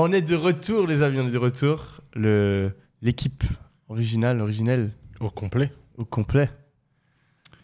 On 0.00 0.12
est 0.12 0.22
de 0.22 0.36
retour, 0.36 0.86
les 0.86 1.02
amis, 1.02 1.18
on 1.18 1.26
est 1.26 1.32
de 1.32 1.38
retour. 1.38 2.02
Le 2.14 2.70
l'équipe 3.02 3.42
originale, 3.88 4.40
originelle, 4.40 4.92
Au 5.18 5.28
complet. 5.28 5.72
au 5.96 6.04
complet. 6.04 6.50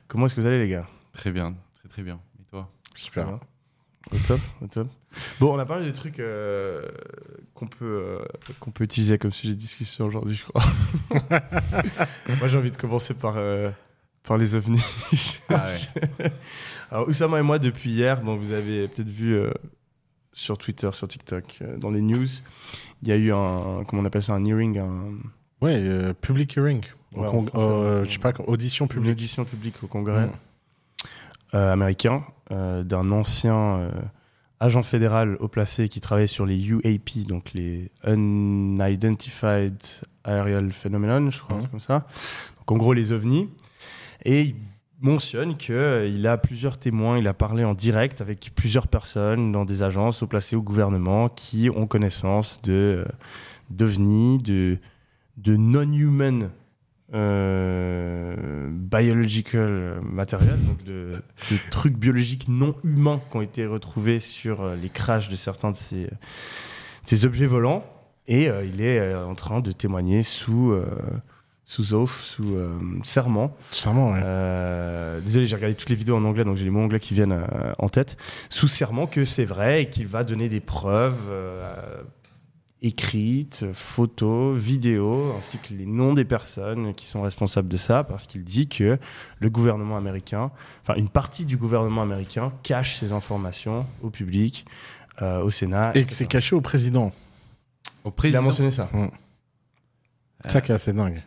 Comment 0.09 0.27
est-ce 0.27 0.35
que 0.35 0.41
vous 0.41 0.47
allez, 0.49 0.59
les 0.59 0.69
gars? 0.69 0.85
Très 1.13 1.31
bien, 1.31 1.55
très 1.77 1.89
très 1.89 2.03
bien. 2.03 2.19
Et 2.41 2.45
toi? 2.51 2.69
Super. 2.97 3.39
Au 4.11 4.17
top, 4.27 4.41
au 4.61 4.67
top. 4.67 4.89
Bon, 5.39 5.55
on 5.55 5.59
a 5.61 5.65
parlé 5.65 5.87
des 5.87 5.93
trucs 5.93 6.19
euh, 6.19 6.83
qu'on 7.55 7.69
peut, 7.69 7.85
euh, 7.85 8.25
qu'on 8.59 8.73
peut 8.73 8.83
utiliser 8.83 9.17
comme 9.17 9.31
sujet 9.31 9.55
de 9.55 9.59
discussion 9.59 10.07
aujourd'hui, 10.07 10.35
je 10.35 10.45
crois. 10.45 10.65
Moi, 12.41 12.49
j'ai 12.49 12.59
envie 12.59 12.73
de 12.73 12.77
commencer 12.77 13.15
par, 13.15 13.35
euh, 13.37 13.71
par 14.25 14.39
les 14.39 14.57
ovnis. 14.57 14.83
Ah 15.51 15.67
Alors, 16.91 17.09
Oussama 17.09 17.39
et 17.39 17.43
moi, 17.43 17.61
depuis 17.61 17.91
hier, 17.91 18.21
bon, 18.23 18.37
vous 18.37 18.51
avez 18.51 18.89
peut-être 18.89 19.09
vu 19.09 19.35
euh, 19.37 19.53
sur 20.35 20.59
Twitter, 20.59 20.91
sur 20.93 21.09
TikTok, 21.09 21.59
euh, 21.63 21.79
dans 21.79 21.91
les 21.91 22.03
news, 22.03 22.27
il 23.03 23.09
y 23.09 23.13
a 23.13 23.17
eu 23.17 23.33
un, 23.33 23.85
comment 23.87 24.03
on 24.03 24.05
appelle 24.05 24.23
ça, 24.23 24.35
un 24.35 24.45
hearing, 24.45 24.79
un, 24.79 25.15
Ouais, 25.63 25.77
euh, 25.79 26.13
public 26.13 26.55
hearing. 26.57 26.83
Au 27.15 27.21
Ouais, 27.21 27.27
en 27.29 27.31
con- 27.31 27.47
français, 27.47 27.67
euh, 27.67 28.01
on- 28.03 28.05
je 28.05 28.11
sais 28.11 28.19
pas, 28.19 28.33
audition 28.47 28.85
une 28.85 28.89
publique. 28.91 29.13
audition 29.13 29.45
publique 29.47 29.83
au 29.83 29.87
Congrès 29.87 30.29
américain 31.53 32.25
d'un 32.51 33.11
ancien 33.13 33.89
agent 34.61 34.83
fédéral 34.83 35.37
haut 35.41 35.49
placé 35.49 35.89
qui 35.89 36.01
travaillait 36.01 36.27
sur 36.27 36.45
les 36.47 36.57
UAP, 36.69 37.25
donc 37.29 37.53
les 37.55 37.91
Unidentified 38.07 39.77
Aerial 40.27 40.73
Phenomenon, 40.73 41.31
je 41.31 41.41
crois, 41.41 41.57
Mhm. 41.57 41.63
c'est 41.63 41.71
comme 41.71 41.81
ça. 41.81 42.07
Donc 42.59 42.73
en 42.73 42.77
gros 42.77 42.93
les 42.93 43.13
ovnis. 43.13 43.49
Et 44.25 44.41
il 44.43 44.55
mentionne 45.05 45.57
qu'il 45.57 46.27
a 46.27 46.37
plusieurs 46.37 46.79
témoins, 46.79 47.19
il 47.19 47.29
a 47.29 47.35
parlé 47.35 47.65
en 47.65 47.75
direct 47.75 48.21
avec 48.21 48.53
plusieurs 48.55 48.89
personnes 48.89 49.53
dans 49.53 49.65
des 49.65 49.83
agences 49.83 50.23
haut 50.23 50.27
placées 50.27 50.57
au 50.57 50.63
gouvernement 50.63 51.29
qui 51.29 51.71
ont 51.71 51.87
connaissance 51.87 52.61
de 52.63 52.73
euh, 52.73 53.05
d'ovnis, 53.71 54.39
de, 54.39 54.79
de 55.37 55.57
non-human 55.57 56.51
euh, 57.15 58.69
biological 58.71 60.01
material, 60.03 60.59
donc 60.67 60.85
de, 60.85 61.21
trucs 61.71 61.97
biologiques 61.97 62.49
non 62.49 62.75
humains 62.83 63.21
qui 63.31 63.37
ont 63.37 63.43
été 63.43 63.67
retrouvés 63.67 64.19
sur 64.19 64.63
euh, 64.63 64.75
les 64.75 64.89
crashs 64.89 65.29
de 65.29 65.37
certains 65.37 65.71
de 65.71 65.77
ces, 65.77 66.09
ces 67.05 67.25
objets 67.25 67.47
volants. 67.47 67.85
Et 68.27 68.49
euh, 68.49 68.65
il 68.65 68.81
est 68.81 68.99
euh, 68.99 69.27
en 69.27 69.35
train 69.35 69.61
de 69.61 69.73
témoigner 69.73 70.23
sous, 70.23 70.73
euh, 70.73 70.87
sous 71.67 71.95
oath, 71.95 72.11
sous 72.11 72.55
euh, 72.57 72.79
serment. 73.03 73.57
Sûrement, 73.71 74.13
ouais. 74.13 74.21
Euh, 74.23 75.21
désolé, 75.21 75.47
j'ai 75.47 75.57
regardé 75.57 75.75
toutes 75.75 75.89
les 75.89 75.97
vidéos 75.97 76.17
en 76.17 76.25
anglais, 76.25 76.45
donc 76.45 76.57
j'ai 76.57 76.65
les 76.65 76.71
mots 76.71 76.83
anglais 76.83 77.01
qui 77.01 77.15
viennent 77.15 77.33
euh, 77.33 77.73
en 77.79 77.89
tête. 77.89 78.17
Sous 78.51 78.69
serment 78.69 79.07
que 79.07 79.25
c'est 79.25 79.47
vrai 79.47 79.83
et 79.83 79.89
qu'il 79.89 80.07
va 80.07 80.25
donner 80.25 80.49
des 80.51 80.61
preuves 80.61 81.23
euh, 81.31 82.03
écrites, 82.83 83.65
photos, 83.73 84.59
vidéos, 84.59 85.35
ainsi 85.39 85.57
que 85.57 85.73
les 85.73 85.87
noms 85.87 86.13
des 86.13 86.27
personnes 86.27 86.93
qui 86.95 87.07
sont 87.07 87.23
responsables 87.23 87.69
de 87.69 87.79
ça, 87.79 88.05
parce 88.05 88.27
qu'il 88.27 88.45
dit 88.45 88.69
que 88.69 88.99
le 89.39 89.51
gouvernement 89.51 89.97
américain, 89.97 90.51
enfin 90.83 90.95
une 90.99 91.09
partie 91.09 91.47
du 91.47 91.57
gouvernement 91.57 92.03
américain 92.03 92.53
cache 92.63 92.97
ces 92.97 93.15
informations 93.15 93.87
au 94.03 94.11
public, 94.11 94.67
euh, 95.23 95.41
au 95.43 95.49
Sénat. 95.49 95.93
Et 95.95 96.05
que 96.05 96.13
c'est 96.13 96.27
caché 96.27 96.55
au 96.55 96.61
président. 96.61 97.11
Au 98.05 98.09
Il 98.09 98.09
a 98.09 98.13
président. 98.13 98.43
mentionné 98.43 98.71
ça. 98.71 98.91
C'est 100.43 100.51
ça 100.51 100.61
qui 100.61 100.73
est 100.73 100.75
assez 100.75 100.93
dingue. 100.93 101.23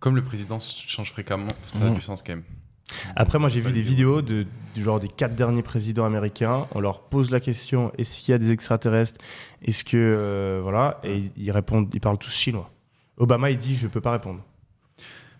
Comme 0.00 0.14
le 0.16 0.22
président 0.22 0.58
change 0.58 1.10
fréquemment, 1.12 1.52
ça 1.66 1.80
a 1.80 1.88
Mhm. 1.88 1.94
du 1.94 2.00
sens 2.00 2.22
quand 2.22 2.32
même. 2.34 2.44
Après, 3.16 3.38
moi, 3.38 3.48
j'ai 3.50 3.60
vu 3.60 3.70
des 3.72 3.82
vidéos 3.82 4.22
de, 4.22 4.46
du 4.74 4.82
genre 4.82 4.98
des 4.98 5.08
quatre 5.08 5.34
derniers 5.34 5.62
présidents 5.62 6.06
américains. 6.06 6.66
On 6.74 6.80
leur 6.80 7.02
pose 7.02 7.30
la 7.30 7.38
question 7.40 7.92
est-ce 7.98 8.20
qu'il 8.20 8.32
y 8.32 8.34
a 8.34 8.38
des 8.38 8.50
extraterrestres? 8.50 9.20
Est-ce 9.62 9.84
que. 9.84 9.96
euh, 9.96 10.60
voilà. 10.62 10.98
Et 11.04 11.30
ils- 11.36 11.50
répondent, 11.50 11.90
ils 11.92 12.00
parlent 12.00 12.16
tous 12.18 12.32
chinois. 12.34 12.70
Obama, 13.18 13.50
il 13.50 13.58
dit 13.58 13.76
je 13.76 13.88
peux 13.88 14.00
pas 14.00 14.12
répondre. 14.12 14.40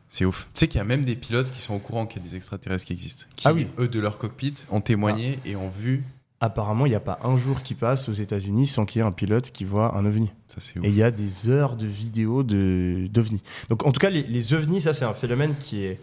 C'est 0.08 0.24
ouf. 0.24 0.48
Tu 0.54 0.60
sais 0.60 0.68
qu'il 0.68 0.78
y 0.78 0.80
a 0.80 0.84
même 0.84 1.04
des 1.04 1.16
pilotes 1.16 1.50
qui 1.50 1.62
sont 1.62 1.74
au 1.74 1.78
courant 1.78 2.06
qu'il 2.06 2.20
y 2.20 2.24
a 2.24 2.28
des 2.28 2.36
extraterrestres 2.36 2.84
qui 2.86 2.92
existent. 2.94 3.26
Qui, 3.36 3.46
Ah 3.46 3.52
oui. 3.52 3.66
eux, 3.78 3.88
de 3.88 4.00
leur 4.00 4.18
cockpit, 4.18 4.54
ont 4.70 4.80
témoigné 4.80 5.38
et 5.46 5.54
ont 5.56 5.68
vu. 5.70 6.04
Apparemment, 6.40 6.86
il 6.86 6.90
n'y 6.90 6.94
a 6.94 7.00
pas 7.00 7.18
un 7.24 7.36
jour 7.36 7.62
qui 7.62 7.74
passe 7.74 8.08
aux 8.08 8.12
États-Unis 8.12 8.68
sans 8.68 8.84
qu'il 8.86 9.00
y 9.00 9.04
ait 9.04 9.06
un 9.08 9.12
pilote 9.12 9.50
qui 9.50 9.64
voit 9.64 9.96
un 9.96 10.06
ovni. 10.06 10.30
Ça, 10.46 10.60
c'est. 10.60 10.78
Et 10.78 10.88
il 10.88 10.94
y 10.94 11.02
a 11.02 11.10
des 11.10 11.48
heures 11.48 11.74
de 11.74 11.86
vidéos 11.86 12.44
de- 12.44 13.08
d'ovnis. 13.10 13.42
Donc, 13.68 13.84
en 13.84 13.90
tout 13.90 13.98
cas, 13.98 14.08
les, 14.10 14.22
les 14.22 14.54
ovnis, 14.54 14.80
ça, 14.80 14.92
c'est 14.92 15.04
un 15.04 15.14
phénomène 15.14 15.56
qui 15.58 15.84
est 15.84 15.98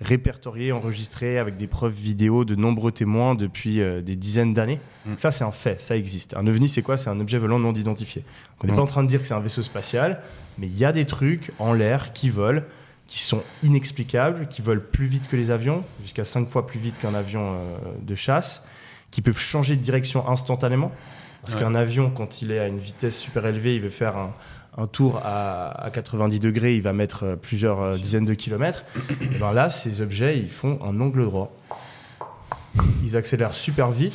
répertorié, 0.00 0.70
enregistré 0.72 1.38
avec 1.38 1.56
des 1.56 1.66
preuves 1.66 1.92
vidéo 1.94 2.44
de 2.44 2.54
nombreux 2.54 2.92
témoins 2.92 3.34
depuis 3.34 3.80
euh, 3.80 4.00
des 4.02 4.14
dizaines 4.14 4.54
d'années. 4.54 4.78
Mm. 5.06 5.14
Ça, 5.16 5.32
c'est 5.32 5.42
un 5.42 5.50
fait, 5.50 5.80
ça 5.80 5.96
existe. 5.96 6.36
Un 6.36 6.46
ovni, 6.46 6.68
c'est 6.68 6.82
quoi? 6.82 6.96
C'est 6.96 7.10
un 7.10 7.18
objet 7.18 7.38
volant 7.38 7.58
non 7.58 7.72
identifié. 7.74 8.22
Donc, 8.22 8.64
on 8.64 8.66
n'est 8.66 8.72
Mm. 8.74 8.76
pas 8.76 8.82
en 8.82 8.86
train 8.86 9.02
de 9.02 9.08
dire 9.08 9.20
que 9.20 9.26
c'est 9.26 9.34
un 9.34 9.40
vaisseau 9.40 9.62
spatial, 9.62 10.20
mais 10.58 10.66
il 10.66 10.76
y 10.78 10.84
a 10.84 10.92
des 10.92 11.04
trucs 11.06 11.50
en 11.58 11.72
l'air 11.72 12.12
qui 12.12 12.30
volent, 12.30 12.62
qui 13.06 13.20
sont 13.20 13.42
inexplicables, 13.62 14.48
qui 14.48 14.60
volent 14.62 14.82
plus 14.92 15.06
vite 15.06 15.28
que 15.28 15.36
les 15.36 15.50
avions, 15.50 15.82
jusqu'à 16.02 16.24
5 16.26 16.48
fois 16.48 16.66
plus 16.66 16.78
vite 16.78 16.98
qu'un 16.98 17.14
avion 17.14 17.54
euh, 17.54 17.78
de 18.06 18.14
chasse, 18.14 18.62
qui 19.10 19.22
peuvent 19.22 19.38
changer 19.38 19.76
de 19.76 19.82
direction 19.82 20.28
instantanément. 20.28 20.92
Parce 21.42 21.54
Ouais. 21.54 21.60
qu'un 21.60 21.74
avion, 21.74 22.10
quand 22.10 22.42
il 22.42 22.50
est 22.52 22.58
à 22.58 22.66
une 22.66 22.78
vitesse 22.78 23.18
super 23.18 23.46
élevée, 23.46 23.76
il 23.76 23.80
veut 23.80 23.88
faire 23.88 24.16
un, 24.16 24.32
un 24.76 24.86
tour 24.86 25.20
à, 25.24 25.84
à 25.84 25.90
90 25.90 26.40
degrés, 26.40 26.76
il 26.76 26.82
va 26.82 26.92
mettre 26.92 27.24
euh, 27.24 27.36
plusieurs 27.36 27.80
euh, 27.80 27.96
dizaines 27.96 28.24
de 28.24 28.34
kilomètres. 28.34 28.84
Et 29.20 29.38
ben 29.38 29.52
là, 29.52 29.70
ces 29.70 30.00
objets, 30.00 30.38
ils 30.38 30.50
font 30.50 30.78
un 30.84 31.00
angle 31.00 31.24
droit. 31.24 31.52
Ils 33.02 33.16
accélèrent 33.16 33.54
super 33.54 33.90
vite. 33.90 34.14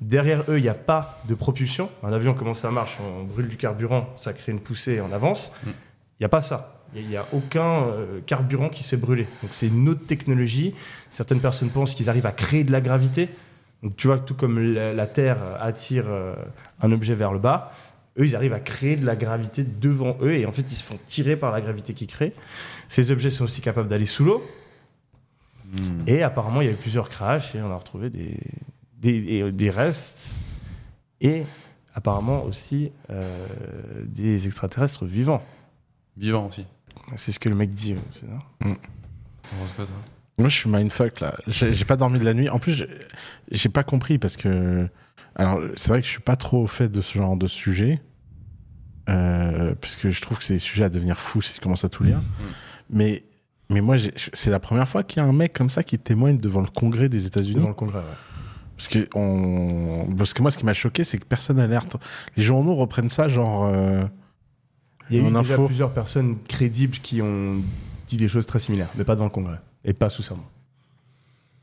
Derrière 0.00 0.44
eux, 0.48 0.58
il 0.58 0.62
n'y 0.62 0.68
a 0.68 0.74
pas 0.74 1.20
de 1.26 1.34
propulsion. 1.34 1.88
Un 2.02 2.12
avion, 2.12 2.34
comment 2.34 2.54
ça 2.54 2.70
marche? 2.70 2.98
On 3.00 3.24
brûle 3.24 3.48
du 3.48 3.56
carburant, 3.56 4.08
ça 4.16 4.32
crée 4.32 4.52
une 4.52 4.60
poussée 4.60 4.92
et 4.92 5.00
on 5.00 5.10
avance. 5.12 5.50
Mm. 5.64 5.68
Il 5.68 6.22
n'y 6.22 6.26
a 6.26 6.28
pas 6.28 6.42
ça. 6.42 6.82
Il 6.94 7.06
n'y 7.08 7.16
a, 7.16 7.26
aucun 7.32 7.82
euh, 7.82 8.20
carburant 8.24 8.68
qui 8.68 8.82
se 8.82 8.88
fait 8.90 8.96
brûler. 8.96 9.26
Donc 9.42 9.50
c'est 9.52 9.66
une 9.66 9.88
autre 9.88 10.06
technologie. 10.06 10.74
Certaines 11.10 11.40
personnes 11.40 11.70
pensent 11.70 11.94
qu'ils 11.94 12.08
arrivent 12.08 12.26
à 12.26 12.32
créer 12.32 12.64
de 12.64 12.72
la 12.72 12.80
gravité. 12.80 13.28
Donc 13.86 13.94
tu 13.94 14.08
vois, 14.08 14.18
tout 14.18 14.34
comme 14.34 14.58
la, 14.58 14.92
la 14.92 15.06
Terre 15.06 15.38
attire 15.60 16.06
euh, 16.08 16.34
un 16.82 16.90
objet 16.90 17.14
vers 17.14 17.32
le 17.32 17.38
bas, 17.38 17.70
eux, 18.18 18.24
ils 18.24 18.34
arrivent 18.34 18.52
à 18.52 18.58
créer 18.58 18.96
de 18.96 19.06
la 19.06 19.14
gravité 19.14 19.62
devant 19.62 20.16
eux 20.22 20.34
et 20.34 20.44
en 20.44 20.50
fait, 20.50 20.62
ils 20.62 20.74
se 20.74 20.82
font 20.82 20.98
tirer 21.06 21.36
par 21.36 21.52
la 21.52 21.60
gravité 21.60 21.94
qu'ils 21.94 22.08
créent. 22.08 22.32
Ces 22.88 23.12
objets 23.12 23.30
sont 23.30 23.44
aussi 23.44 23.60
capables 23.60 23.86
d'aller 23.86 24.04
sous 24.04 24.24
l'eau. 24.24 24.44
Mhm. 25.72 25.98
Et 26.08 26.24
apparemment, 26.24 26.62
il 26.62 26.66
y 26.66 26.68
a 26.68 26.72
eu 26.72 26.76
plusieurs 26.76 27.08
crashs 27.08 27.54
et 27.54 27.62
on 27.62 27.70
a 27.70 27.76
retrouvé 27.76 28.10
des, 28.10 29.52
des, 29.52 29.70
restes 29.70 30.34
et 31.20 31.44
apparemment 31.94 32.42
aussi 32.42 32.90
euh, 33.10 33.46
des 34.04 34.48
extraterrestres 34.48 35.04
vivants. 35.04 35.44
Vivant 36.16 36.48
aussi. 36.48 36.66
C'est 37.14 37.30
ce 37.30 37.38
que 37.38 37.48
le 37.48 37.54
mec 37.54 37.72
dit. 37.72 37.92
euh, 37.92 37.98
c'est 38.10 38.26
ça? 38.26 38.38
On 38.64 39.60
pense 39.60 39.72
quoi, 39.76 39.84
toi 39.84 39.94
Moi, 40.38 40.48
je 40.48 40.56
suis 40.56 40.68
mindfuck 40.68 41.20
là. 41.20 41.34
J'ai 41.46 41.84
pas 41.84 41.96
dormi 41.96 42.18
de 42.18 42.24
la 42.24 42.34
nuit. 42.34 42.48
En 42.50 42.58
plus, 42.58 42.84
j'ai- 43.50 43.68
pas 43.68 43.84
compris 43.84 44.18
parce 44.18 44.36
que. 44.36 44.86
Alors, 45.34 45.60
c'est 45.76 45.88
vrai 45.88 46.00
que 46.00 46.06
je 46.06 46.10
suis 46.12 46.20
pas 46.20 46.36
trop 46.36 46.62
au 46.62 46.66
fait 46.66 46.88
de 46.88 47.00
ce 47.00 47.18
genre 47.18 47.36
de 47.36 47.46
sujet. 47.46 48.00
Euh, 49.08 49.74
parce 49.80 49.96
que 49.96 50.10
je 50.10 50.20
trouve 50.20 50.38
que 50.38 50.44
c'est 50.44 50.54
des 50.54 50.58
sujets 50.58 50.84
à 50.84 50.88
devenir 50.88 51.18
fous 51.20 51.40
si 51.40 51.54
tu 51.54 51.60
commences 51.60 51.84
à 51.84 51.88
tout 51.88 52.02
lire. 52.02 52.20
Mais, 52.90 53.24
mais 53.70 53.80
moi, 53.80 53.96
c'est 54.32 54.50
la 54.50 54.58
première 54.60 54.88
fois 54.88 55.02
qu'il 55.04 55.22
y 55.22 55.24
a 55.24 55.28
un 55.28 55.32
mec 55.32 55.52
comme 55.52 55.70
ça 55.70 55.82
qui 55.82 55.98
témoigne 55.98 56.36
devant 56.38 56.60
le 56.60 56.66
Congrès 56.68 57.08
des 57.08 57.26
États-Unis. 57.26 57.60
Dans 57.60 57.68
le 57.68 57.74
congrès, 57.74 57.98
ouais. 58.00 58.04
Parce 58.76 58.88
que, 58.88 59.06
on... 59.14 60.06
parce 60.18 60.34
que 60.34 60.42
moi, 60.42 60.50
ce 60.50 60.58
qui 60.58 60.64
m'a 60.66 60.74
choqué, 60.74 61.02
c'est 61.04 61.18
que 61.18 61.24
personne 61.24 61.56
n'a 61.56 61.66
l'air. 61.66 61.84
Les 62.36 62.42
journaux 62.42 62.74
reprennent 62.74 63.08
ça, 63.08 63.26
genre. 63.28 63.64
euh, 63.72 64.04
Il 65.10 65.16
y 65.16 65.24
a 65.24 65.28
eu 65.28 65.32
déjà 65.32 65.56
plusieurs 65.58 65.94
personnes 65.94 66.36
crédibles 66.48 66.98
qui 66.98 67.22
ont 67.22 67.62
dit 68.08 68.16
des 68.18 68.28
choses 68.28 68.44
très 68.44 68.58
similaires, 68.58 68.90
mais 68.96 69.04
pas 69.04 69.14
devant 69.14 69.24
le 69.26 69.30
congrès 69.30 69.58
et 69.86 69.94
pas 69.94 70.10
sous 70.10 70.22
serment. 70.22 70.44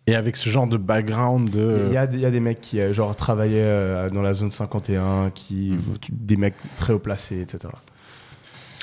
Et 0.08 0.16
avec 0.16 0.36
ce 0.36 0.50
genre 0.50 0.68
de 0.68 0.76
background 0.78 1.50
de. 1.50 1.84
Il 1.88 1.94
y, 1.94 1.98
a, 1.98 2.08
des- 2.08 2.18
il 2.18 2.22
y 2.24 2.26
a 2.26 2.32
des 2.32 2.40
mecs 2.42 2.60
qui 2.60 2.80
euh, 2.82 2.92
genre 2.94 3.16
travaillaient 3.16 3.62
euh, 3.64 4.10
dans 4.10 4.22
la 4.22 4.34
zone 4.34 4.52
51, 4.52 5.30
qui, 5.30 5.72
Mhm. 5.72 5.96
des 6.12 6.36
mecs 6.36 6.56
très 6.76 6.92
haut 6.94 7.00
placés, 7.00 7.40
etc. 7.40 7.70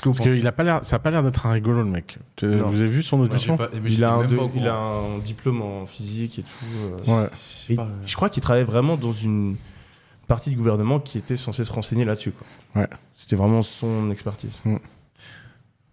Parce 0.03 0.19
qu'il 0.21 0.47
a 0.47 0.53
pas 0.53 0.63
l'air, 0.63 0.83
ça 0.83 0.97
a 0.97 0.99
pas 0.99 1.11
l'air 1.11 1.23
d'être 1.23 1.45
un 1.45 1.53
rigolo, 1.53 1.79
le 1.83 1.85
mec. 1.91 2.17
Vous 2.41 2.49
avez 2.49 2.87
vu 2.87 3.03
son 3.03 3.21
audition 3.21 3.59
pas- 3.59 3.69
Il 3.87 4.03
a, 4.03 4.15
un 4.15 4.27
de- 4.27 4.39
il 4.57 4.67
a 4.67 5.03
diplôme 5.23 5.61
en 5.61 5.85
physique 5.85 6.39
et 6.39 6.43
tout. 6.43 6.65
euh. 7.07 7.23
Ouais. 7.25 7.29
Je 7.61 7.67
sais 7.67 7.73
Et 7.75 7.77
pas, 7.77 7.87
je 8.07 8.17
crois 8.17 8.31
qu'il 8.31 8.43
travaillait 8.43 8.65
vraiment 8.65 8.97
dans 8.97 9.13
une 9.13 9.57
partie 10.27 10.49
du 10.49 10.57
gouvernement 10.57 11.01
qui 11.01 11.19
était 11.19 11.37
censée 11.37 11.67
se 11.67 11.73
renseigner 11.73 12.07
là-dessus. 12.07 12.33
quoi. 12.33 12.81
Ouais. 12.81 12.89
C'était 13.15 13.37
vraiment 13.37 13.61
son 13.61 14.11
expertise. 14.11 14.59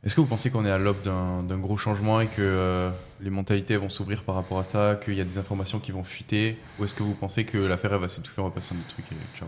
Est-ce 0.04 0.16
que 0.16 0.22
vous 0.22 0.28
pensez 0.28 0.52
qu'on 0.52 0.64
est 0.66 0.72
à 0.72 0.78
l'aube 0.78 1.02
d'un 1.04 1.58
gros 1.60 1.76
changement 1.78 2.22
et 2.22 2.28
que 2.28 2.36
euh, 2.40 2.90
les 3.20 3.30
mentalités 3.30 3.76
vont 3.78 3.90
s'ouvrir 3.90 4.24
par 4.24 4.36
rapport 4.36 4.60
à 4.60 4.64
ça, 4.64 4.96
qu'il 5.04 5.16
y 5.16 5.22
a 5.22 5.26
des 5.26 5.38
informations 5.38 5.80
qui 5.80 5.92
vont 5.92 6.04
fuiter 6.04 6.58
Ou 6.80 6.84
est-ce 6.86 6.94
que 6.96 7.04
vous 7.04 7.14
pensez 7.16 7.44
que 7.46 7.58
l'affaire 7.58 7.94
elle 7.94 8.00
va 8.02 8.08
s'étouffer, 8.08 8.42
on 8.42 8.46
va 8.46 8.52
passer 8.52 8.74
à 8.74 8.78
un 8.78 8.80
autre 8.82 8.90
truc 8.90 9.06
et 9.12 9.38
ciao 9.38 9.48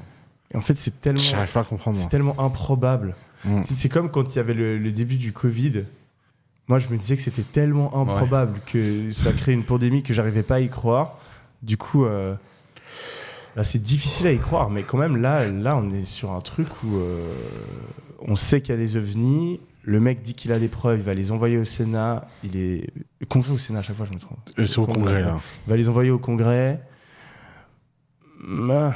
Et 0.52 0.58
en 0.58 0.62
fait, 0.62 0.78
c'est 0.78 1.00
tellement, 1.00 1.20
J'arrive 1.20 1.52
pas 1.52 1.62
à 1.62 1.64
comprendre. 1.64 1.96
c'est 1.96 2.04
moi. 2.04 2.10
tellement 2.10 2.40
improbable. 2.40 3.16
Mm. 3.46 3.62
C'est- 3.64 3.90
comme 3.90 4.10
quand 4.12 4.34
il 4.34 4.38
y 4.38 4.40
avait 4.40 4.54
le, 4.56 4.78
le 4.78 4.92
début 4.92 5.18
du 5.18 5.32
Covid. 5.32 5.84
Moi, 6.68 6.78
je 6.80 6.90
me 6.90 6.98
disais 6.98 7.16
que 7.16 7.22
c'était 7.22 7.42
tellement 7.44 8.00
improbable 8.02 8.60
que 8.66 9.12
ça 9.12 9.32
crée 9.32 9.54
une 9.54 9.64
pandémie 9.64 10.04
que 10.04 10.14
j'arrivais 10.14 10.44
pas 10.44 10.56
à 10.56 10.60
y 10.60 10.70
croire. 10.70 11.18
Du 11.64 11.78
coup, 11.78 12.06
euh, 12.06 12.36
c'est 13.64 13.82
difficile 13.82 14.28
à 14.28 14.32
y 14.32 14.38
croire, 14.40 14.70
mais 14.70 14.84
quand 14.84 14.98
même, 14.98 15.18
là, 15.18 15.48
là, 15.50 15.76
on 15.78 15.92
est 15.92 16.06
sur 16.06 16.32
un 16.32 16.42
truc 16.42 16.68
où, 16.84 16.98
euh, 16.98 17.34
on 18.22 18.36
sait 18.36 18.62
qu'il 18.62 18.76
y 18.76 18.78
a 18.78 18.82
des 18.82 18.98
ovnis. 18.98 19.60
Le 19.90 20.00
mec 20.00 20.22
dit 20.22 20.36
qu'il 20.36 20.52
a 20.52 20.60
des 20.60 20.68
preuves, 20.68 21.00
il 21.00 21.04
va 21.04 21.16
les 21.16 21.32
envoyer 21.32 21.58
au 21.58 21.64
Sénat. 21.66 22.28
Il 22.44 22.56
est 22.58 22.92
le 23.20 23.26
Congrès 23.26 23.50
ou 23.52 23.56
au 23.56 23.58
Sénat 23.58 23.80
à 23.80 23.82
chaque 23.82 23.96
fois, 23.96 24.06
je 24.06 24.14
me 24.14 24.20
trompe. 24.20 24.38
Euh, 24.60 24.66
C'est 24.68 24.78
au 24.78 24.86
congrès, 24.86 25.22
là. 25.24 25.40
Il 25.66 25.70
va 25.72 25.78
les 25.78 25.90
envoyer 25.90 26.12
au 26.12 26.20
Congrès. 26.20 26.80
Ah. 28.72 28.94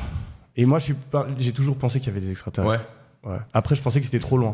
Et 0.55 0.65
moi, 0.65 0.77
j'ai 1.39 1.51
toujours 1.51 1.77
pensé 1.77 1.99
qu'il 1.99 2.09
y 2.09 2.11
avait 2.11 2.21
des 2.21 2.31
extraterrestres. 2.31 2.85
Ouais. 3.23 3.37
Après, 3.53 3.73
je 3.75 3.81
pensais 3.81 3.99
que 3.99 4.05
c'était 4.05 4.19
trop 4.19 4.37
loin. 4.37 4.53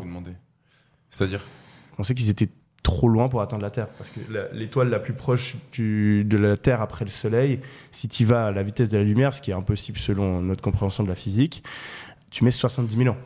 C'est-à-dire 1.10 1.46
Je 1.90 1.96
pensais 1.96 2.14
qu'ils 2.14 2.30
étaient 2.30 2.48
trop 2.82 3.08
loin 3.08 3.28
pour 3.28 3.42
atteindre 3.42 3.62
la 3.62 3.70
Terre. 3.70 3.88
Parce 3.98 4.08
que 4.08 4.20
l'étoile 4.54 4.88
la 4.88 4.98
plus 4.98 5.12
proche 5.12 5.56
du- 5.72 6.24
de 6.24 6.38
la 6.38 6.56
Terre 6.56 6.80
après 6.80 7.04
le 7.04 7.10
Soleil, 7.10 7.60
si 7.92 8.08
tu 8.08 8.24
vas 8.24 8.46
à 8.46 8.50
la 8.50 8.62
vitesse 8.62 8.88
de 8.88 8.96
la 8.96 9.04
lumière, 9.04 9.34
ce 9.34 9.42
qui 9.42 9.50
est 9.50 9.54
impossible 9.54 9.98
selon 9.98 10.40
notre 10.40 10.62
compréhension 10.62 11.04
de 11.04 11.08
la 11.10 11.14
physique, 11.14 11.62
tu 12.30 12.44
mets 12.44 12.50
70 12.50 12.96
000 12.96 13.08
ans. 13.10 13.18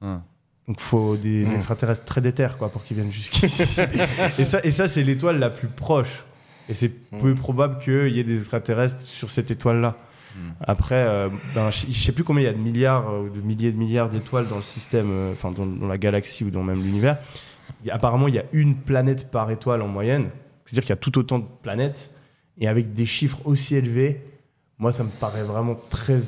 Hein. 0.00 0.22
Donc 0.68 0.80
faut 0.80 1.16
des 1.16 1.46
Mmh. 1.46 1.54
extraterrestres 1.54 2.04
très 2.04 2.20
déter 2.20 2.46
quoi 2.58 2.70
pour 2.70 2.84
qu'ils 2.84 2.98
viennent 2.98 3.10
jusqu'ici. 3.10 3.62
et 4.38 4.44
ça, 4.44 4.60
et 4.62 4.70
ça 4.70 4.86
c'est 4.86 5.02
l'étoile 5.02 5.38
la 5.38 5.50
plus 5.50 5.68
proche. 5.68 6.24
Et 6.68 6.74
c'est 6.74 6.90
peu 6.90 7.34
probable 7.34 7.78
qu'il 7.78 8.08
y 8.08 8.20
ait 8.20 8.24
des 8.24 8.40
extraterrestres 8.40 9.00
sur 9.04 9.30
cette 9.30 9.50
étoile-là. 9.50 9.96
Mmh. 10.36 10.50
Après, 10.60 10.94
euh, 10.96 11.30
ben, 11.54 11.70
je 11.70 11.98
sais 11.98 12.12
plus 12.12 12.24
combien 12.24 12.42
il 12.42 12.46
y 12.46 12.50
a 12.50 12.52
de 12.52 12.58
milliards 12.58 13.08
euh, 13.08 13.22
ou 13.22 13.30
de 13.30 13.40
milliers 13.40 13.72
de 13.72 13.78
milliards 13.78 14.10
d'étoiles 14.10 14.46
dans 14.46 14.56
le 14.56 14.62
système, 14.62 15.08
euh, 15.10 15.32
enfin 15.32 15.50
dans, 15.50 15.64
dans 15.64 15.88
la 15.88 15.96
galaxie 15.96 16.44
ou 16.44 16.50
dans 16.50 16.62
même 16.62 16.82
l'univers. 16.82 17.16
Il 17.84 17.90
Apparemment, 17.90 18.28
il 18.28 18.34
y 18.34 18.38
a 18.38 18.44
une 18.52 18.74
planète 18.74 19.30
par 19.30 19.50
étoile 19.50 19.80
en 19.80 19.88
moyenne. 19.88 20.28
C'est-à-dire 20.66 20.82
qu'il 20.82 20.90
y 20.90 20.92
a 20.92 20.96
tout 20.96 21.16
autant 21.16 21.38
de 21.38 21.46
planètes. 21.62 22.14
Et 22.58 22.68
avec 22.68 22.92
des 22.92 23.06
chiffres 23.06 23.40
aussi 23.46 23.76
élevés, 23.76 24.20
moi, 24.78 24.92
ça 24.92 25.02
me 25.02 25.08
paraît 25.10 25.42
vraiment 25.42 25.76
très 25.90 26.18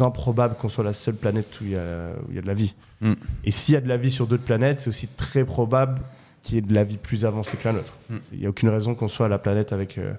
improbable 0.00 0.56
qu'on 0.56 0.68
soit 0.68 0.82
la 0.84 0.92
seule 0.92 1.14
planète 1.14 1.60
où 1.60 1.64
il 1.64 1.70
y 1.70 1.74
y 1.74 1.76
a 1.76 2.42
de 2.42 2.46
la 2.46 2.54
vie. 2.54 2.74
Mm. 3.00 3.12
Et 3.44 3.50
s'il 3.50 3.74
y 3.74 3.76
a 3.76 3.80
de 3.80 3.88
la 3.88 3.96
vie 3.96 4.10
sur 4.10 4.26
d'autres 4.26 4.44
planètes, 4.44 4.80
c'est 4.80 4.88
aussi 4.88 5.06
très 5.06 5.44
probable 5.44 6.00
qu'il 6.42 6.56
y 6.56 6.58
ait 6.58 6.62
de 6.62 6.74
la 6.74 6.84
vie 6.84 6.96
plus 6.96 7.24
avancée 7.24 7.56
que 7.56 7.68
la 7.68 7.74
nôtre. 7.74 7.92
Mm. 8.08 8.16
Il 8.32 8.38
n'y 8.40 8.46
a 8.46 8.48
aucune 8.48 8.68
raison 8.68 8.94
qu'on 8.94 9.08
soit 9.08 9.28
la 9.28 9.38
planète 9.38 9.72
avec, 9.72 9.96
euh, 9.98 10.12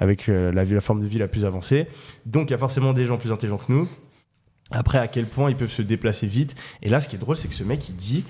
avec 0.00 0.28
euh, 0.28 0.50
la, 0.52 0.64
vie, 0.64 0.74
la 0.74 0.80
forme 0.80 1.00
de 1.02 1.06
vie 1.06 1.18
la 1.18 1.28
plus 1.28 1.44
avancée. 1.44 1.86
Donc 2.24 2.48
il 2.48 2.52
y 2.52 2.54
a 2.54 2.58
forcément 2.58 2.92
des 2.94 3.04
gens 3.04 3.16
plus 3.18 3.30
intelligents 3.32 3.58
que 3.58 3.70
nous. 3.72 3.88
Après, 4.70 4.98
à 4.98 5.08
quel 5.08 5.26
point 5.26 5.50
ils 5.50 5.56
peuvent 5.56 5.70
se 5.70 5.82
déplacer 5.82 6.26
vite. 6.26 6.54
Et 6.82 6.88
là, 6.90 7.00
ce 7.00 7.08
qui 7.08 7.16
est 7.16 7.18
drôle, 7.18 7.36
c'est 7.36 7.48
que 7.48 7.54
ce 7.54 7.64
mec, 7.64 7.88
il 7.88 7.96
dit, 7.96 8.24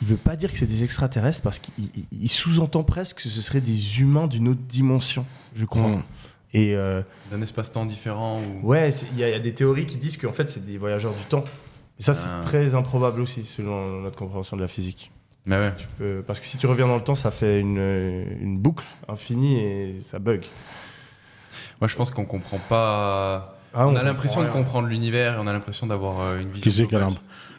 il 0.00 0.08
veut 0.08 0.16
pas 0.16 0.36
dire 0.36 0.50
que 0.50 0.58
c'est 0.58 0.66
des 0.66 0.84
extraterrestres 0.84 1.42
parce 1.42 1.58
qu'il 1.58 1.74
il- 1.94 2.06
il 2.10 2.28
sous-entend 2.28 2.82
presque 2.82 3.18
que 3.18 3.22
ce 3.28 3.40
seraient 3.42 3.60
des 3.60 4.00
humains 4.00 4.26
d'une 4.26 4.48
autre 4.48 4.62
dimension, 4.68 5.24
je 5.54 5.64
crois. 5.64 5.88
Mm. 5.88 6.02
Et 6.54 6.74
euh, 6.76 7.02
D'un 7.30 7.40
espace-temps 7.40 7.86
différent 7.86 8.40
ou... 8.42 8.66
ouais, 8.68 8.90
il 9.12 9.18
y, 9.18 9.24
a- 9.24 9.28
il 9.28 9.32
y 9.32 9.34
a 9.34 9.38
des 9.40 9.54
théories 9.54 9.86
qui 9.86 9.96
disent 9.96 10.16
qu'en 10.18 10.32
fait, 10.32 10.50
c'est 10.50 10.64
des 10.66 10.76
voyageurs 10.78 11.14
du 11.14 11.24
temps. 11.24 11.44
Mais 11.98 12.04
ça, 12.04 12.12
c'est 12.14 12.26
Ah. 12.28 12.42
très 12.44 12.74
improbable 12.74 13.20
aussi, 13.22 13.44
selon 13.44 14.00
notre 14.02 14.16
compréhension 14.18 14.56
de 14.56 14.62
la 14.62 14.68
physique. 14.68 15.10
Mais 15.46 15.56
ouais. 15.56 15.72
Euh, 16.02 16.22
parce 16.26 16.40
que 16.40 16.46
si 16.46 16.58
tu 16.58 16.66
reviens 16.66 16.86
dans 16.86 16.96
le 16.96 17.02
temps, 17.02 17.14
ça 17.14 17.30
fait 17.30 17.58
une, 17.60 17.78
une 18.40 18.58
boucle 18.58 18.84
infinie 19.08 19.58
et 19.60 19.96
ça 20.00 20.18
bug. 20.18 20.44
Moi, 21.80 21.88
je 21.88 21.96
pense 21.96 22.10
qu'on 22.10 22.24
comprend 22.26 22.58
pas. 22.68 23.58
Ah, 23.74 23.88
on, 23.88 23.96
a 23.96 24.02
l'impression 24.02 24.42
de 24.42 24.48
comprendre 24.48 24.86
l'univers 24.88 25.34
et 25.34 25.38
on 25.40 25.46
a 25.46 25.52
l'impression 25.52 25.86
d'avoir 25.86 26.20
euh, 26.20 26.38
une 26.38 26.50
vision. 26.50 26.62
Qui 26.62 26.70
c'est 26.70 26.86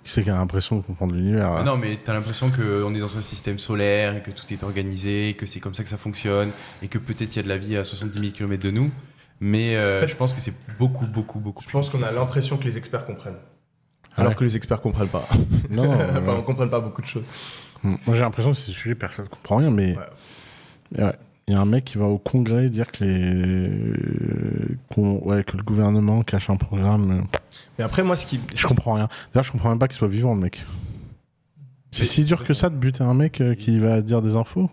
qui 0.03 0.11
c'est 0.11 0.23
qui 0.23 0.29
a 0.29 0.35
l'impression 0.35 0.75
de 0.77 0.81
comprendre 0.81 1.13
l'univers 1.15 1.63
Non, 1.63 1.77
mais 1.77 1.97
t'as 2.03 2.13
l'impression 2.13 2.51
qu'on 2.51 2.93
est 2.93 2.99
dans 2.99 3.17
un 3.17 3.21
système 3.21 3.57
solaire 3.59 4.15
et 4.17 4.21
que 4.21 4.31
tout 4.31 4.51
est 4.51 4.63
organisé, 4.63 5.35
que 5.37 5.45
c'est 5.45 5.59
comme 5.59 5.73
ça 5.73 5.83
que 5.83 5.89
ça 5.89 5.97
fonctionne 5.97 6.51
et 6.81 6.87
que 6.87 6.97
peut-être 6.97 7.33
il 7.33 7.37
y 7.37 7.39
a 7.39 7.43
de 7.43 7.49
la 7.49 7.57
vie 7.57 7.77
à 7.77 7.83
70 7.83 8.19
000 8.19 8.31
km 8.31 8.61
de 8.63 8.71
nous. 8.71 8.91
Mais 9.39 9.75
euh, 9.75 9.97
En 9.97 10.01
fait, 10.01 10.07
je 10.07 10.15
pense 10.15 10.33
que 10.33 10.39
c'est 10.41 10.53
beaucoup, 10.79 11.05
beaucoup, 11.05 11.39
beaucoup. 11.39 11.63
Je 11.63 11.69
pense 11.69 11.89
qu'on 11.89 12.03
a 12.03 12.11
l'impression 12.11 12.57
que 12.57 12.63
les 12.65 12.77
experts 12.77 13.05
comprennent. 13.05 13.37
Ah 14.15 14.21
Alors 14.21 14.29
ouais. 14.31 14.35
que 14.37 14.43
les 14.43 14.55
experts 14.55 14.81
comprennent 14.81 15.07
pas. 15.09 15.27
Non, 15.69 15.91
enfin, 16.17 16.35
on 16.37 16.41
comprenne 16.43 16.69
pas 16.69 16.79
beaucoup 16.79 17.01
de 17.01 17.07
choses. 17.07 17.25
Moi, 17.83 17.97
j'ai 18.13 18.21
l'impression 18.21 18.51
que 18.51 18.57
c'est 18.57 18.67
ce 18.67 18.71
sujet, 18.71 18.95
personne 18.95 19.25
ne 19.25 19.29
comprend 19.29 19.57
rien, 19.57 19.71
mais 19.71 19.95
Ouais. 20.97 21.03
Ouais. 21.03 21.13
Il 21.47 21.53
y 21.53 21.57
a 21.57 21.59
un 21.61 21.65
mec 21.65 21.83
qui 21.85 21.97
va 21.97 22.05
au 22.05 22.17
congrès 22.17 22.69
dire 22.69 22.91
que, 22.91 23.03
les... 23.03 24.77
ouais, 24.97 25.43
que 25.43 25.57
le 25.57 25.63
gouvernement 25.63 26.21
cache 26.23 26.49
un 26.49 26.55
programme. 26.55 27.25
Mais 27.77 27.83
après, 27.83 28.03
moi, 28.03 28.15
ce 28.15 28.25
qui. 28.25 28.39
Je 28.55 28.65
comprends 28.67 28.93
rien. 28.93 29.09
D'ailleurs, 29.33 29.43
je 29.43 29.51
comprends 29.51 29.69
même 29.69 29.79
pas 29.79 29.87
qu'il 29.87 29.97
soit 29.97 30.07
vivant, 30.07 30.35
le 30.35 30.41
mec. 30.41 30.65
C'est 31.91 32.05
si 32.05 32.23
dur 32.23 32.43
que 32.43 32.53
ça. 32.53 32.61
ça 32.61 32.69
de 32.69 32.75
buter 32.75 33.03
un 33.03 33.13
mec 33.13 33.39
euh, 33.41 33.53
qui 33.55 33.77
va 33.79 34.01
dire 34.01 34.21
des 34.21 34.35
infos 34.35 34.69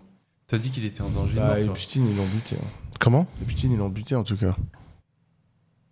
T'as 0.47 0.57
dit 0.57 0.71
qu'il 0.71 0.85
était 0.85 1.01
en 1.01 1.09
danger 1.09 1.33
de 1.33 1.39
Bah. 1.39 1.59
Epstein, 1.59 2.03
ils 2.09 2.15
l'ont 2.17 2.25
buté. 2.25 2.55
hein. 2.55 2.65
Comment? 2.99 3.27
Epstein, 3.43 3.69
ils 3.71 3.77
l'ont 3.77 3.89
buté 3.89 4.15
en 4.15 4.23
tout 4.23 4.37
cas. 4.37 4.55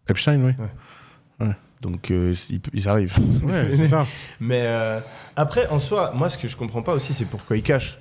Epstein, 0.07 0.41
oui. 0.43 1.47
Donc, 1.81 2.11
euh, 2.11 2.33
il, 2.49 2.59
il 2.73 2.89
arrive. 2.89 3.15
Ouais, 3.43 3.67
c'est 3.73 3.87
ça. 3.89 4.05
Mais 4.41 4.63
euh, 4.65 4.99
après, 5.37 5.69
en 5.69 5.79
soi, 5.79 6.11
moi, 6.13 6.29
ce 6.29 6.37
que 6.37 6.49
je 6.49 6.57
comprends 6.57 6.81
pas 6.81 6.93
aussi, 6.93 7.13
c'est 7.13 7.23
pourquoi 7.23 7.55
ils 7.55 7.63
cachent. 7.63 7.99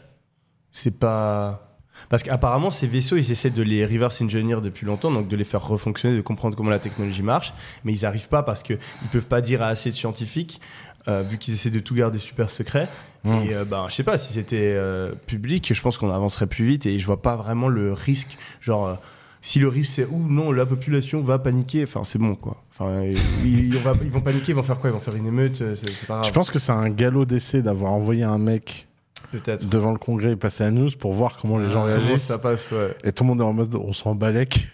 C'est 0.72 0.98
pas. 0.98 1.67
Parce 2.08 2.22
qu'apparemment, 2.22 2.70
ces 2.70 2.86
vaisseaux, 2.86 3.16
ils 3.16 3.30
essaient 3.30 3.50
de 3.50 3.62
les 3.62 3.84
reverse 3.84 4.20
engineer 4.20 4.60
depuis 4.60 4.86
longtemps, 4.86 5.10
donc 5.10 5.28
de 5.28 5.36
les 5.36 5.44
faire 5.44 5.66
refonctionner, 5.66 6.16
de 6.16 6.22
comprendre 6.22 6.56
comment 6.56 6.70
la 6.70 6.78
technologie 6.78 7.22
marche, 7.22 7.52
mais 7.84 7.92
ils 7.92 8.02
n'arrivent 8.02 8.28
pas 8.28 8.42
parce 8.42 8.62
qu'ils 8.62 8.78
peuvent 9.12 9.26
pas 9.26 9.40
dire 9.40 9.62
à 9.62 9.68
assez 9.68 9.90
de 9.90 9.94
scientifiques, 9.94 10.60
euh, 11.06 11.22
vu 11.22 11.38
qu'ils 11.38 11.54
essaient 11.54 11.70
de 11.70 11.80
tout 11.80 11.94
garder 11.94 12.18
super 12.18 12.50
secret. 12.50 12.88
Mm. 13.24 13.30
Et 13.44 13.54
euh, 13.54 13.64
ben, 13.64 13.86
je 13.88 13.94
sais 13.94 14.04
pas, 14.04 14.16
si 14.18 14.32
c'était 14.32 14.74
euh, 14.76 15.12
public, 15.26 15.72
je 15.72 15.80
pense 15.80 15.98
qu'on 15.98 16.10
avancerait 16.10 16.46
plus 16.46 16.64
vite 16.64 16.86
et 16.86 16.98
je 16.98 17.06
vois 17.06 17.22
pas 17.22 17.36
vraiment 17.36 17.68
le 17.68 17.92
risque. 17.92 18.38
Genre, 18.60 18.86
euh, 18.86 18.94
si 19.40 19.58
le 19.58 19.68
risque 19.68 19.92
c'est 19.92 20.06
ou 20.06 20.18
non, 20.28 20.52
la 20.52 20.66
population 20.66 21.20
va 21.22 21.38
paniquer, 21.38 21.84
enfin, 21.84 22.04
c'est 22.04 22.18
bon 22.18 22.34
quoi. 22.34 22.62
Enfin, 22.70 23.04
ils, 23.44 23.76
vont 24.10 24.20
paniquer, 24.20 24.52
ils 24.52 24.54
vont 24.54 24.62
faire 24.62 24.78
quoi? 24.78 24.90
Ils 24.90 24.92
vont 24.92 25.00
faire 25.00 25.14
une 25.14 25.26
émeute, 25.26 25.56
c'est 25.56 25.76
c'est 25.76 26.06
pas 26.06 26.14
grave. 26.14 26.26
Je 26.26 26.32
pense 26.32 26.50
que 26.50 26.58
c'est 26.58 26.72
un 26.72 26.90
galop 26.90 27.24
d'essai 27.24 27.62
d'avoir 27.62 27.92
envoyé 27.92 28.24
un 28.24 28.38
mec 28.38 28.87
Peut-être. 29.32 29.68
devant 29.68 29.92
le 29.92 29.98
congrès 29.98 30.32
et 30.32 30.36
passer 30.36 30.64
à 30.64 30.70
news 30.70 30.90
pour 30.98 31.12
voir 31.12 31.36
comment 31.36 31.58
les 31.58 31.66
gens 31.66 31.82
Comment 31.82 31.86
réagissent. 31.98 32.22
ça 32.24 32.38
passe, 32.38 32.72
ouais. 32.72 32.96
Et 33.04 33.12
tout 33.12 33.24
le 33.24 33.28
monde 33.28 33.40
est 33.40 33.44
en 33.44 33.52
mode 33.52 33.74
on 33.74 33.92
s'en 33.92 34.14
balèque. 34.14 34.68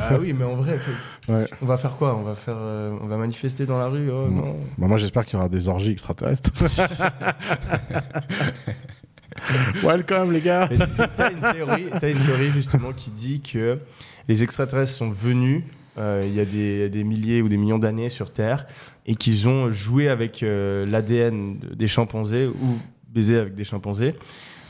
Ah 0.00 0.16
oui, 0.20 0.32
mais 0.32 0.44
en 0.44 0.56
vrai, 0.56 0.78
tu- 0.78 1.32
Ouais. 1.32 1.46
on 1.62 1.66
va 1.66 1.78
faire 1.78 1.92
quoi? 1.96 2.16
On 2.16 2.22
va 2.22 2.34
faire, 2.34 2.56
euh, 2.58 2.96
on 3.00 3.06
va 3.06 3.16
manifester 3.16 3.64
dans 3.64 3.78
la 3.78 3.86
rue 3.86 4.10
Oh, 4.10 4.26
Mm. 4.28 4.34
non. 4.36 4.56
Bah, 4.76 4.88
moi, 4.88 4.96
j'espère 4.96 5.24
qu'il 5.24 5.34
y 5.34 5.36
aura 5.38 5.48
des 5.48 5.68
orgies 5.68 5.92
extraterrestres. 5.92 6.50
Welcome, 9.82 10.32
les 10.32 10.40
gars. 10.40 10.68
T'as 11.16 11.30
une 11.30 11.40
théorie, 11.40 11.84
une 11.92 11.98
théorie 12.24 12.50
justement 12.52 12.92
qui 12.92 13.10
dit 13.10 13.40
que 13.40 13.78
les 14.28 14.42
extraterrestres 14.42 14.92
sont 14.92 15.10
venus 15.10 15.62
euh, 15.98 16.24
il 16.26 16.34
y 16.34 16.40
a 16.40 16.44
des, 16.44 16.74
il 16.74 16.78
y 16.80 16.84
a 16.84 16.88
des 16.88 17.04
milliers 17.04 17.42
ou 17.42 17.48
des 17.48 17.56
millions 17.58 17.78
d'années 17.78 18.08
sur 18.08 18.30
Terre 18.32 18.66
et 19.06 19.14
qu'ils 19.14 19.46
ont 19.48 19.70
joué 19.70 20.08
avec 20.08 20.42
euh, 20.42 20.86
l'ADN 20.86 21.58
des 21.74 21.86
chimpanzés 21.88 22.46
ou 22.46 22.78
baisé 23.12 23.36
avec 23.36 23.54
des 23.54 23.64
chimpanzés 23.64 24.14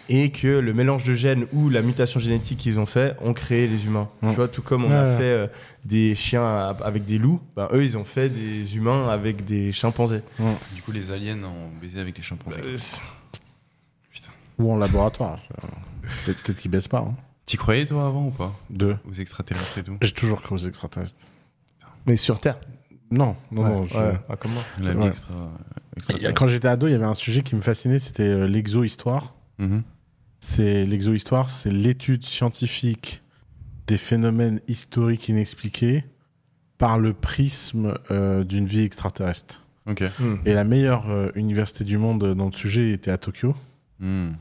et 0.08 0.30
que 0.30 0.48
le 0.48 0.74
mélange 0.74 1.04
de 1.04 1.14
gènes 1.14 1.46
ou 1.52 1.70
la 1.70 1.80
mutation 1.80 2.18
génétique 2.18 2.58
qu'ils 2.58 2.80
ont 2.80 2.86
fait 2.86 3.16
ont 3.20 3.32
créé 3.34 3.68
les 3.68 3.86
humains. 3.86 4.08
Tu 4.20 4.34
vois, 4.34 4.48
tout 4.48 4.60
comme 4.62 4.84
on 4.84 4.88
Ouais, 4.90 4.94
a 4.96 5.04
ouais. 5.12 5.16
fait 5.16 5.22
euh, 5.22 5.46
des 5.84 6.14
chiens 6.16 6.42
à- 6.44 6.76
avec 6.82 7.04
des 7.04 7.18
loups, 7.18 7.40
ben, 7.56 7.68
eux 7.72 7.84
ils 7.84 7.96
ont 7.96 8.04
fait 8.04 8.28
des 8.28 8.76
humains 8.76 9.08
avec 9.08 9.44
des 9.44 9.72
chimpanzés. 9.72 10.22
Du 10.74 10.82
coup, 10.82 10.90
les 10.92 11.10
aliens 11.12 11.42
ont 11.44 11.70
baisé 11.80 12.00
avec 12.00 12.16
les 12.18 12.22
chimpanzés. 12.22 12.60
Euh, 12.64 12.76
Ou 14.58 14.72
en 14.72 14.76
laboratoire. 14.76 15.38
Peut-être 16.24 16.42
peut-être 16.42 16.58
qu'ils 16.58 16.70
baissent 16.70 16.88
pas. 16.88 16.98
Hein. 16.98 17.14
T'y 17.46 17.56
croyais, 17.56 17.86
toi, 17.86 18.06
avant 18.06 18.26
ou 18.26 18.30
pas? 18.30 18.52
Deux. 18.70 18.96
Aux 19.08 19.12
extraterrestres 19.14 19.78
et 19.78 19.82
tout 19.82 19.96
J'ai 20.02 20.12
toujours 20.12 20.42
cru 20.42 20.54
aux 20.54 20.58
extraterrestres. 20.58 21.32
mais 22.06 22.16
sur 22.16 22.38
Terre? 22.38 22.58
Non, 23.10 23.36
non, 23.50 23.62
non. 23.62 23.86
je- 23.86 23.96
ouais. 23.96 24.12
Ah, 24.28 24.36
comme 24.36 24.52
moi. 24.52 24.62
La 24.80 24.92
vie 24.92 24.98
Ouais. 24.98 25.06
extra. 25.08 25.32
Quand 26.34 26.46
j'étais 26.46 26.68
ado, 26.68 26.86
il 26.86 26.92
y 26.92 26.94
avait 26.94 27.04
un 27.04 27.14
sujet 27.14 27.42
qui 27.42 27.54
me 27.54 27.60
fascinait, 27.60 27.98
c'était 27.98 28.28
euh, 28.28 28.46
l'exo-histoire. 28.46 29.34
Mhm. 29.58 29.82
C'est 30.40 30.84
l'exo-histoire, 30.86 31.50
c'est 31.50 31.70
l'étude 31.70 32.24
scientifique 32.24 33.22
des 33.86 33.96
phénomènes 33.96 34.60
historiques 34.68 35.28
inexpliqués 35.28 36.04
par 36.78 36.98
le 36.98 37.12
prisme 37.12 37.94
euh, 38.10 38.42
d'une 38.42 38.66
vie 38.66 38.82
extraterrestre. 38.82 39.62
Hmm. 39.86 40.36
Et 40.46 40.54
la 40.54 40.64
meilleure 40.64 41.10
euh, 41.10 41.30
université 41.34 41.84
du 41.84 41.98
monde 41.98 42.34
dans 42.34 42.46
le 42.46 42.52
sujet 42.52 42.90
était 42.90 43.10
à 43.10 43.18
Tokyo. 43.18 43.54
Hmm. 43.98 44.32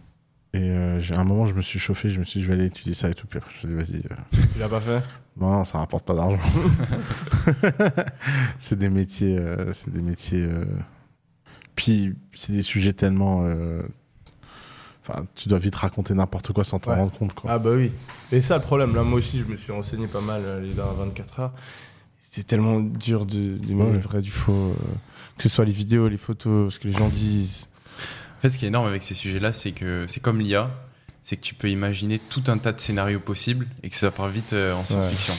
Et 0.53 0.59
euh, 0.59 0.99
à 1.15 1.19
un 1.19 1.23
moment, 1.23 1.45
je 1.45 1.53
me 1.53 1.61
suis 1.61 1.79
chauffé, 1.79 2.09
je 2.09 2.19
me 2.19 2.23
suis 2.23 2.39
dit, 2.39 2.45
je 2.45 2.49
vais 2.49 2.57
aller 2.57 2.67
étudier 2.67 2.93
ça 2.93 3.09
et 3.09 3.13
tout. 3.13 3.25
Puis 3.25 3.37
après, 3.37 3.51
je 3.61 3.67
me 3.67 3.83
suis 3.83 3.93
dit, 3.95 4.03
vas-y. 4.07 4.49
Tu 4.53 4.59
l'as 4.59 4.69
pas 4.69 4.81
fait? 4.81 5.01
Non, 5.39 5.63
ça 5.63 5.77
rapporte 5.77 6.05
pas 6.05 6.13
d'argent. 6.13 6.39
c'est 8.59 8.77
des 8.77 8.89
métiers, 8.89 9.37
euh, 9.39 9.71
c'est 9.73 9.91
des 9.91 10.01
métiers. 10.01 10.47
Puis 11.75 12.13
c'est 12.33 12.51
des 12.53 12.61
sujets 12.61 12.93
tellement. 12.93 13.43
euh, 13.45 13.81
Enfin, 15.07 15.25
tu 15.33 15.49
dois 15.49 15.57
vite 15.57 15.73
raconter 15.75 16.13
n'importe 16.13 16.53
quoi 16.53 16.63
sans 16.63 16.77
t'en 16.77 16.91
Ouais. 16.91 16.97
rendre 16.97 17.11
compte, 17.11 17.33
quoi. 17.33 17.49
Ah 17.51 17.57
bah 17.57 17.71
oui. 17.73 17.91
Et 18.31 18.39
ça 18.39 18.55
le 18.57 18.61
problème, 18.61 18.93
là 18.93 19.01
moi 19.01 19.17
aussi 19.17 19.39
je 19.39 19.45
me 19.45 19.55
suis 19.55 19.71
renseigné 19.71 20.05
pas 20.05 20.21
mal 20.21 20.43
euh, 20.45 20.61
les 20.61 20.73
dernières 20.73 20.93
24 20.93 21.39
heures. 21.39 21.53
C'est 22.29 22.45
tellement 22.45 22.79
dur 22.79 23.25
de 23.25 23.57
Ouais. 23.67 23.91
le 23.93 23.97
vrai 23.99 24.21
du 24.21 24.29
faux. 24.31 24.51
euh, 24.53 24.73
que 25.37 25.43
ce 25.43 25.49
soit 25.49 25.65
les 25.65 25.73
vidéos, 25.73 26.07
les 26.07 26.17
photos, 26.17 26.75
ce 26.75 26.79
que 26.79 26.87
les 26.87 26.93
gens 26.93 27.09
disent. 27.09 27.67
En 28.37 28.41
fait, 28.41 28.51
ce 28.51 28.57
qui 28.59 28.65
est 28.65 28.67
énorme 28.67 28.85
avec 28.87 29.01
ces 29.01 29.15
sujets-là, 29.15 29.53
c'est 29.53 29.71
que 29.71 30.05
c'est 30.07 30.19
comme 30.19 30.39
l'IA, 30.39 30.69
c'est 31.23 31.35
que 31.35 31.41
tu 31.41 31.55
peux 31.55 31.69
imaginer 31.69 32.19
tout 32.19 32.43
un 32.47 32.59
tas 32.59 32.71
de 32.71 32.79
scénarios 32.79 33.19
possibles 33.19 33.67
et 33.81 33.89
que 33.89 33.95
ça 33.95 34.11
part 34.11 34.29
vite 34.29 34.53
euh, 34.53 34.73
en 34.75 34.85
science-fiction. 34.85 35.33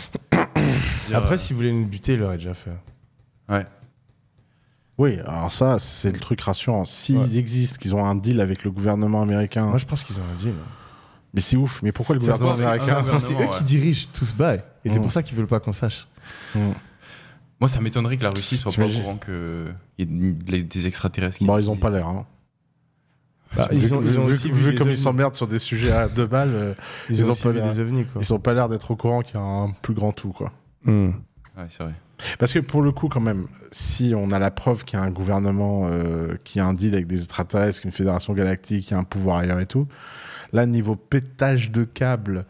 Après 1.15 1.39
si 1.39 1.53
vous 1.53 1.59
voulez 1.59 1.73
nous 1.73 1.87
buter, 1.87 2.15
il 2.15 2.19
l'aurait 2.19 2.39
déjà 2.39 2.55
fait. 2.55 2.73
Ouais. 3.49 3.65
Oui, 4.99 5.19
alors 5.27 5.51
ça, 5.53 5.79
c'est 5.79 6.13
le 6.13 6.19
truc 6.21 6.41
rassurant. 6.43 6.85
S'ils 6.85 7.17
Ouais. 7.19 7.37
existent, 7.39 7.79
qu'ils 7.79 7.95
ont 7.95 8.05
un 8.05 8.15
deal 8.15 8.41
avec 8.41 8.63
le 8.65 8.71
gouvernement 8.71 9.23
américain. 9.23 9.67
Moi, 9.67 9.79
je 9.79 9.87
pense 9.87 10.05
qu'ils 10.05 10.17
ont 10.21 10.25
un 10.33 10.37
deal. 10.37 10.55
Mais 11.35 11.41
c'est 11.41 11.57
ouf. 11.57 11.81
Mais 11.83 11.93
pourquoi 11.93 12.15
le 12.15 12.21
gouvernement 12.21 12.53
américain 12.53 13.01
C'est 13.21 13.33
eux 13.33 13.49
qui 13.57 13.65
dirigent 13.65 14.07
tout 14.13 14.25
ce 14.27 14.35
bail. 14.35 14.63
Et 14.85 14.91
c'est 14.91 14.99
Mm. 14.99 15.03
pour 15.03 15.13
ça 15.13 15.23
qu'ils 15.23 15.37
veulent 15.37 15.47
pas 15.47 15.61
qu'on 15.61 15.73
sache. 15.73 16.07
Moi, 16.55 17.69
ça 17.69 17.81
m'étonnerait 17.81 18.17
que 18.19 18.25
la 18.25 18.31
Russie 18.31 18.57
soit 18.59 18.73
pas 18.73 18.85
au 18.85 18.89
courant 18.89 19.17
qu'il 19.17 19.75
y 19.99 20.03
ait 20.03 20.63
des- 20.63 20.87
extraterrestres 20.87 21.39
qui 21.39 21.45
Bon, 21.47 21.57
ils 21.59 21.71
ont 21.71 21.77
pas 21.77 21.91
l'air. 21.91 22.07
Hein. 22.09 22.27
Bah, 23.57 23.69
vu 23.71 23.77
ils 23.79 23.95
ont, 23.95 24.01
vu- 24.01 24.11
ils 24.11 24.19
ont 24.19 24.25
vu- 24.25 24.33
aussi 24.33 24.51
vu 24.51 24.55
vu 24.65 24.73
des 24.73 24.79
comme 24.79 24.89
ils 24.91 24.97
s'emmerdent 24.97 25.35
sur 25.37 25.47
des 25.47 25.59
sujets 25.59 25.93
à 25.93 26.09
deux 26.09 26.27
balles, 26.27 26.51
euh, 26.53 26.75
Ils, 27.11 27.19
ils 27.19 27.29
ont, 27.31 27.33
ont 27.33 27.37
pas 27.37 27.51
vu 27.51 27.57
l'air- 27.57 27.73
des 27.73 27.81
ovnis, 27.81 28.05
quoi. 28.07 28.21
ils 28.23 28.33
ont 28.35 28.39
pas 28.39 28.55
l'air 28.55 28.69
d'être 28.69 28.91
au 28.91 28.97
courant 28.97 29.21
qu'il 29.23 29.35
y 29.35 29.39
a 29.39 29.43
un 29.43 29.71
plus 29.83 29.93
grand 29.95 30.13
tout, 30.13 30.33
quoi. 30.33 30.53
Hmm. 30.85 31.09
Ouais, 31.57 31.67
c'est 31.69 31.83
vrai. 31.85 31.93
Parce 32.39 32.53
que 32.53 32.59
pour 32.59 32.83
le 32.83 32.93
coup, 32.93 33.09
quand 33.09 33.21
même, 33.21 33.47
si 33.71 34.15
on 34.17 34.31
a 34.31 34.39
la 34.39 34.51
preuve 34.51 34.85
qu'il 34.85 34.99
y 34.99 35.03
a 35.03 35.05
un 35.05 35.11
gouvernement 35.11 35.89
euh, 35.91 36.37
qui 36.45 36.61
a 36.61 36.67
un 36.67 36.75
deal 36.75 36.95
avec 36.95 37.07
des 37.07 37.25
extraterrestres, 37.25 37.81
une 37.85 37.93
fédération 37.93 38.33
galactique, 38.33 38.87
qui 38.87 38.95
a 38.95 38.99
un 38.99 39.05
pouvoir 39.05 39.39
ailleurs 39.39 39.61
et 39.61 39.67
tout, 39.67 39.87
là, 40.53 40.67
niveau 40.67 40.97
pétage 40.97 41.71
de 41.71 41.85
câbles 41.85 42.47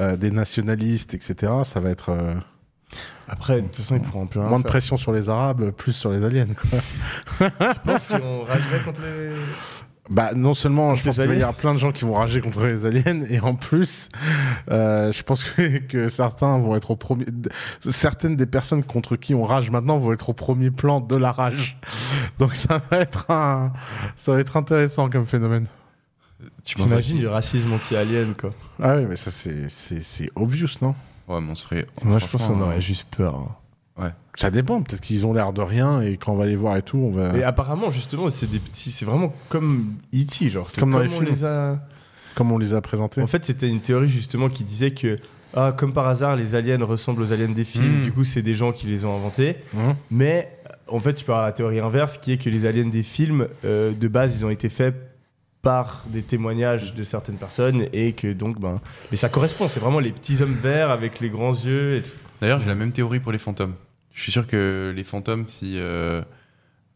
euh, 0.00 0.16
des 0.16 0.30
nationalistes, 0.30 1.14
etc., 1.14 1.52
ça 1.64 1.80
va 1.80 1.90
être 1.90 2.10
euh, 2.10 2.34
Après, 3.28 3.56
de 3.56 3.66
toute 3.66 3.76
façon, 3.76 3.96
ils 3.96 4.02
pourront 4.02 4.26
plus 4.26 4.40
rien 4.40 4.48
moins 4.48 4.60
de 4.60 4.64
pression 4.64 4.96
sur 4.96 5.12
les 5.12 5.28
Arabes, 5.28 5.70
plus 5.70 5.92
sur 5.92 6.10
les 6.10 6.24
aliens. 6.24 6.46
Quoi. 6.46 7.50
Je 7.60 7.78
pense 7.84 8.06
qu'ils 8.06 8.18
vont 8.18 8.44
rager 8.44 8.64
contre 8.84 9.00
les. 9.02 9.30
Bah, 10.10 10.32
non 10.34 10.54
seulement, 10.54 10.96
je 10.96 11.04
pense 11.04 11.14
qu'il 11.14 11.26
va 11.28 11.34
y 11.34 11.40
avoir 11.40 11.54
plein 11.54 11.72
de 11.72 11.78
gens 11.78 11.92
qui 11.92 12.04
vont 12.04 12.14
rager 12.14 12.40
contre 12.40 12.66
les 12.66 12.84
aliens, 12.84 13.22
et 13.30 13.38
en 13.38 13.54
plus, 13.54 14.08
euh, 14.68 15.12
je 15.12 15.22
pense 15.22 15.44
que, 15.44 15.78
que 15.78 16.08
certains 16.08 16.58
vont 16.58 16.74
être 16.74 16.90
au 16.90 16.96
premier. 16.96 17.26
Certaines 17.78 18.34
des 18.34 18.46
personnes 18.46 18.82
contre 18.82 19.14
qui 19.14 19.34
on 19.34 19.44
rage 19.44 19.70
maintenant 19.70 19.98
vont 19.98 20.12
être 20.12 20.28
au 20.30 20.32
premier 20.32 20.72
plan 20.72 21.00
de 21.00 21.14
la 21.14 21.30
rage. 21.30 21.78
Donc 22.40 22.56
ça 22.56 22.82
va 22.90 22.98
être 22.98 23.30
un, 23.30 23.72
ça 24.16 24.32
va 24.32 24.40
être 24.40 24.56
intéressant 24.56 25.08
comme 25.08 25.26
phénomène. 25.26 25.68
Tu 26.64 26.74
T'imagines 26.74 27.16
qui 27.16 27.20
du 27.20 27.28
racisme 27.28 27.72
anti-alien, 27.72 28.34
quoi. 28.34 28.50
Ah 28.82 28.96
oui, 28.96 29.06
mais 29.08 29.16
ça 29.16 29.30
c'est 29.30 29.68
c'est 29.68 30.00
c'est 30.02 30.30
obvious, 30.34 30.68
non? 30.82 30.94
Ouais, 31.28 31.40
mais 31.40 31.50
on 31.50 31.54
se 31.54 31.64
ferait. 31.64 31.86
Moi, 32.02 32.18
je 32.18 32.26
pense 32.26 32.46
qu'on 32.46 32.60
euh, 32.60 32.64
aurait 32.64 32.80
juste 32.80 33.06
peur. 33.16 33.34
hein. 33.36 33.54
Ça 34.36 34.50
dépend. 34.50 34.80
Peut-être 34.82 35.02
qu'ils 35.02 35.26
ont 35.26 35.34
l'air 35.34 35.52
de 35.52 35.60
rien, 35.60 36.00
et 36.00 36.16
quand 36.16 36.32
on 36.32 36.36
va 36.36 36.46
les 36.46 36.56
voir 36.56 36.76
et 36.76 36.82
tout, 36.82 36.96
on 36.96 37.10
va. 37.10 37.32
Mais 37.32 37.42
apparemment, 37.42 37.90
justement, 37.90 38.30
c'est 38.30 38.48
des 38.50 38.58
petits. 38.58 38.90
C'est 38.90 39.04
vraiment 39.04 39.34
comme 39.48 39.96
E.T., 40.14 40.48
genre. 40.50 40.70
C'est 40.70 40.80
Comme 40.80 40.92
dans 40.92 41.00
les 41.00 41.08
on 41.08 41.18
films. 41.18 41.26
les 41.26 41.44
a. 41.44 41.78
Comme 42.34 42.52
on 42.52 42.58
les 42.58 42.72
a 42.74 42.80
présentés. 42.80 43.20
En 43.20 43.26
fait, 43.26 43.44
c'était 43.44 43.68
une 43.68 43.80
théorie 43.80 44.08
justement 44.08 44.48
qui 44.48 44.64
disait 44.64 44.92
que, 44.92 45.16
ah, 45.54 45.74
comme 45.76 45.92
par 45.92 46.06
hasard, 46.06 46.36
les 46.36 46.54
aliens 46.54 46.82
ressemblent 46.82 47.22
aux 47.22 47.32
aliens 47.32 47.48
des 47.48 47.64
films. 47.64 48.00
Mm. 48.00 48.04
Du 48.04 48.12
coup, 48.12 48.24
c'est 48.24 48.40
des 48.40 48.54
gens 48.54 48.72
qui 48.72 48.86
les 48.86 49.04
ont 49.04 49.14
inventés. 49.14 49.56
Hein 49.76 49.96
Mais 50.10 50.48
en 50.86 51.00
fait, 51.00 51.14
tu 51.14 51.24
peux 51.24 51.32
avoir 51.32 51.46
la 51.46 51.52
théorie 51.52 51.80
inverse 51.80 52.16
qui 52.18 52.32
est 52.32 52.38
que 52.38 52.48
les 52.48 52.66
aliens 52.66 52.88
des 52.88 53.02
films, 53.02 53.48
euh, 53.64 53.92
de 53.92 54.08
base, 54.08 54.38
ils 54.38 54.44
ont 54.44 54.50
été 54.50 54.68
faits 54.68 54.94
par 55.60 56.04
des 56.06 56.22
témoignages 56.22 56.94
de 56.94 57.02
certaines 57.02 57.36
personnes 57.36 57.84
et 57.92 58.12
que 58.12 58.32
donc, 58.32 58.58
ben. 58.58 58.80
Mais 59.10 59.16
ça 59.16 59.28
correspond, 59.28 59.68
c'est 59.68 59.80
vraiment 59.80 60.00
les 60.00 60.12
petits 60.12 60.40
hommes 60.40 60.56
verts 60.56 60.90
avec 60.90 61.20
les 61.20 61.28
grands 61.28 61.52
yeux 61.52 61.96
et 61.96 62.02
tout. 62.02 62.10
D'ailleurs, 62.40 62.60
j'ai 62.60 62.68
la 62.68 62.74
même 62.74 62.92
théorie 62.92 63.20
pour 63.20 63.32
les 63.32 63.38
fantômes. 63.38 63.74
Je 64.12 64.22
suis 64.22 64.32
sûr 64.32 64.46
que 64.46 64.92
les 64.94 65.04
fantômes, 65.04 65.44
si. 65.48 65.74
euh, 65.78 66.22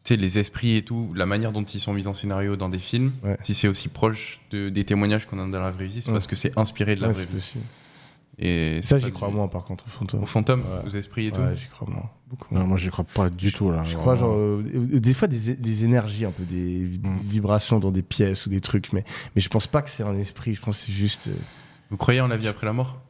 Tu 0.03 0.13
sais, 0.13 0.17
les 0.21 0.37
esprits 0.37 0.75
et 0.77 0.83
tout, 0.83 1.13
la 1.15 1.25
manière 1.25 1.51
dont 1.51 1.63
ils 1.63 1.79
sont 1.79 1.91
mis 1.91 2.05
en 2.05 2.13
scénario 2.13 2.55
dans 2.55 2.69
des 2.69 2.77
films, 2.77 3.11
Ouais. 3.23 3.37
si 3.39 3.55
c'est 3.55 3.67
aussi 3.67 3.87
proche 3.89 4.39
de- 4.51 4.69
des 4.69 4.83
témoignages 4.83 5.25
qu'on 5.25 5.39
a 5.39 5.47
dans 5.49 5.59
la 5.59 5.71
vraie 5.71 5.87
vie, 5.87 5.99
c'est 5.99 6.09
Ouais. 6.09 6.13
parce 6.13 6.27
que 6.27 6.35
c'est 6.35 6.55
inspiré 6.59 6.95
de 6.95 7.01
la 7.01 7.07
Ouais, 7.07 7.13
vraie 7.13 7.25
vie. 7.25 7.31
possible. 7.33 7.63
Et 8.37 8.81
Ça, 8.83 8.99
j'y 8.99 9.09
crois 9.11 9.29
du- 9.29 9.33
moins, 9.35 9.47
par 9.47 9.63
contre, 9.63 9.83
aux 9.87 9.89
fantômes. 9.89 10.21
Aux 10.21 10.25
fantômes, 10.27 10.59
Ouais. 10.61 10.87
aux 10.87 10.91
esprits 10.91 11.25
et 11.27 11.31
tout. 11.31 11.41
Ouais, 11.41 11.55
j'y 11.55 11.65
crois 11.69 11.87
moins. 11.89 12.07
Beaucoup 12.29 12.53
Non, 12.53 12.67
moi, 12.67 12.77
j'y 12.77 12.89
crois 12.89 13.03
pas 13.05 13.31
du 13.31 13.51
tout 13.51 13.71
là. 13.71 13.83
Je 13.83 13.95
crois, 13.97 14.13
genre, 14.13 14.35
euh, 14.35 14.61
des 14.99 15.13
fois, 15.15 15.27
des, 15.27 15.55
des 15.55 15.85
énergies, 15.85 16.25
un 16.25 16.31
peu, 16.31 16.43
des, 16.43 16.83
Mm. 17.01 17.13
des 17.15 17.23
vibrations 17.23 17.79
dans 17.79 17.91
des 17.91 18.03
pièces 18.03 18.45
ou 18.45 18.49
des 18.51 18.61
trucs, 18.61 18.93
mais, 18.93 19.05
mais 19.35 19.41
je 19.41 19.49
pense 19.49 19.65
pas 19.65 19.81
que 19.81 19.89
c'est 19.89 20.03
un 20.03 20.15
esprit, 20.17 20.53
je 20.53 20.61
pense 20.61 20.81
que 20.81 20.85
c'est 20.85 20.93
juste. 20.93 21.29
euh, 21.29 21.35
Vous 21.89 21.97
croyez 21.97 22.21
en 22.21 22.27
la 22.27 22.37
vie 22.37 22.47
après 22.47 22.67
la 22.67 22.73
mort? 22.73 23.01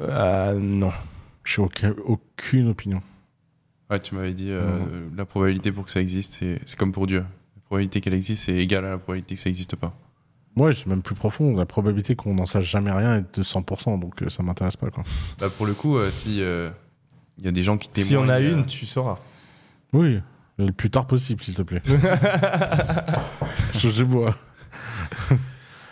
Euh, 0.00 0.58
non. 0.58 0.92
Je 1.44 1.60
n'ai 1.60 1.66
aucun, 1.66 1.94
aucune 2.04 2.68
opinion. 2.68 3.02
Ouais, 3.90 4.00
tu 4.00 4.14
m'avais 4.14 4.32
dit, 4.32 4.48
euh, 4.50 4.78
la 5.16 5.24
probabilité 5.24 5.70
pour 5.70 5.84
que 5.84 5.90
ça 5.90 6.00
existe, 6.00 6.32
c'est 6.34 6.58
c'est 6.66 6.78
comme 6.78 6.92
pour 6.92 7.06
Dieu. 7.06 7.20
La 7.56 7.62
probabilité 7.66 8.00
qu'elle 8.00 8.14
existe, 8.14 8.44
c'est 8.44 8.56
égal 8.56 8.84
à 8.84 8.90
la 8.90 8.98
probabilité 8.98 9.34
que 9.34 9.40
ça 9.40 9.48
n'existe 9.50 9.76
pas. 9.76 9.94
Moi, 10.56 10.72
c'est 10.72 10.86
même 10.86 11.02
plus 11.02 11.14
profond. 11.16 11.56
La 11.56 11.66
probabilité 11.66 12.14
qu'on 12.14 12.34
n'en 12.34 12.46
sache 12.46 12.70
jamais 12.70 12.92
rien 12.92 13.16
est 13.16 13.36
de 13.38 13.42
100%, 13.42 13.98
donc 13.98 14.22
euh, 14.22 14.28
ça 14.28 14.42
m'intéresse 14.42 14.76
pas. 14.76 14.90
Quoi. 14.90 15.02
Bah, 15.38 15.50
pour 15.50 15.66
le 15.66 15.74
coup, 15.74 15.98
euh, 15.98 16.10
si 16.12 16.40
euh, 16.42 16.70
il 17.38 17.44
y 17.44 17.48
a 17.48 17.52
des 17.52 17.62
gens 17.64 17.76
qui 17.76 17.88
témoignent. 17.88 18.08
Si 18.08 18.16
on 18.16 18.28
a 18.28 18.40
euh, 18.40 18.52
une, 18.58 18.66
tu 18.66 18.86
sauras. 18.86 19.18
Oui, 19.92 20.20
le 20.58 20.70
plus 20.72 20.90
tard 20.90 21.06
possible, 21.06 21.42
s'il 21.42 21.54
te 21.54 21.62
plaît. 21.62 21.82
je, 23.74 23.90
je 23.90 24.04
bois. 24.04 24.34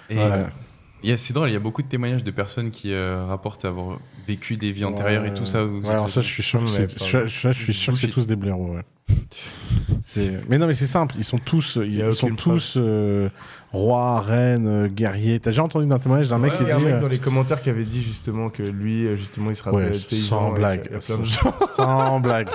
et, 0.08 0.16
Ouais. 0.16 0.46
Il 1.02 1.10
y 1.10 1.12
a- 1.12 1.16
c'est 1.16 1.32
drôle, 1.32 1.48
il 1.50 1.52
y 1.52 1.56
a 1.56 1.60
beaucoup 1.60 1.82
de 1.82 1.88
témoignages 1.88 2.24
de 2.24 2.30
personnes 2.30 2.70
qui 2.70 2.92
euh, 2.92 3.24
rapportent 3.26 3.64
avoir 3.64 3.98
vécu 4.26 4.56
des 4.56 4.72
vies 4.72 4.84
antérieures 4.84 5.24
et 5.24 5.34
tout 5.34 5.46
ça. 5.46 5.64
Ouais, 5.64 5.88
alors 5.90 6.08
ça, 6.10 6.20
je 6.20 6.26
suis 6.28 6.42
sûr 6.42 6.60
que 6.62 6.68
c'est, 6.68 6.88
je, 7.04 7.26
je- 7.26 7.48
je 7.48 7.52
suis 7.62 7.74
sûr 7.74 7.92
que 7.94 7.98
c'est 7.98 8.08
tous 8.08 8.26
des 8.26 8.36
blaireaux. 8.36 8.74
Ouais. 8.76 8.82
Mais 10.48 10.58
non, 10.58 10.66
mais 10.66 10.72
c'est 10.74 10.86
simple. 10.86 11.14
Ils 11.18 11.24
sont 11.24 11.38
tous, 11.38 11.78
ils, 11.82 12.12
sont 12.12 12.34
tous 12.34 12.74
euh, 12.76 13.28
rois, 13.72 14.20
reines, 14.20 14.66
euh, 14.66 14.88
guerriers. 14.88 15.38
T'as 15.40 15.50
déjà 15.50 15.62
entendu 15.62 15.90
un 15.92 15.98
témoignage 15.98 16.28
d'un 16.28 16.38
mec 16.38 16.54
qui 16.54 16.62
Il 16.62 16.68
y 16.68 16.70
a 16.72 16.76
un 16.76 16.78
dit 16.78 16.84
mec 16.86 17.00
dans 17.00 17.08
les 17.08 17.18
commentaires 17.18 17.60
qui 17.62 17.70
avait 17.70 17.84
dit 17.84 18.02
justement 18.02 18.50
que 18.50 18.62
lui, 18.62 19.16
justement, 19.16 19.50
il 19.50 19.56
se 19.56 19.62
rappelle 19.62 19.80
Ouais, 19.90 19.96
être 19.96 20.08
paysan. 20.08 20.38
sans 20.38 20.50
blague. 20.52 20.90
sans 21.76 22.20
blague, 22.20 22.48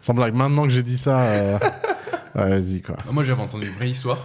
sans 0.00 0.14
blague. 0.14 0.34
Maintenant 0.34 0.64
que 0.64 0.70
j'ai 0.70 0.82
dit 0.82 0.98
ça, 0.98 1.20
euh, 1.22 1.58
ouais, 2.34 2.48
vas-y 2.50 2.80
quoi. 2.82 2.96
Ah, 3.00 3.12
Moi, 3.12 3.24
j'avais 3.24 3.42
entendu 3.42 3.66
une 3.68 3.74
vraie 3.74 3.90
histoire 3.90 4.18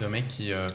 d'un 0.00 0.08
mec 0.08 0.28
qui, 0.28 0.52
euh, 0.52 0.68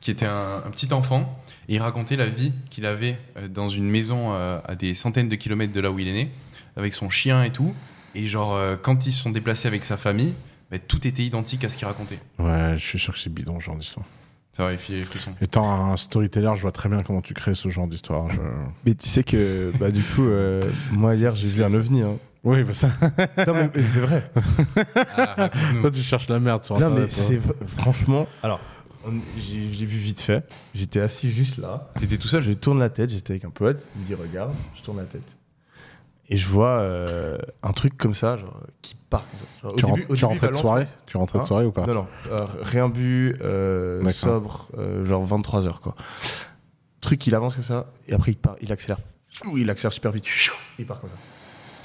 qui 0.00 0.10
était 0.10 0.26
un, 0.26 0.62
un 0.66 0.70
petit 0.70 0.92
enfant 0.92 1.38
et 1.68 1.74
il 1.76 1.78
racontait 1.80 2.16
la 2.16 2.26
vie 2.26 2.52
qu'il 2.70 2.86
avait 2.86 3.18
euh, 3.36 3.48
dans 3.48 3.68
une 3.68 3.88
maison 3.90 4.32
euh, 4.34 4.58
à 4.66 4.74
des 4.74 4.94
centaines 4.94 5.28
de 5.28 5.36
kilomètres 5.36 5.72
de 5.72 5.80
là 5.80 5.90
où 5.90 5.98
il 5.98 6.08
est 6.08 6.12
né, 6.12 6.30
avec 6.76 6.94
son 6.94 7.10
chien 7.10 7.42
et 7.44 7.50
tout. 7.50 7.74
Et 8.14 8.26
genre, 8.26 8.54
euh, 8.54 8.76
quand 8.80 9.06
ils 9.06 9.12
se 9.12 9.22
sont 9.22 9.30
déplacés 9.30 9.66
avec 9.68 9.84
sa 9.84 9.96
famille, 9.96 10.34
bah, 10.70 10.78
tout 10.78 11.06
était 11.06 11.22
identique 11.24 11.64
à 11.64 11.68
ce 11.68 11.76
qu'il 11.76 11.86
racontait. 11.86 12.18
Ouais, 12.38 12.74
je 12.76 12.84
suis 12.84 12.98
sûr 12.98 13.12
que 13.12 13.18
c'est 13.18 13.32
bidon 13.32 13.58
ce 13.60 13.64
genre 13.66 13.76
d'histoire. 13.76 14.06
Ça 14.52 14.62
va, 14.64 14.72
il 14.72 14.78
fait 14.78 14.92
les 14.92 15.02
frissons. 15.02 15.34
Étant 15.40 15.68
un 15.90 15.96
storyteller, 15.96 16.52
je 16.54 16.60
vois 16.62 16.70
très 16.70 16.88
bien 16.88 17.02
comment 17.02 17.20
tu 17.20 17.34
crées 17.34 17.56
ce 17.56 17.68
genre 17.70 17.88
d'histoire. 17.88 18.30
Je... 18.30 18.38
Mais 18.86 18.94
tu 18.94 19.08
sais 19.08 19.24
que, 19.24 19.72
bah, 19.80 19.90
du 19.90 20.00
coup, 20.02 20.24
euh, 20.28 20.62
moi, 20.92 21.16
hier, 21.16 21.34
j'ai 21.34 21.48
vu 21.48 21.64
un 21.64 21.74
ovni. 21.74 22.02
hein. 22.02 22.16
Oui, 22.44 22.62
mais 22.64 22.74
ça. 22.74 22.88
Non, 23.48 23.54
mais 23.54 23.70
mais 23.74 23.82
c'est 23.82 24.00
vrai. 24.00 24.30
Ah. 25.16 25.50
Toi, 25.80 25.90
tu 25.90 26.02
cherches 26.02 26.28
la 26.28 26.38
merde 26.38 26.62
sur 26.62 26.78
Non, 26.78 26.90
mais 26.90 27.02
Internet. 27.02 27.10
hein. 27.10 27.16
c'est 27.16 27.36
v- 27.36 27.52
franchement. 27.78 28.26
Alors, 28.42 28.60
j'ai- 29.36 29.68
vu 29.86 29.98
vite 29.98 30.20
fait. 30.20 30.46
J'étais 30.74 31.00
assis 31.00 31.30
juste 31.30 31.58
là. 31.58 31.90
T'étais 31.98 32.16
tout 32.18 32.28
seul 32.28 32.42
Je 32.42 32.52
tourne 32.52 32.78
la 32.78 32.90
tête. 32.90 33.10
J'étais 33.10 33.32
avec 33.32 33.44
un 33.44 33.50
pote. 33.50 33.84
Il 33.96 34.02
me 34.02 34.06
dit 34.06 34.14
Regarde. 34.14 34.52
Je 34.76 34.82
tourne 34.82 34.98
la 34.98 35.04
tête. 35.04 35.22
Et 36.30 36.36
je 36.38 36.48
vois 36.48 36.78
euh, 36.78 37.36
un 37.62 37.72
truc 37.72 37.98
comme 37.98 38.14
ça, 38.14 38.38
genre, 38.38 38.58
qui 38.80 38.94
part. 39.10 39.24
comme 39.30 39.40
ça. 39.40 39.44
Genre, 39.62 39.72
au 39.72 39.76
Tu, 39.76 39.84
début- 39.84 40.00
rentres- 40.00 40.10
au 40.10 40.14
tu 40.14 40.20
début, 40.22 40.24
rentrais 40.26 40.48
de 40.48 40.54
soirée? 40.54 40.86
Tu 41.06 41.16
rentrais 41.18 41.38
de 41.38 41.42
Hein? 41.44 41.46
soirée 41.46 41.66
ou 41.66 41.70
pas? 41.72 41.86
Non, 41.86 41.94
non. 41.94 42.06
euh, 42.30 42.38
rien 42.62 42.88
bu, 42.88 43.36
euh, 43.42 44.08
sobre, 44.10 44.68
euh, 44.78 45.04
genre 45.04 45.26
23h, 45.26 45.80
quoi. 45.80 45.94
Truc, 47.02 47.26
il 47.26 47.34
avance 47.34 47.54
comme 47.54 47.62
ça. 47.64 47.92
Et 48.08 48.14
après, 48.14 48.30
il, 48.32 48.36
part, 48.36 48.56
il 48.62 48.72
accélère. 48.72 48.98
Il 49.54 49.68
accélère 49.68 49.92
super 49.92 50.12
vite. 50.12 50.24
Il 50.78 50.86
part 50.86 51.00
comme 51.02 51.10
ça. 51.10 51.16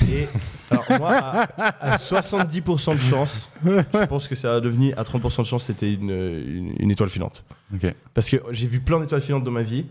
Et 0.08 0.28
alors, 0.72 0.86
moi, 1.00 1.12
à, 1.18 1.94
à 1.94 1.96
70% 1.98 2.96
de 2.96 3.00
chance, 3.02 3.52
je 3.66 4.06
pense 4.06 4.28
que 4.28 4.36
ça 4.36 4.56
a 4.56 4.60
devenu 4.62 4.94
à 4.94 5.04
30% 5.04 5.40
de 5.42 5.46
chance, 5.46 5.64
c'était 5.66 5.94
une, 5.94 6.10
une, 6.12 6.74
une 6.80 6.92
étoile 6.92 7.10
filante. 7.10 7.44
Ok. 7.74 7.94
Parce 8.14 8.30
que 8.30 8.38
j'ai 8.52 8.68
vu 8.68 8.80
plein 8.80 9.00
d'étoiles 9.00 9.22
filantes 9.22 9.44
dans 9.44 9.52
ma 9.52 9.64
vie. 9.64 9.86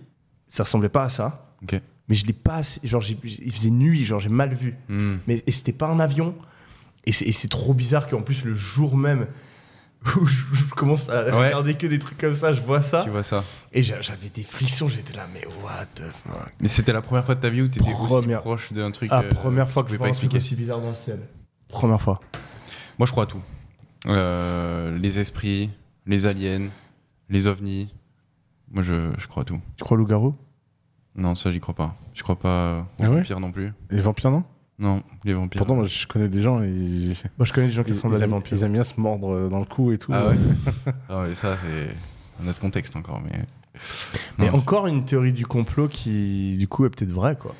Ça 0.47 0.63
ressemblait 0.65 0.89
pas 0.89 1.05
à 1.05 1.11
ça. 1.11 1.53
Ok. 1.63 1.81
Mais 2.09 2.15
je 2.15 2.27
l'ai 2.27 2.33
pas 2.33 2.57
assez. 2.57 2.81
Genre, 2.85 3.01
j'ai- 3.03 3.19
j'ai- 3.23 3.45
il 3.45 3.53
faisait 3.53 3.71
nuit, 3.71 4.05
genre, 4.05 4.19
j'ai 4.21 4.31
mal 4.31 4.55
vu. 4.55 4.75
Hmm. 4.89 5.17
Mais 5.27 5.43
et 5.47 5.53
c'était 5.53 5.73
pas 5.73 5.87
un 5.89 6.01
avion. 6.01 6.35
Et 7.05 7.13
c'est 7.13 7.27
et 7.27 7.33
c'est 7.33 7.49
trop 7.49 7.75
bizarre 7.75 8.07
qu'en 8.07 8.23
plus, 8.23 8.45
le 8.45 8.55
jour 8.55 8.97
même 8.97 9.27
où 10.17 10.27
je, 10.27 10.65
commence 10.77 11.09
à 11.09 11.25
Ouais. 11.25 11.47
regarder 11.49 11.75
que 11.75 11.87
des 11.87 11.99
trucs 11.99 12.19
comme 12.19 12.35
ça, 12.35 12.55
je 12.55 12.61
vois 12.63 12.81
ça. 12.83 13.03
Tu 13.05 13.11
vois 13.11 13.23
ça. 13.25 13.43
Et 13.73 13.83
j'a- 13.83 14.01
j'avais 14.01 14.29
des 14.29 14.43
frissons, 14.45 14.89
j'étais 14.89 15.13
là, 15.17 15.27
mais 15.33 15.45
what 15.63 15.87
the 15.97 16.03
fuck. 16.13 16.53
Mais 16.61 16.69
c'était 16.69 16.93
la 16.93 17.03
première 17.03 17.25
fois 17.25 17.35
de 17.35 17.41
ta 17.41 17.49
vie 17.49 17.63
où 17.63 17.69
t'étais 17.69 17.93
aussi 17.93 18.15
Première- 18.15 18.41
proche 18.41 18.73
d'un 18.73 18.91
truc. 18.93 19.09
Ah, 19.13 19.23
euh, 19.25 19.29
première 19.31 19.69
fois 19.69 19.83
que 19.83 19.89
je 19.91 19.95
je 19.95 19.99
pas 19.99 20.09
expliquer. 20.09 20.37
aussi 20.39 20.55
bizarre 20.55 20.81
dans 20.81 20.91
le 20.91 20.95
ciel. 20.95 21.21
Première 21.69 22.01
fois. 22.01 22.21
Moi, 22.99 23.07
je 23.07 23.11
crois 23.13 23.25
à 23.25 23.27
tout. 23.27 23.43
Euh, 24.07 24.97
les 24.99 25.19
esprits, 25.19 25.71
les 26.07 26.27
aliens, 26.27 26.69
les 27.29 27.47
ovnis. 27.47 27.93
Moi, 28.71 28.83
je, 28.83 29.13
je 29.19 29.27
crois 29.27 29.43
à 29.43 29.45
tout. 29.45 29.61
Tu 29.77 29.85
crois 29.85 29.97
au 29.97 29.99
loup-garou? 29.99 30.35
Non, 31.17 31.35
ça, 31.35 31.51
j'y 31.51 31.59
crois 31.61 31.75
pas. 31.75 31.97
Je 32.15 32.23
crois 32.23 32.39
pas 32.39 32.87
aux 32.99 33.03
Ah 33.03 33.11
ouais? 33.11 33.17
vampires 33.17 33.41
non 33.41 33.51
plus. 33.51 33.73
Les 33.91 34.01
vampires, 34.01 34.31
non? 34.31 34.45
Non, 34.79 35.03
les 35.25 35.33
vampires. 35.33 35.59
Pourtant, 35.59 35.75
moi, 35.75 35.87
je 35.87 36.07
connais 36.07 36.29
des 36.29 36.41
gens, 36.43 36.63
ils, 36.63 37.15
Moi, 37.37 37.45
je 37.47 37.53
connais 37.53 37.67
des 37.67 37.73
gens 37.73 37.83
qui 37.83 37.91
ils, 37.91 37.95
ressemblent 37.95 38.15
à 38.15 38.19
ils 38.19 38.21
des 38.21 38.27
vampires. 38.27 38.57
ils 38.57 38.63
aiment 38.65 38.73
bien 38.75 38.85
se 38.85 38.99
mordre 39.01 39.49
dans 39.49 39.59
le 39.59 39.65
cou 39.65 39.91
et 39.93 39.99
tout. 39.99 40.13
Ah 40.15 40.29
ouais 40.29 40.37
Ah 41.09 41.23
ouais, 41.23 41.35
ça, 41.35 41.57
c'est 41.57 42.45
un 42.45 42.49
autre 42.49 42.61
contexte 42.61 42.95
encore. 42.95 43.21
Mais, 44.39 44.51
encore 44.51 44.87
une 44.87 45.05
théorie 45.05 45.33
du 45.33 45.47
complot 45.47 45.89
qui, 45.89 46.57
du 46.57 46.69
coup, 46.69 46.85
est 46.85 46.91
peut-être 46.91 47.11
vraie, 47.13 47.37
quoi. 47.37 47.55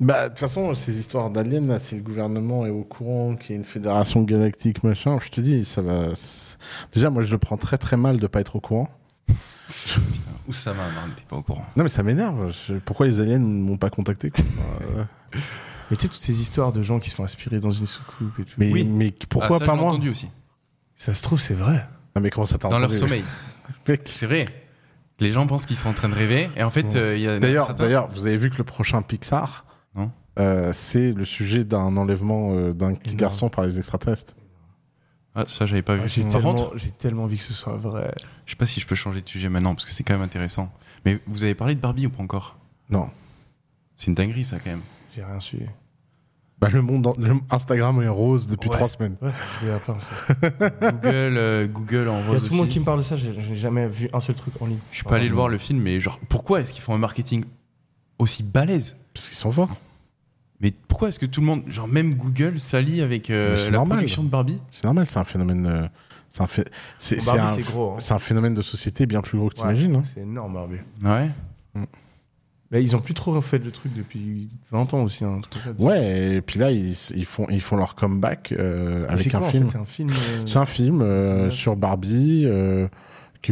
Bah, 0.00 0.24
de 0.24 0.28
toute 0.28 0.38
façon, 0.38 0.74
ces 0.74 0.98
histoires 0.98 1.28
d'aliens, 1.28 1.60
là, 1.62 1.78
si 1.78 1.96
le 1.96 2.02
gouvernement 2.02 2.64
est 2.66 2.70
au 2.70 2.84
courant 2.84 3.34
qu'il 3.34 3.50
y 3.50 3.52
a 3.54 3.56
une 3.56 3.64
fédération 3.64 4.22
galactique, 4.22 4.84
machin, 4.84 5.18
je 5.22 5.28
te 5.28 5.40
dis, 5.40 5.64
ça 5.64 5.82
va. 5.82 6.14
c'est- 6.14 6.56
Déjà, 6.94 7.10
moi, 7.10 7.22
je 7.22 7.30
le 7.32 7.38
prends 7.38 7.56
très 7.56 7.78
très 7.78 7.96
mal 7.96 8.18
de 8.18 8.26
pas 8.26 8.40
être 8.40 8.56
au 8.56 8.60
courant. 8.60 8.88
Putain, 9.26 10.00
où 10.46 10.52
ça 10.52 10.72
va, 10.72 10.82
Marne 10.94 11.10
T'es 11.16 11.22
pas 11.28 11.36
au 11.36 11.42
courant. 11.42 11.66
Non, 11.76 11.82
mais 11.82 11.88
ça 11.90 12.02
m'énerve. 12.02 12.54
Pourquoi 12.84 13.06
les 13.06 13.20
aliens 13.20 13.38
ne 13.38 13.44
m'ont 13.62 13.76
pas 13.76 13.90
contacté 13.90 14.30
quoi 14.30 14.44
Euh, 14.96 15.04
Mais 15.90 15.96
tu 15.96 16.02
sais, 16.02 16.08
toutes 16.08 16.20
ces 16.22 16.40
histoires 16.40 16.72
de 16.72 16.82
gens 16.82 16.98
qui 16.98 17.08
se 17.10 17.14
font 17.14 17.24
aspirer 17.24 17.60
dans 17.60 17.70
une 17.70 17.86
soucoupe 17.86 18.38
et 18.38 18.44
tout. 18.44 18.52
mais, 18.58 18.70
Oui. 18.72 18.84
mais 18.84 19.10
pourquoi 19.28 19.56
Ah, 19.56 19.58
ça, 19.60 19.64
pas 19.66 19.74
moi 19.74 19.88
entendu 19.90 20.10
aussi. 20.10 20.28
Ça 20.96 21.14
se 21.14 21.22
trouve, 21.22 21.40
c'est 21.40 21.54
vrai. 21.54 21.86
Ah, 22.14 22.20
mais 22.20 22.30
comment 22.30 22.46
ça 22.46 22.58
t'a 22.58 22.68
Dans 22.68 22.78
leur 22.78 22.94
sommeil. 22.94 23.22
C'est 24.04 24.26
vrai. 24.26 24.46
Les 25.20 25.32
gens 25.32 25.46
pensent 25.46 25.64
qu'ils 25.66 25.76
sont 25.76 25.88
en 25.88 25.94
train 25.94 26.08
de 26.08 26.14
rêver, 26.14 26.48
et 26.56 26.62
en 26.62 26.70
fait, 26.70 26.94
euh, 26.94 27.16
il 27.16 27.22
y 27.22 27.28
a 27.28 27.38
D'ailleurs, 27.38 27.66
certains- 27.66 27.82
d'ailleurs, 27.84 28.08
vous 28.08 28.26
avez 28.26 28.36
vu 28.36 28.50
que 28.50 28.58
le 28.58 28.64
prochain 28.64 29.00
Pixar, 29.02 29.64
Non. 29.94 30.12
euh, 30.38 30.70
c'est 30.72 31.12
le 31.12 31.24
sujet 31.24 31.64
d'un 31.64 31.96
enlèvement 31.96 32.52
euh, 32.54 32.72
d'un 32.72 32.94
petit 32.94 33.16
garçon 33.16 33.48
par 33.48 33.64
les 33.64 33.78
extraterrestres. 33.78 34.34
Ah, 35.34 35.44
ça, 35.46 35.66
j'avais 35.66 35.82
pas 35.82 35.94
vu. 35.96 36.02
Ah, 36.04 36.06
J'ai 36.06 36.26
tellement, 36.28 36.54
tellement 36.98 37.24
envie 37.24 37.36
que 37.38 37.42
ce 37.44 37.54
soit 37.54 37.76
vrai. 37.76 38.12
je 38.46 38.50
sais 38.52 38.56
pas 38.56 38.66
si 38.66 38.78
je 38.80 38.86
peux 38.86 38.94
changer 38.94 39.22
de 39.22 39.28
sujet 39.28 39.48
maintenant, 39.48 39.74
parce 39.74 39.84
que 39.86 39.92
c'est 39.92 40.02
quand 40.04 40.14
même 40.14 40.22
intéressant. 40.22 40.70
Mais 41.04 41.18
vous 41.26 41.44
avez 41.44 41.54
parlé 41.54 41.74
de 41.74 41.80
Barbie 41.80 42.06
ou 42.06 42.10
pas 42.10 42.22
encore? 42.22 42.56
Non. 42.90 43.10
C'est 43.96 44.08
une 44.08 44.14
dinguerie, 44.14 44.44
ça, 44.44 44.58
quand 44.58 44.70
même. 44.70 44.82
J'ai 45.16 45.24
rien 45.24 45.40
su. 45.40 45.58
Bah, 46.60 46.68
le 46.72 46.82
monde, 46.82 47.08
le 47.18 47.34
Instagram 47.50 48.02
est 48.02 48.08
rose 48.08 48.48
depuis 48.48 48.68
Ouais. 48.68 48.74
trois 48.74 48.88
semaines. 48.88 49.14
Ouais, 49.22 49.30
je 49.60 49.64
regarde 49.66 49.82
plein 49.82 49.96
ça. 50.00 50.10
Google, 50.90 51.36
euh, 51.36 51.66
Google 51.68 52.08
en 52.08 52.18
Il 52.20 52.24
y 52.24 52.28
rose 52.30 52.36
a 52.38 52.40
tout 52.40 52.50
le 52.52 52.56
monde 52.56 52.68
qui 52.68 52.80
me 52.80 52.84
parle 52.84 52.98
de 52.98 53.04
ça, 53.04 53.14
j'ai 53.16 53.32
j'ai 53.32 53.54
jamais 53.54 53.86
vu 53.86 54.08
un 54.12 54.18
seul 54.18 54.34
truc 54.34 54.54
en 54.60 54.66
ligne. 54.66 54.78
Je 54.90 54.96
suis 54.96 55.04
pas 55.04 55.16
allé 55.16 55.28
le 55.28 55.34
voir 55.34 55.48
le 55.48 55.58
film, 55.58 55.80
mais 55.80 56.00
genre, 56.00 56.18
pourquoi 56.28 56.60
est-ce 56.60 56.72
qu'ils 56.72 56.82
font 56.82 56.94
un 56.94 56.98
marketing 56.98 57.44
aussi 58.18 58.42
balèze? 58.42 58.96
Parce 59.14 59.28
qu'ils 59.28 59.38
sont 59.38 59.52
forts. 59.52 59.76
Mais 60.60 60.72
pourquoi 60.88 61.08
est-ce 61.10 61.20
que 61.20 61.26
tout 61.26 61.40
le 61.40 61.46
monde, 61.46 61.62
genre 61.68 61.86
même 61.86 62.14
Google, 62.16 62.58
s'allie 62.58 63.02
avec 63.02 63.30
euh, 63.30 63.54
la 63.66 63.70
normal. 63.70 63.98
production 63.98 64.24
de 64.24 64.28
Barbie? 64.28 64.58
C'est 64.72 64.82
normal, 64.82 65.06
c'est 65.06 65.20
un 65.20 65.24
phénomène. 65.24 65.64
euh, 65.66 65.86
c'est 66.28 66.42
un, 66.42 66.48
fait, 66.48 66.68
c'est, 66.98 67.14
Bon, 67.16 67.20
c'est 67.22 67.36
Barbie, 67.36 67.52
un, 67.52 67.54
c'est 67.54 67.72
gros. 67.72 67.92
hein. 67.92 67.96
c'est 68.00 68.12
un 68.14 68.18
phénomène 68.18 68.54
de 68.54 68.62
société 68.62 69.06
bien 69.06 69.22
plus 69.22 69.38
gros 69.38 69.48
que 69.48 69.54
Ouais, 69.54 69.60
t'imagines. 69.60 69.94
hein. 69.94 70.02
C'est 70.12 70.22
énorme, 70.22 70.54
Barbie. 70.54 70.78
Ouais. 71.04 71.30
Mais 72.70 72.82
ils 72.82 72.94
ont 72.94 73.00
plus 73.00 73.14
trop 73.14 73.32
refait 73.32 73.58
le 73.58 73.70
truc 73.70 73.94
depuis 73.94 74.48
20 74.72 74.92
ans 74.92 75.02
aussi. 75.02 75.24
Hein. 75.24 75.40
Ouais, 75.78 76.34
et 76.36 76.40
puis 76.42 76.58
là, 76.58 76.70
ils, 76.70 76.90
ils 77.16 77.24
font, 77.24 77.46
ils 77.48 77.62
font 77.62 77.76
leur 77.76 77.94
comeback 77.94 78.52
euh, 78.52 79.06
avec 79.08 79.34
un 79.34 79.38
quoi, 79.38 79.46
en 79.48 79.50
film. 79.50 79.68
fait 79.68 79.72
C'est 79.72 79.78
un 79.78 79.84
film. 79.86 80.10
euh, 80.10 80.46
C'est 80.46 80.58
un 80.58 80.66
film 80.66 81.00
euh, 81.02 81.44
Ouais. 81.46 81.50
sur 81.50 81.76
Barbie 81.76 82.42
euh, 82.46 82.86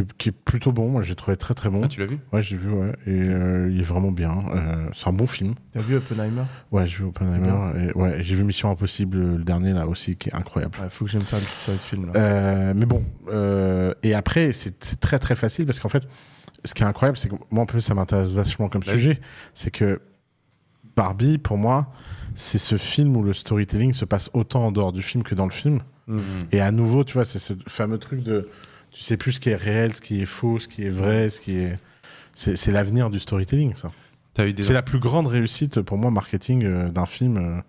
qui, 0.01 0.13
qui 0.17 0.29
est 0.29 0.31
plutôt 0.33 0.71
bon. 0.71 0.89
Moi, 0.89 1.01
j'ai 1.01 1.15
trouvé 1.15 1.37
très 1.37 1.53
très 1.53 1.69
bon. 1.69 1.81
Ah, 1.83 1.87
tu 1.87 1.99
l'as 1.99 2.05
vu 2.05 2.19
Ouais, 2.31 2.41
j'ai 2.41 2.55
vu, 2.57 2.69
ouais. 2.69 2.93
Et 3.05 3.23
euh, 3.27 3.69
il 3.71 3.79
est 3.79 3.83
vraiment 3.83 4.11
bien. 4.11 4.37
Euh, 4.53 4.87
c'est 4.95 5.07
un 5.07 5.13
bon 5.13 5.27
film. 5.27 5.55
T'as 5.73 5.81
vu 5.81 5.95
Oppenheimer? 5.95 6.43
Ouais, 6.71 6.85
j'ai 6.85 6.97
vu 6.97 7.05
Oppenheimer. 7.05 7.89
Et, 7.89 7.97
ouais, 7.97 8.17
j'ai 8.21 8.35
vu 8.35 8.43
Mission 8.43 8.69
Impossible, 8.69 9.17
le 9.17 9.43
dernier 9.43 9.73
là 9.73 9.87
aussi, 9.87 10.15
qui 10.15 10.29
est 10.29 10.35
incroyable. 10.35 10.77
Ouais, 10.81 10.89
faut 10.89 11.05
que 11.05 11.11
j'aime 11.11 11.21
faire 11.21 11.39
de 11.39 11.45
films. 11.77 12.07
Là. 12.07 12.11
Euh, 12.15 12.73
mais 12.75 12.85
bon, 12.85 13.03
euh, 13.29 13.93
et 14.03 14.13
après, 14.13 14.51
c'est 14.51 14.99
très 14.99 15.19
très 15.19 15.35
facile 15.35 15.65
parce 15.65 15.79
qu'en 15.79 15.89
fait, 15.89 16.07
ce 16.63 16.73
qui 16.73 16.83
est 16.83 16.87
incroyable, 16.87 17.17
c'est 17.17 17.29
que 17.29 17.35
moi, 17.51 17.63
en 17.63 17.65
plus, 17.65 17.81
ça 17.81 17.93
m'intéresse 17.93 18.29
vachement 18.29 18.69
comme 18.69 18.83
Bah 18.85 18.93
sujet. 18.93 19.19
C'est 19.53 19.71
que 19.71 20.01
Barbie, 20.95 21.37
pour 21.37 21.57
moi, 21.57 21.91
c'est 22.35 22.57
ce 22.57 22.77
film 22.77 23.15
où 23.15 23.23
le 23.23 23.33
storytelling 23.33 23.93
se 23.93 24.05
passe 24.05 24.29
autant 24.33 24.67
en 24.67 24.71
dehors 24.71 24.91
du 24.91 25.01
film 25.01 25.23
que 25.23 25.35
dans 25.35 25.45
le 25.45 25.51
film. 25.51 25.79
Mm. 26.07 26.19
Et 26.51 26.61
à 26.61 26.71
nouveau, 26.71 27.03
tu 27.03 27.13
vois, 27.13 27.25
c'est 27.25 27.39
ce 27.39 27.53
fameux 27.67 27.97
truc 27.97 28.23
de. 28.23 28.47
Tu 28.91 29.03
sais 29.03 29.17
plus 29.17 29.33
ce 29.33 29.39
qui 29.39 29.49
est 29.49 29.55
réel, 29.55 29.93
ce 29.93 30.01
qui 30.01 30.21
est 30.21 30.25
faux, 30.25 30.59
ce 30.59 30.67
qui 30.67 30.83
est 30.85 30.89
vrai, 30.89 31.29
ce 31.29 31.39
qui 31.41 31.57
est. 31.57 31.77
C'est 32.33 32.71
l'avenir 32.71 33.09
du 33.09 33.19
storytelling, 33.19 33.75
ça. 33.75 33.91
C'est 34.35 34.73
la 34.73 34.83
plus 34.83 34.99
grande 34.99 35.25
réussite 35.27 35.81
pour 35.81 35.97
moi, 35.97 36.11
marketing 36.11 36.63
euh, 36.65 36.89
d'un 36.89 37.07
film. 37.07 37.37
euh, 37.37 37.61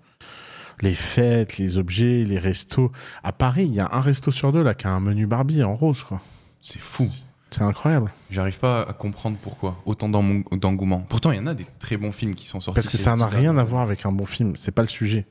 les 0.80 0.94
fêtes, 0.94 1.58
les 1.58 1.76
objets, 1.78 2.24
les 2.24 2.38
restos. 2.38 2.92
À 3.24 3.32
Paris, 3.32 3.64
il 3.66 3.74
y 3.74 3.80
a 3.80 3.88
un 3.90 4.00
resto 4.00 4.30
sur 4.30 4.52
deux 4.52 4.62
là 4.62 4.74
qui 4.74 4.86
a 4.86 4.90
un 4.90 5.00
menu 5.00 5.26
Barbie 5.26 5.62
en 5.64 5.74
rose, 5.74 6.04
quoi. 6.04 6.20
C'est 6.62 6.78
fou. 6.80 7.08
C'est 7.50 7.62
incroyable. 7.62 8.12
J'arrive 8.30 8.58
pas 8.58 8.82
à 8.82 8.92
comprendre 8.92 9.38
pourquoi. 9.42 9.76
Autant 9.86 10.08
d'eng- 10.10 10.44
d'engouement. 10.56 11.00
Pourtant, 11.08 11.32
il 11.32 11.38
y 11.38 11.40
en 11.40 11.46
a 11.46 11.54
des 11.54 11.64
très 11.80 11.96
bons 11.96 12.12
films 12.12 12.34
qui 12.34 12.46
sont 12.46 12.60
sortis. 12.60 12.76
Parce 12.76 12.88
que 12.92 12.98
ça 12.98 13.16
n'a 13.16 13.26
rien 13.26 13.56
à 13.56 13.64
voir 13.64 13.82
avec 13.82 14.04
un 14.06 14.12
bon 14.12 14.26
film. 14.26 14.54
C'est 14.56 14.70
pas 14.70 14.82
le 14.82 14.88
sujet. 14.88 15.26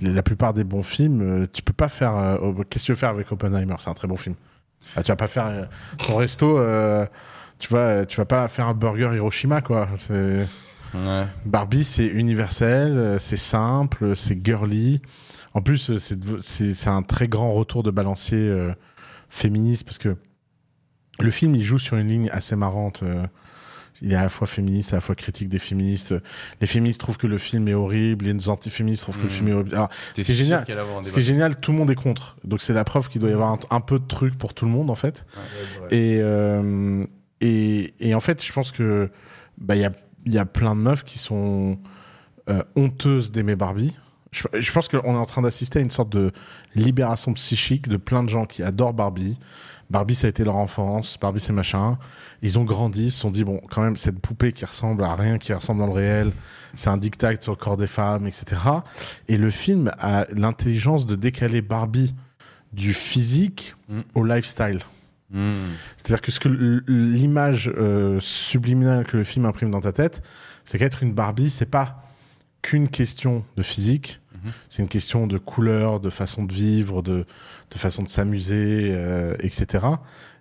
La 0.00 0.22
plupart 0.22 0.54
des 0.54 0.62
bons 0.64 0.84
films, 0.84 1.20
euh, 1.42 1.46
tu 1.52 1.60
peux 1.62 1.72
pas 1.72 1.88
faire. 1.88 2.38
Qu'est-ce 2.70 2.84
que 2.84 2.86
tu 2.86 2.92
veux 2.92 2.96
faire 2.96 3.10
avec 3.10 3.30
Oppenheimer? 3.32 3.74
C'est 3.80 3.90
un 3.90 3.94
très 3.94 4.06
bon 4.08 4.16
film. 4.16 4.36
Ah, 4.94 5.02
tu 5.02 5.10
vas 5.12 5.16
pas 5.16 5.26
faire 5.28 5.46
euh, 5.46 5.64
ton 6.06 6.16
resto. 6.16 6.58
euh, 6.58 7.06
tu 7.58 7.72
vas, 7.72 8.04
tu 8.06 8.16
vas 8.18 8.24
pas 8.26 8.46
faire 8.48 8.66
un 8.68 8.74
burger 8.74 9.10
Hiroshima, 9.14 9.60
quoi. 9.62 9.88
Ouais. 10.10 11.24
Barbie, 11.44 11.84
c'est 11.84 12.06
universel, 12.06 12.92
euh, 12.92 13.18
c'est 13.18 13.36
simple, 13.36 14.14
c'est 14.16 14.42
girly. 14.44 15.00
En 15.54 15.62
plus, 15.62 15.90
c'est 16.40 16.88
un 16.88 17.02
très 17.02 17.28
grand 17.28 17.52
retour 17.54 17.82
de 17.82 17.90
balancier 17.90 18.38
euh, 18.38 18.72
féministe 19.28 19.84
parce 19.84 19.98
que 19.98 20.16
le 21.18 21.30
film, 21.30 21.54
il 21.54 21.64
joue 21.64 21.78
sur 21.78 21.96
une 21.96 22.08
ligne 22.08 22.28
assez 22.30 22.56
marrante. 22.56 23.02
euh, 23.02 23.26
il 24.02 24.12
est 24.12 24.16
à 24.16 24.22
la 24.22 24.28
fois 24.28 24.46
féministe, 24.46 24.92
à 24.92 24.96
la 24.96 25.00
fois 25.00 25.14
critique 25.14 25.48
des 25.48 25.58
féministes. 25.58 26.14
Les 26.60 26.66
féministes 26.66 27.00
trouvent 27.00 27.16
que 27.16 27.26
le 27.26 27.38
film 27.38 27.66
est 27.68 27.74
horrible, 27.74 28.26
les 28.26 28.48
antiféministes 28.48 29.02
trouvent 29.02 29.16
que 29.16 29.22
le 29.22 29.28
Mhm. 29.28 29.34
film 29.34 29.48
est 29.48 29.52
horrible. 29.52 29.74
Alors, 29.74 29.88
C'était 30.08 30.22
Ce 30.22 30.26
qui 30.26 30.32
est 30.32 30.34
sûr 30.34 30.44
génial- 30.44 30.60
ce 30.66 30.72
débat. 30.72 31.00
qui 31.14 31.20
est 31.20 31.22
génial, 31.24 31.60
tout 31.60 31.72
le 31.72 31.78
monde 31.78 31.90
est 31.90 31.94
contre. 31.94 32.36
Donc 32.44 32.60
c'est 32.62 32.72
la 32.74 32.84
preuve 32.84 33.08
qu'il 33.08 33.20
doit 33.20 33.30
y 33.30 33.32
avoir 33.32 33.52
un, 33.52 33.58
un 33.70 33.80
peu 33.80 33.98
de 33.98 34.06
trucs 34.06 34.36
pour 34.36 34.54
tout 34.54 34.64
le 34.64 34.70
monde, 34.70 34.90
en 34.90 34.94
fait. 34.94 35.24
Et, 35.90 36.18
euh, 36.20 37.04
et, 37.40 37.94
et 38.00 38.14
en 38.14 38.20
fait, 38.20 38.44
je 38.44 38.52
pense 38.52 38.72
que 38.72 39.10
bah, 39.58 39.76
il 39.76 39.82
y, 39.82 39.84
a, 39.84 39.92
il 40.24 40.32
y 40.32 40.38
a 40.38 40.44
plein 40.46 40.74
de 40.76 40.80
meufs 40.80 41.04
qui 41.04 41.18
sont 41.18 41.78
euh, 42.48 42.62
honteuses 42.76 43.32
d'aimer 43.32 43.56
Barbie. 43.56 43.96
Je, 44.32 44.42
je 44.58 44.72
pense 44.72 44.88
qu'on 44.88 44.98
est 45.14 45.18
en 45.18 45.24
train 45.26 45.42
d'assister 45.42 45.78
à 45.78 45.82
une 45.82 45.90
sorte 45.90 46.10
de 46.10 46.30
libération 46.74 47.32
psychique 47.32 47.88
de 47.88 47.96
plein 47.96 48.22
de 48.22 48.28
gens 48.28 48.44
qui 48.44 48.62
adorent 48.62 48.92
Barbie. 48.94 49.38
Barbie, 49.90 50.14
ça 50.14 50.26
a 50.26 50.30
été 50.30 50.44
leur 50.44 50.56
enfance. 50.56 51.16
Barbie, 51.20 51.40
c'est 51.40 51.52
machin. 51.52 51.98
Ils 52.42 52.58
ont 52.58 52.64
grandi, 52.64 53.06
ils 53.06 53.10
se 53.12 53.20
sont 53.20 53.30
dit, 53.30 53.44
bon, 53.44 53.60
quand 53.70 53.82
même, 53.82 53.96
cette 53.96 54.18
poupée 54.18 54.52
qui 54.52 54.64
ressemble 54.64 55.04
à 55.04 55.14
rien, 55.14 55.38
qui 55.38 55.52
ressemble 55.52 55.80
dans 55.80 55.86
le 55.86 55.92
réel, 55.92 56.32
c'est 56.74 56.90
un 56.90 56.96
dictat 56.96 57.40
sur 57.40 57.52
le 57.52 57.56
corps 57.56 57.76
des 57.76 57.86
femmes, 57.86 58.26
etc. 58.26 58.60
Et 59.28 59.36
le 59.36 59.50
film 59.50 59.90
a 59.98 60.26
l'intelligence 60.34 61.06
de 61.06 61.14
décaler 61.14 61.62
Barbie 61.62 62.14
du 62.72 62.92
physique 62.94 63.74
Mm. 63.88 64.00
au 64.16 64.24
lifestyle. 64.24 64.80
Hmm. 65.30 65.70
C'est-à-dire 65.96 66.20
que 66.20 66.30
ce 66.32 66.40
que 66.40 66.48
l'image 66.88 67.70
euh, 67.76 68.18
subliminale 68.20 69.04
que 69.06 69.16
le 69.16 69.24
film 69.24 69.44
imprime 69.46 69.70
dans 69.70 69.80
ta 69.80 69.92
tête, 69.92 70.22
c'est 70.64 70.78
qu'être 70.78 71.02
une 71.02 71.12
Barbie, 71.12 71.50
c'est 71.50 71.70
pas 71.70 72.02
qu'une 72.62 72.88
question 72.88 73.44
de 73.56 73.62
physique, 73.62 74.20
Mhm. 74.34 74.52
c'est 74.68 74.82
une 74.82 74.88
question 74.88 75.26
de 75.26 75.38
couleur, 75.38 76.00
de 76.00 76.10
façon 76.10 76.44
de 76.44 76.52
vivre, 76.52 77.02
de, 77.02 77.26
de 77.70 77.78
façon 77.78 78.02
de 78.02 78.08
s'amuser, 78.08 78.90
euh, 78.92 79.34
etc. 79.40 79.86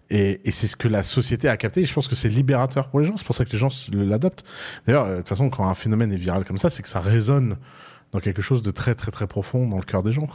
Et, 0.10 0.42
et 0.46 0.52
c'est 0.52 0.68
ce 0.68 0.76
que 0.76 0.88
la 0.88 1.02
société 1.04 1.50
a 1.50 1.58
capté. 1.58 1.82
Et 1.82 1.86
je 1.86 1.94
pense 1.94 2.08
que 2.08 2.16
c'est 2.16 2.30
libérateur 2.30 2.90
pour 2.90 3.00
les 3.00 3.06
gens. 3.08 3.18
C'est 3.18 3.26
pour 3.26 3.36
ça 3.36 3.44
que 3.46 3.52
les 3.52 3.58
gens 3.58 3.70
l'adoptent. 3.94 4.44
D'ailleurs, 4.86 5.06
euh, 5.06 5.12
de 5.14 5.18
toute 5.18 5.30
façon, 5.30 5.50
quand 5.50 5.68
un 5.68 5.74
phénomène 5.76 6.14
est 6.14 6.18
viral 6.18 6.46
comme 6.46 6.58
ça, 6.60 6.70
c'est 6.70 6.84
que 6.84 6.90
ça 6.90 7.00
résonne 7.02 7.58
dans 8.12 8.20
quelque 8.20 8.42
chose 8.42 8.62
de 8.64 8.72
très 8.72 8.94
très 8.96 9.12
très 9.12 9.28
profond 9.28 9.68
dans 9.68 9.78
le 9.78 9.84
cœur 9.84 10.04
des 10.04 10.12
gens. 10.12 10.28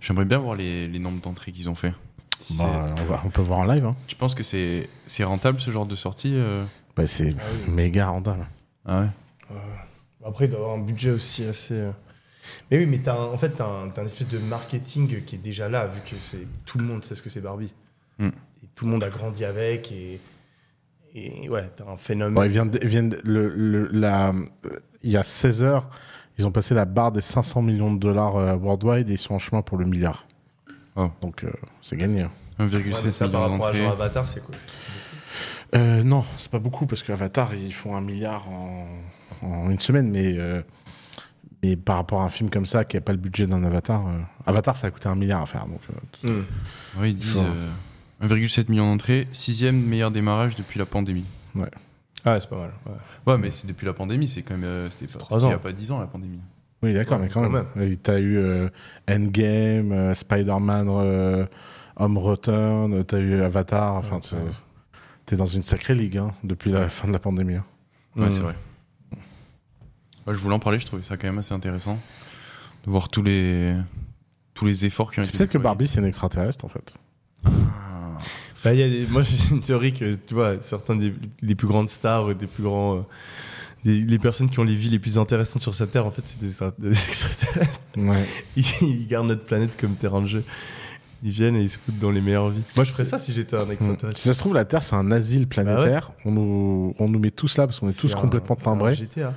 J'aimerais 0.00 0.24
bien 0.24 0.38
voir 0.38 0.56
les, 0.56 0.86
les 0.88 0.98
nombres 0.98 1.20
d'entrées 1.22 1.52
qu'ils 1.52 1.68
ont 1.68 1.74
fait. 1.74 1.92
Si 2.40 2.58
Bah, 2.58 2.94
on, 3.00 3.04
va, 3.04 3.22
on 3.24 3.30
peut 3.30 3.40
voir 3.40 3.60
en 3.60 3.64
live. 3.64 3.86
Hein. 3.86 3.94
Tu 4.08 4.16
penses 4.16 4.34
que 4.34 4.42
c'est 4.42 4.90
c'est 5.06 5.24
rentable 5.24 5.60
ce 5.60 5.70
genre 5.70 5.86
de 5.86 5.96
sortie 5.96 6.32
euh? 6.34 6.64
Bah, 6.96 7.06
c'est 7.06 7.34
Ah 7.38 7.42
oui. 7.66 7.72
méga 7.72 8.08
rentable. 8.08 8.46
Ah 8.84 9.00
ouais. 9.02 9.56
Après, 10.26 10.46
il 10.46 10.50
doit 10.50 10.60
avoir 10.60 10.74
un 10.76 10.80
budget 10.80 11.10
aussi 11.10 11.44
assez. 11.44 11.80
Mais 12.70 12.78
oui, 12.78 12.86
mais 12.86 12.98
t'as 12.98 13.14
un- 13.14 13.24
en 13.32 13.38
fait, 13.38 13.50
t'as 13.50 13.66
un, 13.66 13.88
t'as 13.88 14.02
un 14.02 14.06
espèce 14.06 14.28
de 14.28 14.38
marketing 14.38 15.24
qui 15.24 15.34
est 15.36 15.38
déjà 15.38 15.68
là, 15.68 15.86
vu 15.86 16.00
que 16.08 16.16
c'est 16.16 16.46
tout 16.66 16.78
le 16.78 16.84
monde 16.84 17.04
sait 17.04 17.14
ce 17.14 17.22
que 17.22 17.28
c'est 17.30 17.40
Barbie. 17.40 17.72
Mm. 18.18 18.28
Et 18.28 18.68
tout 18.74 18.84
le 18.84 18.90
monde 18.90 19.04
a 19.04 19.10
grandi 19.10 19.44
avec, 19.44 19.90
et, 19.92 20.20
et 21.14 21.48
ouais, 21.48 21.68
t'as 21.76 21.84
un 21.90 21.96
phénomène. 21.96 22.34
Bon, 22.34 22.42
ils 22.42 22.50
viennent, 22.50 22.70
ils 22.82 22.88
viennent 22.88 23.08
de- 23.10 23.20
le, 23.24 23.48
le- 23.48 23.88
la, 23.92 24.28
euh, 24.30 24.34
il 25.02 25.10
y 25.10 25.16
a 25.16 25.22
16 25.22 25.62
heures, 25.62 25.88
ils 26.38 26.46
ont 26.46 26.50
passé 26.52 26.74
la 26.74 26.84
barre 26.84 27.12
des 27.12 27.20
500 27.20 27.62
millions 27.62 27.92
de 27.92 27.98
dollars 27.98 28.36
euh, 28.36 28.56
worldwide 28.56 29.08
et 29.10 29.14
ils 29.14 29.18
sont 29.18 29.34
en 29.34 29.38
chemin 29.38 29.62
pour 29.62 29.78
le 29.78 29.86
milliard. 29.86 30.26
Oh. 30.96 31.10
Donc 31.22 31.44
euh, 31.44 31.50
c'est 31.82 31.96
gagné. 31.96 32.22
hein. 32.22 32.30
1,7 32.60 32.72
Ouais, 32.92 33.00
mais 33.04 33.10
ça, 33.10 33.28
par 33.28 33.42
million 33.48 33.52
rapport 33.54 33.66
à 33.68 33.72
genre 33.72 33.92
Avatar, 33.92 34.28
c'est 34.28 34.44
quoi? 34.44 34.54
Euh, 35.74 36.04
non, 36.04 36.24
c'est 36.38 36.50
pas 36.50 36.58
beaucoup 36.60 36.86
parce 36.86 37.02
qu'Avatar 37.02 37.52
ils 37.54 37.72
font 37.72 37.96
un 37.96 38.00
milliard 38.00 38.48
en, 38.48 38.86
en 39.42 39.70
une 39.70 39.80
semaine, 39.80 40.08
mais, 40.10 40.34
euh, 40.38 40.62
mais 41.64 41.76
par 41.76 41.96
rapport 41.96 42.20
à 42.20 42.24
un 42.24 42.28
film 42.28 42.50
comme 42.50 42.66
ça 42.66 42.84
qui 42.84 42.96
a 42.96 43.00
pas 43.00 43.12
le 43.12 43.18
budget 43.18 43.46
d'un 43.46 43.62
Avatar, 43.64 44.06
euh, 44.06 44.20
Avatar 44.46 44.76
ça 44.76 44.88
a 44.88 44.90
coûté 44.90 45.08
un 45.08 45.14
milliard 45.14 45.42
à 45.42 45.46
faire. 45.46 45.66
Donc, 45.66 45.80
euh, 46.24 46.42
Mm. 46.96 47.00
Ouais, 47.00 47.10
ils 47.10 47.16
disent 47.16 47.32
Faut- 47.32 47.38
euh, 47.40 47.70
1,7 48.20 48.68
million 48.68 48.86
d'entrées, 48.90 49.26
sixième 49.32 49.80
meilleur 49.82 50.10
démarrage 50.10 50.54
depuis 50.56 50.78
la 50.78 50.86
pandémie. 50.86 51.24
Ah, 52.26 52.38
c'est 52.40 52.48
pas 52.48 52.56
mal. 52.56 52.70
ouais. 52.86 52.92
Ouais, 53.32 53.38
mais 53.38 53.50
c'est 53.50 53.66
depuis 53.66 53.84
la 53.86 53.92
pandémie, 53.92 54.28
c'est 54.28 54.42
quand 54.42 54.54
même. 54.54 54.64
euh, 54.64 54.88
C'était 54.90 55.06
il 55.30 55.36
ans. 55.44 55.50
y 55.50 55.52
a 55.52 55.58
pas 55.58 55.72
10 55.72 55.90
ans 55.92 55.98
la 56.00 56.06
pandémie. 56.06 56.38
oui, 56.82 56.94
d'accord, 56.94 57.18
Ouais, 57.18 57.24
mais 57.26 57.30
quand, 57.30 57.42
quand 57.42 57.50
même. 57.50 57.96
T'as 58.02 58.18
eu 58.18 58.36
euh, 58.38 58.68
Endgame, 59.10 59.92
euh, 59.92 60.14
Spider-Man, 60.14 60.86
euh, 60.90 61.46
Home 61.96 62.16
Return, 62.18 63.04
t'as 63.04 63.18
eu 63.18 63.42
Avatar. 63.42 63.96
Enfin, 63.96 64.20
Ouais, 64.36 64.42
ouais. 64.42 64.50
t'es 65.26 65.36
dans 65.36 65.44
une 65.46 65.62
sacrée 65.62 65.94
ligue 65.94 66.16
hein, 66.18 66.32
depuis 66.44 66.70
la 66.70 66.88
fin 66.88 67.06
de 67.08 67.12
la 67.12 67.18
pandémie. 67.18 67.56
hein. 67.56 67.64
Ouais, 68.16 68.28
Mm. 68.28 68.30
c'est 68.32 68.40
vrai. 68.42 68.54
Ouais, 70.26 70.34
je 70.34 70.38
voulais 70.38 70.54
en 70.54 70.58
parler, 70.58 70.78
je 70.78 70.86
trouvais 70.86 71.02
ça 71.02 71.16
quand 71.16 71.26
même 71.26 71.38
assez 71.38 71.52
intéressant 71.54 71.98
de 72.86 72.90
voir 72.90 73.08
tous 73.08 73.22
les 73.22 73.74
tous 74.54 74.64
les 74.64 74.84
efforts 74.86 75.10
qui 75.12 75.20
ont 75.20 75.22
été 75.22 75.36
peut-être 75.36 75.50
que. 75.50 75.58
Barbie, 75.58 75.88
c'est 75.88 75.98
une 76.00 76.06
extraterrestre, 76.06 76.64
en 76.64 76.68
fait. 76.68 76.94
Bah, 78.64 78.72
il 78.72 78.80
y 78.80 78.82
a 78.82 78.88
des- 78.88 79.06
Moi, 79.06 79.22
j'ai 79.22 79.36
une 79.54 79.60
théorie 79.60 79.92
que, 79.92 80.14
tu 80.14 80.34
vois, 80.34 80.58
certains 80.60 80.96
des, 80.96 81.12
des 81.42 81.54
plus 81.54 81.66
grandes 81.66 81.88
stars, 81.90 82.26
ou 82.26 82.34
des 82.34 82.46
plus 82.46 82.62
grands. 82.62 82.96
euh, 82.96 83.00
des- 83.84 84.00
les 84.00 84.18
personnes 84.18 84.48
qui 84.48 84.58
ont 84.60 84.64
les 84.64 84.74
vies 84.76 84.88
les 84.88 84.98
plus 84.98 85.18
intéressantes 85.18 85.60
sur 85.60 85.74
cette 85.74 85.90
terre, 85.90 86.06
en 86.06 86.10
fait, 86.10 86.22
c'est 86.24 86.38
des, 86.40 86.52
des 86.78 86.88
extraterrestres. 87.08 87.80
Ouais. 87.96 88.24
Ils, 88.56 88.64
ils 88.80 89.06
gardent 89.06 89.26
notre 89.26 89.44
planète 89.44 89.78
comme 89.78 89.96
terrain 89.96 90.22
de 90.22 90.26
jeu. 90.26 90.44
Ils 91.22 91.30
viennent 91.32 91.56
et 91.56 91.62
ils 91.62 91.68
se 91.68 91.78
foutent 91.78 91.98
dans 91.98 92.10
les 92.10 92.20
meilleures 92.22 92.48
vies. 92.50 92.62
Moi, 92.76 92.84
je 92.84 92.92
ferais 92.92 93.04
ça 93.04 93.18
si 93.18 93.32
j'étais 93.34 93.56
un 93.56 93.66
Mm. 93.66 93.72
extraterrestre. 93.72 94.18
Si 94.18 94.28
ça 94.28 94.32
se 94.34 94.38
trouve, 94.38 94.54
la 94.54 94.64
Terre, 94.64 94.82
c'est 94.82 94.96
un 94.96 95.10
asile 95.10 95.46
planétaire. 95.46 96.12
on, 96.24 96.30
nous, 96.30 96.94
on 96.98 97.08
nous 97.08 97.18
met 97.18 97.30
tous 97.30 97.58
là 97.58 97.66
parce 97.66 97.80
qu'on 97.80 97.88
est 97.88 97.98
tous 97.98 98.14
un- 98.14 98.20
complètement 98.20 98.56
c'est 98.58 98.68
un 98.68 98.72
timbrés. 98.72 98.94
GTA. 98.94 99.34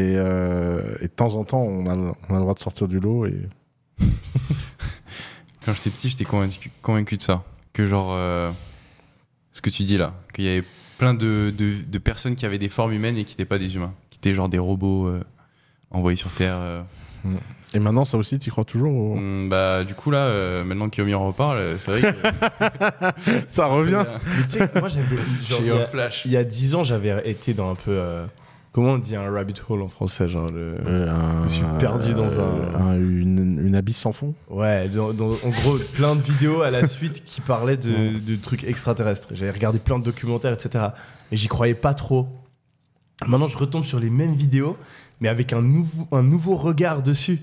Et, 0.00 0.14
euh, 0.16 0.96
et 1.00 1.04
de 1.08 1.12
temps 1.12 1.34
en 1.34 1.44
temps, 1.44 1.60
on 1.62 1.86
a, 1.86 1.94
le- 1.94 2.12
on 2.28 2.34
a 2.34 2.36
le 2.36 2.40
droit 2.40 2.54
de 2.54 2.58
sortir 2.60 2.88
du 2.88 2.98
lot. 3.00 3.26
Et... 3.26 3.34
Quand 5.64 5.74
j'étais 5.74 5.90
petit, 5.90 6.08
j'étais 6.08 6.24
convaincu, 6.24 6.70
convaincu 6.82 7.16
de 7.16 7.22
ça. 7.22 7.44
Que 7.72 7.86
genre, 7.86 8.10
euh, 8.12 8.50
ce 9.52 9.60
que 9.60 9.70
tu 9.70 9.84
dis 9.84 9.96
là, 9.98 10.14
qu'il 10.34 10.44
y 10.44 10.48
avait 10.48 10.64
plein 10.98 11.14
de, 11.14 11.52
de, 11.56 11.74
de 11.86 11.98
personnes 11.98 12.34
qui 12.34 12.46
avaient 12.46 12.58
des 12.58 12.68
formes 12.68 12.92
humaines 12.92 13.16
et 13.16 13.24
qui 13.24 13.32
n'étaient 13.34 13.44
pas 13.44 13.58
des 13.58 13.74
humains, 13.74 13.92
qui 14.10 14.18
étaient 14.18 14.34
genre 14.34 14.48
des 14.48 14.58
robots 14.58 15.06
euh, 15.06 15.22
envoyés 15.90 16.16
sur 16.16 16.32
Terre. 16.32 16.56
euh. 16.58 16.82
et 17.74 17.78
maintenant, 17.78 18.04
ça 18.04 18.16
aussi, 18.18 18.38
tu 18.38 18.50
crois 18.50 18.64
toujours 18.64 19.12
Hum, 19.16 19.48
bah, 19.48 19.84
du 19.84 19.94
coup 19.94 20.10
là, 20.10 20.24
euh, 20.26 20.64
maintenant 20.64 20.88
qu'Yomi 20.88 21.14
en 21.14 21.26
reparle, 21.26 21.78
c'est 21.78 21.92
vrai 21.92 22.12
que 22.12 23.40
Ça 23.48 23.66
revient 23.66 24.04
Mais 24.38 24.42
tu 24.44 24.50
sais, 24.58 24.70
moi, 24.78 24.88
j'avais. 24.88 25.16
il 25.60 25.66
y 25.66 25.70
a- 25.70 25.86
flash. 25.86 26.22
Il 26.24 26.32
y 26.32 26.36
a 26.36 26.44
10 26.44 26.74
ans, 26.74 26.82
j'avais 26.84 27.28
été 27.30 27.54
dans 27.54 27.70
un 27.70 27.74
peu. 27.76 27.90
euh, 27.92 28.26
comment 28.72 28.92
on 28.92 28.98
dit 28.98 29.16
un 29.16 29.30
rabbit 29.30 29.54
hole 29.68 29.82
en 29.82 29.88
français 29.88 30.28
genre 30.28 30.46
le... 30.50 30.76
Euh, 30.86 31.10
un- 31.10 31.48
Je 31.48 31.54
suis 31.54 31.64
perdu 31.78 32.14
dans 32.14 32.40
un- 32.40 32.94
une, 32.96 33.60
une 33.66 33.74
abysse 33.74 33.98
sans 33.98 34.12
fond. 34.12 34.34
Ouais, 34.48 34.88
dans- 34.88 35.12
dans- 35.12 35.30
en 35.30 35.48
gros, 35.62 35.76
plein 35.94 36.16
de 36.16 36.20
vidéos 36.22 36.62
à 36.62 36.70
la 36.70 36.86
suite 36.86 37.24
qui 37.24 37.40
parlaient 37.40 37.76
de, 37.76 38.18
de 38.18 38.36
trucs 38.36 38.64
extraterrestres. 38.64 39.28
J'avais 39.32 39.50
regardé 39.52 39.78
plein 39.78 39.98
de 39.98 40.04
documentaires, 40.04 40.52
etc. 40.52 40.88
Mais 41.30 41.36
j'y 41.36 41.48
croyais 41.48 41.74
pas 41.74 41.94
trop. 41.94 42.28
Maintenant, 43.26 43.46
je 43.48 43.58
retombe 43.58 43.84
sur 43.84 44.00
les 44.00 44.10
mêmes 44.10 44.34
vidéos, 44.34 44.76
mais 45.20 45.28
avec 45.28 45.52
un 45.52 45.60
nouveau, 45.62 46.08
un 46.12 46.22
nouveau 46.22 46.56
regard 46.56 47.02
dessus. 47.02 47.40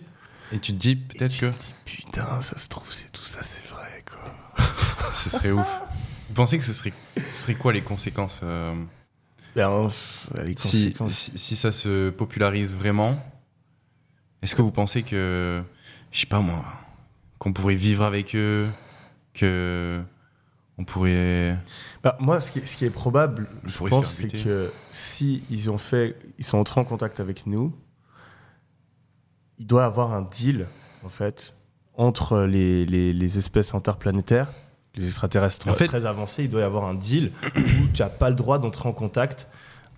Et 0.51 0.59
tu 0.59 0.71
te 0.73 0.77
dis 0.77 0.91
Et 0.91 0.95
peut-être 0.95 1.37
que 1.37 1.45
dis, 1.47 1.75
putain, 1.85 2.41
ça 2.41 2.57
se 2.57 2.67
trouve, 2.69 2.87
c'est 2.89 3.11
tout 3.11 3.21
ça, 3.21 3.39
c'est 3.43 3.67
vrai, 3.69 4.03
quoi. 4.09 4.65
ce 5.11 5.29
serait 5.29 5.51
ouf. 5.51 5.67
Vous 6.29 6.33
pensez 6.33 6.57
que 6.57 6.63
ce 6.63 6.73
serait, 6.73 6.93
ce 7.17 7.41
serait 7.43 7.53
quoi 7.53 7.73
les 7.73 7.81
conséquences 7.81 8.39
euh, 8.43 8.73
Ben, 10.35 10.53
si, 10.57 10.93
conséquences. 10.93 11.11
si, 11.13 11.37
si 11.37 11.55
ça 11.55 11.71
se 11.71 12.09
popularise 12.09 12.75
vraiment, 12.75 13.17
est-ce 14.41 14.55
que 14.55 14.61
vous 14.61 14.71
pensez 14.71 15.03
que, 15.03 15.61
je 16.11 16.19
sais 16.19 16.25
pas 16.27 16.39
moi, 16.41 16.63
qu'on 17.39 17.53
pourrait 17.53 17.75
vivre 17.75 18.03
avec 18.03 18.35
eux, 18.35 18.67
que 19.33 20.01
on 20.79 20.83
pourrait. 20.85 21.57
Bah, 22.03 22.17
moi, 22.19 22.39
ce 22.39 22.51
qui, 22.51 22.59
est- 22.59 22.65
ce 22.65 22.77
qui 22.77 22.85
est 22.85 22.89
probable, 22.91 23.47
On 23.63 23.67
je 23.67 23.77
pense, 23.79 24.07
c'est 24.13 24.27
que 24.43 24.71
si 24.91 25.43
ils 25.49 25.69
ont 25.71 25.77
fait, 25.79 26.15
ils 26.37 26.45
sont 26.45 26.57
entrés 26.59 26.79
en 26.79 26.85
contact 26.85 27.19
avec 27.19 27.47
nous, 27.47 27.73
il 29.57 29.65
doit 29.65 29.81
y 29.81 29.85
avoir 29.85 30.13
un 30.13 30.21
deal, 30.21 30.67
en 31.03 31.09
fait, 31.09 31.55
entre 31.95 32.41
les, 32.41 32.85
les- 32.85 33.11
les 33.13 33.37
espèces 33.39 33.73
interplanétaires, 33.73 34.49
les 34.97 35.07
extraterrestres 35.07 35.67
En 35.67 35.73
fait- 35.73 35.87
très 35.87 36.05
avancés. 36.05 36.43
Il 36.45 36.49
doit 36.49 36.61
y 36.61 36.63
avoir 36.63 36.85
un 36.85 36.93
deal 36.95 37.31
où 37.55 37.87
tu 37.93 38.01
n'as 38.01 38.09
pas 38.09 38.29
le 38.29 38.35
droit 38.35 38.59
d'entrer 38.59 38.87
en 38.89 38.93
contact 38.93 39.47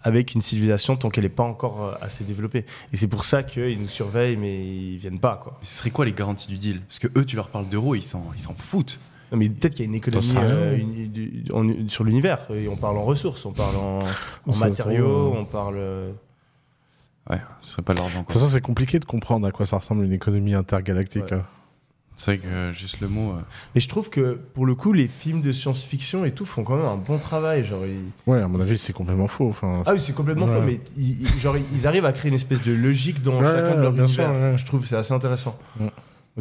avec 0.04 0.34
une 0.34 0.42
civilisation 0.42 0.96
tant 0.96 1.10
qu'elle 1.10 1.26
n'est 1.26 1.30
pas 1.30 1.44
encore 1.44 1.84
euh, 1.84 1.94
assez 2.02 2.24
développée. 2.24 2.66
Et 2.94 2.98
c'est 2.98 3.08
pour 3.10 3.26
ça 3.26 3.44
qu'ils 3.44 3.80
nous 3.82 3.88
surveillent, 3.90 4.38
mais 4.38 4.66
ils 4.66 4.98
viennent 4.98 5.20
pas, 5.20 5.38
quoi. 5.44 5.58
Mais 5.60 5.66
ce 5.66 5.76
serait 5.78 5.90
quoi 5.90 6.06
les 6.06 6.14
garanties 6.14 6.48
du 6.48 6.58
deal? 6.58 6.80
Parce 6.88 7.00
que 7.00 7.08
eux, 7.18 7.26
tu 7.26 7.36
leur 7.36 7.50
parles 7.50 7.68
d'euros, 7.68 7.96
ils 7.96 8.04
s'en, 8.04 8.26
ils 8.34 8.40
s'en 8.42 8.54
foutent. 8.54 9.00
Non, 9.32 9.38
mais 9.38 9.50
peut-être 9.50 9.74
qu'il 9.76 9.86
y 9.86 9.88
a 9.88 9.90
une 9.90 9.96
économie 9.96 10.34
euh, 10.38 10.78
une- 10.78 11.90
sur 11.90 12.04
l'univers. 12.06 12.48
Et 12.52 12.68
on 12.70 12.76
parle 12.78 12.98
en 12.98 13.04
ressources, 13.04 13.46
on 13.46 13.52
parle 13.52 13.76
en, 13.76 14.00
matériaux, 14.60 15.34
on 15.38 15.46
parle. 15.46 15.76
euh, 15.78 16.12
Ouais, 17.30 17.40
ce 17.62 17.74
serait 17.74 17.82
pas 17.84 17.94
l'argent. 17.94 18.22
De 18.22 18.24
toute 18.24 18.34
façon, 18.34 18.48
c'est 18.48 18.62
compliqué 18.62 19.00
de 19.00 19.06
comprendre 19.06 19.46
à 19.48 19.52
quoi 19.52 19.66
ça 19.68 19.78
ressemble 19.78 20.04
une 20.06 20.14
économie 20.14 20.54
intergalactique. 20.56 21.26
Ouais. 21.26 21.34
hein. 21.34 21.46
C'est 22.20 22.36
vrai 22.36 22.38
que 22.40 22.54
euh, 22.54 22.74
juste 22.74 23.00
le 23.00 23.08
mot. 23.08 23.30
euh, 23.32 23.42
Mais 23.76 23.80
je 23.82 23.88
trouve 23.88 24.10
que 24.10 24.38
pour 24.54 24.66
le 24.66 24.76
coup, 24.76 24.92
les 24.92 25.08
films 25.08 25.42
de 25.42 25.54
science-fiction 25.54 26.26
et 26.26 26.32
tout 26.32 26.44
font 26.46 26.66
quand 26.66 26.76
même 26.76 26.86
un 26.86 26.98
bon 26.98 27.18
travail. 27.18 27.64
Genre, 27.64 27.86
ils- 27.86 28.12
Ouais, 28.30 28.42
à 28.42 28.48
mon 28.50 28.60
avis, 28.60 28.78
c'est 28.78 28.92
complètement 28.92 29.28
faux. 29.30 29.48
Enfin, 29.48 29.84
Ah 29.86 29.94
oui, 29.94 30.02
c'est 30.02 30.12
complètement 30.12 30.46
Ouais. 30.46 30.56
faux, 30.56 30.62
mais 30.62 30.82
ils, 30.98 31.22
ils- 31.22 31.40
genre, 31.40 31.56
ils 31.74 31.88
arrivent 31.88 32.04
à 32.04 32.12
créer 32.12 32.28
une 32.28 32.36
espèce 32.36 32.62
de 32.62 32.74
logique 32.74 33.22
dans 33.24 33.40
Ouais, 33.40 33.46
chacun 33.46 33.76
de 33.78 33.82
leurs 33.82 33.94
bien 33.94 34.08
sûr, 34.08 34.26
univers. 34.26 34.52
ouais. 34.52 34.58
Je 34.58 34.66
trouve 34.66 34.82
que 34.82 34.88
c'est 34.88 34.98
assez 34.98 35.14
intéressant. 35.14 35.58
Mm. 35.80 35.88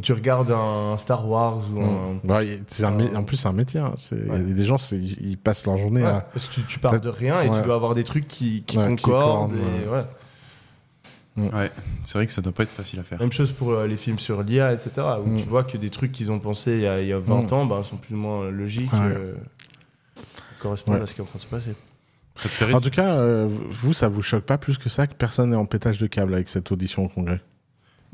Tu 0.03 0.13
regardes 0.13 0.51
un 0.51 0.97
Star 0.99 1.29
Wars 1.29 1.59
ou 1.75 1.81
un. 1.81 2.15
Mm. 2.25 2.31
Ouais, 2.31 2.47
y- 2.49 2.63
c'est 2.67 2.85
un 2.85 2.97
mé- 2.97 3.15
en 3.17 3.23
plus, 3.23 3.37
c'est 3.37 3.49
un 3.49 3.53
métier. 3.53 3.79
hein. 3.79 3.93
C'est- 3.97 4.17
Il 4.17 4.27
y 4.27 4.31
a 4.31 4.35
Ouais. 4.35 4.41
des 4.43 4.65
gens, 4.65 4.79
c'est- 4.79 4.99
ils 4.99 5.37
passent 5.39 5.65
leur 5.67 5.77
journée 5.77 6.03
Ouais, 6.03 6.09
à. 6.09 6.21
parce 6.33 6.45
que 6.45 6.55
tu, 6.55 6.63
tu 6.63 6.79
pars 6.81 7.01
de 7.01 7.09
rien 7.09 7.41
et 7.41 7.49
Ouais. 7.49 7.61
tu 7.61 7.65
dois 7.65 7.77
avoir 7.77 7.95
des 7.95 8.05
trucs 8.05 8.27
qui, 8.27 8.63
qui 8.65 8.79
Ouais, 8.79 8.95
qui 8.97 9.05
concordent. 9.05 9.53
et, 9.55 9.89
ouais. 9.89 10.03
Ouais, 11.39 11.71
c'est 12.05 12.15
vrai 12.19 12.27
que 12.27 12.33
ça 12.33 12.43
doit 12.43 12.53
pas 12.53 12.65
être 12.65 12.73
facile 12.73 13.01
à 13.01 13.03
faire. 13.03 13.19
Même 13.21 13.33
chose 13.33 13.53
pour 13.53 13.71
euh, 13.73 13.87
les 13.87 13.97
films 13.97 14.19
sur 14.19 14.43
l'IA, 14.43 14.73
etc. 14.73 15.07
Où 15.25 15.29
Mm. 15.29 15.37
tu 15.39 15.45
vois 15.47 15.65
que 15.65 15.77
des 15.77 15.91
trucs 15.91 16.13
qu'ils 16.13 16.31
ont 16.33 16.39
pensé 16.39 16.73
il 16.73 16.81
y 16.81 16.87
a, 16.87 17.01
il 17.01 17.09
y 17.09 17.13
a 17.13 17.19
20 17.19 17.51
Mm. 17.51 17.55
ans 17.55 17.67
bah, 17.67 17.83
sont 17.83 17.97
plus 17.97 18.15
ou 18.15 18.19
moins 18.19 18.51
logiques. 18.51 18.93
Ouais. 18.93 18.99
euh, 19.03 19.35
correspondent 20.61 20.97
Ouais. 20.97 21.03
à 21.03 21.07
ce 21.07 21.15
qui 21.15 21.21
est 21.21 21.23
en 21.23 21.27
train 21.27 21.39
de 21.39 21.43
se 21.43 21.47
passer. 21.47 21.75
En 22.73 22.81
tout 22.81 22.91
cas, 22.91 23.15
euh, 23.17 23.49
vous, 23.71 23.93
ça 23.93 24.09
vous 24.09 24.23
choque 24.23 24.45
pas 24.45 24.59
plus 24.59 24.79
que 24.79 24.89
ça 24.89 25.07
que 25.07 25.15
personne 25.15 25.51
n'est 25.51 25.57
en 25.57 25.67
pétage 25.67 25.99
de 25.99 26.07
câble 26.07 26.35
avec 26.35 26.49
cette 26.49 26.71
audition 26.71 27.05
au 27.05 27.09
Congrès? 27.09 27.41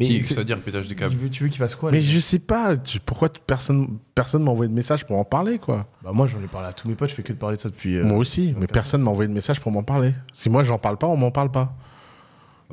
Qui- 0.00 0.22
c'est- 0.22 0.34
ça 0.34 0.40
veut 0.40 0.44
dire 0.44 0.58
pétage 0.58 0.88
de 0.88 0.94
câble? 0.94 1.14
tu 1.30 1.44
veux 1.44 1.48
qu'il 1.48 1.58
fasse 1.58 1.76
quoi 1.76 1.92
Mais 1.92 2.00
je 2.00 2.18
sais 2.18 2.40
pas, 2.40 2.76
tu- 2.76 2.98
pourquoi 3.00 3.28
tu- 3.28 3.40
personne 3.46 3.98
personne 4.14 4.42
m'a 4.42 4.50
envoyé 4.50 4.68
de 4.68 4.74
message 4.74 5.06
pour 5.06 5.16
en 5.18 5.24
parler, 5.24 5.58
quoi? 5.58 5.86
Bah, 6.02 6.10
Moi, 6.12 6.26
j'en 6.26 6.42
ai 6.42 6.48
parlé 6.48 6.66
à 6.68 6.72
tous 6.72 6.88
mes 6.88 6.94
potes, 6.96 7.10
je 7.10 7.14
fais 7.14 7.22
que 7.22 7.32
de 7.32 7.38
parler 7.38 7.56
de 7.56 7.62
ça 7.62 7.68
depuis. 7.68 7.96
euh, 7.96 8.04
Moi 8.04 8.18
aussi, 8.18 8.54
mais 8.58 8.66
personne 8.66 9.02
m'a 9.02 9.10
envoyé 9.10 9.28
de 9.28 9.34
message 9.34 9.60
pour 9.60 9.70
m'en 9.70 9.82
parler. 9.84 10.12
Si 10.32 10.50
moi 10.50 10.62
j'en 10.64 10.78
parle 10.78 10.96
pas, 10.98 11.06
on 11.06 11.16
m'en 11.16 11.30
parle 11.30 11.50
pas. 11.50 11.76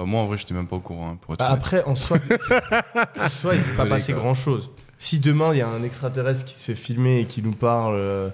Bah, 0.02 0.08
moi, 0.08 0.22
en 0.22 0.26
vrai, 0.26 0.38
j'étais 0.38 0.54
même 0.56 0.66
pas 0.68 0.78
au 0.78 0.80
courant. 0.80 1.10
hein, 1.12 1.18
pour 1.22 1.34
être 1.36 1.40
Bah, 1.40 1.48
honnête. 1.52 1.60
après, 1.60 1.84
en 1.84 1.94
soi, 1.96 2.18
en 3.20 3.30
soi, 3.30 3.54
il 3.56 3.62
s'est 3.62 3.68
pas 3.70 3.84
Désolé, 3.84 3.90
passé 3.90 4.14
quoi. 4.14 4.22
grand 4.22 4.34
chose. 4.34 4.72
Si 4.98 5.20
demain 5.20 5.52
il 5.54 5.58
y 5.58 5.62
a 5.62 5.68
un 5.68 5.84
extraterrestre 5.84 6.46
qui 6.46 6.56
se 6.56 6.64
fait 6.64 6.76
filmer 6.76 7.20
et 7.22 7.26
qui 7.26 7.42
nous 7.42 7.54
parle 7.54 7.96
euh, 7.98 8.30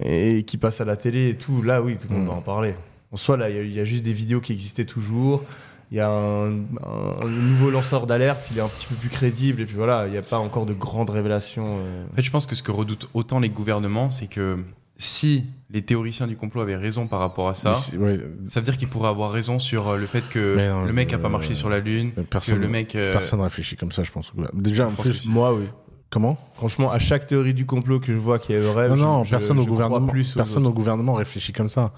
et 0.00 0.42
qui 0.44 0.56
passe 0.58 0.80
à 0.80 0.84
la 0.84 0.96
télé 0.96 1.28
et 1.30 1.36
tout, 1.36 1.62
là 1.62 1.80
oui, 1.82 1.96
tout 1.98 2.08
le 2.08 2.16
monde 2.16 2.24
Mm. 2.24 2.28
va 2.28 2.34
en 2.34 2.42
parler. 2.42 2.74
En 3.12 3.16
soi, 3.16 3.36
là, 3.36 3.48
il 3.50 3.56
y 3.56 3.58
a- 3.58 3.62
il 3.62 3.72
y, 3.74 3.80
a 3.80 3.84
juste 3.84 4.04
des 4.04 4.12
vidéos 4.12 4.40
qui 4.40 4.52
existaient 4.52 4.84
toujours. 4.86 5.44
Il 5.90 5.98
y 5.98 6.00
a 6.00 6.08
un, 6.08 6.50
un- 6.50 7.14
un 7.22 7.28
nouveau 7.28 7.70
lanceur 7.70 8.06
d'alerte, 8.06 8.48
il 8.50 8.58
est 8.58 8.60
un 8.62 8.68
petit 8.68 8.86
peu 8.86 8.94
plus 8.96 9.08
crédible 9.10 9.60
et 9.60 9.66
puis 9.66 9.76
voilà, 9.76 10.06
il 10.06 10.10
n'y 10.12 10.18
a 10.18 10.22
pas 10.22 10.38
encore 10.38 10.66
de 10.66 10.72
grandes 10.74 11.10
révélations. 11.10 11.78
euh. 11.80 12.04
En 12.12 12.16
fait, 12.16 12.22
je 12.22 12.30
pense 12.30 12.46
que 12.46 12.54
ce 12.56 12.62
que 12.62 12.72
redoutent 12.72 13.08
autant 13.14 13.38
les 13.38 13.50
gouvernements, 13.50 14.10
c'est 14.10 14.26
que 14.26 14.64
si 14.96 15.44
les 15.70 15.82
théoriciens 15.82 16.26
du 16.26 16.36
complot 16.36 16.60
avaient 16.62 16.76
raison 16.76 17.06
par 17.08 17.18
rapport 17.20 17.48
à 17.48 17.54
ça, 17.54 17.72
ouais, 17.98 18.18
ça 18.46 18.60
veut 18.60 18.64
dire 18.64 18.76
qu'ils 18.76 18.88
pourraient 18.88 19.08
avoir 19.08 19.32
raison 19.32 19.58
sur 19.58 19.88
euh, 19.88 19.96
le 19.96 20.06
fait 20.06 20.22
que 20.28 20.56
non, 20.56 20.84
le 20.84 20.92
mec 20.92 21.12
a 21.12 21.18
pas 21.18 21.26
euh, 21.28 21.30
marché 21.32 21.54
sur 21.54 21.68
la 21.68 21.80
Lune, 21.80 22.12
personne, 22.30 22.56
que 22.56 22.60
le 22.62 22.68
mec. 22.68 22.94
euh, 22.94 23.12
personne 23.12 23.40
réfléchit 23.40 23.76
comme 23.76 23.90
ça, 23.92 24.02
je 24.04 24.12
pense. 24.12 24.32
Déjà, 24.52 24.86
en 24.86 24.92
pense 24.92 25.06
plus. 25.06 25.26
Moi, 25.26 25.52
oui. 25.54 25.64
comment? 26.10 26.38
Franchement, 26.54 26.92
à 26.92 27.00
chaque 27.00 27.26
théorie 27.26 27.54
du 27.54 27.66
complot 27.66 27.98
que 27.98 28.12
je 28.12 28.18
vois 28.18 28.38
qui 28.38 28.52
est 28.52 28.58
vraie, 28.60 28.88
Non, 28.88 28.96
je- 28.96 29.02
non, 29.02 29.24
je- 29.24 29.30
personne, 29.30 29.58
au 29.58 29.62
je 29.62 29.68
gouvernement, 29.68 30.06
plus 30.06 30.34
personne 30.34 30.66
au 30.66 30.72
gouvernement 30.72 31.14
réfléchit 31.14 31.52
comme 31.52 31.68
ça. 31.68 31.92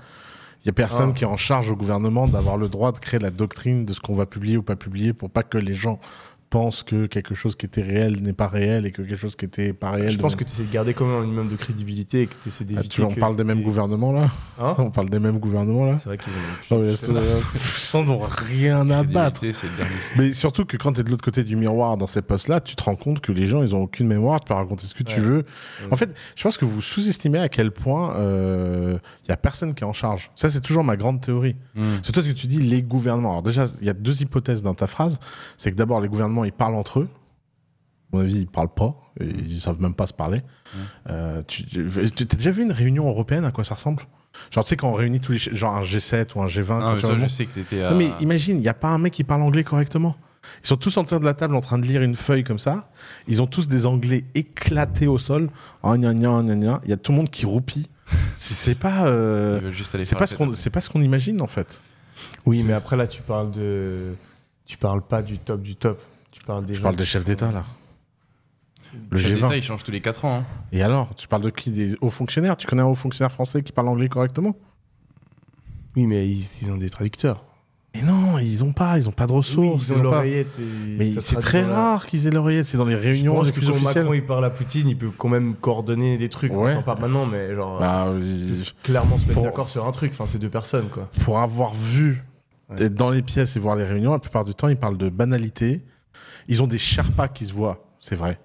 Il 0.63 0.67
y 0.67 0.71
a 0.71 0.73
personne 0.73 1.11
Ah. 1.13 1.15
qui 1.17 1.25
est 1.25 1.29
en 1.29 1.37
charge 1.37 1.71
au 1.71 1.77
gouvernement 1.77 2.27
d'avoir 2.27 2.57
le 2.57 2.69
droit 2.71 2.91
de 2.93 2.99
créer 2.99 3.21
la 3.21 3.31
doctrine 3.31 3.85
de 3.85 3.93
ce 3.93 4.01
qu'on 4.01 4.15
va 4.15 4.25
publier 4.27 4.57
ou 4.57 4.63
pas 4.63 4.75
publier 4.75 5.13
pour 5.13 5.31
pas 5.31 5.43
que 5.43 5.59
les 5.59 5.75
gens 5.75 6.01
pensent 6.51 6.83
que 6.83 7.07
quelque 7.07 7.35
chose 7.35 7.57
qui 7.57 7.67
était 7.67 7.83
réel 7.83 8.23
n'est 8.23 8.33
pas 8.33 8.47
réel 8.49 8.87
et 8.87 8.93
que 8.93 9.03
quelque 9.03 9.17
chose 9.17 9.37
qui 9.37 9.45
était 9.45 9.73
pas 9.73 9.91
réel. 9.91 10.11
Je 10.11 10.19
pense 10.19 10.37
que 10.37 10.45
tu 10.45 10.51
essaies 10.51 10.63
de 10.65 10.73
garder 10.73 10.95
quand 10.95 11.05
même 11.07 11.17
un 11.19 11.23
minimum 11.23 11.49
de 11.49 11.57
crédibilité 11.57 12.23
et 12.23 12.27
que 12.27 12.35
tu 12.43 12.49
essaies 12.49 12.65
Ah, 12.69 12.73
d'éviter. 12.75 12.89
tu, 12.89 13.03
on 13.03 13.13
que 13.15 13.21
parle 13.21 13.37
des 13.37 13.45
mêmes 13.45 13.63
gouvernements 13.63 14.13
là 14.13 14.31
Hein 14.59 14.75
On 14.79 14.91
parle 14.91 15.11
des 15.11 15.19
mêmes 15.19 15.39
gouvernements 15.39 15.85
là 15.87 15.99
C'est 15.99 16.07
vrai 16.09 16.19
qu'ils 16.19 16.33
ont. 16.77 16.95
Sans 17.59 18.05
n'ont 18.05 18.19
rien 18.19 18.89
à 18.91 19.03
battre. 19.03 19.45
Mais 20.17 20.33
surtout 20.33 20.65
que 20.65 20.77
quand 20.77 20.93
tu 20.95 21.01
es 21.01 21.05
de 21.05 21.11
l'autre 21.11 21.25
côté 21.25 21.45
du 21.45 21.57
miroir 21.57 21.97
dans 21.97 22.07
ces 22.07 22.23
postes-là, 22.23 22.61
tu 22.61 22.77
te 22.77 22.83
rends 22.83 22.97
compte 22.97 23.21
que 23.21 23.33
les 23.33 23.47
gens, 23.47 23.63
ils 23.63 23.75
ont 23.75 23.83
aucune 23.83 24.07
mémoire, 24.07 24.41
tu 24.41 24.47
peux 24.49 24.55
raconter 24.55 24.85
ce 24.87 24.95
que 24.95 25.03
tu 25.03 25.17
Ouais. 25.21 25.27
veux. 25.27 25.45
En 25.91 25.97
fait, 25.97 26.15
je 26.35 26.43
pense 26.43 26.59
que 26.59 26.65
vous 26.65 26.81
sous-estimez 26.81 27.39
à 27.39 27.49
quel 27.49 27.71
point 27.71 28.15
il 28.19 29.29
y 29.29 29.33
a 29.33 29.37
personne 29.37 29.75
qui 29.75 29.83
est 29.83 29.87
en 29.87 29.93
charge. 29.93 30.31
Ça, 30.37 30.49
c'est 30.51 30.61
toujours 30.61 30.85
ma 30.85 30.97
grande 30.97 31.21
théorie. 31.21 31.57
Hmm. 31.75 31.97
C'est 32.03 32.13
toi 32.13 32.23
que 32.23 32.31
tu 32.31 32.47
dis 32.47 32.59
les 32.61 32.83
gouvernements. 32.83 33.31
Alors 33.31 33.43
déjà, 33.43 33.67
il 33.81 33.87
y 33.87 33.91
a 33.91 33.95
deux 33.95 34.23
hypothèses 34.23 34.63
dans 34.63 34.75
ta 34.75 34.87
phrase. 34.87 35.19
C'est 35.57 35.71
que 35.71 35.77
d'abord, 35.77 36.01
les 36.01 36.09
gouvernements, 36.09 36.36
ils 36.45 36.53
parlent 36.53 36.75
entre 36.77 37.01
eux. 37.01 37.09
À 38.13 38.17
mon 38.17 38.23
avis, 38.23 38.39
ils 38.41 38.47
parlent 38.47 38.73
pas. 38.73 38.95
Et 39.21 39.27
Ils 39.27 39.59
savent 39.61 39.81
même 39.81 39.95
pas 39.95 40.07
se 40.07 40.13
parler. 40.13 40.43
Euh, 41.09 41.43
tu 41.47 41.65
t'as 41.65 42.37
déjà 42.37 42.51
vu 42.51 42.63
une 42.63 42.73
réunion 42.73 43.09
européenne? 43.09 43.45
À 43.45 43.51
quoi 43.51 43.65
ça 43.65 43.75
ressemble? 43.75 44.03
Genre, 44.51 44.65
tu 44.65 44.69
sais, 44.69 44.77
quand 44.77 44.91
on 44.91 44.95
réunit 44.95 45.21
tous 45.21 45.33
les... 45.33 45.39
Genre 45.39 45.75
un 45.77 45.83
G7 45.83 46.29
ou 46.37 46.43
un 46.43 46.47
G20. 46.47 46.61
Ah, 46.61 46.81
quand 46.81 46.91
mais 46.91 46.95
tu 46.97 47.01
toi, 47.01 47.11
remontes- 47.11 47.29
je 47.31 47.35
sais 47.35 47.47
que 47.47 47.53
t'étais 47.53 47.83
à. 47.83 47.91
non, 47.91 47.97
mais 47.97 48.11
imagine, 48.21 48.57
il 48.57 48.61
n'y 48.61 48.69
a 48.69 48.75
pas 48.75 48.89
un 48.89 48.99
mec 48.99 49.13
qui 49.15 49.25
parle 49.25 49.43
anglais 49.43 49.65
correctement. 49.65 50.17
Ils 50.63 50.67
sont 50.69 50.77
tous 50.77 50.97
en 50.97 51.05
train 51.05 51.19
de 51.19 51.25
la 51.25 51.35
table 51.35 51.57
en 51.57 51.61
train 51.61 51.79
de 51.79 51.87
lire 51.87 52.03
une 52.03 52.15
feuille 52.15 52.45
comme 52.45 52.59
ça. 52.61 52.89
Ils 53.27 53.43
ont 53.43 53.47
tous 53.49 53.67
des 53.67 53.85
anglais 53.87 54.25
éclatés 54.35 55.09
au 55.09 55.19
sol. 55.19 55.51
Oh, 55.83 55.97
gna, 55.97 56.15
gna, 56.15 56.43
gna, 56.43 56.55
gna. 56.55 56.81
Il 56.85 56.91
y 56.91 56.93
a 56.93 56.97
tout 56.97 57.11
le 57.13 57.17
monde 57.17 57.31
qui 57.31 57.47
roupille. 57.47 57.87
C'est 58.37 58.79
pas, 58.79 59.07
euh, 59.09 59.73
c'est 60.05 60.15
pas 60.17 60.29
ce 60.29 60.37
qu'on, 60.37 60.53
c'est 60.53 60.71
pas 60.71 60.81
ce 60.81 60.89
qu'on 60.91 61.01
imagine 61.03 61.43
en 61.43 61.49
fait. 61.49 61.83
Oui, 62.45 62.63
mais 62.65 62.73
après 62.73 62.97
là, 62.97 63.09
tu 63.09 63.21
parles 63.23 63.51
de 63.51 64.15
Tu 64.65 64.77
parles 64.77 65.03
pas 65.03 65.23
du 65.23 65.39
top 65.39 65.61
du 65.63 65.75
top. 65.75 66.01
Tu 66.47 66.53
parles 66.53 66.65
des 66.65 66.75
Je 66.77 66.81
parle 66.81 66.95
des 66.95 67.05
chefs 67.05 67.25
d'État, 67.25 67.51
là. 67.51 67.65
Le 69.11 69.19
Le 69.19 69.19
G20. 69.19 69.57
il 69.57 69.63
change 69.65 69.83
tous 69.83 69.91
les 69.91 70.01
4 70.01 70.25
ans. 70.27 70.37
hein. 70.39 70.45
Et 70.71 70.81
alors 70.81 71.13
Tu 71.17 71.27
parles 71.27 71.43
de 71.43 71.51
qui 71.51 71.73
Des 71.73 71.97
hauts 72.01 72.09
fonctionnaires? 72.09 72.57
Tu 72.57 72.69
connais 72.69 72.83
un 72.83 72.87
haut 72.87 72.95
fonctionnaire 72.95 73.33
français 73.33 73.65
qui 73.65 73.73
parle 73.73 73.89
anglais 73.89 74.09
correctement? 74.09 74.55
Oui, 75.97 76.07
mais 76.07 76.29
ils, 76.29 76.47
ils 76.63 76.71
ont 76.71 76.77
des 76.77 76.89
traducteurs. 76.89 77.43
Mais 77.97 78.03
non, 78.03 78.39
ils 78.39 78.63
ont 78.63 78.73
pas, 78.73 78.97
ils 78.97 79.09
ont 79.09 79.13
pas 79.13 79.27
de 79.27 79.33
ressources. 79.33 79.89
ils 79.89 79.93
ont 79.93 79.97
ils 79.97 79.99
ont 79.99 80.05
pas- 80.05 80.17
l'oreillette. 80.19 80.57
et 80.61 80.97
Mais 80.99 81.13
ça 81.15 81.21
c'est 81.21 81.37
très 81.41 81.63
dans 81.63 81.69
la- 81.69 81.75
rare 81.75 82.07
qu'ils 82.07 82.29
aient 82.29 82.31
l'oreillette, 82.31 82.67
c'est 82.67 82.77
dans 82.79 82.85
les 82.85 82.93
Je 82.93 82.99
réunions 82.99 83.35
pense 83.35 83.47
les 83.47 83.51
que 83.53 83.57
plus 83.59 83.67
quand 83.67 83.73
officielles. 83.73 84.05
Macron 84.05 84.15
il 84.15 84.25
parle 84.25 84.45
à 84.45 84.51
Poutine, 84.51 84.89
il 84.89 84.97
peut 84.97 85.11
quand 85.19 85.29
même 85.29 85.57
coordonner 85.57 86.17
des 86.17 86.29
trucs. 86.29 86.53
Ouais. 86.53 86.75
Enfin, 86.75 86.83
pas 86.83 86.95
maintenant, 86.95 87.27
mais 87.27 87.57
genre. 87.57 87.81
Bah, 87.81 88.07
euh, 88.07 88.21
euh, 88.21 88.63
clairement 88.85 89.17
se 89.19 89.23
mettre 89.23 89.35
pour- 89.35 89.43
d'accord 89.43 89.69
sur 89.69 89.85
un 89.85 89.91
truc. 89.91 90.13
Enfin, 90.13 90.27
c'est 90.27 90.39
deux 90.39 90.49
personnes, 90.51 90.91
quoi. 90.91 91.09
pour 91.25 91.41
avoir 91.41 91.75
vu 91.75 92.23
Ouais. 92.71 92.85
être 92.85 92.95
dans 92.95 93.11
les 93.11 93.23
pièces 93.23 93.57
et 93.57 93.61
voir 93.61 93.75
les 93.75 93.85
réunions, 93.85 94.13
la 94.13 94.19
plupart 94.21 94.45
du 94.45 94.55
temps, 94.55 94.69
ils 94.69 94.77
parlent 94.77 94.97
de 94.99 95.09
banalité. 95.09 95.83
Ils 96.49 96.63
ont 96.63 96.67
des 96.67 96.79
Sherpas 96.79 97.29
qui 97.29 97.47
se 97.47 97.53
voient, 97.53 97.85
c'est 98.01 98.17
vrai. 98.17 98.39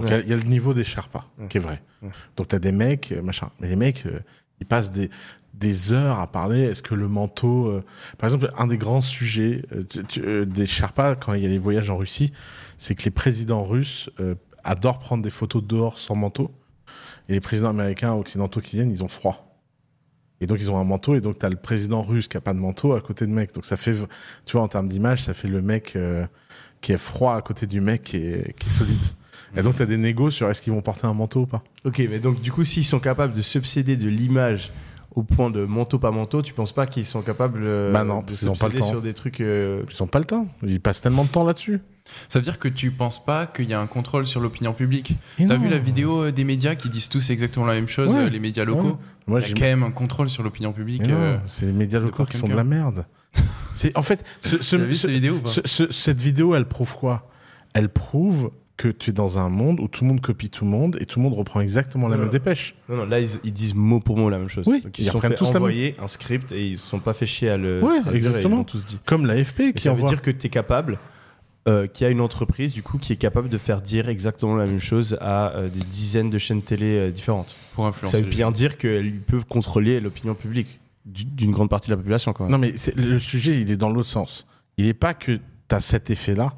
Il 0.00 0.08
y 0.08 0.12
a- 0.12 0.16
Ouais. 0.16 0.22
il 0.24 0.30
y, 0.30 0.32
a 0.32 0.36
le 0.36 0.42
niveau 0.42 0.74
des 0.74 0.84
Sherpas 0.84 1.24
Ouais. 1.38 1.48
qui 1.48 1.56
est 1.56 1.60
vrai. 1.60 1.82
Ouais. 2.02 2.10
Donc 2.36 2.48
t'as 2.48 2.58
des 2.58 2.72
mecs, 2.72 3.12
euh, 3.12 3.22
machin. 3.22 3.50
Mais 3.60 3.68
les 3.68 3.76
mecs, 3.76 4.04
euh, 4.06 4.20
ils 4.60 4.66
passent 4.66 4.90
des, 4.92 5.10
des 5.54 5.92
heures 5.92 6.18
à 6.20 6.26
parler. 6.26 6.60
Est-ce 6.62 6.82
que 6.82 6.94
le 6.94 7.08
manteau. 7.08 7.66
euh, 7.68 7.84
Par 8.18 8.28
exemple, 8.28 8.52
un 8.58 8.66
des 8.66 8.76
grands 8.78 9.00
sujets 9.00 9.62
tu- 9.88 10.04
tu- 10.04 10.44
des 10.46 10.66
Sherpas, 10.66 11.14
quand 11.16 11.32
il 11.34 11.42
y 11.42 11.46
a 11.46 11.48
les 11.48 11.58
voyages 11.58 11.88
en 11.90 11.96
Russie, 11.96 12.32
c'est 12.76 12.94
que 12.94 13.02
les 13.04 13.10
présidents 13.10 13.64
russes 13.64 14.10
adorent 14.64 14.98
prendre 14.98 15.22
des 15.22 15.30
photos 15.30 15.62
dehors 15.64 15.98
sans 15.98 16.14
manteau. 16.14 16.50
Et 17.28 17.32
les 17.32 17.40
présidents 17.40 17.70
américains 17.70 18.12
occidentaux 18.12 18.60
qui 18.60 18.76
viennent, 18.76 18.90
ils 18.90 19.02
ont 19.02 19.08
froid. 19.08 19.42
Et 20.42 20.46
donc 20.46 20.58
ils 20.60 20.70
ont 20.70 20.76
un 20.78 20.84
manteau, 20.84 21.14
et 21.14 21.20
donc 21.22 21.38
tu 21.38 21.46
as 21.46 21.48
le 21.48 21.56
président 21.56 22.02
russe 22.02 22.28
qui 22.28 22.36
a 22.36 22.42
pas 22.42 22.52
de 22.52 22.58
manteau 22.58 22.92
à 22.92 23.00
côté 23.00 23.26
de 23.26 23.32
mec. 23.32 23.52
Donc 23.54 23.64
ça 23.64 23.78
fait, 23.78 23.94
tu 24.44 24.52
vois, 24.52 24.62
en 24.62 24.68
termes 24.68 24.86
d'image, 24.88 25.22
ça 25.22 25.32
fait 25.32 25.48
le 25.48 25.62
mec 25.62 25.96
euh, 25.96 26.26
qui 26.80 26.92
est 26.92 26.98
froid 26.98 27.34
à 27.36 27.42
côté 27.42 27.66
du 27.66 27.80
mec 27.80 28.02
qui 28.02 28.16
est, 28.18 28.54
qui 28.58 28.68
est 28.68 28.72
solide. 28.72 28.96
Et 29.56 29.62
donc 29.62 29.76
tu 29.76 29.82
as 29.82 29.86
des 29.86 29.96
négos 29.96 30.30
sur 30.30 30.50
est-ce 30.50 30.60
qu'ils 30.60 30.72
vont 30.72 30.82
porter 30.82 31.06
un 31.06 31.14
manteau 31.14 31.42
ou 31.42 31.46
pas? 31.46 31.62
Ok, 31.84 32.02
mais 32.10 32.18
donc 32.18 32.40
du 32.42 32.52
coup, 32.52 32.64
s'ils 32.64 32.84
sont 32.84 32.98
capables 33.00 33.32
de 33.32 33.42
s'obséder 33.42 33.96
de 33.96 34.08
l'image 34.08 34.72
au 35.14 35.22
point 35.22 35.50
de 35.50 35.64
manteau 35.64 35.98
pas 35.98 36.10
manteau, 36.10 36.42
tu 36.42 36.52
penses 36.52 36.72
pas 36.72 36.86
qu'ils 36.86 37.06
sont 37.06 37.22
capables 37.22 37.62
euh, 37.64 37.90
Bah 37.90 38.04
non, 38.04 38.18
de 38.20 38.24
parce 38.26 38.38
qu'ils 38.38 38.50
ont 38.50 38.54
pas 38.54 38.66
le 38.66 38.72
s'obséder 38.72 38.80
temps. 38.80 38.90
sur 38.90 39.00
des 39.02 39.14
trucs 39.14 39.40
euh, 39.40 39.82
Ils 39.90 40.02
ont 40.02 40.06
pas 40.06 40.18
le 40.18 40.26
temps. 40.26 40.46
Ils 40.62 40.78
passent 40.80 41.00
tellement 41.00 41.24
de 41.24 41.30
temps 41.30 41.44
là-dessus. 41.44 41.80
Ça 42.28 42.38
veut 42.38 42.42
dire 42.42 42.58
que 42.58 42.68
tu 42.68 42.90
penses 42.90 43.24
pas 43.24 43.46
qu'il 43.46 43.68
y 43.68 43.72
a 43.72 43.80
un 43.80 43.86
contrôle 43.86 44.26
sur 44.26 44.40
l'opinion 44.40 44.74
publique? 44.74 45.14
T'as 45.38 45.56
vu 45.56 45.68
la 45.68 45.78
vidéo 45.78 46.24
euh, 46.24 46.32
des 46.32 46.44
médias 46.44 46.74
qui 46.74 46.90
disent 46.90 47.08
tous 47.08 47.30
exactement 47.30 47.64
la 47.66 47.74
même 47.74 47.88
chose, 47.88 48.12
Ouais. 48.12 48.28
les 48.28 48.38
médias 48.38 48.64
locaux? 48.64 48.88
Ouais. 48.88 48.96
Moi, 49.26 49.40
Il 49.40 49.48
y 49.48 49.50
a 49.52 49.54
quand 49.54 49.60
même 49.62 49.82
un 49.84 49.90
contrôle 49.90 50.28
sur 50.28 50.42
l'opinion 50.42 50.72
publique. 50.72 51.08
Euh, 51.08 51.38
c'est 51.46 51.64
les 51.66 51.72
médias 51.72 51.98
de 51.98 52.04
locaux 52.04 52.26
qui 52.26 52.36
sont 52.36 52.46
de 52.46 52.54
la 52.54 52.62
merde. 52.64 53.06
C'est 53.72 53.96
en 53.96 54.02
fait 54.02 54.24
ce- 54.40 54.62
ce- 54.62 54.76
Tu 54.76 54.82
as 54.82 54.86
vu 54.86 54.94
ce- 54.94 55.00
cette 55.02 55.10
vidéo 55.10 55.34
ou 55.34 55.38
pas 55.40 55.50
ce- 55.50 55.60
ce- 55.64 55.90
cette 55.92 56.20
vidéo, 56.20 56.54
elle 56.54 56.64
prouve 56.66 56.94
quoi? 56.96 57.28
Elle 57.74 57.88
prouve 57.88 58.50
que 58.78 58.88
tu 58.88 59.08
es 59.10 59.12
dans 59.12 59.38
un 59.38 59.48
monde 59.48 59.80
où 59.80 59.88
tout 59.88 60.04
le 60.04 60.08
monde 60.08 60.20
copie 60.20 60.50
tout 60.50 60.64
le 60.66 60.70
monde 60.70 60.98
et 61.00 61.06
tout 61.06 61.18
le 61.18 61.24
monde 61.24 61.32
reprend 61.34 61.60
exactement 61.62 62.08
la 62.08 62.16
même 62.18 62.28
dépêche. 62.28 62.74
Non, 62.90 62.96
non, 62.96 63.06
là, 63.06 63.20
ils, 63.20 63.28
ils 63.42 63.52
disent 63.52 63.74
mot 63.74 64.00
pour 64.00 64.18
mot 64.18 64.28
la 64.28 64.38
même 64.38 64.50
chose. 64.50 64.66
Oui, 64.68 64.82
Donc, 64.82 64.98
ils 64.98 65.02
ils 65.02 65.06
se 65.06 65.12
sont 65.12 65.20
fait 65.20 65.34
tous 65.34 65.54
envoyer 65.56 65.94
un 66.02 66.08
script 66.08 66.52
et 66.52 66.66
ils 66.66 66.76
se 66.78 66.86
sont 66.86 66.98
pas 67.00 67.14
fait 67.14 67.24
chier 67.26 67.48
à 67.48 67.56
le 67.56 67.82
et 68.12 68.16
exactement. 68.16 68.64
Tous 68.64 68.84
dit. 68.84 68.98
Comme 69.06 69.24
l'AFP 69.26 69.72
qui 69.74 69.82
ça 69.82 69.92
veut 69.94 70.02
dire 70.04 70.20
que 70.20 70.30
tu 70.30 70.46
es 70.46 70.50
capable, 70.50 70.98
euh, 71.68 71.86
qu'il 71.86 72.04
y 72.04 72.08
a 72.08 72.10
une 72.10 72.20
entreprise 72.20 72.74
du 72.74 72.82
coup 72.82 72.98
qui 72.98 73.12
est 73.14 73.16
capable 73.16 73.48
de 73.48 73.58
faire 73.58 73.80
dire 73.80 74.08
exactement 74.10 74.56
la 74.56 74.66
même 74.66 74.80
chose 74.80 75.16
à 75.22 75.52
euh, 75.56 75.68
des 75.70 75.80
dizaines 75.80 76.28
de 76.30 76.38
chaînes 76.38 76.62
télé 76.62 76.96
euh, 76.98 77.10
différentes. 77.10 77.56
Pour 77.74 77.86
influencer. 77.86 78.16
Ça 78.18 78.22
veut 78.22 78.28
bien 78.28 78.50
dire 78.52 78.76
qu'ils 78.78 79.20
peuvent 79.20 79.46
contrôler 79.46 80.00
l'opinion 80.00 80.34
publique 80.34 80.78
d'une 81.06 81.52
grande 81.52 81.70
partie 81.70 81.88
de 81.88 81.92
la 81.94 81.96
population. 81.98 82.32
Quoi. 82.32 82.48
Non, 82.48 82.58
mais 82.58 82.76
c'est- 82.76 82.96
le 82.96 83.18
sujet, 83.18 83.60
il 83.60 83.70
est 83.70 83.76
dans 83.76 83.88
l'autre 83.90 84.08
sens. 84.08 84.46
Il 84.76 84.86
n'est 84.86 84.94
pas 84.94 85.14
que 85.14 85.36
tu 85.68 85.74
as 85.74 85.80
cet 85.80 86.10
effet-là, 86.10 86.52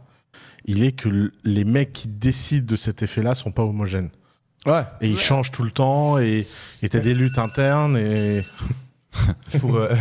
il 0.65 0.83
est 0.83 0.93
que 0.93 1.33
les 1.45 1.65
mecs 1.65 1.93
qui 1.93 2.09
décident 2.09 2.67
de 2.67 2.77
cet 2.77 3.03
effet-là 3.03 3.35
sont 3.35 3.53
pas 3.53 3.63
homogènes. 3.63 4.11
Ouais. 4.67 4.83
Et 5.01 5.09
ils 5.09 5.19
changent 5.19 5.51
tout 5.53 5.63
le 5.63 5.71
temps, 5.71 6.19
et 6.19 6.47
tu 6.81 6.97
as 6.97 7.01
des 7.01 7.15
luttes 7.15 7.39
internes, 7.39 7.97
et. 7.97 8.45
Pour, 9.61 9.77
euh, 9.77 9.95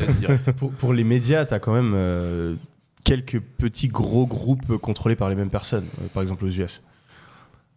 pour, 0.58 0.72
pour 0.72 0.92
les 0.94 1.04
médias, 1.04 1.44
tu 1.44 1.52
as 1.54 1.58
quand 1.60 1.74
même 1.74 1.92
euh, 1.94 2.56
quelques 3.04 3.38
petits 3.38 3.88
gros 3.88 4.26
groupes 4.26 4.78
contrôlés 4.78 5.16
par 5.16 5.28
les 5.28 5.36
mêmes 5.36 5.50
personnes, 5.50 5.86
euh, 6.00 6.08
par 6.12 6.22
exemple 6.22 6.44
aux 6.46 6.48
US. 6.48 6.82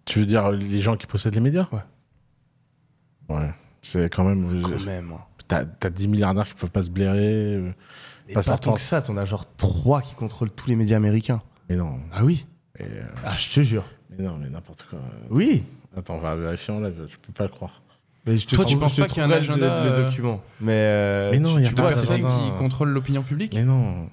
Tu 0.05 0.19
veux 0.19 0.25
dire 0.25 0.49
les 0.51 0.79
gens 0.81 0.95
qui 0.95 1.05
possèdent 1.05 1.35
les 1.35 1.41
médias? 1.41 1.67
Ouais. 1.73 3.35
Ouais. 3.35 3.53
C'est 3.81 4.09
quand 4.11 4.23
même. 4.23 4.61
Quand 4.63 4.85
même. 4.85 5.13
T'as 5.47 5.63
as 5.83 5.89
10 5.89 6.07
milliardaires 6.07 6.45
qui 6.47 6.53
peuvent 6.55 6.69
pas 6.71 6.81
se 6.81 6.89
blairer. 6.89 7.55
euh, 7.55 7.71
Mais 8.27 8.33
Pas 8.33 8.43
tant 8.43 8.73
que 8.73 8.79
ça, 8.81 9.01
t'en 9.01 9.15
as 9.17 9.25
genre 9.25 9.45
trois 9.55 10.01
qui 10.01 10.13
contrôlent 10.15 10.51
tous 10.51 10.67
les 10.67 10.75
médias 10.75 10.97
américains. 10.97 11.41
Mais 11.69 11.75
non. 11.75 11.99
Ah 12.13 12.23
oui 12.25 12.45
Et, 12.79 12.83
euh, 12.83 13.01
Ah, 13.25 13.35
je 13.37 13.49
te 13.49 13.61
jure. 13.61 13.85
mais 14.09 14.23
non, 14.25 14.37
mais 14.37 14.49
n'importe 14.49 14.85
quoi. 14.89 14.99
Oui 15.29 15.63
Attends, 15.95 16.15
on 16.15 16.19
va 16.19 16.35
vérifier 16.35 16.73
en 16.73 16.79
live. 16.81 17.07
Je 17.09 17.15
peux 17.17 17.33
pas 17.33 17.43
le 17.43 17.49
croire. 17.49 17.81
Mais 18.25 18.37
je 18.37 18.45
te 18.45 18.55
Toi, 18.55 18.65
tu 18.65 18.77
penses 18.77 18.95
je 18.97 19.01
pas 19.01 19.07
qu'il 19.07 19.17
y 19.17 19.21
a 19.21 19.25
un 19.25 19.31
agenda, 19.31 19.83
le, 19.85 19.89
euh, 19.91 20.03
document. 20.05 20.41
Mais, 20.59 20.73
euh, 20.73 21.31
Mais 21.31 21.39
non, 21.39 21.55
tu- 21.55 21.61
il 21.61 21.63
y 21.63 21.67
a 21.67 21.71
pas 21.71 21.89
de 21.89 21.93
personne 21.95 22.21
qui 22.21 22.57
contrôle 22.59 22.89
l'opinion 22.89 23.23
publique 23.23 23.53
Mais 23.55 23.63
non. 23.63 24.09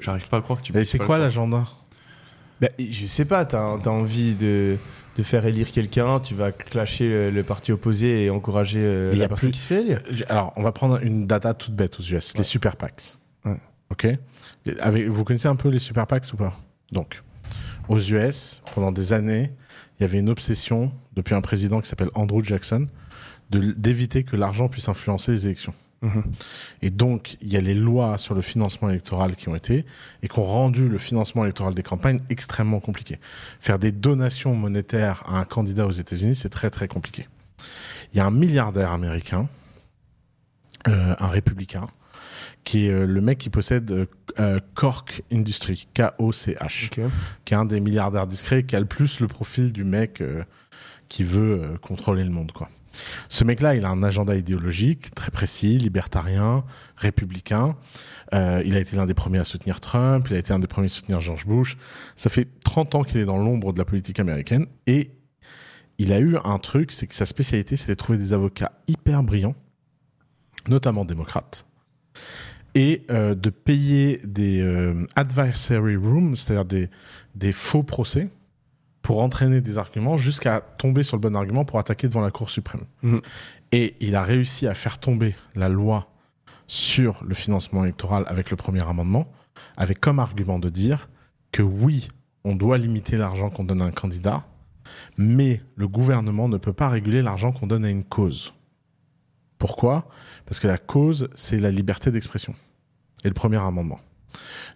J'arrive 0.00 0.28
pas 0.28 0.36
à 0.38 0.40
croire 0.42 0.60
que 0.60 0.64
tu 0.64 0.72
puisses 0.72 0.88
c'est 0.90 0.98
quoi 0.98 1.18
l'agenda? 1.18 1.66
Bah, 2.60 2.68
je 2.78 3.06
sais 3.06 3.24
pas, 3.24 3.44
t'as 3.44 3.60
as 3.62 3.88
envie 3.90 4.34
de, 4.34 4.76
de 5.16 5.22
faire 5.22 5.46
élire 5.46 5.70
quelqu'un, 5.70 6.20
tu 6.20 6.34
vas 6.34 6.52
clasher 6.52 7.08
le, 7.08 7.30
le 7.30 7.42
parti 7.42 7.72
opposé 7.72 8.24
et 8.24 8.30
encourager 8.30 8.80
euh, 8.82 9.14
la 9.14 9.24
a 9.24 9.28
personne 9.28 9.50
plus- 9.50 9.54
qui 9.56 9.60
se 9.62 9.66
fait 9.68 9.80
élire. 9.80 10.00
Alors, 10.28 10.52
on 10.56 10.62
va 10.62 10.72
prendre 10.72 11.02
une 11.02 11.26
data 11.26 11.54
toute 11.54 11.74
bête 11.74 11.98
aux 11.98 12.02
US, 12.02 12.36
les 12.36 12.44
super 12.44 12.76
PACs. 12.76 13.18
Ouais. 13.44 13.56
Ok 13.90 14.06
avec, 14.80 15.06
Vous 15.08 15.24
connaissez 15.24 15.48
un 15.48 15.56
peu 15.56 15.68
les 15.70 15.78
super 15.78 16.06
PACs 16.06 16.32
ou 16.32 16.36
pas? 16.36 16.58
Donc, 16.92 17.22
aux 17.88 17.98
US, 17.98 18.62
pendant 18.74 18.92
des 18.92 19.12
années, 19.12 19.52
il 19.98 20.02
y 20.02 20.04
avait 20.04 20.18
une 20.18 20.28
obsession, 20.28 20.92
depuis 21.14 21.34
un 21.34 21.40
président 21.40 21.80
qui 21.80 21.88
s'appelle 21.88 22.10
Andrew 22.14 22.42
Jackson, 22.44 22.86
d'éviter 23.50 24.24
que 24.24 24.36
l'argent 24.36 24.68
puisse 24.68 24.88
influencer 24.88 25.32
les 25.32 25.46
élections. 25.46 25.72
Mhm. 26.06 26.24
Et 26.82 26.90
donc, 26.90 27.36
il 27.40 27.52
y 27.52 27.56
a 27.56 27.60
les 27.60 27.74
lois 27.74 28.16
sur 28.18 28.34
le 28.34 28.42
financement 28.42 28.88
électoral 28.88 29.34
qui 29.34 29.48
ont 29.48 29.56
été 29.56 29.84
et 30.22 30.28
qui 30.28 30.38
ont 30.38 30.44
rendu 30.44 30.88
le 30.88 30.98
financement 30.98 31.44
électoral 31.44 31.74
des 31.74 31.82
campagnes 31.82 32.20
extrêmement 32.30 32.80
compliqué. 32.80 33.18
Faire 33.60 33.78
des 33.78 33.92
donations 33.92 34.54
monétaires 34.54 35.24
à 35.26 35.38
un 35.40 35.44
candidat 35.44 35.86
aux 35.86 35.90
États-Unis, 35.90 36.36
c'est 36.36 36.48
très 36.48 36.70
très 36.70 36.88
compliqué. 36.88 37.26
Il 38.12 38.18
y 38.18 38.20
a 38.20 38.26
un 38.26 38.30
milliardaire 38.30 38.92
américain, 38.92 39.48
euh, 40.86 41.14
un 41.18 41.28
républicain, 41.28 41.86
qui 42.62 42.86
est 42.86 42.90
euh, 42.90 43.04
le 43.04 43.20
mec 43.20 43.38
qui 43.38 43.50
possède 43.50 44.06
euh, 44.38 44.60
Cork 44.74 45.22
Industries, 45.32 45.86
K-O-C-H, 45.92 46.90
qui 47.44 47.54
est 47.54 47.56
un 47.56 47.64
des 47.64 47.80
milliardaires 47.80 48.26
discrets, 48.26 48.62
qui 48.62 48.76
a 48.76 48.80
le 48.80 48.86
plus 48.86 49.18
le 49.18 49.26
profil 49.26 49.72
du 49.72 49.84
mec 49.84 50.22
qui 51.08 51.24
veut 51.24 51.76
contrôler 51.80 52.24
le 52.24 52.30
monde, 52.30 52.52
quoi. 52.52 52.68
Ce 53.28 53.44
mec-là, 53.44 53.74
il 53.74 53.84
a 53.84 53.90
un 53.90 54.02
agenda 54.02 54.34
idéologique 54.34 55.14
très 55.14 55.30
précis, 55.30 55.78
libertarien, 55.78 56.64
républicain. 56.96 57.76
Euh, 58.34 58.62
il 58.64 58.76
a 58.76 58.80
été 58.80 58.96
l'un 58.96 59.06
des 59.06 59.14
premiers 59.14 59.38
à 59.38 59.44
soutenir 59.44 59.80
Trump, 59.80 60.26
il 60.30 60.36
a 60.36 60.38
été 60.38 60.52
un 60.52 60.58
des 60.58 60.66
premiers 60.66 60.86
à 60.86 60.90
soutenir 60.90 61.20
George 61.20 61.46
Bush. 61.46 61.76
Ça 62.16 62.30
fait 62.30 62.48
30 62.64 62.94
ans 62.94 63.02
qu'il 63.04 63.20
est 63.20 63.24
dans 63.24 63.38
l'ombre 63.38 63.72
de 63.72 63.78
la 63.78 63.84
politique 63.84 64.18
américaine 64.18 64.66
et 64.86 65.10
il 65.98 66.12
a 66.12 66.18
eu 66.18 66.36
un 66.44 66.58
truc, 66.58 66.92
c'est 66.92 67.06
que 67.06 67.14
sa 67.14 67.26
spécialité, 67.26 67.76
c'était 67.76 67.92
de 67.92 67.98
trouver 67.98 68.18
des 68.18 68.32
avocats 68.32 68.72
hyper 68.86 69.22
brillants, 69.22 69.54
notamment 70.68 71.04
démocrates, 71.04 71.66
et 72.74 73.06
euh, 73.10 73.34
de 73.34 73.48
payer 73.48 74.20
des 74.24 74.60
euh, 74.60 75.06
advisory 75.14 75.96
rooms, 75.96 76.36
c'est-à-dire 76.36 76.88
des 77.34 77.52
faux 77.52 77.82
procès, 77.82 78.28
pour 79.06 79.22
entraîner 79.22 79.60
des 79.60 79.78
arguments 79.78 80.16
jusqu'à 80.16 80.60
tomber 80.60 81.04
sur 81.04 81.16
le 81.16 81.20
bon 81.20 81.36
argument 81.36 81.64
pour 81.64 81.78
attaquer 81.78 82.08
devant 82.08 82.22
la 82.22 82.32
Cour 82.32 82.50
suprême. 82.50 82.86
Mhm. 83.04 83.20
Et 83.70 83.94
il 84.00 84.16
a 84.16 84.24
réussi 84.24 84.66
à 84.66 84.74
faire 84.74 84.98
tomber 84.98 85.36
la 85.54 85.68
loi 85.68 86.08
sur 86.66 87.22
le 87.24 87.36
financement 87.36 87.84
électoral 87.84 88.24
avec 88.26 88.50
le 88.50 88.56
premier 88.56 88.82
amendement, 88.82 89.30
avec 89.76 90.00
comme 90.00 90.18
argument 90.18 90.58
de 90.58 90.68
dire 90.68 91.08
que 91.52 91.62
oui, 91.62 92.08
on 92.42 92.56
doit 92.56 92.78
limiter 92.78 93.16
l'argent 93.16 93.48
qu'on 93.48 93.62
donne 93.62 93.80
à 93.80 93.84
un 93.84 93.92
candidat, 93.92 94.44
mais 95.16 95.62
le 95.76 95.86
gouvernement 95.86 96.48
ne 96.48 96.56
peut 96.56 96.72
pas 96.72 96.88
réguler 96.88 97.22
l'argent 97.22 97.52
qu'on 97.52 97.68
donne 97.68 97.84
à 97.84 97.90
une 97.90 98.02
cause. 98.02 98.54
Pourquoi? 99.58 100.08
Parce 100.46 100.58
que 100.58 100.66
la 100.66 100.78
cause, 100.78 101.28
c'est 101.36 101.60
la 101.60 101.70
liberté 101.70 102.10
d'expression. 102.10 102.56
Et 103.22 103.28
le 103.28 103.34
premier 103.34 103.58
amendement. 103.58 104.00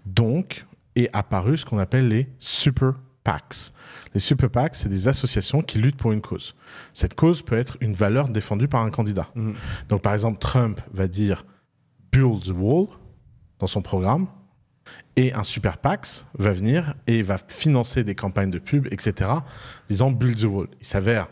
Donc, 0.07 0.67
est 0.95 1.11
apparu 1.13 1.57
ce 1.57 1.67
qu'on 1.67 1.79
appelle 1.79 2.07
les 2.07 2.29
super 2.39 2.95
PACs. 3.25 3.73
Les 4.15 4.21
super 4.21 4.51
PACs, 4.51 4.75
c'est 4.75 4.89
des 4.89 5.09
associations 5.09 5.63
qui 5.63 5.79
luttent 5.79 5.97
pour 5.97 6.13
une 6.13 6.21
cause. 6.21 6.55
Cette 6.95 7.15
cause 7.15 7.43
peut 7.43 7.59
être 7.59 7.77
une 7.81 7.95
valeur 7.95 8.29
défendue 8.29 8.69
par 8.69 8.83
un 8.83 8.91
candidat. 8.91 9.29
Mhm. 9.35 9.55
Donc, 9.89 10.03
par 10.03 10.13
exemple, 10.13 10.39
Trump 10.39 10.81
va 10.93 11.07
dire 11.07 11.45
Build 12.13 12.45
the 12.45 12.55
Wall 12.57 12.87
dans 13.59 13.67
son 13.67 13.83
programme, 13.83 14.27
et 15.17 15.33
un 15.35 15.45
super 15.45 15.79
PAC 15.79 16.07
va 16.39 16.53
venir 16.53 16.95
et 17.07 17.23
va 17.23 17.39
financer 17.39 18.05
des 18.05 18.15
campagnes 18.15 18.51
de 18.51 18.59
pub, 18.59 18.87
etc., 18.91 19.31
disant 19.89 20.11
Build 20.11 20.39
the 20.39 20.45
Wall. 20.45 20.69
Il 20.81 20.87
s'avère 20.87 21.29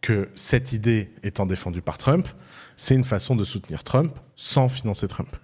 que 0.00 0.28
cette 0.34 0.72
idée 0.72 1.12
étant 1.22 1.46
défendue 1.46 1.80
par 1.80 1.98
Trump, 1.98 2.28
c'est 2.76 2.94
une 2.94 3.04
façon 3.04 3.36
de 3.36 3.44
soutenir 3.44 3.82
Trump 3.82 4.18
sans 4.36 4.68
financer 4.68 5.08
Trump. 5.08 5.34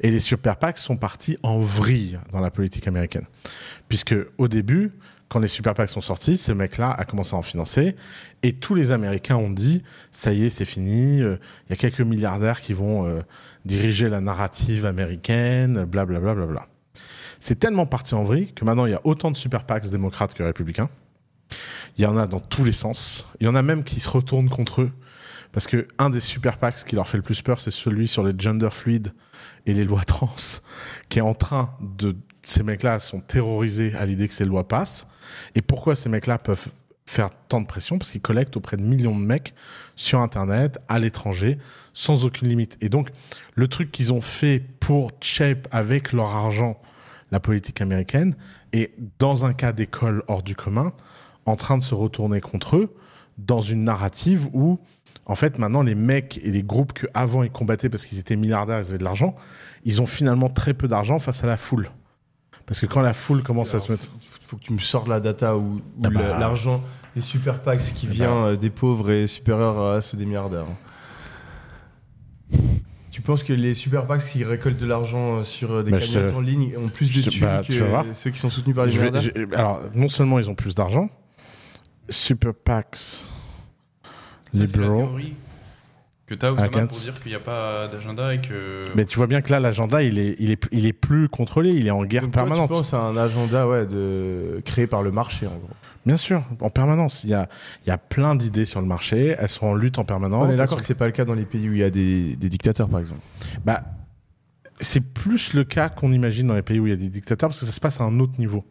Et 0.00 0.10
les 0.10 0.20
super 0.20 0.56
PAC 0.56 0.78
sont 0.78 0.96
partis 0.96 1.36
en 1.42 1.58
vrille 1.58 2.18
dans 2.32 2.40
la 2.40 2.50
politique 2.50 2.88
américaine. 2.88 3.26
Puisque 3.88 4.14
au 4.38 4.48
début, 4.48 4.92
quand 5.28 5.40
les 5.40 5.48
super 5.48 5.74
PAC 5.74 5.88
sont 5.88 6.00
sortis, 6.00 6.36
ce 6.36 6.52
mec-là 6.52 6.90
a 6.90 7.04
commencé 7.04 7.34
à 7.34 7.38
en 7.38 7.42
financer. 7.42 7.96
Et 8.42 8.52
tous 8.52 8.74
les 8.74 8.92
Américains 8.92 9.36
ont 9.36 9.50
dit, 9.50 9.82
ça 10.12 10.32
y 10.32 10.44
est, 10.44 10.50
c'est 10.50 10.64
fini. 10.64 11.20
euh, 11.20 11.36
Il 11.66 11.70
y 11.70 11.72
a 11.72 11.76
quelques 11.76 12.00
milliardaires 12.00 12.60
qui 12.60 12.72
vont 12.72 13.06
euh, 13.06 13.20
diriger 13.64 14.08
la 14.08 14.20
narrative 14.20 14.86
américaine, 14.86 15.84
blablabla. 15.84 16.20
Bla, 16.20 16.34
bla, 16.34 16.46
bla. 16.46 16.66
C'est 17.40 17.58
tellement 17.58 17.86
parti 17.86 18.14
en 18.14 18.24
vrille 18.24 18.52
que 18.52 18.64
maintenant, 18.64 18.86
il 18.86 18.92
y 18.92 18.94
a 18.94 19.00
autant 19.04 19.30
de 19.30 19.36
super 19.36 19.64
PACs 19.64 19.90
démocrates 19.90 20.32
que 20.32 20.42
républicains. 20.42 20.88
Il 21.98 22.02
y 22.02 22.06
en 22.06 22.16
a 22.16 22.26
dans 22.26 22.40
tous 22.40 22.64
les 22.64 22.72
sens. 22.72 23.26
Il 23.40 23.46
y 23.46 23.48
en 23.48 23.54
a 23.54 23.62
même 23.62 23.84
qui 23.84 24.00
se 24.00 24.08
retournent 24.08 24.48
contre 24.48 24.82
eux. 24.82 24.92
Parce 25.52 25.66
que 25.66 25.88
un 25.98 26.10
des 26.10 26.20
super 26.20 26.58
PACs 26.58 26.84
qui 26.84 26.96
leur 26.96 27.08
fait 27.08 27.16
le 27.16 27.22
plus 27.22 27.40
peur, 27.40 27.60
c'est 27.60 27.70
celui 27.70 28.08
sur 28.08 28.22
les 28.22 28.34
gender 28.36 28.68
fluides 28.70 29.12
et 29.64 29.72
les 29.72 29.84
lois 29.84 30.04
trans, 30.04 30.34
qui 31.08 31.18
est 31.18 31.22
en 31.22 31.34
train 31.34 31.74
de. 31.80 32.14
Ces 32.46 32.62
mecs-là 32.62 33.00
sont 33.00 33.18
terrorisés 33.18 33.92
à 33.96 34.06
l'idée 34.06 34.28
que 34.28 34.34
ces 34.34 34.44
lois 34.44 34.68
passent. 34.68 35.08
Et 35.56 35.62
pourquoi 35.62 35.96
ces 35.96 36.08
mecs-là 36.08 36.38
peuvent 36.38 36.68
faire 37.04 37.30
tant 37.48 37.60
de 37.60 37.66
pression? 37.66 37.98
Parce 37.98 38.12
qu'ils 38.12 38.20
collectent 38.20 38.56
auprès 38.56 38.76
de 38.76 38.82
millions 38.82 39.18
de 39.18 39.24
mecs 39.24 39.52
sur 39.96 40.20
Internet, 40.20 40.78
à 40.88 41.00
l'étranger, 41.00 41.58
sans 41.92 42.24
aucune 42.24 42.46
limite. 42.46 42.78
Et 42.80 42.88
donc, 42.88 43.10
le 43.56 43.66
truc 43.66 43.90
qu'ils 43.90 44.12
ont 44.12 44.20
fait 44.20 44.62
pour 44.78 45.10
shape 45.20 45.66
avec 45.72 46.12
leur 46.12 46.28
argent 46.28 46.80
la 47.32 47.40
politique 47.40 47.80
américaine 47.80 48.36
est, 48.72 48.94
dans 49.18 49.44
un 49.44 49.52
cas 49.52 49.72
d'école 49.72 50.22
hors 50.28 50.44
du 50.44 50.54
commun, 50.54 50.92
en 51.46 51.56
train 51.56 51.76
de 51.76 51.82
se 51.82 51.96
retourner 51.96 52.40
contre 52.40 52.76
eux 52.76 52.94
dans 53.38 53.60
une 53.60 53.82
narrative 53.82 54.48
où, 54.52 54.78
en 55.24 55.34
fait, 55.34 55.58
maintenant, 55.58 55.82
les 55.82 55.96
mecs 55.96 56.38
et 56.44 56.52
les 56.52 56.62
groupes 56.62 56.92
qu'avant 56.92 57.42
ils 57.42 57.50
combattaient 57.50 57.88
parce 57.88 58.06
qu'ils 58.06 58.20
étaient 58.20 58.36
milliardaires, 58.36 58.78
ils 58.78 58.90
avaient 58.90 58.98
de 58.98 59.04
l'argent, 59.04 59.34
ils 59.84 60.00
ont 60.00 60.06
finalement 60.06 60.48
très 60.48 60.74
peu 60.74 60.86
d'argent 60.86 61.18
face 61.18 61.42
à 61.42 61.48
la 61.48 61.56
foule. 61.56 61.90
Parce 62.66 62.80
que 62.80 62.86
quand 62.86 63.00
la 63.00 63.12
foule 63.12 63.42
commence 63.42 63.74
à 63.74 63.80
se 63.80 63.92
mettre. 63.92 64.08
Il 64.20 64.46
faut 64.48 64.56
que 64.56 64.62
tu 64.64 64.72
me 64.72 64.78
sortes 64.78 65.08
la 65.08 65.20
data 65.20 65.56
où, 65.56 65.76
où 65.76 65.80
Ah 66.04 66.10
bah. 66.10 66.38
l'argent 66.38 66.82
des 67.14 67.20
super 67.22 67.60
packs 67.62 67.80
qui 67.94 68.06
Ah 68.10 68.12
vient 68.12 68.36
euh, 68.46 68.56
des 68.56 68.70
pauvres 68.70 69.10
est 69.10 69.26
supérieur 69.26 69.80
à 69.80 70.02
ceux 70.02 70.16
des 70.18 70.26
milliardaires. 70.26 70.66
Tu 73.10 73.22
penses 73.22 73.42
que 73.42 73.52
les 73.52 73.72
super 73.74 74.06
packs 74.06 74.26
qui 74.30 74.44
récoltent 74.44 74.76
de 74.78 74.86
l'argent 74.86 75.36
euh, 75.38 75.42
sur 75.42 75.72
euh, 75.72 75.82
des 75.82 75.90
Bah, 75.90 75.98
cagnottes 75.98 76.32
en 76.34 76.40
ligne 76.40 76.76
ont 76.76 76.88
plus 76.88 77.12
de 77.12 77.28
thunes 77.30 77.40
bah, 77.46 77.62
que 77.66 77.72
ceux 78.14 78.30
qui 78.30 78.38
sont 78.38 78.50
soutenus 78.50 78.76
par 78.76 78.84
les 78.86 78.92
Je 78.92 79.00
vais- 79.00 79.10
milliardaires 79.10 79.32
je- 79.50 79.56
alors, 79.56 79.80
non 79.94 80.08
seulement 80.08 80.38
ils 80.38 80.50
ont 80.50 80.54
plus 80.54 80.74
d'argent, 80.74 81.08
Super 82.08 82.52
PACs, 82.54 83.24
libéraux. 84.52 85.08
Que 86.26 86.34
t'as 86.34 86.52
Oussama 86.52 86.68
Against. 86.68 86.90
pour 86.90 87.00
dire 87.00 87.20
qu'il 87.20 87.30
n'y 87.30 87.36
a 87.36 87.40
pas 87.40 87.88
d'agenda 87.88 88.34
et 88.34 88.40
que. 88.40 88.86
Mais 88.94 89.04
tu 89.04 89.16
vois 89.16 89.26
bien 89.26 89.40
que 89.42 89.50
là, 89.50 89.60
l'agenda, 89.60 90.02
il 90.02 90.18
est, 90.18 90.36
il, 90.38 90.50
est, 90.50 90.62
il 90.72 90.86
est 90.86 90.92
plus 90.92 91.28
contrôlé, 91.28 91.70
il 91.70 91.86
est 91.86 91.90
en 91.90 92.04
guerre 92.04 92.22
Donc 92.22 92.32
toi, 92.32 92.42
permanente. 92.42 92.68
Tu 92.68 92.74
penses 92.74 92.94
à 92.94 93.00
un 93.00 93.16
agenda 93.16 93.66
ouais, 93.66 93.86
de... 93.86 94.60
créé 94.64 94.86
par 94.86 95.02
le 95.02 95.12
marché 95.12 95.46
en 95.46 95.56
gros? 95.56 95.70
Bien 96.04 96.16
sûr, 96.16 96.44
en 96.60 96.70
permanence. 96.70 97.24
Il 97.24 97.30
y 97.30 97.34
a, 97.34 97.48
il 97.84 97.88
y 97.88 97.92
a 97.92 97.98
plein 97.98 98.34
d'idées 98.36 98.64
sur 98.64 98.80
le 98.80 98.86
marché, 98.86 99.34
elles 99.38 99.48
sont 99.48 99.66
en 99.66 99.74
lutte 99.74 99.98
en 99.98 100.04
permanence. 100.04 100.46
On 100.46 100.50
est 100.50 100.56
d'accord 100.56 100.78
que 100.78 100.86
c'est 100.86 100.94
pas 100.94 101.06
le 101.06 101.12
cas 101.12 101.24
dans 101.24 101.34
les 101.34 101.44
pays 101.44 101.68
où 101.68 101.72
il 101.72 101.80
y 101.80 101.84
a 101.84 101.90
des, 101.90 102.36
des 102.36 102.48
dictateurs 102.48 102.88
par 102.88 103.00
exemple. 103.00 103.20
Bah, 103.64 103.82
c'est 104.78 105.00
plus 105.00 105.54
le 105.54 105.64
cas 105.64 105.88
qu'on 105.88 106.12
imagine 106.12 106.46
dans 106.46 106.54
les 106.54 106.62
pays 106.62 106.78
où 106.78 106.86
il 106.86 106.90
y 106.90 106.92
a 106.92 106.96
des 106.96 107.08
dictateurs, 107.08 107.48
parce 107.48 107.60
que 107.60 107.66
ça 107.66 107.72
se 107.72 107.80
passe 107.80 108.00
à 108.00 108.04
un 108.04 108.20
autre 108.20 108.38
niveau. 108.38 108.64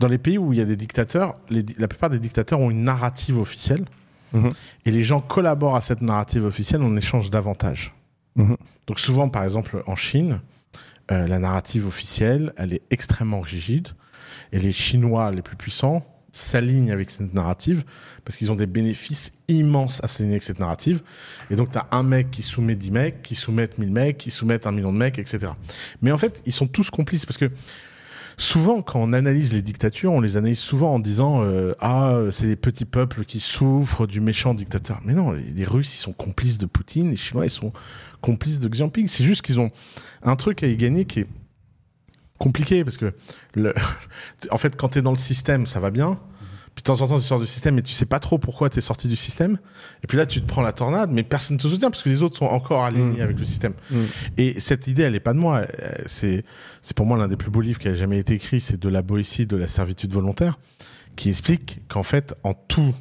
Dans 0.00 0.08
les 0.08 0.18
pays 0.18 0.38
où 0.38 0.52
il 0.52 0.58
y 0.58 0.62
a 0.62 0.64
des 0.64 0.76
dictateurs, 0.76 1.36
les 1.50 1.64
la 1.78 1.86
plupart 1.86 2.10
des 2.10 2.18
dictateurs 2.18 2.60
ont 2.60 2.70
une 2.70 2.84
narrative 2.84 3.38
officielle, 3.38 3.84
Mhm. 4.32 4.50
et 4.86 4.90
les 4.90 5.02
gens 5.02 5.20
collaborent 5.20 5.76
à 5.76 5.80
cette 5.80 6.00
narrative 6.00 6.44
officielle 6.44 6.82
en 6.82 6.96
échange 6.96 7.30
d'avantages. 7.30 7.94
Mhm. 8.36 8.56
Donc 8.86 8.98
souvent, 8.98 9.28
par 9.28 9.44
exemple, 9.44 9.82
en 9.86 9.96
Chine, 9.96 10.40
euh, 11.10 11.26
la 11.26 11.38
narrative 11.38 11.86
officielle, 11.86 12.52
elle 12.56 12.72
est 12.72 12.82
extrêmement 12.90 13.40
rigide, 13.40 13.88
et 14.52 14.58
les 14.58 14.72
Chinois 14.72 15.30
les 15.30 15.42
plus 15.42 15.56
puissants 15.56 16.04
s'alignent 16.32 16.90
avec 16.90 17.10
cette 17.10 17.34
narrative 17.34 17.84
parce 18.24 18.38
qu'ils 18.38 18.50
ont 18.50 18.54
des 18.54 18.66
bénéfices 18.66 19.32
immenses 19.48 20.02
à 20.02 20.08
s'aligner 20.08 20.34
avec 20.34 20.42
cette 20.42 20.58
narrative. 20.58 21.02
Et 21.50 21.56
donc, 21.56 21.70
tu 21.70 21.78
as 21.78 21.86
un 21.90 22.02
mec 22.02 22.30
qui 22.30 22.42
soumet 22.42 22.74
10 22.74 22.90
mecs, 22.90 23.22
qui 23.22 23.34
soumettent 23.34 23.76
1000 23.76 23.90
mecs, 23.90 24.16
qui 24.16 24.30
soumettent 24.30 24.66
un 24.66 24.72
million 24.72 24.92
de 24.92 24.98
mecs, 24.98 25.18
etc. 25.18 25.52
Mais 26.00 26.10
en 26.10 26.18
fait, 26.18 26.42
ils 26.46 26.52
sont 26.52 26.66
tous 26.66 26.90
complices 26.90 27.26
parce 27.26 27.36
que 27.36 27.50
souvent, 28.36 28.82
quand 28.82 29.00
on 29.00 29.12
analyse 29.12 29.52
les 29.52 29.62
dictatures, 29.62 30.12
on 30.12 30.20
les 30.20 30.36
analyse 30.36 30.58
souvent 30.58 30.94
en 30.94 30.98
disant 30.98 31.42
euh, 31.44 31.74
Ah, 31.80 32.16
c'est 32.30 32.46
des 32.46 32.56
petits 32.56 32.84
peuples 32.84 33.24
qui 33.24 33.40
souffrent 33.40 34.06
du 34.06 34.20
méchant 34.20 34.54
dictateur. 34.54 35.00
Mais 35.04 35.14
non, 35.14 35.32
les, 35.32 35.64
Russes, 35.64 35.94
ils 35.96 36.00
sont 36.00 36.12
complices 36.12 36.58
de 36.58 36.66
Poutine, 36.66 37.10
les 37.10 37.16
Chinois, 37.16 37.46
ils 37.46 37.50
sont 37.50 37.72
complices 38.20 38.60
de 38.60 38.68
Xi 38.68 38.78
Jinping. 38.78 39.06
C'est 39.06 39.24
juste 39.24 39.42
qu'ils 39.42 39.60
ont 39.60 39.70
un 40.22 40.36
truc 40.36 40.62
à 40.62 40.66
y 40.66 40.76
gagner 40.76 41.04
qui 41.04 41.20
est 41.20 41.26
compliqué 42.38 42.84
parce 42.84 42.98
que, 42.98 43.14
en 44.50 44.58
fait, 44.58 44.76
quand 44.76 44.88
tu 44.88 45.02
dans 45.02 45.12
le 45.12 45.16
système, 45.16 45.66
ça 45.66 45.80
va 45.80 45.90
bien. 45.90 46.18
Puis 46.74 46.82
de 46.82 46.86
temps 46.86 47.00
en 47.02 47.08
temps, 47.08 47.18
tu 47.18 47.26
sors 47.26 47.38
du 47.38 47.46
système 47.46 47.78
et 47.78 47.82
tu 47.82 47.92
sais 47.92 48.06
pas 48.06 48.18
trop 48.18 48.38
pourquoi 48.38 48.70
tu 48.70 48.78
es 48.78 48.80
sorti 48.80 49.06
du 49.06 49.16
système. 49.16 49.58
Et 50.02 50.06
puis 50.06 50.16
là, 50.16 50.24
tu 50.24 50.40
te 50.40 50.46
prends 50.46 50.62
la 50.62 50.72
tornade, 50.72 51.10
mais 51.12 51.22
personne 51.22 51.56
ne 51.58 51.62
te 51.62 51.68
soutient 51.68 51.90
parce 51.90 52.02
que 52.02 52.08
les 52.08 52.22
autres 52.22 52.36
sont 52.38 52.46
encore 52.46 52.82
alignés 52.84 53.18
Mm. 53.18 53.22
avec 53.22 53.38
le 53.38 53.44
système. 53.44 53.74
Mm. 53.90 53.96
Et 54.38 54.58
cette 54.58 54.86
idée, 54.86 55.02
elle 55.02 55.14
est 55.14 55.20
pas 55.20 55.34
de 55.34 55.38
moi. 55.38 55.58
Euh, 55.58 55.66
C'est, 56.06 56.44
c'est 56.80 56.96
pour 56.96 57.04
moi 57.04 57.18
l'un 57.18 57.28
des 57.28 57.36
plus 57.36 57.50
beaux 57.50 57.60
livres 57.60 57.78
qui 57.78 57.88
a 57.88 57.94
jamais 57.94 58.18
été 58.18 58.32
écrit. 58.34 58.60
C'est 58.60 58.80
de 58.80 58.88
la 58.88 59.02
Boétie, 59.02 59.46
de 59.46 59.56
la 59.56 59.68
servitude 59.68 60.12
volontaire, 60.14 60.58
qui 61.14 61.28
explique 61.28 61.80
qu'en 61.88 62.02
fait, 62.04 62.34
en 62.42 62.54
tout 62.54 62.94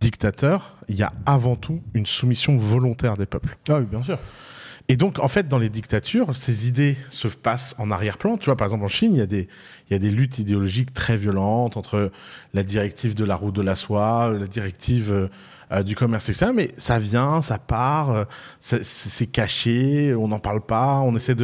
dictateur, 0.00 0.76
il 0.88 0.96
y 0.96 1.02
a 1.02 1.12
avant 1.26 1.56
tout 1.56 1.80
une 1.94 2.06
soumission 2.06 2.56
volontaire 2.56 3.16
des 3.16 3.26
peuples. 3.26 3.56
Ah 3.68 3.78
oui, 3.78 3.86
bien 3.86 4.02
sûr. 4.02 4.18
Et 4.90 4.96
donc, 4.96 5.18
en 5.18 5.28
fait, 5.28 5.48
dans 5.48 5.58
les 5.58 5.68
dictatures, 5.68 6.34
ces 6.34 6.66
idées 6.66 6.96
se 7.10 7.28
passent 7.28 7.74
en 7.78 7.90
arrière-plan. 7.90 8.38
Tu 8.38 8.46
vois, 8.46 8.56
par 8.56 8.66
exemple, 8.66 8.84
en 8.84 8.88
Chine, 8.88 9.14
il 9.14 9.18
y 9.18 9.22
a 9.22 9.26
des, 9.26 9.46
il 9.88 9.92
y 9.92 9.96
a 9.96 9.98
des 9.98 10.10
luttes 10.10 10.38
idéologiques 10.38 10.94
très 10.94 11.16
violentes 11.16 11.76
entre 11.76 12.10
la 12.54 12.62
directive 12.62 13.14
de 13.14 13.24
la 13.24 13.36
roue 13.36 13.52
de 13.52 13.60
la 13.60 13.76
soie, 13.76 14.30
la 14.30 14.46
directive 14.46 15.12
euh, 15.12 15.28
euh, 15.70 15.82
du 15.82 15.94
commerce, 15.94 16.30
etc. 16.30 16.52
Mais 16.54 16.70
ça 16.78 16.98
vient, 16.98 17.42
ça 17.42 17.58
part, 17.58 18.10
euh, 18.10 18.24
c'est 18.60 19.26
caché, 19.26 20.14
on 20.14 20.28
n'en 20.28 20.38
parle 20.38 20.62
pas, 20.62 21.00
on 21.00 21.14
essaie 21.14 21.34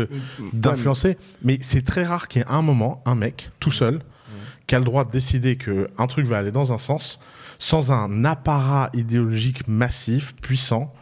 d'influencer. 0.55 1.19
Mais 1.43 1.59
c'est 1.61 1.85
très 1.85 2.05
rare 2.05 2.29
qu'il 2.29 2.41
y 2.41 2.45
ait 2.45 2.49
un 2.49 2.63
moment, 2.63 3.03
un 3.05 3.15
mec, 3.15 3.51
tout 3.61 3.71
seul, 3.71 4.01
qui 4.67 4.75
a 4.75 4.79
le 4.79 4.87
droit 4.87 5.05
de 5.05 5.11
décider 5.11 5.57
que 5.57 5.91
un 5.99 6.07
truc 6.07 6.25
va 6.25 6.39
aller 6.39 6.51
dans 6.51 6.73
un 6.73 6.79
sens, 6.79 7.19
sans 7.59 7.93
un 7.93 8.25
apparat 8.25 8.89
idéologique 8.95 9.69
massif, 9.69 10.35
puissant, 10.37 10.95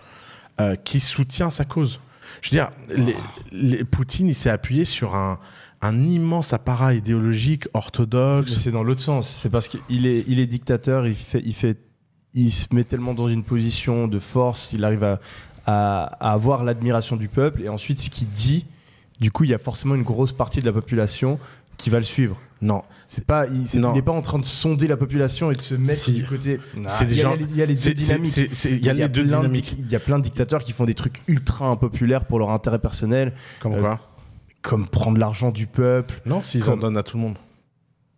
euh, 0.60 0.74
qui 0.74 0.98
soutient 0.98 1.50
sa 1.50 1.64
cause. 1.64 2.00
Je 2.42 2.50
veux 2.50 2.56
dire, 2.56 2.70
les, 2.94 3.14
les- 3.52 3.84
Poutine, 3.84 4.28
il 4.28 4.34
s'est 4.34 4.50
appuyé 4.50 4.84
sur 4.84 5.14
un, 5.14 5.38
un 5.80 6.02
immense 6.04 6.52
apparat 6.52 6.92
idéologique 6.94 7.68
orthodoxe. 7.72 8.52
c'est 8.58 8.70
dans 8.72 8.82
l'autre 8.82 9.00
sens. 9.00 9.28
C'est 9.28 9.48
parce 9.48 9.68
qu'il 9.68 10.06
est, 10.06 10.24
il 10.26 10.38
est 10.40 10.46
dictateur, 10.46 11.06
il, 11.06 11.14
fait, 11.14 11.40
il, 11.44 11.54
fait, 11.54 11.78
il 12.34 12.50
se 12.50 12.66
met 12.74 12.84
tellement 12.84 13.14
dans 13.14 13.28
une 13.28 13.44
position 13.44 14.08
de 14.08 14.18
force, 14.18 14.72
il 14.72 14.84
arrive 14.84 15.04
à, 15.04 15.20
à, 15.66 16.02
à 16.20 16.32
avoir 16.32 16.64
l'admiration 16.64 17.16
du 17.16 17.28
peuple. 17.28 17.62
Et 17.62 17.68
ensuite, 17.68 17.98
ce 18.00 18.10
qu'il 18.10 18.28
dit, 18.28 18.66
du 19.20 19.30
coup, 19.30 19.44
il 19.44 19.50
y 19.50 19.54
a 19.54 19.58
forcément 19.58 19.94
une 19.94 20.02
grosse 20.02 20.32
partie 20.32 20.60
de 20.60 20.66
la 20.66 20.72
population 20.72 21.38
qui 21.76 21.90
va 21.90 21.98
le 21.98 22.04
suivre. 22.04 22.36
Non, 22.62 22.82
C'est 23.06 23.24
pas, 23.26 23.46
il 23.48 23.66
c'est- 23.66 23.78
Non. 23.80 23.90
il 23.90 23.96
n'est 23.96 24.02
pas 24.02 24.12
en 24.12 24.22
train 24.22 24.38
de 24.38 24.44
sonder 24.44 24.86
la 24.86 24.96
population 24.96 25.50
et 25.50 25.56
de 25.56 25.60
se 25.60 25.74
mettre 25.74 25.92
Si. 26.00 26.12
du 26.12 26.24
côté. 26.24 26.60
C'est 26.86 27.06
des 27.06 27.14
il, 27.14 27.18
y 27.18 27.20
a, 27.20 27.24
gens- 27.24 27.34
il 27.38 27.56
y 27.56 27.62
a 27.62 27.66
les 27.66 27.74
deux 27.74 27.92
dynamiques. 27.92 28.36
il 28.64 28.84
y 28.86 28.88
a 28.88 28.92
les 28.94 29.08
deux 29.08 29.24
plein 29.26 29.38
de 29.40 29.42
dynamiques. 29.46 29.74
dic- 29.74 29.84
Il 29.84 29.90
y 29.92 29.96
a 29.96 30.00
plein 30.00 30.18
de 30.18 30.22
dictateurs 30.24 30.62
qui 30.62 30.72
font 30.72 30.84
des 30.84 30.94
trucs 30.94 31.20
ultra 31.28 31.66
impopulaires 31.66 32.24
pour 32.24 32.38
leur 32.38 32.50
intérêt 32.50 32.78
personnel, 32.78 33.32
comme 33.60 33.74
Euh, 33.74 33.80
quoi 33.80 34.00
comme 34.62 34.86
prendre 34.86 35.18
l'argent 35.18 35.50
du 35.50 35.66
peuple. 35.66 36.20
Non, 36.24 36.40
s'ils 36.44 36.70
en 36.70 36.76
donnent 36.76 36.96
à 36.96 37.02
tout 37.02 37.16
le 37.16 37.22
monde 37.24 37.36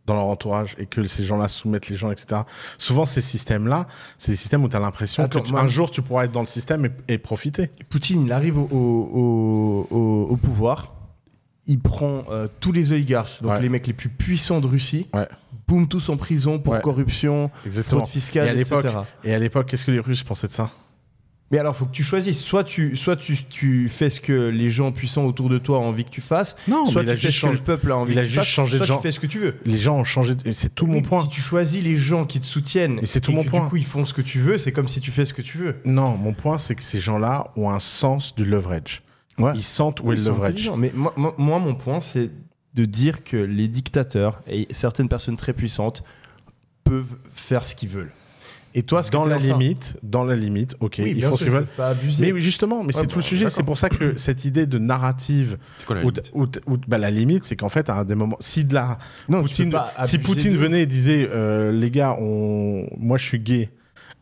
dans 0.04 0.12
leur 0.12 0.26
entourage 0.26 0.76
et 0.78 0.84
que 0.84 1.02
ces 1.06 1.24
gens-là 1.24 1.48
soumettent 1.48 1.88
les 1.88 1.96
gens, 1.96 2.10
etc. 2.10 2.42
Souvent, 2.76 3.06
ces 3.06 3.22
systèmes-là, 3.22 3.86
c'est 4.18 4.32
des 4.32 4.36
systèmes 4.36 4.62
où 4.62 4.68
tu 4.68 4.76
as 4.76 4.78
l'impression 4.78 5.22
Attends, 5.22 5.40
que 5.40 5.46
tu- 5.46 5.52
moi- 5.52 5.62
un 5.62 5.68
jour, 5.68 5.90
tu 5.90 6.02
pourras 6.02 6.26
être 6.26 6.32
dans 6.32 6.42
le 6.42 6.46
système 6.46 6.84
et, 6.84 7.14
et 7.14 7.16
profiter. 7.16 7.70
Poutine, 7.88 8.26
il 8.26 8.32
arrive 8.32 8.58
au, 8.58 8.68
au- 8.70 9.86
au- 9.90 10.26
au 10.32 10.36
pouvoir, 10.36 10.92
il 11.66 11.78
prend 11.80 12.24
euh, 12.30 12.46
tous 12.60 12.72
les 12.72 12.92
oligarches, 12.92 13.40
donc 13.42 13.52
Ouais. 13.52 13.60
les 13.62 13.68
mecs 13.68 13.86
les 13.86 13.92
plus 13.92 14.08
puissants 14.10 14.60
de 14.60 14.66
Russie, 14.66 15.06
Ouais. 15.14 15.26
boum, 15.68 15.88
tous 15.88 16.08
en 16.10 16.16
prison 16.16 16.58
pour 16.58 16.74
Ouais. 16.74 16.80
corruption, 16.80 17.50
Exactement. 17.64 18.02
fraude 18.02 18.12
fiscale, 18.12 18.46
Et 18.46 18.50
à 18.50 18.52
etc. 18.54 18.76
l'époque- 18.82 19.06
Et 19.24 19.34
à 19.34 19.38
l'époque, 19.38 19.66
qu'est-ce 19.68 19.86
que 19.86 19.90
les 19.90 20.00
Russes 20.00 20.22
pensaient 20.22 20.46
de 20.48 20.52
ça? 20.52 20.70
Mais 21.50 21.58
alors, 21.58 21.76
faut 21.76 21.84
que 21.84 21.92
tu 21.92 22.02
choisisses. 22.02 22.42
Soit 22.42 22.64
tu, 22.64 22.96
soit 22.96 23.16
tu, 23.16 23.36
tu 23.44 23.88
fais 23.88 24.08
ce 24.08 24.20
que 24.20 24.48
les 24.48 24.70
gens 24.70 24.90
puissants 24.92 25.24
autour 25.24 25.50
de 25.50 25.58
toi 25.58 25.78
ont 25.78 25.86
envie 25.88 26.04
que 26.04 26.10
tu 26.10 26.22
fasses, 26.22 26.56
Non, 26.66 26.86
soit 26.86 27.02
mais 27.02 27.08
il 27.08 27.10
a 27.10 27.14
tu 27.14 27.20
fais 27.20 27.28
juste 27.28 27.40
ce 27.42 27.46
que 27.46 27.52
le 27.52 27.58
peuple 27.58 27.92
a 27.92 27.96
envie 27.96 28.12
il 28.14 28.18
a 28.18 28.22
tu 28.22 28.28
juste 28.28 28.38
fasses, 28.38 28.46
changé 28.48 28.72
de 28.72 28.76
soit 28.78 28.86
genre. 28.86 28.98
tu 28.98 29.02
fais 29.02 29.10
ce 29.12 29.20
que 29.20 29.26
tu 29.26 29.38
veux. 29.38 29.54
Les 29.64 29.78
gens 29.78 29.96
ont 29.98 30.04
changé. 30.04 30.34
de- 30.34 30.52
C'est 30.52 30.74
tout 30.74 30.86
mon 30.86 31.00
point. 31.02 31.22
Si 31.22 31.28
tu 31.28 31.40
choisis 31.42 31.82
les 31.84 31.96
gens 31.96 32.24
qui 32.24 32.40
te 32.40 32.46
soutiennent 32.46 32.98
Et 33.02 33.06
c'est 33.06 33.20
tout 33.20 33.30
et 33.30 33.34
mon 33.34 33.44
que 33.44 33.50
point. 33.50 33.62
du 33.64 33.68
coup 33.68 33.76
ils 33.76 33.84
font 33.84 34.04
ce 34.06 34.14
que 34.14 34.22
tu 34.22 34.40
veux, 34.40 34.58
c'est 34.58 34.72
comme 34.72 34.88
si 34.88 35.00
tu 35.00 35.10
fais 35.12 35.24
ce 35.26 35.34
que 35.34 35.42
tu 35.42 35.58
veux. 35.58 35.76
Non, 35.84 36.16
mon 36.16 36.32
point, 36.32 36.58
c'est 36.58 36.74
que 36.74 36.82
ces 36.82 36.98
gens-là 36.98 37.52
ont 37.56 37.70
un 37.70 37.78
sens 37.80 38.34
du 38.34 38.44
leverage. 38.44 39.02
Ouais. 39.38 39.52
Ils 39.54 39.62
sentent 39.62 40.00
où 40.00 40.04
Oui, 40.08 40.14
est 40.14 40.18
le 40.18 40.22
ils 40.22 40.28
leverage. 40.28 40.72
Mais 40.76 40.92
moi, 40.94 41.12
moi- 41.16 41.34
moi, 41.38 41.58
mon 41.58 41.74
point, 41.74 42.00
c'est 42.00 42.30
de 42.74 42.84
dire 42.84 43.24
que 43.24 43.36
les 43.36 43.68
dictateurs 43.68 44.40
et 44.48 44.66
certaines 44.72 45.08
personnes 45.08 45.36
très 45.36 45.52
puissantes 45.52 46.02
peuvent 46.84 47.16
faire 47.32 47.64
ce 47.64 47.74
qu'ils 47.74 47.88
veulent. 47.88 48.12
Et 48.76 48.82
toi, 48.82 49.04
ce 49.04 49.08
que 49.08 49.12
dans 49.12 49.24
la 49.24 49.38
limite, 49.38 49.96
dans 50.02 50.24
la 50.24 50.34
limite, 50.34 50.74
ok, 50.80 50.96
Oui, 50.98 51.14
ils 51.16 51.22
font 51.22 51.36
ce 51.36 51.44
qu'ils 51.44 51.52
ils 51.52 51.54
veulent. 51.54 51.64
peuvent 51.66 51.76
pas 51.76 51.90
abuser. 51.90 52.26
Mais 52.26 52.32
oui, 52.32 52.40
justement, 52.42 52.80
mais 52.80 52.86
Ouais, 52.88 52.92
c'est 52.92 53.02
bon, 53.02 53.12
tout 53.12 53.18
le 53.18 53.22
sujet. 53.24 53.48
C'est 53.48 53.62
pour 53.62 53.78
ça 53.78 53.88
que 53.88 54.16
cette 54.18 54.44
idée 54.44 54.66
de 54.66 54.78
narrative, 54.78 55.58
C'est 55.78 55.86
quoi 55.86 55.94
la 55.94 56.02
limite 56.02 56.32
où- 56.34 56.42
où- 56.66 56.76
bah, 56.88 56.98
la 56.98 57.12
limite, 57.12 57.44
c'est 57.44 57.54
qu'en 57.54 57.68
fait, 57.68 57.88
à 57.88 58.02
des 58.02 58.16
moments, 58.16 58.36
si 58.40 58.64
de 58.64 58.74
la 58.74 58.98
non, 59.28 59.42
Poutine, 59.42 59.72
si 60.02 60.18
Poutine 60.18 60.54
de- 60.54 60.58
venait 60.58 60.82
et 60.82 60.86
disait, 60.86 61.28
euh, 61.30 61.70
les 61.70 61.90
gars, 61.92 62.16
on, 62.20 62.88
moi, 62.98 63.16
je 63.16 63.24
suis 63.24 63.38
gay 63.38 63.70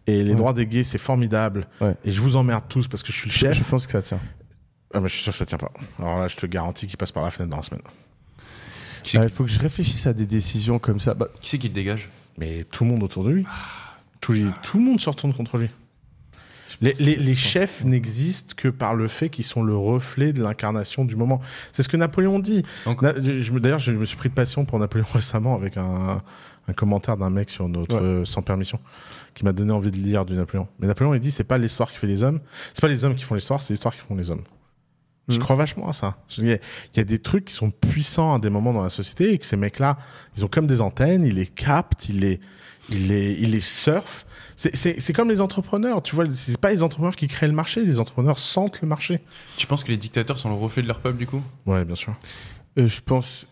et 0.07 0.23
les 0.23 0.31
Ouais. 0.33 0.37
droits 0.37 0.53
des 0.53 0.67
gays, 0.67 0.85
c'est 0.85 0.99
formidable, 0.99 1.67
Ouais. 1.81 1.97
et 2.05 2.11
je 2.11 2.21
vous 2.21 2.37
emmerde 2.37 2.65
tous 2.69 2.89
parce 2.89 3.03
que 3.03 3.11
je 3.11 3.17
suis 3.17 3.31
le 3.31 3.35
chef. 3.35 3.57
je 3.57 3.65
pense 3.65 3.87
que 3.87 3.93
ça 3.93 4.03
tient. 4.03 4.21
Ah, 4.95 5.01
mais 5.01 5.09
je 5.09 5.15
suis 5.15 5.23
sûr 5.23 5.33
que 5.33 5.39
ça 5.39 5.47
tient 5.47 5.59
pas. 5.59 5.73
Alors 5.99 6.19
là, 6.19 6.29
je 6.29 6.37
te 6.37 6.47
garantis 6.47 6.87
qu'il 6.87 6.97
passe 6.99 7.13
par 7.13 7.23
la 7.23 7.31
fenêtre 7.31 7.51
dans 7.51 7.57
la 7.59 7.63
semaine. 7.63 7.83
Qui 9.03 9.17
Il 9.17 9.21
c'est 9.21 9.29
faut 9.31 9.45
que 9.45 9.51
je 9.51 9.59
réfléchisse 9.59 10.07
à 10.07 10.13
des 10.13 10.27
décisions 10.27 10.79
comme 10.79 11.01
ça. 11.01 11.15
Bah, 11.15 11.29
qui, 11.41 11.51
c'est 11.51 11.59
qui 11.59 11.69
le 11.69 11.75
dégage 11.75 12.09
Mais 12.39 12.65
tout 12.65 12.85
le 12.85 12.91
monde 12.91 13.03
autour 13.03 13.25
de 13.25 13.31
lui, 13.31 13.45
tout, 14.21 14.33
les- 14.33 14.47
tout 14.63 14.79
le 14.79 14.85
monde 14.85 15.01
se 15.01 15.09
retourne 15.11 15.33
contre 15.35 15.57
lui. 15.59 15.69
Les, 16.81 16.95
les- 16.99 17.17
les 17.17 17.35
chefs 17.35 17.85
n'existent 17.85 18.55
que 18.57 18.69
par 18.69 18.95
le 18.95 19.07
fait 19.07 19.29
qu'ils 19.29 19.45
sont 19.45 19.63
le 19.63 19.77
reflet 19.77 20.33
de 20.33 20.43
l'incarnation 20.43 21.05
du 21.05 21.15
moment. 21.17 21.41
C'est 21.73 21.83
ce 21.83 21.89
que 21.89 21.97
Napoléon 21.97 22.39
dit. 22.39 22.65
D'ailleurs, 23.61 23.79
je 23.79 23.93
me 23.93 24.05
suis 24.05 24.17
pris 24.17 24.31
de 24.31 24.35
passion 24.35 24.65
pour 24.65 24.79
Napoléon 24.79 25.07
récemment 25.13 25.55
avec 25.55 25.77
un, 25.77 26.21
un 26.69 26.73
commentaire 26.73 27.17
d'un 27.17 27.31
mec 27.31 27.51
sur 27.51 27.69
notre 27.69 27.97
Ouais. 27.97 28.03
euh, 28.03 28.25
sans 28.25 28.43
permission 28.43 28.81
qui 29.35 29.45
m'a 29.45 29.53
donné 29.53 29.71
envie 29.73 29.91
de 29.91 29.97
lire 29.97 30.25
du 30.25 30.35
Napoléon. 30.35 30.67
Mais 30.81 30.87
Napoléon, 30.89 31.15
il 31.15 31.21
dit 31.21 31.31
c'est 31.31 31.45
pas 31.45 31.59
l'histoire 31.59 31.91
qui 31.91 31.99
fait 31.99 32.07
les 32.07 32.23
hommes, 32.25 32.41
c'est 32.75 32.81
pas 32.81 32.89
les 32.89 33.05
hommes 33.05 33.15
qui 33.15 33.25
font 33.25 33.35
l'histoire, 33.35 33.61
c'est 33.61 33.73
l'histoire 33.75 33.95
qui 33.95 34.01
font 34.01 34.15
les 34.17 34.31
hommes. 34.31 34.43
Je 35.29 35.37
Mhm. 35.37 35.43
crois 35.43 35.57
vachement 35.57 35.89
à 35.89 35.93
ça. 35.93 36.17
Je- 36.29 36.41
Il 36.43 36.49
y, 36.49 36.53
a- 36.53 36.57
il 36.95 36.97
y 36.97 37.01
a 37.01 37.05
des 37.05 37.19
trucs 37.21 37.45
qui 37.47 37.55
sont 37.55 37.71
puissants 37.71 38.35
à 38.35 38.39
des 38.39 38.51
moments 38.51 38.73
dans 38.73 38.83
la 38.83 38.91
société 38.91 39.33
et 39.33 39.39
que 39.39 39.47
ces 39.47 39.57
mecs-là, 39.57 39.97
ils 40.37 40.45
ont 40.45 40.49
comme 40.49 40.67
des 40.67 40.81
antennes, 40.81 41.25
ils 41.25 41.35
les 41.37 41.47
captent, 41.47 42.09
ils 42.09 42.19
les, 42.21 42.41
ils 42.91 43.07
les, 43.09 43.33
ils 43.41 43.51
les 43.53 43.61
surfent. 43.61 44.27
C'est- 44.57 44.75
C'est 44.77 45.01
c'est 45.01 45.13
comme 45.13 45.29
les 45.29 45.41
entrepreneurs, 45.41 46.03
tu 46.03 46.15
vois, 46.17 46.25
c'est 46.35 46.59
pas 46.59 46.71
les 46.73 46.83
entrepreneurs 46.83 47.15
qui 47.17 47.29
créent 47.29 47.47
le 47.47 47.53
marché, 47.55 47.85
les 47.85 48.01
entrepreneurs 48.01 48.39
sentent 48.39 48.81
le 48.83 48.89
marché. 48.89 49.21
Tu 49.57 49.67
penses 49.67 49.85
que 49.85 49.91
les 49.91 49.97
dictateurs 49.97 50.39
sont 50.39 50.49
le 50.51 50.57
reflet 50.57 50.83
de 50.83 50.89
leur 50.89 51.01
peuple 51.01 51.19
du 51.19 51.27
coup? 51.27 51.43
Ouais, 51.67 51.85
bien 51.85 51.95
sûr. 51.95 52.15
euh, 52.79 52.87
je 52.89 53.01
pense, 53.01 53.47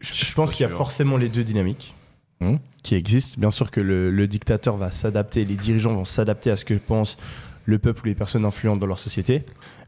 je, 0.00 0.08
Je 0.10 0.14
suis 0.14 0.26
je 0.26 0.34
pense 0.34 0.52
qu'il 0.52 0.64
y 0.64 0.66
a 0.66 0.68
forcément 0.72 1.16
les 1.16 1.28
deux 1.30 1.44
dynamiques 1.44 1.94
Mhm. 2.40 2.58
qui 2.82 2.94
existent. 2.96 3.40
Bien 3.40 3.50
sûr 3.50 3.70
que 3.70 3.80
le, 3.80 4.10
le 4.10 4.26
dictateur 4.26 4.76
va 4.76 4.90
s'adapter, 4.90 5.44
les 5.46 5.54
dirigeants 5.56 5.94
vont 5.94 6.04
s'adapter 6.04 6.50
à 6.50 6.56
ce 6.56 6.64
que 6.66 6.74
pense 6.74 7.16
le 7.64 7.78
peuple 7.78 8.02
ou 8.02 8.06
les 8.06 8.14
personnes 8.14 8.44
influentes 8.44 8.78
dans 8.80 8.86
leur 8.86 8.98
société. 8.98 9.42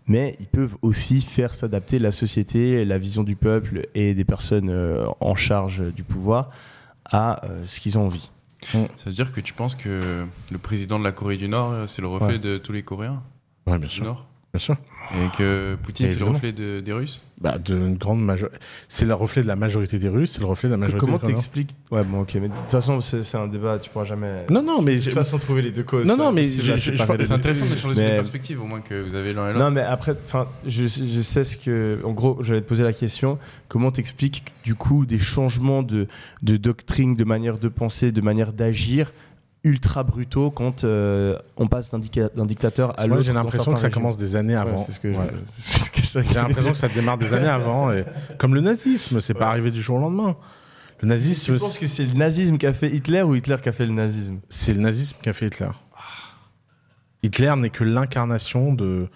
Mais 0.09 0.37
ils 0.39 0.47
peuvent 0.47 0.77
aussi 0.83 1.21
faire 1.21 1.55
s'adapter 1.55 1.99
la 1.99 2.13
société, 2.13 2.85
la 2.85 2.97
vision 2.99 3.25
du 3.25 3.35
peuple 3.37 3.89
et 3.95 4.15
des 4.15 4.25
personnes 4.25 4.71
euh, 4.71 5.07
en 5.21 5.35
charge 5.35 5.83
du 5.93 6.05
pouvoir 6.05 6.51
à 7.05 7.45
euh, 7.45 7.65
ce 7.67 7.81
qu'ils 7.81 7.99
ont 7.99 8.07
envie. 8.07 8.31
Ça 8.63 8.79
veut 9.07 9.13
dire 9.13 9.33
que 9.33 9.41
tu 9.41 9.53
penses 9.53 9.75
que 9.75 10.25
le 10.51 10.59
président 10.59 10.99
de 10.99 11.05
la 11.05 11.13
Corée 11.13 11.37
du 11.37 11.49
Nord, 11.49 11.73
euh, 11.73 11.87
c'est 11.87 12.03
le 12.03 12.09
reflet 12.09 12.35
Ouais. 12.35 12.39
de 12.39 12.59
tous 12.59 12.73
les 12.73 12.83
Coréens? 12.83 13.23
Bien 13.67 13.79
du 13.79 13.89
sûr. 13.89 14.05
Nord? 14.05 14.27
Bien 14.57 14.65
sûr. 14.65 14.77
Et 15.15 15.37
que 15.37 15.77
Poutine, 15.85 16.09
c'est 16.09 16.19
le 16.19 16.25
reflet 16.25 16.51
de- 16.51 16.81
des 16.81 16.93
Russes 16.93 17.23
Bah, 17.41 17.59
de 17.59 17.77
une 17.77 17.97
grande 17.97 18.25
majorité. 18.25 18.57
C'est 18.89 19.05
le 19.05 19.15
reflet 19.15 19.43
de 19.43 19.47
la 19.47 19.55
majorité 19.55 19.99
des 20.01 20.09
Russes, 20.09 20.33
c'est 20.33 20.41
le 20.41 20.47
reflet 20.47 20.69
de 20.69 20.75
la 20.75 20.79
majorité 20.79 20.99
Comment 20.99 21.19
des 21.19 21.21
Coréens. 21.21 21.37
t'expliques? 21.37 21.75
Ouais, 21.93 22.03
bon, 22.03 22.23
ok, 22.23 22.35
mais 22.41 22.49
de 22.49 22.55
toute 22.55 22.71
façon, 22.71 23.01
c'est 23.01 23.23
c'est 23.23 23.37
un 23.37 23.47
débat, 23.47 23.79
tu 23.79 23.89
pourras 23.91 24.05
jamais. 24.07 24.47
Non, 24.51 24.63
non, 24.63 24.83
mais 24.83 24.97
de 24.97 25.01
toute 25.05 25.13
façon, 25.13 25.39
trouver 25.39 25.63
les 25.63 25.71
deux 25.71 25.85
causes. 25.85 26.07
Non, 26.09 26.15
c'est 26.17 26.21
non, 26.23 26.33
mais 26.33 26.47
C'est 26.47 27.31
intéressant 27.31 27.67
de 27.67 27.77
changer 27.77 27.95
cette 27.95 28.15
perspective, 28.17 28.61
au 28.61 28.65
moins 28.67 28.81
que 28.81 29.01
vous 29.01 29.15
avez 29.15 29.33
l'un 29.33 29.51
et 29.51 29.53
l'autre. 29.53 29.65
Non, 29.65 29.71
mais 29.71 29.83
après, 29.83 30.15
enfin, 30.25 30.49
je, 30.67 30.85
je 30.89 31.21
sais 31.21 31.45
ce 31.45 31.57
que. 31.57 32.01
En 32.05 32.13
gros, 32.13 32.39
j'allais 32.43 32.63
te 32.63 32.67
poser 32.69 32.83
la 32.83 32.93
question. 32.93 33.39
Comment 33.69 33.91
t'expliques 33.93 34.43
du 34.65 34.75
coup 34.75 35.07
des 35.07 35.19
changements 35.19 35.83
de, 35.85 36.09
de 36.43 36.57
doctrine, 36.57 37.15
de 37.15 37.25
manière 37.25 37.59
de 37.59 37.69
penser, 37.69 38.11
de 38.13 38.21
manière 38.23 38.53
d'agir 38.55 39.13
ultra 39.67 40.05
brutaux 40.05 40.51
quand 40.51 40.85
euh, 40.85 41.37
on 41.57 41.67
passe 41.67 41.91
d'un 41.91 41.99
dica- 41.99 42.31
dictateur 42.47 42.99
à 42.99 43.07
Moi, 43.07 43.17
l'autre 43.17 43.27
j'ai 43.27 43.33
l'impression 43.33 43.73
que 43.75 43.81
ça 43.81 43.91
commence 43.91 44.17
des 44.17 44.37
années 44.37 44.55
avant. 44.55 44.77
Ouais, 44.79 44.83
c'est 44.87 44.93
ce 44.93 45.01
que 45.01 45.09
Ouais. 45.09 45.31
je- 45.33 45.39
c'est 45.61 45.81
ce 45.81 45.91
que 45.91 46.23
je- 46.25 46.29
J'ai 46.29 46.35
l'impression 46.37 46.71
que 46.73 46.79
ça 46.79 46.89
démarre 46.89 47.19
des 47.19 47.35
années 47.35 47.47
avant. 47.61 47.93
Et... 47.93 48.05
Comme 48.39 48.55
le 48.55 48.61
nazisme, 48.61 49.21
c'est 49.21 49.35
pas 49.35 49.49
arrivé 49.49 49.71
du 49.71 49.83
jour 49.83 49.97
au 49.97 50.01
lendemain. 50.01 50.37
Le 51.03 51.09
nazisme, 51.09 51.59
penses 51.59 51.79
que 51.79 51.87
c'est 51.87 52.05
le 52.07 52.15
nazisme 52.15 52.57
qui 52.57 52.67
a 52.67 52.73
fait 52.73 52.91
Hitler 52.91 53.21
ou 53.23 53.35
Hitler 53.35 53.57
qui 53.63 53.69
a 53.69 53.73
fait 53.73 53.85
le 53.87 53.93
nazisme? 53.93 54.39
C'est 54.49 54.73
le 54.73 54.81
nazisme 54.81 55.19
qui 55.23 55.29
a 55.29 55.33
fait 55.35 55.49
Hitler. 55.49 55.69
Hitler 57.23 57.53
n'est 57.57 57.71
que 57.71 57.85
l'incarnation 57.85 58.73
de 58.73 59.09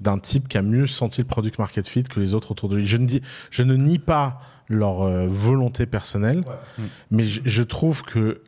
d'un 0.00 0.18
type 0.18 0.48
qui 0.48 0.56
a 0.56 0.62
mieux 0.62 0.86
senti 0.86 1.20
le 1.20 1.26
product 1.26 1.58
market 1.58 1.86
fit 1.86 2.04
que 2.04 2.20
les 2.20 2.32
autres 2.32 2.52
autour 2.52 2.70
de 2.70 2.76
lui. 2.76 2.86
Je 2.86 2.96
ne 2.96 3.04
dis, 3.04 3.20
je 3.50 3.62
ne 3.62 3.76
nie 3.76 3.98
pas 3.98 4.40
leur 4.68 5.02
euh, 5.02 5.26
volonté 5.28 5.84
personnelle, 5.84 6.42
mais 7.10 7.24
je, 7.24 7.42
je 7.44 7.62
trouve 7.62 8.02
que 8.02 8.40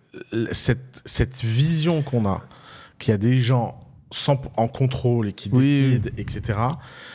cette 0.52 1.02
cette 1.04 1.42
vision 1.42 2.02
qu'on 2.02 2.26
a, 2.26 2.42
qu'il 2.98 3.12
y 3.12 3.14
a 3.14 3.18
des 3.18 3.38
gens 3.38 3.78
sans, 4.10 4.38
en 4.58 4.68
contrôle 4.68 5.28
et 5.28 5.32
qui 5.32 5.48
Oui, 5.52 5.98
décident, 5.98 6.10
etc. 6.18 6.58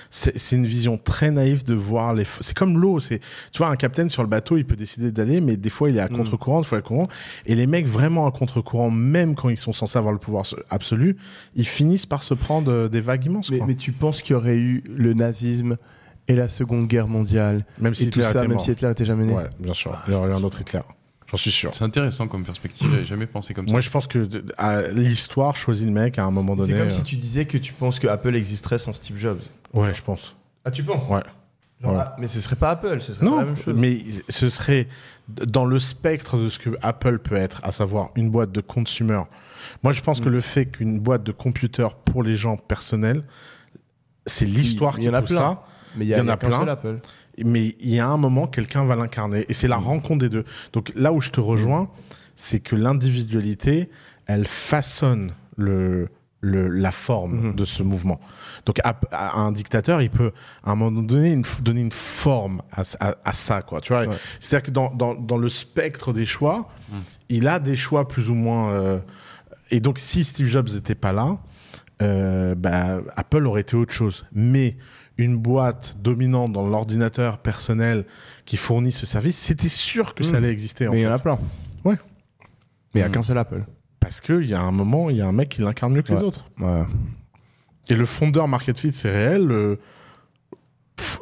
C'est 0.09 0.55
une 0.55 0.65
vision 0.65 0.97
très 0.97 1.29
naïve 1.29 1.63
de 1.63 1.75
voir 1.75 2.15
les. 2.15 2.23
C'est 2.39 2.57
comme 2.57 2.79
l'eau. 2.79 2.99
C'est 2.99 3.19
tu 3.51 3.59
vois 3.59 3.69
un 3.69 3.75
capitaine 3.75 4.09
sur 4.09 4.23
le 4.23 4.27
bateau, 4.29 4.57
il 4.57 4.65
peut 4.65 4.75
décider 4.75 5.11
d'aller, 5.11 5.39
mais 5.41 5.57
des 5.57 5.69
fois 5.69 5.91
il 5.91 5.97
est 5.97 5.99
à 5.99 6.07
Mm. 6.07 6.17
contre-courant, 6.17 6.61
des 6.61 6.65
fois 6.67 6.79
à 6.79 6.81
courant. 6.81 7.07
Et 7.45 7.53
les 7.53 7.67
mecs 7.67 7.85
vraiment 7.87 8.25
à 8.25 8.31
contre-courant, 8.31 8.89
même 8.89 9.35
quand 9.35 9.49
ils 9.49 9.57
sont 9.57 9.73
censés 9.73 9.99
avoir 9.99 10.11
le 10.13 10.17
pouvoir 10.19 10.45
absolu, 10.71 11.17
ils 11.55 11.67
finissent 11.67 12.07
par 12.07 12.23
se 12.23 12.33
prendre 12.33 12.71
euh, 12.71 12.87
des 12.87 13.01
vagues 13.01 13.25
immenses. 13.25 13.51
mais, 13.51 13.57
quoi. 13.59 13.67
mais 13.67 13.75
tu 13.75 13.91
penses 13.91 14.21
qu'il 14.23 14.31
y 14.33 14.35
aurait 14.35 14.57
eu 14.57 14.83
le 14.89 15.13
nazisme 15.13 15.77
et 16.27 16.35
la 16.35 16.47
Seconde 16.47 16.87
Guerre 16.87 17.07
mondiale 17.07 17.63
même 17.79 17.93
si 17.93 18.03
et 18.03 18.09
tout 18.09 18.19
Hitler 18.19 18.31
ça, 18.31 18.39
était 18.39 18.47
même 18.47 18.59
si 18.59 18.71
Hitler 18.71 18.89
était 18.91 19.05
jamais 19.05 19.25
né? 19.25 19.33
Ouais, 19.33 19.49
bien 19.59 19.73
sûr. 19.73 19.95
Il 20.07 20.13
y 20.13 20.15
aurait 20.15 20.29
eu 20.29 20.33
un 20.33 20.43
autre 20.43 20.59
Hitler. 20.61 20.81
J'en 21.29 21.37
suis 21.37 21.51
sûr. 21.51 21.73
C'est 21.73 21.83
intéressant 21.83 22.27
comme 22.27 22.45
perspective, 22.45 22.89
j'avais 22.89 23.05
jamais 23.05 23.27
pensé 23.27 23.53
comme 23.53 23.67
ça. 23.67 23.71
Moi, 23.73 23.81
je 23.81 23.89
pense 23.89 24.07
que 24.07 24.27
l'histoire 24.93 25.55
choisit 25.55 25.85
le 25.85 25.91
mec 25.93 26.17
à 26.19 26.23
un 26.25 26.31
moment 26.31 26.55
donné. 26.55 26.71
C'est 26.73 26.79
comme 26.79 26.87
euh, 26.87 26.91
si 26.91 27.03
tu 27.03 27.15
disais 27.17 27.45
que 27.45 27.57
tu 27.57 27.73
penses 27.73 27.99
que 27.99 28.07
Apple 28.07 28.35
existerait 28.35 28.77
sans 28.77 28.93
Steve 28.93 29.17
Jobs. 29.17 29.41
Ouais, 29.73 29.93
je 29.93 30.01
pense. 30.01 30.35
Ah, 30.63 30.71
tu 30.71 30.83
penses? 30.83 31.03
Ouais. 31.09 31.21
Genre, 31.81 31.91
Ouais. 31.93 31.99
ah, 32.01 32.15
Mais 32.17 32.27
ce 32.27 32.39
serait 32.39 32.55
pas 32.55 32.71
Apple, 32.71 33.01
ce 33.01 33.13
serait 33.13 33.25
pas 33.25 33.39
la 33.39 33.45
même 33.45 33.57
chose. 33.57 33.75
mais 33.77 33.99
ce 34.29 34.49
serait 34.49 34.87
dans 35.27 35.65
le 35.65 35.77
spectre 35.79 36.37
de 36.37 36.47
ce 36.49 36.57
que 36.59 36.77
Apple 36.81 37.19
peut 37.19 37.35
être, 37.35 37.59
à 37.63 37.71
savoir 37.71 38.09
une 38.15 38.29
boîte 38.31 38.51
de 38.51 38.61
consumer. 38.61 39.21
Moi, 39.83 39.91
je 39.93 40.01
pense 40.01 40.21
Mm. 40.21 40.23
que 40.23 40.29
le 40.29 40.39
fait 40.39 40.65
qu'une 40.67 40.99
boîte 40.99 41.23
de 41.23 41.31
computer 41.33 41.87
pour 42.05 42.23
les 42.23 42.35
gens 42.35 42.55
personnels, 42.57 43.23
c'est 44.25 44.45
l'histoire 44.45 44.95
il 44.97 45.01
y 45.01 45.03
qui 45.03 45.09
en 45.09 45.13
a 45.13 45.21
pousse 45.21 45.31
plein. 45.31 45.39
ça. 45.39 45.63
mais 45.97 46.05
il 46.05 46.09
y 46.09 46.15
en 46.15 46.27
a 46.27 46.37
plein. 46.37 46.65
Mais 47.45 47.75
il 47.79 47.89
y 47.93 47.99
a 47.99 48.07
un 48.07 48.17
moment, 48.17 48.47
quelqu'un 48.47 48.83
va 48.85 48.95
l'incarner. 48.95 49.45
Et 49.49 49.53
c'est 49.53 49.67
la 49.67 49.77
rencontre 49.77 50.19
des 50.19 50.29
deux. 50.29 50.45
Donc 50.73 50.91
là 50.95 51.13
où 51.13 51.21
je 51.21 51.29
te 51.29 51.39
rejoins, 51.39 51.89
c'est 52.35 52.59
que 52.59 52.75
l'individualité, 52.75 53.89
elle 54.25 54.47
façonne 54.47 55.33
le, 55.55 56.09
le, 56.41 56.67
la 56.67 56.91
forme 56.91 57.47
Mhm. 57.49 57.55
de 57.55 57.65
ce 57.65 57.83
mouvement. 57.83 58.19
Donc 58.65 58.79
à, 58.83 58.99
à 59.11 59.39
un 59.39 59.51
dictateur, 59.51 60.01
il 60.01 60.09
peut 60.09 60.31
à 60.63 60.71
un 60.71 60.75
moment 60.75 61.01
donné 61.01 61.31
une, 61.33 61.43
donner 61.61 61.81
une 61.81 61.91
forme 61.91 62.61
à, 62.71 62.83
ça. 63.33 63.61
Quoi, 63.61 63.81
tu 63.81 63.93
vois 63.93 64.05
Ouais. 64.05 64.15
C'est-à-dire 64.39 64.65
que 64.67 64.71
dans, 64.71 64.93
dans, 64.93 65.15
dans 65.15 65.37
le 65.37 65.49
spectre 65.49 66.13
des 66.13 66.25
choix, 66.25 66.69
Mhm. 66.91 66.97
il 67.29 67.47
a 67.47 67.59
des 67.59 67.75
choix 67.75 68.07
plus 68.07 68.29
ou 68.29 68.35
moins... 68.35 68.71
euh, 68.71 68.99
et 69.71 69.79
donc 69.79 69.99
si 69.99 70.23
Steve 70.23 70.47
Jobs 70.47 70.69
n'était 70.73 70.95
pas 70.95 71.11
là, 71.11 71.37
euh, 72.01 72.55
bah, 72.55 72.99
Apple 73.15 73.45
aurait 73.47 73.61
été 73.61 73.75
autre 73.75 73.93
chose. 73.93 74.25
Mais 74.31 74.77
une 75.17 75.37
boîte 75.37 75.97
dominante 76.01 76.53
dans 76.53 76.67
l'ordinateur 76.67 77.37
personnel 77.39 78.05
qui 78.45 78.57
fournit 78.57 78.91
ce 78.91 79.05
service, 79.05 79.37
c'était 79.37 79.69
sûr 79.69 80.13
que 80.15 80.23
ça 80.23 80.33
Mm. 80.33 80.35
allait 80.35 80.51
exister. 80.51 80.87
En 80.87 80.91
Mais 80.91 81.01
il 81.01 81.03
y 81.05 81.07
en 81.07 81.13
a 81.13 81.19
plein. 81.19 81.39
Ouais. 81.83 81.95
Mais 82.93 82.95
il 82.95 82.97
n'y 82.99 83.03
a 83.03 83.09
Mm. 83.09 83.11
qu'un 83.11 83.23
seul 83.23 83.37
Apple. 83.37 83.63
Parce 83.99 84.21
qu'il 84.21 84.45
y 84.45 84.53
a 84.53 84.61
un 84.61 84.71
moment, 84.71 85.09
il 85.09 85.17
y 85.17 85.21
a 85.21 85.27
un 85.27 85.31
mec 85.31 85.49
qui 85.49 85.61
l'incarne 85.61 85.93
mieux 85.93 86.01
que 86.01 86.13
les 86.13 86.21
autres. 86.21 86.45
Ouais. 86.59 86.83
Et 87.89 87.95
le 87.95 88.05
fondeur 88.05 88.47
Market 88.47 88.77
Fit, 88.77 88.93
c'est 88.93 89.09
réel. 89.11 89.45
Le, 89.45 89.79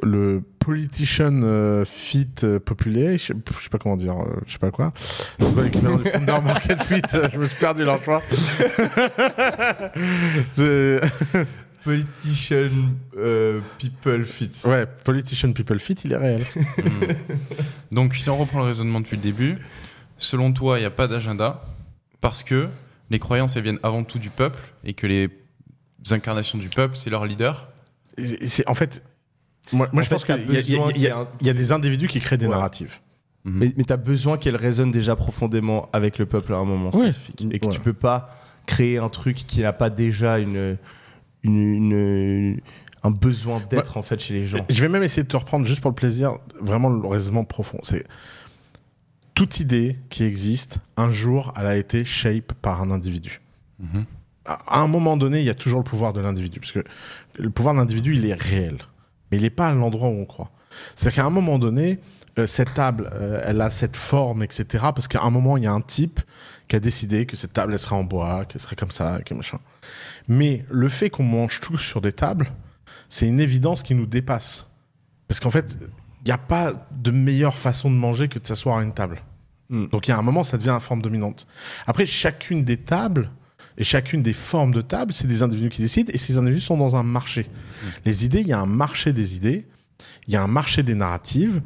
le 0.04 0.42
politician 0.60 1.42
euh, 1.44 1.84
fit 1.86 2.30
euh, 2.44 2.60
populaire, 2.60 3.18
je 3.18 3.26
sais 3.26 3.34
je 3.58 3.64
sais 3.64 3.70
pas 3.70 3.78
comment 3.78 3.98
dire, 3.98 4.16
euh, 4.20 4.40
je 4.46 4.54
sais 4.54 4.58
pas 4.60 4.72
quoi. 4.72 4.92
C'est 4.98 5.54
quoi 5.54 5.64
l'équivalent 5.64 5.98
du 5.98 6.10
fondeur 6.10 6.42
Market 6.42 6.82
Fit 6.84 7.02
Je 7.32 7.38
me 7.38 7.46
suis 7.46 7.58
perdu 7.60 7.84
dans 7.86 7.96
le 7.96 8.02
choix. 8.02 8.22
Politician 11.86 12.70
euh, 13.16 13.62
People 13.78 14.26
Fit. 14.26 14.50
ouais, 14.66 14.86
politician 15.04 15.54
people 15.54 15.80
fit, 15.80 15.94
il 16.04 16.12
est 16.14 16.18
réel. 16.18 16.44
Hmm. 16.78 17.96
Donc, 17.96 18.16
si 18.16 18.30
on 18.30 18.38
reprend 18.38 18.60
le 18.60 18.66
raisonnement 18.66 19.00
depuis 19.00 19.16
le 19.18 19.22
début, 19.22 19.58
selon 20.18 20.52
toi, 20.52 20.78
il 20.78 20.82
n'y 20.82 20.86
a 20.88 20.92
pas 20.92 21.08
d'agenda 21.08 21.62
parce 22.22 22.44
que 22.44 22.68
les 23.10 23.20
croyances, 23.20 23.56
elles 23.56 23.64
viennent 23.64 23.80
avant 23.84 24.04
tout 24.04 24.20
du 24.20 24.30
peuple 24.32 24.60
et 24.84 24.94
que 24.94 25.06
les 25.08 25.30
incarnations 26.12 26.58
du 26.58 26.70
peuple, 26.70 26.96
c'est 26.98 27.10
leur 27.10 27.26
leader? 27.26 27.70
C'est 28.46 28.68
en 28.68 28.74
fait, 28.74 29.04
moi, 29.72 29.88
moi 29.94 30.02
En 30.02 30.04
je 30.04 30.10
fait, 30.10 30.16
pense 30.16 30.26
qu'il 30.26 30.52
y, 30.52 30.58
a- 30.58 30.62
y 30.62 31.02
y 31.02 31.10
un 31.12 31.28
y 31.42 31.54
des 31.54 31.72
individus 31.72 32.08
qui 32.08 32.20
créent 32.20 32.38
des 32.38 32.46
Ouais. 32.48 32.52
narratives. 32.52 32.96
Mhm. 33.46 33.54
Mais, 33.60 33.74
mais 33.78 33.84
tu 33.84 33.94
as 33.94 33.98
besoin 33.98 34.38
qu'elle 34.38 34.56
résonne 34.56 34.92
déjà 34.92 35.16
profondément 35.16 35.88
avec 35.94 36.18
le 36.18 36.26
peuple 36.26 36.54
à 36.54 36.58
un 36.58 36.66
moment 36.66 36.90
Oui. 36.94 37.12
spécifique. 37.12 37.46
Et 37.52 37.60
que 37.60 37.68
Ouais. 37.68 37.72
tu 37.74 37.80
peux 37.80 37.94
pas 37.94 38.36
créer 38.66 38.98
un 38.98 39.10
truc 39.10 39.36
qui 39.38 39.62
n'a 39.62 39.74
pas 39.74 39.90
déjà 39.92 40.40
une, 40.40 40.78
une, 41.46 41.74
une- 41.76 42.60
un 43.04 43.12
besoin 43.12 43.62
d'être 43.70 43.98
en 43.98 44.02
fait 44.02 44.20
chez 44.20 44.34
les 44.34 44.46
gens. 44.48 44.66
Je 44.68 44.82
vais 44.82 44.90
même 44.90 45.04
essayer 45.04 45.22
de 45.24 45.28
te 45.28 45.38
reprendre 45.38 45.66
juste 45.66 45.80
pour 45.82 45.92
le 45.92 45.96
plaisir, 45.96 46.40
vraiment 46.60 46.90
le 46.90 47.08
raisonnement 47.08 47.44
profond. 47.44 47.78
C'est 47.84 48.04
toute 49.36 49.60
idée 49.60 49.98
qui 50.10 50.24
existe, 50.24 50.80
un 50.98 51.12
jour, 51.12 51.54
elle 51.58 51.68
a 51.68 51.76
été 51.76 52.04
shape 52.04 52.54
par 52.62 52.82
un 52.82 52.92
individu. 52.92 53.42
Mhm. 53.80 54.06
à 54.46 54.80
un 54.80 54.88
moment 54.88 55.18
donné, 55.18 55.40
il 55.40 55.46
y 55.46 55.50
a 55.50 55.54
toujours 55.56 55.80
le 55.80 55.84
pouvoir 55.84 56.14
de 56.14 56.22
l'individu. 56.22 56.60
Parce 56.60 56.72
que 56.72 56.84
le 57.38 57.50
pouvoir 57.50 57.74
de 57.76 57.80
l'individu, 57.80 58.16
il 58.16 58.26
est 58.26 58.34
réel. 58.36 58.78
Mais 59.32 59.38
il 59.38 59.44
n'est 59.44 59.50
pas 59.50 59.68
à 59.68 59.74
l'endroit 59.74 60.08
où 60.08 60.14
on 60.20 60.26
croit. 60.26 60.52
C'est-à-dire 60.96 61.16
qu'à 61.24 61.26
un 61.26 61.32
moment 61.32 61.58
donné, 61.60 62.00
euh, 62.40 62.46
cette 62.48 62.74
table, 62.76 63.10
euh, 63.14 63.42
elle 63.44 63.60
a 63.62 63.70
cette 63.72 63.96
forme, 63.98 64.44
etc. 64.44 64.66
Parce 64.94 65.08
qu'à 65.08 65.24
un 65.24 65.30
moment, 65.32 65.58
il 65.58 65.64
y 65.64 65.68
a 65.68 65.74
un 65.74 65.82
type 65.82 66.20
qui 66.68 66.76
a 66.76 66.80
décidé 66.80 67.26
que 67.26 67.36
cette 67.36 67.54
table, 67.54 67.74
elle 67.74 67.80
serait 67.80 67.96
en 67.96 68.04
bois, 68.04 68.46
qu'elle 68.46 68.62
serait 68.62 68.76
comme 68.76 68.92
ça, 68.92 69.20
que 69.26 69.34
machin. 69.34 69.60
Mais 70.28 70.66
le 70.70 70.90
fait 70.90 71.10
qu'on 71.10 71.24
mange 71.24 71.60
tous 71.62 71.78
sur 71.78 72.02
des 72.02 72.12
tables, 72.12 72.52
c'est 73.10 73.28
une 73.28 73.40
évidence 73.40 73.84
qui 73.84 73.96
nous 73.96 74.06
dépasse. 74.06 74.68
Parce 75.28 75.40
qu'en 75.40 75.52
fait, 75.52 75.78
il 75.82 76.26
n'y 76.26 76.32
a 76.32 76.38
pas 76.38 76.74
de 76.92 77.12
meilleure 77.12 77.58
façon 77.58 77.90
de 77.90 77.96
manger 77.96 78.28
que 78.28 78.40
de 78.40 78.48
s'asseoir 78.48 78.78
à 78.78 78.84
une 78.84 78.94
table. 78.94 79.22
Mm. 79.70 79.88
Donc 79.88 80.08
il 80.08 80.12
y 80.12 80.14
a 80.14 80.18
un 80.18 80.24
moment, 80.24 80.44
ça 80.44 80.58
devient 80.58 80.72
une 80.72 80.80
forme 80.80 81.02
dominante. 81.02 81.48
Après, 81.86 82.06
chacune 82.06 82.64
des 82.64 82.78
tables 82.78 83.30
et 83.78 83.84
chacune 83.84 84.24
des 84.24 84.34
formes 84.34 84.74
de 84.74 84.82
table, 84.82 85.14
c'est 85.14 85.28
des 85.28 85.44
individus 85.44 85.70
qui 85.70 85.82
décident 85.82 86.12
et 86.14 86.18
ces 86.18 86.38
individus 86.38 86.62
sont 86.62 86.78
dans 86.78 86.96
un 86.96 87.04
marché. 87.04 87.48
Les 88.06 88.26
idées, 88.26 88.42
il 88.42 88.48
y 88.48 88.54
a 88.54 88.60
un 88.60 88.66
marché 88.66 89.14
des 89.14 89.36
idées, 89.36 89.68
il 90.28 90.34
y 90.34 90.38
a 90.38 90.44
un 90.44 90.48
marché 90.48 90.84
des 90.84 90.96
narratives 90.96 91.62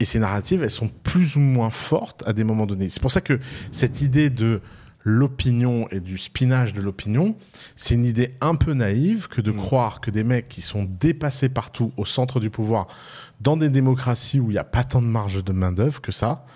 et 0.00 0.04
ces 0.04 0.18
narratives, 0.18 0.62
elles 0.62 0.70
sont 0.70 0.90
plus 1.02 1.36
ou 1.36 1.40
moins 1.40 1.70
fortes 1.70 2.22
à 2.26 2.32
des 2.32 2.44
moments 2.44 2.66
donnés. 2.66 2.88
C'est 2.88 3.02
pour 3.02 3.12
ça 3.12 3.20
que 3.20 3.38
cette 3.70 4.02
idée 4.02 4.30
de 4.30 4.60
l'opinion 5.04 5.86
et 5.90 6.00
du 6.00 6.16
spinach 6.16 6.72
de 6.72 6.80
l'opinion, 6.80 7.36
c'est 7.76 7.94
une 7.94 8.06
idée 8.06 8.34
un 8.40 8.54
peu 8.54 8.72
naïve 8.72 9.28
que 9.28 9.42
de 9.42 9.52
Mm. 9.52 9.56
croire 9.56 10.00
que 10.00 10.10
des 10.10 10.24
mecs 10.24 10.48
qui 10.48 10.62
sont 10.62 10.88
dépassés 10.98 11.50
partout 11.50 11.92
au 11.96 12.06
centre 12.06 12.40
du 12.40 12.50
pouvoir, 12.50 12.88
dans 13.40 13.56
des 13.56 13.68
démocraties 13.68 14.40
où 14.40 14.50
il 14.50 14.54
n'y 14.54 14.58
a 14.58 14.64
pas 14.64 14.82
tant 14.82 15.02
de 15.02 15.06
marge 15.06 15.44
de 15.44 15.52
main-d'œuvre 15.52 16.00
que 16.00 16.12
ça, 16.12 16.46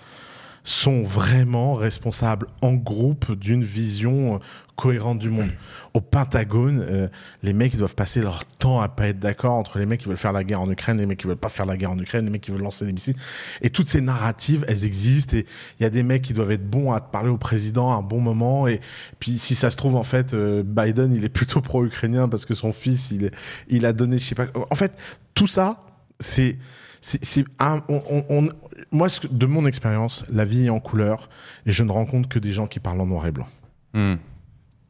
sont 0.64 1.02
vraiment 1.02 1.74
responsables 1.74 2.46
en 2.62 2.74
groupe 2.74 3.32
d'une 3.32 3.64
vision 3.64 4.40
cohérente 4.78 5.18
du 5.18 5.28
monde. 5.28 5.50
Au 5.92 6.00
Pentagone, 6.00 6.80
euh, 6.88 7.08
les 7.42 7.52
mecs 7.52 7.76
doivent 7.76 7.96
passer 7.96 8.22
leur 8.22 8.44
temps 8.44 8.80
à 8.80 8.88
pas 8.88 9.08
être 9.08 9.18
d'accord 9.18 9.54
entre 9.54 9.78
les 9.80 9.86
mecs 9.86 10.00
qui 10.00 10.06
veulent 10.08 10.16
faire 10.16 10.32
la 10.32 10.44
guerre 10.44 10.60
en 10.60 10.70
Ukraine, 10.70 10.98
les 10.98 11.06
mecs 11.06 11.18
qui 11.18 11.26
veulent 11.26 11.36
pas 11.36 11.48
faire 11.48 11.66
la 11.66 11.76
guerre 11.76 11.90
en 11.90 11.98
Ukraine, 11.98 12.24
les 12.24 12.30
mecs 12.30 12.42
qui 12.42 12.52
veulent 12.52 12.62
lancer 12.62 12.86
des 12.86 12.92
missiles. 12.92 13.16
Et 13.60 13.70
toutes 13.70 13.88
ces 13.88 14.00
narratives, 14.00 14.64
elles 14.68 14.84
existent. 14.84 15.36
Et 15.36 15.46
il 15.80 15.82
y 15.82 15.86
a 15.86 15.90
des 15.90 16.04
mecs 16.04 16.22
qui 16.22 16.32
doivent 16.32 16.52
être 16.52 16.70
bons 16.70 16.92
à 16.92 17.00
parler 17.00 17.28
au 17.28 17.38
président 17.38 17.90
à 17.90 17.96
un 17.96 18.02
bon 18.02 18.20
moment. 18.20 18.68
Et 18.68 18.80
puis 19.18 19.32
si 19.38 19.56
ça 19.56 19.70
se 19.70 19.76
trouve 19.76 19.96
en 19.96 20.04
fait, 20.04 20.32
euh, 20.32 20.62
Biden 20.64 21.12
il 21.12 21.24
est 21.24 21.28
plutôt 21.28 21.60
pro-ukrainien 21.60 22.28
parce 22.28 22.44
que 22.44 22.54
son 22.54 22.72
fils 22.72 23.12
il 23.68 23.84
a 23.84 23.92
donné, 23.92 24.20
je 24.20 24.24
sais 24.26 24.34
pas. 24.36 24.46
En 24.70 24.76
fait, 24.76 24.96
tout 25.34 25.48
ça, 25.48 25.82
c'est 26.20 26.56
c'est 27.00 27.44
on- 27.58 28.48
moi 28.92 29.08
de 29.30 29.46
mon 29.46 29.66
expérience, 29.66 30.24
la 30.30 30.44
vie 30.44 30.66
est 30.66 30.70
en 30.70 30.80
couleur 30.80 31.28
et 31.66 31.72
je 31.72 31.82
ne 31.82 31.90
rencontre 31.90 32.28
que 32.28 32.38
des 32.38 32.52
gens 32.52 32.66
qui 32.66 32.78
parlent 32.80 33.00
en 33.00 33.06
noir 33.06 33.26
et 33.26 33.32
blanc. 33.32 33.48
Hmm. 33.94 34.14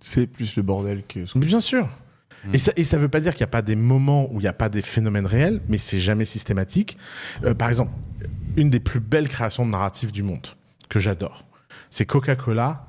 C'est 0.01 0.27
plus 0.27 0.57
le 0.57 0.63
bordel 0.63 1.05
que. 1.07 1.21
Mais 1.35 1.47
bien 1.47 1.61
sûr. 1.61 1.89
Et 2.53 2.59
ça, 2.59 2.73
et 2.77 2.85
ça 2.85 2.99
veut 2.99 3.09
pas 3.09 3.21
dire 3.21 3.33
qu'il 3.33 3.41
n'y 3.41 3.49
a 3.49 3.51
pas 3.51 3.63
des 3.63 3.77
moments 3.77 4.33
où 4.33 4.39
il 4.39 4.43
n'y 4.43 4.49
a 4.49 4.53
pas 4.53 4.69
des 4.69 4.83
phénomènes 4.83 5.27
réels, 5.27 5.61
mais 5.69 5.77
c'est 5.77 5.99
jamais 5.99 6.25
systématique. 6.25 6.97
Euh, 7.45 7.53
par 7.53 7.69
exemple, 7.69 7.91
une 8.57 8.71
des 8.71 8.81
plus 8.81 9.01
belles 9.01 9.29
créations 9.29 9.67
de 9.67 9.71
narrative 9.71 10.13
du 10.13 10.23
monde, 10.23 10.47
que 10.89 11.01
j'adore, 11.01 11.45
c'est 11.91 12.07
Coca-Cola 12.07 12.87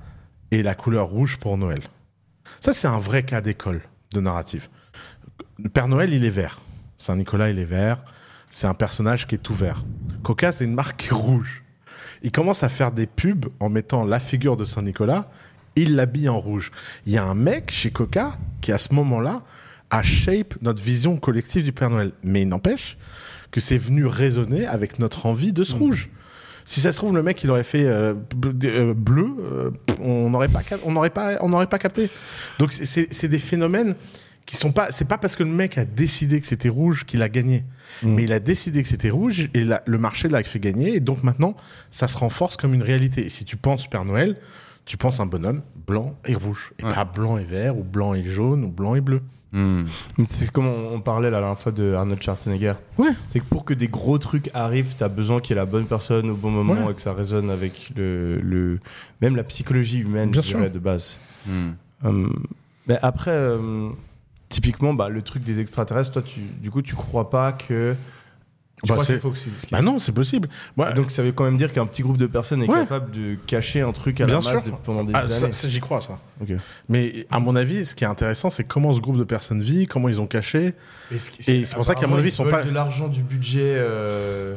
et 0.51 0.63
la 0.63 0.75
couleur 0.75 1.07
rouge 1.07 1.37
pour 1.37 1.57
Noël. 1.57 1.81
Ça, 2.59 2.73
c'est 2.73 2.87
un 2.87 2.99
vrai 2.99 3.23
cas 3.23 3.41
d'école 3.41 3.81
de 4.13 4.21
narrative. 4.21 4.69
Le 5.57 5.69
Père 5.69 5.87
Noël, 5.87 6.13
il 6.13 6.25
est 6.25 6.29
vert. 6.29 6.61
Saint-Nicolas, 6.97 7.49
il 7.49 7.59
est 7.59 7.65
vert. 7.65 8.03
C'est 8.49 8.67
un 8.67 8.73
personnage 8.73 9.27
qui 9.27 9.35
est 9.35 9.39
tout 9.39 9.53
vert. 9.53 9.83
Coca, 10.23 10.51
c'est 10.51 10.65
une 10.65 10.73
marque 10.73 10.97
qui 10.97 11.07
est 11.09 11.13
rouge. 11.13 11.63
Il 12.21 12.31
commence 12.31 12.63
à 12.63 12.69
faire 12.69 12.91
des 12.91 13.07
pubs 13.07 13.45
en 13.59 13.69
mettant 13.69 14.03
la 14.03 14.19
figure 14.19 14.57
de 14.57 14.65
Saint-Nicolas, 14.65 15.27
il 15.75 15.95
l'habille 15.95 16.29
en 16.29 16.39
rouge. 16.39 16.71
Il 17.05 17.13
y 17.13 17.17
a 17.17 17.23
un 17.25 17.35
mec 17.35 17.71
chez 17.71 17.91
Coca 17.91 18.33
qui, 18.61 18.71
à 18.71 18.77
ce 18.77 18.93
moment-là, 18.93 19.43
a 19.89 20.03
shape 20.03 20.55
notre 20.61 20.81
vision 20.83 21.17
collective 21.17 21.63
du 21.63 21.71
Père 21.71 21.89
Noël. 21.89 22.11
Mais 22.23 22.41
il 22.43 22.47
n'empêche 22.49 22.97
que 23.51 23.59
c'est 23.59 23.77
venu 23.77 24.05
résonner 24.05 24.65
avec 24.67 24.99
notre 24.99 25.25
envie 25.25 25.53
de 25.53 25.63
ce 25.63 25.73
rouge. 25.73 26.09
Si 26.65 26.81
ça 26.81 26.91
se 26.91 26.97
trouve, 26.97 27.15
le 27.15 27.23
mec, 27.23 27.43
il 27.43 27.49
aurait 27.49 27.63
fait 27.63 27.85
euh, 27.85 28.13
euh, 28.65 28.93
bleu, 28.93 29.27
euh, 29.39 29.71
on 30.01 30.29
n'aurait 30.29 30.49
pas, 30.49 30.61
cap- 30.61 30.81
on 30.85 30.91
n'aurait 30.91 31.09
pas, 31.09 31.37
on 31.41 31.49
n'aurait 31.49 31.65
pas 31.65 31.79
capté. 31.79 32.09
Donc 32.59 32.71
c'est- 32.71 33.27
des 33.27 33.39
phénomènes 33.39 33.95
qui 34.45 34.55
sont 34.55 34.71
pas. 34.71 34.91
C'est 34.91 35.07
pas 35.07 35.17
parce 35.17 35.35
que 35.35 35.41
le 35.43 35.49
mec 35.49 35.79
a 35.79 35.85
décidé 35.85 36.39
que 36.39 36.45
c'était 36.45 36.69
rouge 36.69 37.05
qu'il 37.05 37.23
a 37.23 37.29
gagné, 37.29 37.63
Mm. 38.03 38.13
mais 38.13 38.23
il 38.23 38.33
a 38.33 38.39
décidé 38.39 38.83
que 38.83 38.87
c'était 38.87 39.09
rouge 39.09 39.49
et 39.55 39.63
la- 39.63 39.81
le 39.87 39.97
marché 39.97 40.27
l'a 40.27 40.43
fait 40.43 40.59
gagner. 40.59 40.95
Et 40.95 40.99
donc 40.99 41.23
maintenant, 41.23 41.55
ça 41.89 42.07
se 42.07 42.17
renforce 42.17 42.55
comme 42.55 42.75
une 42.75 42.83
réalité. 42.83 43.25
Et 43.25 43.29
si 43.29 43.45
tu 43.45 43.57
penses 43.57 43.87
Père 43.87 44.05
Noël, 44.05 44.37
tu 44.89 44.97
penses 44.97 45.19
un 45.19 45.27
bonhomme 45.27 45.61
blanc 45.85 46.15
et 46.25 46.33
rouge, 46.33 46.73
et 46.79 46.83
Ouais. 46.83 46.91
pas 46.95 47.05
blanc 47.05 47.37
et 47.37 47.43
vert 47.43 47.77
ou 47.77 47.83
blanc 47.83 48.15
et 48.15 48.23
jaune 48.23 48.63
ou 48.63 48.69
blanc 48.69 48.95
et 48.95 49.01
bleu. 49.01 49.21
Hmm. 49.51 49.83
C'est 50.27 50.51
comme 50.51 50.65
on, 50.65 50.93
on 50.95 50.99
parlait 50.99 51.29
la 51.29 51.39
dernière 51.39 51.59
fois 51.59 51.71
de 51.71 51.93
Arnold 51.93 52.21
Schwarzenegger. 52.23 52.73
Ouais. 52.97 53.09
C'est 53.31 53.39
que 53.39 53.45
pour 53.45 53.65
que 53.65 53.75
des 53.75 53.87
gros 53.87 54.17
trucs 54.17 54.49
arrivent, 54.55 54.95
t'as 54.97 55.07
besoin 55.07 55.41
qu'il 55.41 55.51
y 55.51 55.59
ait 55.59 55.61
la 55.61 55.67
bonne 55.67 55.85
personne 55.85 56.31
au 56.31 56.35
bon 56.35 56.49
moment 56.49 56.85
Ouais. 56.85 56.91
et 56.91 56.95
que 56.95 57.01
ça 57.01 57.13
résonne 57.13 57.51
avec 57.51 57.91
le, 57.95 58.39
le- 58.41 58.79
même 59.21 59.35
la 59.35 59.43
psychologie 59.43 59.99
humaine, 59.99 60.31
Bien 60.31 60.41
je 60.41 60.47
dirais, 60.55 60.69
de 60.71 60.79
base. 60.79 61.19
Hmm. 61.45 61.71
Hum, 62.03 62.43
mais 62.87 62.97
après, 63.03 63.35
hum, 63.53 63.95
typiquement, 64.49 64.95
bah, 64.95 65.09
le 65.09 65.21
truc 65.21 65.43
des 65.43 65.59
extraterrestres, 65.59 66.13
toi, 66.13 66.21
tu, 66.23 66.39
du 66.41 66.71
coup, 66.71 66.81
tu 66.81 66.95
crois 66.95 67.29
pas 67.29 67.51
que. 67.51 67.95
Tu 68.81 68.87
Bah, 68.87 68.93
crois 68.95 68.97
que 68.97 69.07
c'est- 69.07 69.13
c'est 69.15 69.19
faux 69.19 69.31
que 69.31 69.71
Bah 69.71 69.81
non, 69.81 69.99
c'est 69.99 70.13
possible. 70.13 70.47
Moi, 70.77 70.91
Donc 70.93 71.11
ça 71.11 71.21
veut 71.21 71.31
quand 71.33 71.43
même 71.43 71.57
dire 71.57 71.73
qu'un 71.73 71.85
petit 71.85 72.01
groupe 72.01 72.17
de 72.17 72.27
personnes 72.27 72.63
est 72.63 72.67
Ouais. 72.69 72.79
capable 72.79 73.11
de 73.11 73.35
cacher 73.45 73.81
un 73.81 73.91
truc 73.91 74.21
à 74.21 74.25
Bien 74.25 74.39
la 74.39 74.53
masse 74.53 74.63
de- 74.63 74.71
pendant 74.85 75.03
des 75.03 75.11
ah, 75.13 75.19
années. 75.19 75.51
j'y 75.51 75.79
crois 75.81 75.99
ça. 76.01 76.17
Mais 76.87 77.25
à 77.29 77.39
mon 77.39 77.55
avis, 77.55 77.85
ce 77.85 77.93
qui 77.95 78.03
est 78.05 78.07
intéressant, 78.07 78.49
c'est 78.49 78.63
comment 78.63 78.93
ce 78.93 79.01
groupe 79.01 79.17
de 79.17 79.23
personnes 79.25 79.61
vit, 79.61 79.85
comment 79.85 80.07
ils 80.07 80.21
ont 80.21 80.27
caché. 80.27 80.73
Et 81.11 81.19
c'est 81.19 81.75
pour 81.75 81.85
ça 81.85 81.95
qu'à 81.95 82.07
mon 82.07 82.15
avis, 82.17 82.29
ils 82.29 82.31
sont 82.31 82.43
veulent 82.45 82.51
pas- 82.53 82.63
de 82.63 82.71
l'argent 82.71 83.07
du 83.09 83.21
budget 83.21 83.75
euh, 83.77 84.55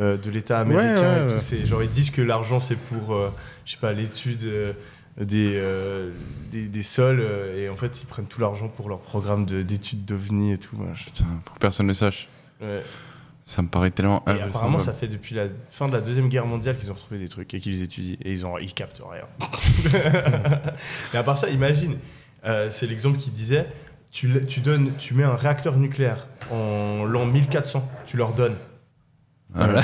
euh, 0.00 0.16
de 0.16 0.30
l'État 0.30 0.58
américain 0.58 0.94
Ouais, 1.26 1.32
ouais, 1.34 1.38
et 1.58 1.60
tout. 1.60 1.66
Genre 1.68 1.82
ils 1.82 1.90
disent 1.90 2.10
que 2.10 2.22
l'argent 2.22 2.60
c'est 2.60 2.76
pour, 2.76 3.14
euh, 3.14 3.28
je 3.64 3.72
sais 3.72 3.78
pas, 3.78 3.92
l'étude 3.92 4.42
euh, 4.44 4.72
des, 5.20 5.52
euh, 5.54 6.10
des, 6.50 6.62
des 6.66 6.82
sols 6.82 7.20
euh, 7.20 7.62
et 7.62 7.68
en 7.68 7.76
fait 7.76 8.00
ils 8.02 8.06
prennent 8.06 8.24
tout 8.26 8.40
l'argent 8.40 8.68
pour 8.68 8.88
leur 8.88 9.00
programme 9.00 9.44
de- 9.44 9.60
d'études 9.62 10.04
d'OVNI 10.06 10.52
et 10.54 10.58
tout. 10.58 10.76
Putain, 11.06 11.26
pour 11.44 11.54
que 11.54 11.60
personne 11.60 11.86
ne 11.86 11.90
le 11.90 11.94
sache. 11.94 12.26
Ouais. 12.62 12.82
Ça 13.44 13.60
me 13.62 13.68
paraît 13.68 13.90
tellement 13.90 14.22
Et 14.28 14.40
apparemment 14.40 14.78
ça 14.78 14.92
fait 14.92 15.08
depuis 15.08 15.34
la 15.34 15.46
fin 15.70 15.88
de 15.88 15.92
la 15.92 16.00
deuxième 16.00 16.28
guerre 16.28 16.46
mondiale 16.46 16.78
qu'ils 16.78 16.90
ont 16.90 16.94
retrouvé 16.94 17.18
des 17.18 17.28
trucs 17.28 17.52
et 17.54 17.60
qu'ils 17.60 17.82
étudient 17.82 18.16
et 18.24 18.32
ils 18.32 18.46
ont 18.46 18.56
ils 18.58 18.72
captent 18.72 19.02
rien. 19.04 19.24
Mais 21.12 21.18
à 21.18 21.22
part 21.24 21.36
ça, 21.38 21.48
imagine, 21.48 21.96
euh, 22.44 22.70
c'est 22.70 22.86
l'exemple 22.86 23.18
qui 23.18 23.30
disait, 23.30 23.66
tu, 24.12 24.30
tu 24.46 24.60
donnes, 24.60 24.92
tu 24.98 25.14
mets 25.14 25.24
un 25.24 25.34
réacteur 25.34 25.76
nucléaire 25.76 26.28
en 26.50 27.04
l'an 27.04 27.26
1400, 27.26 27.88
tu 28.06 28.16
leur 28.16 28.32
donnes. 28.32 28.56
Ah, 29.54 29.66
là, 29.66 29.82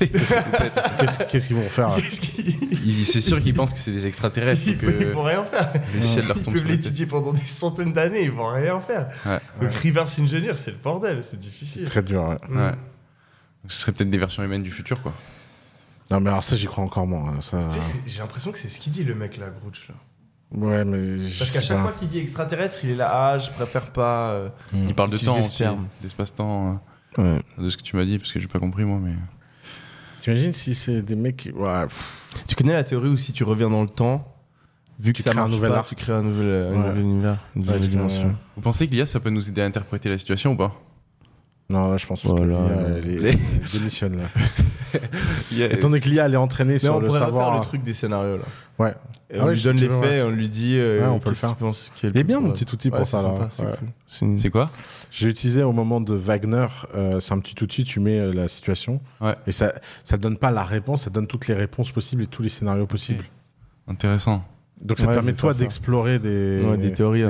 Qu'est-ce 0.00 1.48
qu'ils 1.48 1.56
vont 1.56 1.68
faire 1.68 1.94
C'est 3.04 3.20
sûr 3.20 3.42
qu'ils 3.42 3.52
pensent 3.52 3.74
que 3.74 3.78
c'est 3.78 3.92
des 3.92 4.06
extraterrestres. 4.06 4.62
ils, 4.66 4.78
que 4.78 4.86
ils 4.86 5.08
vont 5.08 5.24
rien 5.24 5.42
faire. 5.42 5.70
le 5.94 6.00
ciel 6.00 6.26
leur 6.26 6.38
Ils 6.38 6.42
tombe 6.42 6.54
peuvent 6.54 6.66
l'étudier 6.66 7.04
pendant 7.06 7.32
des 7.32 7.40
centaines 7.42 7.92
d'années, 7.92 8.22
ils 8.22 8.30
vont 8.30 8.46
rien 8.46 8.80
faire. 8.80 9.08
Ouais. 9.26 9.38
Donc 9.60 9.74
reverse 9.74 10.18
engineer, 10.18 10.54
c'est 10.56 10.70
le 10.70 10.78
bordel, 10.82 11.22
c'est 11.22 11.38
difficile. 11.38 11.84
Très 11.84 12.02
dur. 12.02 12.36
ouais. 12.48 12.70
Ouais. 13.64 13.68
Ce 13.70 13.80
serait 13.80 13.92
peut-être 13.92 14.10
des 14.10 14.18
versions 14.18 14.42
humaines 14.42 14.62
du 14.62 14.70
futur, 14.70 15.00
quoi. 15.02 15.12
Non, 16.10 16.18
mais 16.20 16.30
alors 16.30 16.42
ça, 16.42 16.56
j'y 16.56 16.66
crois 16.66 16.82
encore 16.82 17.06
moins. 17.06 17.34
hein, 17.36 17.40
Ça... 17.40 17.58
J'ai 18.06 18.18
l'impression 18.18 18.50
que 18.52 18.58
c'est 18.58 18.68
ce 18.68 18.80
qu'il 18.80 18.92
dit 18.92 19.04
le 19.04 19.14
mec 19.14 19.36
là, 19.36 19.48
Grouch. 19.50 19.88
Là. 19.88 19.94
Ouais, 20.52 20.84
mais. 20.84 21.28
je 21.28 21.38
Parce 21.38 21.52
qu'à 21.52 21.60
sais 21.62 21.68
chaque 21.68 21.76
pas. 21.76 21.82
fois 21.84 21.92
qu'il 21.92 22.08
dit 22.08 22.18
extraterrestre, 22.18 22.80
il 22.84 22.90
est 22.90 22.96
là, 22.96 23.08
ah, 23.12 23.38
je 23.38 23.50
préfère 23.50 23.92
pas. 23.92 24.30
euh, 24.32 24.48
Il 24.72 24.94
parle 24.94 25.10
de 25.10 25.14
Utiliser 25.16 25.36
temps 25.36 25.42
ce 25.44 25.48
aussi, 25.48 25.58
terme. 25.58 25.86
d'espace-temps, 26.02 26.80
euh, 27.20 27.38
de 27.58 27.70
ce 27.70 27.76
que 27.76 27.82
tu 27.82 27.94
m'as 27.96 28.04
dit, 28.04 28.18
parce 28.18 28.32
que 28.32 28.40
j'ai 28.40 28.48
pas 28.48 28.58
compris, 28.58 28.82
moi, 28.84 28.98
mais... 29.00 29.14
T'imagines 30.20 30.52
si 30.52 30.74
c'est 30.74 31.02
des 31.02 31.14
mecs 31.16 31.36
qui. 31.36 31.50
Ouais, 31.52 31.82
pff, 31.86 32.28
Tu 32.48 32.56
connais 32.56 32.72
la 32.72 32.84
théorie 32.84 33.08
où 33.08 33.16
si 33.16 33.32
tu 33.32 33.44
reviens 33.44 33.70
dans 33.70 33.82
le 33.82 33.88
temps, 33.88 34.36
vu 34.98 35.12
que 35.12 35.18
Tu 35.18 35.22
ça 35.22 35.30
crées 35.30 35.38
un 35.38 35.42
marche 35.44 35.54
nouvel 35.54 35.70
pas, 35.72 35.78
arc. 35.78 35.88
tu 35.88 35.94
crées 35.94 36.12
un 36.12 36.22
nouvel, 36.22 36.46
un 36.46 36.70
Ouais. 36.72 36.76
nouvel 36.88 36.98
univers, 37.00 37.38
une 37.54 37.62
Ouais, 37.62 37.66
nouvelle 37.68 37.80
tu 37.82 37.88
crées 37.94 37.98
un- 38.04 38.06
dimension. 38.08 38.36
Vous 38.56 38.62
pensez 38.62 38.88
que 38.88 38.92
l'IA, 38.94 39.06
ça 39.06 39.20
peut 39.20 39.30
nous 39.30 39.48
aider 39.48 39.62
à 39.62 39.64
interpréter 39.66 40.08
la 40.08 40.18
situation 40.18 40.52
ou 40.52 40.56
pas? 40.56 40.74
Non, 41.70 41.90
là, 41.90 41.96
je 41.96 42.06
pense 42.06 42.26
Voilà. 42.26 42.40
que 43.00 43.06
l'IA, 43.06 43.18
elle, 43.18 43.26
est- 43.26 43.72
démissionne 43.72 44.16
là. 44.18 44.24
L'IA, 45.52 45.72
Étant 45.72 45.88
donné 45.88 46.00
que 46.00 46.08
l'IA, 46.08 46.26
elle 46.26 46.34
est 46.34 46.36
entraînée 46.36 46.74
Mais 46.74 46.78
sur 46.80 46.96
on 46.96 46.98
le 47.00 47.06
pourrait 47.06 47.20
savoir. 47.20 47.46
refaire 47.46 47.60
le 47.60 47.66
truc 47.66 47.82
des 47.84 47.94
scénarios 47.94 48.36
là. 48.38 48.42
Ouais. 48.78 48.94
Et 49.32 49.36
Ah 49.38 49.42
on 49.44 49.46
ouais, 49.46 49.54
lui 49.54 49.62
donne 49.62 49.76
les 49.76 49.88
faits, 49.88 50.00
ouais. 50.00 50.22
on 50.22 50.30
lui 50.30 50.48
dit. 50.48 50.74
euh, 50.76 51.02
Ouais, 51.02 51.06
on 51.06 51.20
peut 51.20 51.28
le 51.30 51.36
faire. 51.36 51.54
Il 52.02 52.16
est 52.16 52.24
bien, 52.24 52.40
mon 52.40 52.50
petit 52.50 52.66
outil 52.72 52.90
pour 52.90 52.98
Ouais, 53.00 53.04
ça, 53.04 53.20
c'est 53.22 53.40
là, 53.40 53.48
c'est 53.56 53.62
ouais. 53.64 53.72
cool. 53.78 53.88
C'est 54.08 54.24
une- 54.46 54.50
quoi 54.50 54.70
J'ai 55.12 55.28
utilisé 55.28 55.62
au 55.62 55.72
moment 55.72 56.00
de 56.00 56.12
Wagner, 56.14 56.66
euh, 56.96 57.20
c'est 57.20 57.32
un 57.32 57.38
petit 57.38 57.62
outil, 57.62 57.84
tu 57.84 58.00
mets 58.00 58.18
euh, 58.18 58.32
la 58.32 58.48
situation. 58.48 59.00
Ouais. 59.20 59.36
Et 59.46 59.52
ça 59.52 59.72
ça 60.02 60.16
donne 60.16 60.36
pas 60.38 60.50
la 60.50 60.64
réponse, 60.64 61.04
ça 61.04 61.10
donne 61.10 61.28
toutes 61.28 61.46
les 61.46 61.54
réponses 61.54 61.92
possibles 61.92 62.24
et 62.24 62.26
tous 62.26 62.42
les 62.42 62.48
scénarios 62.48 62.86
possibles. 62.86 63.24
Intéressant. 63.86 64.42
Donc 64.80 64.98
ça 64.98 65.06
permet 65.06 65.34
toi 65.34 65.52
faire 65.54 65.60
d'explorer 65.60 66.18
des, 66.18 66.60
Ouais, 66.64 66.76
des 66.78 66.92
théories 66.92 67.22
des 67.22 67.28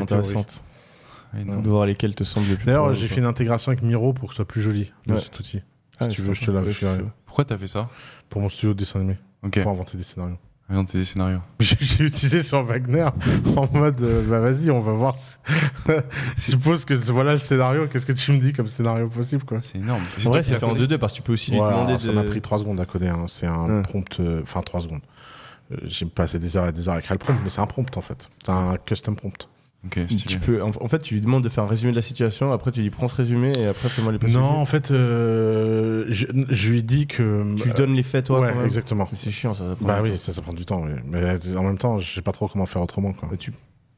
De 1.35 1.68
voir 1.68 1.87
lesquelles 1.87 2.14
te 2.14 2.24
semblent 2.24 2.49
les 2.49 2.57
plus 2.57 2.64
D'ailleurs, 2.66 2.93
j'ai 2.93 3.07
fait 3.09 3.20
une 3.20 3.26
intégration 3.26 3.70
avec 3.72 3.83
Miro 3.85 4.12
pour 4.12 4.28
que 4.28 4.35
ce 4.35 4.37
soit 4.37 4.49
plus 4.49 4.61
joli, 4.62 4.93
Ouais. 5.07 5.18
cet 5.18 5.39
outil. 5.39 5.62
Ah, 5.99 6.09
si 6.09 6.16
tu 6.16 6.22
c'est 6.22 6.28
veux, 6.28 6.35
je 6.35 6.45
te 6.47 6.51
la 6.51 6.62
je- 6.70 7.03
Pourquoi 7.26 7.45
t'as 7.45 7.59
fait 7.59 7.66
ça 7.66 7.89
Pour 8.28 8.41
mon 8.41 8.49
studio 8.49 8.72
de 8.74 8.78
dessin 8.78 8.99
animé, 9.01 9.16
pour 9.62 9.70
inventer 9.72 9.97
des 9.99 10.03
scénarios. 10.03 10.37
Inventer 10.68 10.99
des 10.99 11.05
scénarios. 11.05 11.41
J'ai 11.61 12.05
utilisé 12.05 12.43
sur 12.43 12.62
Wagner 12.62 13.09
en 13.57 13.68
mode 13.72 14.01
euh, 14.03 14.24
bah 14.28 14.39
vas-y, 14.41 14.70
on 14.70 14.81
va 14.81 14.93
voir. 14.93 15.16
Suppose 16.37 16.85
que 16.85 16.95
voilà 16.95 17.33
le 17.33 17.39
scénario, 17.39 17.87
qu'est-ce 17.87 18.07
que 18.07 18.12
tu 18.12 18.33
me 18.33 18.39
dis 18.39 18.53
comme 18.53 18.66
scénario 18.68 19.09
possible 19.09 19.45
quoi 19.45 19.59
C'est 19.62 19.78
énorme. 19.78 20.03
En 20.03 20.22
toi 20.22 20.31
vrai, 20.33 20.43
c'est 20.43 20.57
fait 20.57 20.64
en 20.64 20.70
codé 20.74 20.87
2-2 20.87 20.99
parce 20.99 21.12
que 21.12 21.16
tu 21.18 21.22
peux 21.22 21.33
aussi 21.33 21.51
lui 21.51 21.59
Voilà, 21.59 21.76
demander 21.85 21.99
Ça 21.99 22.09
de. 22.09 22.12
m'a 22.12 22.22
pris 22.22 22.41
3 22.41 22.59
secondes 22.61 22.81
à 22.81 22.87
coder. 22.87 23.09
hein. 23.09 23.26
C'est 23.28 23.47
un 23.47 23.68
Ouais. 23.78 23.83
prompt. 23.83 24.20
euh, 24.20 24.41
Enfin, 24.43 24.62
3 24.62 24.81
secondes. 24.83 25.01
Euh, 25.72 25.76
J'ai 25.85 26.07
passé 26.07 26.39
des 26.39 26.57
heures 26.57 26.66
et 26.68 26.72
des 26.72 26.89
heures 26.89 26.95
à 26.95 26.99
écrire 27.01 27.14
le 27.14 27.18
prompt, 27.18 27.37
mais 27.43 27.51
c'est 27.51 27.61
un 27.61 27.66
prompt 27.66 27.97
en 27.97 28.01
fait. 28.01 28.28
C'est 28.45 28.53
un 28.53 28.76
custom 28.85 29.16
prompt. 29.16 29.49
Tu 29.89 30.39
peux, 30.39 30.62
en, 30.62 30.68
en 30.78 30.89
fait, 30.89 30.99
tu 30.99 31.14
lui 31.14 31.20
demandes 31.22 31.43
de 31.43 31.49
faire 31.49 31.64
un 31.64 31.66
résumé 31.66 31.91
de 31.93 31.97
la 31.97 32.03
situation, 32.03 32.53
après 32.53 32.70
tu 32.70 32.83
lui 32.83 32.91
prends 32.91 33.09
ce 33.09 33.14
résumé 33.14 33.53
et 33.59 33.66
après 33.66 33.89
fais-moi 33.89 34.12
les 34.12 34.18
Non, 34.31 34.43
en 34.45 34.66
fait, 34.66 34.91
euh, 34.91 36.05
je, 36.09 36.26
je 36.51 36.70
lui 36.70 36.83
dis 36.83 37.07
que. 37.07 37.55
Tu 37.57 37.64
lui 37.68 37.74
donnes 37.74 37.95
les 37.95 38.03
faits, 38.03 38.26
toi 38.26 38.41
ouais, 38.41 38.49
quand 38.51 38.57
même 38.57 38.64
exactement. 38.66 39.09
C'est 39.14 39.31
chiant, 39.31 39.55
ça. 39.55 39.64
ça 39.70 39.76
prend 39.76 39.87
Bah 39.87 40.03
du 40.03 40.11
oui, 40.11 40.18
ça, 40.18 40.35
ça 40.35 40.43
prend 40.43 40.53
du 40.53 40.66
temps. 40.66 40.83
oui. 40.85 40.93
Mais 41.07 41.22
en 41.57 41.62
même 41.62 41.78
temps, 41.78 41.99
je 41.99 42.12
sais 42.12 42.20
pas 42.22 42.33
trop 42.33 42.47
comment 42.47 42.66
faire 42.66 42.83
autrement. 42.83 43.12
Quoi. 43.14 43.28
Bah, 43.31 43.37
tu 43.39 43.53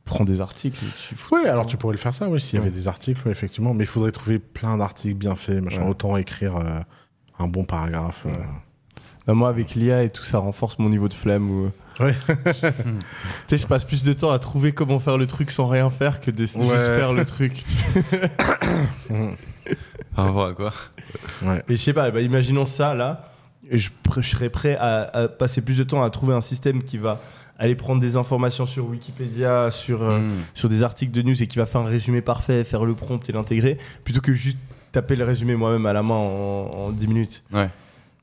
prends 0.05 0.24
des 0.24 0.41
articles 0.41 0.78
et 0.85 0.89
tu. 1.09 1.16
Oui, 1.33 1.47
alors 1.47 1.66
tu 1.66 1.76
pourrais 1.76 1.95
le 1.95 1.99
faire 1.99 2.14
ça, 2.14 2.28
oui, 2.28 2.41
s'il 2.41 2.61
y 2.61 2.62
avait 2.62 2.70
des 2.70 2.87
articles, 2.87 3.28
effectivement. 3.28 3.74
Mais 3.74 3.83
il 3.85 3.89
faudrait 3.89 4.12
trouver 4.12 4.39
plein 4.39 4.76
d'articles 4.78 5.16
bien 5.18 5.35
faits, 5.35 5.62
machin. 5.64 5.83
Ouais. 5.83 5.89
Autant 5.91 6.16
écrire 6.16 6.57
euh, 6.59 6.78
un 7.41 7.49
bon 7.49 7.64
paragraphe. 7.64 8.22
euh. 8.26 8.30
Bah, 9.26 9.35
moi, 9.35 9.49
avec 9.49 9.74
l'IA 9.74 10.05
et 10.05 10.11
tout, 10.11 10.22
ça 10.24 10.39
renforce 10.39 10.78
mon 10.78 10.89
niveau 10.91 11.09
de 11.09 11.14
flemme. 11.14 11.51
Ou... 11.51 11.70
Ouais. 12.01 12.14
tu 12.26 12.53
sais, 13.47 13.59
je 13.59 13.66
passe 13.66 13.84
plus 13.84 14.03
de 14.05 14.12
temps 14.12 14.30
à 14.32 14.38
trouver 14.38 14.72
comment 14.72 14.99
faire 14.99 15.18
le 15.18 15.26
truc 15.26 15.51
sans 15.51 15.66
rien 15.66 15.90
faire 15.90 16.20
que 16.20 16.30
de 16.30 16.45
juste 16.45 16.57
Ouais. 16.57 16.76
faire 16.78 17.12
le 17.12 17.24
truc. 17.24 17.62
Par 20.14 20.26
rapport 20.26 20.47
à 20.47 20.53
quoi? 20.53 20.72
Ouais. 21.43 21.62
Mais 21.68 21.76
je 21.76 21.82
sais 21.82 21.93
pas, 21.93 22.11
bah, 22.11 22.20
imaginons 22.20 22.66
ça 22.66 22.95
là, 22.95 23.32
et 23.70 23.78
je, 23.78 23.90
serais 24.22 24.51
prêt 24.51 24.76
à, 24.76 25.03
à 25.14 25.28
passer 25.28 25.61
plus 25.62 25.78
de 25.78 25.84
temps 25.84 26.03
à 26.03 26.11
trouver 26.11 26.34
un 26.34 26.40
système 26.40 26.82
qui 26.82 26.99
va 26.99 27.20
aller 27.59 27.74
prendre 27.76 28.01
des 28.01 28.16
informations 28.16 28.66
sur 28.66 28.88
Wikipédia, 28.88 29.70
sur, 29.70 30.03
euh, 30.03 30.18
Hmm. 30.18 30.40
sur 30.55 30.68
des 30.68 30.82
articles 30.82 31.12
de 31.12 31.22
news 31.22 31.40
et 31.43 31.47
qui 31.47 31.59
va 31.59 31.66
faire 31.66 31.80
un 31.82 31.84
résumé 31.86 32.20
parfait, 32.20 32.64
faire 32.64 32.84
le 32.84 32.95
prompt 32.95 33.26
et 33.28 33.32
l'intégrer, 33.32 33.78
plutôt 34.05 34.20
que 34.20 34.34
juste 34.34 34.59
taper 34.90 35.16
le 35.16 35.24
résumé 35.24 35.55
moi-même 35.55 35.86
à 35.86 35.93
la 35.93 36.03
main 36.03 36.14
en, 36.16 36.70
en 36.74 36.90
10 36.90 37.07
minutes. 37.07 37.43
Ouais. 37.53 37.68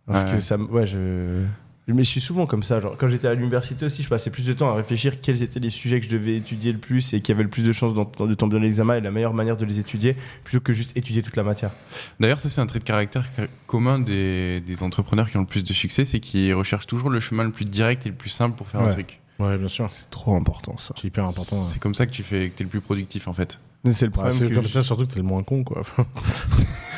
Parce 0.05 0.23
Ouais, 0.23 0.29
que 0.29 0.35
ouais. 0.35 0.41
ça, 0.41 0.57
me- 0.57 0.65
ouais, 0.65 0.85
je. 0.85 1.45
Mais 1.93 2.03
je 2.03 2.09
suis 2.09 2.21
souvent 2.21 2.45
comme 2.45 2.63
ça. 2.63 2.79
Genre, 2.79 2.95
quand 2.97 3.07
j'étais 3.09 3.27
à 3.27 3.33
l'université 3.33 3.85
aussi, 3.85 4.03
je 4.03 4.07
passais 4.09 4.29
plus 4.29 4.45
de 4.45 4.53
temps 4.53 4.69
à 4.69 4.75
réfléchir 4.75 5.19
quels 5.21 5.41
étaient 5.43 5.59
les 5.59 5.69
sujets 5.69 5.99
que 5.99 6.05
je 6.05 6.11
devais 6.11 6.35
étudier 6.37 6.71
le 6.71 6.77
plus 6.77 7.13
et 7.13 7.21
qui 7.21 7.31
avaient 7.31 7.43
le 7.43 7.49
plus 7.49 7.63
de 7.63 7.71
chances 7.73 7.93
de 7.93 8.33
tomber 8.35 8.53
dans 8.55 8.59
l'examen 8.61 8.95
et 8.97 9.01
la 9.01 9.11
meilleure 9.11 9.33
manière 9.33 9.57
de 9.57 9.65
les 9.65 9.79
étudier, 9.79 10.15
plutôt 10.43 10.61
que 10.63 10.73
juste 10.73 10.95
étudier 10.95 11.21
toute 11.21 11.35
la 11.35 11.43
matière. 11.43 11.71
D'ailleurs, 12.19 12.39
ça, 12.39 12.49
c'est 12.49 12.61
un 12.61 12.67
trait 12.67 12.79
de 12.79 12.83
caractère 12.83 13.25
ca- 13.35 13.47
commun 13.67 13.99
des, 13.99 14.61
des 14.61 14.83
entrepreneurs 14.83 15.29
qui 15.29 15.37
ont 15.37 15.41
le 15.41 15.45
plus 15.47 15.63
de 15.63 15.73
succès, 15.73 16.05
c'est 16.05 16.19
qu'ils 16.19 16.53
recherchent 16.53 16.87
toujours 16.87 17.09
le 17.09 17.19
chemin 17.19 17.43
le 17.43 17.51
plus 17.51 17.65
direct 17.65 18.05
et 18.05 18.09
le 18.09 18.15
plus 18.15 18.29
simple 18.29 18.55
pour 18.57 18.67
faire 18.67 18.81
un 18.81 18.89
truc. 18.89 19.19
Ouais, 19.39 19.57
bien 19.57 19.69
sûr. 19.69 19.87
C'est 19.89 20.09
trop 20.09 20.35
important 20.35 20.77
ça. 20.77 20.93
C'est 20.99 21.07
hyper 21.07 21.23
important. 21.23 21.55
ouais. 21.55 21.61
C'est 21.71 21.79
comme 21.81 21.95
ça 21.95 22.05
que 22.05 22.11
tu 22.11 22.23
fais, 22.23 22.49
que 22.49 22.57
t'es 22.57 22.63
le 22.65 22.69
plus 22.69 22.81
productif 22.81 23.27
en 23.27 23.33
fait. 23.33 23.59
C'est 23.85 24.01
le 24.01 24.07
Ouais, 24.07 24.11
problème. 24.11 24.33
c'est 24.37 24.49
que 24.49 24.53
comme 24.55 24.67
ça, 24.67 24.83
surtout 24.83 25.05
que 25.07 25.13
t'es 25.13 25.19
le 25.19 25.23
moins 25.25 25.41
con, 25.43 25.63
quoi. 25.63 25.81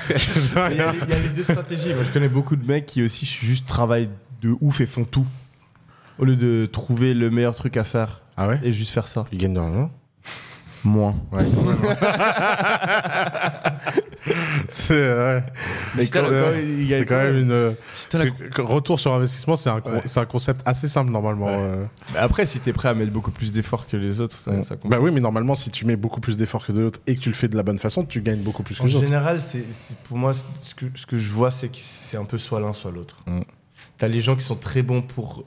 Il 0.10 0.78
y, 0.78 0.82
a, 0.82 0.94
il 1.04 1.10
y 1.10 1.14
a 1.14 1.20
les 1.20 1.30
deux 1.30 1.44
stratégies. 1.44 1.94
Moi, 1.94 2.04
je 2.04 2.10
connais 2.12 2.28
beaucoup 2.28 2.56
de 2.56 2.66
mecs 2.68 2.86
qui 2.86 3.04
aussi 3.04 3.26
juste 3.26 3.66
travaillent 3.68 4.10
de 4.42 4.56
ouf 4.62 4.82
et 4.82 4.86
font 4.86 5.06
tout. 5.06 5.26
Au 6.20 6.26
lieu 6.26 6.36
de 6.36 6.66
trouver 6.72 7.14
le 7.14 7.30
meilleur 7.30 7.56
truc 7.56 7.78
à 7.78 7.84
faire 7.84 8.22
ah 8.38 8.48
ouais 8.48 8.60
et 8.64 8.72
juste 8.72 8.92
faire 8.92 9.08
ça. 9.08 9.26
Il 9.32 9.38
gagne 9.38 9.54
de 9.54 9.60
l'argent 9.60 9.92
Moins. 10.84 11.16
Ouais, 11.32 11.44
quand 11.56 11.64
même. 11.64 11.78
c'est 14.70 14.94
ouais. 14.94 15.44
Mais 15.96 16.02
C'est 16.06 16.12
c'est 17.00 17.06
quand 17.06 17.18
même 17.18 17.38
une. 17.38 17.76
parce 18.12 18.24
que 18.26 18.62
Retour 18.62 19.00
sur 19.00 19.14
investissement, 19.14 19.56
c'est 19.58 19.70
un, 19.70 19.80
con- 19.82 19.92
Ouais. 19.92 20.02
c'est 20.06 20.20
un 20.20 20.26
concept 20.26 20.62
assez 20.66 20.88
simple 20.88 21.12
normalement. 21.12 21.46
Ouais. 21.48 21.54
euh. 21.56 21.86
Mais 22.14 22.20
après, 22.20 22.46
si 22.46 22.60
t'es 22.60 22.74
prêt 22.74 22.90
à 22.90 22.94
mettre 22.96 23.12
beaucoup 23.12 23.30
plus 23.32 23.52
d'efforts 23.52 23.88
que 23.88 23.96
les 23.98 24.22
autres, 24.22 24.36
ça, 24.38 24.64
ça 24.64 24.76
compte. 24.76 24.90
bah 24.90 24.98
oui, 25.00 25.12
mais 25.14 25.20
normalement, 25.20 25.54
si 25.56 25.70
tu 25.70 25.86
mets 25.86 25.96
beaucoup 25.96 26.20
plus 26.22 26.38
d'efforts 26.38 26.66
que 26.66 26.72
d'autres 26.72 27.00
et 27.08 27.16
que 27.16 27.20
tu 27.20 27.30
le 27.30 27.36
fais 27.36 27.48
de 27.48 27.56
la 27.56 27.64
bonne 27.64 27.80
façon, 27.80 28.04
tu 28.06 28.22
gagnes 28.22 28.42
beaucoup 28.42 28.64
plus 28.64 28.76
que 28.78 28.82
En 28.82 28.86
les 28.86 28.96
autres. 28.96 29.06
général, 29.06 29.40
c'est 29.44 29.64
c'est- 29.72 29.98
pour 30.00 30.18
moi, 30.18 30.34
ce 30.34 30.74
que, 30.76 30.86
ce 30.96 31.06
que 31.06 31.18
je 31.18 31.32
vois, 31.32 31.52
c'est 31.52 31.68
que 31.68 31.78
c'est 31.78 32.18
un 32.18 32.26
peu 32.26 32.38
soit 32.40 32.60
l'un, 32.60 32.74
soit 32.74 32.92
l'autre. 32.92 33.18
Mm. 33.28 33.42
T'as 34.02 34.08
les 34.08 34.20
gens 34.22 34.36
qui 34.36 34.44
sont 34.44 34.56
très 34.56 34.82
bons 34.82 35.04
pour 35.04 35.44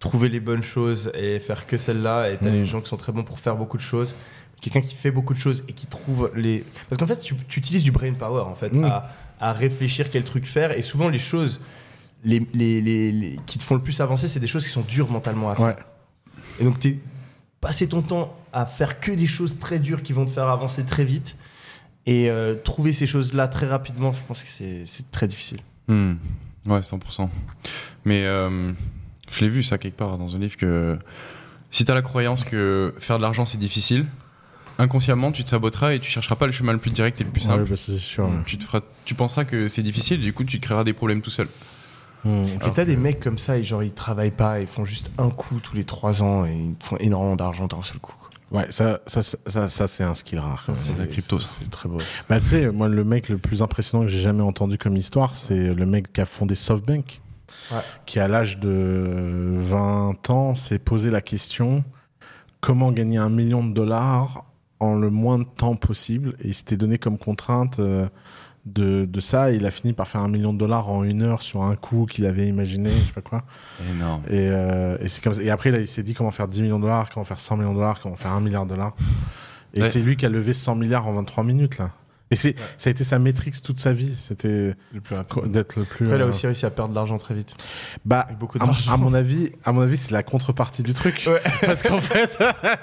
trouver 0.00 0.28
les 0.28 0.40
bonnes 0.40 0.64
choses 0.64 1.12
et 1.14 1.38
faire 1.38 1.68
que 1.68 1.76
celles-là, 1.76 2.30
et 2.30 2.36
t'as 2.36 2.50
Mm. 2.50 2.54
les 2.54 2.66
gens 2.66 2.80
qui 2.80 2.88
sont 2.88 2.96
très 2.96 3.12
bons 3.12 3.22
pour 3.22 3.38
faire 3.38 3.54
beaucoup 3.54 3.76
de 3.76 3.82
choses. 3.82 4.16
Quelqu'un 4.60 4.80
qui 4.80 4.96
fait 4.96 5.12
beaucoup 5.12 5.34
de 5.34 5.38
choses 5.38 5.62
et 5.68 5.72
qui 5.72 5.86
trouve 5.86 6.32
les. 6.34 6.64
Parce 6.88 6.98
qu'en 6.98 7.06
fait, 7.06 7.18
tu, 7.18 7.36
tu 7.46 7.60
utilises 7.60 7.84
du 7.84 7.92
brain 7.92 8.12
power, 8.14 8.42
en 8.42 8.56
fait, 8.56 8.72
Mm. 8.74 8.84
à, 8.86 9.08
à 9.38 9.52
réfléchir 9.52 10.10
quel 10.10 10.24
truc 10.24 10.46
faire, 10.46 10.72
et 10.76 10.82
souvent, 10.82 11.08
les 11.08 11.20
choses 11.20 11.60
les, 12.24 12.44
les- 12.54 12.80
les- 12.80 13.12
les- 13.12 13.40
qui 13.46 13.58
te 13.58 13.62
font 13.62 13.76
le 13.76 13.80
plus 13.82 14.00
avancer, 14.00 14.26
c'est 14.26 14.40
des 14.40 14.46
choses 14.48 14.64
qui 14.66 14.72
sont 14.72 14.82
dures 14.82 15.08
mentalement 15.10 15.50
à 15.50 15.54
faire. 15.54 15.64
Ouais. 15.66 15.76
Et 16.60 16.64
donc, 16.64 16.80
t'es 16.80 16.98
passer 17.60 17.86
ton 17.88 18.02
temps 18.02 18.36
à 18.52 18.66
faire 18.66 18.98
que 18.98 19.12
des 19.12 19.28
choses 19.28 19.60
très 19.60 19.78
dures 19.78 20.02
qui 20.02 20.12
vont 20.12 20.24
te 20.24 20.30
faire 20.30 20.48
avancer 20.48 20.84
très 20.84 21.04
vite 21.04 21.36
et 22.06 22.28
euh, 22.28 22.56
trouver 22.56 22.92
ces 22.92 23.06
choses-là 23.06 23.46
très 23.46 23.66
rapidement, 23.68 24.12
je 24.12 24.22
pense 24.24 24.42
que 24.42 24.48
c'est 24.48 25.10
très 25.12 25.28
difficile. 25.28 25.60
Hmm. 25.86 26.14
Ouais, 26.66 26.80
100%. 26.80 27.28
Mais 28.04 28.24
euh, 28.24 28.72
je 29.30 29.40
l'ai 29.40 29.48
vu 29.48 29.62
ça 29.62 29.78
quelque 29.78 29.96
part 29.96 30.16
dans 30.18 30.36
un 30.36 30.38
livre 30.38 30.56
que 30.56 30.98
si 31.70 31.84
t'as 31.84 31.94
la 31.94 32.02
croyance 32.02 32.44
que 32.44 32.94
faire 32.98 33.16
de 33.16 33.22
l'argent 33.22 33.46
c'est 33.46 33.58
difficile, 33.58 34.06
inconsciemment 34.78 35.32
tu 35.32 35.42
te 35.44 35.48
saboteras 35.48 35.94
et 35.94 36.00
tu 36.00 36.10
chercheras 36.10 36.36
pas 36.36 36.46
le 36.46 36.52
chemin 36.52 36.72
le 36.72 36.78
plus 36.78 36.90
direct 36.90 37.20
et 37.20 37.24
le 37.24 37.30
plus 37.30 37.42
Ouais, 37.46 37.54
simple. 37.56 37.70
bah, 37.70 37.76
c'est 37.76 37.98
sûr. 37.98 38.24
ouais. 38.24 38.30
Tu, 38.46 38.58
te 38.58 38.64
feras, 38.64 38.80
tu 39.04 39.14
penseras 39.14 39.44
que 39.44 39.68
c'est 39.68 39.82
difficile 39.82 40.20
et 40.20 40.24
du 40.24 40.32
coup 40.32 40.44
tu 40.44 40.58
te 40.60 40.64
créeras 40.64 40.84
des 40.84 40.92
problèmes 40.92 41.20
tout 41.22 41.30
seul. 41.30 41.48
Mm. 42.24 42.42
Et 42.66 42.72
t'as 42.72 42.84
des 42.84 42.96
mecs 42.96 43.18
comme 43.18 43.38
ça, 43.38 43.58
et 43.58 43.64
genre 43.64 43.82
ils 43.82 43.92
travaillent 43.92 44.30
pas, 44.30 44.60
ils 44.60 44.68
font 44.68 44.84
juste 44.84 45.10
un 45.18 45.30
coup 45.30 45.58
tous 45.60 45.74
les 45.74 45.82
trois 45.84 46.22
ans 46.22 46.46
et 46.46 46.52
ils 46.52 46.74
font 46.84 46.96
énormément 46.98 47.34
d'argent 47.36 47.66
d'un 47.66 47.82
seul 47.82 47.98
coup. 47.98 48.14
Ouais, 48.52 48.66
ça, 48.70 49.00
ça, 49.06 49.22
ça, 49.22 49.38
ça, 49.46 49.68
ça, 49.68 49.88
c'est 49.88 50.04
un 50.04 50.14
skill 50.14 50.38
rare. 50.38 50.62
quand 50.66 50.72
même. 50.72 50.82
C'est 50.84 50.94
de 50.94 50.98
la 51.00 51.06
crypto. 51.06 51.38
C'est 51.38 51.70
très 51.70 51.88
beau. 51.88 51.98
Bah, 52.28 52.38
tu 52.38 52.46
sais, 52.46 52.70
moi, 52.70 52.88
le 52.88 53.02
mec 53.04 53.28
le 53.28 53.38
plus 53.38 53.62
impressionnant 53.62 54.04
que 54.04 54.10
j'ai 54.10 54.20
jamais 54.20 54.42
entendu 54.42 54.76
comme 54.78 54.96
histoire, 54.96 55.34
c'est 55.36 55.72
le 55.74 55.86
mec 55.86 56.12
qui 56.12 56.20
a 56.20 56.26
fondé 56.26 56.54
SoftBank, 56.54 57.20
Ouais. 57.70 57.78
qui 58.06 58.18
à 58.20 58.28
l'âge 58.28 58.58
de 58.58 59.56
20 59.58 60.30
ans 60.30 60.54
s'est 60.54 60.78
posé 60.78 61.10
la 61.10 61.20
question 61.20 61.84
comment 62.60 62.92
gagner 62.92 63.18
un 63.18 63.28
million 63.30 63.64
de 63.64 63.72
dollars 63.74 64.44
en 64.80 64.94
le 64.94 65.10
moins 65.10 65.38
de 65.38 65.44
temps 65.44 65.74
possible? 65.76 66.34
Et 66.40 66.48
il 66.48 66.54
s'était 66.54 66.76
donné 66.76 66.98
comme 66.98 67.18
contrainte 67.18 67.78
euh, 67.78 68.06
de, 68.66 69.04
de 69.04 69.20
ça. 69.20 69.52
Et 69.52 69.56
il 69.56 69.66
a 69.66 69.70
fini 69.70 69.92
par 69.92 70.06
faire 70.08 70.20
un 70.20 70.28
million 70.28 70.52
de 70.52 70.58
dollars 70.58 70.88
en 70.88 71.04
une 71.04 71.22
heure 71.22 71.42
sur 71.42 71.62
un 71.62 71.76
coup 71.76 72.06
qu'il 72.06 72.26
avait 72.26 72.46
imaginé, 72.46 72.90
je 72.90 73.06
sais 73.06 73.12
pas 73.12 73.20
quoi. 73.20 73.42
Énorme. 73.90 74.22
Et, 74.28 74.48
euh, 74.50 74.96
et, 75.00 75.08
c'est 75.08 75.22
comme 75.22 75.34
ça. 75.34 75.42
et 75.42 75.50
après, 75.50 75.70
là, 75.70 75.78
il 75.78 75.88
s'est 75.88 76.02
dit 76.02 76.14
comment 76.14 76.30
faire 76.30 76.48
10 76.48 76.62
millions 76.62 76.78
de 76.78 76.82
dollars, 76.84 77.10
comment 77.10 77.24
faire 77.24 77.40
100 77.40 77.56
millions 77.56 77.72
de 77.72 77.76
dollars, 77.78 78.00
comment 78.00 78.16
faire 78.16 78.32
1 78.32 78.40
milliard 78.40 78.64
de 78.64 78.70
dollars. 78.70 78.94
Et 79.74 79.82
Ouais. 79.82 79.88
c'est 79.88 80.00
lui 80.00 80.16
qui 80.16 80.26
a 80.26 80.28
levé 80.28 80.52
100 80.52 80.74
milliards 80.76 81.06
en 81.06 81.12
23 81.12 81.44
minutes, 81.44 81.78
là. 81.78 81.90
Et 82.30 82.34
c'est, 82.34 82.54
ça 82.78 82.88
a 82.88 82.90
été 82.90 83.04
sa 83.04 83.18
métrique 83.18 83.60
toute 83.62 83.78
sa 83.78 83.92
vie. 83.92 84.14
C'était 84.18 84.74
Le 84.94 85.02
plus 85.02 85.16
co- 85.28 85.46
d'être 85.46 85.76
le 85.78 85.84
plus. 85.84 86.06
Après, 86.06 86.16
il 86.18 86.22
a 86.22 86.24
euh, 86.24 86.28
aussi 86.30 86.46
réussi 86.46 86.64
à 86.64 86.70
perdre 86.70 86.90
de 86.90 86.94
l'argent 86.94 87.18
très 87.18 87.34
vite. 87.34 87.54
bah, 88.06 88.26
beaucoup 88.40 88.56
à, 88.58 88.64
d'argent. 88.64 88.90
à 88.90 88.96
mon 88.96 89.12
avis, 89.12 89.50
à 89.64 89.72
mon 89.72 89.82
avis, 89.82 89.98
c'est 89.98 90.12
la 90.12 90.22
contrepartie 90.22 90.82
du 90.82 90.94
truc. 90.94 91.24
Ouais. 91.26 91.42
Parce 91.66 91.82
qu'en 91.82 92.00
fait, 92.00 92.38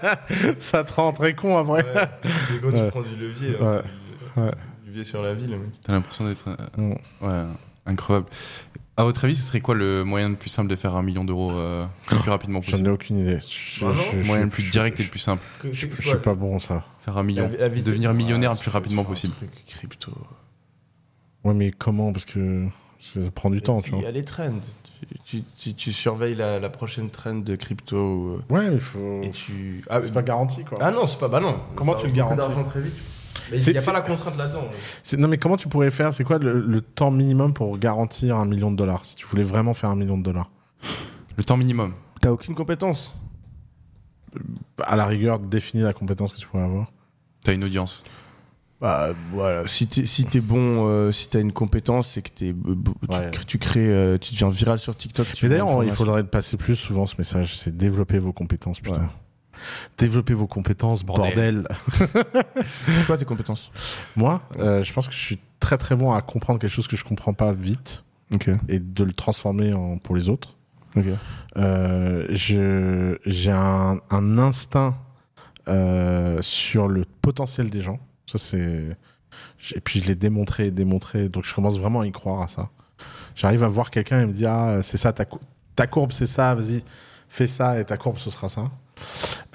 ça 0.60 0.84
te 0.84 0.94
rend 0.94 1.14
très 1.14 1.34
con 1.34 1.58
après. 1.58 1.80
Et 1.82 2.60
quand 2.62 2.68
Ouais. 2.70 2.86
tu 2.86 2.90
prends 2.92 3.02
du 3.02 3.16
levier, 3.16 3.56
Ouais. 3.60 3.82
hein, 4.38 4.48
sur 5.04 5.22
la 5.24 5.34
vie, 5.34 5.48
le 5.48 5.58
mec. 5.58 5.70
T'as 5.84 5.94
l'impression 5.94 6.26
d'être 6.28 6.46
euh, 6.48 6.56
Mm. 6.78 6.92
ouais, 7.26 7.46
incroyable. 7.86 8.28
À 8.98 9.04
votre 9.06 9.24
avis, 9.24 9.36
ce 9.36 9.44
serait 9.44 9.62
quoi 9.62 9.76
le 9.76 10.04
moyen 10.04 10.28
le 10.30 10.36
plus 10.36 10.50
simple 10.50 10.70
de 10.70 10.76
faire 10.76 10.96
un 10.96 11.02
million 11.04 11.24
d'euros 11.24 11.52
euh, 11.54 11.86
le 12.12 12.18
plus 12.20 12.30
rapidement 12.30 12.62
J'en 12.62 12.68
ai 12.68 12.72
possible? 12.72 12.90
aucune 12.92 13.18
idée. 13.20 13.40
Je- 13.48 13.86
Vraiment 13.86 14.02
je- 14.12 14.18
Le 14.18 14.22
je- 14.24 14.28
moyen 14.28 14.44
le 14.44 14.50
plus 14.50 14.64
je- 14.64 14.72
direct 14.72 15.00
et 15.00 15.04
le 15.04 15.10
plus 15.10 15.20
simple. 15.20 15.42
Je 15.64 15.72
je 15.72 15.88
suis 16.02 16.18
pas 16.18 16.34
bon, 16.36 16.60
ça. 16.60 16.84
Faire 17.06 17.18
un 17.18 17.24
million. 17.24 17.50
La- 17.58 17.70
la 17.70 17.70
Devenir 17.70 18.14
millionnaire 18.14 18.52
le 18.52 18.58
Ouais, 18.58 18.62
plus 18.62 18.72
rapidement 18.72 19.04
possible. 19.06 19.34
un 19.36 19.46
truc 19.48 19.66
crypto. 19.68 20.12
Ouais, 21.46 21.54
mais 21.54 21.72
comment? 21.72 22.12
Parce 22.12 22.26
que 22.26 22.66
ça 23.00 23.22
prend 23.34 23.50
du 23.50 23.62
temps, 23.62 23.82
tu 23.82 23.92
Il 23.92 23.98
y 23.98 24.00
vois. 24.02 24.10
a 24.10 24.12
les 24.12 24.26
trends. 24.26 24.60
Tu, 25.00 25.08
tu- 25.24 25.44
tu- 25.58 25.74
tu 25.74 25.94
surveilles 25.94 26.36
la, 26.36 26.60
la 26.60 26.70
prochaine 26.70 27.10
trend 27.10 27.36
de 27.36 27.56
crypto 27.56 27.96
euh, 28.50 28.54
Ouais, 28.54 28.68
mais 28.70 28.76
il 28.76 28.82
faut. 28.82 29.22
et 29.24 29.30
tu. 29.30 29.82
Ah, 29.90 30.02
C'est 30.02 30.14
pas 30.14 30.22
garanti, 30.22 30.66
quoi. 30.66 30.78
ah 30.82 30.92
non, 30.92 31.08
c'est 31.08 31.18
pas. 31.20 31.30
Bah 31.30 31.40
non. 31.40 31.62
Comment 31.78 31.96
tu 31.96 32.06
le 32.08 32.12
garantis 32.12 32.36
d'argent 32.38 32.64
très 32.66 32.82
vite. 32.82 32.94
Mais 33.52 33.58
il 33.58 33.62
C'est- 33.64 33.72
n'y 33.74 33.78
a 33.80 33.82
pas 33.82 33.94
la 33.94 34.02
contrainte 34.02 34.38
là-dedans. 34.38 34.70
Non, 35.18 35.28
mais 35.28 35.38
comment 35.38 35.58
tu 35.58 35.68
pourrais 35.68 35.92
faire? 35.92 36.14
C'est 36.14 36.24
quoi 36.24 36.38
le, 36.40 36.60
le 36.60 36.82
temps 36.82 37.12
minimum 37.12 37.54
pour 37.54 37.78
garantir 37.78 38.36
un 38.38 38.46
million 38.46 38.72
de 38.72 38.76
dollars 38.76 39.06
Si 39.06 39.16
tu 39.16 39.26
voulais 39.28 39.44
vraiment 39.44 39.74
faire 39.74 39.90
un 39.90 39.96
million 39.96 40.18
de 40.18 40.24
dollars? 40.24 40.50
Le 41.38 41.44
temps 41.44 41.58
minimum. 41.58 41.94
T'as 42.22 42.32
aucune 42.32 42.56
compétence. 42.56 43.16
À 44.84 44.96
la 44.96 45.06
rigueur, 45.06 45.40
définis 45.40 45.84
la 45.84 45.94
compétence 45.94 46.34
que 46.34 46.38
tu 46.38 46.48
pourrais 46.48 46.64
avoir. 46.64 46.92
T'as 47.44 47.54
une 47.54 47.64
audience. 47.64 48.04
Bah 48.82 49.10
voilà, 49.34 49.68
si 49.68 49.88
t'es 49.88 50.06
si 50.06 50.24
t'es 50.24 50.40
bon, 50.40 50.88
euh, 50.88 51.12
si 51.12 51.28
t'as 51.28 51.42
une 51.42 51.52
compétence, 51.52 52.12
c'est 52.12 52.22
que 52.22 52.30
t'es, 52.30 52.52
euh, 52.52 52.76
tu, 53.10 53.16
Ouais. 53.18 53.30
crées- 53.32 53.46
tu 53.46 53.58
crées, 53.58 53.88
euh, 53.94 54.18
tu 54.18 54.32
deviens 54.34 54.48
viral 54.48 54.80
sur 54.80 54.96
TikTok. 54.96 55.28
tu 55.34 55.46
Mais 55.46 55.50
d'ailleurs, 55.50 55.84
il 55.84 55.92
faudrait 55.92 56.24
passer 56.24 56.56
plus 56.56 56.78
souvent 56.78 57.06
ce 57.06 57.16
message 57.18 57.58
c'est 57.58 57.76
développer 57.76 58.20
vos 58.20 58.32
compétences, 58.32 58.80
putain. 58.80 59.02
Ouais. 59.02 59.08
Développer 59.97 60.34
vos 60.34 60.47
compétences, 60.47 61.03
bordel. 61.03 61.64
Bordel. 61.64 62.24
C'est 62.97 63.05
quoi 63.05 63.18
tes 63.18 63.26
compétences? 63.26 63.72
Moi, 64.16 64.41
euh, 64.60 64.84
je 64.84 64.93
pense 64.93 65.07
que 65.07 65.14
je 65.14 65.20
suis 65.20 65.39
très 65.60 65.78
très 65.78 65.95
bon 65.95 66.12
à 66.12 66.22
comprendre 66.22 66.60
quelque 66.60 66.72
chose 66.72 66.88
que 66.88 66.95
je 66.97 67.03
comprends 67.03 67.34
pas 67.34 67.51
vite 67.51 68.03
et 68.68 68.80
de 68.80 69.03
le 69.03 69.12
transformer 69.14 69.74
en, 69.74 69.97
pour 69.97 70.16
les 70.16 70.30
autres. 70.30 70.55
Euh, 71.57 72.26
je- 72.30 73.18
j'ai 73.26 73.51
un, 73.51 73.99
un 74.10 74.38
instinct 74.38 74.97
euh, 75.68 76.41
sur 76.41 76.88
le 76.88 77.05
potentiel 77.22 77.70
des 77.70 77.82
gens. 77.82 77.99
Ça, 78.26 78.38
c'est. 78.38 78.97
Et 79.76 79.82
puis, 79.82 79.99
je 79.99 80.07
l'ai 80.07 80.16
démontré 80.16 80.68
et 80.68 80.72
démontré. 80.72 81.30
Donc, 81.30 81.45
je 81.45 81.53
commence 81.53 81.78
vraiment 81.78 82.01
à 82.01 82.07
y 82.07 82.12
croire 82.12 82.41
à 82.41 82.47
ça. 82.47 82.70
J'arrive 83.36 83.64
à 83.64 83.68
voir 83.68 83.91
quelqu'un 83.91 84.22
et 84.22 84.26
me 84.26 84.32
dit 84.34 84.45
Ah, 84.45 84.80
c'est 84.82 84.97
ça, 84.97 85.12
ta, 85.14 85.26
cou- 85.26 85.39
ta 85.76 85.86
courbe, 85.88 86.12
c'est 86.12 86.28
ça, 86.28 86.53
vas-y, 86.55 86.84
fais 87.30 87.47
ça 87.47 87.80
et 87.80 87.86
ta 87.86 87.97
courbe, 87.97 88.18
ce 88.18 88.30
sera 88.30 88.49
ça. 88.49 88.66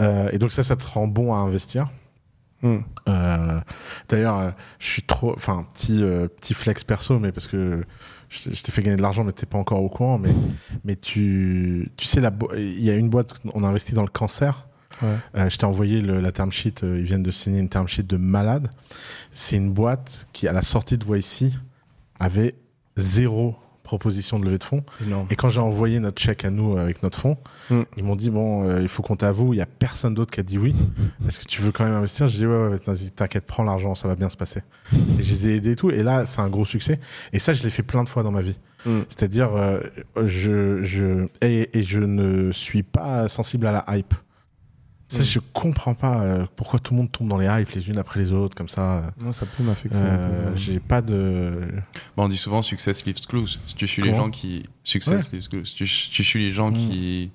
Euh, 0.01 0.29
et 0.33 0.39
donc, 0.39 0.53
ça, 0.53 0.63
ça 0.63 0.77
te 0.77 0.87
rend 0.87 1.07
bon 1.07 1.33
à 1.35 1.39
investir. 1.39 1.89
Hmm. 2.63 2.79
Euh, 3.09 3.61
D'ailleurs, 4.09 4.39
euh, 4.39 4.51
je 4.79 4.87
suis 4.87 5.03
trop. 5.03 5.35
Enfin, 5.37 5.67
petit, 5.75 6.03
petit 6.41 6.55
flex 6.55 6.85
perso, 6.85 7.19
mais 7.19 7.31
parce 7.33 7.47
que 7.47 7.85
je, 8.31 8.49
t'ai 8.63 8.73
fait 8.73 8.83
gagner 8.83 8.97
de 8.97 9.03
l'argent, 9.03 9.23
mais 9.25 9.33
t'es 9.33 9.47
pas 9.47 9.59
encore 9.59 9.83
au 9.83 9.89
courant. 9.89 10.19
Mais, 10.19 10.31
mais 10.85 10.97
tu, 10.97 11.91
tu 11.97 12.07
sais, 12.07 12.21
la 12.21 12.33
il 12.57 12.83
y 12.83 12.91
a 12.91 12.95
une 12.95 13.09
boîte, 13.11 13.35
on 13.53 13.65
a 13.65 13.69
investi 13.69 13.93
dans 13.95 14.03
le 14.03 14.09
cancer. 14.09 14.67
Ouais. 15.03 15.17
Euh, 15.37 15.49
je 15.49 15.59
t'ai 15.59 15.67
envoyé 15.67 16.01
le- 16.01 16.21
la 16.21 16.31
term 16.33 16.53
sheet. 16.53 16.85
euh, 16.85 16.99
ils 16.99 17.05
viennent 17.05 17.23
de 17.25 17.33
signer 17.33 17.59
une 17.59 17.69
term 17.69 17.89
sheet 17.89 18.05
de 18.05 18.17
malade. 18.17 18.71
C'est 19.33 19.57
une 19.57 19.73
boîte 19.73 20.29
qui, 20.33 20.47
à 20.49 20.53
la 20.53 20.63
sortie 20.63 20.97
de 20.97 21.05
YC, 21.05 21.53
avait 22.21 22.55
zéro 22.97 23.57
proposition 23.85 24.41
de 24.41 24.45
levée 24.47 24.59
de 24.59 24.65
fonds. 24.65 24.83
Et 25.31 25.37
quand 25.37 25.49
j'ai 25.49 25.61
envoyé 25.61 26.01
notre 26.01 26.21
chèque 26.21 26.45
à 26.45 26.51
nous 26.51 26.77
euh, 26.77 26.83
avec 26.83 27.03
notre 27.05 27.21
fonds, 27.21 27.37
Mm. 27.71 27.81
ils 27.97 28.05
m'ont 28.05 28.17
dit 28.17 28.29
bon, 28.31 28.69
euh, 28.69 28.83
il 28.83 28.89
faut 28.89 29.03
qu'on 29.03 29.17
t'avoue, 29.17 29.55
il 29.55 29.57
y 29.59 29.63
a 29.63 29.67
personne 29.67 30.13
d'autre 30.15 30.31
qui 30.33 30.41
a 30.41 30.43
dit 30.43 30.59
oui. 30.59 30.75
Est-ce 31.27 31.39
que 31.39 31.45
tu 31.47 31.63
veux 31.63 31.71
quand 31.73 31.85
même 31.85 31.95
investir? 31.95 32.27
Je 32.27 32.37
dis 32.37 32.47
ouais, 32.47 32.69
ouais, 32.69 32.77
vas-y, 32.85 33.11
t'inquiète, 33.11 33.47
prends 33.47 33.63
l'argent, 33.63 33.95
ça 33.95 34.09
va 34.09 34.17
bien 34.17 34.29
se 34.29 34.37
passer. 34.37 34.61
Et 35.19 35.23
je 35.23 35.31
les 35.31 35.49
ai 35.49 35.55
aidés 35.57 35.71
et 35.73 35.77
tout. 35.77 35.91
Et 35.91 36.03
là, 36.03 36.27
c'est 36.27 36.41
un 36.41 36.49
gros 36.51 36.65
succès. 36.67 36.99
Et 37.33 37.39
ça, 37.39 37.53
je 37.55 37.63
l'ai 37.63 37.71
fait 37.71 37.83
plein 37.83 38.05
de 38.05 38.09
fois 38.09 38.23
dans 38.23 38.33
ma 38.33 38.43
vie. 38.43 38.59
Mm. 38.85 39.01
C'est-à-dire, 39.09 39.55
euh, 39.55 39.81
je, 40.27 40.83
je 40.83 41.27
et, 41.41 41.71
et 41.79 41.83
je 41.83 42.01
ne 42.01 42.53
suis 42.53 42.83
pas 42.83 43.29
sensible 43.29 43.67
à 43.67 43.73
la 43.73 43.97
hype. 43.97 44.13
Ça, 45.15 45.21
Mm. 45.23 45.25
je 45.25 45.39
comprends 45.53 45.95
pas 45.95 46.21
euh, 46.23 46.47
pourquoi 46.57 46.79
tout 46.79 46.93
le 46.95 46.99
monde 47.01 47.13
tombe 47.13 47.29
dans 47.29 47.39
les 47.39 47.47
hypes 47.47 47.71
les 47.71 47.89
unes 47.89 47.99
après 47.99 48.21
les 48.21 48.33
autres 48.33 48.57
comme 48.57 48.69
ça. 48.69 49.13
Moi, 49.19 49.33
ça 49.33 49.47
peut 49.47 49.63
m'affecter. 49.63 49.99
Euh, 50.01 50.55
j'ai 50.57 50.81
pas 50.81 51.03
de. 51.03 51.69
Bah, 52.17 52.23
on 52.25 52.29
dit 52.29 52.37
souvent 52.37 52.63
success 52.63 53.05
leaves 53.05 53.27
clues. 53.27 53.59
Si 53.67 53.75
tu 53.75 53.87
suis 53.87 54.03
les 54.03 54.15
gens 54.15 54.31
qui. 54.31 54.65
Success 54.83 55.31
leaves 55.33 55.49
clues. 55.49 55.67
Si 55.67 55.77
tu, 55.77 55.85
tu 55.87 56.25
suis 56.25 56.41
les 56.47 56.51
gens 56.53 56.71
Mm. 56.71 56.75
qui. 56.75 57.31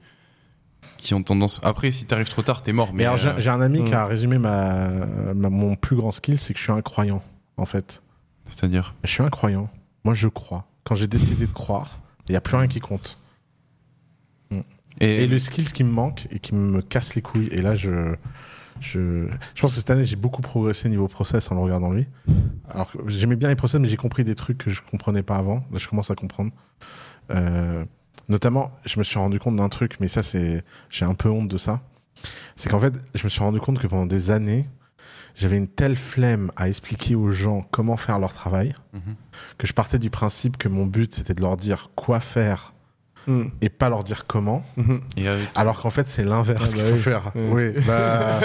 qui 0.97 1.13
ont 1.13 1.23
tendance. 1.23 1.61
Après, 1.63 1.91
si 1.91 2.05
t'arrives 2.05 2.27
trop 2.29 2.41
tard, 2.41 2.61
t'es 2.61 2.73
mort. 2.73 2.89
Mais 2.91 2.99
Mais 2.99 3.05
alors, 3.05 3.17
j'ai- 3.17 3.29
euh, 3.29 3.39
j'ai 3.39 3.49
un 3.49 3.61
ami 3.61 3.79
Mm. 3.81 3.85
qui 3.85 3.93
a 3.93 4.05
résumé 4.05 4.37
ma, 4.37 4.89
ma- 5.33 5.49
mon 5.49 5.75
plus 5.75 5.95
grand 5.95 6.11
skill, 6.11 6.37
c'est 6.37 6.53
que 6.53 6.59
je 6.59 6.63
suis 6.63 6.73
un 6.73 6.81
croyant, 6.81 7.23
en 7.55 7.65
fait. 7.65 8.01
C'est-à-dire. 8.45 8.95
Je 9.05 9.09
suis 9.11 9.23
un 9.23 9.29
croyant. 9.29 9.69
Moi, 10.03 10.13
je 10.13 10.27
crois. 10.27 10.65
Quand 10.83 10.95
j'ai 10.95 11.07
décidé 11.07 11.47
de 11.47 11.51
croire, 11.53 11.99
il 12.27 12.31
n'y 12.33 12.35
a 12.35 12.41
plus 12.41 12.57
rien 12.57 12.67
qui 12.67 12.79
compte. 12.81 13.17
Et, 14.99 15.23
Et 15.23 15.27
le 15.27 15.39
skill 15.39 15.71
qui 15.71 15.83
me 15.83 15.91
manque 15.91 16.27
et 16.31 16.39
qui 16.39 16.53
me 16.55 16.81
casse 16.81 17.15
les 17.15 17.21
couilles, 17.21 17.47
et 17.51 17.61
là, 17.61 17.75
je. 17.75 18.15
Je, 18.81 19.27
je 19.55 19.61
pense 19.61 19.71
que 19.71 19.75
cette 19.77 19.89
année, 19.89 20.05
j'ai 20.05 20.15
beaucoup 20.15 20.41
progressé 20.41 20.87
niveau 20.87 21.09
process 21.09 21.51
en 21.51 21.55
le 21.55 21.59
regardant 21.61 21.91
lui. 21.91 22.07
Alors, 22.69 22.89
j'aimais 23.07 23.35
bien 23.35 23.49
les 23.49 23.57
process, 23.57 23.77
mais 23.81 23.89
j'ai 23.89 23.97
compris 23.97 24.23
des 24.23 24.35
trucs 24.35 24.57
que 24.57 24.69
je 24.69 24.81
comprenais 24.81 25.21
pas 25.21 25.35
avant. 25.35 25.65
Là, 25.73 25.79
je 25.79 25.87
commence 25.89 26.09
à 26.11 26.15
comprendre. 26.15 26.51
Euh, 27.31 27.83
notamment, 28.29 28.71
je 28.85 28.97
me 28.97 29.03
suis 29.03 29.19
rendu 29.19 29.37
compte 29.37 29.57
d'un 29.57 29.67
truc, 29.67 29.97
mais 29.99 30.07
ça, 30.07 30.23
c'est, 30.23 30.63
j'ai 30.89 31.03
un 31.03 31.13
peu 31.13 31.29
honte 31.29 31.49
de 31.49 31.57
ça. 31.57 31.81
C'est 32.55 32.69
qu'en 32.69 32.79
fait, 32.79 32.93
je 33.15 33.25
me 33.25 33.29
suis 33.29 33.41
rendu 33.41 33.59
compte 33.59 33.79
que 33.79 33.87
pendant 33.87 34.05
des 34.05 34.31
années, 34.31 34.65
j'avais 35.35 35.57
une 35.57 35.67
telle 35.67 35.97
flemme 35.97 36.49
à 36.55 36.69
expliquer 36.69 37.15
aux 37.15 37.31
gens 37.31 37.65
comment 37.71 37.97
faire 37.97 38.17
leur 38.17 38.31
travail 38.33 38.73
Mhm. 38.93 39.15
que 39.57 39.67
je 39.67 39.73
partais 39.73 39.99
du 39.99 40.09
principe 40.09 40.55
que 40.57 40.69
mon 40.69 40.85
but, 40.85 41.13
c'était 41.13 41.33
de 41.33 41.41
leur 41.41 41.57
dire 41.57 41.89
quoi 41.95 42.21
faire 42.21 42.73
Mm. 43.27 43.43
et 43.61 43.69
pas 43.69 43.89
leur 43.89 44.03
dire 44.03 44.25
comment. 44.25 44.63
Mhm. 44.77 45.01
et, 45.17 45.27
euh, 45.27 45.43
Alors 45.55 45.81
qu'en 45.81 45.89
fait, 45.89 46.07
c'est 46.09 46.23
l'inverse 46.23 46.71
Ah 46.71 46.75
qu'il 46.75 46.83
bah 46.83 46.89
faut 46.89 46.95
oui. 46.95 46.99
faire. 47.01 47.31
Oui. 47.35 47.43
Oui, 47.75 47.83
bah. 47.87 48.39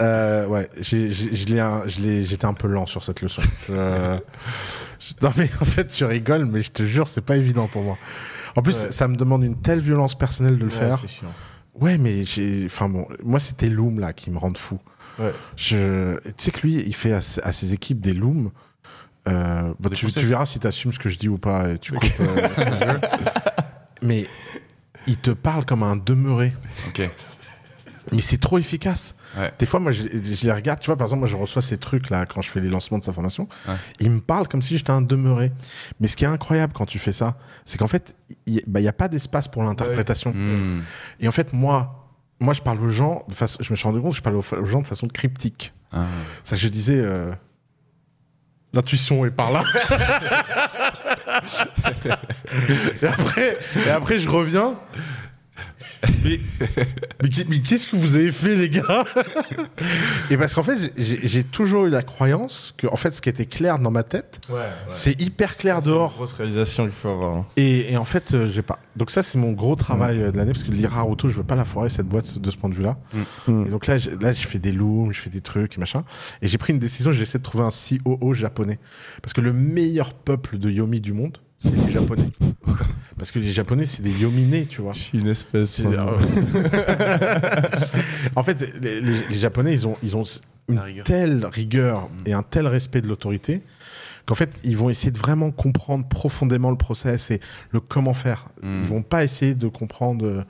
euh, 0.00 0.46
ouais, 0.46 0.68
j'ai- 0.80 1.10
j'ai- 1.12 1.34
je 1.34 1.46
l'ai 1.46 1.60
un- 1.60 1.82
je 1.86 2.00
l'ai- 2.00 2.24
j'étais 2.24 2.46
un 2.46 2.54
peu 2.54 2.68
lent 2.68 2.86
sur 2.86 3.02
cette 3.02 3.20
leçon. 3.22 3.42
Je- 3.68 3.72
je- 4.98 5.14
non, 5.22 5.30
mais 5.36 5.50
en 5.60 5.64
fait, 5.64 5.86
tu 5.88 6.04
rigoles, 6.04 6.46
mais 6.46 6.62
je 6.62 6.70
te 6.70 6.82
jure, 6.84 7.06
c'est 7.06 7.20
pas 7.20 7.36
évident 7.36 7.66
pour 7.66 7.82
moi. 7.82 7.98
En 8.56 8.62
plus, 8.62 8.82
Ouais. 8.82 8.92
ça 8.92 9.08
me 9.08 9.16
demande 9.16 9.44
une 9.44 9.56
telle 9.56 9.80
violence 9.80 10.14
personnelle 10.16 10.58
de 10.58 10.64
le 10.64 10.70
Ouais, 10.72 10.78
faire. 10.78 10.98
c'est 11.00 11.08
chiant. 11.08 11.32
Ouais, 11.74 11.98
mais 11.98 12.24
j'ai. 12.24 12.64
Enfin 12.66 12.88
bon, 12.88 13.06
moi, 13.22 13.40
c'était 13.40 13.68
Loom, 13.68 13.98
là, 14.00 14.12
qui 14.12 14.30
me 14.30 14.38
rend 14.38 14.52
fou. 14.54 14.78
Ouais. 15.18 15.32
Je... 15.56 16.16
Tu 16.18 16.32
sais 16.44 16.50
que 16.50 16.60
lui, 16.66 16.74
il 16.86 16.94
fait 16.94 17.12
à, 17.12 17.20
ses- 17.20 17.42
à 17.42 17.52
ses 17.52 17.72
équipes 17.74 18.00
des 18.00 18.14
Looms. 18.14 18.50
Euh, 19.28 19.72
bah, 19.78 19.88
tu, 19.94 20.06
verras 20.06 20.46
si 20.46 20.58
tu 20.58 20.66
assumes 20.66 20.92
ce 20.92 20.98
que 20.98 21.08
je 21.08 21.16
dis 21.16 21.28
ou 21.28 21.38
pas 21.38 21.68
et 21.70 21.78
tu 21.78 21.92
coupes. 21.92 22.02
Mais 24.02 24.26
il 25.06 25.16
te 25.16 25.30
parle 25.30 25.64
comme 25.64 25.82
un 25.82 25.96
demeuré. 25.96 26.52
Ok. 26.88 27.08
Mais 28.10 28.20
c'est 28.20 28.38
trop 28.38 28.58
efficace. 28.58 29.14
Ouais. 29.38 29.52
Des 29.58 29.64
fois, 29.64 29.78
moi, 29.78 29.92
je, 29.92 30.02
je 30.02 30.44
les 30.44 30.52
regarde. 30.52 30.80
Tu 30.80 30.86
vois, 30.86 30.96
par 30.96 31.06
exemple, 31.06 31.20
moi, 31.20 31.28
je 31.28 31.36
reçois 31.36 31.62
ces 31.62 31.78
trucs-là 31.78 32.26
quand 32.26 32.42
je 32.42 32.50
fais 32.50 32.60
les 32.60 32.68
lancements 32.68 32.98
de 32.98 33.04
sa 33.04 33.12
formation. 33.12 33.48
Ouais. 33.68 33.74
Il 34.00 34.10
me 34.10 34.20
parle 34.20 34.48
comme 34.48 34.60
si 34.60 34.76
j'étais 34.76 34.90
un 34.90 35.02
demeuré. 35.02 35.52
Mais 36.00 36.08
ce 36.08 36.16
qui 36.16 36.24
est 36.24 36.28
incroyable 36.28 36.72
quand 36.72 36.84
tu 36.84 36.98
fais 36.98 37.12
ça, 37.12 37.38
c'est 37.64 37.78
qu'en 37.78 37.86
fait, 37.86 38.16
il 38.46 38.60
n'y 38.66 38.88
a 38.88 38.92
pas 38.92 39.06
d'espace 39.08 39.46
pour 39.46 39.62
l'interprétation. 39.62 40.32
Hmm. 40.34 40.82
Et 41.20 41.28
en 41.28 41.32
fait, 41.32 41.52
moi, 41.52 42.10
moi, 42.40 42.54
je 42.54 42.60
parle 42.60 42.80
aux 42.80 42.88
gens 42.88 43.24
de 43.28 43.34
façon. 43.34 43.62
Je 43.62 43.70
me 43.72 43.76
suis 43.76 43.86
rendu 43.86 44.00
compte 44.00 44.16
je 44.16 44.20
parle 44.20 44.34
aux, 44.36 44.44
aux 44.54 44.64
gens 44.64 44.82
de 44.82 44.86
façon 44.88 45.06
cryptique. 45.06 45.72
Ah. 45.92 46.06
Ça, 46.42 46.56
je 46.56 46.66
disais. 46.68 46.98
euh, 46.98 47.32
L'intuition 48.74 49.24
est 49.26 49.30
par 49.30 49.52
là. 49.52 49.62
et, 53.02 53.06
après, 53.06 53.58
après, 53.90 54.18
je 54.18 54.28
reviens. 54.28 54.74
Mais, 56.24 56.40
mais 57.22 57.28
qu'est- 57.28 57.48
mais 57.48 57.60
qu'est-ce 57.60 57.86
que 57.88 57.96
vous 57.96 58.14
avez 58.16 58.32
fait, 58.32 58.56
les 58.56 58.68
gars? 58.70 59.04
Et 60.30 60.36
parce 60.36 60.54
qu'en 60.54 60.62
fait, 60.62 60.92
j'ai 60.96 61.44
toujours 61.44 61.86
eu 61.86 61.90
la 61.90 62.02
croyance 62.02 62.74
que, 62.76 62.86
en 62.86 62.96
fait, 62.96 63.14
ce 63.14 63.22
qui 63.22 63.28
était 63.28 63.46
clair 63.46 63.78
dans 63.78 63.90
ma 63.90 64.02
tête, 64.02 64.40
Ouais, 64.48 64.60
c'est 64.88 65.20
hyper 65.20 65.56
clair 65.56 65.76
C'est 65.80 65.88
une 65.88 65.94
dehors. 65.94 66.12
grosse 66.14 66.32
réalisation 66.32 66.84
qu'il 66.84 66.94
faut 66.94 67.08
avoir. 67.08 67.36
hein. 67.36 67.46
Et, 67.56 67.92
et 67.92 67.96
en 67.96 68.04
fait, 68.04 68.34
euh, 68.34 68.48
j'ai 68.52 68.62
pas. 68.62 68.78
Donc 68.96 69.10
ça, 69.10 69.22
c'est 69.22 69.38
mon 69.38 69.52
gros 69.52 69.76
travail 69.76 70.20
euh, 70.20 70.32
de 70.32 70.36
l'année 70.36 70.52
parce 70.52 70.64
que 70.64 70.70
l'IRA 70.72 71.06
Auto, 71.06 71.28
je 71.28 71.34
veux 71.34 71.44
pas 71.44 71.54
la 71.54 71.64
foirer 71.64 71.88
cette 71.88 72.06
boîte 72.06 72.38
de 72.38 72.50
ce 72.50 72.56
point 72.56 72.68
de 72.70 72.74
vue-là. 72.74 72.98
Mm. 73.46 73.64
Et 73.66 73.70
donc 73.70 73.86
là, 73.86 73.96
là, 74.20 74.32
je 74.32 74.46
fais 74.46 74.58
des 74.58 74.72
looms, 74.72 75.12
je 75.12 75.20
fais 75.20 75.30
des 75.30 75.40
trucs 75.40 75.76
et 75.76 75.80
machin. 75.80 76.04
Et 76.42 76.48
j'ai 76.48 76.58
pris 76.58 76.72
une 76.72 76.78
décision. 76.78 77.12
J'ai 77.12 77.22
essayé 77.22 77.38
de 77.38 77.44
trouver 77.44 77.64
un 77.64 77.70
COO 77.70 78.32
japonais 78.32 78.78
parce 79.22 79.32
que 79.32 79.40
le 79.40 79.52
meilleur 79.52 80.14
peuple 80.14 80.58
de 80.58 80.70
Yomi 80.70 81.00
du 81.00 81.12
monde, 81.12 81.38
c'est 81.62 81.76
les 81.76 81.90
Japonais. 81.92 82.26
Parce 83.16 83.30
que 83.30 83.38
les 83.38 83.50
Japonais, 83.50 83.84
c'est 83.86 84.02
des 84.02 84.20
Yominés, 84.22 84.66
tu 84.66 84.80
vois. 84.82 84.92
Je 84.92 84.98
suis 84.98 85.18
une 85.18 85.28
espèce. 85.28 85.80
En 88.34 88.42
fait, 88.42 88.60
les, 88.80 89.00
les- 89.00 89.28
les 89.28 89.34
Japonais, 89.34 89.72
ils 89.72 89.86
ont, 89.86 89.96
ils 90.02 90.16
ont 90.16 90.24
une 90.68 90.78
rigueur. 90.78 91.04
telle 91.04 91.44
rigueur 91.46 92.08
et 92.26 92.32
un 92.32 92.42
tel 92.42 92.66
respect 92.66 93.00
de 93.00 93.08
l'autorité 93.08 93.62
qu'en 94.26 94.34
fait, 94.34 94.50
ils 94.64 94.76
vont 94.76 94.88
essayer 94.90 95.10
de 95.10 95.18
vraiment 95.18 95.50
comprendre 95.50 96.06
profondément 96.08 96.70
le 96.70 96.76
process 96.76 97.30
et 97.30 97.40
le 97.70 97.80
comment 97.80 98.14
faire. 98.14 98.46
Mm. 98.62 98.80
Ils 98.82 98.88
vont 98.88 99.02
pas 99.02 99.22
essayer 99.24 99.54
de 99.54 99.68
comprendre 99.68 100.44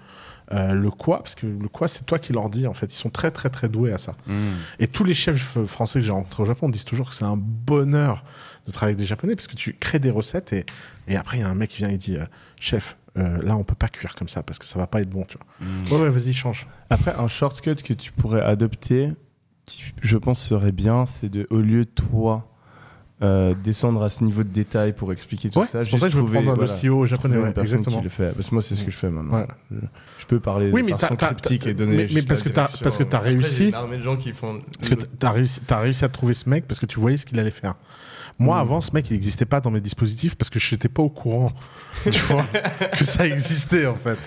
euh, 0.52 0.72
le 0.74 0.90
quoi, 0.90 1.18
parce 1.18 1.34
que 1.34 1.46
le 1.46 1.68
quoi, 1.68 1.88
c'est 1.88 2.04
toi 2.04 2.18
qui 2.18 2.32
leur 2.32 2.50
dis. 2.50 2.66
En 2.66 2.74
fait, 2.74 2.92
ils 2.92 2.96
sont 2.96 3.10
très, 3.10 3.30
très, 3.30 3.48
très 3.48 3.68
doués 3.68 3.92
à 3.92 3.98
ça. 3.98 4.16
Hmm. 4.26 4.52
Et 4.78 4.86
tous 4.86 5.04
les 5.04 5.14
chefs 5.14 5.56
euh, 5.56 5.66
français 5.66 6.00
que 6.00 6.04
j'ai 6.04 6.12
rencontrés 6.12 6.42
au 6.42 6.46
Japon 6.46 6.68
disent 6.68 6.84
toujours 6.84 7.08
que 7.08 7.14
c'est 7.14 7.24
un 7.24 7.36
bonheur 7.38 8.22
de 8.66 8.72
travailler 8.72 8.92
avec 8.92 8.98
des 8.98 9.06
Japonais 9.06 9.34
parce 9.34 9.46
que 9.48 9.56
tu 9.56 9.74
crées 9.78 9.98
des 9.98 10.10
recettes 10.10 10.52
et, 10.52 10.64
et 11.08 11.16
après, 11.16 11.38
il 11.38 11.40
y 11.40 11.44
a 11.44 11.48
un 11.48 11.54
mec 11.54 11.70
qui 11.70 11.78
vient 11.78 11.88
et 11.88 11.98
dit 11.98 12.16
euh, 12.16 12.24
Chef, 12.60 12.96
euh, 13.18 13.42
là, 13.42 13.56
on 13.56 13.64
peut 13.64 13.74
pas 13.74 13.88
cuire 13.88 14.14
comme 14.14 14.28
ça 14.28 14.42
parce 14.42 14.58
que 14.58 14.64
ça 14.64 14.78
va 14.78 14.86
pas 14.86 15.00
être 15.00 15.10
bon, 15.10 15.24
tu 15.24 15.36
vois. 15.36 15.46
Hmm. 15.60 15.92
Ouais, 15.92 16.02
ouais, 16.04 16.10
vas-y, 16.10 16.32
change. 16.32 16.66
Après, 16.90 17.14
un 17.18 17.28
shortcut 17.28 17.74
que 17.76 17.92
tu 17.92 18.12
pourrais 18.12 18.40
adopter, 18.42 19.10
qui 19.66 19.84
je 20.00 20.16
pense 20.16 20.40
serait 20.42 20.72
bien, 20.72 21.06
c'est 21.06 21.28
de, 21.28 21.46
au 21.50 21.58
lieu 21.58 21.84
de 21.84 21.90
toi, 21.90 22.48
euh, 23.22 23.54
descendre 23.62 24.02
à 24.02 24.08
ce 24.10 24.24
niveau 24.24 24.42
de 24.42 24.48
détail 24.48 24.92
pour 24.94 25.12
expliquer 25.12 25.48
tout 25.48 25.60
Ouais, 25.60 25.66
ça. 25.66 25.82
c'est 25.84 25.90
pour 25.90 25.98
ça 26.00 26.06
que 26.06 26.12
je 26.12 26.18
veux 26.18 26.24
prendre 26.24 26.56
trouver, 26.56 26.66
le 26.66 26.90
CEO 26.90 27.04
japonais, 27.06 27.36
ouais, 27.36 27.52
exactement. 27.60 27.98
qui 27.98 28.02
le 28.04 28.08
fait. 28.08 28.32
Parce 28.34 28.48
que 28.48 28.54
moi, 28.54 28.62
c'est 28.62 28.74
ce 28.74 28.82
que 28.84 28.90
je 28.90 28.96
fais 28.96 29.10
maintenant. 29.10 29.38
Ouais. 29.40 29.46
Je, 29.70 29.76
je 30.18 30.26
peux 30.26 30.40
parler 30.40 30.70
Oui, 30.72 30.80
de 30.82 30.86
mais 30.86 30.92
façon 30.92 31.14
t'as- 31.14 31.28
t'as- 31.28 31.34
cryptique 31.34 31.66
et 31.68 31.74
donner 31.74 31.96
mais- 31.98 32.06
mais 32.14 32.20
la 32.22 32.26
parce 32.26 32.42
que 32.42 32.48
parce 32.48 32.96
que 32.98 33.04
t'as 33.04 33.18
Après, 33.18 33.30
réussi- 33.34 33.56
il 33.58 33.62
y 33.62 33.66
a 33.66 33.68
une 33.68 33.74
armée 33.76 33.98
de 33.98 34.02
gens 34.02 34.16
qui 34.16 34.32
font. 34.32 34.58
Parce 34.76 34.88
que 34.88 34.94
t'as 34.96 35.30
réussi, 35.30 35.60
t'as 35.64 35.78
réussi 35.80 36.04
à 36.04 36.08
trouver 36.08 36.34
ce 36.34 36.48
mec 36.48 36.66
parce 36.66 36.80
que 36.80 36.86
tu 36.86 36.98
voyais 36.98 37.16
ce 37.16 37.24
qu'il 37.26 37.38
allait 37.38 37.50
faire. 37.52 37.74
Moi, 38.38 38.56
Mm. 38.56 38.60
avant, 38.60 38.80
ce 38.80 38.92
mec, 38.92 39.08
il 39.10 39.14
n'existait 39.14 39.44
pas 39.46 39.60
dans 39.60 39.70
mes 39.70 39.80
dispositifs 39.80 40.34
parce 40.34 40.50
que 40.50 40.58
je 40.58 40.74
n'étais 40.74 40.88
pas 40.88 41.02
au 41.02 41.10
courant, 41.10 41.52
tu 42.10 42.18
vois, 42.22 42.44
que 42.98 43.04
ça 43.04 43.26
existait 43.26 43.86
en 43.86 43.94
fait. 43.96 44.18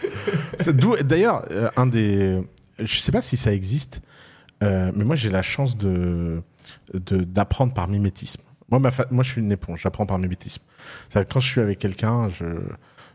D'ailleurs, 1.04 1.46
euh, 1.52 1.70
un 1.76 1.88
des, 1.88 2.42
je 2.80 3.00
sais 3.00 3.12
pas 3.12 3.22
si 3.22 3.38
ça 3.38 3.54
existe, 3.54 4.02
euh, 4.64 4.92
mais 4.96 5.04
moi 5.04 5.16
j'ai 5.16 5.30
la 5.30 5.42
chance 5.42 5.78
de 5.78 6.42
d'apprendre 6.94 7.74
par 7.74 7.88
mimétisme. 7.88 8.42
Moi, 8.70 8.80
ma 8.80 8.90
fa- 8.92 9.06
moi, 9.12 9.24
je 9.24 9.32
suis 9.32 9.42
une 9.42 9.52
éponge. 9.52 9.82
J'apprends 9.84 10.06
par 10.08 10.18
mimétisme. 10.18 10.64
Que 11.12 11.20
quand 11.24 11.40
je 11.40 11.48
suis 11.48 11.62
avec 11.62 11.78
quelqu'un, 11.80 12.30
je 12.30 12.46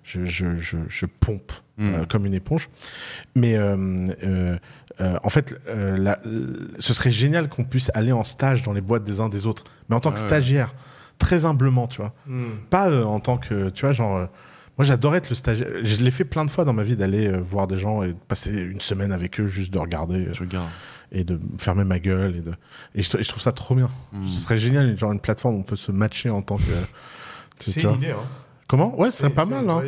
je, 0.02 0.24
je, 0.24 0.56
je, 0.58 0.78
je 0.88 1.06
pompe 1.06 1.52
Mm. 1.76 1.94
euh, 1.94 2.04
comme 2.04 2.26
une 2.26 2.34
éponge. 2.34 2.68
Mais 3.34 3.56
euh, 3.56 4.08
euh, 4.22 4.58
euh, 5.00 5.18
en 5.22 5.30
fait, 5.30 5.58
euh, 5.68 5.96
la- 5.96 6.18
l- 6.24 6.68
ce 6.78 6.92
serait 6.92 7.10
génial 7.10 7.48
qu'on 7.48 7.64
puisse 7.64 7.90
aller 7.94 8.12
en 8.12 8.24
stage 8.24 8.62
dans 8.62 8.72
les 8.72 8.80
boîtes 8.80 9.04
des 9.04 9.20
uns 9.20 9.28
des 9.28 9.46
autres, 9.46 9.64
mais 9.88 9.96
en 9.96 10.00
tant 10.00 10.10
que 10.12 10.20
Ouais, 10.20 10.26
stagiaire, 10.26 10.74
très 11.18 11.44
humblement, 11.44 11.86
tu 11.88 12.00
vois. 12.02 12.12
Hmm. 12.26 12.44
Pas 12.70 12.88
euh, 12.90 13.04
en 13.04 13.20
tant 13.20 13.36
que, 13.38 13.70
tu 13.70 13.82
vois, 13.84 13.92
genre, 13.92 14.16
euh, 14.16 14.26
Moi, 14.78 14.84
j'adorais 14.86 15.18
être 15.18 15.28
le 15.28 15.34
stagiaire. 15.34 15.68
Je 15.82 15.96
l'ai 16.02 16.10
fait 16.10 16.24
plein 16.24 16.44
de 16.46 16.50
fois 16.50 16.64
dans 16.64 16.72
ma 16.72 16.84
vie 16.84 16.96
d'aller 16.96 17.28
euh, 17.28 17.38
voir 17.40 17.66
des 17.66 17.76
gens 17.76 18.02
et 18.02 18.08
de 18.14 18.18
passer 18.28 18.58
une 18.62 18.80
semaine 18.80 19.12
avec 19.12 19.38
eux, 19.38 19.46
juste 19.46 19.70
de 19.74 19.78
regarder 19.78 20.28
euh, 20.28 20.32
Je 20.32 20.40
regarde. 20.40 20.68
et 21.12 21.22
de 21.24 21.38
fermer 21.58 21.84
ma 21.84 21.98
gueule. 21.98 22.36
Et, 22.36 22.40
de... 22.40 22.52
et, 22.94 23.02
je, 23.02 23.14
et 23.18 23.22
je 23.22 23.28
trouve 23.28 23.42
ça 23.42 23.52
trop 23.52 23.74
bien. 23.74 23.90
Hmm. 24.12 24.26
Ce 24.26 24.40
serait 24.40 24.56
génial, 24.56 24.96
genre 24.96 25.12
une 25.12 25.20
plateforme 25.20 25.56
où 25.56 25.58
on 25.58 25.62
peut 25.64 25.76
se 25.76 25.92
matcher 25.92 26.30
en 26.30 26.40
tant 26.40 26.56
que. 26.56 26.62
tu- 27.58 27.72
tu 27.72 27.80
vois. 27.80 27.92
idée. 27.96 28.12
Hein. 28.12 28.16
Comment? 28.68 28.98
Ouais, 28.98 29.10
c'est 29.10 29.28
pas 29.28 29.44
mal. 29.44 29.68
Hein. 29.68 29.82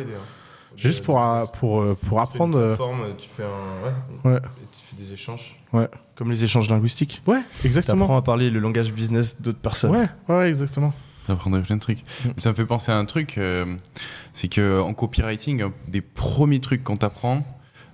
Juste 0.75 1.03
pour, 1.03 1.23
euh, 1.23 1.45
pour, 1.45 1.81
euh, 1.81 1.97
pour 2.07 2.19
apprendre. 2.21 2.57
euh, 2.57 2.75
tu 3.17 3.29
fais 3.35 3.43
un. 3.43 4.29
Ouais. 4.29 4.39
Tu 4.41 4.62
des 5.03 5.13
échanges. 5.13 5.55
Ouais. 5.73 5.87
Comme 6.15 6.29
les 6.29 6.43
échanges 6.43 6.69
linguistiques. 6.69 7.21
Ouais, 7.27 7.41
exactement. 7.65 8.05
apprends 8.05 8.17
à 8.17 8.21
parler 8.21 8.49
le 8.49 8.59
langage 8.59 8.93
business 8.93 9.41
d'autres 9.41 9.59
personnes. 9.59 9.91
Ouais, 9.91 10.07
ouais, 10.29 10.49
exactement. 10.49 10.93
T'apprendrais 11.27 11.61
plein 11.63 11.75
de 11.77 11.81
trucs. 11.81 11.99
Mm. 12.25 12.29
Ça 12.37 12.49
me 12.49 12.55
fait 12.55 12.65
penser 12.65 12.91
à 12.91 12.97
un 12.97 13.05
truc, 13.05 13.37
euh, 13.37 13.65
c'est 14.33 14.47
que 14.49 14.81
en 14.81 14.93
copywriting, 14.93 15.61
un 15.61 15.73
des 15.87 16.01
premiers 16.01 16.59
trucs 16.59 16.83
qu'on 16.83 16.97
t'apprend, 16.97 17.45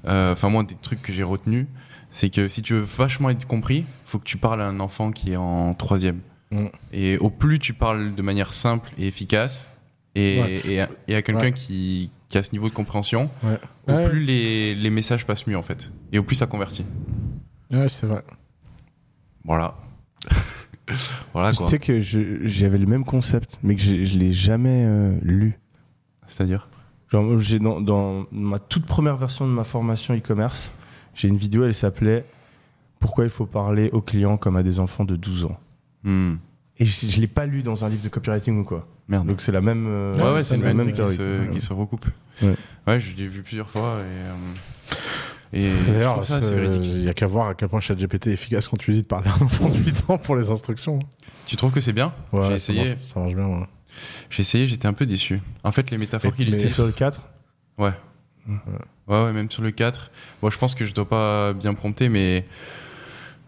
euh, 0.08 0.34
enfin 0.34 0.50
moi 0.50 0.64
des 0.64 0.76
trucs 0.76 1.02
que 1.02 1.14
j'ai 1.14 1.24
retenus, 1.24 1.68
c'est 2.10 2.30
que 2.30 2.48
si 2.48 2.62
tu 2.64 2.74
veux 2.74 2.80
vachement 2.98 3.30
être 3.30 3.46
compris, 3.46 3.86
faut 4.06 4.18
que 4.18 4.24
tu 4.24 4.38
parles 4.38 4.62
à 4.62 4.66
un 4.68 4.80
enfant 4.80 5.12
qui 5.12 5.32
est 5.34 5.38
en 5.38 5.74
troisième. 5.76 6.20
Mm. 6.52 6.66
Et 6.92 7.18
au 7.20 7.30
plus 7.30 7.60
tu 7.60 7.74
parles 7.74 8.16
de 8.16 8.22
manière 8.24 8.52
simple 8.54 8.90
et 8.98 9.08
efficace, 9.08 9.72
et, 10.16 10.42
Ouais. 10.42 10.62
et 10.68 10.82
à, 10.82 10.90
et 11.08 11.16
à 11.16 11.22
quelqu'un 11.22 11.42
Ouais. 11.46 11.54
qui, 11.54 12.10
qui 12.30 12.38
a 12.40 12.42
ce 12.44 12.52
niveau 12.52 12.68
de 12.68 12.74
compréhension, 12.74 13.30
Ouais. 13.44 13.60
Au 13.90 13.96
Ouais. 13.98 14.10
plus 14.10 14.24
les, 14.24 14.76
les 14.76 14.90
messages 14.90 15.26
passent 15.26 15.48
mieux 15.48 15.58
en 15.58 15.62
fait, 15.62 15.92
et 16.12 16.20
au 16.20 16.24
plus 16.24 16.36
ça 16.36 16.48
convertit. 16.48 16.86
Ouais, 17.72 17.90
c'est 17.90 18.06
vrai. 18.08 18.24
Voilà. 19.44 19.76
voilà 21.34 21.52
quoi. 21.54 21.68
Sais 21.68 21.80
que 21.80 22.00
je- 22.00 22.46
j'avais 22.46 22.78
le 22.78 22.86
même 22.86 23.06
concept, 23.06 23.60
mais 23.64 23.76
que 23.76 23.82
j'ai- 23.82 24.06
je 24.06 24.18
l'ai 24.18 24.32
jamais 24.32 24.84
euh, 24.86 25.16
lu. 25.22 25.60
C'est-à-dire? 26.28 26.68
Genre, 27.10 27.40
j'ai 27.40 27.58
dans, 27.60 27.82
dans 27.82 28.26
ma 28.32 28.60
toute 28.60 28.86
première 28.86 29.18
version 29.18 29.48
de 29.48 29.52
ma 29.52 29.64
formation 29.64 30.16
e-commerce, 30.16 30.72
j'ai 31.16 31.28
une 31.28 31.38
vidéo, 31.38 31.66
elle 31.66 31.74
s'appelait 31.76 32.26
Pourquoi 33.00 33.24
il 33.24 33.30
faut 33.30 33.46
parler 33.46 33.90
aux 33.94 34.02
clients 34.02 34.38
comme 34.38 34.58
à 34.58 34.64
des 34.64 34.80
enfants 34.80 35.06
de 35.06 35.16
12 35.16 35.46
ans? 35.46 35.58
Hmm. 36.04 36.36
Et 36.78 36.86
je, 36.86 37.08
je 37.08 37.20
l'ai 37.22 37.28
pas 37.28 37.46
lu 37.46 37.64
dans 37.64 37.84
un 37.86 37.90
livre 37.90 38.04
de 38.04 38.10
copywriting 38.10 38.60
ou 38.60 38.64
quoi. 38.64 38.88
Merde. 39.10 39.28
Donc 39.28 39.42
c'est 39.42 39.52
la 39.52 39.60
même. 39.62 39.86
euh, 39.88 40.14
Ouais, 40.14 40.34
ouais, 40.36 40.44
c'est 40.44 40.56
le 40.56 40.64
la 40.64 40.74
même 40.74 40.92
truc 40.94 41.06
qui 41.08 41.16
se, 41.16 41.22
Ouais. 41.42 41.50
qui 41.52 41.60
se 41.60 41.74
recoupe. 41.74 42.06
Ouais. 42.42 42.56
Ouais, 42.88 43.00
je 43.02 43.16
l'ai 43.18 43.28
vu 43.28 43.42
plusieurs 43.42 43.70
fois 43.70 43.98
et. 44.00 44.04
euh, 44.04 44.34
et 45.52 45.72
D'ailleurs, 45.88 46.22
il 46.44 47.04
y 47.04 47.10
a 47.10 47.14
qu'à 47.16 47.26
voir 47.26 47.48
à 47.50 47.56
quel 47.56 47.70
point 47.70 47.80
ChatGPT 47.80 48.28
est 48.28 48.34
efficace 48.34 48.68
quand 48.68 48.78
tu 48.78 48.92
lui 48.92 48.98
dis 48.98 49.02
de 49.04 49.08
parler 49.08 49.30
à 49.30 49.34
un 49.34 49.46
enfant 49.46 49.68
de 49.68 49.78
8 49.78 50.06
ans 50.10 50.18
pour 50.20 50.36
les 50.36 50.52
instructions. 50.52 51.00
Tu 51.48 51.56
trouves 51.56 51.72
que 51.72 51.80
c'est 51.80 51.92
bien? 51.94 52.14
Ouais, 52.32 52.44
J'ai 52.44 52.50
ça 52.50 52.56
essayé. 52.56 52.90
marche- 52.96 53.04
Ça 53.14 53.20
marche 53.20 53.34
bien, 53.34 53.48
ouais. 53.48 53.66
J'ai 54.30 54.42
essayé, 54.42 54.68
j'étais 54.68 54.88
un 54.88 54.94
peu 54.94 55.08
déçu. 55.08 55.42
En 55.64 55.72
fait, 55.72 55.90
les 55.90 55.98
métaphores 55.98 56.36
qu'il 56.36 56.48
utilise. 56.54 56.76
sur 56.76 56.86
le 56.86 56.92
4 56.92 57.22
Ouais. 57.80 57.92
ouais, 58.48 58.56
ouais, 59.08 59.34
même 59.34 59.50
sur 59.50 59.64
le 59.64 59.72
4. 59.72 60.12
Bon, 60.44 60.52
je 60.52 60.58
pense 60.60 60.76
que 60.76 60.86
je 60.86 60.94
dois 60.94 61.10
pas 61.10 61.54
bien 61.54 61.74
prompter, 61.74 62.10
mais 62.10 62.46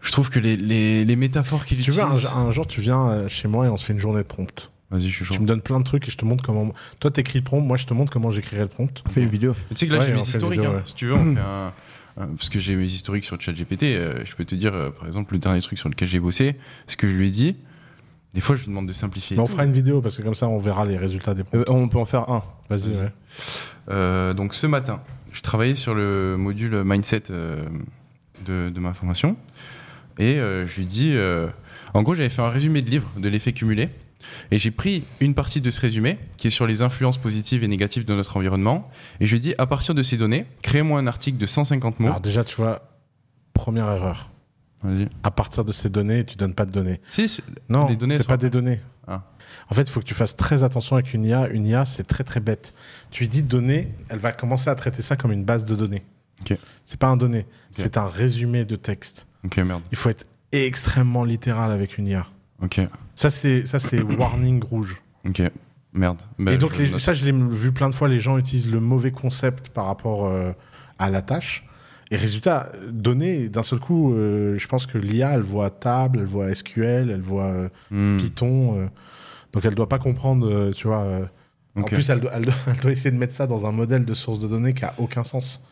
je 0.00 0.10
trouve 0.10 0.28
que 0.28 0.40
les, 0.40 0.56
les, 0.56 1.04
les 1.04 1.16
métaphores 1.16 1.64
qu'il 1.64 1.76
Si 1.76 1.84
tu 1.84 1.92
veux, 1.92 2.02
utilise. 2.02 2.26
un, 2.26 2.46
un 2.46 2.50
jour, 2.50 2.66
tu 2.66 2.80
viens 2.80 3.08
euh, 3.10 3.28
chez 3.28 3.46
moi 3.46 3.66
et 3.66 3.68
on 3.68 3.76
se 3.76 3.84
fait 3.84 3.92
une 3.92 4.00
journée 4.00 4.22
de 4.22 4.26
prompt. 4.26 4.71
Vas-y, 4.92 5.08
je 5.08 5.16
suis 5.16 5.24
chaud. 5.24 5.34
Tu 5.34 5.40
me 5.40 5.46
donnes 5.46 5.62
plein 5.62 5.80
de 5.80 5.84
trucs 5.84 6.06
et 6.06 6.10
je 6.10 6.16
te 6.16 6.24
montre 6.24 6.44
comment. 6.44 6.72
Toi, 7.00 7.10
t'écris 7.10 7.38
le 7.38 7.44
prompt, 7.44 7.60
moi, 7.62 7.76
je 7.76 7.86
te 7.86 7.94
montre 7.94 8.12
comment 8.12 8.30
j'écrirai 8.30 8.62
le 8.62 8.68
prompt. 8.68 9.02
Fais 9.10 9.22
une 9.22 9.28
vidéo. 9.28 9.54
Mais 9.70 9.74
Tu 9.74 9.80
sais 9.80 9.86
que 9.88 9.92
là, 9.94 9.98
Ouais, 10.00 10.06
j'ai 10.06 10.12
on 10.12 10.16
mes 10.16 10.22
fait 10.22 10.30
historiques. 10.30 10.58
vidéo, 10.60 10.70
hein. 10.72 10.76
ouais. 10.76 10.82
Si 10.84 10.94
tu 10.94 11.06
veux, 11.06 11.14
on 11.14 11.34
fait 11.34 11.40
un. 11.40 11.72
Parce 12.36 12.50
que 12.50 12.58
j'ai 12.58 12.76
mes 12.76 12.84
historiques 12.84 13.24
sur 13.24 13.40
ChatGPT. 13.40 13.84
euh, 13.84 14.22
je 14.24 14.34
peux 14.36 14.44
te 14.44 14.54
dire, 14.54 14.74
euh, 14.74 14.90
par 14.90 15.06
exemple, 15.06 15.32
le 15.32 15.38
dernier 15.40 15.60
truc 15.62 15.78
sur 15.78 15.88
lequel 15.88 16.06
j'ai 16.08 16.20
bossé, 16.20 16.56
ce 16.86 16.96
que 16.96 17.08
je 17.10 17.16
lui 17.16 17.28
ai 17.28 17.30
dit. 17.30 17.56
Des 18.34 18.40
fois, 18.42 18.54
je 18.54 18.60
lui 18.62 18.68
demande 18.68 18.86
de 18.86 18.92
simplifier. 18.92 19.36
Mais 19.36 19.42
on 19.42 19.46
fera 19.48 19.64
une 19.64 19.72
vidéo 19.72 20.00
parce 20.02 20.16
que 20.18 20.22
comme 20.22 20.34
ça, 20.34 20.46
on 20.48 20.58
verra 20.58 20.84
les 20.84 20.96
résultats 20.98 21.32
des 21.34 21.42
prompts. 21.44 21.66
Euh, 21.68 21.72
on 21.72 21.88
peut 21.88 21.98
en 21.98 22.04
faire 22.04 22.28
un. 22.30 22.42
Vas-y, 22.68 22.90
ouais. 22.90 23.12
Euh, 23.90 24.32
donc 24.34 24.54
ce 24.54 24.66
matin, 24.66 25.00
je 25.32 25.40
travaillais 25.40 25.74
sur 25.74 25.94
le 25.94 26.36
module 26.38 26.82
mindset 26.84 27.24
euh, 27.30 27.64
de, 28.46 28.70
de 28.70 28.80
ma 28.80 28.94
formation 28.94 29.36
et 30.18 30.36
euh, 30.38 30.66
je 30.66 30.76
lui 30.78 30.86
dis, 30.86 31.12
euh, 31.14 31.48
en 31.94 32.02
gros 32.02 32.14
j'avais 32.14 32.28
fait 32.28 32.42
un 32.42 32.48
résumé 32.48 32.80
de 32.82 32.88
livre 32.90 33.10
de 33.16 33.28
l'effet 33.28 33.52
cumulé 33.52 33.88
et 34.50 34.58
j'ai 34.58 34.70
pris 34.70 35.04
une 35.20 35.34
partie 35.34 35.60
de 35.60 35.70
ce 35.70 35.80
résumé 35.80 36.18
qui 36.36 36.46
est 36.48 36.50
sur 36.50 36.66
les 36.66 36.82
influences 36.82 37.18
positives 37.18 37.62
et 37.64 37.68
négatives 37.68 38.04
de 38.04 38.14
notre 38.14 38.36
environnement 38.36 38.88
et 39.20 39.26
je 39.26 39.32
lui 39.34 39.40
dis 39.40 39.54
à 39.58 39.66
partir 39.66 39.94
de 39.94 40.02
ces 40.02 40.16
données, 40.16 40.46
crée-moi 40.62 40.98
un 41.00 41.06
article 41.06 41.38
de 41.38 41.46
150 41.46 42.00
mots. 42.00 42.06
Alors, 42.08 42.20
déjà, 42.20 42.44
tu 42.44 42.56
vois, 42.56 42.82
première 43.54 43.90
erreur. 43.90 44.30
Vas-y. 44.82 45.08
À 45.22 45.30
partir 45.30 45.64
de 45.64 45.72
ces 45.72 45.88
données, 45.90 46.24
tu 46.24 46.36
donnes 46.36 46.54
pas 46.54 46.64
de 46.66 46.72
données. 46.72 47.00
Si, 47.10 47.40
Non, 47.68 47.86
Les 47.88 47.96
données 47.96 48.16
c'est 48.16 48.22
sont- 48.22 48.28
pas 48.28 48.36
des 48.36 48.50
données. 48.50 48.80
Ah. 49.06 49.22
En 49.70 49.74
fait, 49.74 49.82
il 49.82 49.90
faut 49.90 50.00
que 50.00 50.04
tu 50.04 50.14
fasses 50.14 50.36
très 50.36 50.62
attention 50.64 50.96
avec 50.96 51.12
une 51.14 51.24
IA. 51.24 51.48
Une 51.50 51.66
IA, 51.66 51.84
c'est 51.84 52.04
très 52.04 52.24
très 52.24 52.40
bête. 52.40 52.74
Tu 53.10 53.22
lui 53.24 53.28
dis 53.28 53.42
données, 53.42 53.92
elle 54.08 54.18
va 54.18 54.32
commencer 54.32 54.70
à 54.70 54.74
traiter 54.74 55.02
ça 55.02 55.16
comme 55.16 55.30
une 55.32 55.44
base 55.44 55.64
de 55.66 55.74
données. 55.76 56.04
Ok. 56.40 56.56
C'est 56.84 56.98
pas 56.98 57.06
un 57.08 57.16
donné, 57.16 57.46
c'est 57.70 57.96
un 57.96 58.08
résumé 58.08 58.64
de 58.64 58.74
texte. 58.74 59.28
merde, 59.56 59.82
Il 59.92 59.96
faut 59.98 60.08
être 60.10 60.26
extrêmement 60.50 61.24
littéral 61.24 61.70
avec 61.70 61.98
une 61.98 62.08
IA. 62.08 62.26
Ok, 62.62 62.80
Ça, 63.14 63.30
c'est 63.30 63.66
ça, 63.66 63.78
c'est 63.78 64.00
warning 64.18 64.62
rouge. 64.62 65.02
ok, 65.28 65.42
merde. 65.92 66.18
Ben, 66.38 66.52
Et 66.54 66.58
donc, 66.58 66.72
je 66.74 66.82
les- 66.84 66.98
ça, 66.98 67.12
je 67.12 67.24
l'ai 67.24 67.32
vu 67.32 67.72
plein 67.72 67.88
de 67.90 67.94
fois. 67.94 68.08
Les 68.08 68.20
gens 68.20 68.38
utilisent 68.38 68.70
le 68.70 68.80
mauvais 68.80 69.10
concept 69.12 69.68
par 69.70 69.86
rapport 69.86 70.26
euh, 70.26 70.52
à 70.98 71.10
la 71.10 71.22
tâche. 71.22 71.66
Et 72.10 72.16
résultat, 72.16 72.70
données, 72.90 73.48
d'un 73.48 73.62
seul 73.62 73.80
coup, 73.80 74.12
euh, 74.12 74.58
je 74.58 74.66
pense 74.68 74.84
que 74.86 74.98
l'IA, 74.98 75.32
elle 75.34 75.40
voit 75.42 75.70
table, 75.70 76.18
elle 76.20 76.26
voit 76.26 76.54
SQL, 76.54 77.08
elle 77.10 77.22
voit 77.22 77.46
euh, 77.46 77.68
Hmm, 77.90 78.18
Python. 78.18 78.88
donc, 79.52 79.64
elle 79.64 79.74
doit 79.74 79.88
pas 79.88 79.98
comprendre, 79.98 80.72
tu 80.72 80.86
vois. 80.88 81.06
En 81.74 81.82
plus, 81.84 82.10
elle 82.10 82.20
doit, 82.20 82.30
elle 82.34 82.44
doit- 82.44 82.54
elle 82.68 82.76
doit 82.80 82.92
essayer 82.92 83.10
de 83.10 83.16
mettre 83.16 83.32
ça 83.32 83.46
dans 83.46 83.64
un 83.64 83.72
modèle 83.72 84.04
de 84.04 84.12
source 84.14 84.40
de 84.40 84.48
données 84.48 84.74
qui 84.74 84.84
a 84.84 84.92
aucun 84.98 85.24
sens. 85.24 85.64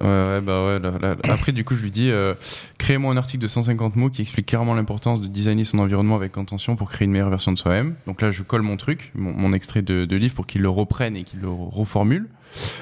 Ouais, 0.00 0.06
ouais, 0.06 0.40
bah 0.40 0.64
ouais. 0.64 0.78
là, 0.78 0.92
là, 0.92 1.14
là. 1.14 1.16
Après, 1.32 1.50
du 1.50 1.64
coup, 1.64 1.74
je 1.74 1.82
lui 1.82 1.90
dis 1.90 2.10
euh, 2.10 2.34
créez-moi 2.78 3.12
un 3.12 3.16
article 3.16 3.42
de 3.42 3.48
150 3.48 3.96
mots 3.96 4.10
qui 4.10 4.22
explique 4.22 4.46
clairement 4.46 4.74
l'importance 4.74 5.20
de 5.20 5.26
designer 5.26 5.64
son 5.66 5.80
environnement 5.80 6.14
avec 6.14 6.38
intention 6.38 6.76
pour 6.76 6.88
créer 6.90 7.06
une 7.06 7.10
meilleure 7.12 7.30
version 7.30 7.50
de 7.52 7.58
soi-même. 7.58 7.96
Donc 8.06 8.22
là, 8.22 8.30
je 8.30 8.42
colle 8.44 8.62
mon 8.62 8.76
truc, 8.76 9.10
mon, 9.16 9.32
mon 9.32 9.52
extrait 9.52 9.82
de, 9.82 10.04
de 10.04 10.16
livre 10.16 10.34
pour 10.34 10.46
qu'il 10.46 10.62
le 10.62 10.68
reprenne 10.68 11.16
et 11.16 11.24
qu'il 11.24 11.40
le 11.40 11.48
reformule. 11.50 12.28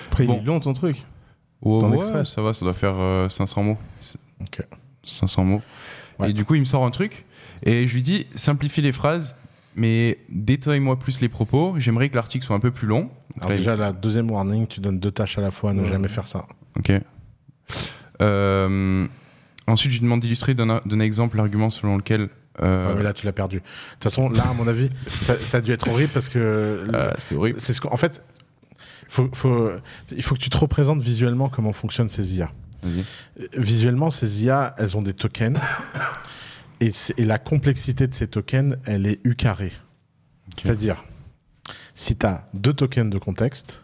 Après, 0.09 0.25
Bon. 0.27 0.35
il 0.39 0.43
est 0.43 0.45
long 0.47 0.61
ton 0.61 0.75
truc. 0.75 1.05
Ouais, 1.63 1.81
Ton 1.81 1.91
ouais, 1.91 1.97
extrait. 1.97 2.25
ça 2.27 2.43
va, 2.43 2.53
ça 2.53 2.65
doit 2.67 2.75
faire 2.75 2.97
euh, 2.99 3.29
500 3.31 3.63
mots. 3.63 3.79
C'est- 4.01 4.19
Ok. 4.43 4.61
500 5.03 5.45
mots. 5.45 5.63
Ouais. 6.19 6.31
Et 6.31 6.33
du 6.35 6.45
coup, 6.45 6.55
il 6.55 6.61
me 6.61 6.67
sort 6.67 6.85
un 6.85 6.91
truc 6.91 7.25
et 7.65 7.87
je 7.89 7.95
lui 7.95 8.03
dis 8.03 8.27
simplifie 8.35 8.83
les 8.83 8.93
phrases, 8.93 9.35
mais 9.75 10.19
détaille-moi 10.29 10.99
plus 10.99 11.23
les 11.23 11.31
propos. 11.31 11.75
J'aimerais 11.79 12.11
que 12.11 12.17
l'article 12.17 12.45
soit 12.45 12.57
un 12.57 12.61
peu 12.61 12.71
plus 12.73 12.87
long. 12.87 13.09
Alors, 13.39 13.49
là, 13.49 13.55
il- 13.55 13.59
déjà, 13.61 13.75
la 13.77 13.93
deuxième 13.93 14.31
warning, 14.31 14.67
tu 14.67 14.81
donnes 14.81 14.99
deux 15.01 15.11
tâches 15.11 15.39
à 15.39 15.41
la 15.41 15.51
fois, 15.51 15.73
ne 15.73 15.81
Ouais. 15.83 15.89
jamais 15.89 16.09
faire 16.09 16.27
ça. 16.29 16.45
Ok. 16.79 16.93
Euh, 18.23 19.07
ensuite, 19.67 19.93
je 19.93 19.97
lui 19.99 20.05
demande 20.05 20.21
d'illustrer 20.21 20.55
d'un 20.55 21.01
exemple 21.01 21.37
l'argument 21.37 21.71
selon 21.71 21.97
lequel. 21.97 22.29
euh, 22.63 22.89
Ouais, 22.89 22.95
mais 22.97 23.03
là, 23.03 23.13
tu 23.13 23.27
l'as 23.27 23.33
perdu. 23.33 23.57
De 23.59 23.63
toute 23.95 24.05
façon, 24.05 24.31
là, 24.31 24.45
à 24.49 24.53
mon 24.55 24.67
avis, 24.69 24.91
ça, 25.23 25.39
ça 25.41 25.59
a 25.59 25.61
dû 25.61 25.73
être 25.73 25.89
horrible 25.89 26.13
parce 26.13 26.29
que. 26.29 26.39
euh, 26.39 27.11
C'était 27.19 27.35
horrible. 27.35 27.61
C'est 27.61 27.73
ce 27.73 27.81
qu'en 27.81 27.97
fait, 27.97 28.25
faut, 29.09 29.29
faut, 29.35 29.71
il 30.11 30.23
faut 30.23 30.35
que 30.35 30.41
tu 30.41 30.51
te 30.51 30.57
représentes 30.57 31.01
visuellement 31.01 31.49
comment 31.49 31.73
fonctionnent 31.73 32.09
ces 32.09 32.37
IA. 32.37 32.51
Visuellement, 33.57 34.11
ces 34.11 34.45
IA, 34.45 34.75
elles 34.79 34.97
ont 34.97 35.03
des 35.03 35.15
tokens. 35.15 35.59
Et 36.81 36.93
la 37.25 37.39
complexité 37.39 38.07
de 38.07 38.15
ces 38.15 38.27
tokens, 38.29 38.77
elle 38.85 39.07
est 39.07 39.19
U 39.25 39.35
carré. 39.35 39.73
C'est-à-dire, 40.57 41.03
si 41.95 42.17
tu 42.17 42.27
as 42.27 42.47
deux 42.55 42.73
tokens 42.75 43.11
de 43.11 43.19
contexte, 43.19 43.83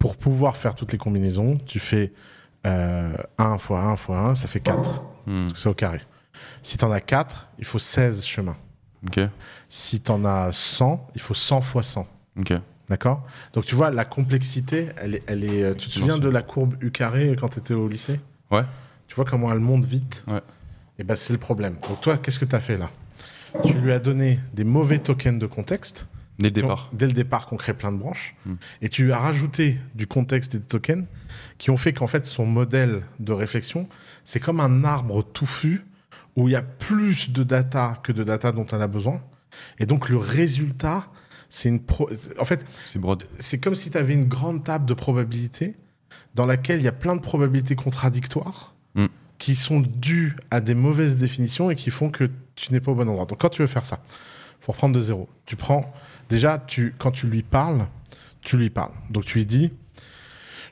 pour 0.00 0.16
pouvoir 0.16 0.56
faire 0.56 0.74
toutes 0.74 0.90
les 0.92 0.98
combinaisons, 0.98 1.58
tu 1.66 1.78
fais 1.78 2.12
euh, 2.66 3.12
1 3.38 3.58
fois 3.58 3.82
1 3.84 3.96
fois 3.96 4.18
1, 4.18 4.34
ça 4.34 4.48
fait 4.48 4.58
4. 4.60 5.02
Hmm, 5.26 5.42
Parce 5.42 5.52
que 5.52 5.58
c'est 5.60 5.68
au 5.68 5.74
carré. 5.74 6.00
Si 6.62 6.78
tu 6.78 6.84
en 6.84 6.90
as 6.90 7.00
4, 7.02 7.50
il 7.58 7.64
faut 7.66 7.78
16 7.78 8.24
chemins. 8.24 8.56
Ok. 9.06 9.20
Si 9.68 10.00
tu 10.00 10.10
en 10.10 10.24
as 10.24 10.52
100, 10.52 11.10
il 11.14 11.20
faut 11.20 11.34
100 11.34 11.60
fois 11.60 11.82
100. 11.82 12.06
Ok. 12.38 12.54
D'accord? 12.88 13.22
Donc 13.52 13.66
tu 13.66 13.74
vois, 13.74 13.90
la 13.90 14.04
complexité, 14.06 14.88
elle 14.96 15.16
est. 15.16 15.22
Elle 15.28 15.44
est 15.44 15.62
euh, 15.62 15.74
tu 15.74 15.88
te 15.88 15.92
souviens 15.92 16.18
de 16.18 16.28
la 16.28 16.42
courbe 16.42 16.74
U 16.82 16.90
carré 16.90 17.36
quand 17.38 17.50
tu 17.50 17.58
étais 17.60 17.74
au 17.74 17.86
lycée? 17.86 18.20
Ouais. 18.50 18.64
Tu 19.06 19.14
vois 19.14 19.24
comment 19.26 19.52
elle 19.52 19.58
monte 19.60 19.84
vite? 19.84 20.24
Ouais. 20.26 20.40
Et 20.98 21.04
ben 21.04 21.14
c'est 21.14 21.32
le 21.34 21.38
problème. 21.38 21.76
Donc 21.88 22.00
toi, 22.00 22.16
qu'est-ce 22.16 22.38
que 22.38 22.44
tu 22.46 22.56
as 22.56 22.60
fait 22.60 22.76
là? 22.78 22.90
Tu 23.64 23.74
lui 23.74 23.92
as 23.92 23.98
donné 23.98 24.40
des 24.54 24.64
mauvais 24.64 24.98
tokens 24.98 25.38
de 25.38 25.46
contexte. 25.46 26.06
Dès 26.40 26.46
le 26.48 26.50
départ. 26.50 26.88
dès 26.92 27.06
le 27.06 27.12
départ, 27.12 27.46
qu'on 27.46 27.56
crée 27.56 27.74
plein 27.74 27.92
de 27.92 27.98
branches. 27.98 28.34
Hmm. 28.46 28.54
Et 28.82 28.88
tu 28.88 29.12
as 29.12 29.18
rajouté 29.18 29.78
du 29.94 30.06
contexte 30.06 30.54
et 30.54 30.58
des 30.58 30.64
tokens 30.64 31.06
qui 31.58 31.70
ont 31.70 31.76
fait 31.76 31.92
qu'en 31.92 32.06
fait, 32.06 32.26
son 32.26 32.46
modèle 32.46 33.02
de 33.20 33.32
réflexion, 33.32 33.88
c'est 34.24 34.40
comme 34.40 34.58
un 34.60 34.82
arbre 34.84 35.22
touffu 35.22 35.84
où 36.36 36.48
il 36.48 36.52
y 36.52 36.56
a 36.56 36.62
plus 36.62 37.30
de 37.30 37.42
data 37.44 37.98
que 38.02 38.12
de 38.12 38.24
data 38.24 38.52
dont 38.52 38.66
elle 38.66 38.82
a 38.82 38.86
besoin. 38.88 39.20
Et 39.78 39.86
donc, 39.86 40.08
le 40.08 40.16
résultat, 40.16 41.06
c'est 41.48 41.68
une. 41.68 41.80
pro- 41.80 42.08
En 42.38 42.44
fait, 42.44 42.64
C'est 43.38 43.58
comme 43.58 43.74
si 43.74 43.90
tu 43.90 43.98
avais 43.98 44.14
une 44.14 44.26
grande 44.28 44.64
table 44.64 44.86
de 44.86 44.94
probabilités 44.94 45.76
dans 46.34 46.46
laquelle 46.46 46.80
il 46.80 46.84
y 46.84 46.88
a 46.88 46.92
plein 46.92 47.16
de 47.16 47.20
probabilités 47.20 47.74
contradictoires 47.74 48.74
Mm. 48.94 49.06
qui 49.38 49.54
sont 49.54 49.80
dues 49.80 50.34
à 50.50 50.60
des 50.60 50.74
mauvaises 50.74 51.16
définitions 51.16 51.70
et 51.70 51.74
qui 51.76 51.90
font 51.90 52.10
que 52.10 52.28
tu 52.56 52.72
n'es 52.72 52.80
pas 52.80 52.90
au 52.92 52.94
bon 52.96 53.08
endroit. 53.08 53.24
Donc 53.26 53.40
quand 53.40 53.48
tu 53.48 53.62
veux 53.62 53.68
faire 53.68 53.86
ça, 53.86 54.00
faut 54.60 54.72
reprendre 54.72 54.94
de 54.96 55.00
zéro. 55.00 55.28
Tu 55.46 55.54
prends 55.56 55.92
déjà 56.30 56.58
tu 56.58 56.94
quand 56.98 57.10
tu 57.10 57.26
lui 57.26 57.42
parles, 57.42 57.86
tu 58.40 58.56
lui 58.56 58.70
parles. 58.70 58.92
Donc 59.10 59.24
tu 59.24 59.38
lui 59.38 59.46
dis 59.46 59.70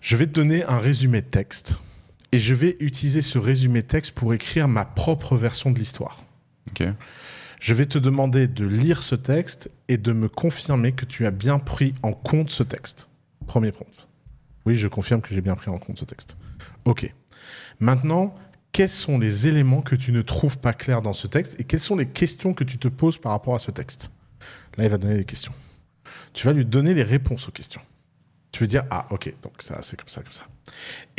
Je 0.00 0.16
vais 0.16 0.26
te 0.26 0.32
donner 0.32 0.64
un 0.64 0.78
résumé 0.78 1.20
de 1.20 1.26
texte 1.26 1.78
et 2.32 2.40
je 2.40 2.54
vais 2.54 2.76
utiliser 2.80 3.22
ce 3.22 3.38
résumé 3.38 3.82
de 3.82 3.86
texte 3.86 4.12
pour 4.12 4.32
écrire 4.34 4.68
ma 4.68 4.84
propre 4.84 5.36
version 5.36 5.70
de 5.70 5.78
l'histoire. 5.78 6.22
Ok. 6.68 6.86
Je 7.60 7.74
vais 7.74 7.86
te 7.86 7.98
demander 7.98 8.46
de 8.46 8.64
lire 8.64 9.02
ce 9.02 9.14
texte 9.16 9.70
et 9.88 9.98
de 9.98 10.12
me 10.12 10.28
confirmer 10.28 10.92
que 10.92 11.04
tu 11.04 11.26
as 11.26 11.32
bien 11.32 11.58
pris 11.58 11.92
en 12.02 12.12
compte 12.12 12.50
ce 12.50 12.62
texte. 12.62 13.08
Premier 13.46 13.72
prompt. 13.72 14.08
Oui, 14.64 14.76
je 14.76 14.86
confirme 14.86 15.20
que 15.20 15.34
j'ai 15.34 15.40
bien 15.40 15.56
pris 15.56 15.70
en 15.70 15.78
compte 15.78 15.98
ce 15.98 16.04
texte. 16.04 16.36
Ok. 16.84 17.12
Maintenant, 17.80 18.34
quels 18.72 18.88
sont 18.88 19.18
les 19.18 19.48
éléments 19.48 19.82
que 19.82 19.96
tu 19.96 20.12
ne 20.12 20.22
trouves 20.22 20.58
pas 20.58 20.72
clairs 20.72 21.02
dans 21.02 21.12
ce 21.12 21.26
texte 21.26 21.60
et 21.60 21.64
quelles 21.64 21.80
sont 21.80 21.96
les 21.96 22.06
questions 22.06 22.54
que 22.54 22.64
tu 22.64 22.78
te 22.78 22.86
poses 22.86 23.18
par 23.18 23.32
rapport 23.32 23.54
à 23.54 23.58
ce 23.58 23.70
texte? 23.70 24.10
Là, 24.78 24.84
il 24.84 24.90
va 24.90 24.96
donner 24.98 25.16
des 25.16 25.24
questions. 25.24 25.52
Tu 26.32 26.46
vas 26.46 26.52
lui 26.54 26.64
donner 26.64 26.94
les 26.94 27.02
réponses 27.02 27.48
aux 27.48 27.52
questions. 27.52 27.80
Tu 28.52 28.62
veux 28.62 28.66
dire, 28.68 28.84
ah, 28.90 29.06
ok, 29.10 29.30
donc 29.42 29.52
ça, 29.60 29.82
c'est 29.82 29.96
comme 29.98 30.08
ça, 30.08 30.22
comme 30.22 30.32
ça. 30.32 30.44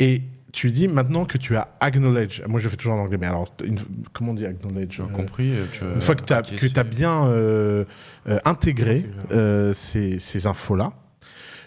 Et 0.00 0.22
tu 0.52 0.66
lui 0.66 0.72
dis 0.72 0.88
maintenant 0.88 1.24
que 1.26 1.38
tu 1.38 1.56
as 1.56 1.68
acknowledge. 1.78 2.42
Moi, 2.48 2.58
je 2.58 2.68
fais 2.68 2.76
toujours 2.76 2.94
en 2.94 2.98
anglais, 2.98 3.18
mais 3.18 3.28
alors, 3.28 3.54
une- 3.64 3.78
comment 4.12 4.32
on 4.32 4.34
dit 4.34 4.46
acknowledge 4.46 4.98
Euh, 5.00 5.06
compris 5.06 5.52
euh, 5.52 5.66
tu 5.72 5.84
une 5.84 6.00
fois 6.00 6.16
que 6.16 6.24
tu 6.24 6.32
as, 6.32 6.42
que 6.42 6.82
bien 6.82 7.26
euh, 7.28 7.84
euh, 8.28 8.40
intégré 8.44 9.06
ces, 9.74 10.18
ces 10.18 10.46
infos-là, 10.48 10.92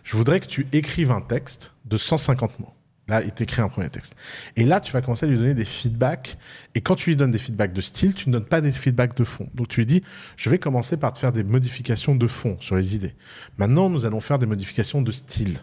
je 0.04 0.18
voudrais 0.18 0.42
que 0.42 0.48
tu 0.48 0.68
écrives 0.74 1.12
un 1.12 1.22
texte 1.22 1.72
de 1.86 1.96
150 1.96 2.60
mots. 2.60 2.74
Là, 3.14 3.22
il 3.24 3.32
t'écrit 3.32 3.62
un 3.62 3.68
premier 3.68 3.90
texte. 3.90 4.16
Et 4.56 4.64
là, 4.64 4.80
tu 4.80 4.92
vas 4.92 5.02
commencer 5.04 5.28
à 5.28 5.30
lui 5.30 5.38
donner 5.38 5.54
des 5.54 5.66
feedbacks. 5.66 6.36
Et 6.74 6.82
quand 6.82 6.96
tu 6.96 7.12
lui 7.12 7.16
donnes 7.16 7.30
des 7.30 7.38
feedbacks 7.38 7.72
de 7.72 7.80
style, 7.82 8.16
tu 8.16 8.28
ne 8.30 8.34
donnes 8.34 8.46
pas 8.46 8.60
des 8.60 8.72
feedbacks 8.72 9.16
de 9.16 9.24
fond. 9.24 9.48
Donc 9.54 9.68
tu 9.68 9.82
lui 9.82 9.86
dis, 9.86 10.02
je 10.36 10.50
vais 10.50 10.58
commencer 10.58 10.98
par 10.98 11.14
te 11.14 11.20
faire 11.20 11.32
des 11.32 11.44
modifications 11.44 12.16
de 12.16 12.26
fond 12.26 12.58
sur 12.60 12.76
les 12.76 12.96
idées. 12.96 13.14
Maintenant, 13.60 13.88
nous 13.92 14.08
allons 14.08 14.20
faire 14.20 14.40
des 14.40 14.48
modifications 14.48 15.04
de 15.04 15.12
style. 15.12 15.60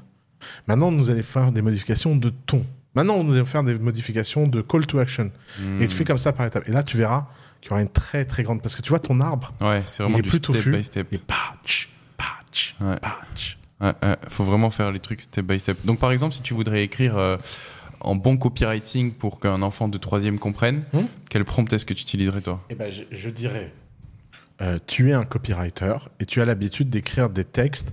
Maintenant, 0.68 0.92
nous 0.92 1.10
allons 1.10 1.22
faire 1.24 1.50
des 1.50 1.60
modifications 1.60 2.14
de 2.14 2.30
ton. 2.46 2.64
Maintenant, 2.94 3.24
nous 3.24 3.34
allons 3.34 3.44
faire 3.46 3.64
des 3.64 3.76
modifications 3.78 4.46
de 4.46 4.60
call 4.60 4.86
to 4.86 5.00
action. 5.00 5.32
Hmm. 5.58 5.82
Et 5.82 5.88
tu 5.88 5.94
fais 5.96 6.04
comme 6.04 6.18
ça 6.18 6.32
par 6.32 6.46
étapes. 6.46 6.68
Et 6.68 6.72
là, 6.72 6.84
tu 6.84 6.96
verras 6.96 7.26
qu'il 7.60 7.70
y 7.70 7.72
aura 7.72 7.82
une 7.82 7.88
très 7.90 8.24
très 8.24 8.44
grande. 8.44 8.62
Parce 8.62 8.76
que 8.76 8.82
tu 8.82 8.90
vois, 8.90 9.00
ton 9.00 9.20
arbre, 9.20 9.52
Ouais, 9.60 9.82
c'est 9.86 10.04
vraiment 10.04 10.18
il 10.18 10.20
est 10.20 10.22
du 10.22 10.28
plus 10.28 10.38
step 10.38 10.46
touffu. 10.54 10.70
by 10.70 10.84
step. 10.84 11.12
Et 11.12 11.18
patch, 11.18 11.90
patch, 12.16 12.76
Ouais. 12.80 12.96
patch. 13.00 13.58
Ouais, 13.80 13.92
ouais, 14.02 14.16
faut 14.28 14.44
vraiment 14.44 14.70
faire 14.70 14.92
les 14.92 15.00
trucs 15.00 15.20
step 15.22 15.46
by 15.46 15.58
step. 15.58 15.78
Donc, 15.84 15.98
par 15.98 16.12
exemple, 16.12 16.34
si 16.34 16.42
tu 16.42 16.52
voudrais 16.54 16.82
écrire 16.84 17.16
euh, 17.16 17.36
en 18.00 18.14
bon 18.14 18.36
copywriting 18.36 19.12
pour 19.12 19.40
qu'un 19.40 19.62
enfant 19.62 19.88
de 19.88 19.96
troisième 19.98 20.38
comprenne, 20.38 20.84
Hmm. 20.92 21.06
quel 21.30 21.44
prompt 21.44 21.72
est-ce 21.72 21.86
que 21.86 21.94
tu 21.94 22.02
utiliserais 22.02 22.42
toi? 22.42 22.62
Eh 22.70 22.74
ben, 22.74 22.90
je, 22.90 23.04
je 23.10 23.30
dirais, 23.30 23.72
euh, 24.60 24.78
tu 24.86 25.10
es 25.10 25.12
un 25.14 25.24
copywriter 25.24 25.94
et 26.18 26.26
tu 26.26 26.40
as 26.42 26.44
l'habitude 26.44 26.90
d'écrire 26.90 27.30
des 27.30 27.44
textes 27.44 27.92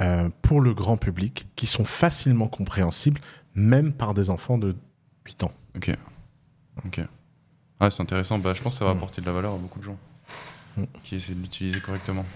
euh, 0.00 0.28
pour 0.42 0.60
le 0.60 0.74
grand 0.74 0.96
public 0.98 1.46
qui 1.56 1.66
sont 1.66 1.84
facilement 1.84 2.48
compréhensibles, 2.48 3.20
même 3.54 3.92
par 3.92 4.12
des 4.12 4.28
enfants 4.30 4.58
de 4.58 4.74
8 5.26 5.44
ans. 5.44 5.52
Ok. 5.76 5.90
Ok. 6.84 7.00
Ah, 7.80 7.90
c'est 7.90 8.02
intéressant. 8.02 8.38
Bah, 8.38 8.52
je 8.54 8.60
pense 8.62 8.74
que 8.74 8.78
ça 8.80 8.84
va 8.84 8.92
Hmm. 8.92 8.96
apporter 8.98 9.20
de 9.22 9.26
la 9.26 9.32
valeur 9.32 9.54
à 9.54 9.56
beaucoup 9.56 9.78
de 9.78 9.84
gens 9.84 9.96
Hmm. 10.76 10.84
qui 11.04 11.14
essaient 11.16 11.34
de 11.34 11.40
l'utiliser 11.40 11.80
correctement. 11.80 12.26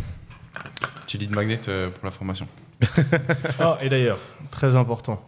Tu 1.06 1.18
lis 1.18 1.26
de 1.26 1.34
Magnet 1.34 1.60
euh, 1.68 1.90
pour 1.90 2.04
la 2.04 2.10
formation. 2.12 2.46
Ah, 3.60 3.78
et 3.80 3.88
d'ailleurs, 3.88 4.18
très 4.50 4.76
important. 4.76 5.22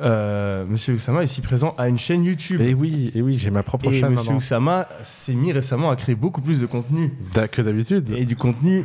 Euh, 0.00 0.64
Monsieur 0.66 0.94
Oussama, 0.94 1.24
ici 1.24 1.40
présent, 1.40 1.74
a 1.76 1.88
une 1.88 1.98
chaîne 1.98 2.24
YouTube. 2.24 2.60
Et 2.60 2.72
oui, 2.72 3.10
et 3.14 3.22
oui, 3.22 3.36
j'ai 3.36 3.50
ma 3.50 3.62
propre 3.62 3.86
Et 3.86 4.00
chaîne 4.00 4.10
Monsieur 4.10 4.30
maintenant. 4.32 4.38
Oussama 4.38 4.88
s'est 5.02 5.34
mis 5.34 5.52
récemment 5.52 5.90
à 5.90 5.96
créer 5.96 6.14
beaucoup 6.14 6.40
plus 6.40 6.60
de 6.60 6.66
contenu. 6.66 7.12
Que 7.52 7.62
d'habitude. 7.62 8.10
Et 8.12 8.24
du 8.24 8.36
contenu 8.36 8.84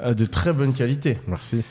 euh, 0.00 0.14
de 0.14 0.24
très 0.24 0.52
bonne 0.52 0.72
qualité. 0.72 1.18
Merci. 1.28 1.62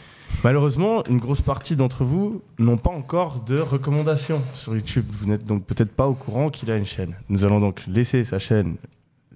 Malheureusement, 0.43 1.03
une 1.09 1.20
grosse 1.20 1.41
partie 1.41 1.76
d'entre 1.76 2.03
vous 2.03 2.41
n'ont 2.59 2.78
pas 2.78 2.89
encore 2.89 3.41
de 3.41 3.59
recommandations 3.59 4.41
sur 4.53 4.76
YouTube. 4.76 5.05
Vous 5.20 5.28
n'êtes 5.28 5.45
donc 5.45 5.66
peut-être 5.66 5.91
pas 5.91 6.07
au 6.07 6.13
courant 6.13 6.49
qu'il 6.49 6.72
a 6.72 6.78
une 6.78 6.86
chaîne. 6.86 7.16
Nous 7.30 7.45
allons 7.45 7.59
donc 7.59 7.82
laisser 7.88 8.24
sa 8.24 8.39
chaîne 8.39 8.76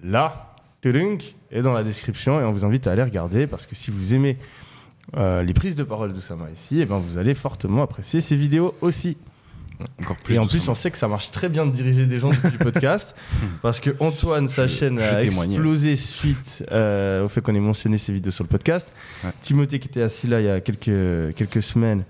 là, 0.04 0.50
et 1.52 1.62
dans 1.62 1.74
la 1.74 1.84
description, 1.84 2.40
et 2.40 2.44
on 2.44 2.52
vous 2.52 2.64
invite 2.64 2.88
à 2.88 2.94
aller 2.94 3.04
regarder 3.04 3.48
parce 3.48 3.66
que 3.66 3.76
si 3.76 3.92
vous 3.92 4.14
aimez 4.14 4.38
euh, 5.18 5.44
les 5.44 5.54
prises 5.54 5.76
de 5.76 5.84
parole 5.84 6.14
de 6.14 6.20
Sama 6.20 6.46
ici, 6.54 6.82
et 6.82 6.86
ben 6.86 6.98
vous 7.00 7.18
allez 7.18 7.34
fortement 7.36 7.84
apprécier 7.84 8.22
ses 8.22 8.36
vidéos 8.36 8.76
aussi. 8.82 9.18
Encore 10.02 10.18
plus. 10.18 10.36
et 10.36 10.40
en 10.40 10.46
plus, 10.46 10.68
on 10.68 10.76
sait 10.76 10.92
que 10.92 10.98
ça 10.98 11.08
marche 11.08 11.32
très 11.32 11.48
bien 11.48 11.66
de 11.66 11.72
diriger 11.72 12.06
des 12.06 12.20
gens 12.20 12.32
depuis 12.32 12.52
le 12.52 12.58
podcast 12.58 13.16
parce 13.62 13.80
que 13.80 13.92
Antoine, 14.02 14.50
sa 14.50 14.68
Je- 14.68 14.76
chaîne 14.76 15.00
je 15.00 15.04
a 15.06 15.24
explosé 15.24 15.96
suite 15.96 16.66
euh, 16.74 17.24
au 17.24 17.30
fait 17.30 17.40
qu'on 17.40 17.56
ait 17.56 17.62
mentionné 17.62 17.98
ses 17.98 18.12
vidéos 18.12 18.32
sur 18.34 18.44
le 18.44 18.50
podcast. 18.50 18.92
Ouais. 19.24 19.30
Timothée, 19.42 19.80
qui 19.80 19.88
était 19.88 20.02
assis 20.02 20.28
là 20.28 20.42
il 20.42 20.48
y 20.48 20.50
a 20.50 20.60
quelques, 20.60 21.34
quelques 21.34 21.64
semaines, 21.64 22.04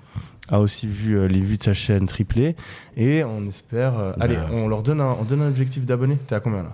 a 0.48 0.60
aussi 0.62 0.88
vu 0.88 1.16
euh, 1.20 1.28
les 1.28 1.42
vues 1.42 1.58
de 1.58 1.64
sa 1.64 1.76
chaîne 1.76 2.08
tripler. 2.08 2.56
Et 2.98 3.24
on 3.24 3.48
espère. 3.48 4.00
euh, 4.00 4.14
Bah. 4.18 4.26
Allez, 4.26 4.38
on 4.52 4.68
leur 4.68 4.82
donne 4.82 5.00
un, 5.00 5.16
on 5.20 5.24
donne 5.24 5.44
un 5.44 5.48
objectif 5.50 5.86
d'abonnés. 5.86 6.18
T'es 6.26 6.34
à 6.34 6.40
combien 6.40 6.64
là? 6.64 6.74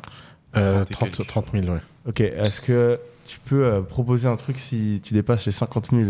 Euh, 0.56 0.86
50 0.86 0.90
et 0.92 0.94
30, 0.94 1.10
quelques. 1.12 1.28
30 1.28 1.46
000, 1.54 1.66
ouais. 1.74 1.80
Ok, 2.08 2.22
est-ce 2.22 2.62
que 2.62 2.98
tu 3.26 3.40
peux 3.40 3.64
euh, 3.66 3.82
proposer 3.82 4.28
un 4.28 4.36
truc 4.36 4.60
si 4.60 5.02
tu 5.04 5.14
dépasses 5.14 5.46
les 5.46 5.52
50 5.52 5.90
000 5.92 6.04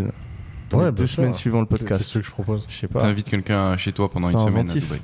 dans 0.70 0.78
Ouais, 0.78 0.86
les 0.86 0.92
deux 0.92 1.06
semaines 1.06 1.32
suivant 1.32 1.60
le 1.60 1.66
podcast 1.66 2.12
que 2.12 2.22
je 2.24 2.30
propose 2.30 2.64
Je 2.68 2.74
sais 2.74 2.88
pas. 2.88 3.00
T'invites 3.00 3.28
quelqu'un 3.28 3.76
chez 3.76 3.92
toi 3.92 4.10
pendant 4.10 4.28
C'est 4.28 4.34
une 4.34 4.38
semaine 4.40 4.56
à 4.56 4.60
inventif. 4.60 4.84
Dubaï. 4.84 5.00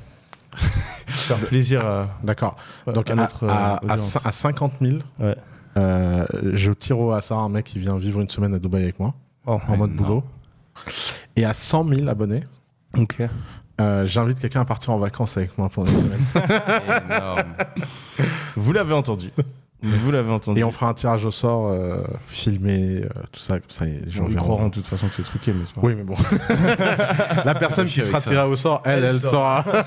Faire 1.07 1.37
plaisir 1.39 1.85
à, 1.85 2.07
D'accord. 2.23 2.55
Donc, 2.85 3.09
à 3.09 3.13
à, 3.13 3.15
notre 3.15 3.43
euh, 3.45 3.49
à- 3.49 3.75
à 3.75 3.83
audience. 3.83 4.15
cin- 4.15 4.21
à 4.27 4.31
50 4.31 4.73
000, 4.81 4.97
Ouais. 5.19 5.35
euh, 5.77 6.25
je 6.53 6.71
tire 6.73 6.99
au 6.99 7.11
hasard 7.11 7.39
un 7.39 7.49
mec 7.49 7.65
qui 7.65 7.79
vient 7.79 7.97
vivre 7.97 8.19
une 8.21 8.29
semaine 8.29 8.53
à 8.53 8.59
Dubaï 8.59 8.83
avec 8.83 8.99
moi, 8.99 9.13
Oh, 9.45 9.59
en 9.67 9.77
mode 9.77 9.91
non. 9.91 10.01
boulot. 10.03 10.23
Et 11.35 11.45
à 11.45 11.53
100 11.53 11.87
000 11.87 12.07
abonnés, 12.07 12.43
ok. 12.97 13.23
euh, 13.81 14.05
j'invite 14.05 14.39
quelqu'un 14.39 14.61
à 14.61 14.65
partir 14.65 14.91
en 14.91 14.97
vacances 14.99 15.37
avec 15.37 15.57
moi 15.57 15.69
pendant 15.69 15.89
une 15.91 15.97
semaine. 15.97 16.21
Énorme. 17.09 17.43
Vous 18.55 18.71
l'avez 18.73 18.93
entendu. 18.93 19.31
Vous 19.83 20.11
l'avez 20.11 20.31
entendu. 20.31 20.61
Et 20.61 20.63
on 20.63 20.71
fera 20.71 20.87
un 20.89 20.93
tirage 20.93 21.25
au 21.25 21.31
sort 21.31 21.67
euh, 21.67 21.97
filmé, 22.27 23.01
euh, 23.03 23.09
tout 23.31 23.39
ça, 23.41 23.59
comme 23.59 23.69
ça, 23.69 23.85
les 23.85 23.99
gens 24.09 24.25
Ils 24.29 24.35
croiront 24.35 24.69
de 24.69 24.73
toute 24.75 24.85
façon 24.87 25.07
que 25.09 25.15
c'est 25.15 25.23
truqué, 25.23 25.51
mais 25.51 25.65
c'est 25.67 25.75
pas 25.75 25.81
Oui, 25.83 25.93
mais 25.95 26.03
bon. 26.03 26.15
La 27.45 27.53
personne 27.55 27.87
qui 27.87 27.99
sera 28.01 28.21
tirée 28.21 28.47
au 28.47 28.55
sort, 28.55 28.81
elle, 28.85 29.03
Elle 29.03 29.15
elle, 29.15 29.19
grave. 29.19 29.85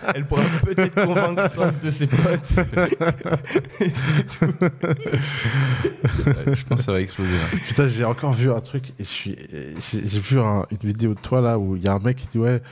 Elle 0.14 0.26
pourra 0.26 0.42
peut-être 0.64 0.94
convaincre 1.04 1.50
cinq 1.50 1.80
de 1.82 1.90
ses 1.90 2.06
potes. 2.06 2.52
Et 3.80 3.90
c'est 3.90 4.38
tout. 4.38 4.54
Ouais, 4.62 6.54
je 6.56 6.64
pense 6.64 6.78
que 6.78 6.84
ça 6.84 6.92
va 6.92 7.00
exploser 7.00 7.32
là. 7.32 7.44
Putain, 7.66 7.86
j'ai 7.86 8.04
encore 8.04 8.32
vu 8.32 8.50
un 8.50 8.60
truc 8.60 8.90
et 8.98 9.04
je 9.04 9.08
suis, 9.08 9.36
j'ai 9.50 10.06
j'ai 10.08 10.20
vu 10.20 10.38
un- 10.40 10.64
une 10.70 10.88
vidéo 10.88 11.14
de 11.14 11.20
toi 11.20 11.40
là 11.40 11.58
où 11.58 11.76
il 11.76 11.82
y 11.82 11.88
a 11.88 11.92
un 11.92 11.98
mec 11.98 12.16
qui 12.16 12.28
dit 12.28 12.38
ouais, 12.38 12.62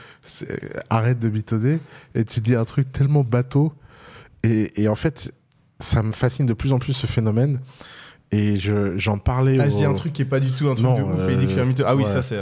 arrête 0.89 1.19
de 1.19 1.29
mitonner 1.29 1.79
et 2.15 2.25
tu 2.25 2.39
dis 2.41 2.55
un 2.55 2.65
truc 2.65 2.91
tellement 2.91 3.23
bateau 3.23 3.73
et, 4.43 4.81
et 4.81 4.87
en 4.87 4.95
fait, 4.95 5.31
ça 5.79 6.01
me 6.03 6.11
fascine 6.11 6.45
de 6.45 6.53
plus 6.53 6.73
en 6.73 6.79
plus 6.79 6.93
ce 6.93 7.07
phénomène 7.07 7.59
et 8.31 8.57
je 8.57 8.97
j'en 8.97 9.17
parlais. 9.17 9.57
Ah, 9.59 9.67
au- 9.67 9.69
je 9.69 9.75
dis 9.75 9.85
un 9.85 9.93
truc 9.93 10.13
qui 10.13 10.21
est 10.23 10.25
pas 10.25 10.39
du 10.39 10.51
tout 10.51 10.67
un 10.67 10.73
truc 10.75 10.85
Non, 10.85 10.97
de 10.97 11.03
ouf 11.03 11.65
mytho. 11.65 11.83
Ah 11.87 11.95
oui, 11.95 12.03
ouais. 12.03 12.09
ça 12.09 12.21
c'est. 12.21 12.39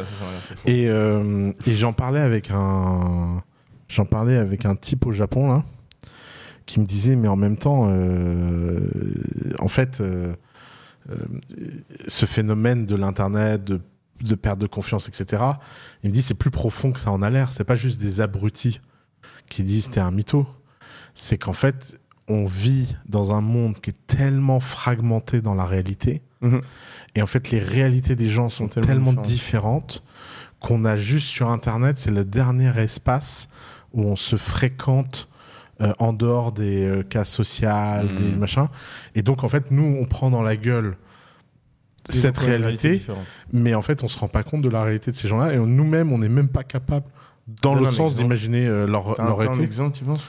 Et, 0.66 0.88
euh, 0.90 1.52
et 1.68 1.76
j'en 1.76 1.94
parlais 1.94 2.22
avec 2.22 2.50
un, 2.52 3.38
j'en 3.90 4.06
parlais 4.06 4.38
avec 4.38 4.66
un 4.66 4.76
type 4.76 5.06
au 5.06 5.12
Japon 5.12 5.48
là, 5.52 5.64
qui 6.66 6.80
me 6.80 6.86
disait 6.86 7.16
mais 7.16 7.28
en 7.28 7.36
même 7.36 7.58
temps, 7.58 7.88
euh, 7.92 8.80
en 9.60 9.68
fait, 9.68 10.02
euh, 10.02 10.34
euh, 11.12 11.16
ce 12.08 12.26
phénomène 12.26 12.86
de 12.88 12.96
l'internet, 12.96 13.64
de, 13.64 13.80
de 14.22 14.36
perte 14.36 14.58
de 14.60 14.68
confiance, 14.68 15.08
etc. 15.08 15.44
Il 16.04 16.10
me 16.10 16.14
dit 16.14 16.22
c'est 16.24 16.34
plus 16.34 16.50
profond 16.52 16.92
que 16.92 17.00
ça 17.00 17.12
en 17.12 17.22
a 17.22 17.30
l'air. 17.30 17.52
C'est 17.52 17.64
pas 17.64 17.76
juste 17.76 18.00
des 18.02 18.22
abrutis 18.22 18.80
qui 19.50 19.62
disent 19.64 19.90
t'es 19.92 20.00
un 20.00 20.10
mytho. 20.12 20.48
C'est 21.14 21.38
qu'en 21.38 21.54
fait 21.54 22.00
on 22.28 22.46
vit 22.46 22.96
dans 23.08 23.34
un 23.34 23.42
monde 23.42 23.76
qui 23.80 23.92
est 23.92 24.08
tellement 24.08 24.60
fragmenté 24.60 25.42
dans 25.42 25.54
la 25.56 25.66
réalité. 25.66 26.22
Mhm. 26.42 26.62
Et 27.16 27.22
en 27.22 27.28
fait, 27.28 27.52
les 27.52 27.60
réalités 27.60 28.16
des 28.16 28.30
gens 28.30 28.50
sont 28.50 28.64
Sont 28.66 28.70
tellement 28.70 28.88
tellement 28.88 29.22
différentes. 29.22 30.02
différentes 30.02 30.04
qu'on 30.60 30.86
a 30.86 30.96
juste 30.98 31.28
sur 31.28 31.50
Internet, 31.52 31.98
c'est 32.00 32.12
le 32.12 32.26
dernier 32.26 32.76
espace 32.80 33.48
où 33.94 34.04
on 34.04 34.16
se 34.16 34.36
fréquente 34.36 35.28
euh, 35.82 35.92
en 36.00 36.14
dehors 36.14 36.52
des 36.54 36.86
euh, 36.86 37.04
cas 37.04 37.26
sociales, 37.26 38.06
Mhm. 38.08 38.32
des 38.32 38.38
machins. 38.38 38.68
Et 39.14 39.22
donc, 39.22 39.44
en 39.44 39.50
fait, 39.50 39.72
nous, 39.72 39.98
on 40.02 40.06
prend 40.06 40.30
dans 40.32 40.42
la 40.42 40.56
gueule 40.56 40.96
cette 42.10 42.38
réalité, 42.38 43.02
mais 43.52 43.74
en 43.74 43.82
fait, 43.82 44.04
on 44.04 44.08
se 44.08 44.18
rend 44.18 44.28
pas 44.28 44.44
compte 44.44 44.62
de 44.62 44.70
la 44.70 44.84
réalité 44.84 45.12
de 45.12 45.16
ces 45.16 45.28
gens-là. 45.28 45.54
Et 45.54 45.58
nous-mêmes, 45.58 46.12
on 46.12 46.20
n'est 46.20 46.30
même 46.30 46.50
pas 46.50 46.64
capable, 46.64 47.06
dans 47.62 47.76
l'autre 47.76 47.92
sens, 47.92 48.16
d'imaginer 48.16 48.68
euh, 48.68 48.86
leur, 48.88 49.20
leur 49.22 49.38
réalité. 49.38 49.64
exemple, 49.64 49.98
tu 49.98 50.04
penses? 50.04 50.24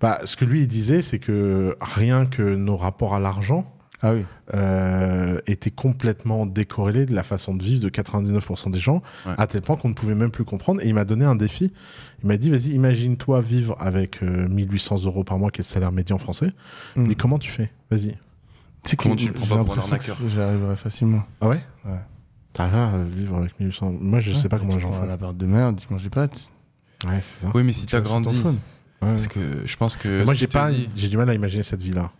Bah, 0.00 0.20
ce 0.24 0.36
que 0.36 0.44
lui, 0.44 0.60
il 0.62 0.66
disait, 0.68 1.02
c'est 1.02 1.18
que 1.18 1.76
rien 1.80 2.26
que 2.26 2.42
nos 2.54 2.76
rapports 2.76 3.14
à 3.14 3.20
l'argent, 3.20 3.70
Ah 4.02 4.12
oui. 4.12 4.24
euh, 4.52 5.40
était 5.46 5.70
complètement 5.70 6.44
décorrélé 6.46 7.06
de 7.06 7.14
la 7.14 7.22
façon 7.22 7.54
de 7.54 7.62
vivre 7.62 7.82
de 7.82 7.88
99% 7.88 8.70
des 8.70 8.78
gens, 8.80 9.02
Ouais. 9.24 9.32
à 9.38 9.46
tel 9.46 9.62
point 9.62 9.76
qu'on 9.76 9.88
ne 9.88 9.94
pouvait 9.94 10.14
même 10.14 10.30
plus 10.30 10.44
comprendre. 10.44 10.82
Et 10.82 10.88
il 10.88 10.94
m'a 10.94 11.04
donné 11.06 11.24
un 11.24 11.36
défi. 11.36 11.72
Il 12.22 12.28
m'a 12.28 12.36
dit, 12.36 12.50
vas-y, 12.50 12.70
imagine-toi 12.74 13.40
vivre 13.40 13.76
avec 13.78 14.22
euh, 14.22 14.46
1800 14.48 15.04
euros 15.06 15.24
par 15.24 15.38
mois, 15.38 15.50
qui 15.50 15.60
est 15.60 15.64
le 15.64 15.68
salaire 15.72 15.92
médian 15.92 16.18
français. 16.18 16.50
Hmm. 16.96 17.10
Et 17.10 17.14
comment 17.14 17.38
tu 17.38 17.50
fais? 17.50 17.70
Vas-y. 17.90 18.16
Comment 18.98 19.14
C'est 19.16 19.22
tu 19.24 19.28
le 19.28 19.32
prends 19.32 19.46
pas 19.56 19.64
pour 19.64 19.78
un 19.78 19.80
arnaqueur 19.80 20.18
que 20.18 20.28
J'y 20.28 20.38
arriverai 20.40 20.76
facilement. 20.76 21.22
Ah 21.40 21.48
ouais? 21.48 21.60
Ouais. 21.86 21.98
T'as 22.52 22.70
là, 22.70 22.90
euh, 22.94 23.04
vivre 23.10 23.36
avec 23.38 23.58
1800. 23.58 23.94
Moi, 23.98 24.20
je 24.20 24.32
sais 24.32 24.48
pas 24.50 24.58
comment 24.58 24.74
les 24.74 24.80
gens 24.80 24.92
font. 24.92 24.98
font. 25.00 25.08
Un 25.08 25.12
appart 25.14 25.34
de 25.36 25.46
merde, 25.46 25.80
tu 25.80 25.90
manges 25.90 26.02
des 26.02 26.10
pâtes. 26.10 26.50
Ouais, 27.06 27.20
c'est 27.22 27.46
ça. 27.46 27.50
Oui, 27.54 27.62
mais 27.64 27.72
si 27.72 27.86
t'as 27.86 27.98
Tu 28.02 28.04
ton 28.08 28.20
grandi. 28.20 28.42
Parce 29.10 29.28
que 29.28 29.40
je 29.64 29.76
pense 29.76 29.96
que. 29.96 30.08
Mais 30.20 30.24
moi, 30.24 30.34
j'ai 30.34 30.46
pas, 30.46 30.70
dit- 30.70 30.88
j'ai 30.96 31.08
du 31.08 31.16
mal 31.16 31.28
à 31.30 31.34
imaginer 31.34 31.62
cette 31.62 31.82
vie-là. 31.82 32.10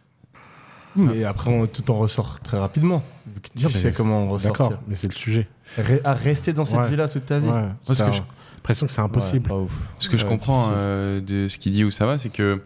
Mais 0.96 1.24
après, 1.24 1.50
on, 1.50 1.66
tout 1.66 1.90
en 1.90 1.94
ressort 1.98 2.38
très 2.40 2.56
rapidement. 2.58 3.02
Tu 3.56 3.68
sais 3.70 3.92
comment 3.92 4.30
en 4.30 4.36
D'accord, 4.36 4.68
ressortir. 4.68 4.78
mais 4.86 4.94
c'est 4.94 5.08
le 5.08 5.14
sujet. 5.16 5.48
Re- 5.76 6.00
à 6.04 6.14
rester 6.14 6.52
dans 6.52 6.64
cette 6.64 6.78
Ouais. 6.78 6.88
vie-là 6.88 7.08
toute 7.08 7.26
ta 7.26 7.40
vie. 7.40 7.48
Ouais. 7.48 7.64
Parce 7.86 8.00
que 8.00 8.12
je- 8.12 8.20
l'impression 8.56 8.86
que 8.86 8.92
c'est 8.92 9.00
impossible. 9.00 9.50
Ouais. 9.50 9.66
Ce 9.98 10.08
que 10.08 10.16
je 10.16 10.24
comprends 10.24 10.70
euh, 10.72 11.20
de 11.20 11.48
ce 11.48 11.58
qu'il 11.58 11.72
dit 11.72 11.82
Oussama, 11.84 12.18
c'est 12.18 12.28
que 12.28 12.62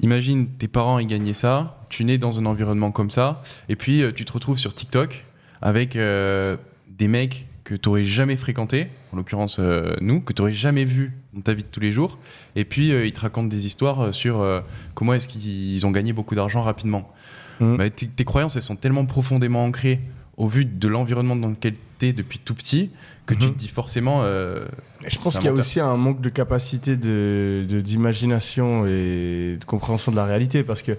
imagine 0.00 0.48
tes 0.48 0.68
parents 0.68 0.98
ils 0.98 1.06
gagnaient 1.06 1.34
ça, 1.34 1.78
tu 1.90 2.04
nais 2.04 2.16
dans 2.18 2.38
un 2.38 2.46
environnement 2.46 2.92
comme 2.92 3.10
ça, 3.10 3.42
et 3.68 3.76
puis 3.76 4.02
euh, 4.02 4.10
tu 4.12 4.24
te 4.24 4.32
retrouves 4.32 4.58
sur 4.58 4.74
TikTok 4.74 5.24
avec 5.60 5.96
euh, 5.96 6.56
des 6.88 7.08
mecs 7.08 7.46
que 7.66 7.74
tu 7.74 7.88
n'aurais 7.88 8.04
jamais 8.04 8.36
fréquentés, 8.36 8.86
en 9.12 9.16
l'occurrence 9.16 9.56
euh, 9.58 9.96
nous, 10.00 10.20
que 10.20 10.32
tu 10.32 10.40
n'aurais 10.40 10.52
jamais 10.52 10.84
vus 10.84 11.12
dans 11.34 11.40
ta 11.40 11.52
vie 11.52 11.64
de 11.64 11.68
tous 11.68 11.80
les 11.80 11.90
jours, 11.90 12.18
et 12.54 12.64
puis 12.64 12.92
euh, 12.92 13.04
ils 13.04 13.12
te 13.12 13.20
racontent 13.20 13.48
des 13.48 13.66
histoires 13.66 14.00
euh, 14.00 14.12
sur 14.12 14.40
euh, 14.40 14.60
comment 14.94 15.14
est-ce 15.14 15.26
qu'ils 15.26 15.84
ont 15.84 15.90
gagné 15.90 16.12
beaucoup 16.12 16.36
d'argent 16.36 16.62
rapidement. 16.62 17.12
Bah, 17.60 17.88
tes, 17.90 18.06
tes 18.06 18.24
croyances, 18.24 18.54
elles 18.54 18.62
sont 18.62 18.76
tellement 18.76 19.04
profondément 19.06 19.64
ancrées 19.64 19.98
au 20.36 20.46
vu 20.46 20.64
de 20.66 20.88
l'environnement 20.88 21.34
dans 21.34 21.48
lequel 21.48 21.74
tu 21.98 22.06
es 22.06 22.12
depuis 22.12 22.38
tout 22.38 22.54
petit, 22.54 22.90
que 23.24 23.34
tu 23.34 23.46
Mhm. 23.46 23.54
te 23.54 23.58
dis 23.58 23.68
forcément... 23.68 24.20
euh, 24.22 24.66
Je 25.08 25.16
pense 25.18 25.36
qu'il 25.38 25.46
y 25.46 25.48
a 25.48 25.52
aussi 25.54 25.80
un 25.80 25.96
manque 25.96 26.20
de 26.20 26.28
capacité 26.28 26.96
de 26.96 27.64
de- 27.68 27.80
d'imagination 27.80 28.86
et 28.86 29.56
de 29.58 29.64
compréhension 29.66 30.12
de 30.12 30.16
la 30.16 30.26
réalité 30.26 30.62
parce 30.62 30.82
que, 30.82 30.92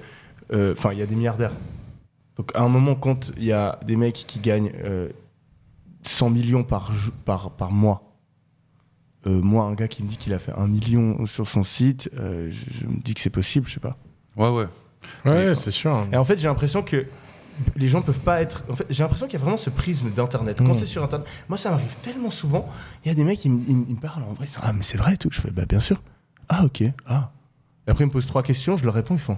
euh, 0.52 0.74
enfin, 0.76 0.92
il 0.94 1.00
y 1.00 1.04
a 1.04 1.06
des 1.06 1.16
milliardaires. 1.16 1.54
Donc, 2.38 2.52
à 2.56 2.62
un 2.64 2.68
moment, 2.70 2.96
quand 2.96 3.32
il 3.38 3.46
y 3.46 3.52
a 3.54 3.80
des 3.86 3.96
mecs 3.96 4.26
qui 4.28 4.40
gagnent 4.40 4.72
euh, 4.84 5.10
100 6.04 6.30
millions 6.30 6.64
par, 6.64 6.92
par, 7.26 7.52
par 7.52 7.72
mois, 7.72 8.04
euh, 9.26 9.42
moi, 9.42 9.66
un 9.66 9.74
gars 9.74 9.88
qui 9.88 10.04
me 10.04 10.08
dit 10.10 10.18
qu'il 10.18 10.34
a 10.34 10.40
fait 10.40 10.54
un 10.54 10.68
million 10.68 11.26
sur 11.26 11.48
son 11.48 11.64
site, 11.64 12.10
euh, 12.18 12.50
je, 12.52 12.66
je 12.82 12.86
me 12.88 12.98
dis 13.02 13.14
que 13.14 13.20
c'est 13.22 13.30
possible, 13.30 13.68
je 13.68 13.74
sais 13.74 13.80
pas. 13.80 13.98
Ouais, 14.36 14.50
ouais. 14.50 14.68
Ouais, 15.26 15.56
c'est 15.56 15.72
sûr. 15.72 16.06
Et 16.12 16.18
en 16.18 16.24
fait, 16.26 16.40
j'ai 16.40 16.48
l'impression 16.48 16.82
que 16.84 17.06
les 17.76 17.88
gens 17.88 18.02
peuvent 18.02 18.20
pas 18.20 18.42
être. 18.42 18.64
En 18.70 18.76
fait, 18.76 18.86
j'ai 18.90 19.02
l'impression 19.04 19.26
qu'il 19.26 19.34
y 19.34 19.42
a 19.42 19.44
vraiment 19.44 19.58
ce 19.58 19.70
prisme 19.70 20.12
d'internet. 20.12 20.60
Quand 20.60 20.74
Mm. 20.74 20.78
c'est 20.80 20.86
sur 20.86 21.04
internet, 21.04 21.28
moi, 21.50 21.58
ça 21.58 21.72
m'arrive 21.72 21.96
tellement 22.04 22.30
souvent. 22.30 22.70
Il 23.04 23.08
y 23.08 23.12
a 23.12 23.16
des 23.16 23.24
mecs 23.24 23.40
qui 23.40 23.50
me, 23.50 23.62
ils 23.68 23.76
me- 23.76 23.86
ils 23.90 23.96
me 23.96 24.00
parlent 24.00 24.24
en 24.24 24.34
vrai. 24.34 24.46
Ils 24.46 24.50
disent, 24.50 24.60
ah, 24.62 24.74
mais 24.74 24.84
c'est 24.84 24.98
vrai 24.98 25.16
et 25.16 25.18
tout. 25.18 25.30
Je 25.32 25.42
fais, 25.42 25.50
bah, 25.52 25.66
bien 25.68 25.80
sûr. 25.80 26.02
Ah, 26.50 26.64
ok. 26.66 26.84
Ah. 27.08 27.32
Et 27.88 27.92
après, 27.92 28.04
ils 28.04 28.08
me 28.08 28.12
posent 28.12 28.28
trois 28.28 28.44
questions. 28.44 28.78
Je 28.78 28.84
leur 28.86 28.94
réponds. 28.94 29.16
Ils 29.16 29.20
font, 29.20 29.38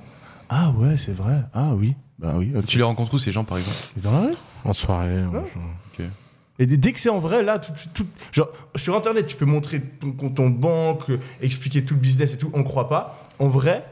ah, 0.49 0.71
ouais, 0.71 0.97
c'est 0.97 1.13
vrai. 1.13 1.43
Ah, 1.53 1.71
oui. 1.75 1.95
Bah, 2.17 2.33
oui. 2.35 2.51
ok. 2.55 2.65
Tu 2.65 2.77
les 2.77 2.83
rencontres 2.83 3.13
où 3.13 3.19
ces 3.19 3.31
gens 3.31 3.45
par 3.45 3.57
exemple? 3.57 3.77
Dans 3.97 4.11
la 4.11 4.19
rue. 4.27 4.33
En 4.65 4.73
soirée. 4.73 5.23
en- 5.23 5.31
Et 6.59 6.65
dès- 6.67 6.91
que 6.91 6.99
c'est 6.99 7.09
en 7.09 7.19
vrai, 7.19 7.41
là, 7.41 7.59
genre, 8.31 8.49
sur 8.75 8.95
internet, 8.95 9.27
tu 9.27 9.35
peux 9.37 9.45
montrer 9.45 9.79
ton 9.81 10.11
compte 10.11 10.39
en 10.39 10.49
banque, 10.49 11.05
expliquer 11.41 11.83
tout 11.83 11.93
le 11.93 11.99
business 12.01 12.33
et 12.33 12.37
tout. 12.37 12.51
On 12.53 12.63
croit 12.63 12.89
pas. 12.89 13.23
En 13.39 13.47
vrai, 13.47 13.83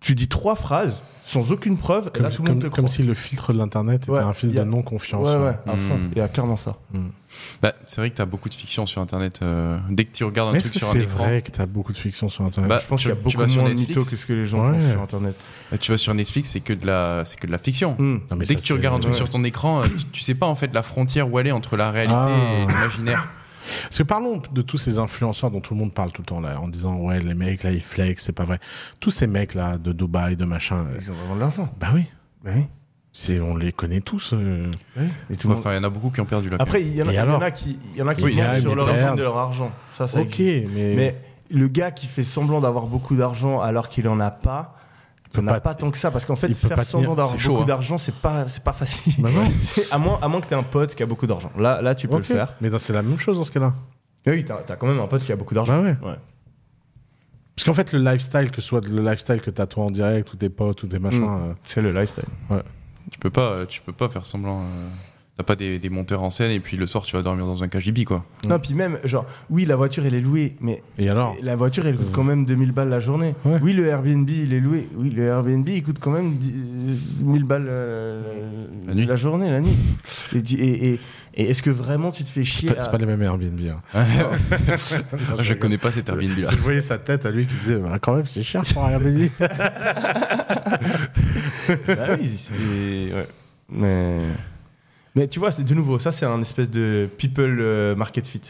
tu 0.00 0.14
dis 0.14 0.28
trois 0.28 0.54
phrases 0.56 1.02
sans 1.24 1.50
aucune 1.50 1.76
preuve. 1.76 2.06
et 2.08 2.10
Comme, 2.10 2.22
là, 2.22 2.30
tout 2.30 2.42
le 2.42 2.46
comme- 2.46 2.54
monde 2.56 2.62
te 2.62 2.68
comme 2.68 2.84
croit. 2.84 2.94
si 2.94 3.02
le 3.02 3.14
filtre 3.14 3.52
de 3.52 3.58
l'internet 3.58 4.02
était 4.04 4.12
Ouais, 4.12 4.20
un 4.20 4.32
filtre 4.32 4.60
a- 4.60 4.64
de 4.64 4.70
non-confiance. 4.70 5.26
Ouais, 5.28 5.34
ouais, 5.36 5.58
à 5.66 5.74
Mm. 5.74 6.10
Il 6.12 6.18
y 6.18 6.20
a 6.20 6.28
clairement 6.28 6.56
ça. 6.56 6.76
Bah, 7.60 7.72
c'est 7.86 8.00
vrai 8.00 8.10
que 8.10 8.16
tu 8.16 8.22
as 8.22 8.26
beaucoup 8.26 8.48
de 8.48 8.54
fiction 8.54 8.86
sur 8.86 9.02
Internet. 9.02 9.40
euh, 9.42 9.78
dès 9.90 10.04
que 10.04 10.12
tu 10.12 10.22
regardes 10.24 10.50
un 10.50 10.52
Mais 10.52 10.60
truc 10.60 10.74
que 10.74 10.78
sur 10.78 10.88
un 10.88 10.92
c'est 10.92 11.02
écran, 11.02 11.24
vrai 11.24 11.42
que 11.42 11.50
t'as 11.50 11.66
beaucoup 11.66 11.92
de 11.92 11.98
fiction 11.98 12.28
sur 12.28 12.44
internet? 12.44 12.68
Bah, 12.68 12.78
je 12.80 12.86
pense 12.86 13.00
tu- 13.00 13.08
qu'il 13.08 13.10
y 13.10 13.12
a 13.12 13.16
tu 13.16 13.36
beaucoup 13.36 13.52
moins 13.60 13.68
de 13.70 13.74
mythos 13.74 14.04
que 14.08 14.16
ce 14.16 14.24
que 14.26 14.32
les 14.32 14.46
gens 14.46 14.70
Ouais. 14.70 14.78
pensent 14.78 14.90
sur 14.92 15.02
Internet. 15.02 15.34
bah, 15.72 15.78
tu 15.78 15.90
vas 15.90 15.98
sur 15.98 16.14
Netflix, 16.14 16.50
c'est 16.50 16.60
que 16.60 16.72
de 16.72 16.86
la, 16.86 17.24
c'est 17.24 17.38
que 17.40 17.46
de 17.48 17.52
la 17.52 17.58
fiction. 17.58 17.96
Non, 17.98 18.20
mais 18.30 18.38
Dès 18.40 18.44
ça, 18.46 18.54
que 18.54 18.60
tu 18.60 18.66
c'est- 18.68 18.72
regardes 18.74 18.96
un 18.96 19.00
truc 19.00 19.12
ouais. 19.14 19.18
sur 19.18 19.28
ton 19.28 19.42
écran, 19.44 19.82
euh, 19.82 19.86
tu, 19.98 20.04
tu 20.12 20.20
sais 20.20 20.34
pas 20.34 20.46
en 20.46 20.54
fait 20.54 20.72
la 20.72 20.82
frontière 20.84 21.30
où 21.30 21.38
elle 21.40 21.48
est 21.48 21.52
entre 21.52 21.76
la 21.76 21.90
réalité 21.90 22.16
Ah. 22.22 22.62
et 22.62 22.66
l'imaginaire. 22.66 23.28
Parce 23.84 23.98
que 23.98 24.02
parlons 24.02 24.40
de 24.52 24.62
tous 24.62 24.78
ces 24.78 24.98
influenceurs 24.98 25.50
dont 25.50 25.60
tout 25.60 25.74
le 25.74 25.80
monde 25.80 25.92
parle 25.94 26.12
tout 26.12 26.22
le 26.22 26.26
temps 26.26 26.40
là, 26.40 26.60
en 26.60 26.68
disant 26.68 26.96
ouais 26.96 27.20
les 27.20 27.34
mecs 27.34 27.62
là 27.62 27.70
ils 27.72 27.82
flex, 27.82 28.24
c'est 28.24 28.32
pas 28.32 28.44
vrai. 28.44 28.58
Tous 29.00 29.10
ces 29.10 29.26
mecs 29.26 29.54
là 29.54 29.78
de 29.78 29.92
Dubaï, 29.92 30.36
de 30.36 30.44
machin. 30.44 30.86
euh, 30.88 30.98
Ils 31.00 31.10
ont 31.10 31.14
vraiment 31.14 31.34
de 31.36 31.40
l'argent. 31.40 31.68
Bah 31.80 31.88
oui, 31.94 32.04
Bah 32.44 32.50
oui. 32.56 32.66
c'est 33.12 33.40
on 33.40 33.56
les 33.56 33.72
connaît 33.72 34.00
tous. 34.00 34.32
euh. 34.34 34.62
Et 35.30 35.36
tout 35.36 35.48
le 35.48 35.54
monde- 35.54 35.60
Enfin, 35.60 35.72
il 35.72 35.76
y 35.76 35.78
en 35.78 35.84
a 35.84 35.88
beaucoup 35.90 36.10
qui 36.10 36.20
ont 36.20 36.24
perdu 36.26 36.50
quand 36.50 36.56
Après, 36.58 36.82
il 36.82 36.94
y, 36.94 37.02
en 37.02 37.08
a- 37.08 37.12
y 37.12 37.20
en 37.20 37.40
a 37.40 37.50
qui, 37.50 37.78
il 37.94 37.98
y 37.98 38.02
en 38.02 38.06
a 38.08 38.14
qui 38.14 38.24
Oui, 38.24 38.40
a 38.40 38.60
sur 38.60 38.74
leur 38.74 38.86
de 39.16 39.22
leur 39.22 39.36
argent. 39.38 39.70
Ça, 39.96 40.06
ça 40.06 40.20
Ok, 40.20 40.38
existe. 40.40 40.68
mais, 40.74 40.94
Mais 40.94 41.14
le 41.50 41.68
gars 41.68 41.90
qui 41.90 42.06
fait 42.06 42.24
semblant 42.24 42.60
d'avoir 42.60 42.86
beaucoup 42.86 43.16
d'argent 43.16 43.60
alors 43.60 43.88
qu'il 43.88 44.08
en 44.08 44.20
a 44.20 44.30
pas, 44.30 44.75
ça 45.36 45.42
n'a 45.42 45.60
pas 45.60 45.74
tant 45.74 45.90
que 45.90 45.98
ça. 45.98 46.10
Parce 46.10 46.24
qu'en 46.26 46.36
fait, 46.36 46.52
faire 46.54 46.76
pas 46.76 46.84
semblant 46.84 47.14
d'avoir 47.14 47.36
beaucoup 47.36 47.62
hein. 47.62 47.66
d'argent, 47.66 47.98
c'est 47.98 48.14
pas, 48.16 48.48
c'est 48.48 48.62
pas 48.64 48.72
facile. 48.72 49.14
Bah 49.18 49.30
non. 49.32 49.44
À, 49.90 49.98
moins, 49.98 50.18
à 50.20 50.28
moins 50.28 50.40
que 50.40 50.46
tu 50.48 50.54
aies 50.54 50.58
un 50.58 50.62
pote 50.62 50.94
qui 50.94 51.02
a 51.02 51.06
beaucoup 51.06 51.26
d'argent. 51.26 51.50
Là, 51.58 51.80
là, 51.82 51.94
tu 51.94 52.08
peux 52.08 52.16
le 52.16 52.22
faire. 52.22 52.54
Mais 52.60 52.70
dans- 52.70 52.78
c'est 52.78 52.92
la 52.92 53.02
même 53.02 53.18
chose 53.18 53.36
dans 53.38 53.44
ce 53.44 53.52
cas-là. 53.52 53.74
Mais 54.26 54.32
oui, 54.32 54.44
t'as 54.44 54.56
as 54.68 54.76
quand 54.76 54.86
même 54.88 54.98
un 55.00 55.06
pote 55.06 55.22
qui 55.22 55.32
a 55.32 55.36
beaucoup 55.36 55.54
d'argent. 55.54 55.76
Bah 55.80 55.82
ouais. 55.82 55.96
Ouais. 56.08 56.16
Parce 57.54 57.64
qu'en 57.64 57.72
fait 57.74 57.92
le 57.92 58.00
lifestyle, 58.00 58.50
que 58.50 58.60
ce 58.60 58.68
soit 58.68 58.86
le 58.86 59.00
lifestyle 59.02 59.40
que 59.40 59.50
t'as 59.50 59.66
toi 59.66 59.84
en 59.84 59.90
direct, 59.90 60.30
ou 60.32 60.36
tes 60.36 60.50
potes, 60.50 60.82
ou 60.82 60.86
tes 60.88 60.98
machins. 60.98 61.20
Mm. 61.22 61.50
euh, 61.50 61.54
C'est 61.64 61.80
le 61.80 61.90
lifestyle. 61.92 62.24
Tu 63.10 63.18
peux 63.18 63.30
pas, 63.30 63.50
euh, 63.52 63.66
tu 63.66 63.80
peux 63.80 63.92
pas 63.92 64.08
faire 64.08 64.26
semblant. 64.26 64.62
euh, 64.62 64.88
T'as 65.38 65.44
pas 65.44 65.54
des, 65.54 65.78
des 65.78 65.90
monteurs 65.90 66.22
en 66.22 66.30
scène 66.30 66.50
et 66.50 66.60
puis 66.60 66.78
le 66.78 66.86
soir 66.86 67.04
tu 67.04 67.14
vas 67.14 67.22
dormir 67.22 67.44
dans 67.44 67.62
un 67.62 67.68
KGB 67.68 68.04
quoi. 68.04 68.24
Non, 68.48 68.58
puis 68.58 68.72
même, 68.72 68.96
genre, 69.04 69.26
oui, 69.50 69.66
la 69.66 69.76
voiture, 69.76 70.06
elle 70.06 70.14
est 70.14 70.20
louée, 70.22 70.56
mais 70.62 70.82
Et 70.98 71.10
alors 71.10 71.36
la 71.42 71.56
voiture, 71.56 71.86
elle 71.86 71.98
coûte 71.98 72.10
quand 72.10 72.24
même 72.24 72.46
2000 72.46 72.72
balles 72.72 72.88
la 72.88 73.00
journée. 73.00 73.34
Ouais. 73.44 73.58
Oui, 73.60 73.74
le 73.74 73.84
Airbnb, 73.86 74.26
il 74.30 74.54
est 74.54 74.60
loué. 74.60 74.88
Oui, 74.96 75.10
le 75.10 75.24
Airbnb, 75.24 75.68
il 75.68 75.82
coûte 75.82 75.98
quand 76.00 76.10
même 76.10 76.36
10 76.38 77.22
1000 77.22 77.44
balles 77.44 77.66
euh, 77.68 78.22
La 78.86 78.94
nuit. 78.94 79.06
journée, 79.16 79.50
la 79.50 79.60
nuit. 79.60 79.76
Et, 80.34 80.40
di- 80.40 80.56
et, 80.56 80.92
et- 80.94 81.00
et 81.38 81.50
est-ce 81.50 81.60
que 81.62 81.68
vraiment 81.68 82.10
tu 82.10 82.24
te 82.24 82.30
fais 82.30 82.40
C'est 82.40 82.50
chier 82.50 82.70
pas, 82.70 82.78
c'est 82.78 82.88
à- 82.88 82.92
pas 82.92 82.96
les 82.96 83.04
mêmes 83.04 83.20
Airbnb. 83.20 83.60
hein. 83.94 84.04
je 85.40 85.52
connais 85.52 85.76
pas 85.76 85.92
cet 85.92 86.08
Airbnb 86.08 86.38
là. 86.38 86.48
Je 86.50 86.56
voyais 86.56 86.80
sa 86.80 86.96
tête 86.96 87.26
à 87.26 87.30
lui 87.30 87.46
qui 87.46 87.54
disait 87.56 87.76
bah, 87.76 87.98
quand 88.00 88.14
même 88.16 88.24
c'est 88.24 88.42
cher 88.42 88.62
pour 88.72 88.86
un 88.86 88.90
Airbnb. 88.92 89.28
Bah 91.88 92.16
oui, 92.18 92.36
c'est- 92.38 92.52
ouais. 92.54 93.26
Mais... 93.70 94.16
Mais 95.16 95.26
tu 95.26 95.38
vois, 95.40 95.50
c'est 95.50 95.64
de 95.64 95.74
nouveau, 95.74 95.98
ça 95.98 96.12
c'est 96.12 96.26
un 96.26 96.40
espèce 96.40 96.70
de 96.70 97.08
people 97.16 97.58
euh, 97.60 97.96
market 97.96 98.26
fit. 98.26 98.42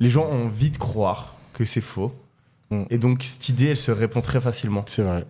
Les 0.00 0.10
gens 0.10 0.24
ont 0.24 0.46
envie 0.46 0.70
de 0.70 0.78
croire 0.78 1.34
que 1.52 1.64
c'est 1.64 1.80
faux. 1.80 2.12
Mm. 2.70 2.82
Et 2.90 2.98
donc, 2.98 3.22
cette 3.22 3.48
idée, 3.48 3.66
elle 3.68 3.76
se 3.76 3.92
répand 3.92 4.22
très 4.22 4.40
facilement. 4.40 4.82
c'est 4.86 5.02
vrai. 5.02 5.24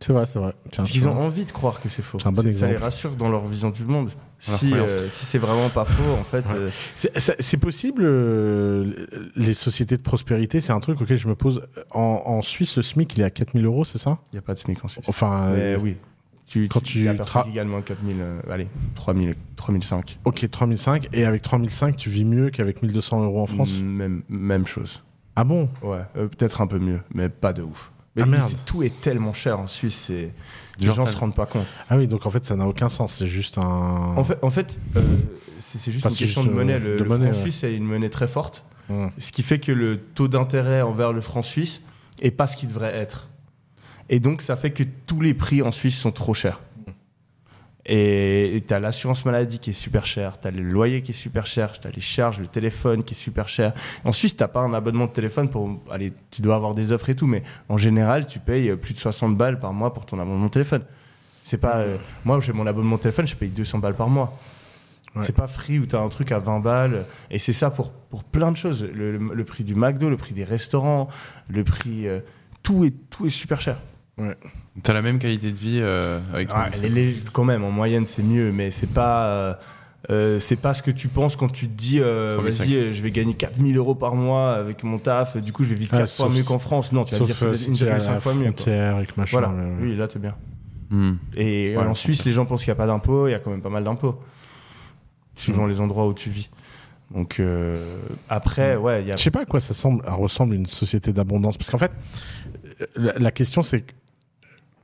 C'est 0.00 0.12
vrai, 0.12 0.26
c'est 0.26 0.38
vrai. 0.40 0.52
Parce 0.76 0.90
qu'ils 0.90 1.06
ont 1.06 1.16
envie 1.16 1.44
de 1.44 1.52
croire 1.52 1.80
que 1.80 1.88
c'est 1.88 2.02
faux. 2.02 2.18
C'est 2.18 2.26
un 2.26 2.32
bon 2.32 2.42
Ça 2.42 2.48
exemple. 2.48 2.72
les 2.72 2.78
rassure 2.78 3.12
dans 3.12 3.28
leur 3.28 3.46
vision 3.46 3.70
du 3.70 3.84
monde. 3.84 4.10
Si, 4.40 4.72
euh, 4.74 5.08
si 5.08 5.24
c'est 5.24 5.38
vraiment 5.38 5.68
pas 5.68 5.84
faux, 5.84 6.12
en 6.18 6.24
fait. 6.24 6.44
Ouais. 6.46 6.54
euh, 6.56 6.70
C'est- 7.38 7.56
possible, 7.56 8.02
euh, 8.04 9.06
les 9.36 9.54
sociétés 9.54 9.96
de 9.96 10.02
prospérité, 10.02 10.60
c'est 10.60 10.72
un 10.72 10.80
truc 10.80 11.00
auquel 11.00 11.16
je 11.16 11.28
me 11.28 11.36
pose. 11.36 11.62
En, 11.92 12.22
en 12.26 12.42
Suisse, 12.42 12.76
le 12.76 12.82
SMIC, 12.82 13.14
il 13.16 13.20
est 13.20 13.24
à 13.24 13.30
4000 13.30 13.64
euros, 13.64 13.84
c'est 13.84 13.98
ça? 13.98 14.18
Il 14.32 14.36
n'y 14.36 14.38
a 14.40 14.42
pas 14.42 14.54
de 14.54 14.58
SMIC 14.58 14.84
en 14.84 14.88
Suisse. 14.88 15.04
Enfin, 15.06 15.52
Mais 15.54 15.76
oui. 15.76 15.96
Tu, 16.52 16.68
quand 16.68 16.80
tu, 16.80 16.98
tu 16.98 17.04
de 17.08 17.14
4000, 17.16 18.16
euh, 18.20 18.40
allez, 18.50 18.68
3000, 18.94 19.34
3005. 19.56 20.18
ok, 20.26 20.50
3005, 20.50 21.08
et 21.14 21.24
avec 21.24 21.40
3005, 21.40 21.96
tu 21.96 22.10
vis 22.10 22.26
mieux 22.26 22.50
qu'avec 22.50 22.82
1200 22.82 23.24
euros 23.24 23.40
en 23.40 23.46
France 23.46 23.80
Même, 23.82 24.22
même 24.28 24.66
chose. 24.66 25.02
Ah 25.34 25.44
bon? 25.44 25.70
Ouais, 25.82 26.00
euh, 26.18 26.28
peut-être 26.28 26.60
un 26.60 26.66
peu 26.66 26.78
mieux, 26.78 27.00
mais 27.14 27.30
pas 27.30 27.54
de 27.54 27.62
ouf. 27.62 27.90
Mais 28.16 28.22
Ah, 28.24 28.26
merde. 28.26 28.52
tout 28.66 28.82
est 28.82 29.00
tellement 29.00 29.32
cher 29.32 29.58
en 29.58 29.66
Suisse, 29.66 30.10
les 30.10 30.30
Genre, 30.84 30.94
gens 30.94 31.06
se 31.06 31.16
rendent 31.16 31.34
pas 31.34 31.46
compte. 31.46 31.64
Ah 31.88 31.96
oui, 31.96 32.06
donc 32.06 32.26
en 32.26 32.30
fait, 32.30 32.44
ça 32.44 32.54
n'a 32.54 32.66
aucun 32.66 32.90
sens, 32.90 33.14
c'est 33.14 33.26
juste 33.26 33.56
un. 33.56 33.62
En 34.14 34.22
fait, 34.22 34.36
en 34.42 34.50
fait 34.50 34.78
euh, 34.96 35.00
c'est 35.58 35.90
juste 35.90 36.04
Enfin, 36.04 36.14
une 36.14 36.18
question 36.18 36.42
juste, 36.42 36.52
de 36.52 36.58
monnaie. 36.58 36.74
euh, 36.74 36.78
Le, 36.80 36.96
de 36.98 37.02
le 37.02 37.08
monnaie, 37.08 37.26
franc 37.28 37.36
ouais. 37.36 37.42
suisse 37.50 37.64
est 37.64 37.74
une 37.74 37.84
monnaie 37.84 38.10
très 38.10 38.28
forte, 38.28 38.62
Hmm. 38.90 39.06
ce 39.16 39.32
qui 39.32 39.42
fait 39.42 39.58
que 39.60 39.72
le 39.72 39.96
taux 39.96 40.28
d'intérêt 40.28 40.82
envers 40.82 41.12
le 41.14 41.22
franc 41.22 41.40
suisse 41.42 41.82
est 42.20 42.30
pas 42.32 42.46
ce 42.46 42.56
qu'il 42.58 42.68
devrait 42.68 42.92
être. 42.94 43.28
Et 44.08 44.20
donc, 44.20 44.42
ça 44.42 44.56
fait 44.56 44.70
que 44.70 44.82
tous 45.06 45.20
les 45.20 45.34
prix 45.34 45.62
en 45.62 45.70
Suisse 45.70 45.98
sont 45.98 46.12
trop 46.12 46.34
chers. 46.34 46.60
Et 47.84 48.62
tu 48.68 48.72
as 48.74 48.78
l'assurance 48.78 49.24
maladie 49.24 49.58
qui 49.58 49.70
est 49.70 49.72
super 49.72 50.06
chère, 50.06 50.38
tu 50.40 50.46
as 50.46 50.52
le 50.52 50.62
loyer 50.62 51.02
qui 51.02 51.10
est 51.10 51.14
super 51.14 51.46
cher, 51.46 51.80
tu 51.80 51.88
as 51.88 51.90
les 51.90 52.00
charges, 52.00 52.38
le 52.38 52.46
téléphone 52.46 53.02
qui 53.02 53.14
est 53.14 53.16
super 53.16 53.48
cher. 53.48 53.72
En 54.04 54.12
Suisse, 54.12 54.36
tu 54.36 54.46
pas 54.46 54.60
un 54.60 54.72
abonnement 54.72 55.06
de 55.06 55.10
téléphone 55.12 55.48
pour. 55.50 55.80
Allez, 55.90 56.12
tu 56.30 56.42
dois 56.42 56.54
avoir 56.54 56.74
des 56.76 56.92
offres 56.92 57.10
et 57.10 57.16
tout, 57.16 57.26
mais 57.26 57.42
en 57.68 57.78
général, 57.78 58.26
tu 58.26 58.38
payes 58.38 58.68
euh, 58.70 58.76
plus 58.76 58.94
de 58.94 58.98
60 59.00 59.36
balles 59.36 59.58
par 59.58 59.72
mois 59.72 59.92
pour 59.92 60.06
ton 60.06 60.20
abonnement 60.20 60.46
de 60.46 60.50
téléphone. 60.52 60.82
C'est 61.42 61.58
pas. 61.58 61.78
euh, 61.78 61.96
moi, 62.24 62.38
j'ai 62.38 62.52
mon 62.52 62.68
abonnement 62.68 62.96
de 62.96 63.02
téléphone, 63.02 63.26
je 63.26 63.34
paye 63.34 63.48
200 63.50 63.78
balles 63.80 63.96
par 63.96 64.08
mois. 64.08 64.38
Ouais. 65.16 65.22
C'est 65.24 65.34
pas 65.34 65.48
free 65.48 65.80
où 65.80 65.84
tu 65.86 65.96
as 65.96 66.00
un 66.00 66.08
truc 66.08 66.30
à 66.30 66.38
20 66.38 66.60
balles. 66.60 67.04
Et 67.32 67.40
c'est 67.40 67.52
ça 67.52 67.72
pour, 67.72 67.90
pour 67.90 68.22
plein 68.22 68.52
de 68.52 68.56
choses. 68.56 68.84
Le, 68.94 69.18
le- 69.18 69.34
le 69.34 69.44
prix 69.44 69.64
du 69.64 69.74
McDo, 69.74 70.08
le 70.08 70.16
prix 70.16 70.34
des 70.34 70.44
restaurants, 70.44 71.08
le 71.48 71.64
prix. 71.64 72.06
euh, 72.06 72.20
tout, 72.62 72.84
est, 72.84 72.94
tout 73.10 73.26
est 73.26 73.30
super 73.30 73.60
cher. 73.60 73.80
T'as 74.82 74.92
la 74.92 75.02
même 75.02 75.18
qualité 75.18 75.50
de 75.52 75.56
vie 75.56 75.78
euh, 75.80 76.20
avec 76.32 76.48
Ah, 76.52 76.68
ton- 76.72 76.80
les- 76.82 76.88
les- 76.88 77.16
quand 77.32 77.44
même, 77.44 77.64
en 77.64 77.70
moyenne, 77.70 78.06
c'est 78.06 78.22
mieux, 78.22 78.52
mais 78.52 78.70
c'est 78.70 78.92
pas. 78.92 79.24
euh, 79.26 79.54
euh, 80.10 80.40
c'est 80.40 80.56
pas 80.56 80.74
ce 80.74 80.82
que 80.82 80.90
tu 80.90 81.06
penses 81.08 81.36
quand 81.36 81.48
tu 81.50 81.68
te 81.68 81.72
dis 81.74 82.00
euh, 82.00 82.34
3500. 82.36 82.64
vas-y 82.64 82.92
je 82.92 83.02
vais 83.02 83.12
gagner 83.12 83.34
4000 83.34 83.76
euros 83.76 83.94
par 83.94 84.16
mois 84.16 84.54
avec 84.54 84.82
mon 84.82 84.98
taf 84.98 85.36
du 85.36 85.52
coup 85.52 85.62
je 85.62 85.68
vais 85.68 85.76
vivre 85.76 85.92
Ah, 85.94 85.98
4 85.98 86.12
fois 86.16 86.28
mieux 86.28 86.42
qu'en 86.42 86.58
France 86.58 86.90
non 86.92 87.04
tu 87.04 87.14
vas 87.14 87.20
peut-être 87.24 87.68
une 87.68 87.74
à 87.88 87.98
1,5 87.98 88.10
la 88.14 88.18
fois 88.20 88.34
mieux 88.34 88.52
avec 88.74 89.16
machin. 89.16 89.30
voilà 89.38 89.48
mais 89.56 89.64
ouais. 89.64 89.90
oui 89.92 89.96
là 89.96 90.08
t'es 90.08 90.18
bien 90.18 90.34
Hmm. 90.90 91.12
et 91.36 91.76
Ouais, 91.76 91.84
en 91.84 91.94
Suisse 91.94 92.24
les 92.24 92.32
gens 92.32 92.44
pensent 92.46 92.64
qu'il 92.64 92.70
n'y 92.72 92.78
a 92.78 92.82
pas 92.82 92.88
d'impôts 92.88 93.28
il 93.28 93.30
y 93.30 93.34
a 93.34 93.38
quand 93.38 93.52
même 93.52 93.62
pas 93.62 93.70
mal 93.70 93.84
d'impôts 93.84 94.20
suivant 95.36 95.66
les 95.66 95.80
endroits 95.80 96.08
où 96.08 96.14
tu 96.14 96.30
vis 96.30 96.50
Donc 97.14 97.38
euh, 97.38 97.98
après, 98.28 98.74
ouais, 98.74 99.02
il 99.02 99.06
y 99.08 99.12
a. 99.12 99.16
Je 99.16 99.22
sais 99.22 99.30
pas 99.30 99.42
à 99.42 99.44
quoi 99.46 99.60
ça 99.60 99.72
semble, 99.72 100.04
ça 100.04 100.14
ressemble 100.14 100.54
une 100.56 100.66
société 100.66 101.12
d'abondance. 101.12 101.56
Parce 101.58 101.70
qu'en 101.70 101.78
fait, 101.78 101.92
la, 102.96 103.12
la 103.18 103.30
question 103.30 103.62
c'est 103.62 103.82
que 103.82 103.92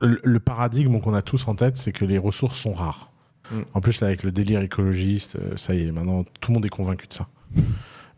le, 0.00 0.20
le 0.22 0.40
paradigme 0.40 1.00
qu'on 1.00 1.14
a 1.14 1.22
tous 1.22 1.48
en 1.48 1.54
tête, 1.54 1.76
c'est 1.76 1.92
que 1.92 2.04
les 2.04 2.18
ressources 2.18 2.58
sont 2.58 2.72
rares. 2.72 3.10
Mm. 3.50 3.60
En 3.74 3.80
plus, 3.80 4.00
là, 4.00 4.08
avec 4.08 4.22
le 4.22 4.32
délire 4.32 4.60
écologiste, 4.60 5.36
euh, 5.36 5.56
ça 5.56 5.74
y 5.74 5.86
est, 5.86 5.92
maintenant 5.92 6.24
tout 6.40 6.50
le 6.50 6.54
monde 6.54 6.66
est 6.66 6.70
convaincu 6.70 7.06
de 7.06 7.12
ça. 7.12 7.28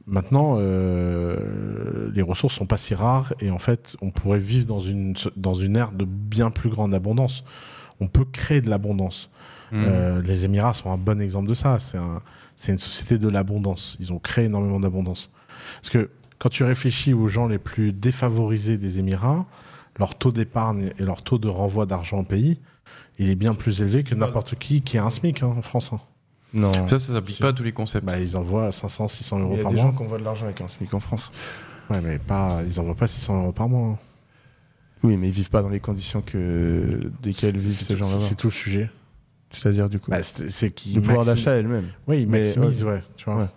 Maintenant, 0.06 0.56
euh, 0.58 2.10
les 2.12 2.22
ressources 2.22 2.54
sont 2.54 2.66
pas 2.66 2.78
si 2.78 2.94
rares 2.94 3.32
et 3.40 3.50
en 3.50 3.58
fait, 3.58 3.96
on 4.00 4.10
pourrait 4.10 4.38
vivre 4.38 4.66
dans 4.66 4.80
une, 4.80 5.14
dans 5.36 5.54
une 5.54 5.76
ère 5.76 5.92
de 5.92 6.04
bien 6.04 6.50
plus 6.50 6.68
grande 6.68 6.94
abondance. 6.94 7.44
On 8.00 8.08
peut 8.08 8.24
créer 8.24 8.60
de 8.60 8.70
l'abondance. 8.70 9.30
Mhm. 9.70 9.84
Euh, 9.86 10.22
les 10.22 10.44
Émirats 10.44 10.74
sont 10.74 10.90
un 10.90 10.96
bon 10.96 11.20
exemple 11.20 11.48
de 11.48 11.54
ça. 11.54 11.78
C'est 11.78 11.98
un, 11.98 12.22
c'est 12.56 12.72
une 12.72 12.78
société 12.78 13.18
de 13.18 13.28
l'abondance. 13.28 13.96
Ils 14.00 14.12
ont 14.12 14.18
créé 14.18 14.46
énormément 14.46 14.80
d'abondance. 14.80 15.30
Parce 15.80 15.90
que 15.90 16.10
quand 16.38 16.48
tu 16.48 16.64
réfléchis 16.64 17.14
aux 17.14 17.28
gens 17.28 17.46
les 17.46 17.58
plus 17.58 17.92
défavorisés 17.92 18.78
des 18.78 18.98
Émirats, 18.98 19.46
leur 20.00 20.16
taux 20.16 20.32
d'épargne 20.32 20.92
et 20.98 21.04
leur 21.04 21.22
taux 21.22 21.38
de 21.38 21.46
renvoi 21.46 21.86
d'argent 21.86 22.18
au 22.18 22.22
pays, 22.24 22.58
il 23.20 23.28
est 23.30 23.34
bien 23.36 23.54
plus 23.54 23.82
élevé 23.82 24.02
que 24.02 24.14
n'importe 24.16 24.56
qui 24.58 24.80
qui 24.82 24.98
a 24.98 25.04
un 25.04 25.10
SMIC 25.10 25.42
hein, 25.44 25.54
en 25.56 25.62
France. 25.62 25.90
hein. 25.92 26.00
Non. 26.52 26.72
Ça, 26.88 26.98
ça 26.98 27.12
s'applique 27.12 27.38
pas 27.38 27.48
à 27.48 27.52
tous 27.52 27.62
les 27.62 27.70
concepts. 27.72 28.04
Bah, 28.04 28.18
ils 28.18 28.36
envoient 28.36 28.72
500, 28.72 29.06
600 29.06 29.38
euros 29.38 29.52
il 29.52 29.58
y 29.58 29.60
a 29.60 29.62
par 29.62 29.72
des 29.72 29.76
mois. 29.76 29.90
gens 29.90 29.96
qui 29.96 30.02
envoient 30.02 30.18
de 30.18 30.24
l'argent 30.24 30.46
avec 30.46 30.60
un 30.60 30.66
SMIC 30.68 30.92
en 30.94 30.98
France. 31.00 31.30
Ouais, 31.90 32.00
mais 32.00 32.18
pas, 32.18 32.62
ils 32.66 32.80
envoient 32.80 32.94
pas 32.96 33.06
600 33.06 33.40
euros 33.42 33.52
par 33.52 33.68
mois. 33.68 33.88
hein. 33.90 33.98
Oui, 35.02 35.16
mais 35.16 35.28
ils 35.28 35.32
vivent 35.32 35.50
pas 35.50 35.62
dans 35.62 35.68
les 35.68 35.80
conditions 35.80 36.22
que 36.22 37.10
desquelles 37.22 37.56
vivent 37.56 37.70
ces 37.80 37.96
gens-là. 37.96 38.16
C'est 38.20 38.34
tout 38.34 38.48
le 38.48 38.52
sujet. 38.52 38.90
C'est-à-dire 39.50 39.88
du 39.88 39.98
coup. 40.00 40.10
Bah, 40.10 40.22
c'est 40.22 40.72
le 40.94 41.00
pouvoir 41.00 41.24
d'achat 41.24 41.56
est 41.56 41.62
le 41.62 41.68
même. 41.68 41.88
Oui, 42.08 42.22
ils 42.22 42.28
Mais, 42.28 42.40
maximisent, 42.40 42.82
ouais. 42.84 43.02
tu 43.16 43.24
vois. 43.26 43.42
Ouais. 43.42 43.48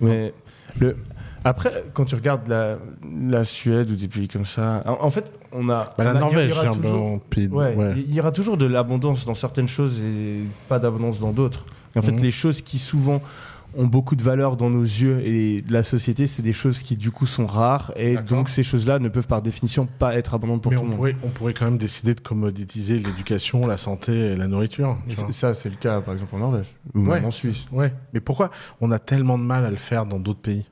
Mais 0.00 0.34
le... 0.80 0.96
après, 1.44 1.84
quand 1.94 2.04
tu 2.04 2.14
regardes 2.14 2.46
la, 2.48 2.78
la 3.20 3.44
Suède 3.44 3.90
ou 3.90 3.96
des 3.96 4.08
pays 4.08 4.28
comme 4.28 4.44
ça, 4.44 4.82
en, 4.86 5.04
en 5.06 5.10
fait, 5.10 5.32
on 5.52 5.68
a. 5.68 5.94
Bah, 5.96 6.04
la 6.04 6.04
on 6.04 6.06
a- 6.06 6.12
il 6.12 6.16
y 6.16 6.20
Norvège, 6.20 6.54
j'ai 6.62 6.66
un 6.68 6.72
toujours- 6.72 6.92
bon 6.92 7.18
pays. 7.30 7.46
Ouais, 7.48 7.74
ouais. 7.74 7.94
il 7.96 8.14
y 8.14 8.20
aura 8.20 8.32
toujours 8.32 8.56
de 8.56 8.66
l'abondance 8.66 9.24
dans 9.24 9.34
certaines 9.34 9.68
choses 9.68 10.02
et 10.02 10.40
pas 10.68 10.78
d'abondance 10.78 11.20
dans 11.20 11.32
d'autres. 11.32 11.64
En 11.96 12.02
fait, 12.02 12.12
Mhm. 12.12 12.22
les 12.22 12.30
choses 12.30 12.60
qui 12.60 12.78
souvent 12.78 13.20
ont 13.76 13.86
beaucoup 13.86 14.16
de 14.16 14.22
valeur 14.22 14.56
dans 14.56 14.70
nos 14.70 14.82
yeux 14.82 15.20
et 15.26 15.60
de 15.60 15.72
la 15.72 15.82
société, 15.82 16.26
c'est 16.26 16.40
des 16.42 16.54
choses 16.54 16.80
qui 16.82 16.96
du 16.96 17.10
coup 17.10 17.26
sont 17.26 17.44
rares 17.44 17.92
et 17.96 18.16
donc 18.16 18.48
ces 18.48 18.62
choses-là 18.62 18.98
ne 18.98 19.08
peuvent 19.10 19.26
par 19.26 19.42
définition 19.42 19.86
pas 19.98 20.14
être 20.14 20.32
abondantes 20.34 20.62
pour 20.62 20.72
Mais 20.72 20.76
tout 20.78 20.82
on 20.82 20.84
le 20.86 20.90
monde. 20.90 20.96
pourrait, 20.96 21.16
on 21.22 21.28
pourrait 21.28 21.52
quand 21.52 21.66
même 21.66 21.76
décider 21.76 22.14
de 22.14 22.20
commoditiser 22.20 22.98
l'éducation, 22.98 23.66
la 23.66 23.76
santé 23.76 24.12
et 24.32 24.36
la 24.36 24.46
nourriture. 24.48 24.96
Et 25.10 25.16
c'est- 25.16 25.32
ça, 25.32 25.52
c'est 25.54 25.68
le 25.68 25.76
cas 25.76 26.00
par 26.00 26.14
exemple 26.14 26.34
en 26.36 26.38
Norvège 26.38 26.74
ou 26.94 27.00
Ouais. 27.08 27.22
en 27.22 27.30
Suisse. 27.30 27.66
Ouais, 27.70 27.92
mais 28.14 28.20
pourquoi 28.20 28.50
on 28.80 28.90
a 28.90 28.98
tellement 28.98 29.36
de 29.38 29.44
mal 29.44 29.66
à 29.66 29.70
le 29.70 29.76
faire 29.76 30.06
dans 30.06 30.18
d'autres 30.18 30.40
pays? 30.40 30.64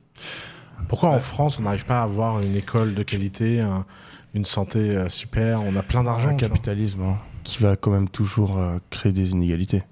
Pourquoi 0.89 1.09
en 1.09 1.19
France 1.19 1.59
on 1.59 1.63
n'arrive 1.63 1.85
pas 1.85 1.99
à 2.01 2.03
avoir 2.03 2.39
une 2.41 2.55
école 2.55 2.93
de 2.93 3.03
qualité, 3.03 3.59
un- 3.59 3.85
une 4.33 4.45
santé 4.45 4.79
euh, 4.95 5.09
super? 5.09 5.63
On 5.63 5.75
a 5.75 5.83
plein 5.83 6.03
d'argent. 6.03 6.29
Un 6.29 6.35
capitalisme 6.35 7.01
hein, 7.01 7.17
qui 7.43 7.61
va 7.63 7.75
quand 7.75 7.91
même 7.91 8.07
toujours 8.09 8.57
euh, 8.57 8.77
créer 8.89 9.11
des 9.11 9.31
inégalités. 9.31 9.83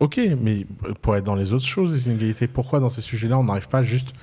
Ok, 0.00 0.20
mais 0.40 0.66
pour 1.02 1.16
être 1.16 1.24
dans 1.24 1.34
les 1.34 1.52
autres 1.54 1.64
choses, 1.66 1.92
les 1.92 2.06
inégalités, 2.12 2.46
pourquoi 2.46 2.80
dans 2.80 2.88
ces 2.88 3.00
sujets-là 3.00 3.38
on 3.38 3.44
n'arrive 3.44 3.68
pas 3.68 3.82
juste 3.82 4.14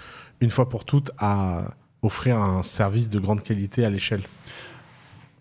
une 0.41 0.49
fois 0.49 0.69
pour 0.69 0.85
toutes 0.85 1.11
à 1.17 1.63
offrir 2.01 2.37
un 2.37 2.63
service 2.63 3.09
de 3.09 3.19
grande 3.19 3.41
qualité 3.43 3.83
à 3.85 3.89
l'échelle? 3.89 4.21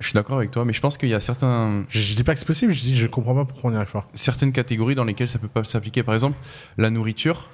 Je 0.01 0.09
suis 0.09 0.15
d'accord 0.15 0.37
avec 0.39 0.51
toi, 0.51 0.65
mais 0.65 0.73
je 0.73 0.81
pense 0.81 0.99
qu'il 0.99 1.09
y 1.09 1.15
a 1.15 1.21
certains, 1.21 1.85
je, 1.89 2.01
je 2.01 2.15
dis 2.17 2.25
pas 2.25 2.33
que 2.35 2.41
c'est 2.41 2.47
possible, 2.47 2.73
je 2.73 2.81
dis 2.81 2.97
je 2.97 3.07
comprends 3.07 3.35
pas 3.35 3.45
pourquoi 3.45 3.69
on 3.69 3.73
n'y 3.73 3.77
arrive 3.77 3.93
pas. 3.93 4.07
certaines 4.13 4.53
catégories 4.53 4.97
dans 4.97 5.05
lesquelles 5.05 5.29
ça 5.29 5.39
peut 5.39 5.47
pas 5.49 5.63
s'appliquer. 5.65 6.03
Par 6.03 6.15
exemple, 6.15 6.37
la 6.79 6.91
nourriture. 6.91 7.49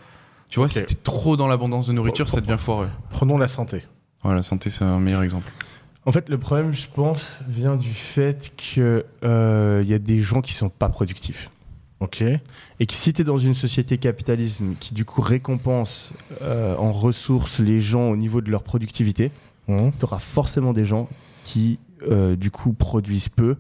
Tu 0.51 0.59
vois, 0.59 0.67
Ok. 0.67 0.73
si 0.73 0.83
t'es 0.85 0.95
trop 0.97 1.37
dans 1.37 1.47
l'abondance 1.47 1.87
de 1.87 1.93
nourriture, 1.93 2.29
ça 2.29 2.41
devient 2.41 2.59
foireux. 2.59 2.89
Prenons 3.11 3.39
la 3.39 3.49
santé. 3.49 3.85
Ouais, 4.25 4.35
la 4.35 4.43
santé, 4.43 4.69
c'est 4.69 4.85
un 4.85 4.99
meilleur 4.99 5.23
exemple. 5.23 5.51
En 6.07 6.13
fait, 6.13 6.29
le 6.29 6.39
problème, 6.39 6.73
je 6.75 6.87
pense, 6.93 7.39
vient 7.49 7.77
du 7.77 7.89
fait 7.93 8.53
qu'il 8.57 9.05
y 9.23 9.95
a 9.95 9.99
des 9.99 10.21
gens 10.23 10.41
qui 10.43 10.53
sont 10.53 10.69
pas 10.69 10.89
productifs. 10.89 11.51
Ok. 12.01 12.23
Et 12.23 12.87
que 12.87 12.95
si 12.95 13.13
tu 13.13 13.21
es 13.21 13.25
dans 13.25 13.37
une 13.37 13.53
société 13.55 13.99
capitalisme 13.99 14.75
qui 14.81 14.95
du 14.95 15.05
coup 15.05 15.21
récompense 15.21 16.15
euh, 16.41 16.75
en 16.77 16.93
ressources 16.93 17.59
les 17.61 17.81
gens 17.81 18.09
au 18.11 18.17
niveau 18.17 18.41
de 18.41 18.51
leur 18.51 18.63
productivité, 18.63 19.31
Mmh. 19.69 19.91
tu 20.01 20.05
auras 20.05 20.19
forcément 20.19 20.73
des 20.73 20.85
gens 20.85 21.07
qui 21.45 21.79
euh, 22.11 22.35
du 22.35 22.51
coup 22.51 22.73
produisent 22.73 23.29
peu 23.29 23.57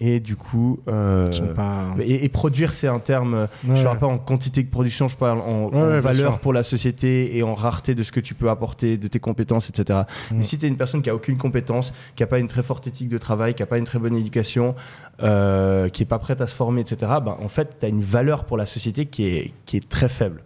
et 0.00 0.18
du 0.20 0.34
coup... 0.36 0.80
euh, 0.88 1.26
pas. 1.54 1.84
et, 2.00 2.24
et 2.24 2.28
produire, 2.30 2.72
c'est 2.72 2.86
un 2.88 2.98
terme, 3.00 3.48
je 3.64 3.70
Ouais. 3.72 3.82
parle 3.84 3.98
pas 3.98 4.06
en 4.06 4.18
quantité 4.18 4.62
de 4.62 4.68
production, 4.70 5.08
je 5.08 5.16
parle 5.16 5.40
en, 5.40 5.66
Ouais, 5.68 5.76
en 5.76 5.80
ouais, 5.82 5.88
bien 5.90 6.00
valeur 6.00 6.38
pour 6.40 6.52
la 6.52 6.62
société 6.62 7.36
et 7.36 7.42
en 7.42 7.54
rareté 7.54 7.94
de 7.94 8.02
ce 8.02 8.10
que 8.12 8.20
tu 8.20 8.34
peux 8.34 8.48
apporter, 8.48 8.96
de 8.96 9.08
tes 9.08 9.20
compétences, 9.20 9.68
etc. 9.68 10.00
Mais 10.32 10.42
si 10.42 10.58
tu 10.58 10.64
es 10.66 10.68
une 10.68 10.76
personne 10.78 11.02
qui 11.02 11.10
a 11.10 11.14
aucune 11.14 11.36
compétence, 11.36 11.92
qui 12.16 12.22
a 12.22 12.26
pas 12.26 12.38
une 12.38 12.48
très 12.48 12.62
forte 12.62 12.86
éthique 12.86 13.08
de 13.08 13.18
travail, 13.18 13.54
qui 13.54 13.62
a 13.62 13.66
pas 13.66 13.78
une 13.78 13.84
très 13.84 13.98
bonne 13.98 14.16
éducation, 14.16 14.74
euh, 15.22 15.88
qui 15.88 16.02
est 16.02 16.06
pas 16.06 16.18
prête 16.18 16.40
à 16.40 16.46
se 16.46 16.54
former, 16.54 16.80
etc., 16.80 16.96
ben, 17.24 17.36
en 17.40 17.48
fait, 17.48 17.76
tu 17.80 17.86
as 17.86 17.88
une 17.88 18.00
valeur 18.02 18.44
pour 18.44 18.56
la 18.56 18.66
société 18.66 19.06
qui 19.06 19.26
est, 19.26 19.52
qui 19.66 19.76
est 19.76 19.88
très 19.88 20.08
faible. 20.08 20.42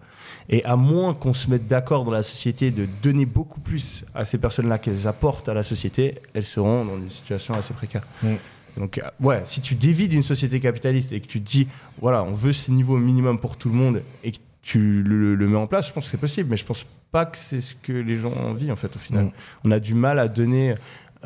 Et 0.51 0.63
à 0.65 0.77
moins 0.77 1.15
qu'on 1.15 1.33
se 1.33 1.49
mette 1.49 1.69
d'accord 1.69 2.05
dans 2.05 2.11
la 2.11 2.23
société 2.23 2.71
de 2.71 2.87
donner 3.03 3.25
beaucoup 3.25 3.61
plus 3.61 4.05
à 4.15 4.25
ces 4.27 4.37
personnes-là 4.37 4.79
qu'elles 4.79 5.07
apportent 5.07 5.49
à 5.49 5.55
la 5.55 5.63
société, 5.63 6.17
elles 6.35 6.45
seront 6.45 6.85
dans 6.85 6.99
des 6.99 7.09
situations 7.09 7.55
assez 7.55 7.73
précaires. 7.73 8.07
Mm. 8.23 8.35
Donc, 8.77 8.99
euh, 8.99 9.03
ouais, 9.21 9.43
si 9.45 9.61
tu 9.61 9.75
dévies 9.75 10.09
d'une 10.09 10.23
société 10.23 10.61
capitaliste 10.61 11.13
et 11.13 11.21
que 11.21 11.27
tu 11.27 11.41
te 11.41 11.47
dis, 11.47 11.69
voilà, 12.01 12.23
on 12.25 12.33
veut 12.33 12.53
ce 12.53 12.71
niveau 12.71 12.97
minimum 12.97 13.39
pour 13.39 13.57
tout 13.57 13.69
le 13.69 13.75
monde 13.75 14.03
et 14.23 14.33
que 14.33 14.39
tu 14.63 15.03
le, 15.03 15.35
le 15.35 15.49
mets 15.49 15.57
en 15.57 15.67
place, 15.67 15.89
je 15.89 15.93
pense 15.93 16.07
que 16.07 16.11
c'est 16.11 16.19
possible, 16.19 16.51
mais 16.51 16.57
je 16.57 16.65
pense 16.65 16.87
pas 17.13 17.27
que 17.27 17.39
c'est 17.39 17.61
ce 17.61 17.75
que 17.75 17.93
les 17.93 18.17
gens 18.17 18.31
ont 18.31 18.51
envie, 18.51 18.73
en 18.73 18.77
fait, 18.77 18.97
au 18.97 18.99
final. 18.99 19.27
Mm. 19.27 19.33
On 19.65 19.71
a 19.71 19.79
du 19.79 19.95
mal 19.95 20.19
à 20.19 20.29
donner 20.29 20.75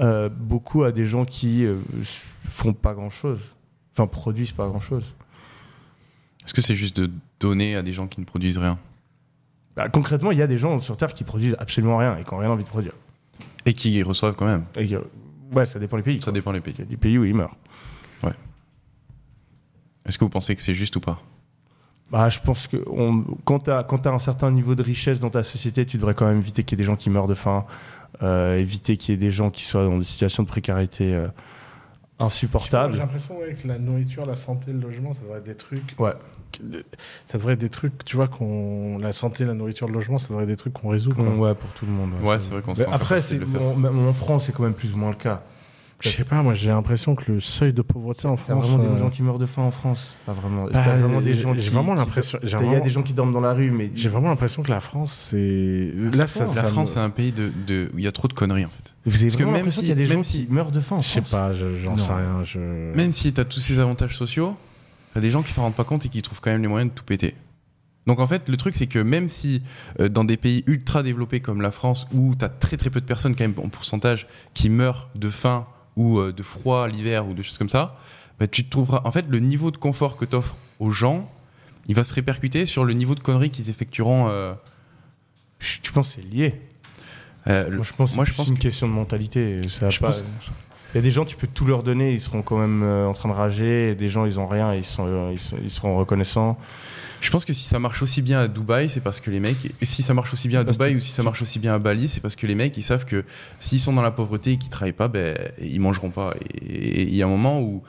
euh, 0.00 0.28
beaucoup 0.28 0.84
à 0.84 0.92
des 0.92 1.06
gens 1.06 1.24
qui 1.24 1.64
euh, 1.64 1.80
font 2.44 2.72
pas 2.72 2.94
grand-chose, 2.94 3.40
enfin, 3.92 4.06
produisent 4.06 4.52
pas 4.52 4.68
grand-chose. 4.68 5.04
Est-ce 6.44 6.54
que 6.54 6.60
c'est 6.60 6.76
juste 6.76 7.00
de 7.00 7.10
donner 7.40 7.74
à 7.74 7.82
des 7.82 7.92
gens 7.92 8.06
qui 8.06 8.20
ne 8.20 8.24
produisent 8.24 8.58
rien? 8.58 8.78
Bah, 9.76 9.88
concrètement, 9.88 10.30
il 10.30 10.38
y 10.38 10.42
a 10.42 10.46
des 10.46 10.58
gens 10.58 10.78
sur 10.80 10.96
Terre 10.96 11.14
qui 11.14 11.24
produisent 11.24 11.56
absolument 11.58 11.98
rien 11.98 12.16
et 12.16 12.24
qui 12.24 12.32
n'ont 12.32 12.38
rien 12.38 12.50
envie 12.50 12.64
de 12.64 12.68
produire. 12.68 12.92
Et 13.66 13.74
qui 13.74 14.02
reçoivent 14.02 14.34
quand 14.34 14.46
même 14.46 14.64
Et, 14.76 14.88
ouais, 15.52 15.66
ça 15.66 15.78
dépend 15.78 15.96
des 15.96 16.02
pays. 16.02 16.18
Ça 16.18 16.24
quoi. 16.24 16.32
dépend 16.32 16.52
des 16.52 16.60
pays. 16.60 16.74
Il 16.78 16.80
y 16.80 16.82
a 16.82 16.86
des 16.86 16.96
pays 16.96 17.18
où 17.18 17.24
ils 17.24 17.34
meurent. 17.34 17.56
Est-ce 20.08 20.16
que 20.16 20.24
vous 20.24 20.30
pensez 20.30 20.56
que 20.56 20.62
c'est 20.62 20.74
juste 20.74 20.96
ou 20.96 21.00
pas? 21.00 21.20
Bah, 22.10 22.30
je 22.30 22.40
pense 22.40 22.66
que 22.66 22.78
on, 22.88 23.22
quand 23.44 23.64
tu 23.64 23.70
as, 23.70 23.86
un 24.06 24.18
certain 24.18 24.50
niveau 24.50 24.74
de 24.74 24.82
richesse 24.82 25.20
dans 25.20 25.28
ta 25.28 25.42
société, 25.42 25.84
tu 25.84 25.98
devrais 25.98 26.14
quand 26.14 26.26
même 26.26 26.38
éviter 26.38 26.64
qu'il 26.64 26.78
y 26.78 26.80
ait 26.80 26.82
des 26.82 26.86
gens 26.86 26.96
qui 26.96 27.10
meurent 27.10 27.26
de 27.26 27.34
faim, 27.34 27.66
euh, 28.22 28.58
éviter 28.58 28.96
qu'il 28.96 29.12
y 29.12 29.14
ait 29.14 29.20
des 29.20 29.30
gens 29.30 29.50
qui 29.50 29.64
soient 29.64 29.84
dans 29.84 29.98
des 29.98 30.04
situations 30.04 30.42
de 30.42 30.48
précarité 30.48 31.14
euh, 31.14 31.28
J'ai 32.18 32.24
insupportables. 32.24 32.96
l'impression 32.96 33.38
ouais, 33.38 33.52
que 33.52 33.68
la 33.68 33.78
nourriture, 33.78 34.24
la 34.24 34.36
santé, 34.36 34.72
le 34.72 34.80
logement, 34.80 35.12
ça 35.12 35.20
devrait 35.20 35.38
être 35.38 35.44
des 35.44 35.56
trucs. 35.56 35.94
Ouais. 35.98 36.14
Ça 37.26 37.38
devrait 37.38 37.54
être 37.54 37.60
des 37.60 37.68
trucs, 37.68 38.04
tu 38.04 38.16
vois, 38.16 38.28
qu'on 38.28 38.98
la 38.98 39.12
santé, 39.12 39.44
la 39.44 39.54
nourriture, 39.54 39.86
le 39.88 39.94
logement, 39.94 40.18
ça 40.18 40.28
devrait 40.28 40.44
être 40.44 40.50
des 40.50 40.56
trucs 40.56 40.72
qu'on 40.72 40.88
résout. 40.88 41.12
quoi. 41.14 41.24
Ouais, 41.24 41.54
pour 41.54 41.70
tout 41.70 41.86
le 41.86 41.92
monde. 41.92 42.10
Ouais, 42.22 42.38
c'est 42.38 42.52
vrai 42.52 42.62
qu'on 42.62 42.74
Après, 42.92 43.20
c'est, 43.20 43.38
en 43.42 44.12
France, 44.12 44.44
c'est 44.46 44.52
quand 44.52 44.62
même 44.64 44.74
plus 44.74 44.92
ou 44.92 44.96
moins 44.96 45.10
le 45.10 45.16
cas. 45.16 45.42
Je 46.00 46.10
sais 46.10 46.22
pas, 46.22 46.44
moi 46.44 46.54
j'ai 46.54 46.68
l'impression 46.68 47.16
que 47.16 47.32
le 47.32 47.40
seuil 47.40 47.72
de 47.72 47.82
pauvreté 47.82 48.28
en 48.28 48.36
T'as 48.36 48.44
France. 48.54 48.68
vraiment 48.70 48.84
euh, 48.84 48.92
des 48.92 48.98
gens 49.00 49.10
qui 49.10 49.20
meurent 49.20 49.38
de 49.40 49.46
faim 49.46 49.62
en 49.62 49.72
France? 49.72 50.14
Pas 50.26 50.32
vraiment. 50.32 50.66
bah, 50.66 50.70
T'as 50.72 50.96
vraiment 50.96 51.20
des 51.20 51.34
j'ai- 51.34 51.42
gens 51.42 51.54
J'ai 51.54 51.60
qui- 51.62 51.68
vraiment 51.70 51.94
l'impression. 51.94 52.38
Il 52.44 52.48
y 52.48 52.54
a 52.54 52.58
vraiment- 52.58 52.78
des 52.84 52.90
gens 52.90 53.02
qui 53.02 53.14
dorment 53.14 53.32
dans 53.32 53.40
la 53.40 53.52
rue, 53.52 53.72
mais 53.72 53.90
J'ai 53.96 54.08
vraiment 54.08 54.28
l'impression 54.28 54.62
que 54.62 54.70
la 54.70 54.78
France, 54.78 55.12
c'est. 55.32 55.92
Là, 56.14 56.28
ça. 56.28 56.44
La 56.44 56.50
ça 56.52 56.62
France, 56.66 56.90
me- 56.90 56.94
c'est 56.94 57.00
un 57.00 57.10
pays 57.10 57.32
de, 57.32 57.50
de- 57.66 57.90
où 57.92 57.98
il 57.98 58.04
y 58.04 58.06
a 58.06 58.12
trop 58.12 58.28
de 58.28 58.32
conneries 58.32 58.64
en 58.64 58.68
fait. 58.68 58.94
vous 59.06 59.16
avez 59.16 59.24
Parce 59.24 59.34
que 59.34 59.38
vraiment 59.42 59.50
même 59.54 59.56
l'impression 59.62 59.80
si- 59.80 59.88
qu'il 59.88 59.98
y 59.98 60.00
a 60.00 60.04
des 60.04 60.08
même 60.08 60.18
gens 60.18 60.22
si- 60.22 60.46
qui 60.46 60.52
meurent 60.52 60.70
de 60.70 60.78
faim 60.80 60.96
en 60.96 61.00
Je 61.00 61.08
sais 61.08 61.20
France 61.20 61.30
pas, 61.32 61.52
je- 61.52 61.74
j'en 61.74 61.96
sais 61.98 62.12
rien. 62.12 62.44
Je... 62.44 62.60
Même 62.96 63.10
si 63.10 63.32
tu 63.32 63.40
as 63.40 63.44
tous 63.44 63.58
ces 63.58 63.80
avantages 63.80 64.16
sociaux, 64.16 64.54
tu 65.19 65.24
as 65.24 65.28
des 65.28 65.31
gens 65.31 65.43
qui 65.43 65.53
s'en 65.53 65.62
rendent 65.62 65.74
pas 65.74 65.85
compte 65.85 66.05
et 66.07 66.09
qui 66.09 66.23
trouvent 66.23 66.40
quand 66.40 66.51
même 66.51 66.62
les 66.62 66.69
moyens 66.69 66.90
de 66.90 66.95
tout 66.95 67.05
péter. 67.05 67.35
Donc 68.07 68.20
en 68.20 68.27
fait, 68.27 68.49
le 68.49 68.57
truc, 68.57 68.74
c'est 68.74 68.86
que 68.86 68.99
même 68.99 69.28
si 69.28 69.62
euh, 70.01 70.09
dans 70.09 70.24
des 70.24 70.36
pays 70.39 70.65
ultra 70.66 71.03
développés 71.03 71.40
comme 71.40 71.61
la 71.61 71.70
France, 71.70 72.07
où 72.12 72.35
tu 72.35 72.45
as 72.45 72.49
très 72.49 72.77
très 72.77 72.89
peu 72.90 73.01
de 73.01 73.07
personnes, 73.07 73.35
quand 73.36 73.45
même 73.45 73.55
en 73.62 73.69
pourcentage, 73.69 74.27
qui 74.55 74.69
meurent 74.70 75.11
de 75.15 75.28
faim 75.28 75.66
ou 75.97 76.19
euh, 76.19 76.32
de 76.32 76.43
froid 76.43 76.89
l'hiver 76.89 77.27
ou 77.28 77.35
des 77.35 77.43
choses 77.43 77.59
comme 77.59 77.69
ça, 77.69 77.99
bah, 78.39 78.47
tu 78.47 78.65
te 78.65 78.70
trouveras. 78.70 79.03
En 79.05 79.12
fait, 79.12 79.27
le 79.28 79.40
niveau 79.40 79.70
de 79.70 79.77
confort 79.77 80.16
que 80.16 80.24
tu 80.24 80.36
offres 80.36 80.57
aux 80.78 80.90
gens, 80.90 81.31
il 81.86 81.95
va 81.95 82.05
se 82.05 82.15
répercuter 82.15 82.65
sur 82.66 82.85
le 82.85 82.95
niveau 82.95 83.15
de 83.15 83.20
conneries 83.20 83.51
qu'ils 83.51 83.69
effectueront. 83.69 84.28
euh, 84.28 84.55
Tu 85.59 85.93
penses 85.93 86.15
que 86.15 86.23
c'est 86.23 86.28
lié? 86.28 86.61
Moi, 87.47 87.82
je 87.82 87.93
pense, 87.95 88.15
moi, 88.15 88.24
que 88.24 88.31
je 88.31 88.35
c'est 88.35 88.36
pense 88.36 88.49
une 88.49 88.57
que- 88.57 88.62
question 88.62 88.89
de 88.89 88.93
mentalité. 88.93 89.69
Ça 89.69 89.90
Je 89.90 89.99
pas- 90.01 90.07
pense- 90.09 90.24
y 90.98 91.00
a 91.00 91.02
des 91.02 91.10
gens, 91.10 91.24
tu 91.24 91.36
peux 91.36 91.46
tout 91.46 91.64
leur 91.64 91.82
donner, 91.82 92.12
ils 92.12 92.20
seront 92.20 92.42
quand 92.42 92.58
même 92.58 92.82
euh, 92.82 93.06
en 93.06 93.12
train 93.12 93.28
de 93.28 93.34
rager. 93.34 93.90
Et 93.90 93.94
des 93.94 94.08
gens, 94.08 94.24
ils 94.26 94.38
ont 94.38 94.46
rien, 94.46 94.74
ils, 94.74 94.84
sont, 94.84 95.06
euh, 95.06 95.30
ils, 95.32 95.38
sont- 95.38 95.56
ils 95.62 95.70
seront 95.70 95.96
reconnaissants. 95.98 96.58
Je 97.20 97.30
pense 97.30 97.44
que 97.44 97.52
si 97.52 97.64
ça 97.64 97.80
marche 97.80 98.00
aussi 98.02 98.22
bien 98.22 98.40
à 98.42 98.46
Dubaï, 98.48 98.88
c'est 98.88 99.00
parce 99.00 99.20
que 99.20 99.30
les 99.30 99.40
mecs, 99.40 99.56
et 99.80 99.84
si 99.84 100.02
ça 100.02 100.14
marche 100.14 100.32
aussi 100.32 100.46
bien 100.46 100.60
à 100.60 100.64
Dubaï 100.64 100.94
ou 100.94 101.00
si 101.00 101.10
ça 101.10 101.22
marche 101.24 101.42
aussi 101.42 101.58
bien 101.58 101.74
à 101.74 101.78
Bali, 101.80 102.06
c'est 102.08 102.20
parce 102.20 102.36
que 102.36 102.46
les 102.46 102.54
mecs, 102.54 102.76
ils 102.76 102.82
savent 102.82 103.04
que 103.04 103.24
s'ils 103.58 103.80
sont 103.80 103.92
dans 103.92 104.02
la 104.02 104.12
pauvreté 104.12 104.52
et 104.52 104.56
qu'ils 104.56 104.70
travaillent 104.70 104.92
pas, 104.92 105.08
ben, 105.08 105.36
ils 105.60 105.80
mangeront 105.80 106.10
pas. 106.10 106.34
Et 106.64 107.00
et 107.00 107.02
il 107.02 107.14
y 107.16 107.22
a 107.22 107.26
un 107.26 107.28
moment 107.30 107.60
où, 107.60 107.82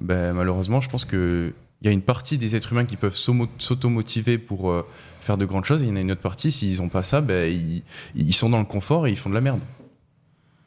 ben, 0.00 0.32
malheureusement, 0.34 0.80
je 0.80 0.88
pense 0.88 1.04
que 1.04 1.52
il 1.82 1.86
il 1.86 1.86
y 1.86 1.88
a 1.90 1.92
une 1.92 2.02
partie 2.02 2.38
des 2.38 2.56
êtres 2.56 2.72
humains 2.72 2.84
qui 2.86 2.96
peuvent 2.96 3.16
s'automotiver 3.58 4.38
pour 4.38 4.70
euh, 4.70 4.86
faire 5.20 5.36
de 5.36 5.44
grandes 5.44 5.64
choses, 5.66 5.82
et 5.82 5.86
il 5.86 5.90
y 5.90 5.92
en 5.92 5.96
a 5.96 6.00
une 6.00 6.10
autre 6.12 6.20
partie, 6.22 6.50
s'ils 6.50 6.78
n'ont 6.80 6.88
pas 6.88 7.02
ça, 7.02 7.20
ben, 7.20 7.52
ils, 7.52 7.82
ils 8.14 8.32
sont 8.32 8.48
dans 8.48 8.58
le 8.58 8.64
confort 8.64 9.06
et 9.06 9.10
ils 9.10 9.16
font 9.16 9.28
de 9.30 9.34
la 9.34 9.40
merde. 9.40 9.60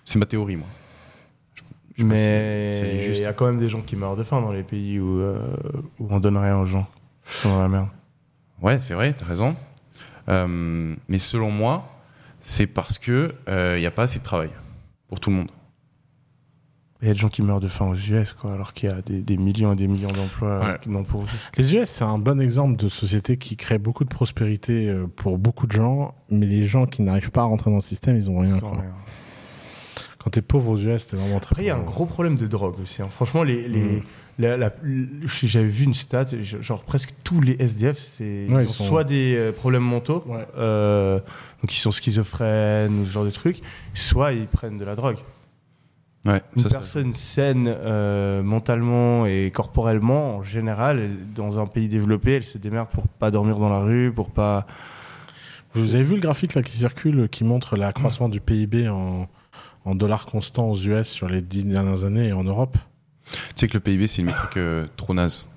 C'est 0.06 0.20
ma 0.20 0.26
théorie, 0.26 0.56
moi. 0.58 0.68
Je- 2.00 2.04
si- 2.04 2.10
Mais 2.10 3.08
il 3.18 3.22
y 3.22 3.26
a 3.26 3.34
quand 3.34 3.46
même 3.46 3.60
des 3.60 3.70
gens 3.70 3.82
qui 3.82 3.96
meurent 3.96 4.16
de 4.16 4.24
faim 4.24 4.42
dans 4.42 4.52
les 4.52 4.64
pays 4.64 5.00
où, 5.00 5.20
euh, 5.20 5.40
où 6.00 6.08
on 6.10 6.20
donne 6.20 6.38
rien 6.38 6.58
aux 6.58 6.66
gens. 6.66 6.88
Ils 7.26 7.32
sont 7.42 7.50
dans 7.50 7.62
la 7.62 7.68
merde. 7.68 7.88
Ouais, 8.62 8.80
c'est 8.80 8.94
vrai, 8.94 9.14
t'as 9.14 9.26
raison. 9.26 9.56
Euh, 10.30 10.96
mais 11.08 11.20
selon 11.20 11.52
moi, 11.52 11.86
c'est 12.40 12.68
parce 12.68 12.98
que 12.98 13.34
euh, 13.50 13.76
il 13.78 13.82
n'y 13.82 13.86
a 13.86 13.92
pas 13.92 14.04
assez 14.04 14.20
de 14.20 14.24
travail 14.24 14.50
pour 15.08 15.20
tout 15.20 15.30
le 15.30 15.36
monde. 15.38 15.50
Il 17.02 17.08
y 17.08 17.12
a 17.12 17.14
des 17.14 17.20
gens 17.20 17.30
qui 17.30 17.42
meurent 17.42 17.62
de 17.62 17.70
faim 17.70 17.86
aux 17.88 17.96
US, 17.96 18.34
quoi, 18.34 18.52
alors 18.54 18.74
qu'il 18.74 18.90
y 18.90 18.92
a 18.92 19.02
des, 19.02 19.22
des 19.22 19.38
millions 19.38 19.72
et 19.72 19.76
des 19.78 19.88
millions 19.88 20.12
d'emplois 20.12 20.60
Ouais. 20.60 20.66
euh, 20.66 20.78
non 20.88 21.06
pourvus. 21.06 21.32
Les 21.56 21.74
US, 21.76 21.90
c'est 21.90 22.04
un 22.04 22.18
bon 22.18 22.42
exemple 22.42 22.76
de 22.76 22.90
société 22.90 23.38
qui 23.38 23.56
crée 23.56 23.78
beaucoup 23.80 24.04
de 24.04 24.10
prospérité 24.10 24.90
euh, 24.90 25.08
pour 25.08 25.38
beaucoup 25.38 25.66
de 25.66 25.72
gens, 25.72 26.14
mais 26.30 26.46
les 26.46 26.64
gens 26.64 26.86
qui 26.86 27.02
n'arrivent 27.02 27.32
pas 27.32 27.42
à 27.42 27.46
rentrer 27.46 27.70
dans 27.70 27.78
le 27.78 27.82
système, 27.82 28.18
ils 28.18 28.30
ont 28.30 28.40
rien. 28.40 28.58
Ils 28.58 28.66
ont 28.66 28.72
quoi. 28.72 28.82
rien. 28.82 28.92
Quand 30.24 30.32
t'es 30.32 30.42
pauvre 30.42 30.72
aux 30.72 30.78
US, 30.78 31.08
t'es 31.08 31.16
vraiment 31.16 31.40
très 31.40 31.54
Après, 31.54 31.64
il 31.64 31.68
y 31.68 31.70
a 31.70 31.76
un 31.78 31.82
gros 31.84 32.06
problème 32.06 32.36
de 32.36 32.46
drogue 32.46 32.76
aussi. 32.84 33.02
hein. 33.02 33.08
Franchement, 33.10 33.44
les, 33.44 33.68
les, 33.70 33.80
Mm. 33.80 34.02
la- 34.40 34.58
la- 34.58 34.74
l- 34.84 35.08
j'avais 35.26 35.66
vu 35.68 35.86
une 35.86 35.94
stat, 35.94 36.26
genre 36.42 36.84
presque 36.84 37.12
tous 37.24 37.40
les 37.40 37.56
SDF, 37.60 37.98
c'est 37.98 38.46
ils 38.48 38.54
Ouais, 38.54 38.66
ont 38.66 38.68
sont- 38.68 38.84
soit 38.84 39.04
des 39.06 39.36
euh, 39.38 39.52
problèmes 39.54 39.84
mentaux, 39.84 40.24
Ouais. 40.28 40.46
euh, 40.58 41.20
donc 41.62 41.74
ils 41.74 41.80
sont 41.80 41.92
schizophrènes 41.92 43.00
ou 43.02 43.06
ce 43.06 43.12
genre 43.12 43.24
de 43.26 43.30
trucs, 43.32 43.62
soit 43.94 44.34
ils 44.34 44.48
prennent 44.48 44.78
de 44.78 44.84
la 44.86 44.96
drogue. 44.96 45.18
Ouais, 46.26 46.42
Une 46.58 46.64
ça, 46.64 46.70
personne 46.70 47.14
saine 47.14 47.68
euh, 47.70 48.44
mentalement 48.44 49.26
et 49.26 49.52
corporellement, 49.56 50.36
en 50.40 50.44
général, 50.44 51.00
elle- 51.00 51.34
dans 51.34 51.60
un 51.60 51.66
pays 51.66 51.88
développé, 51.88 52.34
elle 52.34 52.44
se 52.44 52.58
démerde 52.58 52.90
pour 52.90 53.08
pas 53.08 53.32
dormir 53.32 53.58
dans 53.58 53.70
la 53.70 53.80
rue, 53.80 54.12
pour 54.14 54.30
pas. 54.32 54.68
Vous 55.76 55.96
avez 55.96 56.04
vu 56.04 56.16
le 56.16 56.22
graphique 56.22 56.56
là 56.56 56.62
qui 56.62 56.76
circule, 56.76 57.30
qui 57.30 57.46
montre 57.46 57.78
l'accroissement 57.78 58.28
du 58.28 58.42
PIB 58.42 58.90
en, 58.90 59.30
en 59.90 59.96
dollars 59.96 60.26
constants 60.26 60.70
aux 60.70 60.78
US 60.78 61.08
sur 61.08 61.28
les 61.28 61.42
dix 61.42 61.66
dernières 61.66 62.04
années 62.04 62.28
et 62.28 62.34
en 62.34 62.44
Europe 62.44 62.78
Tu 63.26 63.38
sais 63.56 63.68
que 63.68 63.74
le 63.74 63.80
PIB, 63.80 64.08
c'est 64.08 64.22
une 64.22 64.28
métrique 64.28 64.58
euh, 64.58 64.88
trop 64.98 65.14
naze. 65.14 65.50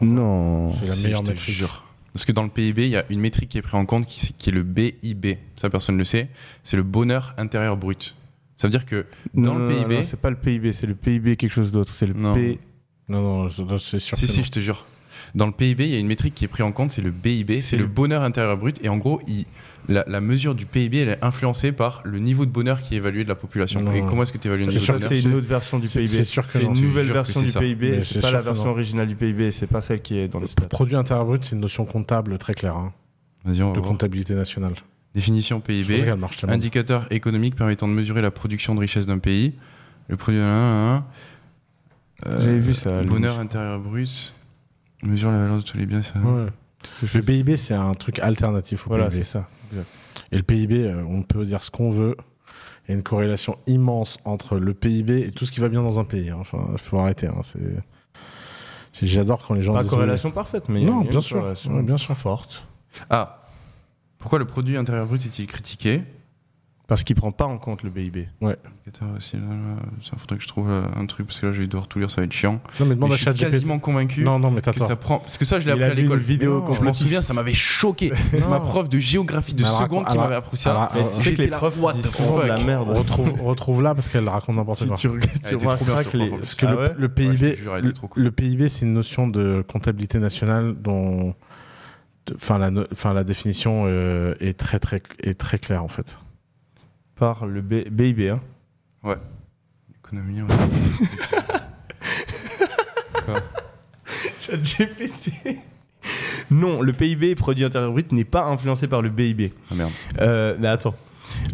Non. 0.00 0.74
C'est 0.82 0.88
la 0.88 0.94
Si, 0.94 1.02
meilleure 1.04 1.24
je 1.24 1.30
métrique. 1.32 1.54
jure. 1.54 1.84
Parce 2.12 2.24
que 2.24 2.32
dans 2.32 2.42
le 2.42 2.48
PIB, 2.48 2.84
il 2.86 2.90
y 2.90 2.96
a 2.96 3.04
une 3.10 3.20
métrique 3.20 3.50
qui 3.50 3.58
est 3.58 3.62
prise 3.62 3.74
en 3.74 3.86
compte 3.86 4.06
qui, 4.06 4.32
qui 4.32 4.50
est 4.50 4.52
le 4.52 4.62
BIB. 4.62 5.36
Ça, 5.54 5.68
personne 5.70 5.94
ne 5.96 6.00
le 6.00 6.04
sait. 6.04 6.28
C'est 6.64 6.76
le 6.76 6.82
bonheur 6.82 7.34
intérieur 7.36 7.76
brut. 7.76 8.16
Ça 8.56 8.66
veut 8.66 8.70
dire 8.72 8.84
que 8.86 9.06
dans 9.34 9.54
le 9.54 9.68
PIB. 9.68 10.04
c'est 10.04 10.18
pas 10.20 10.30
le 10.30 10.36
PIB, 10.36 10.72
c'est 10.72 10.86
le 10.86 10.94
PIB 10.94 11.36
quelque 11.36 11.52
chose 11.52 11.70
d'autre. 11.72 11.94
C'est 11.94 12.06
le 12.06 12.14
Non. 12.14 12.34
P. 12.34 12.58
Non, 13.08 13.20
non, 13.22 13.48
je- 13.48 13.78
c'est 13.78 13.98
sûr. 13.98 14.16
Si, 14.16 14.26
que 14.26 14.32
si, 14.32 14.38
non. 14.40 14.44
je 14.44 14.50
te 14.50 14.60
jure. 14.60 14.86
Dans 15.34 15.46
le 15.46 15.52
PIB, 15.52 15.84
il 15.84 15.90
y 15.92 15.96
a 15.96 15.98
une 15.98 16.06
métrique 16.06 16.34
qui 16.34 16.44
est 16.44 16.48
prise 16.48 16.64
en 16.64 16.72
compte, 16.72 16.90
c'est 16.90 17.02
le 17.02 17.10
BIB, 17.10 17.60
c'est 17.60 17.76
le 17.76 17.82
le- 17.84 17.88
bonheur 17.88 18.22
intérieur 18.22 18.56
brut. 18.56 18.78
Et 18.84 18.88
en 18.88 18.96
gros, 18.98 19.20
il- 19.28 19.44
la, 19.88 20.04
la 20.06 20.20
mesure 20.20 20.54
du 20.54 20.66
PIB, 20.66 20.98
elle 20.98 21.08
est 21.08 21.24
influencée 21.24 21.72
par 21.72 22.02
le 22.04 22.18
niveau 22.18 22.44
de 22.46 22.50
bonheur 22.50 22.80
qui 22.80 22.94
est 22.94 22.98
évalué 22.98 23.24
de 23.24 23.28
la 23.28 23.34
population. 23.34 23.80
Non. 23.82 23.92
Et 23.92 24.02
comment 24.04 24.22
est-ce 24.24 24.32
que 24.32 24.38
tu 24.38 24.48
évalues 24.48 24.64
le 24.66 24.72
niveau 24.72 24.84
sûr 24.84 24.94
de 24.94 24.98
Ça, 25.00 25.08
bonheur 25.08 25.22
c'est 25.22 25.28
une 25.28 25.34
autre 25.36 25.48
version 25.48 25.78
du 25.78 25.88
PIB. 25.88 26.06
c'est 26.08 26.24
sûr 26.24 26.44
que 26.44 26.50
C'est 26.50 26.62
non. 26.64 26.74
une 26.74 26.82
nouvelle 26.82 27.06
version 27.12 27.40
du 27.40 27.48
ça. 27.48 27.60
PIB. 27.60 28.00
C'est 28.02 28.20
pas 28.20 28.30
la 28.30 28.40
version 28.40 28.66
non. 28.66 28.70
originale 28.72 29.06
du 29.08 29.14
PIB. 29.16 29.50
C'est 29.52 29.66
pas 29.66 29.80
celle 29.80 30.02
qui 30.02 30.18
est 30.18 30.28
dans 30.28 30.38
les 30.40 30.46
stats. 30.48 30.66
Produit 30.66 30.96
intérieur 30.96 31.24
brut, 31.26 31.44
c'est 31.44 31.54
une 31.54 31.62
notion 31.62 31.84
comptable 31.86 32.36
très 32.38 32.54
claire, 32.54 32.76
hein, 32.76 32.92
Vas-y, 33.44 33.62
on 33.62 33.68
va 33.68 33.72
de 33.74 33.78
voir. 33.78 33.90
comptabilité 33.90 34.34
nationale. 34.34 34.74
Définition 35.14 35.60
PIB. 35.60 36.04
Indicateur 36.46 37.06
économique 37.10 37.56
permettant 37.56 37.88
de 37.88 37.92
mesurer 37.92 38.20
la 38.22 38.30
production 38.30 38.74
de 38.74 38.80
richesse 38.80 39.06
d'un 39.06 39.18
pays. 39.18 39.54
Le 40.08 40.16
produit. 40.16 40.38
euh, 40.40 40.98
J'avais 42.26 42.58
vu 42.58 42.74
ça, 42.74 43.02
Bonheur 43.02 43.38
intérieur 43.38 43.80
brut. 43.80 44.34
Mesure 45.06 45.30
la 45.30 45.38
valeur 45.38 45.56
de 45.58 45.62
tous 45.62 45.76
les 45.76 45.86
biens. 45.86 46.02
ça- 46.02 46.18
Ouais. 46.18 46.46
Le 47.14 47.22
PIB, 47.22 47.56
c'est 47.56 47.74
un 47.74 47.94
truc 47.94 48.18
alternatif 48.20 48.86
au 48.86 48.90
Voilà, 48.90 49.08
PIB. 49.08 49.22
c'est 49.22 49.30
ça. 49.32 49.48
Exact. 49.70 49.86
Et 50.32 50.36
le 50.36 50.42
PIB, 50.42 50.84
euh, 50.86 51.02
on 51.08 51.22
peut 51.22 51.44
dire 51.44 51.62
ce 51.62 51.70
qu'on 51.70 51.90
veut. 51.90 52.16
Il 52.86 52.92
y 52.92 52.94
a 52.94 52.96
une 52.96 53.02
corrélation 53.02 53.56
immense 53.66 54.18
entre 54.24 54.56
le 54.58 54.74
PIB 54.74 55.20
et 55.26 55.30
tout 55.30 55.44
ce 55.46 55.52
qui 55.52 55.60
va 55.60 55.68
bien 55.68 55.82
dans 55.82 55.98
un 56.00 56.04
pays. 56.04 56.30
hein. 56.30 56.38
Enfin, 56.40 56.68
il 56.72 56.78
faut 56.78 56.98
arrêter. 56.98 57.26
hein. 57.26 57.40
C'est- 57.42 57.82
J'adore 59.06 59.44
quand 59.46 59.54
les 59.54 59.62
gens 59.62 59.72
Pas 59.74 59.80
disent. 59.80 59.90
corrélation 59.90 60.30
parfaite, 60.30 60.68
mais 60.68 60.80
il 60.82 60.84
y 60.84 60.86
a- 60.88 60.90
Non, 60.90 60.98
y 61.02 61.06
a 61.06 61.08
bien 61.10 61.18
une 61.18 61.24
sûr. 61.24 61.36
corrélation 61.38 61.74
Ouais, 61.74 61.82
bien 61.82 61.96
sûr. 61.96 62.16
forte. 62.16 62.66
Ah 63.08 63.36
Pourquoi 64.18 64.38
le 64.38 64.44
produit 64.44 64.76
intérieur 64.76 65.06
brut 65.06 65.24
est-il 65.24 65.46
critiqué? 65.46 66.02
Parce 66.90 67.04
qu'il 67.04 67.14
prend 67.14 67.30
pas 67.30 67.44
en 67.44 67.56
compte 67.56 67.84
le 67.84 67.90
PIB. 67.90 68.26
Indicateur 68.42 69.06
aussi, 69.16 69.36
là, 69.36 69.42
là, 69.42 69.80
Ça 70.02 70.16
faudrait 70.16 70.38
que 70.38 70.42
je 70.42 70.48
trouve 70.48 70.68
euh, 70.68 70.82
un 70.96 71.06
truc 71.06 71.28
parce 71.28 71.38
que 71.38 71.46
là 71.46 71.52
je 71.52 71.60
vais 71.60 71.68
devoir 71.68 71.86
tout 71.86 72.00
lire, 72.00 72.10
ça 72.10 72.20
va 72.20 72.24
être 72.24 72.32
chiant. 72.32 72.60
Non, 72.80 72.86
mais 72.86 72.96
demande 72.96 73.10
Mais 73.10 73.14
à 73.14 73.18
je 73.18 73.30
suis 73.30 73.44
quasiment 73.44 73.78
convaincu 73.78 74.24
Non, 74.24 74.40
non, 74.40 74.50
mais 74.50 74.60
t'as 74.60 74.72
que 74.72 74.80
tort. 74.80 74.88
ça 74.88 74.96
prend. 74.96 75.20
Parce 75.20 75.38
que 75.38 75.44
ça, 75.44 75.60
je 75.60 75.66
l'ai 75.66 75.70
appris 75.70 75.84
à 75.84 75.94
l'école. 75.94 76.18
vidéo 76.18 76.54
Non, 76.54 76.56
Je 76.66 76.70
me 76.72 76.76
complotiste. 76.78 77.02
souviens, 77.04 77.22
ça 77.22 77.32
m'avait 77.32 77.54
choqué. 77.54 78.10
C'est 78.32 78.48
ma 78.48 78.58
prof 78.58 78.88
de 78.88 78.98
géographie 78.98 79.54
de 79.54 79.62
seconde 79.62 80.04
qui 80.04 80.12
elle 80.14 80.18
m'avait 80.18 80.34
appris 80.34 80.56
ça. 80.56 80.74
ra- 80.74 80.90
Mais 80.96 81.08
tu 81.10 81.14
sais 81.22 81.34
que 81.34 81.42
les 81.42 81.48
profs 81.50 81.80
what 81.80 81.92
disent 81.92 82.10
la 82.48 82.58
merde. 82.64 82.88
retrouve, 82.88 83.40
retrouve 83.40 83.82
là 83.82 83.94
parce 83.94 84.08
qu'elle 84.08 84.28
raconte 84.28 84.56
n'importe 84.56 84.88
quoi. 84.88 84.96
tu, 84.96 85.06
remarqueras 85.08 86.02
que 86.02 86.18
Ah 86.66 86.70
le, 86.98 87.02
ouais 87.06 87.08
PIB, 87.08 87.56
Ouais, 87.68 87.82
le, 88.16 88.30
PIB, 88.32 88.68
c'est 88.68 88.84
une 88.84 88.94
notion 88.94 89.28
de 89.28 89.64
comptabilité 89.68 90.18
nationale 90.18 90.74
dont, 90.76 91.36
enfin 92.34 92.58
la, 92.58 92.72
enfin 92.92 93.14
la 93.14 93.22
définition 93.22 93.84
euh, 93.86 94.34
est 94.40 94.58
très 94.58 94.80
très 94.80 95.00
est 95.22 95.38
très 95.38 95.60
claire 95.60 95.84
en 95.84 95.88
fait. 95.88 96.18
Par 97.20 97.46
le 97.46 97.62
B- 97.62 97.88
BIB. 97.90 98.30
Hein. 98.32 98.40
Ouais. 99.04 99.16
ChatGPT. 104.40 105.58
Non, 106.50 106.80
le 106.82 106.92
PIB, 106.92 107.34
produit 107.36 107.64
intérieur 107.64 107.92
brut, 107.92 108.10
n'est 108.12 108.24
pas 108.24 108.44
influencé 108.46 108.88
par 108.88 109.02
le 109.02 109.08
BIB. 109.10 109.52
Ah 109.70 109.74
merde. 109.76 109.90
Euh, 110.20 110.56
mais 110.58 110.66
attends. 110.68 110.94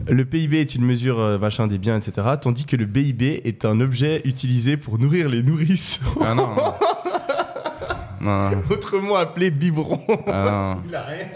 Le 0.09 0.25
PIB 0.25 0.59
est 0.61 0.75
une 0.75 0.85
mesure 0.87 1.21
euh, 1.21 1.39
machin 1.39 1.67
des 1.67 1.77
biens, 1.79 1.97
etc. 1.99 2.27
Tandis 2.41 2.65
que 2.65 2.77
le 2.77 2.87
BIB 2.87 3.23
est 3.45 3.65
un 3.67 3.79
objet 3.81 4.23
utilisé 4.25 4.77
pour 4.79 4.99
nourrir 4.99 5.29
les 5.29 5.43
nourrissons, 5.43 6.05
Ah 6.25 6.35
non, 6.35 6.49
non. 6.55 6.73
Non, 8.19 8.51
non. 8.51 8.63
autrement 8.71 9.17
appelé 9.17 9.51
biberon. 9.51 10.01
Ah 10.27 10.77
non. 10.77 10.83
Il 10.89 10.95
a 10.97 11.03
rien. 11.03 11.27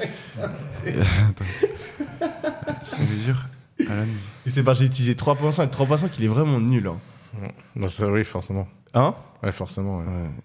C'est 2.84 3.00
mesure. 3.00 3.44
Alan. 3.88 4.04
Et 4.46 4.50
c'est 4.50 4.62
parce 4.62 4.78
que 4.78 4.84
j'ai 4.84 4.90
utilisé 4.90 5.14
3.5. 5.14 5.68
3.5, 5.70 6.08
il 6.18 6.24
est 6.24 6.28
vraiment 6.28 6.60
nul. 6.60 6.86
Hein, 6.88 7.48
Bah, 7.76 7.88
ça, 7.88 8.10
oui, 8.10 8.24
forcément. 8.24 8.66
Hein? 8.94 9.14
Ouais, 9.42 9.52
forcément. 9.52 9.98
ouais. 9.98 10.04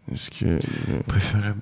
Parce 0.10 0.30
que. 0.30 0.58
Préférable. 1.08 1.62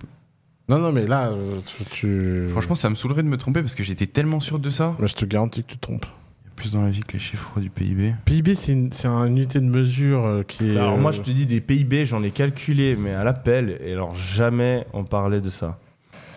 Non, 0.69 0.77
non, 0.79 0.91
mais 0.91 1.05
là, 1.07 1.29
euh, 1.29 1.59
tu, 1.65 1.83
tu- 1.85 2.47
Franchement, 2.51 2.75
ça 2.75 2.89
me 2.89 2.95
saoulerait 2.95 3.23
de 3.23 3.27
me 3.27 3.37
tromper 3.37 3.61
parce 3.61 3.75
que 3.75 3.83
j'étais 3.83 4.07
tellement 4.07 4.39
sûr 4.39 4.59
de 4.59 4.69
ça. 4.69 4.95
Bah, 4.99 5.07
je 5.07 5.13
te 5.15 5.25
garantis 5.25 5.63
que 5.63 5.71
tu 5.71 5.75
te 5.77 5.81
trompes. 5.81 6.05
Il 6.05 6.45
y 6.45 6.49
a 6.49 6.51
plus 6.55 6.71
dans 6.73 6.81
la 6.83 6.89
vie 6.89 7.01
que 7.01 7.13
les 7.13 7.19
chiffres 7.19 7.59
du 7.59 7.69
PIB. 7.69 8.15
PIB, 8.25 8.55
c'est 8.55 8.71
une, 8.71 8.91
c'est 8.91 9.07
une 9.07 9.37
unité 9.37 9.59
de 9.59 9.65
mesure 9.65 10.25
euh, 10.25 10.43
qui 10.43 10.71
est. 10.71 10.77
Alors, 10.77 10.97
moi, 10.97 11.11
euh, 11.11 11.13
je 11.13 11.21
te 11.21 11.31
dis 11.31 11.45
des 11.45 11.59
PIB, 11.59 12.05
j'en 12.05 12.23
ai 12.23 12.31
calculé, 12.31 12.95
mais 12.97 13.13
à 13.13 13.23
l'appel, 13.25 13.77
et 13.83 13.91
alors 13.91 14.15
jamais 14.15 14.85
on 14.93 15.03
parlait 15.03 15.41
de 15.41 15.49
ça. 15.49 15.77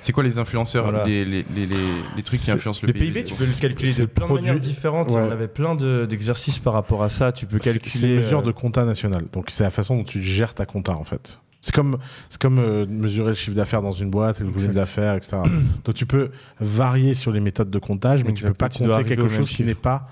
C'est 0.07 0.13
quoi 0.13 0.23
les 0.23 0.39
influenceurs, 0.39 0.85
Voilà. 0.85 1.05
les, 1.05 1.25
les, 1.25 1.45
les, 1.53 1.67
les, 1.67 1.77
les 2.17 2.23
trucs 2.23 2.39
qui 2.39 2.49
influencent 2.53 2.81
le, 2.83 2.87
Le 2.87 2.93
PIB, 2.93 3.25
tu 3.25 3.35
peux 3.35 3.45
le 3.45 3.61
calculer 3.61 3.91
c'est 3.91 4.03
de 4.03 4.07
le 4.07 4.13
plein 4.13 4.25
de 4.25 4.29
produit- 4.29 4.47
manières 4.47 4.61
différentes. 4.61 5.11
Ouais. 5.11 5.19
On 5.21 5.33
avait 5.33 5.49
plein 5.49 5.75
de- 5.75 6.07
d'exercices 6.09 6.61
par 6.61 6.75
rapport 6.75 7.03
à 7.03 7.11
ça. 7.11 7.33
Tu 7.33 7.47
peux 7.47 7.59
calculer. 7.59 7.89
C'est 7.91 8.07
une 8.07 8.17
mesure 8.17 8.39
euh, 8.39 8.43
de 8.43 8.53
compta 8.53 8.85
nationale. 8.85 9.25
Donc 9.33 9.47
c'est 9.51 9.65
la 9.65 9.71
façon 9.71 9.97
dont 9.97 10.05
tu 10.05 10.23
gères 10.23 10.55
ta 10.55 10.65
compta 10.65 10.93
en 10.97 11.03
fait. 11.03 11.41
C'est 11.61 11.75
comme, 11.75 11.99
c'est 12.29 12.41
comme 12.41 12.61
euh, 12.61 12.87
mesurer 12.89 13.31
le 13.31 13.35
chiffre 13.35 13.57
d'affaires 13.57 13.83
dans 13.83 13.91
une 13.91 14.09
boîte, 14.11 14.39
le 14.39 14.47
volume 14.47 14.73
d'affaires, 14.75 15.17
etc. 15.17 15.39
Donc 15.85 15.97
tu 15.97 16.07
peux 16.07 16.31
varier 16.61 17.15
sur 17.15 17.33
les 17.33 17.41
méthodes 17.41 17.71
de 17.71 17.79
comptage, 17.81 18.21
mais 18.23 18.27
tu 18.33 18.45
Exact. 18.45 18.49
peux 18.51 18.55
pas 18.55 18.69
Tu 18.69 18.85
compter 18.85 19.03
quelque 19.05 19.27
chose 19.27 19.51
qui 19.51 19.65
n'est 19.65 19.75
pas 19.75 20.09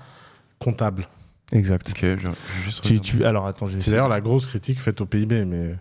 comptable. 0.59 1.07
Exact. 1.53 1.93
Je, 2.01 2.17
je 2.17 2.29
juste 2.65 2.81
Tu, 2.83 2.99
tu- 2.99 3.23
alors 3.23 3.47
attends, 3.47 3.67
C'est 3.79 3.91
d'ailleurs 3.91 4.09
la 4.09 4.19
grosse 4.19 4.47
critique 4.47 4.79
faite 4.79 4.99
au 4.99 5.05
PIB, 5.05 5.45
mais 5.45 5.75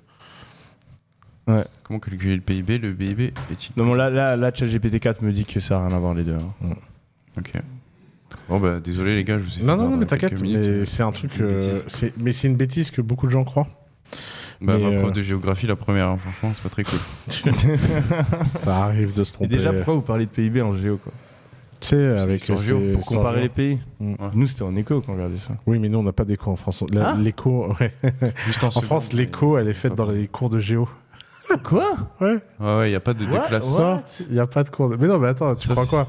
Comment 1.46 1.98
calculer 2.00 2.36
le 2.36 2.40
PIB 2.40 2.78
Le 2.78 2.94
PIB 2.94 3.32
est-il 3.52 3.72
Non, 3.76 3.84
bon, 3.86 3.94
là, 3.94 4.08
là, 4.10 4.36
là, 4.36 4.50
ChatGPT 4.54 4.98
4 5.00 5.22
me 5.22 5.32
dit 5.32 5.44
que 5.44 5.60
ça 5.60 5.78
n'a 5.78 5.88
rien 5.88 5.96
à 5.96 5.98
voir 6.00 6.14
les 6.14 6.24
deux. 6.24 6.36
hein. 6.62 6.68
Ok. 7.38 7.52
Bon 8.48 8.60
bah 8.60 8.78
désolé 8.78 9.14
les 9.16 9.24
gars, 9.24 9.38
je 9.38 9.44
vous 9.44 9.50
ai 9.50 9.60
fait 9.60 9.62
non, 9.62 9.72
non, 9.72 9.76
perdre 9.78 9.90
non, 9.92 9.96
mais 9.96 10.06
quelques 10.06 10.20
t'inquiète. 10.22 10.42
minutes. 10.42 10.66
Mais 10.66 10.84
c'est 10.84 11.02
un 11.02 11.12
truc, 11.12 11.34
Une 11.38 11.44
euh, 11.46 11.66
bêtise. 11.72 11.84
c'est- 11.88 12.12
mais 12.18 12.32
c'est 12.32 12.48
une 12.48 12.56
bêtise 12.56 12.90
que 12.90 13.00
beaucoup 13.00 13.26
de 13.26 13.32
gens 13.32 13.44
croient. 13.44 13.68
Bah, 14.60 14.76
mais, 14.78 14.84
ma 14.90 14.98
prof 14.98 15.10
euh, 15.10 15.12
de 15.12 15.22
géographie, 15.22 15.66
la 15.66 15.76
première, 15.76 16.08
hein, 16.08 16.18
franchement, 16.18 16.50
c'est 16.52 16.62
pas 16.62 16.68
très 16.68 16.84
cool. 16.84 16.98
Ça 18.58 18.84
arrive 18.84 19.14
de 19.14 19.24
se 19.24 19.30
Et 19.30 19.34
tromper. 19.34 19.56
déjà, 19.56 19.72
pourquoi 19.72 19.94
vous 19.94 20.02
parlez 20.02 20.26
de 20.26 20.30
PIB 20.30 20.60
en 20.62 20.74
géo 20.74 20.98
quoi? 20.98 21.12
Tu 21.80 21.88
sais, 21.88 22.06
avec 22.18 22.40
histoire 22.40 22.58
ces- 22.58 22.66
géo, 22.66 22.80
Pour 22.92 23.06
comparer 23.06 23.34
géo. 23.36 23.42
les 23.42 23.48
pays 23.48 23.78
Mm. 24.00 24.10
Ouais. 24.12 24.16
Nous, 24.34 24.46
c'était 24.46 24.62
en 24.62 24.76
écho 24.76 25.00
qu'on 25.00 25.12
regardait 25.12 25.38
ça. 25.38 25.54
Oui, 25.66 25.78
mais 25.78 25.88
nous, 25.88 25.98
on 25.98 26.02
n'a 26.02 26.12
pas 26.12 26.24
d'écho 26.24 26.50
en 26.50 26.56
France. 26.56 26.84
La- 26.92 27.10
Ah 27.10 27.16
L'écho, 27.18 27.74
ouais. 27.80 27.92
Juste 28.46 28.64
En 28.64 28.70
France, 28.70 29.12
l'écho, 29.12 29.58
elle 29.58 29.68
est 29.68 29.74
faite 29.74 29.94
dans 29.94 30.10
les 30.10 30.26
cours 30.28 30.50
de 30.50 30.58
géo. 30.58 30.88
Quoi 31.62 31.94
Ouais. 32.20 32.38
Ouais, 32.60 32.76
ouais, 32.78 32.90
y 32.90 32.94
a 32.94 33.00
pas 33.00 33.14
de, 33.14 33.24
de 33.24 33.30
What 33.32 33.46
classe. 33.48 33.70
What 33.78 33.84
Non, 33.96 34.02
il 34.28 34.34
n'y 34.34 34.40
a 34.40 34.46
pas 34.46 34.64
de 34.64 34.70
cours 34.70 34.88
de. 34.88 34.96
Mais 34.96 35.06
non, 35.08 35.18
mais 35.18 35.28
attends, 35.28 35.54
tu 35.54 35.66
Ça, 35.68 35.74
crois 35.74 35.84
c'est- 35.84 35.90
quoi 35.90 36.08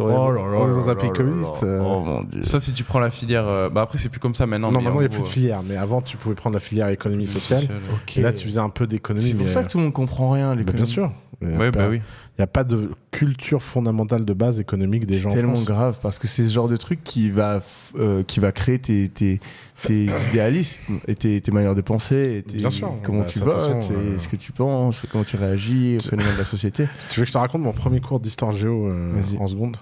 Oh 0.00 0.02
On 0.08 0.34
est- 0.34 0.38
on 0.40 0.70
est 0.72 0.74
dans 0.82 0.88
un 0.88 0.94
pays 0.96 1.10
communiste. 1.12 1.62
euh. 1.62 1.80
Oh 1.80 2.00
mon 2.00 2.22
dieu. 2.24 2.42
Sauf 2.42 2.62
si 2.64 2.72
tu 2.72 2.82
prends 2.82 2.98
la 2.98 3.10
filière. 3.10 3.46
euh, 3.46 3.70
Bah 3.70 3.82
après, 3.82 3.96
c'est 3.96 4.08
plus 4.08 4.18
comme 4.18 4.34
ça 4.34 4.44
maintenant. 4.44 4.72
Non, 4.72 4.78
mais 4.78 4.84
maintenant, 4.86 4.98
en 4.98 5.02
il 5.02 5.04
n'y 5.04 5.06
a 5.06 5.08
plus 5.10 5.18
gros, 5.18 5.26
de 5.28 5.32
filière. 5.32 5.60
Mais 5.64 5.76
avant, 5.76 6.00
tu 6.02 6.16
pouvais 6.16 6.34
prendre 6.34 6.54
la 6.54 6.60
filière 6.60 6.86
euh, 6.88 6.90
économie 6.90 7.28
sociale. 7.28 7.68
Ok. 7.94 8.16
Et 8.16 8.20
là, 8.22 8.32
tu 8.32 8.44
faisais 8.46 8.58
un 8.58 8.70
peu 8.70 8.88
d'économie. 8.88 9.24
C'est 9.24 9.34
pour 9.36 9.46
mais, 9.46 9.52
ça 9.52 9.62
que 9.62 9.68
tout 9.70 9.78
le 9.78 9.84
monde 9.84 9.92
comprend 9.92 10.30
rien. 10.30 10.50
euh, 10.58 10.64
bah, 10.64 10.72
bien 10.72 10.84
sûr. 10.84 11.12
Il 11.42 11.50
y 11.50 11.54
a 11.54 11.58
Ouais, 11.58 11.70
pas- 11.72 11.78
bah 11.84 11.88
oui. 11.90 12.00
N'y 12.38 12.42
a 12.42 12.46
pas 12.46 12.64
de 12.64 12.90
culture 13.10 13.62
fondamentale 13.62 14.24
de 14.24 14.32
base 14.32 14.60
économique 14.60 15.06
des 15.06 15.18
gens. 15.18 15.30
en 15.30 15.34
tellement 15.34 15.62
grave 15.62 15.98
parce 16.02 16.18
que 16.18 16.26
c'est 16.26 16.46
ce 16.48 16.52
genre 16.52 16.68
de 16.68 16.76
truc 16.76 17.02
qui 17.04 17.30
va, 17.30 17.60
euh, 17.98 18.22
qui 18.22 18.40
va 18.40 18.52
créer 18.52 18.78
tes, 18.78 19.08
tes, 19.08 19.40
tes 19.82 20.06
idéalismes 20.30 21.00
et 21.06 21.14
tes, 21.14 21.40
tes 21.40 21.50
manières 21.52 21.74
de 21.74 21.80
penser. 21.80 22.36
Et 22.38 22.42
tes- 22.42 22.58
Bien 22.58 22.70
sûr. 22.70 22.94
Comment 23.02 23.20
Bah, 23.20 23.26
tu 23.26 23.38
votes, 23.40 23.52
façon, 23.54 23.80
et 23.80 23.94
euh, 23.96 24.18
ce 24.18 24.28
que 24.28 24.36
tu 24.36 24.52
penses, 24.52 25.04
comment 25.10 25.24
tu 25.24 25.36
réagis 25.36 25.98
aux 25.98 26.08
phénomènes 26.08 26.34
de 26.34 26.38
la 26.38 26.44
société. 26.44 26.86
Tu 27.10 27.20
veux 27.20 27.24
que 27.24 27.28
je 27.28 27.32
te 27.32 27.38
raconte 27.38 27.62
mon 27.62 27.72
premier 27.72 28.00
cours 28.00 28.20
d'histoire 28.20 28.52
géo 28.52 28.88
euh, 28.88 29.12
en 29.38 29.46
seconde? 29.46 29.76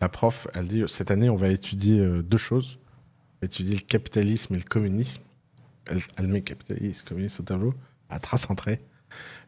La 0.00 0.08
prof, 0.08 0.46
elle 0.54 0.68
dit 0.68 0.84
cette 0.86 1.10
année, 1.10 1.28
on 1.28 1.36
va 1.36 1.48
étudier 1.48 1.98
euh, 2.00 2.22
deux 2.22 2.38
choses. 2.38 2.78
Étudier 3.42 3.74
le 3.74 3.80
capitalisme 3.80 4.54
et 4.54 4.58
le 4.58 4.64
communisme. 4.64 5.22
Elle, 5.90 6.00
elle 6.16 6.26
met 6.28 6.40
capitalisme, 6.42 7.04
communisme 7.06 7.42
au 7.42 7.44
tableau. 7.44 7.74
Elle 8.10 8.20
trace 8.20 8.46
un 8.50 8.54
trait. 8.54 8.80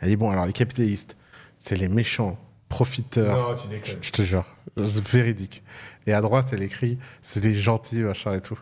Elle 0.01 0.09
dit 0.09 0.17
bon, 0.17 0.31
alors 0.31 0.47
les 0.47 0.53
capitalistes, 0.53 1.17
c'est 1.59 1.77
les 1.77 1.89
méchants, 1.89 2.39
profiteurs. 2.69 3.55
tu 3.61 3.69
déconnes. 3.69 3.97
Je 4.01 4.11
te 4.11 4.23
jure, 4.23 4.45
c'est 4.77 5.07
véridique. 5.09 5.63
Et 6.07 6.13
à 6.13 6.21
droite, 6.21 6.49
elle 6.53 6.63
écrit 6.63 6.99
c'est 7.23 7.41
des 7.41 7.55
gentils, 7.55 8.01
machin 8.03 8.33
et 8.35 8.41
tout. 8.41 8.59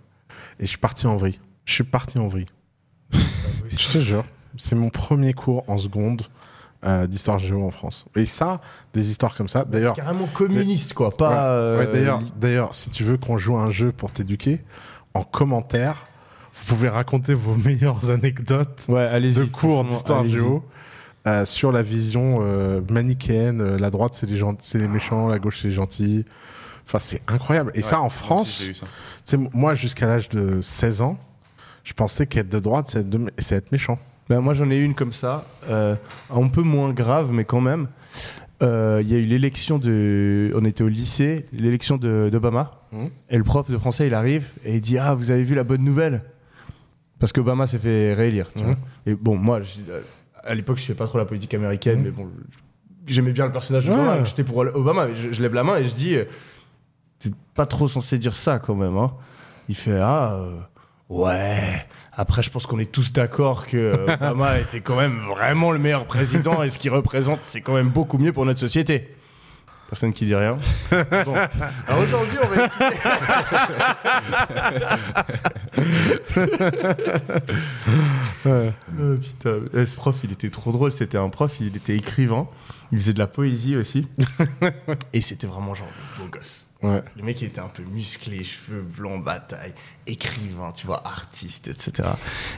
Et 0.58 0.64
je 0.64 0.68
suis 0.68 0.78
parti 0.78 1.06
en 1.06 1.16
vrille. 1.16 1.38
Je 1.64 1.72
suis 1.74 1.84
parti 1.84 2.18
en 2.18 2.28
vrille. 2.28 2.46
Je 3.68 3.88
te 3.92 3.98
jure, 3.98 4.24
c'est 4.56 4.74
mon 4.74 4.88
premier 4.90 5.32
cours 5.34 5.62
en 5.68 5.76
seconde 5.78 6.22
euh, 6.84 7.06
d'histoire 7.06 7.38
géo 7.38 7.64
en 7.64 7.70
France. 7.70 8.06
Et 8.16 8.24
ça, 8.26 8.60
des 8.94 9.10
histoires 9.10 9.34
comme 9.34 9.48
ça. 9.48 9.64
D'ailleurs, 9.64 9.94
Carrément 9.94 10.26
communiste, 10.26 10.94
quoi. 10.94 11.10
Pas. 11.10 11.28
Ouais, 11.30 11.86
euh, 11.88 12.18
ouais, 12.18 12.20
d'ailleurs, 12.36 12.74
si 12.74 12.88
tu 12.90 13.04
veux 13.04 13.16
qu'on 13.18 13.36
joue 13.36 13.56
à 13.56 13.62
un 13.62 13.70
jeu 13.70 13.92
pour 13.92 14.10
t'éduquer, 14.10 14.60
en 15.14 15.22
commentaire, 15.22 16.06
vous 16.54 16.64
pouvez 16.66 16.88
raconter 16.88 17.34
vos 17.34 17.54
meilleures 17.64 18.10
anecdotes 18.10 18.86
Ouais, 18.88 19.20
de 19.20 19.44
cours 19.44 19.84
d'histoire 19.84 20.20
allez-y. 20.20 20.32
géo 20.34 20.64
euh, 21.26 21.44
sur 21.44 21.72
la 21.72 21.82
vision 21.82 22.38
euh, 22.42 22.80
manichéenne. 22.90 23.60
euh, 23.60 23.78
la 23.78 23.90
droite, 23.90 24.14
c'est 24.14 24.26
les, 24.28 24.36
gens, 24.36 24.56
c'est 24.60 24.78
les 24.78 24.88
méchants, 24.88 25.28
la 25.28 25.38
gauche, 25.38 25.58
c'est 25.60 25.68
les 25.68 25.74
gentils. 25.74 26.24
Enfin, 26.86 26.98
c'est 26.98 27.20
incroyable. 27.28 27.70
Et 27.74 27.82
ça, 27.82 28.00
en 28.00 28.06
aussi, 28.06 28.16
France, 28.16 28.64
ça. 29.24 29.36
moi, 29.52 29.74
jusqu'à 29.74 30.06
l'âge 30.06 30.28
de 30.30 30.60
16 30.62 31.02
ans, 31.02 31.18
je 31.84 31.92
pensais 31.92 32.26
qu'être 32.26 32.48
de 32.48 32.58
droite, 32.60 32.86
c'est 32.88 33.00
être, 33.00 33.10
de- 33.10 33.30
c'est 33.38 33.56
être 33.56 33.72
méchant. 33.72 33.98
Ben, 34.30 34.40
moi, 34.40 34.54
j'en 34.54 34.70
ai 34.70 34.76
eu 34.76 34.84
une 34.84 34.94
comme 34.94 35.12
ça, 35.12 35.44
euh, 35.68 35.96
un 36.30 36.48
peu 36.48 36.62
moins 36.62 36.92
grave, 36.92 37.30
mais 37.32 37.44
quand 37.44 37.60
même. 37.60 37.88
Euh, 38.62 39.00
Il 39.02 39.10
y 39.10 39.14
a 39.14 39.18
eu 39.18 39.22
l'élection 39.22 39.78
de. 39.78 40.52
On 40.56 40.64
était 40.64 40.82
au 40.82 40.88
lycée, 40.88 41.46
l'élection 41.52 41.96
de- 41.96 42.28
d'Obama. 42.32 42.72
Mhm. 42.92 43.10
Et 43.30 43.36
le 43.38 43.44
prof 43.44 43.70
de 43.70 43.76
français, 43.76 44.06
il 44.08 44.14
arrive 44.14 44.48
et 44.64 44.74
il 44.76 44.80
dit 44.80 44.98
Ah, 44.98 45.14
vous 45.14 45.30
avez 45.30 45.44
vu 45.44 45.54
la 45.54 45.62
bonne 45.64 45.84
nouvelle? 45.84 46.22
Parce 47.20 47.32
qu'Obama 47.32 47.66
s'est 47.66 47.78
fait 47.78 48.14
réélire. 48.14 48.50
tu 48.56 48.64
vois. 48.64 48.74
Et 49.06 49.14
bon, 49.14 49.36
moi, 49.36 49.60
je- 49.62 49.80
à 50.48 50.54
l'époque, 50.54 50.78
je 50.78 50.90
ne 50.92 50.96
pas 50.96 51.06
trop 51.06 51.18
la 51.18 51.24
politique 51.24 51.54
américaine, 51.54 51.98
Mhm. 51.98 52.04
mais 52.04 52.10
bon, 52.10 52.28
j'aimais 53.06 53.32
bien 53.32 53.46
le 53.46 53.52
personnage 53.52 53.84
Ouais. 53.88 53.94
d'Obama. 53.96 54.24
J'étais 54.24 54.44
pour 54.44 54.56
Obama. 54.58 55.06
mais 55.06 55.14
Je, 55.14 55.32
je 55.32 55.42
lève 55.42 55.54
la 55.54 55.64
main 55.64 55.76
et 55.76 55.86
je 55.88 55.94
dis 55.94 56.14
euh, 56.16 56.24
C'est 57.20 57.34
pas 57.54 57.66
trop 57.66 57.88
censé 57.88 58.18
dire 58.18 58.34
ça 58.34 58.58
quand 58.58 58.74
même. 58.76 58.96
hein. 58.96 59.12
Il 59.68 59.74
fait 59.74 59.98
Ah, 60.00 60.34
euh, 60.38 60.56
ouais. 61.08 61.58
Après, 62.16 62.42
je 62.42 62.50
pense 62.50 62.66
qu'on 62.66 62.78
est 62.78 62.90
tous 62.90 63.12
d'accord 63.12 63.66
que 63.66 63.76
euh, 63.76 64.06
Obama 64.14 64.58
était 64.58 64.80
quand 64.80 64.96
même 64.96 65.18
vraiment 65.28 65.70
le 65.72 65.78
meilleur 65.78 66.04
président 66.06 66.62
et 66.62 66.70
ce 66.70 66.78
qu'il 66.78 66.90
représente, 66.90 67.40
c'est 67.44 67.60
quand 67.60 67.74
même 67.74 67.90
beaucoup 67.90 68.18
mieux 68.18 68.32
pour 68.32 68.44
notre 68.46 68.60
société. 68.60 69.14
Personne 69.88 70.12
qui 70.12 70.26
dit 70.26 70.34
rien. 70.34 70.58
Bon. 71.24 71.34
Alors 71.86 72.02
aujourd'hui, 72.02 72.36
on 72.42 72.46
va 72.46 72.66
étudier. 72.66 72.88
Oh, 78.46 79.16
putain, 79.20 79.60
Eh, 79.74 79.86
ce 79.86 79.96
prof, 79.96 80.18
il 80.24 80.32
était 80.32 80.50
trop 80.50 80.72
drôle. 80.72 80.92
C'était 80.92 81.18
un 81.18 81.28
prof, 81.28 81.56
il 81.60 81.76
était 81.76 81.96
écrivain. 81.96 82.48
Il 82.92 82.98
faisait 83.00 83.12
de 83.12 83.18
la 83.18 83.26
poésie 83.26 83.76
aussi. 83.76 84.06
et 85.12 85.20
c'était 85.20 85.46
vraiment 85.46 85.74
genre 85.74 85.88
beau 86.18 86.26
gosse. 86.26 86.64
Ouais. 86.82 87.02
Le 87.16 87.22
mec, 87.24 87.40
il 87.42 87.48
était 87.48 87.60
un 87.60 87.68
peu 87.68 87.82
musclé, 87.82 88.44
cheveux 88.44 88.82
blancs, 88.82 89.22
bataille, 89.24 89.74
écrivain, 90.06 90.70
tu 90.72 90.86
vois, 90.86 91.04
artiste, 91.06 91.68
etc. 91.68 92.08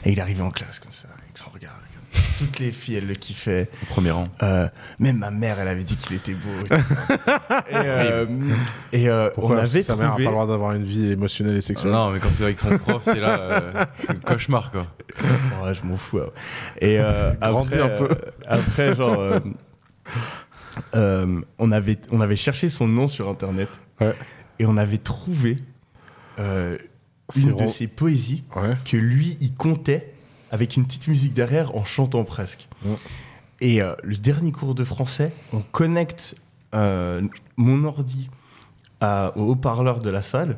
Et 0.05 0.11
il 0.11 0.21
arrivait 0.21 0.43
en 0.43 0.51
classe 0.51 0.79
comme 0.79 0.91
ça, 0.91 1.07
avec 1.23 1.37
son 1.37 1.49
regard. 1.49 1.75
Toutes 2.39 2.59
les 2.59 2.71
filles, 2.71 2.95
elles 2.95 3.07
le 3.07 3.13
kiffaient. 3.13 3.69
Au 3.83 3.85
premier 3.85 4.11
rang. 4.11 4.27
Euh, 4.43 4.67
même 4.99 5.17
ma 5.17 5.31
mère, 5.31 5.59
elle 5.59 5.67
avait 5.67 5.83
dit 5.83 5.95
qu'il 5.95 6.15
était 6.15 6.33
beau. 6.33 6.75
Et, 7.69 7.73
euh, 7.75 8.25
et, 8.91 9.09
euh, 9.09 9.29
Pourquoi 9.33 9.55
on 9.57 9.59
avait 9.59 9.81
sa 9.81 9.95
mère 9.95 10.09
n'a 10.09 10.15
pas 10.15 10.19
le 10.21 10.25
droit 10.25 10.47
d'avoir 10.47 10.73
une 10.73 10.83
vie 10.83 11.11
émotionnelle 11.11 11.55
et 11.57 11.61
sexuelle 11.61 11.91
Non, 11.91 12.09
mais 12.09 12.19
quand 12.19 12.31
c'est 12.31 12.43
avec 12.43 12.57
ton 12.57 12.77
prof, 12.79 13.03
t'es 13.03 13.19
là, 13.19 13.39
euh, 13.39 13.85
c'est 14.05 14.13
le 14.13 14.19
cauchemar, 14.19 14.71
quoi. 14.71 14.87
Ouais, 15.63 15.73
je 15.73 15.83
m'en 15.85 15.95
fous. 15.95 16.17
ouais. 16.17 16.23
Et 16.79 16.99
euh, 16.99 17.33
après, 17.41 17.79
un 17.81 17.89
peu. 17.89 18.09
euh, 18.11 18.15
après, 18.47 18.95
genre, 18.95 19.19
euh, 19.19 19.39
euh, 20.95 21.41
on, 21.59 21.71
avait, 21.71 21.97
on 22.11 22.21
avait 22.21 22.35
cherché 22.35 22.69
son 22.69 22.87
nom 22.87 23.07
sur 23.07 23.29
Internet 23.29 23.69
Ouais. 23.99 24.15
et 24.59 24.65
on 24.65 24.77
avait 24.77 24.97
trouvé 24.97 25.57
euh, 26.39 26.77
C'est 27.29 27.43
une 27.43 27.55
de 27.55 27.67
ses 27.67 27.87
poésies 27.87 28.43
Ouais. 28.55 28.75
que 28.83 28.97
lui, 28.97 29.37
il 29.41 29.53
comptait 29.53 30.10
avec 30.51 30.77
une 30.77 30.85
petite 30.85 31.07
musique 31.07 31.33
derrière 31.33 31.75
en 31.75 31.83
chantant 31.85 32.23
presque. 32.23 32.67
Ouais. 32.85 32.95
Et 33.61 33.81
euh, 33.81 33.93
le 34.03 34.17
dernier 34.17 34.51
cours 34.51 34.75
de 34.75 34.83
français, 34.83 35.31
on 35.53 35.61
connecte 35.61 36.35
euh, 36.75 37.21
mon 37.57 37.83
ordi 37.85 38.29
à- 38.99 39.33
au 39.35 39.51
haut-parleur 39.51 39.99
de 40.01 40.09
la 40.09 40.21
salle. 40.21 40.57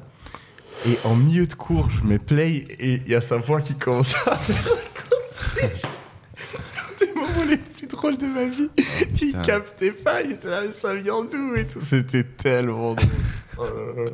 Et 0.87 0.97
en 1.05 1.15
milieu 1.15 1.47
de 1.47 1.53
cours, 1.53 1.89
je 1.91 2.03
mets 2.03 2.19
play 2.19 2.65
et 2.79 2.95
il 2.95 3.07
y 3.07 3.15
a 3.15 3.21
sa 3.21 3.37
voix 3.37 3.61
qui 3.61 3.75
commence 3.75 4.15
à 4.27 4.35
faire 4.35 5.69
des 6.99 7.13
moments 7.13 7.43
les 7.49 7.57
plus 7.57 7.87
drôles 7.87 8.17
de 8.17 8.25
ma 8.27 8.45
vie. 8.45 8.69
il 8.77 9.07
putain. 9.27 9.41
captait 9.41 9.91
pas, 9.91 10.21
il 10.23 10.31
était 10.31 10.49
là, 10.49 10.61
mais 10.65 10.71
ça 10.71 10.93
vient 10.93 11.23
d'où 11.23 11.55
et 11.55 11.67
tout. 11.67 11.79
C'était 11.81 12.23
tellement 12.23 12.93
drôle. 12.95 13.05
Oh 13.59 13.61
là 13.95 14.03
là. 14.05 14.11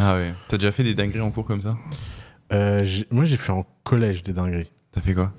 Ah 0.00 0.14
ouais. 0.16 0.34
T'as 0.48 0.56
déjà 0.58 0.72
fait 0.72 0.82
des 0.82 0.94
dingueries 0.94 1.20
en 1.20 1.30
cours 1.30 1.46
comme 1.46 1.62
ça? 1.62 1.76
Euh, 2.52 2.84
moi, 3.12 3.24
j'ai 3.26 3.36
fait 3.36 3.52
en 3.52 3.64
collège 3.84 4.24
des 4.24 4.32
dingueries. 4.32 4.72
T'as 4.96 5.02
fait 5.02 5.12
quoi? 5.12 5.30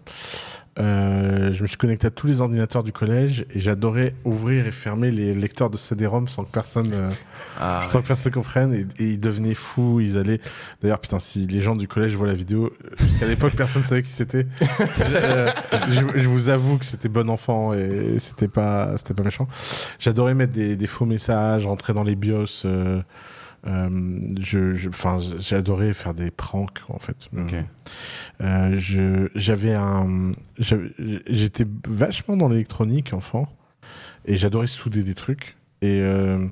Euh, 0.78 1.52
je 1.52 1.64
me 1.64 1.68
suis 1.68 1.78
connecté 1.78 2.06
à 2.06 2.12
tous 2.12 2.28
les 2.28 2.42
ordinateurs 2.42 2.84
du 2.84 2.92
collège 2.92 3.48
et 3.56 3.60
j'adorais 3.60 4.14
ouvrir 4.24 4.68
et 4.68 4.72
fermer 4.72 5.10
les 5.10 5.34
lecteurs 5.34 5.72
de 5.72 5.78
CD-ROM 5.78 6.28
sans 6.28 6.44
que 6.44 6.52
personne, 6.52 6.92
euh, 6.94 7.10
Ah 7.60 7.86
sans 7.88 8.04
que 8.04 8.08
personne 8.08 8.32
comprenne. 8.32 8.72
Et, 8.76 9.04
et 9.04 9.14
ils 9.14 9.20
devenaient 9.20 9.56
fous. 9.56 10.00
Ils 10.00 10.16
allaient. 10.16 10.40
D'ailleurs, 10.80 11.00
putain, 11.00 11.20
si 11.20 11.48
les 11.48 11.60
gens 11.60 11.76
du 11.76 11.88
collège 11.88 12.16
voient 12.16 12.28
la 12.28 12.36
vidéo, 12.36 12.66
euh, 12.86 12.90
jusqu'à 13.00 13.26
l'époque, 13.26 13.54
personne 13.58 13.84
savait 13.84 14.04
qui 14.04 14.12
c'était. 14.12 14.46
Euh, 15.00 15.52
je, 15.90 16.22
je 16.22 16.30
vous 16.30 16.50
avoue 16.50 16.78
que 16.78 16.86
c'était 16.86 17.10
bon 17.10 17.32
enfant 17.32 17.74
et 17.74 18.20
c'était 18.20 18.48
pas, 18.48 18.96
c'était 18.98 19.16
pas 19.16 19.24
méchant. 19.24 19.48
J'adorais 19.98 20.36
mettre 20.36 20.54
des, 20.54 20.76
des 20.76 20.88
faux 20.88 21.06
messages, 21.08 21.66
rentrer 21.66 21.94
dans 21.94 22.04
les 22.04 22.16
BIOS. 22.16 22.68
Euh, 23.66 23.90
je, 24.40 24.88
enfin, 24.90 25.18
j'adorais 25.40 25.94
faire 25.94 26.14
des 26.14 26.32
pranks 26.32 26.82
en 26.90 27.00
fait. 27.00 27.30
Euh, 28.42 28.80
je, 28.80 29.30
j'avais 29.36 29.74
un, 29.74 30.32
j'étais 30.60 31.66
vachement 31.88 32.38
dans 32.38 32.50
l'électronique 32.50 33.14
enfant 33.14 33.48
et 34.26 34.38
j'adorais 34.38 34.68
souder 34.68 35.04
des 35.04 35.16
trucs. 35.16 35.58
Et 35.82 36.02
euh, 36.02 36.46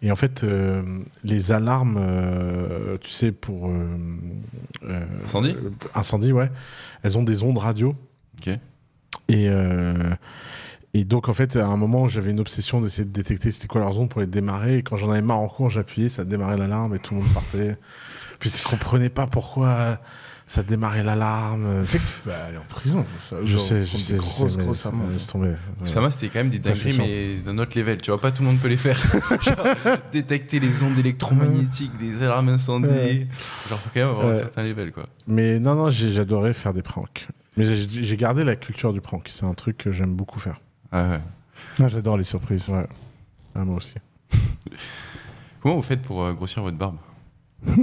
et 0.00 0.10
en 0.10 0.16
fait 0.16 0.44
euh, 0.44 0.82
les 1.24 1.52
alarmes, 1.52 1.96
euh, 2.00 2.96
tu 2.98 3.10
sais 3.10 3.32
pour 3.32 3.68
euh, 3.68 5.04
Incendie? 5.24 5.56
incendie 5.94 6.32
ouais, 6.32 6.50
elles 7.02 7.18
ont 7.18 7.22
des 7.24 7.42
ondes 7.42 7.58
radio. 7.58 7.94
Ok. 8.40 8.54
et 9.28 9.48
et 11.00 11.04
donc 11.04 11.28
en 11.28 11.32
fait 11.34 11.56
à 11.56 11.66
un 11.66 11.76
moment 11.76 12.08
j'avais 12.08 12.30
une 12.30 12.40
obsession 12.40 12.80
d'essayer 12.80 13.04
de 13.04 13.10
détecter 13.12 13.50
c'était 13.50 13.68
quoi 13.68 13.80
leurs 13.80 13.98
ondes 13.98 14.08
pour 14.08 14.20
les 14.20 14.26
démarrer 14.26 14.78
et 14.78 14.82
quand 14.82 14.96
j'en 14.96 15.10
avais 15.10 15.22
marre 15.22 15.38
en 15.40 15.48
cours 15.48 15.70
j'appuyais 15.70 16.08
ça 16.08 16.24
démarrait 16.24 16.56
l'alarme 16.56 16.94
et 16.94 16.98
tout 16.98 17.14
le 17.14 17.20
monde 17.20 17.32
partait 17.32 17.76
puis 18.38 18.50
je 18.50 18.62
comprenais 18.66 19.08
pas 19.10 19.26
pourquoi 19.26 19.98
ça 20.46 20.62
démarrait 20.62 21.02
l'alarme 21.02 21.82
Tu 21.84 21.92
sais 21.92 21.98
que 21.98 22.04
tu 22.22 22.28
vas 22.30 22.44
aller 22.46 22.56
en 22.56 22.64
prison 22.70 23.02
pour 23.02 23.20
ça. 23.20 23.36
je 23.44 23.52
Genre, 23.52 23.60
sais, 23.60 23.84
je 23.84 23.96
sais, 23.98 24.12
des 24.14 24.18
je 24.18 24.22
grosses, 24.22 24.56
grosses 24.56 24.84
m'a, 26.00 26.10
c'était 26.10 26.28
quand 26.28 26.38
même 26.38 26.48
des 26.48 26.56
Ouais, 26.56 26.72
dingueries, 26.72 26.96
mais 26.96 27.34
d'un 27.44 27.58
autre 27.58 27.78
level. 27.78 28.00
Tu 28.00 28.10
vois, 28.10 28.18
pas 28.18 28.32
tout 28.32 28.42
le 28.42 28.48
monde 28.48 28.58
peut 28.58 28.68
les 28.68 28.78
faire. 28.78 28.98
Genre, 29.42 29.66
détecter 30.10 30.58
les 30.58 30.82
ondes 30.82 30.98
électromagnétiques, 30.98 31.98
des 31.98 32.22
alarmes 32.22 32.48
incendie. 32.48 32.86
Ouais. 32.88 33.26
Genre, 33.68 33.78
faut 33.78 33.90
quand 33.92 34.00
même 34.00 34.08
avoir 34.08 34.24
un 34.26 34.30
Ouais. 34.30 34.36
certain 34.38 34.62
level, 34.64 34.90
quoi. 34.92 35.06
Mais 35.26 35.60
non, 35.60 35.74
non, 35.74 35.90
j'adorais 35.90 36.54
faire 36.54 36.72
des 36.72 36.80
pranks. 36.82 37.28
Mais 37.58 37.66
j'ai 37.74 38.16
gardé 38.16 38.42
la 38.42 38.56
culture 38.56 38.94
du 38.94 39.02
prank. 39.02 39.26
C'est 39.28 39.44
un 39.44 39.52
truc 39.52 39.76
que 39.76 39.92
j'aime 39.92 40.14
beaucoup 40.14 40.40
faire. 40.40 40.60
Ouais, 40.92 41.08
ouais. 41.08 41.20
Ah, 41.80 41.88
J'adore 41.88 42.16
les 42.16 42.24
surprises. 42.24 42.66
Ouais. 42.68 42.86
Ah, 43.54 43.64
moi 43.64 43.76
aussi. 43.76 43.94
Comment 45.60 45.76
vous 45.76 45.82
faites 45.82 46.02
pour 46.02 46.22
euh, 46.22 46.32
grossir 46.32 46.62
votre 46.62 46.76
barbe 46.76 46.96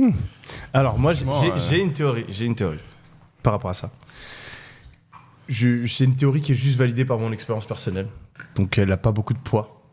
Alors 0.74 0.98
moi, 0.98 1.14
j'ai 1.14 1.26
euh, 1.28 1.84
une 1.84 1.94
théorie. 1.94 2.26
J'ai 2.30 2.46
une 2.46 2.56
théorie 2.56 2.80
par 3.44 3.54
rapport 3.54 3.70
à 3.72 3.74
ça. 3.74 3.92
C'est 5.48 6.06
une 6.06 6.16
théorie 6.16 6.42
qui 6.42 6.54
est 6.54 6.56
juste 6.56 6.78
validée 6.78 7.06
par 7.06 7.20
mon 7.20 7.32
expérience 7.32 7.66
personnelle, 7.66 8.08
donc 8.56 8.80
elle 8.80 8.90
n'a 8.90 8.98
pas 8.98 9.12
beaucoup 9.12 9.36
de 9.36 9.40
poids. 9.40 9.84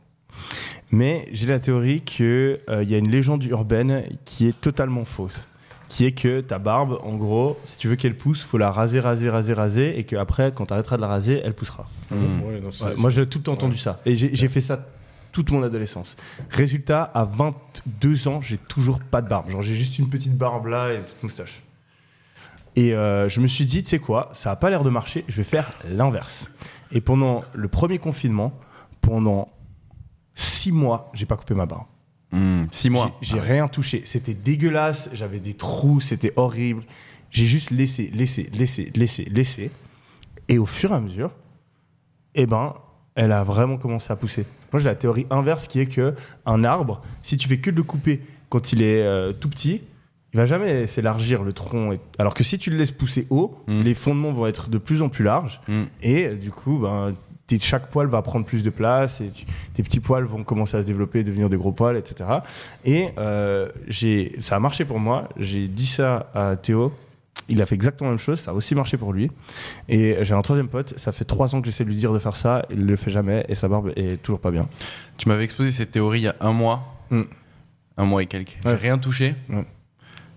Mais 0.90 1.28
j'ai 1.32 1.46
la 1.46 1.60
théorie 1.60 2.00
qu'il 2.00 2.58
y 2.68 2.94
a 2.94 2.98
une 2.98 3.10
légende 3.10 3.44
urbaine 3.44 4.04
qui 4.24 4.48
est 4.48 4.58
totalement 4.58 5.04
fausse, 5.04 5.46
qui 5.92 6.06
est 6.06 6.12
que 6.12 6.40
ta 6.40 6.58
barbe, 6.58 6.98
en 7.02 7.16
gros, 7.16 7.58
si 7.64 7.76
tu 7.76 7.86
veux 7.86 7.96
qu'elle 7.96 8.16
pousse, 8.16 8.42
faut 8.42 8.56
la 8.56 8.70
raser, 8.70 8.98
raser, 8.98 9.28
raser, 9.28 9.52
raser, 9.52 9.98
et 9.98 10.04
qu'après, 10.04 10.50
quand 10.50 10.64
tu 10.64 10.72
arrêteras 10.72 10.96
de 10.96 11.02
la 11.02 11.06
raser, 11.08 11.42
elle 11.44 11.52
poussera. 11.52 11.86
Ouais, 12.10 12.60
non, 12.62 12.70
c'est- 12.72 12.84
Ouais, 12.84 12.92
moi, 12.96 13.10
j'ai 13.10 13.26
tout 13.26 13.36
le 13.38 13.44
temps 13.44 13.52
entendu 13.52 13.76
ça. 13.76 14.00
Et 14.06 14.16
j'ai 14.16 14.48
fait 14.48 14.62
ça 14.62 14.86
toute 15.32 15.50
mon 15.50 15.62
adolescence. 15.62 16.16
Résultat, 16.48 17.02
à 17.02 17.24
22 17.24 18.26
ans, 18.26 18.40
j'ai 18.40 18.56
toujours 18.56 19.00
pas 19.00 19.20
de 19.20 19.28
barbe. 19.28 19.50
Genre, 19.50 19.60
j'ai 19.60 19.74
juste 19.74 19.98
une 19.98 20.08
petite 20.08 20.34
barbe 20.34 20.64
là 20.66 20.92
et 20.92 20.96
une 20.96 21.02
petite 21.02 21.22
moustache. 21.22 21.62
Et 22.74 22.94
euh, 22.94 23.28
je 23.28 23.40
me 23.42 23.46
suis 23.46 23.66
dit, 23.66 23.82
tu 23.82 23.90
sais 23.90 23.98
quoi, 23.98 24.30
ça 24.32 24.50
a 24.50 24.56
pas 24.56 24.70
l'air 24.70 24.84
de 24.84 24.88
marcher, 24.90 25.26
je 25.28 25.36
vais 25.36 25.44
faire 25.44 25.70
l'inverse. 25.90 26.48
Et 26.90 27.02
pendant 27.02 27.44
le 27.52 27.68
premier 27.68 27.98
confinement, 27.98 28.58
pendant 29.02 29.48
six 30.34 30.72
mois, 30.72 31.10
j'ai 31.12 31.26
pas 31.26 31.36
coupé 31.36 31.52
ma 31.52 31.66
barbe. 31.66 31.84
Hmm, 32.32 32.64
Six 32.70 32.90
mois. 32.90 33.16
J'ai 33.20 33.34
j'ai 33.36 33.40
rien 33.40 33.68
touché. 33.68 34.02
C'était 34.04 34.34
dégueulasse, 34.34 35.10
j'avais 35.12 35.38
des 35.38 35.54
trous, 35.54 36.00
c'était 36.00 36.32
horrible. 36.36 36.82
J'ai 37.30 37.46
juste 37.46 37.70
laissé, 37.70 38.10
laissé, 38.14 38.50
laissé, 38.54 38.90
laissé, 38.94 39.24
laissé. 39.30 39.70
Et 40.48 40.58
au 40.58 40.66
fur 40.66 40.90
et 40.92 40.94
à 40.94 41.00
mesure, 41.00 41.30
eh 42.34 42.46
ben, 42.46 42.74
elle 43.14 43.32
a 43.32 43.44
vraiment 43.44 43.76
commencé 43.76 44.12
à 44.12 44.16
pousser. 44.16 44.46
Moi, 44.72 44.80
j'ai 44.80 44.88
la 44.88 44.94
théorie 44.94 45.26
inverse 45.30 45.66
qui 45.66 45.80
est 45.80 45.86
que 45.86 46.14
un 46.46 46.64
arbre, 46.64 47.02
si 47.22 47.36
tu 47.36 47.48
fais 47.48 47.58
que 47.58 47.70
de 47.70 47.76
le 47.76 47.82
couper 47.82 48.22
quand 48.48 48.72
il 48.72 48.82
est 48.82 49.02
euh, 49.02 49.32
tout 49.32 49.48
petit, 49.48 49.82
il 50.34 50.38
va 50.38 50.46
jamais 50.46 50.86
s'élargir 50.86 51.42
le 51.42 51.52
tronc. 51.52 51.96
Alors 52.18 52.32
que 52.32 52.42
si 52.44 52.58
tu 52.58 52.70
le 52.70 52.76
laisses 52.78 52.90
pousser 52.90 53.26
haut, 53.30 53.58
Mm. 53.66 53.82
les 53.82 53.94
fondements 53.94 54.32
vont 54.32 54.46
être 54.46 54.70
de 54.70 54.78
plus 54.78 55.02
en 55.02 55.08
plus 55.10 55.24
larges. 55.24 55.60
Hmm. 55.68 55.84
Et 56.02 56.26
euh, 56.26 56.34
du 56.36 56.50
coup, 56.50 56.78
ben, 56.78 57.14
chaque 57.60 57.88
poil 57.88 58.06
va 58.06 58.22
prendre 58.22 58.46
plus 58.46 58.62
de 58.62 58.70
place 58.70 59.20
et 59.20 59.30
tu- 59.30 59.44
tes 59.74 59.82
petits 59.82 60.00
poils 60.00 60.24
vont 60.24 60.42
commencer 60.44 60.76
à 60.76 60.80
se 60.80 60.86
développer, 60.86 61.22
devenir 61.22 61.48
des 61.50 61.56
gros 61.56 61.72
poils, 61.72 61.96
etc. 61.96 62.28
Et 62.84 63.08
euh, 63.18 63.68
ça 64.38 64.56
a 64.56 64.58
marché 64.58 64.84
pour 64.84 64.98
moi. 64.98 65.28
J'ai 65.36 65.68
dit 65.68 65.86
ça 65.86 66.30
à 66.34 66.56
Théo. 66.56 66.92
Il 67.48 67.60
a 67.60 67.66
fait 67.66 67.74
exactement 67.74 68.08
la 68.10 68.16
même 68.16 68.20
chose. 68.20 68.40
Ça 68.40 68.52
a 68.52 68.54
aussi 68.54 68.74
marché 68.74 68.96
pour 68.96 69.12
lui. 69.12 69.30
Et 69.88 70.16
j'ai 70.22 70.32
un 70.34 70.42
troisième 70.42 70.68
pote. 70.68 70.94
Ça 70.98 71.12
fait 71.12 71.24
trois 71.24 71.54
ans 71.54 71.60
que 71.60 71.66
j'essaie 71.66 71.84
de 71.84 71.88
lui 71.90 71.96
dire 71.96 72.12
de 72.12 72.18
faire 72.18 72.36
ça. 72.36 72.64
Il 72.70 72.86
le 72.86 72.96
fait 72.96 73.10
jamais 73.10 73.44
et 73.48 73.54
sa 73.54 73.68
barbe 73.68 73.92
est 73.96 74.22
toujours 74.22 74.40
pas 74.40 74.50
bien. 74.50 74.66
Tu 75.18 75.28
m'avais 75.28 75.44
exposé 75.44 75.70
cette 75.72 75.90
théorie 75.90 76.20
il 76.20 76.24
y 76.24 76.28
a 76.28 76.36
un 76.40 76.52
mois. 76.52 76.84
Hmm. 77.10 77.22
Un 77.98 78.04
mois 78.04 78.22
et 78.22 78.26
quelques. 78.26 78.56
Ouais. 78.64 78.70
J'ai 78.72 78.76
rien 78.88 78.96
touché. 78.98 79.34
Ouais. 79.50 79.64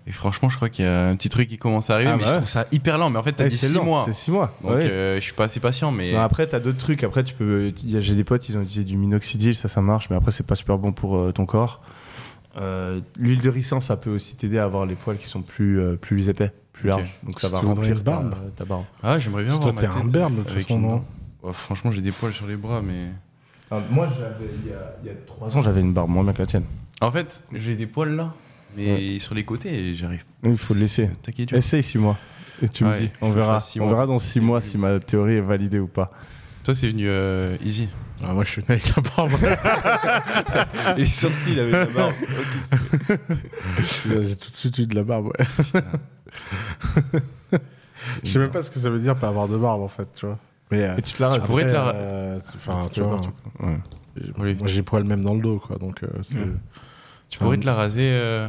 Et 0.08 0.12
franchement, 0.12 0.48
je 0.48 0.54
crois 0.56 0.68
qu'il 0.68 0.84
y 0.84 0.88
a 0.88 1.08
un 1.08 1.16
petit 1.16 1.28
truc 1.28 1.48
qui 1.48 1.58
commence 1.58 1.90
à 1.90 1.94
arriver, 1.94 2.10
Ah 2.12 2.16
mais 2.16 2.22
bah 2.22 2.26
je 2.28 2.30
ouais. 2.34 2.36
trouve 2.38 2.48
ça 2.48 2.66
hyper 2.70 2.96
lent. 2.96 3.10
Mais 3.10 3.18
en 3.18 3.22
fait, 3.24 3.32
t'as 3.32 3.44
Ouais, 3.44 3.50
dit 3.50 3.58
c'est 3.58 3.66
six 3.68 3.74
lent. 3.74 3.84
mois. 3.84 4.04
C'est 4.06 4.12
six 4.12 4.30
mois. 4.30 4.52
Donc 4.62 4.72
Ouais. 4.76 4.84
euh, 4.84 5.16
je 5.16 5.20
suis 5.20 5.32
pas 5.32 5.44
assez 5.44 5.58
patient, 5.58 5.90
mais. 5.90 6.12
Non, 6.12 6.20
après, 6.20 6.46
t'as 6.46 6.60
d'autres 6.60 6.78
trucs. 6.78 7.02
Après, 7.02 7.24
tu 7.24 7.34
peux. 7.34 7.72
J'ai 7.84 8.14
des 8.14 8.22
potes, 8.24 8.48
ils 8.48 8.56
ont 8.56 8.62
utilisé 8.62 8.84
du 8.84 8.96
minoxidil, 8.96 9.54
ça, 9.56 9.66
ça 9.68 9.80
marche. 9.80 10.08
Mais 10.10 10.16
après, 10.16 10.30
c'est 10.30 10.46
pas 10.46 10.54
super 10.54 10.78
bon 10.78 10.92
pour 10.92 11.16
euh, 11.16 11.32
ton 11.32 11.44
corps. 11.44 11.82
Euh, 12.60 13.00
L'huile 13.18 13.40
de 13.40 13.50
ricin, 13.50 13.80
ça 13.80 13.96
peut 13.96 14.10
aussi 14.10 14.36
t'aider 14.36 14.58
à 14.58 14.64
avoir 14.64 14.86
les 14.86 14.94
poils 14.94 15.18
qui 15.18 15.26
sont 15.26 15.42
plus, 15.42 15.80
euh, 15.80 15.96
plus 15.96 16.28
épais, 16.28 16.52
plus 16.72 16.88
larges. 16.88 17.18
Donc 17.24 17.40
ça 17.40 17.48
va 17.48 17.58
remplir 17.60 17.96
ta, 18.02 18.12
barbe 18.12 18.34
ta 18.54 18.64
barbe. 18.64 18.84
Ah, 19.02 19.18
j'aimerais 19.18 19.42
bien 19.44 19.54
Toi, 19.58 19.72
voir 19.72 19.74
t'es 19.74 19.88
ma 19.88 19.92
un 19.94 20.02
tête 20.02 20.12
berbe, 20.12 20.36
de 20.36 20.42
toute 20.42 20.50
façon, 20.52 20.78
non. 20.78 21.04
Ouais, 21.42 21.52
franchement, 21.52 21.90
j'ai 21.90 22.00
des 22.00 22.12
poils 22.12 22.32
sur 22.32 22.46
les 22.46 22.56
bras, 22.56 22.80
mais. 22.80 23.10
Alors, 23.70 23.82
moi, 23.90 24.06
j'avais, 24.16 24.48
il 24.64 24.70
y 24.70 24.72
a, 24.72 24.96
il 25.02 25.08
y 25.08 25.10
a 25.10 25.14
trois 25.26 25.54
ans, 25.56 25.60
j'avais 25.62 25.80
une 25.80 25.92
barbe 25.92 26.08
moins 26.10 26.22
bien 26.22 26.32
que 26.32 26.38
la 26.38 26.46
tienne. 26.46 26.62
En 27.02 27.10
fait, 27.10 27.42
j'ai 27.52 27.74
des 27.76 27.86
poils 27.86 28.14
là, 28.14 28.32
mais 28.76 29.18
sur 29.18 29.34
les 29.34 29.44
côtés, 29.44 29.94
j'arrive. 29.94 30.24
Il 30.44 30.56
faut 30.56 30.74
le 30.74 30.80
laisser. 30.80 31.10
Dur. 31.36 31.56
Essaye 31.56 31.82
six 31.82 31.98
mois. 31.98 32.16
Et 32.62 32.68
tu 32.68 32.84
Ouais, 32.84 32.90
me 32.90 32.96
dis, 32.98 33.10
on 33.20 33.30
verra. 33.30 33.58
On 33.80 33.88
verra 33.88 34.06
dans 34.06 34.18
six 34.18 34.40
mois 34.40 34.60
si 34.60 34.78
ma 34.78 34.98
théorie 34.98 35.34
est 35.34 35.40
validée 35.40 35.78
ou 35.78 35.86
pas. 35.88 36.10
Toi, 36.64 36.74
c'est 36.74 36.88
venu 36.88 37.04
euh, 37.08 37.56
easy. 37.64 37.88
Ah, 38.24 38.32
moi, 38.32 38.44
je 38.44 38.50
suis 38.50 38.62
né 38.62 38.66
avec 38.70 38.88
la 38.96 39.02
barbe. 39.02 39.32
Il 40.96 41.02
est 41.04 41.06
sorti, 41.06 41.52
il 41.52 41.60
avait 41.60 41.70
la 41.70 41.84
barbe. 41.86 42.14
J'ai 44.06 44.36
tout 44.36 44.50
de 44.50 44.56
suite 44.56 44.78
eu 44.78 44.86
de 44.86 44.94
la 44.94 45.02
barbe, 45.04 45.26
ouais. 45.26 45.44
Je 48.24 48.30
sais 48.30 48.38
même 48.38 48.50
pas 48.50 48.62
ce 48.62 48.70
que 48.70 48.78
ça 48.78 48.90
veut 48.90 48.98
dire 48.98 49.16
pas 49.16 49.28
avoir 49.28 49.48
de 49.48 49.56
barbe, 49.56 49.82
en 49.82 49.88
fait, 49.88 50.08
tu 50.14 50.26
vois. 50.26 50.38
Mais 50.70 50.82
euh, 50.82 50.96
Et 50.96 51.02
tu 51.02 51.12
te 51.14 51.22
la 51.22 51.38
pourrais 51.40 51.66
te 51.66 51.72
la- 51.72 51.94
euh, 51.94 52.38
enfin, 52.56 52.86
tu 52.88 52.94
Tu 52.94 53.00
vois, 53.02 53.20
ouais. 53.60 53.78
Oui. 54.38 54.56
moi 54.58 54.66
j'ai 54.66 54.82
poil 54.82 55.04
même 55.04 55.22
dans 55.22 55.34
le 55.34 55.40
dos, 55.42 55.58
quoi. 55.64 55.76
Donc, 55.76 56.02
euh, 56.02 56.06
c'est. 56.22 56.38
Ouais. 56.38 56.46
Tu 57.28 57.38
pourrais 57.38 57.56
un- 57.56 57.60
te 57.60 57.66
la 57.66 57.74
raser 57.74 58.10
euh, 58.12 58.48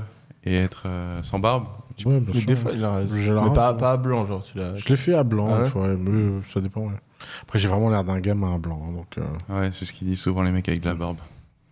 et 0.49 0.56
être 0.56 0.84
euh, 0.86 1.22
sans 1.24 1.40
barbe. 1.40 1.65
Ouais, 2.06 2.19
bien 2.19 2.32
Mais 2.34 2.40
sûr. 2.40 2.48
des 2.48 2.56
fois, 2.56 2.72
rase. 2.80 3.10
Je 3.15 3.34
Mais 3.34 3.53
pas, 3.56 3.74
pas 3.74 3.91
à 3.94 3.98
blanc, 3.98 4.26
genre. 4.28 4.44
Tu. 4.44 4.60
Je 4.76 4.88
l'ai 4.90 4.95
fait 4.98 5.15
à 5.15 5.24
blanc, 5.24 5.48
Ah 5.52 5.57
ouais 5.60 5.65
une 5.65 5.72
fois, 5.72 5.88
mais 5.88 6.10
euh, 6.11 6.41
ça 6.52 6.61
dépend. 6.61 6.82
ouais. 6.82 6.94
Après, 7.41 7.57
j'ai 7.60 7.68
vraiment 7.68 7.90
l'air 7.90 8.03
d'un 8.03 8.19
gamin 8.19 8.56
à 8.56 8.57
blanc, 8.60 8.80
hein, 8.88 8.94
donc. 8.94 9.18
euh, 9.18 9.24
Ouais, 9.60 9.69
c'est 9.72 9.86
ce 9.86 9.94
qu'ils 9.94 10.07
disent 10.07 10.22
souvent 10.22 10.44
les 10.44 10.52
mecs 10.52 10.68
avec 10.69 10.82
de 10.82 10.86
la 10.90 10.94
barbe. 10.95 11.18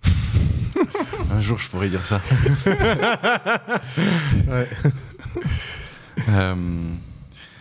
Un 1.31 1.41
jour, 1.41 1.57
je 1.59 1.69
pourrais 1.69 1.89
dire 1.89 2.05
ça. 2.05 2.21
Ouais. 4.47 4.67
Euh, 6.29 6.55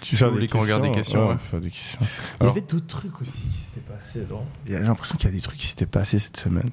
Tu 0.01 0.17
vous 0.17 0.31
voulez 0.31 0.49
qu'on 0.49 0.61
regarde 0.61 0.83
des 0.83 0.91
questions, 0.91 1.29
ouais. 1.29 1.61
des 1.61 1.71
questions. 1.71 1.99
Il 2.41 2.47
y 2.47 2.51
avait 2.51 2.61
d'autres 2.61 2.87
trucs 2.87 3.21
aussi 3.21 3.33
qui 3.33 3.59
s'étaient 3.59 3.81
passés, 3.93 4.27
non 4.31 4.39
a- 4.41 4.45
J'ai 4.69 4.79
l'impression 4.79 5.17
qu'il 5.17 5.29
y 5.29 5.33
a 5.33 5.35
des 5.35 5.41
trucs 5.41 5.59
qui 5.59 5.67
s'étaient 5.67 5.87
passés 5.87 6.19
cette 6.19 6.37
semaine. 6.37 6.69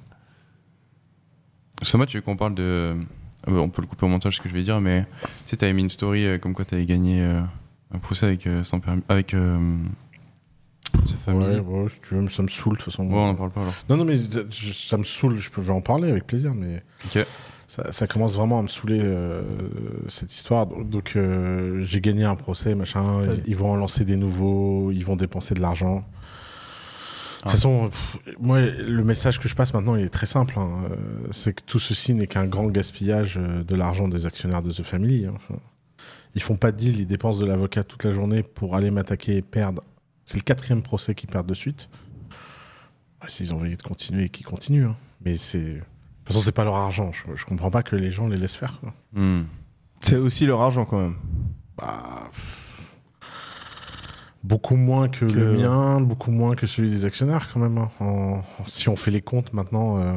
Soma, 1.81 2.05
tu 2.05 2.18
veux 2.18 2.22
qu'on 2.22 2.38
parle 2.38 2.55
de. 2.55 2.95
Ah 3.47 3.51
bah, 3.51 3.57
on 3.59 3.69
peut 3.69 3.81
le 3.81 3.88
couper 3.88 4.05
au 4.05 4.09
montage 4.09 4.38
ce 4.38 4.41
que 4.41 4.49
je 4.49 4.53
vais 4.53 4.63
dire, 4.63 4.80
mais 4.81 5.05
tu 5.23 5.27
sais, 5.47 5.57
t'avais 5.57 5.73
mis 5.73 5.81
une 5.81 5.89
story 5.89 6.26
euh, 6.26 6.38
comme 6.38 6.53
quoi 6.53 6.63
t'avais 6.65 6.85
gagné 6.85 7.22
euh, 7.22 7.41
un 7.93 7.99
procès 7.99 8.26
avec 8.27 8.45
euh, 8.47 8.63
sans 8.63 8.80
permis. 8.80 9.01
Avec. 9.09 9.35
The 10.93 11.15
Family. 11.26 11.45
Ouais, 11.45 11.59
Ouais, 11.59 11.84
ouais, 11.84 11.89
si 11.89 11.99
tu 12.01 12.15
veux, 12.15 12.22
mais 12.22 12.30
ça 12.30 12.43
me 12.43 12.47
saoule 12.49 12.73
de 12.73 12.77
toute 12.77 12.91
façon. 12.91 13.07
on 13.09 13.30
en 13.30 13.34
parle 13.35 13.51
pas 13.51 13.61
alors. 13.61 13.73
Non, 13.89 13.97
non, 13.97 14.05
mais 14.05 14.18
je- 14.18 14.73
ça 14.73 14.97
me 14.97 15.03
saoule, 15.03 15.38
je 15.39 15.49
peux 15.49 15.61
en 15.72 15.81
parler 15.81 16.09
avec 16.09 16.27
plaisir, 16.27 16.53
mais 16.53 16.84
Ok. 17.05 17.26
ça, 17.68 17.91
ça 17.91 18.07
commence 18.07 18.35
vraiment 18.35 18.59
à 18.59 18.61
me 18.61 18.68
saouler 18.68 18.99
euh, 19.01 19.41
cette 20.09 20.34
histoire. 20.34 20.68
Donc, 20.68 20.89
donc, 20.89 21.13
euh, 21.15 21.84
j'ai 21.85 22.01
gagné 22.01 22.26
un 22.26 22.35
procès, 22.35 22.76
machin, 22.76 23.22
ils, 23.23 23.43
ils 23.51 23.55
vont 23.55 23.72
en 23.72 23.76
lancer 23.77 24.03
des 24.05 24.18
nouveaux, 24.18 24.91
ils 24.91 25.05
vont 25.05 25.15
dépenser 25.15 25.53
de 25.55 25.61
l'argent. 25.61 26.03
De 27.41 27.49
toute 27.49 27.51
façon, 27.53 27.89
pff, 27.89 28.18
moi, 28.39 28.61
le 28.61 29.03
message 29.03 29.39
que 29.39 29.47
je 29.49 29.55
passe 29.55 29.73
maintenant, 29.73 29.95
il 29.95 30.03
est 30.05 30.09
très 30.09 30.27
simple. 30.27 30.59
hein. 30.59 30.84
Euh, 30.91 30.95
C'est 31.31 31.53
que 31.53 31.63
tout 31.63 31.80
ceci 31.80 32.13
n'est 32.13 32.27
qu'un 32.27 32.45
grand 32.45 32.68
gaspillage 32.68 33.38
euh, 33.38 33.63
de 33.63 33.76
l'argent 33.76 34.07
des 34.07 34.26
actionnaires 34.27 34.61
de 34.61 34.72
The 34.72 34.84
Family. 34.84 35.26
hein. 35.26 35.34
Ils 36.35 36.41
font 36.41 36.55
pas 36.55 36.72
de 36.72 36.77
deal, 36.77 36.99
ils 36.99 37.05
dépensent 37.07 37.39
de 37.41 37.45
l'avocat 37.47 37.84
toute 37.84 38.03
la 38.03 38.11
journée 38.11 38.43
pour 38.43 38.76
aller 38.76 38.91
m'attaquer 38.91 39.38
et 39.38 39.41
perdre. 39.41 39.84
C'est 40.23 40.38
le 40.38 40.43
quatrième 40.43 40.81
procès 40.84 41.15
qu'ils 41.15 41.30
perdent 41.30 41.47
de 41.47 41.53
suite. 41.55 41.89
Ouais, 43.22 43.27
S'ils 43.30 43.53
ont 43.53 43.57
envie 43.57 43.76
de 43.76 43.81
continuer, 43.81 44.30
qu'ils 44.30 44.45
continuent. 44.45 44.85
hein. 44.85 44.95
Mais 45.26 45.35
c'est. 45.38 45.59
De 45.61 45.80
toute 45.80 46.27
façon, 46.27 46.39
c'est 46.41 46.51
pas 46.51 46.63
leur 46.63 46.76
argent. 46.76 47.11
Je, 47.11 47.35
je 47.35 47.45
comprends 47.45 47.72
pas 47.72 47.81
que 47.84 47.95
les 47.95 48.11
gens 48.11 48.27
les 48.27 48.38
laissent 48.38 48.55
faire. 48.55 48.80
Hmm. 49.13 49.41
C'est 50.01 50.15
aussi 50.18 50.45
leur 50.45 50.61
argent 50.61 50.85
quand 50.85 50.99
même. 51.01 51.15
Bah, 51.77 52.30
pff, 52.31 52.60
beaucoup 54.43 54.76
moins 54.76 55.07
que, 55.07 55.26
Que- 55.26 55.31
le 55.31 55.53
mien, 55.53 56.01
beaucoup 56.01 56.31
moins 56.31 56.55
que 56.55 56.65
celui 56.68 56.89
des 56.89 57.05
actionnaires 57.05 57.47
quand 57.53 57.59
même. 57.59 57.77
hein. 57.77 57.91
En- 57.99 58.41
si 58.68 58.89
on 58.89 58.95
fait 58.95 59.11
les 59.11 59.22
comptes 59.22 59.53
maintenant, 59.53 60.01
euh, 60.01 60.13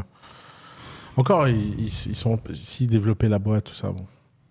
encore 1.17 1.49
ils, 1.49 1.91
sont 1.93 2.39
s'ils 2.53 2.89
développaient 2.89 3.29
la 3.29 3.39
boîte 3.39 3.65
tout 3.65 3.75
ça 3.75 3.91
bon. 3.93 4.07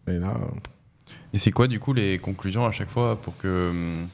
Mais 0.07 0.19
là, 0.19 0.35
euh, 0.35 1.11
Et 1.33 1.39
c'est 1.39 1.51
quoi 1.51 1.67
du 1.67 1.79
coup 1.79 1.93
les 1.93 2.19
conclusions 2.19 2.65
à 2.65 2.71
chaque 2.71 2.89
fois 2.89 3.15
pour 3.21 3.35
que 3.37 3.69
hum, 3.71 4.07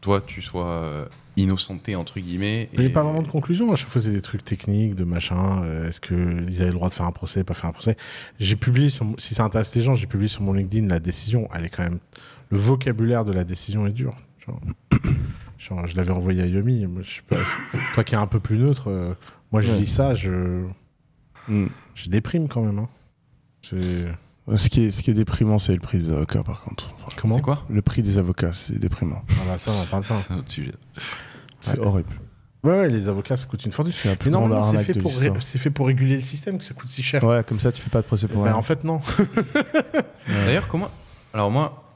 toi 0.00 0.20
tu 0.26 0.42
sois 0.42 0.66
euh, 0.66 1.06
innocenté 1.36 1.96
entre 1.96 2.20
guillemets 2.20 2.68
il 2.74 2.80
n'y 2.80 2.86
et- 2.86 2.88
a 2.90 2.92
pas 2.92 3.02
vraiment 3.02 3.22
de 3.22 3.28
conclusion. 3.28 3.72
À 3.72 3.76
chaque 3.76 3.88
fois, 3.88 4.00
c'est 4.00 4.12
des 4.12 4.22
trucs 4.22 4.44
techniques, 4.44 4.94
de 4.94 5.04
machin. 5.04 5.64
Est-ce 5.86 6.00
qu'ils 6.00 6.60
avaient 6.60 6.66
le 6.66 6.72
droit 6.74 6.88
de 6.88 6.94
faire 6.94 7.06
un 7.06 7.10
procès, 7.12 7.42
pas 7.44 7.54
faire 7.54 7.70
un 7.70 7.72
procès 7.72 7.96
J'ai 8.38 8.54
publié, 8.56 8.88
sur, 8.90 9.04
mon- 9.04 9.18
si 9.18 9.34
ça 9.34 9.44
intéresse 9.44 9.74
les 9.74 9.82
gens, 9.82 9.94
j'ai 9.94 10.06
publié 10.06 10.28
sur 10.28 10.42
mon 10.42 10.52
LinkedIn 10.52 10.86
la 10.88 11.00
décision. 11.00 11.48
Elle 11.54 11.64
est 11.64 11.70
quand 11.70 11.82
même. 11.84 11.98
Le 12.50 12.58
vocabulaire 12.58 13.24
de 13.24 13.32
la 13.32 13.42
décision 13.44 13.86
est 13.86 13.90
dur. 13.92 14.12
Genre, 14.46 14.60
genre, 15.58 15.86
je 15.86 15.96
l'avais 15.96 16.10
envoyé 16.12 16.42
à 16.42 16.46
Yomi. 16.46 16.86
Moi, 16.86 17.02
je 17.02 17.10
suis 17.10 17.22
pas, 17.22 17.36
toi 17.94 18.04
qui 18.04 18.14
es 18.14 18.18
un 18.18 18.26
peu 18.26 18.40
plus 18.40 18.58
neutre, 18.58 18.88
euh, 18.90 19.14
moi 19.52 19.60
je 19.62 19.72
Ouais. 19.72 19.78
lis 19.78 19.86
ça, 19.86 20.14
je, 20.14 20.64
je 21.48 22.08
déprime 22.08 22.48
quand 22.48 22.62
même. 22.62 22.78
hein. 22.78 22.88
C'est- 23.62 24.06
Ce, 24.56 24.68
qui 24.68 24.84
est, 24.84 24.90
ce 24.90 25.02
qui 25.02 25.10
est 25.10 25.14
déprimant, 25.14 25.58
c'est 25.58 25.72
le 25.72 25.80
prix 25.80 25.98
des 25.98 26.10
avocats 26.10 26.42
par 26.42 26.60
contre. 26.62 26.92
Enfin, 26.96 27.06
Comment 27.18 27.36
C'est 27.36 27.40
quoi 27.42 27.64
le 27.70 27.80
prix 27.80 28.02
des 28.02 28.18
avocats, 28.18 28.52
c'est 28.52 28.78
déprimant. 28.78 29.22
Ah 29.30 29.34
bah, 29.48 29.58
Ça, 29.58 29.70
on 29.70 29.82
en 29.82 29.86
parle 29.86 30.04
pas. 30.04 30.20
C'est 30.26 30.32
un 30.34 30.38
autre 30.38 30.50
sujet. 30.52 30.74
C'est 31.62 31.78
Ouais. 31.78 31.86
horrible. 31.86 32.10
Ouais, 32.62 32.72
ouais, 32.72 32.88
les 32.90 33.08
avocats, 33.08 33.36
ça 33.38 33.46
coûte 33.46 33.64
une 33.66 33.72
fortune. 33.72 33.92
Mais 34.24 34.30
normalement, 34.30 34.62
c'est 34.62 34.78
fait, 34.84 34.92
ré- 35.00 35.32
c'est 35.40 35.58
fait 35.58 35.70
pour 35.70 35.86
réguler 35.86 36.14
le 36.16 36.22
système 36.22 36.56
que 36.58 36.64
ça 36.64 36.72
coûte 36.74 36.88
si 36.88 37.02
cher. 37.02 37.22
Ouais, 37.24 37.42
comme 37.44 37.60
ça, 37.60 37.70
tu 37.72 37.80
fais 37.80 37.90
pas 37.90 38.00
de 38.02 38.06
procès 38.06 38.26
pour 38.26 38.38
Ben, 38.42 38.50
rien. 38.50 38.54
en 38.56 38.62
fait, 38.62 38.84
non. 38.84 39.00
D'ailleurs 40.28 40.68
comment 40.68 40.90
Alors 41.32 41.50
moi, 41.50 41.94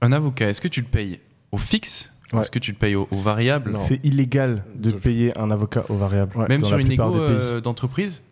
un 0.00 0.12
avocat, 0.12 0.48
est-ce 0.48 0.60
que 0.60 0.68
tu 0.68 0.80
le 0.80 0.86
payes? 0.86 1.18
Au 1.52 1.58
fixe 1.58 2.08
ou 2.32 2.36
Ouais. 2.36 2.40
Est-ce 2.42 2.50
que 2.50 2.58
tu 2.58 2.70
le 2.72 2.78
payes 2.78 2.94
au, 2.96 3.06
au 3.10 3.20
variable. 3.20 3.76
C'est 3.78 4.02
illégal 4.06 4.64
de 4.74 4.90
De- 4.90 4.96
payer 4.96 5.38
un 5.38 5.50
avocat 5.50 5.84
au 5.90 5.96
variable. 5.96 6.34
Ouais. 6.34 6.46
Même 6.48 6.64
sur 6.64 6.78
une 6.78 6.90
égo 6.90 7.14
euh, 7.14 7.60
d'entreprise 7.60 8.22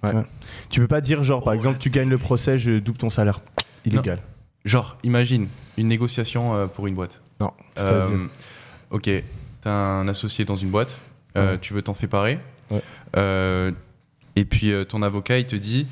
Tu 0.70 0.80
peux 0.80 0.86
pas 0.88 1.02
dire, 1.02 1.22
genre, 1.22 1.42
par 1.44 1.52
exemple, 1.52 1.76
tu 1.78 1.90
gagnes 1.90 2.08
le 2.08 2.16
procès, 2.16 2.56
je 2.56 2.78
double 2.78 2.96
ton 2.96 3.10
salaire. 3.10 3.40
Illégal. 3.84 4.20
Genre, 4.64 4.96
imagine 5.04 5.48
une 5.76 5.88
négociation 5.88 6.54
euh, 6.54 6.66
pour 6.66 6.86
une 6.86 6.94
boîte. 6.94 7.20
Non. 7.40 7.50
Euh, 7.78 8.26
ok, 8.90 9.10
t'as 9.60 9.70
un 9.70 10.08
associé 10.08 10.46
dans 10.46 10.56
une 10.56 10.70
boîte, 10.70 11.02
euh, 11.36 11.52
Ouais. 11.52 11.58
tu 11.60 11.74
veux 11.74 11.82
t'en 11.82 11.94
séparer. 11.94 12.38
Ouais. 12.70 12.80
Euh, 13.18 13.70
et 14.36 14.44
puis 14.46 14.72
euh, 14.72 14.84
ton 14.84 15.02
avocat, 15.02 15.38
il 15.38 15.46
te 15.46 15.56
dit, 15.56 15.86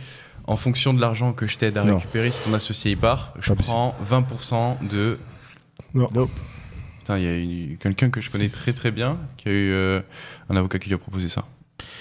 en 0.46 0.56
fonction 0.56 0.94
de 0.94 1.00
l'argent 1.00 1.34
que 1.34 1.46
je 1.46 1.58
t'aide 1.58 1.76
à 1.76 1.84
Non. 1.84 1.96
récupérer, 1.96 2.30
si 2.30 2.40
ton 2.42 2.54
associé 2.54 2.92
y 2.92 2.96
part, 2.96 3.34
je 3.38 3.48
Pas 3.50 3.56
possible. 3.56 3.74
prends 3.74 3.94
20% 4.10 4.78
de. 4.88 5.18
Non. 5.94 6.08
Nope. 6.14 6.30
Putain, 7.08 7.20
il 7.20 7.24
y 7.24 7.26
a 7.26 7.38
eu 7.72 7.78
quelqu'un 7.80 8.10
que 8.10 8.20
je 8.20 8.30
connais 8.30 8.50
très 8.50 8.74
très 8.74 8.90
bien 8.90 9.18
qui 9.38 9.48
a 9.48 9.52
eu 9.52 9.72
euh, 9.72 10.02
un 10.50 10.56
avocat 10.56 10.78
qui 10.78 10.88
lui 10.90 10.94
a 10.94 10.98
proposé 10.98 11.30
ça 11.30 11.46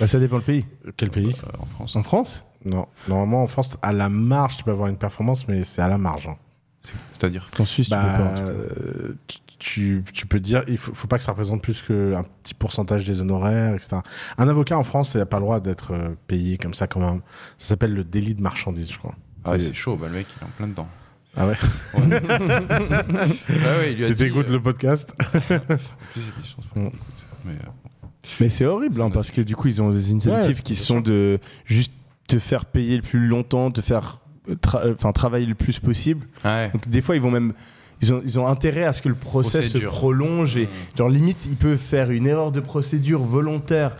Bah, 0.01 0.07
ça 0.07 0.19
dépend 0.19 0.35
le 0.35 0.41
pays. 0.41 0.65
Quel 0.97 1.11
pays 1.11 1.27
euh, 1.45 1.57
en 1.61 1.65
France. 1.65 1.95
En 1.95 2.03
France 2.03 2.43
Non. 2.65 2.88
Normalement, 3.07 3.41
en 3.41 3.47
France, 3.47 3.77
à 3.81 3.93
la 3.93 4.09
marge, 4.09 4.57
tu 4.57 4.65
peux 4.65 4.71
avoir 4.71 4.89
une 4.89 4.97
performance, 4.97 5.47
mais 5.47 5.63
c'est 5.63 5.81
à 5.81 5.88
la 5.88 5.97
marge. 5.97 6.27
hein. 6.27 6.35
C'est- 6.81 6.93
C'est-à-dire 7.13 7.49
En 7.57 7.63
Suisse, 7.63 7.88
tu 7.88 7.95
peux 7.95 8.01
Bah, 8.01 8.17
pas. 8.17 8.39
euh, 8.41 9.13
tu- 9.59 10.03
peux 10.27 10.41
dire, 10.41 10.63
il 10.67 10.77
faut, 10.77 10.93
faut 10.93 11.07
pas 11.07 11.17
que 11.17 11.23
ça 11.23 11.31
représente 11.31 11.63
plus 11.63 11.81
qu'un 11.84 12.23
petit 12.43 12.53
pourcentage 12.53 13.05
des 13.05 13.21
honoraires, 13.21 13.75
etc. 13.75 13.99
Un 14.38 14.47
avocat 14.49 14.77
en 14.77 14.84
France, 14.84 15.13
il 15.13 15.19
n'a 15.19 15.25
pas 15.25 15.38
le 15.38 15.43
droit 15.43 15.61
d'être 15.61 15.91
euh, 15.93 16.09
payé 16.27 16.57
comme 16.57 16.73
ça, 16.73 16.85
comme 16.88 17.03
un. 17.03 17.21
Ça 17.57 17.69
s'appelle 17.69 17.93
le 17.93 18.03
délit 18.03 18.35
de 18.35 18.41
marchandise, 18.41 18.91
je 18.91 18.97
crois. 18.97 19.15
Ah 19.45 19.57
c'est 19.57 19.73
chaud, 19.73 19.95
bah, 19.95 20.07
le 20.09 20.15
mec 20.15 20.27
il 20.38 20.43
est 20.43 20.45
en 20.45 20.51
plein 20.57 20.67
dedans. 20.67 20.89
Ah 21.38 21.47
ouais 21.47 21.53
Ouais. 21.95 22.22
Ah 22.30 23.77
ouais, 23.80 24.14
t'écoutes 24.15 24.49
euh, 24.49 24.53
le 24.53 24.61
podcast 24.61 25.15
En 25.23 25.30
plus, 25.30 25.41
il 25.49 25.51
y 25.51 25.55
a 25.55 25.59
des 25.61 26.43
chances 26.43 26.65
pour 26.65 26.73
qu'on 26.73 26.88
écoute. 26.88 27.27
Mais, 27.45 27.51
euh, 27.53 28.07
Mais 28.39 28.49
c'est 28.49 28.65
horrible, 28.65 29.01
hein, 29.01 29.09
parce 29.11 29.31
que 29.31 29.41
du 29.41 29.55
coup, 29.55 29.68
ils 29.68 29.81
ont 29.81 29.89
des 29.91 30.11
incentives 30.11 30.55
Ouais, 30.57 30.61
qui 30.64 30.76
sont 30.76 30.95
sûr. 30.95 31.03
de 31.03 31.39
juste 31.65 31.91
te 32.27 32.39
faire 32.39 32.65
payer 32.65 32.95
le 32.97 33.01
plus 33.03 33.27
longtemps, 33.27 33.72
te 33.72 33.81
faire 33.81 34.19
euh, 34.49 34.55
tra- 34.55 34.84
euh, 34.85 34.93
enfin 34.95 35.11
travailler 35.11 35.45
le 35.45 35.55
plus 35.55 35.80
possible. 35.80 36.26
ouais. 36.43 36.69
Donc 36.73 36.88
des 36.89 37.01
fois, 37.01 37.15
ils 37.15 37.22
vont 37.22 37.31
même 37.31 37.53
ils 38.01 38.14
ont, 38.14 38.22
ils 38.23 38.38
ont 38.38 38.45
intérêt 38.47 38.84
à 38.84 38.93
ce 38.93 39.01
que 39.01 39.09
le 39.09 39.15
procès 39.15 39.59
Procédure. 39.59 39.91
se 39.91 39.97
prolonge 39.97 40.57
et 40.57 40.65
Mm. 40.65 40.97
genre 40.97 41.09
limite, 41.09 41.45
ils 41.49 41.55
peuvent 41.55 41.77
faire 41.80 42.11
une 42.11 42.27
erreur 42.27 42.51
de 42.51 42.59
procédure 42.59 43.22
volontaire 43.23 43.95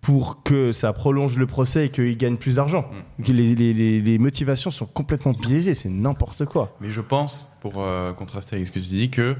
pour 0.00 0.42
que 0.42 0.72
ça 0.72 0.92
prolonge 0.92 1.36
le 1.36 1.46
procès 1.46 1.86
et 1.86 1.88
qu'ils 1.90 2.16
gagnent 2.16 2.36
plus 2.36 2.54
d'argent. 2.54 2.88
Mm. 3.18 3.22
Les, 3.32 3.54
les- 3.54 3.74
les- 3.74 4.00
les 4.00 4.18
motivations 4.18 4.70
sont 4.70 4.86
complètement 4.86 5.32
biaisées, 5.32 5.74
c'est 5.74 5.88
n'importe 5.88 6.44
quoi. 6.46 6.76
Mais 6.80 6.90
je 6.90 7.00
pense, 7.00 7.50
pour 7.60 7.74
euh, 7.78 8.12
contraster 8.12 8.56
avec 8.56 8.68
ce 8.68 8.72
que 8.72 8.78
tu 8.78 8.86
dis, 8.88 9.10
que 9.10 9.36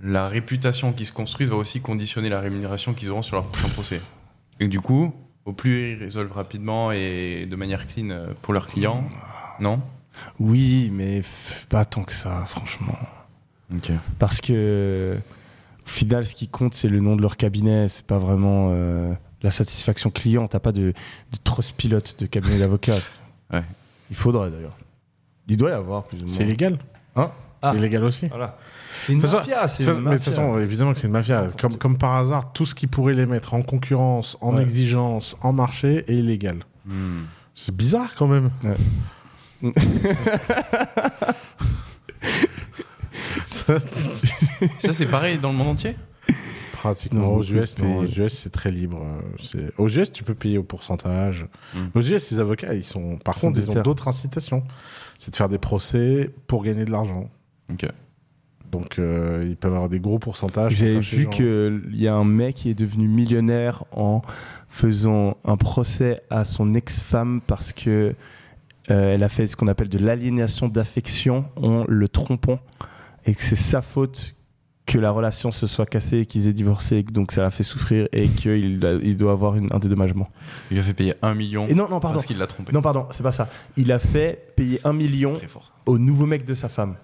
la 0.00 0.28
réputation 0.28 0.92
qui 0.92 1.04
se 1.04 1.12
construit 1.12 1.46
va 1.46 1.56
aussi 1.56 1.80
conditionner 1.80 2.28
la 2.28 2.40
rémunération 2.40 2.94
qu'ils 2.94 3.10
auront 3.10 3.22
sur 3.22 3.36
leur 3.36 3.46
prochain 3.46 3.68
procès. 3.68 4.00
Et 4.60 4.68
du 4.68 4.80
coup, 4.80 5.12
au 5.44 5.52
plus 5.52 5.92
ils 5.92 5.98
résolvent 5.98 6.32
rapidement 6.32 6.92
et 6.92 7.46
de 7.50 7.56
manière 7.56 7.86
clean 7.86 8.10
euh, 8.10 8.28
pour 8.42 8.54
leurs 8.54 8.68
clients, 8.68 9.02
non? 9.60 9.80
Oui, 10.38 10.90
mais 10.92 11.22
pas 11.68 11.84
tant 11.84 12.04
que 12.04 12.12
ça, 12.12 12.44
franchement. 12.46 12.96
Ok. 13.74 13.90
Parce 14.18 14.40
que 14.40 15.16
au 15.84 15.88
final, 15.88 16.26
ce 16.26 16.34
qui 16.34 16.48
compte, 16.48 16.74
c'est 16.74 16.88
le 16.88 17.00
nom 17.00 17.16
de 17.16 17.22
leur 17.22 17.36
cabinet. 17.36 17.88
C'est 17.88 18.04
pas 18.06 18.18
vraiment 18.18 18.70
euh, 18.72 19.12
la 19.42 19.50
satisfaction 19.50 20.10
client. 20.10 20.46
T'as 20.48 20.58
pas 20.60 20.72
de, 20.72 20.80
de 21.32 21.38
trosse 21.44 21.72
pilote 21.72 22.16
de 22.18 22.26
cabinet 22.26 22.58
d'avocat. 22.60 22.96
Ouais. 23.52 23.62
Il 24.10 24.16
faudrait 24.16 24.50
d'ailleurs. 24.50 24.76
Il 25.48 25.56
doit 25.56 25.70
y 25.70 25.74
avoir 25.74 26.04
plus 26.04 26.18
ou 26.18 26.24
moins. 26.26 26.34
C'est 26.34 26.42
illégal. 26.44 26.78
Hein 27.16 27.30
C'est 27.62 27.70
Ah. 27.70 27.74
illégal 27.74 28.04
aussi. 28.04 28.26
Voilà. 28.28 28.56
C'est 29.00 29.12
une 29.12 29.18
De 29.18 29.22
toute 29.22 29.30
façon- 29.30 29.40
mafia. 29.48 29.68
C'est 29.68 29.84
De 29.84 29.88
toute 29.90 29.98
une 29.98 30.04
façon- 30.04 30.10
mais 30.10 30.18
de 30.18 30.24
toute 30.24 30.26
mafia. 30.34 30.42
façon, 30.52 30.60
évidemment 30.60 30.92
que 30.92 30.98
c'est 30.98 31.06
une 31.06 31.12
mafia. 31.12 31.48
Comme, 31.58 31.76
comme 31.76 31.98
par 31.98 32.14
hasard, 32.16 32.52
tout 32.52 32.66
ce 32.66 32.74
qui 32.74 32.86
pourrait 32.86 33.14
les 33.14 33.26
mettre 33.26 33.54
en 33.54 33.62
concurrence, 33.62 34.36
en 34.40 34.56
Ouais. 34.56 34.62
exigence, 34.62 35.36
en 35.40 35.52
marché 35.52 36.04
est 36.10 36.14
illégal. 36.16 36.58
Hmm. 36.86 37.22
C'est 37.54 37.74
bizarre 37.74 38.14
quand 38.16 38.28
même. 38.28 38.50
Ça, 43.44 43.78
Ça, 44.80 44.92
c'est 44.92 45.06
pareil 45.06 45.38
dans 45.38 45.50
le 45.50 45.56
monde 45.58 45.68
entier? 45.68 45.96
Pratiquement 46.78 47.34
aux 47.34 47.42
US, 47.42 47.78
non, 47.78 47.98
aux. 47.98 48.04
US 48.06 48.32
c'est 48.32 48.50
très 48.50 48.70
libre. 48.70 49.00
euh, 49.02 49.20
c'est- 49.42 49.72
Aux 49.78 49.88
US 49.88 50.12
tu 50.12 50.22
peux 50.24 50.34
payer 50.34 50.58
au 50.58 50.62
pourcentage. 50.62 51.46
Mm. 51.74 51.78
Aux 51.94 52.00
US 52.02 52.30
les 52.30 52.40
avocats 52.40 52.74
ils 52.74 52.84
sont, 52.84 53.18
par 53.18 53.36
Ils 53.36 53.40
sont 53.40 53.46
contre 53.48 53.60
ils 53.60 53.70
ont 53.70 53.82
d'autres 53.82 54.08
incitations. 54.08 54.62
C'est 55.18 55.30
de 55.32 55.36
faire 55.36 55.48
des 55.48 55.58
procès 55.58 56.30
pour 56.46 56.62
gagner 56.62 56.84
de 56.84 56.90
l'argent. 56.90 57.28
Ok. 57.72 57.86
Donc 58.70 58.98
euh, 58.98 59.44
ils 59.48 59.56
peuvent 59.56 59.72
avoir 59.74 59.88
des 59.88 59.98
gros 59.98 60.18
pourcentages. 60.18 60.76
pour 60.78 60.86
J'ai 60.86 61.00
vu 61.00 61.28
qu'il 61.30 61.82
y 61.94 62.06
a 62.06 62.14
un 62.14 62.24
mec 62.24 62.54
qui 62.56 62.70
est 62.70 62.74
devenu 62.74 63.08
millionnaire 63.08 63.84
en 63.92 64.20
faisant 64.68 65.36
un 65.44 65.56
procès 65.56 66.20
à 66.30 66.44
son 66.44 66.74
ex-femme 66.74 67.40
parce 67.46 67.72
que 67.72 68.14
euh, 68.90 69.14
elle 69.14 69.22
a 69.22 69.28
fait 69.28 69.46
ce 69.46 69.56
qu'on 69.56 69.68
appelle 69.68 69.88
de 69.88 69.98
l'aliénation 69.98 70.68
d'affection 70.68 71.46
en 71.56 71.84
le 71.88 72.08
trompant 72.08 72.58
et 73.26 73.34
que 73.34 73.42
c'est 73.42 73.56
sa 73.56 73.82
faute 73.82 74.34
que 74.88 74.98
la 74.98 75.10
relation 75.10 75.52
se 75.52 75.66
soit 75.66 75.84
cassée 75.86 76.20
et 76.20 76.26
qu'ils 76.26 76.48
aient 76.48 76.52
divorcé 76.54 76.96
et 76.96 77.04
que 77.04 77.12
donc 77.12 77.30
ça 77.32 77.42
l'a 77.42 77.50
fait 77.50 77.62
souffrir 77.62 78.08
et 78.12 78.26
qu'il 78.38 78.80
il 79.04 79.16
doit 79.16 79.32
avoir 79.32 79.54
une- 79.54 79.68
un 79.72 79.78
dédommagement. 79.78 80.28
Il 80.70 80.74
lui 80.74 80.80
a 80.80 80.82
fait 80.82 80.94
payer 80.94 81.14
un 81.22 81.34
million 81.34 81.66
Et 81.68 81.74
non, 81.74 81.84
non, 81.90 82.00
pardon. 82.00 82.14
parce 82.16 82.26
qu'il 82.26 82.38
l'a 82.38 82.46
trompé. 82.46 82.72
Non, 82.72 82.80
pardon, 82.82 83.06
c'est 83.10 83.22
pas 83.22 83.30
ça. 83.32 83.48
Il 83.76 83.92
a 83.92 83.98
fait 83.98 84.52
payer 84.56 84.80
un 84.84 84.92
million 84.94 85.34
au 85.86 85.98
nouveau 85.98 86.24
mec 86.26 86.44
de 86.46 86.54
sa 86.54 86.68
femme. 86.68 86.96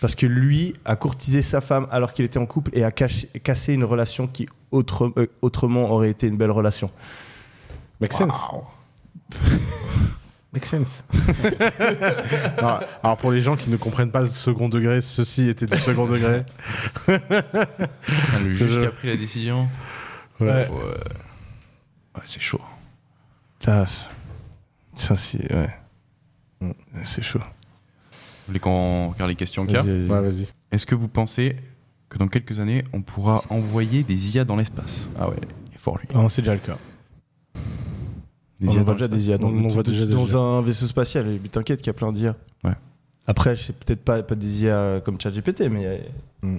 Parce 0.00 0.14
que 0.14 0.26
lui 0.26 0.74
a 0.84 0.94
courtisé 0.94 1.42
sa 1.42 1.60
femme 1.60 1.86
alors 1.90 2.12
qu'il 2.12 2.24
était 2.24 2.38
en 2.38 2.46
couple 2.46 2.70
et 2.74 2.84
a 2.84 2.90
caché- 2.90 3.28
cassé 3.42 3.72
une 3.74 3.84
relation 3.84 4.26
qui 4.28 4.46
autre- 4.70 5.12
euh, 5.16 5.26
autrement 5.42 5.90
aurait 5.90 6.10
été 6.10 6.26
une 6.28 6.36
belle 6.36 6.52
relation. 6.52 6.90
Make 8.00 8.12
sense. 8.12 8.36
Make 10.52 10.66
sense. 10.66 11.04
alors, 12.58 12.82
alors, 13.04 13.16
pour 13.18 13.30
les 13.30 13.40
gens 13.40 13.56
qui 13.56 13.70
ne 13.70 13.76
comprennent 13.76 14.10
pas 14.10 14.22
le 14.22 14.28
second 14.28 14.68
degré, 14.68 15.00
ceci 15.00 15.48
était 15.48 15.66
du 15.66 15.76
second 15.78 16.06
degré. 16.06 16.44
Putain, 17.04 18.40
le 18.42 18.50
juge 18.50 18.80
qui 18.80 18.86
a 18.86 18.90
pris 18.90 19.08
la 19.08 19.16
décision. 19.16 19.68
Ouais. 20.40 20.48
Ouais. 20.48 20.68
Ouais, 20.68 22.22
c'est 22.24 22.40
chaud. 22.40 22.60
Ça, 23.60 23.84
ça 24.96 25.16
c'est 25.16 25.52
ouais. 25.52 25.70
Mm. 26.60 26.72
C'est 27.04 27.22
chaud. 27.22 27.38
Vous 27.38 28.46
voulez 28.48 28.58
qu'on 28.58 29.10
regarde 29.10 29.30
les 29.30 29.36
questions 29.36 29.64
qu'il 29.64 29.74
y 29.74 29.78
a 29.78 29.82
Vas-y, 29.82 30.06
vas-y. 30.06 30.10
Ouais, 30.10 30.28
vas-y. 30.28 30.48
Est-ce 30.72 30.86
que 30.86 30.96
vous 30.96 31.08
pensez 31.08 31.56
que 32.08 32.18
dans 32.18 32.26
quelques 32.26 32.58
années, 32.58 32.82
on 32.92 33.02
pourra 33.02 33.44
envoyer 33.50 34.02
des 34.02 34.34
IA 34.34 34.44
dans 34.44 34.56
l'espace? 34.56 35.10
Ah 35.16 35.28
ouais, 35.28 35.36
il 35.68 35.74
est 35.74 35.78
fort 35.78 35.98
lui. 35.98 36.08
Non, 36.12 36.28
c'est 36.28 36.42
déjà 36.42 36.54
le 36.54 36.60
cas. 36.60 36.76
Des 38.60 38.68
on 38.68 38.72
IA 38.72 38.82
voit 38.82 38.94
déjà 38.94 39.08
des 39.08 39.28
IA 39.28 39.38
dans, 39.38 39.48
On 39.48 39.68
voit 39.68 39.82
déjà 39.82 40.04
des 40.06 40.12
dans 40.12 40.26
IA. 40.26 40.36
un 40.38 40.60
vaisseau 40.62 40.86
spatial. 40.86 41.26
Mais 41.42 41.48
t'inquiète 41.48 41.78
qu'il 41.80 41.86
y 41.88 41.90
a 41.90 41.94
plein 41.94 42.12
d'IA. 42.12 42.36
Ouais. 42.64 42.72
Après, 43.26 43.56
c'est 43.56 43.74
peut-être 43.74 44.02
pas, 44.04 44.22
pas 44.22 44.34
des 44.34 44.62
IA 44.64 45.00
comme 45.04 45.20
ChatGPT, 45.20 45.62
mais. 45.70 46.02
Mm. 46.42 46.56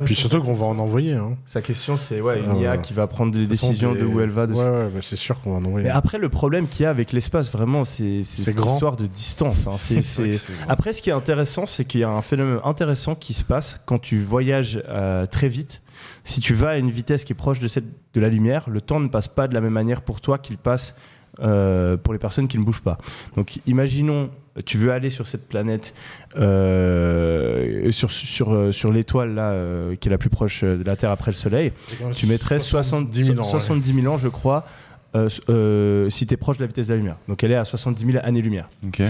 Après, 0.00 0.06
Puis 0.06 0.14
surtout 0.16 0.42
qu'on 0.42 0.54
va 0.54 0.64
en 0.64 0.78
envoyer. 0.78 1.12
Hein. 1.12 1.36
Sa 1.44 1.60
question, 1.60 1.98
c'est 1.98 2.22
ouais, 2.22 2.40
une 2.40 2.56
IA 2.56 2.70
ouais. 2.72 2.80
qui 2.80 2.94
va 2.94 3.06
prendre 3.06 3.32
des 3.32 3.46
décisions 3.46 3.92
des- 3.92 4.00
de 4.00 4.06
où 4.06 4.20
elle 4.20 4.30
va. 4.30 4.46
De 4.46 4.54
Ouais, 4.54 4.60
ouais, 4.64 4.90
c'est 5.02 5.14
sûr 5.16 5.38
qu'on 5.40 5.50
va 5.52 5.58
en 5.58 5.64
envoyer. 5.66 5.86
Mais 5.88 5.92
après, 5.92 6.16
le 6.16 6.30
problème 6.30 6.66
qu'il 6.68 6.84
y 6.84 6.86
a 6.86 6.90
avec 6.90 7.12
l'espace, 7.12 7.52
vraiment, 7.52 7.84
c'est 7.84 8.22
cette 8.22 8.56
grand. 8.56 8.72
histoire 8.72 8.96
de 8.96 9.04
distance. 9.06 9.66
hein. 9.66 9.76
Après, 10.68 10.92
ce 10.94 11.02
qui 11.02 11.10
est 11.10 11.12
intéressant, 11.12 11.66
c'est 11.66 11.84
qu'il 11.84 12.00
y 12.00 12.04
a 12.04 12.08
un 12.08 12.22
phénomène 12.22 12.60
intéressant 12.64 13.14
qui 13.14 13.34
se 13.34 13.44
passe 13.44 13.78
quand 13.84 13.98
tu 13.98 14.22
voyages 14.22 14.82
euh, 14.88 15.26
très 15.26 15.48
vite. 15.48 15.82
Si 16.24 16.40
tu 16.40 16.54
vas 16.54 16.70
à 16.70 16.76
une 16.76 16.90
vitesse 16.90 17.24
qui 17.24 17.32
est 17.32 17.36
proche 17.36 17.60
de 17.60 17.68
celle 17.68 17.84
de 18.14 18.20
la 18.20 18.28
lumière, 18.30 18.70
le 18.70 18.80
temps 18.80 19.00
ne 19.00 19.08
passe 19.08 19.28
pas 19.28 19.48
de 19.48 19.54
la 19.54 19.60
même 19.60 19.72
manière 19.74 20.00
pour 20.02 20.20
toi 20.22 20.38
qu'il 20.38 20.56
passe 20.56 20.94
euh, 21.42 21.96
pour 21.96 22.12
les 22.12 22.18
personnes 22.18 22.48
qui 22.48 22.58
ne 22.58 22.64
bougent 22.64 22.82
pas. 22.82 22.98
Donc, 23.36 23.58
imaginons, 23.66 24.30
tu 24.64 24.78
veux 24.78 24.92
aller 24.92 25.10
sur 25.10 25.26
cette 25.26 25.48
planète, 25.48 25.94
euh, 26.36 27.90
sur, 27.92 28.10
sur, 28.10 28.52
euh, 28.52 28.72
sur 28.72 28.92
l'étoile 28.92 29.34
là, 29.34 29.50
euh, 29.50 29.96
qui 29.96 30.08
est 30.08 30.10
la 30.10 30.18
plus 30.18 30.30
proche 30.30 30.64
de 30.64 30.82
la 30.84 30.96
Terre 30.96 31.10
après 31.10 31.30
le 31.30 31.36
Soleil. 31.36 31.72
Tu 32.14 32.26
mettrais 32.26 32.58
70 32.58 33.24
000 33.24 33.38
ans, 33.38 33.44
70 33.44 33.94
000 34.02 34.12
ans, 34.12 34.18
je 34.18 34.28
crois, 34.28 34.66
euh, 35.14 35.28
euh, 35.48 36.10
si 36.10 36.26
tu 36.26 36.34
es 36.34 36.36
proche 36.36 36.58
de 36.58 36.62
la 36.62 36.68
vitesse 36.68 36.86
de 36.86 36.92
la 36.92 36.98
lumière. 36.98 37.16
Donc 37.28 37.42
elle 37.42 37.52
est 37.52 37.56
à 37.56 37.64
70 37.64 38.04
000 38.12 38.18
années-lumière. 38.22 38.68
Ok. 38.86 39.02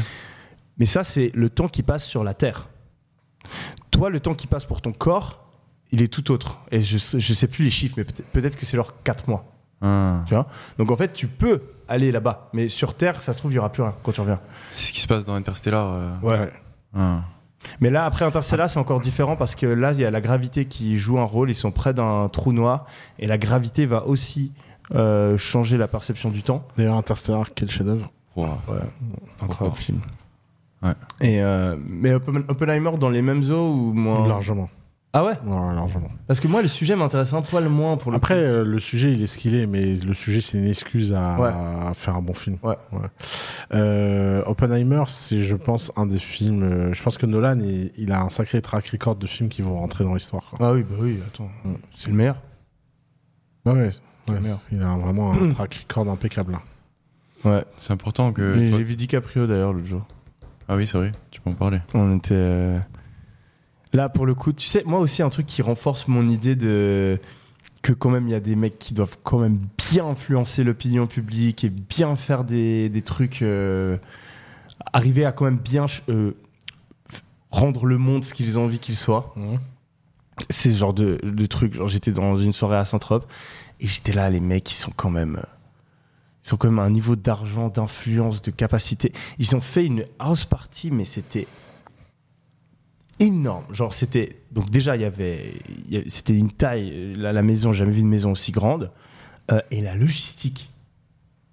Mais 0.78 0.86
ça, 0.86 1.04
c'est 1.04 1.30
le 1.34 1.50
temps 1.50 1.68
qui 1.68 1.82
passe 1.82 2.06
sur 2.06 2.24
la 2.24 2.34
Terre. 2.34 2.68
Toi, 3.90 4.08
le 4.08 4.20
temps 4.20 4.34
qui 4.34 4.46
passe 4.46 4.64
pour 4.64 4.80
ton 4.80 4.92
corps, 4.92 5.46
il 5.90 6.02
est 6.02 6.08
tout 6.08 6.30
autre. 6.30 6.60
Et 6.70 6.82
je 6.82 6.96
sais, 6.96 7.20
je 7.20 7.34
sais 7.34 7.48
plus 7.48 7.64
les 7.64 7.70
chiffres, 7.70 7.94
mais 7.98 8.04
peut-être 8.04 8.26
peut-être 8.32 8.56
que 8.56 8.64
c'est 8.64 8.76
leur 8.76 9.02
4 9.02 9.28
mois. 9.28 9.44
Ah. 9.82 10.24
Tu 10.26 10.34
vois? 10.34 10.46
Donc 10.78 10.90
en 10.90 10.96
fait, 10.96 11.12
tu 11.12 11.26
peux 11.26 11.60
aller 11.90 12.10
là-bas. 12.12 12.48
Mais 12.54 12.68
sur 12.68 12.94
Terre, 12.94 13.22
ça 13.22 13.32
se 13.34 13.38
trouve, 13.38 13.50
il 13.50 13.54
n'y 13.54 13.58
aura 13.58 13.70
plus 13.70 13.82
rien 13.82 13.94
quand 14.02 14.12
tu 14.12 14.20
reviens. 14.20 14.40
C'est 14.70 14.86
ce 14.88 14.92
qui 14.92 15.00
se 15.00 15.06
passe 15.06 15.24
dans 15.26 15.34
Interstellar. 15.34 15.92
euh. 15.92 16.10
Ouais. 16.22 16.50
Ah. 16.96 17.20
Mais 17.80 17.90
là, 17.90 18.06
après 18.06 18.24
Interstellar, 18.24 18.70
c'est 18.70 18.78
encore 18.78 19.00
différent 19.02 19.36
parce 19.36 19.54
que 19.54 19.66
là, 19.66 19.92
il 19.92 20.00
y 20.00 20.04
a 20.06 20.10
la 20.10 20.20
gravité 20.22 20.64
qui 20.64 20.98
joue 20.98 21.18
un 21.18 21.24
rôle. 21.24 21.50
Ils 21.50 21.54
sont 21.54 21.70
près 21.72 21.92
d'un 21.92 22.28
trou 22.30 22.52
noir. 22.52 22.86
Et 23.18 23.26
la 23.26 23.36
gravité 23.36 23.84
va 23.84 24.06
aussi 24.06 24.52
euh, 24.94 25.36
changer 25.36 25.76
la 25.76 25.86
perception 25.88 26.30
du 26.30 26.42
temps. 26.42 26.66
D'ailleurs, 26.78 26.96
Interstellar, 26.96 27.50
quel 27.54 27.70
chef-d'œuvre. 27.70 28.10
Wow. 28.36 28.48
Incroyable 29.42 29.76
film. 29.76 30.00
Ouais. 30.82 30.92
Et 31.20 31.42
euh, 31.42 31.76
mais 31.86 32.14
Oppen- 32.14 32.44
Oppenheimer 32.48 32.92
dans 32.98 33.10
les 33.10 33.20
mêmes 33.20 33.42
eaux 33.50 33.74
ou 33.74 33.92
moins? 33.92 34.26
Largement. 34.26 34.70
Ah 35.12 35.24
ouais? 35.24 35.32
Ouais, 35.44 35.74
largement. 35.74 36.08
Parce 36.28 36.38
que 36.38 36.46
moi, 36.46 36.62
le 36.62 36.68
sujet 36.68 36.94
m'intéresse 36.94 37.32
un 37.32 37.42
poil 37.42 37.68
moins 37.68 37.96
pour 37.96 38.12
le 38.12 38.16
Après, 38.16 38.34
coup. 38.36 38.40
euh, 38.42 38.64
le 38.64 38.78
sujet, 38.78 39.10
il 39.10 39.20
est 39.22 39.26
ce 39.26 39.38
qu'il 39.38 39.56
est, 39.56 39.66
mais 39.66 39.96
le 39.96 40.14
sujet, 40.14 40.40
c'est 40.40 40.56
une 40.58 40.68
excuse 40.68 41.12
à, 41.12 41.36
Ouais. 41.40 41.48
à 41.48 41.92
faire 41.94 42.14
un 42.14 42.22
bon 42.22 42.32
film. 42.34 42.58
Ouais. 42.62 42.76
Euh, 43.74 44.42
Oppenheimer, 44.46 45.02
c'est, 45.08 45.42
je 45.42 45.56
pense, 45.56 45.90
un 45.96 46.06
des 46.06 46.18
films. 46.18 46.62
euh, 46.62 46.94
je 46.94 47.02
pense 47.02 47.18
que 47.18 47.26
Nolan, 47.26 47.58
il, 47.60 47.90
il 47.98 48.12
a 48.12 48.22
un 48.22 48.28
sacré 48.30 48.62
track 48.62 48.86
record 48.88 49.16
de 49.16 49.26
films 49.26 49.48
qui 49.48 49.62
vont 49.62 49.78
rentrer 49.78 50.04
dans 50.04 50.14
l'histoire. 50.14 50.52
Ah 50.60 50.72
oui, 50.72 50.82
bah 50.88 50.96
oui, 51.00 51.18
attends. 51.26 51.50
Mm. 51.64 51.72
C'est 51.94 52.08
le 52.10 52.14
meilleur? 52.16 52.36
Ouais, 53.66 53.72
ouais, 53.72 53.90
ouais, 54.28 54.40
meilleur. 54.40 54.60
il 54.72 54.80
a 54.82 54.94
vraiment 54.96 55.32
un 55.32 55.48
track 55.54 55.86
record 55.88 56.08
impeccable. 56.08 56.58
Ouais. 57.44 57.64
C'est 57.76 57.92
important 57.92 58.32
que. 58.32 58.52
Toi- 58.54 58.62
J'ai 58.78 58.82
vu 58.84 58.94
DiCaprio 58.96 59.46
d'ailleurs 59.46 59.72
l'autre 59.72 59.86
jour. 59.86 60.06
Ah 60.68 60.76
oui, 60.76 60.86
c'est 60.86 60.98
vrai, 60.98 61.10
tu 61.32 61.40
peux 61.40 61.50
en 61.50 61.54
parler. 61.54 61.80
On 61.94 62.16
était. 62.16 62.76
Là, 63.92 64.08
pour 64.08 64.24
le 64.26 64.34
coup, 64.34 64.52
tu 64.52 64.66
sais, 64.68 64.82
moi 64.86 65.00
aussi, 65.00 65.22
un 65.22 65.30
truc 65.30 65.46
qui 65.46 65.62
renforce 65.62 66.06
mon 66.08 66.28
idée 66.28 66.54
de. 66.56 67.18
Que 67.82 67.92
quand 67.92 68.10
même, 68.10 68.28
il 68.28 68.32
y 68.32 68.34
a 68.34 68.40
des 68.40 68.56
mecs 68.56 68.78
qui 68.78 68.92
doivent 68.92 69.16
quand 69.22 69.38
même 69.38 69.58
bien 69.90 70.06
influencer 70.06 70.64
l'opinion 70.64 71.06
publique 71.06 71.64
et 71.64 71.70
bien 71.70 72.14
faire 72.14 72.44
des, 72.44 72.88
des 72.88 73.02
trucs. 73.02 73.42
euh, 73.42 73.96
Arriver 74.92 75.24
à 75.24 75.32
quand 75.32 75.44
même 75.44 75.58
bien 75.58 75.86
euh, 76.08 76.32
rendre 77.50 77.84
le 77.86 77.98
monde 77.98 78.24
ce 78.24 78.32
qu'ils 78.34 78.58
ont 78.58 78.64
envie 78.64 78.78
qu'il 78.78 78.96
soit. 78.96 79.32
Mhm. 79.36 79.58
C'est 80.48 80.72
ce 80.72 80.76
genre 80.76 80.94
de, 80.94 81.18
de 81.22 81.46
truc. 81.46 81.74
Genre, 81.74 81.86
j'étais 81.88 82.12
dans 82.12 82.36
une 82.36 82.52
soirée 82.52 82.76
à 82.78 82.84
Saint-Trope 82.84 83.30
et 83.80 83.86
j'étais 83.86 84.12
là, 84.12 84.30
les 84.30 84.40
mecs, 84.40 84.70
ils 84.70 84.74
sont 84.74 84.92
quand 84.94 85.10
même. 85.10 85.42
Ils 86.44 86.48
sont 86.48 86.56
quand 86.56 86.68
même 86.68 86.78
à 86.78 86.82
un 86.84 86.90
niveau 86.90 87.16
d'argent, 87.16 87.68
d'influence, 87.68 88.40
de 88.40 88.50
capacité. 88.50 89.12
Ils 89.38 89.54
ont 89.54 89.60
fait 89.60 89.84
une 89.84 90.04
house 90.18 90.44
party, 90.46 90.90
mais 90.90 91.04
c'était 91.04 91.46
énorme. 93.20 93.64
Genre, 93.70 93.94
c'était. 93.94 94.40
Donc, 94.50 94.68
déjà, 94.70 94.96
il 94.96 95.02
y 95.02 95.04
avait. 95.04 95.54
C'était 96.08 96.36
une 96.36 96.50
taille. 96.50 96.90
euh, 96.92 97.14
La, 97.16 97.32
la 97.32 97.42
maison, 97.42 97.72
j'ai 97.72 97.80
jamais 97.80 97.92
vu 97.92 98.00
une 98.00 98.08
maison 98.08 98.32
aussi 98.32 98.50
grande. 98.52 98.90
Euh, 99.52 99.60
et 99.70 99.80
la 99.80 99.94
logistique. 99.94 100.70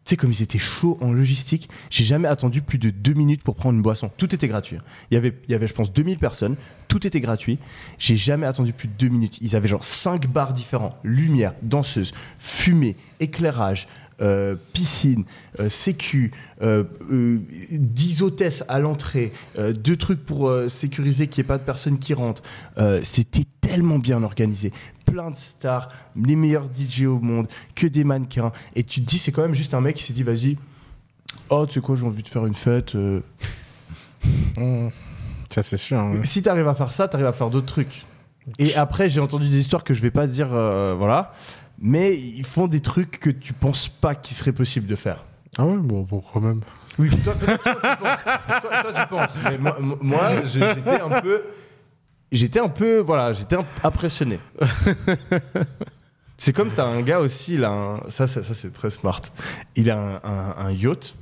Tu 0.06 0.12
sais, 0.12 0.16
comme 0.18 0.32
ils 0.32 0.42
étaient 0.42 0.58
chauds 0.58 0.98
en 1.02 1.12
logistique, 1.12 1.68
j'ai 1.90 2.06
jamais 2.06 2.30
attendu 2.30 2.62
plus 2.62 2.78
de 2.78 2.92
deux 2.92 3.14
minutes 3.14 3.44
pour 3.44 3.56
prendre 3.56 3.76
une 3.76 3.82
boisson. 3.82 4.10
Tout 4.16 4.34
était 4.34 4.48
gratuit. 4.48 4.78
Il 5.12 5.16
y 5.16 5.18
avait, 5.18 5.34
il 5.50 5.52
y 5.52 5.56
avait 5.56 5.68
je 5.68 5.74
pense, 5.74 5.92
2000 5.92 6.18
personnes. 6.18 6.56
Tout 6.88 7.06
était 7.06 7.20
gratuit. 7.20 7.60
J'ai 8.00 8.16
jamais 8.16 8.46
attendu 8.46 8.72
plus 8.72 8.88
de 8.88 8.94
deux 8.94 9.10
minutes. 9.10 9.38
Ils 9.42 9.58
avaient 9.58 9.68
genre 9.68 9.84
cinq 9.84 10.28
bars 10.28 10.54
différents 10.54 10.98
lumière, 11.04 11.54
danseuse, 11.62 12.14
fumée, 12.40 12.96
éclairage, 13.20 13.90
euh, 14.22 14.56
piscine, 14.74 15.26
euh, 15.60 15.70
sécu, 15.70 16.32
euh, 16.62 16.84
euh, 17.12 17.40
10 17.72 18.22
hôtesses 18.24 18.64
à 18.68 18.80
l'entrée, 18.80 19.32
euh, 19.58 19.74
deux 19.74 19.96
trucs 19.96 20.26
pour 20.26 20.50
euh, 20.50 20.68
sécuriser 20.70 21.28
qu'il 21.28 21.42
n'y 21.44 21.46
ait 21.46 21.48
pas 21.50 21.58
de 21.58 21.64
personnes 21.64 22.00
qui 22.00 22.14
rentrent. 22.14 22.44
Euh, 22.78 23.00
C'était 23.04 23.46
tellement 23.62 24.00
bien 24.00 24.24
organisé. 24.24 24.72
Plein 25.06 25.30
de 25.32 25.36
stars, 25.36 25.90
les 26.22 26.36
meilleurs 26.36 26.66
DJ 26.66 27.04
au 27.04 27.20
monde, 27.20 27.48
que 27.76 27.88
des 27.88 28.04
mannequins. 28.04 28.52
Et 28.76 28.84
tu 28.84 29.02
te 29.02 29.06
dis, 29.06 29.20
c'est 29.20 29.32
quand 29.32 29.42
même 29.44 29.56
juste 29.56 29.74
un 29.74 29.82
mec 29.82 29.96
qui 29.96 30.04
s'est 30.04 30.14
dit, 30.14 30.24
vas-y, 30.24 30.58
oh, 31.50 31.66
tu 31.66 31.76
sais 31.76 31.80
quoi, 31.82 31.96
j'ai 31.96 32.06
envie 32.06 32.24
de 32.24 32.28
faire 32.28 32.46
une 32.46 32.54
fête. 32.54 32.96
euh. 32.96 33.22
Mhm. 34.58 34.90
Ça, 35.50 35.62
c'est 35.64 35.78
sûr. 35.78 35.98
hein. 36.00 36.20
Si 36.24 36.42
tu 36.44 36.50
arrives 36.50 36.68
à 36.68 36.76
faire 36.76 36.92
ça, 36.92 37.08
tu 37.08 37.16
arrives 37.16 37.28
à 37.28 37.34
faire 37.34 37.50
d'autres 37.50 37.68
trucs. 37.68 38.06
Et 38.60 38.76
après, 38.76 39.10
j'ai 39.10 39.20
entendu 39.22 39.48
des 39.48 39.60
histoires 39.60 39.84
que 39.84 39.94
je 39.94 40.02
vais 40.02 40.12
pas 40.12 40.28
dire, 40.28 40.50
euh, 40.54 40.94
voilà. 40.98 41.34
Mais 41.80 42.16
ils 42.18 42.46
font 42.46 42.68
des 42.68 42.80
trucs 42.82 43.20
que 43.20 43.30
tu 43.30 43.54
penses 43.54 43.88
pas 43.88 44.16
qu'il 44.16 44.36
serait 44.36 44.52
possible 44.52 44.88
de 44.88 44.96
faire. 44.96 45.24
Ah 45.58 45.66
ouais, 45.66 45.78
bon, 45.78 46.04
pourquoi 46.06 46.42
même? 46.42 46.62
Oui, 47.00 47.10
toi, 47.24 47.34
tu 47.40 47.46
penses. 47.46 48.24
Toi, 48.62 48.82
toi, 48.82 48.94
tu 48.94 49.08
penses. 49.10 49.38
Mais 49.44 49.60
moi, 50.02 50.44
j'étais 50.46 51.00
un 51.02 51.22
peu. 51.22 51.44
J'étais 52.32 52.60
un 52.60 52.70
peu. 52.70 52.98
Voilà, 53.00 53.34
j'étais 53.34 53.58
impressionné. 53.84 54.40
C'est 56.38 56.54
comme 56.54 56.70
t'as 56.76 56.86
un 56.86 57.02
gars 57.02 57.20
aussi, 57.20 57.56
il 57.56 57.64
a 57.64 57.72
un- 57.72 58.10
ça, 58.10 58.28
ça, 58.28 58.44
ça, 58.44 58.54
c'est 58.54 58.72
très 58.72 58.90
smart. 58.92 59.22
Il 59.76 59.90
a 59.90 59.98
un, 59.98 60.16
un- 60.24 60.56
un 60.68 60.72
yacht 60.72 61.16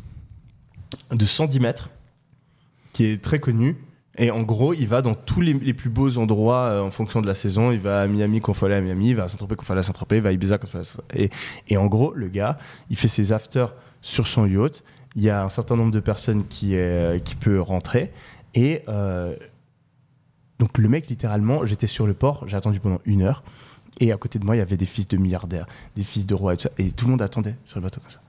de 1.12 1.26
110 1.26 1.60
mètres 1.62 1.90
qui 2.92 3.06
est 3.06 3.22
très 3.24 3.40
connu. 3.40 3.78
Et 4.18 4.32
en 4.32 4.44
gros, 4.44 4.74
il 4.74 4.88
va 4.88 5.02
dans 5.02 5.14
tous 5.14 5.42
les, 5.42 5.54
plus 5.74 5.90
beaux 5.90 6.18
endroits 6.18 6.62
euh, 6.68 6.82
en 6.82 6.92
fonction 6.92 7.22
de 7.22 7.28
la 7.28 7.34
saison. 7.34 7.72
Il 7.72 7.80
va 7.80 8.02
à 8.02 8.08
Miami 8.08 8.40
quand 8.40 8.54
il 8.54 8.56
faut 8.56 8.66
aller 8.66 8.76
à 8.76 8.82
Miami, 8.82 9.10
il 9.10 9.16
va 9.16 9.24
à 9.24 9.28
Saint-Tropez 9.28 9.56
quand 9.56 9.64
il 9.64 9.66
faut 9.66 9.74
aller 9.74 9.80
à 9.82 9.84
Saint-Tropez, 9.84 10.18
il 10.18 10.22
va 10.22 10.30
à 10.30 10.32
Ibiza 10.32 10.58
quand 10.58 10.68
il 10.68 10.70
faut 10.70 10.78
aller 10.78 10.88
à 10.88 10.90
Saint-Tropez. 10.90 11.30
Et, 11.68 11.78
en 11.78 11.88
gros, 11.88 12.14
le 12.14 12.30
gars, 12.30 12.58
il 12.90 12.96
fait 12.96 13.08
ses 13.08 13.32
afters 13.32 13.74
sur 14.02 14.28
son 14.28 14.46
yacht. 14.46 14.84
Il 15.16 15.24
y 15.24 15.30
a 15.30 15.44
un 15.44 15.50
certain 15.50 15.76
nombre 15.76 15.92
de 15.92 16.00
personnes 16.00 16.46
qui, 16.48 16.76
euh, 16.76 17.20
qui 17.20 17.36
peut 17.36 17.60
rentrer. 17.60 18.12
Et 18.54 18.84
euh, 18.88 19.36
donc 20.60 20.78
le 20.78 20.88
mec, 20.88 21.08
littéralement, 21.10 21.66
j'étais 21.66 21.88
sur 21.88 22.08
le 22.08 22.14
port, 22.14 22.48
j'ai 22.48 22.56
attendu 22.56 22.80
pendant 22.80 23.02
une 23.06 23.22
heure. 23.22 23.44
Et 24.00 24.12
à 24.12 24.18
côté 24.18 24.40
de 24.40 24.46
moi, 24.46 24.56
il 24.56 24.60
y 24.60 24.62
avait 24.62 24.78
des 24.78 24.86
fils 24.86 25.08
de 25.08 25.18
milliardaires, 25.18 25.68
des 25.96 26.04
fils 26.04 26.26
de 26.26 26.34
rois 26.34 26.54
et 26.54 26.58
tout 26.58 26.64
ça. 26.64 26.72
Et 26.78 26.92
tout 26.92 27.06
le 27.06 27.12
monde 27.12 27.22
attendait 27.22 27.56
sur 27.64 27.80
le 27.80 27.84
bateau 27.84 28.02
comme 28.02 28.12
ça. 28.12 28.20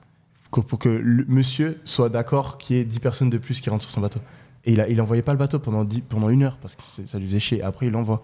Pour 0.49 0.79
que 0.79 0.89
le 0.89 1.25
monsieur 1.27 1.79
soit 1.83 2.09
d'accord 2.09 2.57
qu'il 2.57 2.77
y 2.77 2.79
ait 2.79 2.85
10 2.85 2.99
personnes 2.99 3.29
de 3.29 3.37
plus 3.37 3.59
qui 3.59 3.69
rentrent 3.69 3.83
sur 3.83 3.91
son 3.91 4.01
bateau. 4.01 4.19
Et 4.67 4.73
il, 4.73 4.81
a, 4.81 4.87
il 4.89 5.01
envoyait 5.01 5.21
pas 5.23 5.31
le 5.31 5.39
bateau 5.39 5.57
pendant, 5.59 5.83
10 5.83 6.01
pendant 6.01 6.29
une 6.29 6.43
heure 6.43 6.57
parce 6.61 6.75
que 6.75 6.81
c'est- 6.95 7.07
ça 7.07 7.17
lui 7.17 7.25
faisait 7.27 7.39
chier. 7.39 7.61
Après, 7.63 7.87
il 7.87 7.91
l'envoie. 7.93 8.21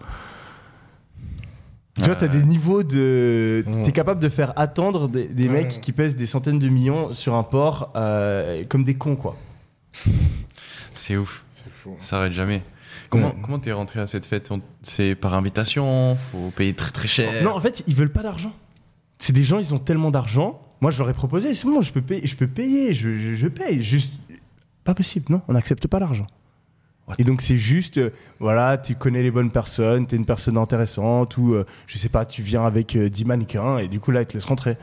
Tu 1.96 2.02
vois, 2.02 2.16
t'as 2.16 2.26
Ouais. 2.26 2.32
des 2.32 2.42
niveaux 2.42 2.82
de. 2.82 3.64
Ouais. 3.66 3.82
T'es 3.84 3.92
capable 3.92 4.20
de 4.20 4.28
faire 4.28 4.52
attendre 4.56 5.08
des, 5.08 5.24
des 5.24 5.44
Ouais. 5.46 5.62
mecs 5.64 5.80
qui 5.80 5.92
pèsent 5.92 6.16
des 6.16 6.26
centaines 6.26 6.58
de 6.58 6.68
millions 6.68 7.12
sur 7.12 7.34
un 7.34 7.44
port 7.44 7.92
euh, 7.96 8.62
comme 8.68 8.84
des 8.84 8.94
cons, 8.94 9.16
quoi. 9.16 9.36
C'est 10.92 11.16
ouf, 11.16 11.44
C'est 11.48 11.70
fou. 11.70 11.94
ça 11.98 12.06
s'arrête 12.06 12.32
jamais. 12.32 12.62
Comment 13.10 13.28
Ouais. 13.28 13.34
comment 13.42 13.58
t'es 13.58 13.72
rentré 13.72 14.00
à 14.00 14.06
cette 14.06 14.26
fête? 14.26 14.52
C'est 14.82 15.14
par 15.14 15.34
invitation? 15.34 16.16
Faut 16.16 16.50
payer 16.50 16.74
très 16.74 16.90
très 16.90 17.08
cher? 17.08 17.44
Non, 17.44 17.52
en 17.54 17.60
fait, 17.60 17.84
ils 17.86 17.94
veulent 17.94 18.12
pas 18.12 18.22
d'argent. 18.22 18.52
C'est 19.18 19.32
des 19.32 19.44
gens, 19.44 19.58
ils 19.60 19.72
ont 19.72 19.78
tellement 19.78 20.10
d'argent. 20.10 20.60
Moi, 20.80 20.90
je 20.90 20.98
leur 20.98 21.08
ai 21.08 21.14
proposé, 21.14 21.54
c'est 21.54 21.66
bon, 21.68 21.80
je 21.80 21.92
peux 21.92 22.02
payer, 22.02 22.26
je 22.26 22.36
peux 22.36 22.48
payer, 22.48 22.92
je, 22.92 23.16
je- 23.16 23.34
je 23.34 23.46
paye. 23.48 23.82
Juste, 23.82 24.12
pas 24.84 24.94
possible, 24.94 25.26
non, 25.30 25.42
on 25.48 25.52
n'accepte 25.54 25.86
pas 25.86 25.98
l'argent. 25.98 26.26
Et 27.18 27.24
donc, 27.24 27.42
c'est 27.42 27.58
juste, 27.58 27.98
euh, 27.98 28.10
voilà, 28.40 28.78
tu 28.78 28.94
connais 28.94 29.22
les 29.22 29.30
bonnes 29.30 29.50
personnes, 29.50 30.06
t'es 30.06 30.16
une 30.16 30.24
personne 30.24 30.56
intéressante, 30.56 31.36
ou 31.36 31.52
euh, 31.52 31.66
je 31.86 31.98
sais 31.98 32.08
pas, 32.08 32.24
tu 32.24 32.40
viens 32.42 32.64
avec 32.64 32.96
euh, 32.96 33.10
10 33.10 33.24
mannequins, 33.26 33.76
et 33.78 33.88
du 33.88 34.00
coup, 34.00 34.10
là, 34.10 34.22
ils 34.22 34.26
te 34.26 34.32
laissent 34.34 34.46
rentrer. 34.46 34.76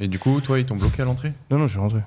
Et 0.00 0.08
du 0.08 0.18
coup, 0.18 0.40
toi, 0.40 0.58
ils 0.58 0.66
t'ont 0.66 0.74
bloqué 0.76 1.02
à 1.02 1.04
l'entrée? 1.04 1.32
Non, 1.50 1.58
non, 1.58 1.66
je 1.66 1.72
suis 1.72 1.78
rentré. 1.80 2.00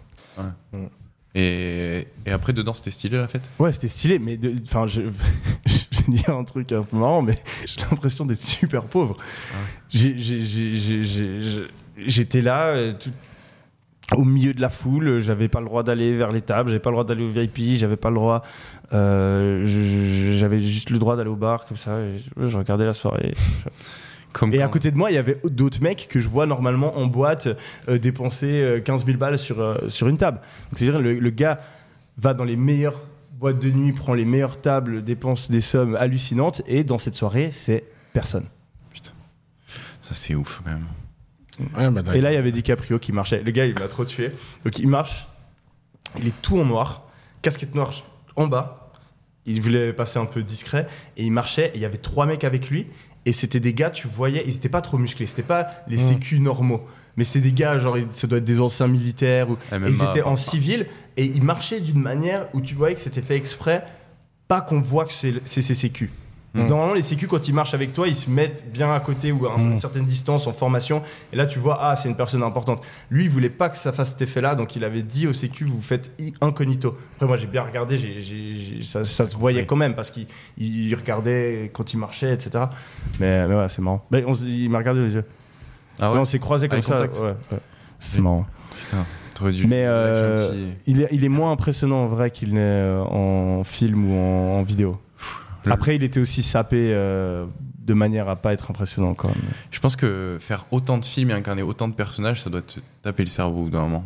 et... 1.35 2.07
et 2.25 2.31
après, 2.31 2.51
dedans, 2.51 2.73
c'était 2.73 2.91
stylé 2.91 3.17
la 3.17 3.27
fête? 3.27 3.49
Ouais, 3.59 3.71
c'était 3.71 3.87
stylé, 3.87 4.19
mais 4.19 4.37
enfin, 4.63 4.87
je, 4.87 5.03
je 5.65 5.97
vais 6.01 6.17
dire 6.17 6.31
un 6.31 6.43
truc 6.43 6.71
un 6.71 6.83
peu 6.83 6.97
marrant, 6.97 7.21
mais 7.21 7.35
j'ai 7.65 7.79
l'impression 7.89 8.25
d'être 8.25 8.41
super 8.41 8.83
pauvre. 8.85 9.17
J'ai- 9.89 10.17
j'ai- 10.17 11.67
J'étais 12.05 12.41
là, 12.41 12.67
euh, 12.67 12.93
tout- 12.93 13.11
au 14.15 14.23
milieu 14.23 14.53
de 14.53 14.61
la 14.61 14.69
foule, 14.69 15.19
j'avais 15.19 15.49
pas 15.49 15.59
le 15.59 15.65
droit 15.65 15.83
d'aller 15.83 16.15
vers 16.15 16.31
les 16.31 16.41
tables, 16.41 16.69
j'avais 16.69 16.79
pas 16.79 16.89
le 16.89 16.95
droit 16.95 17.03
d'aller 17.03 17.23
au 17.23 17.27
VIP, 17.27 17.75
j'avais 17.75 17.97
pas 17.97 18.09
le 18.09 18.15
droit, 18.15 18.41
euh, 18.93 19.63
j'avais 19.65 20.59
juste 20.59 20.91
le 20.91 20.99
droit 20.99 21.17
d'aller 21.17 21.29
au 21.29 21.35
bar 21.35 21.65
comme 21.65 21.77
ça. 21.77 21.99
et 21.99 22.15
je, 22.37 22.57
regardais 22.57 22.85
la 22.85 22.93
soirée. 22.93 23.33
Comme 24.33 24.53
Et 24.53 24.61
à 24.61 24.67
côté 24.67 24.91
de 24.91 24.97
moi, 24.97 25.11
il 25.11 25.15
y 25.15 25.17
avait 25.17 25.39
d'autres 25.45 25.81
mecs 25.81 26.07
que 26.09 26.19
je 26.19 26.27
vois 26.27 26.45
normalement 26.45 26.97
en 26.97 27.07
boîte 27.07 27.47
euh, 27.89 27.97
dépenser 27.97 28.61
euh, 28.61 28.79
15 28.79 29.05
000 29.05 29.17
balles 29.17 29.37
sur, 29.37 29.59
euh, 29.59 29.75
sur 29.89 30.07
une 30.07 30.17
table. 30.17 30.39
C'est-à-dire 30.73 30.99
le, 30.99 31.17
le 31.17 31.29
gars 31.29 31.59
va 32.17 32.33
dans 32.33 32.43
les 32.43 32.57
meilleures 32.57 33.01
boîtes 33.39 33.59
de 33.59 33.71
nuit, 33.71 33.93
prend 33.93 34.13
les 34.13 34.25
meilleures 34.25 34.61
tables, 34.61 35.03
dépense 35.03 35.49
des 35.49 35.61
sommes 35.61 35.95
hallucinantes, 35.95 36.61
et 36.67 36.83
dans 36.83 36.97
cette 36.97 37.15
soirée, 37.15 37.49
c'est 37.51 37.83
personne. 38.13 38.45
Ça, 40.01 40.13
c'est 40.13 40.35
ouf 40.35 40.61
quand 40.63 40.69
même. 40.69 40.85
Ouais, 41.75 41.89
bah, 41.89 42.15
Et 42.15 42.21
là, 42.21 42.31
il 42.31 42.35
y 42.35 42.37
avait 42.37 42.51
DiCaprio 42.51 42.99
qui 42.99 43.11
marchait. 43.11 43.41
Le 43.43 43.51
gars, 43.51 43.65
il 43.65 43.73
m'a 43.73 43.87
trop 43.87 44.05
tué. 44.05 44.31
Donc 44.63 44.77
il 44.79 44.87
marche, 44.87 45.27
il 46.19 46.27
est 46.27 46.41
tout 46.41 46.59
en 46.59 46.65
noir, 46.65 47.03
casquette 47.41 47.73
noire 47.75 47.91
en 48.35 48.47
bas. 48.47 48.91
Il 49.45 49.61
voulait 49.61 49.93
passer 49.93 50.19
un 50.19 50.25
peu 50.25 50.43
discret 50.43 50.87
et 51.15 51.23
il 51.23 51.31
marchait. 51.31 51.67
Et 51.73 51.77
il 51.77 51.81
y 51.81 51.85
avait 51.85 51.97
trois 51.97 52.25
mecs 52.25 52.43
avec 52.43 52.69
lui. 52.69 52.87
Et 53.25 53.33
c'était 53.33 53.59
des 53.59 53.73
gars, 53.73 53.89
tu 53.89 54.07
voyais, 54.07 54.43
ils 54.45 54.55
étaient 54.55 54.69
pas 54.69 54.81
trop 54.81 54.97
musclés. 54.97 55.25
C'était 55.25 55.41
pas 55.43 55.69
les 55.87 55.97
Mm. 55.97 56.07
sécu 56.09 56.39
normaux. 56.39 56.87
Mais 57.17 57.23
c'est 57.23 57.39
des 57.39 57.51
gars, 57.51 57.77
genre, 57.79 57.97
ça 58.11 58.27
doit 58.27 58.37
être 58.37 58.45
des 58.45 58.61
anciens 58.61 58.87
militaires. 58.87 59.49
Ou, 59.49 59.57
MMA, 59.71 59.87
et 59.87 59.91
ils 59.91 60.03
étaient 60.03 60.21
en 60.21 60.35
civil 60.35 60.85
et 61.17 61.25
ils 61.25 61.41
marchaient 61.41 61.79
d'une 61.81 61.99
manière 62.01 62.47
où 62.53 62.61
tu 62.61 62.75
voyais 62.75 62.93
que 62.95 63.01
c'était 63.01 63.21
fait 63.23 63.35
exprès, 63.35 63.83
pas 64.47 64.61
qu'on 64.61 64.81
voit 64.81 65.05
que 65.05 65.11
c'est 65.13 65.33
c'est 65.43 65.61
ces 65.63 65.73
sécu. 65.73 66.11
Mm. 66.63 66.67
Normalement, 66.67 66.93
les 66.93 67.01
sécu, 67.01 67.27
quand 67.27 67.47
ils 67.47 67.53
marchent 67.53 67.73
avec 67.73 67.93
toi, 67.93 68.07
ils 68.07 68.15
se 68.15 68.29
mettent 68.29 68.71
bien 68.71 68.93
à 68.93 68.99
côté 68.99 69.31
ou 69.31 69.45
à 69.47 69.55
une 69.59 69.73
Mm. 69.73 69.77
certaine 69.77 70.05
distance 70.05 70.47
en 70.47 70.51
formation. 70.51 71.01
Et 71.31 71.35
là, 71.35 71.45
tu 71.45 71.59
vois, 71.59 71.77
ah, 71.81 71.95
c'est 71.95 72.09
une 72.09 72.15
personne 72.17 72.43
importante. 72.43 72.83
Lui, 73.09 73.25
il 73.25 73.29
voulait 73.29 73.49
pas 73.49 73.69
que 73.69 73.77
ça 73.77 73.91
fasse 73.91 74.11
cet 74.11 74.21
effet-là, 74.23 74.55
donc 74.55 74.75
il 74.75 74.83
avait 74.83 75.01
dit 75.03 75.27
au 75.27 75.33
sécu, 75.33 75.65
vous 75.65 75.81
faites 75.81 76.11
incognito. 76.41 76.97
Après, 77.15 77.27
moi, 77.27 77.37
j'ai 77.37 77.47
bien 77.47 77.63
regardé, 77.63 77.97
j'ai- 77.97 78.21
j'ai- 78.21 78.55
j'ai- 78.55 78.83
ça, 78.83 79.05
ça 79.05 79.27
se 79.27 79.35
voyait 79.35 79.61
Oui. 79.61 79.65
quand 79.67 79.75
même 79.75 79.93
parce 79.95 80.09
qu'il 80.11 80.27
il 80.57 80.93
regardait 80.95 81.69
quand 81.73 81.93
il 81.93 81.97
marchait, 81.97 82.33
etc. 82.33 82.65
Mais, 83.19 83.47
mais 83.47 83.55
ouais, 83.55 83.69
c'est 83.69 83.81
marrant. 83.81 84.05
Mais 84.11 84.23
on 84.25 84.31
s- 84.33 84.43
il 84.47 84.69
m'a 84.69 84.79
regardé 84.79 85.01
les 85.01 85.13
yeux. 85.13 85.25
Ah 85.99 86.11
Ouais, 86.13 86.19
on 86.19 86.25
s'est 86.25 86.39
croisés 86.39 86.67
comme 86.67 86.77
Eye 86.79 86.83
ça. 86.83 87.01
ouais, 87.01 87.09
ouais. 87.21 87.33
C'était 87.99 88.17
Oui. 88.17 88.23
marrant. 88.23 88.45
Putain, 88.79 89.05
t'aurais 89.33 89.51
dû. 89.51 89.65
Mais 89.65 89.85
euh, 89.87 90.69
il, 90.85 91.01
est, 91.01 91.07
il 91.11 91.23
est 91.25 91.29
moins 91.29 91.51
impressionnant 91.51 92.03
en 92.03 92.07
vrai 92.07 92.29
qu'il 92.29 92.53
n'est 92.53 92.59
euh, 92.61 93.01
en 93.03 93.63
film 93.63 94.11
ou 94.11 94.15
en, 94.15 94.59
en 94.59 94.63
vidéo. 94.63 94.99
Le- 95.65 95.71
Après, 95.71 95.95
il 95.95 96.03
était 96.03 96.19
aussi 96.19 96.43
sapé 96.43 96.91
euh, 96.93 97.45
de 97.79 97.93
manière 97.93 98.29
à 98.29 98.35
pas 98.35 98.53
être 98.53 98.69
impressionnant 98.71 99.13
quand 99.13 99.29
même. 99.29 99.37
Je 99.71 99.79
pense 99.79 99.95
que 99.95 100.37
faire 100.39 100.65
autant 100.71 100.97
de 100.97 101.05
films 101.05 101.31
et 101.31 101.33
incarner 101.33 101.61
autant 101.61 101.87
de 101.87 101.93
personnages, 101.93 102.41
ça 102.41 102.49
doit 102.49 102.61
te 102.61 102.79
taper 103.01 103.23
le 103.23 103.29
cerveau 103.29 103.61
au 103.61 103.63
bout 103.65 103.69
d'un 103.69 103.81
moment. 103.81 104.05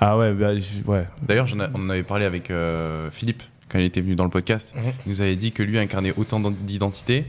Ah 0.00 0.18
ouais, 0.18 0.32
bah, 0.32 0.50
ouais. 0.86 1.06
D'ailleurs, 1.22 1.46
on 1.74 1.80
en 1.86 1.90
avait 1.90 2.02
parlé 2.02 2.24
avec 2.24 2.50
euh, 2.50 3.10
Philippe 3.10 3.42
quand 3.70 3.78
il 3.78 3.84
était 3.84 4.00
venu 4.00 4.14
dans 4.14 4.24
le 4.24 4.30
podcast, 4.30 4.74
Mhm. 4.76 4.92
il 5.06 5.08
nous 5.10 5.20
avait 5.20 5.36
dit 5.36 5.52
que 5.52 5.62
lui 5.62 5.78
incarnait 5.78 6.12
autant 6.16 6.38
d'identités. 6.40 7.24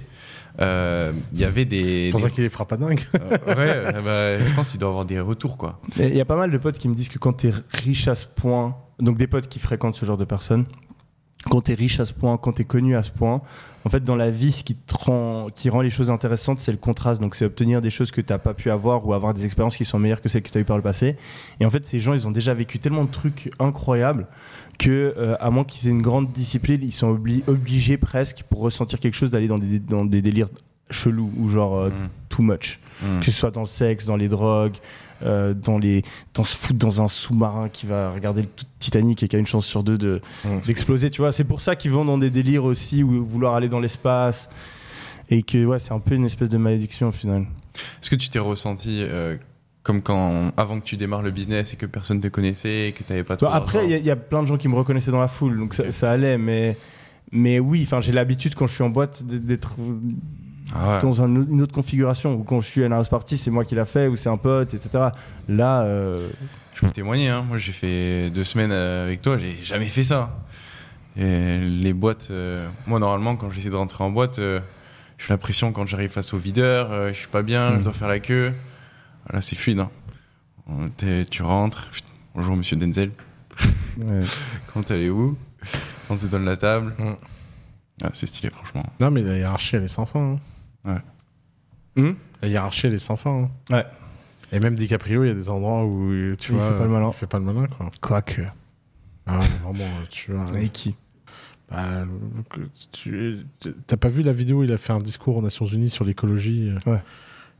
Euh, 0.60 1.12
Il 1.34 1.40
y 1.40 1.44
avait 1.44 1.66
des. 1.66 2.06
C'est 2.08 2.12
pour 2.12 2.20
ça 2.22 2.28
des- 2.28 2.34
qu'il 2.34 2.44
les 2.44 2.50
fera 2.50 2.66
pas 2.66 2.78
dingue. 2.78 3.00
Euh, 3.14 3.56
ouais, 3.56 4.02
bah, 4.04 4.46
je 4.46 4.56
pense 4.56 4.72
qu'il 4.72 4.80
doit 4.80 4.90
avoir 4.90 5.06
des 5.06 5.20
retours, 5.20 5.58
quoi. 5.58 5.80
Il 5.98 6.16
y 6.16 6.22
a 6.22 6.26
pas 6.26 6.36
mal 6.38 6.50
de 6.52 6.58
potes 6.58 6.78
qui 6.78 6.88
me 6.88 6.96
disent 6.96 7.10
que 7.10 7.20
quand 7.20 7.34
t'es 7.34 7.52
riche 7.74 8.08
à 8.08 8.16
ce 8.16 8.26
point, 8.26 8.76
donc 9.00 9.18
des 9.18 9.28
potes 9.28 9.48
qui 9.48 9.60
fréquentent 9.60 9.96
ce 9.96 10.06
genre 10.06 10.18
de 10.18 10.26
personnes, 10.26 10.66
quand 11.50 11.62
t'es 11.62 11.74
riche 11.74 12.00
à 12.00 12.06
ce 12.06 12.14
point, 12.14 12.38
quand 12.38 12.54
t'es 12.54 12.64
connu 12.66 12.96
à 12.96 13.04
ce 13.04 13.12
point, 13.12 13.42
en 13.86 13.90
fait, 13.90 14.04
dans 14.04 14.16
la 14.16 14.32
vie, 14.32 14.52
ce 14.52 14.64
qui, 14.64 14.76
te 14.76 14.96
rend, 14.96 15.48
qui 15.54 15.70
rend 15.70 15.82
les 15.82 15.92
choses 15.92 16.10
intéressantes, 16.10 16.60
c'est 16.60 16.72
le 16.72 16.78
contraste. 16.78 17.22
Donc, 17.22 17.36
c'est 17.36 17.46
obtenir 17.46 17.82
des 17.82 17.92
choses 17.92 18.10
que 18.12 18.20
t'as 18.20 18.40
pas 18.40 18.54
pu 18.56 18.72
avoir 18.72 19.08
ou 19.08 19.14
avoir 19.14 19.34
des 19.34 19.46
expériences 19.46 19.78
qui 19.78 19.86
sont 19.86 20.00
meilleures 20.00 20.22
que 20.22 20.30
celles 20.30 20.42
que 20.42 20.50
t'as 20.50 20.60
eues 20.60 20.66
par 20.66 20.78
le 20.78 20.84
passé. 20.84 21.18
Et 21.60 21.66
en 21.66 21.70
fait, 21.70 21.86
ces 21.86 22.00
gens, 22.00 22.14
ils 22.14 22.28
ont 22.28 22.32
déjà 22.32 22.54
vécu 22.54 22.80
tellement 22.80 23.04
de 23.04 23.12
trucs 23.12 23.52
incroyables 23.60 24.26
que, 24.80 25.14
euh, 25.18 25.36
à 25.40 25.52
moins 25.52 25.64
qu'ils 25.64 25.88
aient 25.88 25.92
une 25.92 26.02
grande 26.02 26.32
discipline, 26.32 26.82
ils 26.82 26.92
sont 26.92 27.16
obli- 27.16 27.44
obligés 27.48 27.98
presque, 27.98 28.44
pour 28.50 28.62
ressentir 28.62 29.00
quelque 29.00 29.14
chose, 29.16 29.30
d'aller 29.30 29.48
dans 29.48 29.60
des, 29.60 29.80
dans 29.80 30.04
des 30.04 30.22
délires 30.22 30.50
chelous 30.90 31.32
ou 31.38 31.50
genre 31.50 31.78
euh, 31.78 31.90
Mm. 31.90 32.10
too 32.30 32.42
much 32.44 32.80
Mm. 33.02 33.20
que 33.20 33.26
ce 33.26 33.32
soit 33.32 33.52
dans 33.52 33.62
le 33.62 33.68
sexe, 33.68 34.06
dans 34.06 34.16
les 34.16 34.28
drogues, 34.30 34.76
euh, 35.24 35.54
dans, 35.54 35.78
les, 35.78 36.04
dans 36.34 36.44
se 36.44 36.56
foutre 36.56 36.80
dans 36.80 37.02
un 37.02 37.08
sous-marin 37.08 37.68
qui 37.70 37.86
va 37.88 38.12
regarder 38.12 38.42
le 38.44 38.48
Titanic 38.80 39.22
et 39.24 39.28
qui 39.28 39.36
a 39.36 39.40
une 39.40 39.48
chance 39.48 39.66
sur 39.66 39.84
deux 39.84 39.98
de- 39.98 40.22
Mm. 40.46 40.60
d'exploser. 40.66 41.10
Tu 41.10 41.22
vois, 41.22 41.32
c'est 41.32 41.44
pour 41.44 41.62
ça 41.62 41.76
qu'ils 41.76 41.92
vont 41.92 42.06
dans 42.06 42.18
des 42.18 42.30
délires 42.30 42.64
aussi 42.64 43.04
ou 43.04 43.26
vouloir 43.26 43.56
aller 43.56 43.68
dans 43.70 43.80
l'espace 43.80 44.50
et 45.30 45.42
que 45.44 45.66
ouais, 45.66 45.80
c'est 45.80 45.92
un 45.94 46.00
peu 46.00 46.16
une 46.16 46.26
espèce 46.26 46.50
de 46.50 46.58
malédiction 46.58 47.10
au 47.10 47.12
final. 47.12 47.46
Est-ce 48.02 48.10
que 48.10 48.16
tu 48.16 48.30
t'es 48.30 48.40
ressenti 48.40 49.00
euh, 49.02 49.36
comme 49.84 50.02
quand, 50.02 50.52
avant 50.56 50.80
que 50.80 50.86
tu 50.86 50.96
démarres 50.98 51.22
le 51.24 51.32
business 51.32 51.74
et 51.74 51.78
que 51.78 51.86
personne 51.86 52.20
te 52.22 52.28
connaissait, 52.28 52.90
et 52.90 52.92
que 52.92 53.04
tu 53.04 53.12
n'avais 53.12 53.24
pas 53.24 53.36
trop 53.38 53.48
Bah, 53.48 53.56
après, 53.56 53.84
il 53.86 53.92
y, 53.92 53.94
a- 53.94 53.98
il 53.98 54.06
y 54.06 54.10
a 54.12 54.16
plein 54.16 54.42
de 54.42 54.48
gens 54.48 54.58
qui 54.58 54.68
me 54.68 54.76
reconnaissaient 54.76 55.12
dans 55.12 55.20
la 55.22 55.28
foule, 55.28 55.58
donc 55.58 55.74
ça, 55.90 56.12
allait, 56.12 56.38
mais. 56.38 56.78
Mais 57.32 57.60
oui, 57.60 57.82
enfin, 57.86 58.02
j'ai 58.02 58.12
l'habitude 58.14 58.56
quand 58.56 58.68
je 58.68 58.74
suis 58.76 58.84
en 58.84 58.90
boîte 58.90 59.24
d'être 59.24 59.76
Ah 60.74 60.96
ouais. 60.96 61.02
dans 61.02 61.14
une 61.26 61.62
autre 61.62 61.74
configuration. 61.74 62.34
Ou 62.34 62.44
quand 62.44 62.60
je 62.62 62.68
suis 62.68 62.84
à 62.84 62.90
la 62.90 62.98
house 62.98 63.10
party, 63.10 63.38
c'est 63.38 63.52
moi 63.52 63.66
qui 63.66 63.76
l'a 63.76 63.86
fait, 63.86 64.08
ou 64.08 64.16
c'est 64.16 64.30
un 64.30 64.38
pote, 64.38 64.74
etc. 64.74 65.10
Là, 65.48 65.82
euh, 65.84 66.30
Je 66.74 66.82
peux 66.82 66.90
témoigner, 66.92 67.30
hein. 67.30 67.44
moi 67.48 67.58
j'ai 67.58 67.72
fait 67.72 68.30
deux 68.32 68.44
semaines 68.44 68.72
euh, 68.72 69.06
avec 69.06 69.22
toi, 69.22 69.38
j'ai 69.38 69.58
jamais 69.64 69.86
fait 69.86 70.04
ça. 70.04 70.36
Et 71.18 71.60
les 71.60 71.94
boîtes, 71.94 72.28
euh, 72.32 72.68
moi 72.88 73.00
normalement 73.00 73.36
quand 73.38 73.50
j'essaie 73.50 73.70
de 73.70 73.76
rentrer 73.76 74.04
en 74.04 74.10
boîte, 74.10 74.40
euh, 74.40 74.60
j'ai 75.18 75.28
l'impression 75.30 75.72
quand 75.72 75.86
j'arrive 75.86 76.10
face 76.10 76.34
au 76.34 76.38
videur, 76.38 76.92
euh, 76.92 77.10
je 77.14 77.20
suis 77.20 77.28
pas 77.30 77.42
bien, 77.44 77.72
Mm. 77.72 77.80
je 77.80 77.84
dois 77.86 77.94
faire 77.94 78.10
la 78.10 78.20
queue. 78.20 78.52
Là 79.32 79.42
c'est 79.42 79.56
fluide. 79.56 79.80
hein. 79.80 80.90
Tu 81.30 81.42
rentres, 81.44 81.90
bonjour 82.34 82.56
monsieur 82.58 82.76
Denzel, 82.76 83.12
ouais. 84.00 84.20
quand 84.74 84.84
t'es 84.84 85.08
où 85.10 85.38
On 86.10 86.18
te 86.18 86.26
donne 86.26 86.44
la 86.46 86.58
table. 86.58 86.94
Mm. 86.98 87.14
Ah, 88.04 88.10
c'est 88.12 88.26
stylé 88.26 88.50
franchement. 88.50 88.84
Non, 89.00 89.10
mais 89.10 89.22
la 89.22 89.38
hiérarchie, 89.38 89.78
elle 89.78 89.84
est 89.84 89.88
sans 89.88 90.06
fin. 90.06 90.20
hein. 90.34 90.40
Hmm? 91.96 92.12
La 92.42 92.48
hiérarchie, 92.48 92.88
elle 92.88 92.94
est 92.94 92.98
sans 93.00 93.16
fin. 93.16 93.44
hein. 93.72 93.74
Ouais. 93.76 93.86
Et 94.52 94.60
même 94.60 94.76
DiCaprio, 94.76 95.24
il 95.24 95.28
y 95.28 95.32
a 95.32 95.34
des 95.34 95.50
endroits 95.50 95.86
où 95.86 96.12
tu 96.38 96.52
Il 96.52 96.58
vois, 96.58 96.70
fait 96.72 96.78
pas 96.78 96.84
le 96.84 96.90
malin. 96.90 97.12
il 97.14 97.18
fait 97.18 97.28
pas 97.28 97.40
le 97.40 97.46
malin, 97.46 97.68
quoi. 97.68 97.92
Quoique. 98.02 98.42
Ah 99.26 99.40
ouais, 99.40 99.46
vraiment, 99.64 99.90
tu 100.10 100.32
vois. 100.32 100.46
Avec 100.48 100.72
qui? 100.72 100.96
Bah, 101.72 102.06
tu 102.92 103.40
t'as 103.88 103.98
pas 103.98 104.08
vu 104.10 104.22
la 104.22 104.34
vidéo 104.34 104.60
où 104.60 104.64
il 104.64 104.72
a 104.72 104.78
fait 104.78 104.94
un 104.94 105.00
discours 105.00 105.38
aux 105.38 105.42
Nations 105.42 105.66
Unies 105.66 105.90
sur 105.90 106.06
l'écologie 106.06 106.70
euh, 106.70 106.92
Ouais. 106.92 107.02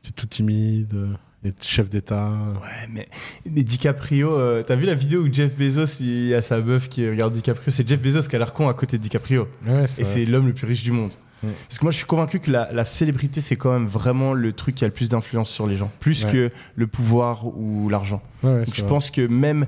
Était 0.04 0.12
tout 0.16 0.28
timide, 0.28 0.94
euh, 0.94 1.14
il 1.44 1.50
est 1.50 1.64
chef 1.64 1.90
d'État. 1.90 2.30
Ouais, 2.62 2.88
mais, 2.92 3.08
mais 3.50 3.64
DiCaprio, 3.64 4.32
euh, 4.38 4.62
t'as 4.62 4.76
vu 4.76 4.86
la 4.86 4.94
vidéo 4.94 5.24
où 5.24 5.34
Jeff 5.34 5.56
Bezos, 5.58 6.02
il 6.02 6.28
y 6.28 6.36
a 6.36 6.44
sa 6.44 6.62
meuf 6.62 6.88
qui 6.88 7.10
regarde 7.10 7.34
DiCaprio 7.34 7.72
C'est 7.72 7.88
Jeff 7.88 8.00
Bezos 8.00 8.28
qui 8.30 8.36
a 8.36 8.40
l'air 8.40 8.54
con 8.54 8.70
à 8.70 8.76
côté 8.76 9.00
de 9.00 9.02
DiCaprio. 9.04 9.48
Ouais, 9.66 9.86
Et 9.86 9.88
c'est 9.88 10.26
l'homme 10.26 10.46
le 10.48 10.54
plus 10.54 10.68
riche 10.68 10.84
du 10.84 10.92
monde. 10.92 11.14
Mm. 11.44 11.48
Parce 11.68 11.80
que 11.80 11.86
moi, 11.86 11.92
je 11.92 11.98
suis 11.98 12.06
convaincu 12.06 12.40
que 12.40 12.50
la, 12.52 12.72
la 12.72 12.86
célébrité, 12.86 13.42
c'est 13.42 13.56
quand 13.56 13.72
même 13.72 13.88
vraiment 13.88 14.34
le 14.34 14.54
truc 14.54 14.76
qui 14.76 14.84
a 14.84 14.88
le 14.88 14.94
plus 14.94 15.10
d'influence 15.10 15.50
sur 15.50 15.68
les 15.68 15.78
gens. 15.78 15.92
Plus 16.00 16.24
Ouais. 16.26 16.32
que 16.32 16.52
le 16.76 16.88
pouvoir 16.88 17.46
ou 17.48 17.90
l'argent. 17.90 18.22
ouais, 18.44 18.64
je 18.66 18.82
vrai. 18.82 18.90
pense 18.90 19.12
que 19.12 19.26
même 19.28 19.66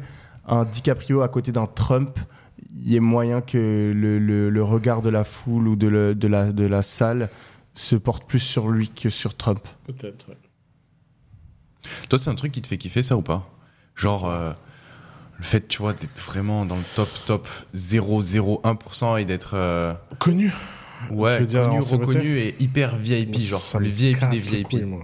un 0.48 0.64
DiCaprio 0.66 1.22
à 1.22 1.28
côté 1.30 1.52
d'un 1.52 1.66
Trump, 1.66 2.18
il 2.74 2.92
y 2.94 2.98
a 2.98 3.02
moyen 3.02 3.42
que 3.42 3.92
le, 3.94 4.18
le- 4.20 4.50
le 4.50 4.64
regard 4.64 5.02
de 5.02 5.10
la 5.10 5.24
foule 5.24 5.68
ou 5.68 5.76
de, 5.76 5.88
le- 5.88 6.16
de 6.16 6.28
la, 6.28 6.52
de 6.52 6.66
la 6.66 6.82
salle 6.82 7.30
se 7.74 7.96
porte 7.96 8.26
plus 8.28 8.40
sur 8.40 8.70
lui 8.70 8.90
que 8.90 9.10
sur 9.10 9.36
Trump. 9.36 9.60
Peut-être, 9.86 10.30
ouais. 10.30 10.38
Toi 12.10 12.18
c'est 12.20 12.30
un 12.30 12.36
truc 12.36 12.52
qui 12.52 12.62
te 12.62 12.68
fait 12.68 12.78
kiffer 12.78 13.04
ça 13.04 13.16
ou 13.18 13.22
pas? 13.22 13.50
Genre 13.96 14.30
euh, 14.30 14.52
le 15.38 15.44
fait 15.44 15.68
tu 15.68 15.80
vois 15.80 15.94
d'être 15.94 16.18
vraiment 16.20 16.66
dans 16.66 16.76
le 16.76 16.84
top 16.96 17.10
top 17.26 17.48
0,01% 17.76 19.20
et 19.22 19.26
d'être... 19.26 19.52
euh, 19.54 19.94
Connu. 20.20 20.52
Ouais, 21.12 21.46
dire 21.46 21.64
connu, 21.70 21.80
reconnu 21.80 22.38
et 22.40 22.56
hyper 22.60 22.96
VIP, 22.98 23.38
genre 23.40 23.60
Ça 23.60 23.80
le 23.80 23.88
VIP 23.88 24.20
des 24.32 24.38
VIP. 24.38 24.68
couilles, 24.68 24.84
moi. 24.84 25.04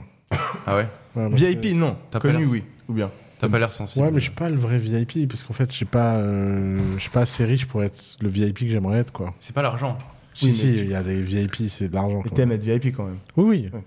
Ah 0.66 0.76
ouais 0.78 0.88
VIP, 1.34 1.76
non. 1.76 1.96
T'as 2.10 2.20
pas 2.20 2.30
Connu, 2.30 2.44
l'air- 2.44 2.52
oui. 2.52 2.64
Ou 2.90 2.94
bien. 2.94 3.12
T'as 3.40 3.50
pas 3.50 3.60
l'air 3.60 3.72
sensible. 3.72 4.06
Ouais, 4.06 4.12
mais 4.12 4.20
je 4.20 4.24
suis 4.24 4.32
pas 4.34 4.50
le 4.50 4.56
vrai 4.56 4.78
VIP, 4.80 5.28
parce 5.28 5.44
qu'en 5.44 5.54
fait, 5.54 5.70
je 5.70 5.76
suis 5.76 5.86
pas, 5.86 6.16
euh, 6.16 6.80
je 6.96 7.00
suis 7.02 7.10
pas 7.10 7.22
assez 7.22 7.44
riche 7.46 7.66
pour 7.66 7.84
être 7.84 8.02
le 8.22 8.30
VIP 8.30 8.60
que 8.62 8.70
j'aimerais 8.70 9.00
être, 9.00 9.12
quoi. 9.12 9.34
C'est 9.40 9.54
pas 9.54 9.62
l'argent. 9.62 9.98
Si, 10.34 10.46
Oui, 10.48 10.54
si, 10.54 10.66
mais 10.66 10.72
il 10.78 10.88
y 10.88 10.96
a 10.96 11.04
des 11.04 11.22
VIP, 11.22 11.56
c'est 11.70 11.90
de 11.90 11.94
l'argent. 11.94 12.22
Quoi. 12.22 12.32
t'aimes 12.32 12.54
être 12.54 12.64
VIP 12.64 12.96
quand 12.96 13.04
même. 13.06 13.16
Oui, 13.38 13.46
oui. 13.46 13.70
Ouais. 13.74 13.84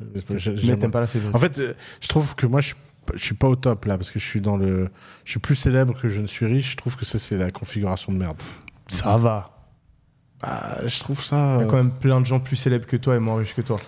Mais 0.68 0.76
t'aimes 0.76 0.90
pas 0.92 1.00
la 1.00 1.06
célébrité. 1.08 1.36
En 1.36 1.40
fait, 1.40 1.58
euh, 1.58 1.74
je 2.00 2.06
trouve 2.08 2.34
que 2.36 2.46
moi, 2.46 2.60
je 2.60 2.66
suis, 2.68 2.76
pas- 3.04 3.14
je 3.16 3.24
suis 3.24 3.34
pas 3.34 3.48
au 3.48 3.56
top 3.56 3.84
là, 3.86 3.96
parce 3.98 4.10
que 4.12 4.20
je 4.20 4.24
suis 4.24 4.40
dans 4.40 4.56
le, 4.56 4.88
je 5.24 5.30
suis 5.32 5.40
plus 5.40 5.56
célèbre 5.56 6.00
que 6.00 6.08
je 6.08 6.20
ne 6.20 6.26
suis 6.28 6.46
riche. 6.46 6.72
Je 6.72 6.76
trouve 6.76 6.94
que 6.96 7.04
ça, 7.04 7.18
c'est 7.18 7.36
la 7.36 7.50
configuration 7.50 8.12
de 8.12 8.18
merde. 8.18 8.40
ça 8.88 9.16
va. 9.16 9.55
Bah, 10.42 10.78
je 10.86 10.98
trouve 11.00 11.24
ça. 11.24 11.56
Il 11.56 11.60
y 11.60 11.62
euh, 11.62 11.66
a 11.66 11.70
quand 11.70 11.76
même 11.76 11.92
plein 11.92 12.20
de 12.20 12.26
gens 12.26 12.40
plus 12.40 12.56
célèbres 12.56 12.86
que 12.86 12.96
toi 12.96 13.16
et 13.16 13.18
moins 13.18 13.36
riches 13.38 13.54
que 13.54 13.62
toi. 13.62 13.78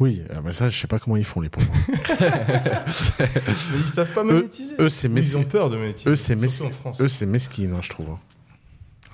Oui, 0.00 0.22
euh, 0.30 0.40
mais 0.44 0.52
ça, 0.52 0.68
je 0.70 0.76
sais 0.78 0.88
pas 0.88 0.98
comment 0.98 1.16
ils 1.16 1.24
font 1.24 1.40
les 1.40 1.48
pauvres. 1.48 1.70
Mais 1.86 3.28
ils 3.48 3.88
savent 3.88 4.12
pas 4.12 4.24
monétiser. 4.24 4.74
eux, 4.80 4.88
c'est 4.88 5.08
Ils 5.08 5.38
ont 5.38 5.44
peur 5.44 5.70
de 5.70 5.76
monétiser. 5.76 6.10
Eux, 6.10 6.16
c'est 6.16 6.34
mesquin. 6.34 6.66
en 6.66 6.70
France. 6.70 7.00
Eux, 7.00 7.08
c'est 7.08 7.26
mesquine, 7.26 7.72
hein, 7.74 7.80
je 7.82 7.90
trouve. 7.90 8.08
hein. 8.10 8.18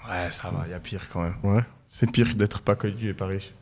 Ouais, 0.08 0.30
ça 0.30 0.50
va, 0.50 0.64
il 0.66 0.70
y 0.70 0.74
a 0.74 0.80
pire 0.80 1.08
quand 1.12 1.22
même. 1.22 1.34
Ouais, 1.42 1.62
C'est 1.90 2.10
pire 2.10 2.34
d'être 2.34 2.60
pas 2.62 2.74
connu 2.76 3.08
et 3.10 3.14
pas 3.14 3.26
riche. 3.26 3.52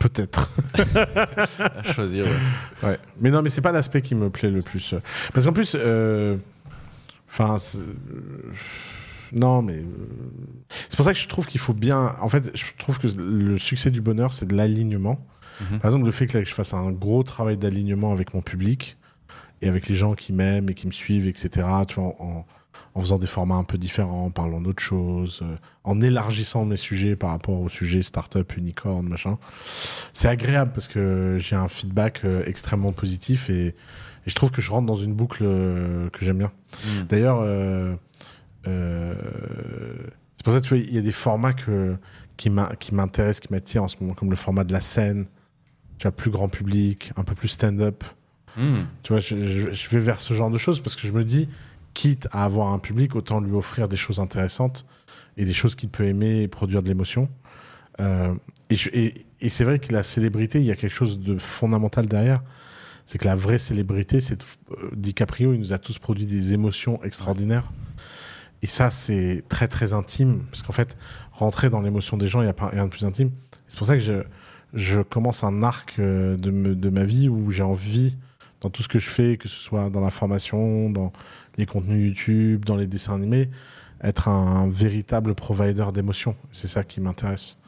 peut-être. 0.00 0.50
À 1.58 1.82
choisir, 1.94 2.24
ouais. 2.26 2.88
Ouais. 2.88 2.98
Mais 3.20 3.30
non, 3.30 3.40
mais 3.42 3.48
c'est 3.50 3.60
pas 3.60 3.70
l'aspect 3.72 4.02
qui 4.02 4.16
me 4.16 4.30
plaît 4.30 4.50
le 4.50 4.62
plus. 4.62 4.94
Parce 5.32 5.46
qu'en 5.46 5.52
plus, 5.52 5.76
euh, 5.78 6.36
enfin, 7.30 7.56
c'est- 7.58 7.78
euh, 7.78 8.52
non, 9.32 9.62
mais 9.62 9.76
euh, 9.76 9.84
c'est 10.88 10.96
pour 10.96 11.04
ça 11.04 11.12
que 11.12 11.18
je 11.18 11.28
trouve 11.28 11.46
qu'il 11.46 11.60
faut 11.60 11.74
bien. 11.74 12.14
En 12.20 12.28
fait, 12.28 12.50
je 12.54 12.64
trouve 12.78 12.98
que 12.98 13.08
le 13.08 13.58
succès 13.58 13.90
du 13.90 14.00
bonheur, 14.00 14.32
c'est 14.32 14.46
de 14.46 14.54
l'alignement. 14.54 15.24
Mhm. 15.60 15.78
Par 15.78 15.90
exemple, 15.90 16.06
le 16.06 16.12
fait 16.12 16.26
que, 16.26 16.38
là, 16.38 16.44
je 16.44 16.52
fasse 16.52 16.74
un 16.74 16.90
gros 16.92 17.22
travail 17.22 17.56
d'alignement 17.56 18.12
avec 18.12 18.34
mon 18.34 18.42
public 18.42 18.96
et 19.60 19.68
avec 19.68 19.88
les 19.88 19.94
gens 19.94 20.14
qui 20.14 20.32
m'aiment 20.32 20.68
et 20.68 20.74
qui 20.74 20.86
me 20.86 20.92
suivent, 20.92 21.26
etc. 21.26 21.66
Tu 21.88 21.94
vois, 21.94 22.14
en, 22.18 22.44
en 22.94 23.00
faisant 23.00 23.18
des 23.18 23.26
formats 23.26 23.56
un 23.56 23.64
peu 23.64 23.78
différents, 23.78 24.26
en 24.26 24.30
parlant 24.30 24.60
d'autres 24.60 24.82
choses, 24.82 25.40
euh, 25.42 25.56
en 25.84 26.00
élargissant 26.00 26.64
mes 26.64 26.76
sujets 26.76 27.16
par 27.16 27.30
rapport 27.30 27.58
aux 27.58 27.68
sujets 27.68 28.02
startup, 28.02 28.56
unicorn, 28.56 29.06
machin. 29.08 29.38
C'est 30.12 30.28
agréable 30.28 30.72
parce 30.74 30.88
que 30.88 31.36
j'ai 31.38 31.56
un 31.56 31.68
feedback 31.68 32.22
euh, 32.24 32.42
extrêmement 32.46 32.92
positif 32.92 33.48
et, 33.50 33.68
et 33.68 33.74
je 34.26 34.34
trouve 34.34 34.50
que 34.50 34.60
je 34.60 34.70
rentre 34.70 34.86
dans 34.86 34.96
une 34.96 35.14
boucle 35.14 35.44
que 35.44 36.24
j'aime 36.24 36.38
bien. 36.38 36.52
Mm. 36.84 37.02
D'ailleurs, 37.08 37.40
euh, 37.42 37.94
c'est 38.64 40.44
pour 40.44 40.52
ça 40.52 40.60
que 40.60 40.66
tu 40.66 40.74
vois, 40.74 40.78
il 40.84 40.94
y 40.94 40.98
a 40.98 41.02
des 41.02 41.12
formats 41.12 41.52
que, 41.52 41.96
qui 42.36 42.50
m'in- 42.50 42.74
qui 42.78 42.94
m'intéressent, 42.94 43.40
qui 43.40 43.52
m'attirent 43.52 43.84
en 43.84 43.88
ce 43.88 43.96
moment, 44.00 44.14
comme 44.14 44.30
le 44.30 44.36
format 44.36 44.64
de 44.64 44.72
la 44.72 44.80
scène, 44.80 45.26
tu 45.98 46.04
vois, 46.04 46.12
plus 46.12 46.30
grand 46.30 46.48
public, 46.48 47.12
un 47.16 47.24
peu 47.24 47.34
plus 47.34 47.48
stand-up. 47.48 48.04
Mm. 48.56 48.80
Tu 49.02 49.12
vois, 49.12 49.20
je, 49.20 49.36
je- 49.36 49.70
je 49.70 49.88
vais 49.90 50.00
vers 50.00 50.20
ce 50.20 50.34
genre 50.34 50.50
de 50.50 50.58
choses 50.58 50.80
parce 50.80 50.96
que 50.96 51.06
je 51.06 51.12
me 51.12 51.24
dis, 51.24 51.48
quitte 51.94 52.28
à 52.32 52.44
avoir 52.44 52.72
un 52.72 52.78
public, 52.78 53.14
autant 53.16 53.40
lui 53.40 53.52
offrir 53.52 53.88
des 53.88 53.96
choses 53.96 54.18
intéressantes 54.18 54.84
et 55.36 55.44
des 55.44 55.52
choses 55.52 55.74
qu'il 55.74 55.88
peut 55.90 56.04
aimer 56.04 56.42
et 56.42 56.48
produire 56.48 56.82
de 56.82 56.88
l'émotion. 56.88 57.28
Euh, 58.00 58.34
et 58.70 58.74
je- 58.76 58.90
et- 58.92 59.26
et 59.40 59.48
c'est 59.48 59.64
vrai 59.64 59.78
que 59.78 59.92
la 59.92 60.02
célébrité, 60.02 60.58
il 60.58 60.64
y 60.64 60.70
a 60.70 60.76
quelque 60.76 60.94
chose 60.94 61.18
de 61.20 61.36
fondamental 61.38 62.06
derrière. 62.06 62.42
C'est 63.04 63.18
que 63.18 63.24
la 63.26 63.36
vraie 63.36 63.58
célébrité, 63.58 64.20
c'est 64.20 64.42
euh, 64.70 64.88
DiCaprio, 64.94 65.52
il 65.52 65.58
nous 65.60 65.72
a 65.72 65.78
tous 65.78 65.98
produit 65.98 66.26
des 66.26 66.54
émotions 66.54 67.02
extraordinaires. 67.04 67.70
Et 68.62 68.66
ça, 68.66 68.90
c'est 68.90 69.42
très 69.48 69.66
très 69.68 69.92
intime, 69.92 70.40
parce 70.50 70.62
qu'en 70.62 70.72
fait, 70.72 70.96
rentrer 71.32 71.68
dans 71.68 71.80
l'émotion 71.80 72.16
des 72.16 72.28
gens, 72.28 72.40
il 72.40 72.44
n'y 72.44 72.50
a 72.50 72.54
pas 72.54 72.68
rien 72.68 72.84
de 72.84 72.90
plus 72.90 73.04
intime. 73.04 73.30
C'est 73.66 73.76
pour 73.76 73.86
ça 73.86 73.94
que 73.96 74.02
je, 74.02 74.22
je 74.74 75.00
commence 75.00 75.42
un 75.44 75.62
arc 75.64 75.94
euh, 75.98 76.36
de, 76.36 76.50
me- 76.50 76.76
de 76.76 76.88
ma 76.88 77.04
vie 77.04 77.28
où 77.28 77.50
j'ai 77.50 77.64
envie, 77.64 78.16
dans 78.60 78.70
tout 78.70 78.82
ce 78.84 78.88
que 78.88 79.00
je 79.00 79.08
fais, 79.08 79.36
que 79.36 79.48
ce 79.48 79.56
soit 79.58 79.90
dans 79.90 80.00
la 80.00 80.10
formation, 80.10 80.90
dans 80.90 81.12
les 81.58 81.66
contenus 81.66 82.06
YouTube, 82.06 82.64
dans 82.64 82.76
les 82.76 82.86
dessins 82.86 83.14
animés, 83.16 83.50
être 84.04 84.28
un, 84.28 84.68
véritable 84.68 85.34
provider 85.34 85.86
d'émotions. 85.92 86.36
C'est 86.52 86.68
ça 86.68 86.84
qui 86.84 87.00
m'intéresse. 87.00 87.58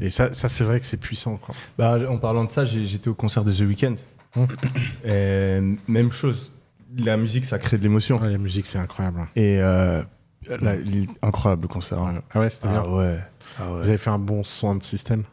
Et 0.00 0.10
ça, 0.10 0.32
ça 0.32 0.48
c'est 0.48 0.64
vrai 0.64 0.80
que 0.80 0.86
c'est 0.86 0.96
puissant. 0.96 1.36
Quoi. 1.36 1.54
Bah, 1.78 1.98
en 2.08 2.18
parlant 2.18 2.44
de 2.44 2.50
ça, 2.50 2.64
j'étais 2.64 3.08
au 3.08 3.14
concert 3.14 3.44
de 3.44 3.52
The 3.52 3.60
Weeknd. 3.60 3.94
Et 5.04 5.60
même 5.88 6.10
chose. 6.12 6.52
La 6.98 7.16
musique, 7.16 7.44
ça 7.44 7.58
crée 7.58 7.78
de 7.78 7.82
l'émotion. 7.82 8.18
Ouais, 8.20 8.30
la 8.30 8.38
musique, 8.38 8.66
c'est 8.66 8.78
incroyable. 8.78 9.20
hein. 9.20 9.28
Et, 9.36 9.58
euh, 9.60 10.02
Incroyable 11.22 11.62
le 11.62 11.68
concert. 11.68 11.98
hein. 12.00 12.22
Ah 12.32 12.40
ouais, 12.40 12.50
c'était 12.50 12.68
bien. 12.68 12.82
Ah 12.86 12.94
ouais. 12.94 13.18
Ah 13.58 13.62
Vous 13.68 13.74
ouais. 13.76 13.80
avez 13.88 13.98
fait 13.98 14.10
un 14.10 14.18
bon 14.18 14.44
soin 14.44 14.74
de 14.74 14.82
système? 14.82 15.24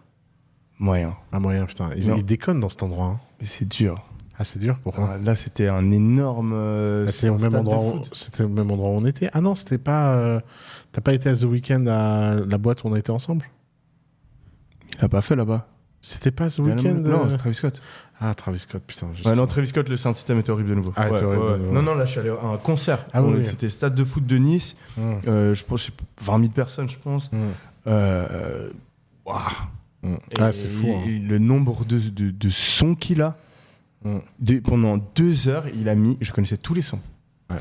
Moyen. 0.79 1.15
Ah 1.31 1.39
moyen, 1.39 1.65
putain. 1.65 1.91
Ils, 1.95 2.07
ils 2.17 2.25
déconnent 2.25 2.59
dans 2.59 2.69
cet 2.69 2.83
endroit. 2.83 3.05
hein. 3.05 3.19
Mais 3.39 3.45
c'est 3.45 3.67
dur. 3.67 4.01
Ah, 4.37 4.43
c'est 4.43 4.57
dur, 4.59 4.79
pourquoi? 4.81 5.11
Ah, 5.13 5.17
Là, 5.19 5.35
c'était 5.35 5.67
un 5.67 5.91
énorme. 5.91 6.53
euh, 6.55 7.07
Ah, 7.07 7.27
au 7.29 7.37
même 7.37 7.53
endroit. 7.55 8.01
C'était 8.11 8.43
au 8.43 8.49
même 8.49 8.71
endroit 8.71 8.89
où 8.89 8.93
on 8.93 9.05
était. 9.05 9.29
Ah 9.33 9.41
non, 9.41 9.53
c'était 9.55 9.77
pas. 9.77 10.15
euh, 10.15 10.39
T'as 10.91 11.01
pas 11.01 11.13
été 11.13 11.29
à 11.29 11.35
The 11.35 11.43
Weeknd 11.43 11.85
à 11.87 12.35
la 12.35 12.57
boîte 12.57 12.83
où 12.83 12.87
on 12.87 12.93
a 12.93 12.99
été 12.99 13.11
ensemble? 13.11 13.45
Il 14.97 15.05
a 15.05 15.09
pas 15.09 15.21
fait 15.21 15.35
là-bas. 15.35 15.67
C'était 16.01 16.31
pas 16.31 16.49
The 16.49 16.59
Weeknd 16.59 17.01
la- 17.03 17.09
Non, 17.09 17.29
euh, 17.29 17.37
Travis 17.37 17.55
Scott. 17.55 17.81
Ah, 18.25 18.33
Travis 18.33 18.59
Scott, 18.59 18.81
putain. 18.87 19.07
je 19.15 19.27
Ouais, 19.27 19.35
non. 19.35 19.45
Travis 19.47 19.67
Scott, 19.67 19.89
le 19.89 19.97
sound 19.97 20.15
system 20.15 20.39
était 20.39 20.49
horrible 20.51 20.69
de 20.69 20.75
nouveau. 20.75 20.93
Ah, 20.95 21.09
Ouais, 21.09 21.15
était 21.17 21.25
horrible 21.25 21.41
ouais, 21.43 21.47
de 21.49 21.53
ouais. 21.53 21.59
nouveau. 21.59 21.73
Non, 21.73 21.81
non, 21.81 21.95
là, 21.95 22.05
je 22.05 22.11
suis 22.11 22.19
allé 22.21 22.29
à 22.29 22.45
un 22.45 22.57
concert. 22.57 23.05
Ah 23.11 23.21
oui, 23.21 23.33
On- 23.33 23.37
oui. 23.37 23.43
C'était 23.45 23.67
stade 23.69 23.95
de 23.95 24.03
foot 24.05 24.25
de 24.25 24.37
Nice. 24.37 24.75
Hum, 24.97 25.19
Euh, 25.27 25.53
je 25.53 25.63
pense, 25.65 25.81
je 25.81 25.85
sais 25.87 25.91
pas, 25.91 26.03
20 26.31 26.39
000 26.39 26.51
personnes, 26.51 26.89
je 26.89 26.97
pense. 26.97 27.29
Euh, 27.87 28.69
waouh. 29.25 29.39
Et 30.05 30.07
Ah, 30.39 30.51
c'est 30.51 30.69
fou. 30.69 30.87
hein. 30.87 31.03
Le 31.07 31.37
nombre 31.39 31.85
de, 31.85 31.97
de, 31.99 32.31
de 32.31 32.49
sons 32.49 32.95
qu'il 32.95 33.21
a. 33.21 33.35
De- 34.39 34.59
pendant 34.59 34.97
deux 35.15 35.47
heures, 35.47 35.65
il 35.69 35.87
a 35.89 35.95
mis. 35.95 36.17
Je 36.21 36.31
connaissais 36.33 36.57
tous 36.57 36.73
les 36.73 36.81
sons. 36.81 36.99
Tu 37.49 37.57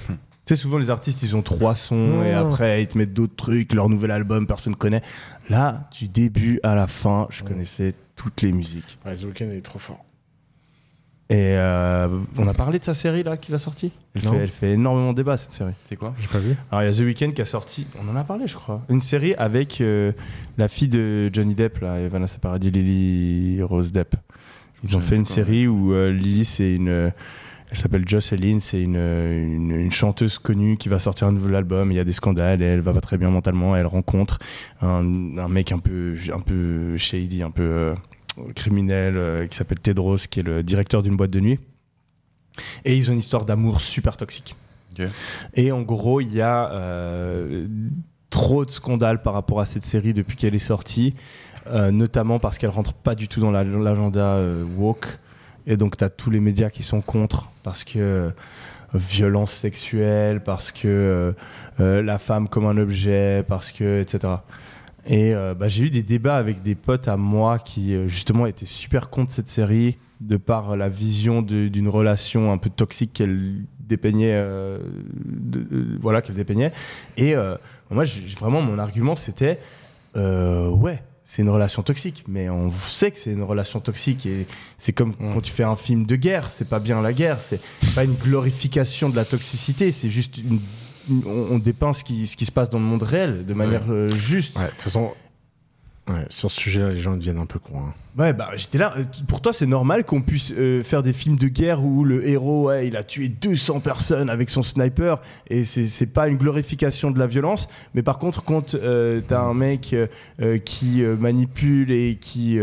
sais, 0.47 0.57
souvent 0.57 0.79
les 0.79 0.91
artistes, 0.91 1.23
ils 1.23 1.37
ont 1.37 1.43
trois 1.43 1.77
sons 1.77 2.23
et 2.25 2.33
Non. 2.35 2.51
après 2.53 2.83
ils 2.83 2.89
te 2.89 2.99
mettent 2.99 3.15
d'autres 3.15 3.37
trucs. 3.37 3.73
Leur 3.75 3.89
nouvel 3.89 4.11
album, 4.11 4.47
personne 4.49 4.75
connaît. 4.75 5.03
Là, 5.49 5.89
du 5.97 6.09
début 6.09 6.59
à 6.65 6.75
la 6.75 6.89
fin, 6.89 7.29
je 7.31 7.45
connaissais 7.45 7.95
toutes 8.17 8.43
les 8.43 8.51
musiques. 8.51 8.99
Ouais, 9.07 9.15
The 9.15 9.25
Weeknd 9.25 9.51
est 9.51 9.61
trop 9.63 9.79
fort. 9.79 10.05
Et 11.33 11.57
euh, 11.57 12.09
on 12.37 12.47
a 12.47 12.53
parlé 12.53 12.79
de 12.79 12.85
sa 12.85 12.93
série 12.93 13.23
là 13.23 13.39
qu'il 13.39 13.55
a 13.55 13.59
sorti. 13.59 13.91
Elle 14.15 14.21
fait, 14.21 14.37
elle 14.37 14.49
fait 14.51 14.73
énormément 14.73 15.15
débat 15.15 15.39
cette 15.39 15.53
série. 15.53 15.73
C'est 15.87 15.97
quoi 15.97 16.15
J'ai 16.21 16.29
pas 16.29 16.39
vu. 16.41 16.55
Alors 16.71 16.83
il 16.83 16.87
y 16.87 16.89
a 16.91 16.93
The 16.93 17.07
Weeknd 17.07 17.31
qui 17.31 17.41
a 17.41 17.47
sorti, 17.47 17.87
on 17.99 18.07
en 18.11 18.17
a 18.17 18.23
parlé 18.23 18.47
je 18.47 18.55
crois, 18.55 18.83
une 18.91 19.01
série 19.01 19.35
avec 19.37 19.81
euh, 19.81 20.13
la 20.59 20.69
fille 20.69 20.89
de 20.89 21.31
Johnny 21.33 21.55
Depp, 21.55 21.79
là, 21.79 22.01
et 22.01 22.09
Vanessa 22.09 22.37
Paradis, 22.39 22.71
Lily 22.71 23.63
Rose 23.63 23.93
Depp. 23.93 24.15
Ils 24.85 24.95
ont 24.95 25.01
fait 25.01 25.17
une 25.17 25.25
série 25.25 25.67
où 25.67 25.95
euh, 25.95 26.11
Lily 26.13 26.45
c'est 26.45 26.75
une, 26.75 26.89
elle 27.71 27.79
s'appelle 27.79 28.07
Jocelyn, 28.07 28.59
c'est 28.61 28.83
une, 28.83 28.97
une, 28.97 29.71
une 29.71 29.91
chanteuse 29.91 30.39
connue 30.39 30.77
qui 30.77 30.91
va 30.91 30.99
sortir 30.99 31.29
un 31.29 31.33
nouvel 31.33 31.55
album. 31.55 31.91
Il 31.93 31.95
y 31.95 32.01
a 32.01 32.05
des 32.05 32.13
scandales, 32.13 32.61
et 32.61 32.67
elle 32.67 32.81
va 32.81 32.93
pas 32.93 33.01
très 33.01 33.17
bien 33.17 33.31
mentalement. 33.31 33.75
Elle 33.75 33.87
rencontre 33.87 34.39
un, 34.83 35.39
un 35.39 35.49
mec 35.49 35.73
un 35.73 35.79
peu, 35.79 36.15
un 36.31 36.41
peu 36.41 36.99
shady, 36.99 37.43
un 37.43 37.51
peu 37.51 37.63
euh, 37.63 37.95
criminel 38.55 39.17
euh, 39.17 39.47
qui 39.47 39.57
s'appelle 39.57 39.79
Tedros, 39.81 40.17
qui 40.31 40.41
est 40.41 40.43
le 40.43 40.63
directeur 40.63 41.03
d'une 41.03 41.17
boîte 41.17 41.31
de 41.31 41.41
nuit. 41.41 41.59
Et 42.85 42.97
ils 42.97 43.09
ont 43.11 43.13
une 43.15 43.19
histoire 43.21 43.45
d'amour 43.45 43.81
super 43.81 44.17
toxique. 44.17 44.55
Et 45.55 45.73
en 45.73 45.83
gros, 45.83 46.21
il 46.21 46.33
y 46.35 46.41
a 46.43 46.71
euh, 46.73 47.67
trop 48.31 48.65
de 48.65 48.71
scandales 48.71 49.23
par 49.23 49.33
rapport 49.33 49.61
à 49.61 49.67
cette 49.67 49.85
série 49.85 50.13
depuis 50.13 50.37
qu'elle 50.37 50.55
est 50.55 50.59
sortie, 50.59 51.15
euh, 51.69 51.91
notamment 51.91 52.39
parce 52.39 52.59
qu'elle 52.59 52.71
rentre 52.71 52.93
pas 52.93 53.15
du 53.15 53.27
tout 53.29 53.41
dans 53.41 53.51
la- 53.51 53.65
l'agenda 53.65 54.35
euh, 54.35 54.65
woke. 54.77 55.19
Et 55.67 55.77
donc, 55.77 55.97
tu 55.97 56.05
as 56.05 56.11
tous 56.11 56.29
les 56.31 56.41
médias 56.41 56.69
qui 56.71 56.83
sont 56.83 57.01
contre 57.01 57.49
parce 57.63 57.85
que 57.85 58.31
violence 58.93 59.53
sexuelle, 59.53 60.43
parce 60.43 60.73
que 60.73 61.35
la 61.79 62.19
femme 62.19 62.49
comme 62.49 62.67
un 62.67 62.77
objet, 62.77 63.43
parce 63.49 63.71
que, 63.73 64.03
etc. 64.03 64.35
Et 65.07 65.35
euh, 65.35 65.55
bah, 65.55 65.69
j'ai 65.69 65.85
eu 65.85 65.91
des 65.91 66.03
débats 66.03 66.37
avec 66.37 66.63
des 66.63 66.75
potes 66.75 67.09
à 67.09 67.17
moi 67.17 67.59
qui, 67.59 67.95
euh, 67.95 68.07
justement, 68.09 68.47
étaient 68.47 68.67
super 68.67 69.11
contre 69.11 69.33
cette 69.33 69.49
série 69.49 69.97
de 70.21 70.37
par 70.37 70.77
la 70.77 70.89
vision 70.89 71.43
d'une 71.43 71.89
relation 71.89 72.53
un 72.53 72.59
peu 72.59 72.71
toxique 72.71 73.13
qu'elle 73.13 73.65
dépeignait, 73.81 74.33
euh, 74.35 74.79
de- 75.25 75.99
voilà, 76.01 76.23
qu'elle 76.23 76.37
dépeignait. 76.37 76.73
Et 77.17 77.35
moi, 77.91 78.05
vraiment, 78.39 78.63
mon 78.63 78.79
argument, 78.79 79.17
c'était, 79.17 79.59
ouais, 80.15 81.03
c'est 81.25 81.43
une 81.43 81.49
relation 81.51 81.83
toxique, 81.83 82.25
mais 82.29 82.49
on 82.51 82.71
sait 82.89 83.11
que 83.11 83.19
c'est 83.19 83.33
une 83.33 83.43
relation 83.43 83.81
toxique 83.81 84.27
et 84.27 84.47
c'est 84.79 84.93
comme 84.93 85.11
Mm. 85.19 85.35
quand 85.35 85.41
tu 85.41 85.53
fais 85.53 85.63
un 85.65 85.77
film 85.77 86.05
de 86.07 86.17
guerre, 86.17 86.51
c'est 86.51 86.69
pas 86.69 86.81
bien 86.81 87.01
la 87.03 87.13
guerre, 87.13 87.41
c'est 87.43 87.61
pas 87.95 88.05
une 88.05 88.15
glorification 88.15 89.09
de 89.09 89.17
la 89.17 89.25
toxicité, 89.25 89.91
c'est 89.93 90.11
juste 90.11 90.39
une- 90.39 90.61
on, 91.11 91.31
on 91.53 91.59
dépeint 91.59 91.93
ce 91.93 92.05
qui, 92.05 92.27
ce 92.27 92.37
qui 92.37 92.45
se 92.45 92.53
passe 92.53 92.71
dans 92.71 92.79
le 92.79 92.85
monde 92.85 93.03
réel 93.03 93.45
de 93.47 93.55
manière 93.55 93.85
euh, 93.91 94.07
juste. 94.09 94.57
Ouais, 94.59 94.65
de 94.67 94.71
toute 94.71 94.83
façon, 94.83 95.13
sur 96.31 96.51
ce 96.51 96.61
sujet-là, 96.61 96.91
les 96.91 97.01
gens 97.01 97.17
deviennent 97.17 97.39
un 97.39 97.47
peu 97.47 97.59
cons. 97.59 97.79
hein. 97.79 97.95
Ouais, 98.19 98.35
bah 98.35 98.51
j'étais 98.57 98.77
là. 98.77 98.93
Euh, 98.99 99.05
Pour 99.27 99.41
toi, 99.41 99.55
c'est 99.55 99.67
normal 99.67 100.05
qu'on 100.05 100.21
puisse 100.21 100.53
euh, 100.55 100.83
faire 100.83 101.03
des 101.03 101.15
films 101.15 101.39
de 101.39 101.49
guerre 101.49 101.83
où 101.83 102.05
le 102.05 102.29
héros, 102.29 102.71
il 102.73 102.95
a 102.97 103.05
tué 103.05 103.29
200 103.29 103.81
personnes 103.81 104.29
avec 104.29 104.51
son 104.51 104.63
sniper 104.63 105.19
et 105.49 105.65
c'est 105.65 106.07
pas 106.13 106.29
une 106.29 106.37
glorification 106.37 107.11
de 107.11 107.19
la 107.19 107.27
violence. 107.27 107.71
Mais 107.95 108.03
par 108.03 108.19
contre, 108.19 108.45
quand 108.45 108.75
euh, 108.75 109.23
t'as 109.27 109.41
un 109.41 109.55
mec 109.55 109.95
euh, 109.95 110.59
qui 110.59 111.01
manipule 111.01 111.91
et 111.91 112.17
qui 112.21 112.59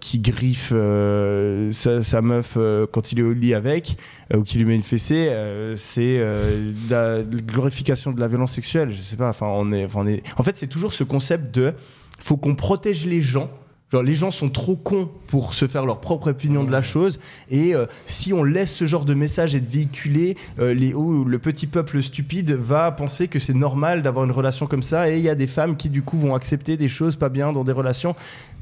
qui 0.00 0.18
griffe 0.20 0.72
sa, 1.72 2.20
meuf 2.22 2.58
quand 2.92 3.12
il 3.12 3.18
est 3.18 3.22
au 3.22 3.32
lit 3.32 3.54
avec 3.54 3.96
ou 4.32 4.42
qui 4.42 4.58
lui 4.58 4.66
met 4.66 4.76
une 4.76 4.82
fessée, 4.82 5.32
c'est 5.76 6.20
la 6.90 7.22
glorification 7.22 8.12
de 8.12 8.20
la 8.20 8.28
violence 8.28 8.52
sexuelle. 8.52 8.90
Je 8.92 9.00
sais 9.02 9.16
pas. 9.16 9.32
On 9.40 9.72
est. 9.72 9.88
En 10.36 10.42
fait, 10.44 10.56
c'est 10.56 10.66
toujours 10.68 10.92
ce 10.92 11.02
concept 11.02 11.52
de 11.54 11.74
faut 12.18 12.36
qu'on 12.36 12.54
protège 12.54 13.06
les 13.06 13.22
gens. 13.22 13.50
Genre, 13.90 14.02
les 14.02 14.14
gens 14.14 14.30
sont 14.30 14.50
trop 14.50 14.76
cons 14.76 15.08
pour 15.28 15.54
se 15.54 15.66
faire 15.66 15.86
leur 15.86 16.02
propre 16.02 16.30
opinion 16.30 16.62
de 16.62 16.70
la 16.70 16.82
chose. 16.82 17.18
Et 17.50 17.74
euh, 17.74 17.86
si 18.04 18.34
on 18.34 18.44
laisse 18.44 18.74
ce 18.74 18.86
genre 18.86 19.06
de 19.06 19.14
message 19.14 19.54
être 19.54 19.64
véhiculé, 19.66 20.36
euh, 20.58 20.74
les, 20.74 20.92
oh, 20.92 21.24
le 21.24 21.38
petit 21.38 21.66
peuple 21.66 22.02
stupide 22.02 22.50
va 22.50 22.90
penser 22.92 23.28
que 23.28 23.38
c'est 23.38 23.54
normal 23.54 24.02
d'avoir 24.02 24.26
une 24.26 24.30
relation 24.30 24.66
comme 24.66 24.82
ça. 24.82 25.10
Et 25.10 25.16
il 25.16 25.22
y 25.22 25.30
a 25.30 25.34
des 25.34 25.46
femmes 25.46 25.74
qui, 25.74 25.88
du 25.88 26.02
coup, 26.02 26.18
vont 26.18 26.34
accepter 26.34 26.76
des 26.76 26.90
choses 26.90 27.16
pas 27.16 27.30
bien 27.30 27.50
dans 27.50 27.64
des 27.64 27.72
relations. 27.72 28.14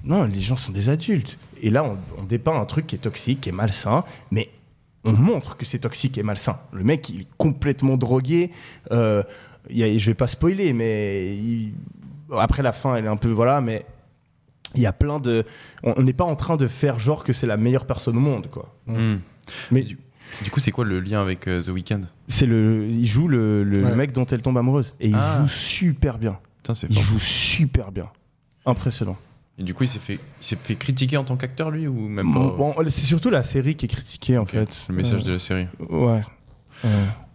Non, 0.04 0.22
les 0.26 0.40
gens 0.40 0.54
sont 0.54 0.70
des 0.70 0.90
adultes. 0.90 1.38
Et 1.60 1.70
là, 1.70 1.82
on, 1.82 1.96
on 2.20 2.22
dépeint 2.22 2.54
un 2.60 2.64
truc 2.66 2.86
qui 2.86 2.94
est 2.94 2.98
toxique, 3.00 3.40
qui 3.40 3.48
est 3.48 3.52
malsain. 3.52 4.04
Mais 4.30 4.48
on 5.02 5.12
montre 5.12 5.56
que 5.56 5.64
c'est 5.66 5.80
toxique 5.80 6.18
et 6.18 6.22
malsain. 6.22 6.60
Le 6.72 6.84
mec, 6.84 7.08
il 7.08 7.22
est 7.22 7.26
complètement 7.36 7.96
drogué. 7.96 8.52
Euh, 8.92 9.24
y 9.70 9.82
a- 9.82 9.98
je 9.98 10.06
vais 10.08 10.14
pas 10.14 10.28
spoiler, 10.28 10.72
mais 10.72 11.34
il- 11.34 11.72
après 12.38 12.62
la 12.62 12.72
fin, 12.72 12.96
elle 12.96 13.04
est 13.04 13.08
un 13.08 13.16
peu 13.16 13.30
voilà, 13.30 13.60
mais 13.60 13.84
il 14.74 14.80
y 14.82 14.86
a 14.86 14.92
plein 14.92 15.20
de. 15.20 15.44
On 15.82 16.02
n'est 16.02 16.12
pas 16.12 16.24
en 16.24 16.36
train 16.36 16.56
de 16.56 16.66
faire 16.68 16.98
genre 16.98 17.24
que 17.24 17.32
c'est 17.32 17.46
la 17.46 17.56
meilleure 17.56 17.86
personne 17.86 18.16
au 18.16 18.20
monde, 18.20 18.48
quoi. 18.50 18.74
Hmm. 18.86 19.16
Mais 19.70 19.82
Du, 19.82 19.98
du 20.42 20.50
coup, 20.50 20.58
c'est 20.60 20.72
quoi 20.72 20.84
le 20.84 20.98
lien 21.00 21.20
avec 21.22 21.46
euh, 21.46 21.62
The 21.62 21.68
Weeknd? 21.68 22.00
C'est 22.28 22.46
le, 22.46 22.86
il 22.88 23.06
joue 23.06 23.28
le, 23.28 23.62
le 23.64 23.84
Ouais. 23.84 23.94
mec 23.94 24.12
dont 24.12 24.26
elle 24.26 24.42
tombe 24.42 24.58
amoureuse 24.58 24.94
et 25.00 25.08
il 25.08 25.14
Ah. 25.16 25.38
joue 25.42 25.48
super 25.48 26.18
bien. 26.18 26.38
Putain, 26.58 26.74
c'est 26.74 26.88
Il 26.90 26.98
joue 26.98 27.18
super 27.20 27.92
bien, 27.92 28.08
impressionnant. 28.66 29.16
Et 29.58 29.62
du 29.62 29.72
coup, 29.72 29.84
il 29.84 29.88
s'est 29.88 30.00
fait, 30.00 30.14
il 30.14 30.44
s'est 30.44 30.58
fait 30.62 30.74
critiquer 30.74 31.16
en 31.16 31.24
tant 31.24 31.36
qu'acteur, 31.36 31.70
lui, 31.70 31.86
ou 31.86 32.08
même 32.08 32.30
pas? 32.34 32.40
Bon, 32.40 32.74
c'est 32.88 33.06
surtout 33.06 33.30
la 33.30 33.42
série 33.44 33.74
qui 33.76 33.86
est 33.86 33.88
critiquée 33.88 34.36
en 34.36 34.42
Ok, 34.42 34.50
fait. 34.50 34.70
c'est 34.72 34.90
Le 34.90 34.96
message 34.96 35.24
de 35.24 35.32
la 35.32 35.38
série. 35.38 35.66
Euh, 35.80 35.84
ouais. 36.16 36.22
Ouais. 36.84 36.90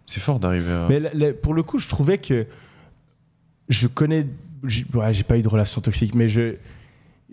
C'est 0.06 0.20
fort 0.20 0.40
d'arriver 0.40 0.72
à. 0.72 0.86
Mais 0.90 1.00
la- 1.00 1.14
la- 1.14 1.34
pour 1.34 1.54
le 1.56 1.64
coup, 1.64 1.80
je 1.80 1.88
trouvais 1.88 2.18
que 2.20 2.46
je 3.70 3.88
connais. 3.88 4.28
J'ai 4.64 4.86
ouais, 4.94 5.24
pas 5.24 5.38
eu 5.38 5.42
de 5.42 5.48
relation 5.48 5.82
toxique, 5.82 6.16
mais 6.16 6.30
je 6.30 6.56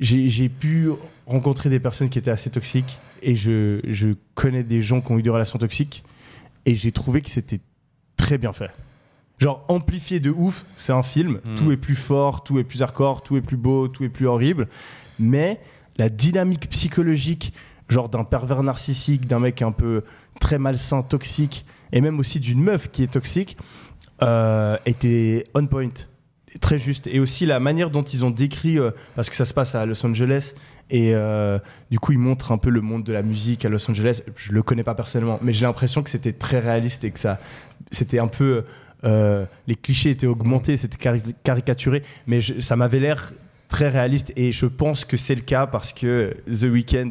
j'ai 0.00 0.48
pu 0.48 0.90
rencontrer 1.26 1.68
des 1.70 1.80
personnes 1.80 2.08
qui 2.08 2.18
étaient 2.18 2.30
assez 2.30 2.50
toxiques 2.50 2.98
et 3.20 3.34
je, 3.34 3.80
je 3.88 4.10
connais 4.34 4.62
des 4.62 4.80
gens 4.80 5.00
qui 5.00 5.10
ont 5.10 5.18
eu 5.18 5.22
des 5.22 5.30
relations 5.30 5.58
toxiques 5.58 6.04
et 6.66 6.76
j'ai 6.76 6.92
trouvé 6.92 7.20
que 7.20 7.30
c'était 7.30 7.60
très 8.16 8.38
bien 8.38 8.52
fait. 8.52 8.70
Genre 9.38 9.64
amplifié 9.68 10.20
de 10.20 10.30
ouf, 10.30 10.64
c'est 10.76 10.92
un 10.92 11.02
film, 11.02 11.40
Mm. 11.44 11.54
tout 11.56 11.72
est 11.72 11.76
plus 11.76 11.94
fort, 11.94 12.44
tout 12.44 12.58
est 12.58 12.64
plus 12.64 12.82
hardcore, 12.82 13.22
tout 13.22 13.36
est 13.36 13.40
plus 13.40 13.56
beau, 13.56 13.88
tout 13.88 14.04
est 14.04 14.08
plus 14.08 14.26
horrible, 14.26 14.68
mais 15.18 15.60
la 15.96 16.08
dynamique 16.08 16.68
psychologique, 16.70 17.52
genre 17.88 18.08
d'un 18.08 18.24
pervers 18.24 18.62
narcissique, 18.62 19.26
d'un 19.26 19.40
mec 19.40 19.62
un 19.62 19.72
peu 19.72 20.04
très 20.40 20.58
malsain, 20.58 21.02
toxique, 21.02 21.64
et 21.92 22.00
même 22.00 22.18
aussi 22.20 22.38
d'une 22.38 22.60
meuf 22.62 22.90
qui 22.90 23.02
est 23.02 23.12
toxique, 23.12 23.56
euh, 24.22 24.76
était 24.86 25.46
on 25.54 25.66
point, 25.66 25.90
très 26.60 26.78
juste. 26.78 27.06
Et 27.06 27.20
aussi 27.20 27.46
la 27.46 27.60
manière 27.60 27.90
dont 27.90 28.02
ils 28.02 28.24
ont 28.24 28.30
décrit, 28.30 28.78
euh, 28.78 28.90
parce 29.14 29.30
que 29.30 29.36
ça 29.36 29.44
se 29.44 29.54
passe 29.54 29.74
à 29.74 29.86
Los 29.86 30.04
Angeles, 30.04 30.54
et 30.90 31.14
euh, 31.14 31.58
du 31.90 31.98
coup 31.98 32.12
ils 32.12 32.18
montrent 32.18 32.52
un 32.52 32.58
peu 32.58 32.70
le 32.70 32.80
monde 32.80 33.04
de 33.04 33.12
la 33.12 33.22
musique 33.22 33.64
à 33.64 33.68
Los 33.68 33.90
Angeles. 33.90 34.22
Je 34.36 34.52
le 34.52 34.62
connais 34.62 34.84
pas 34.84 34.94
personnellement, 34.94 35.38
mais 35.42 35.52
j'ai 35.52 35.66
l'impression 35.66 36.02
que 36.02 36.10
c'était 36.10 36.32
très 36.32 36.58
réaliste 36.58 37.04
et 37.04 37.10
que 37.10 37.18
ça, 37.18 37.38
c'était 37.90 38.18
un 38.18 38.28
peu, 38.28 38.64
euh, 39.04 39.44
les 39.66 39.76
clichés 39.76 40.10
étaient 40.10 40.26
augmentés, 40.26 40.76
c'était 40.76 40.96
cari- 40.96 41.34
caricaturé, 41.44 42.02
mais 42.26 42.40
ça 42.40 42.76
m'avait 42.76 43.00
l'air 43.00 43.32
très 43.68 43.88
réaliste 43.90 44.32
et 44.34 44.50
je 44.50 44.66
pense 44.66 45.04
que 45.04 45.18
c'est 45.18 45.34
le 45.34 45.42
cas 45.42 45.66
parce 45.66 45.92
que 45.92 46.34
The 46.50 46.64
Weeknd 46.64 47.10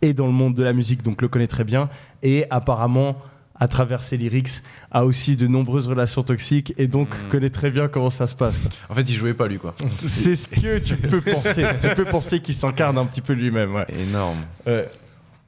est 0.00 0.14
dans 0.14 0.26
le 0.26 0.32
monde 0.32 0.54
de 0.54 0.62
la 0.62 0.72
musique, 0.72 1.02
donc 1.02 1.20
le 1.20 1.28
connaît 1.28 1.46
très 1.46 1.64
bien 1.64 1.90
et 2.22 2.46
apparemment 2.50 3.16
à 3.56 3.68
travers 3.68 4.02
ses 4.04 4.16
lyrics 4.16 4.62
a 4.90 5.04
aussi 5.04 5.36
de 5.36 5.46
nombreuses 5.46 5.86
relations 5.86 6.22
toxiques 6.22 6.74
et 6.76 6.86
donc 6.88 7.08
Mhm. 7.10 7.28
connaît 7.30 7.50
très 7.50 7.70
bien 7.70 7.86
comment 7.88 8.10
ça 8.10 8.26
se 8.26 8.34
passe. 8.34 8.56
quoi. 8.58 8.70
En 8.88 8.94
fait, 8.94 9.02
il 9.08 9.14
jouait 9.14 9.34
pas, 9.34 9.46
lui, 9.46 9.58
quoi. 9.58 9.74
C'est 10.06 10.34
ce 10.34 10.48
que 10.48 10.78
tu 10.78 10.96
peux 10.96 11.20
penser. 11.20 11.64
tu 11.80 11.88
peux 11.94 12.04
penser 12.04 12.40
qu'il 12.40 12.54
s'incarne 12.54 12.98
un 12.98 13.06
petit 13.06 13.20
peu 13.20 13.32
lui-même. 13.32 13.74
Ouais. 13.74 13.86
Énorme. 14.08 14.38
Ouais. 14.66 14.88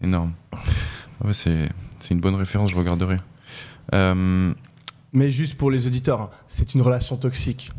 Énorme. 0.02 0.32
Ouais, 1.24 1.32
c'est, 1.32 1.68
c'est 1.98 2.12
une 2.14 2.20
bonne 2.20 2.34
référence, 2.36 2.70
je 2.70 2.76
regarderai. 2.76 3.16
Euh, 3.94 4.52
Mais 5.12 5.30
juste 5.30 5.54
pour 5.56 5.70
les 5.70 5.86
auditeurs, 5.86 6.20
hein, 6.20 6.30
c'est 6.46 6.74
une 6.74 6.82
relation 6.82 7.16
toxique. 7.16 7.70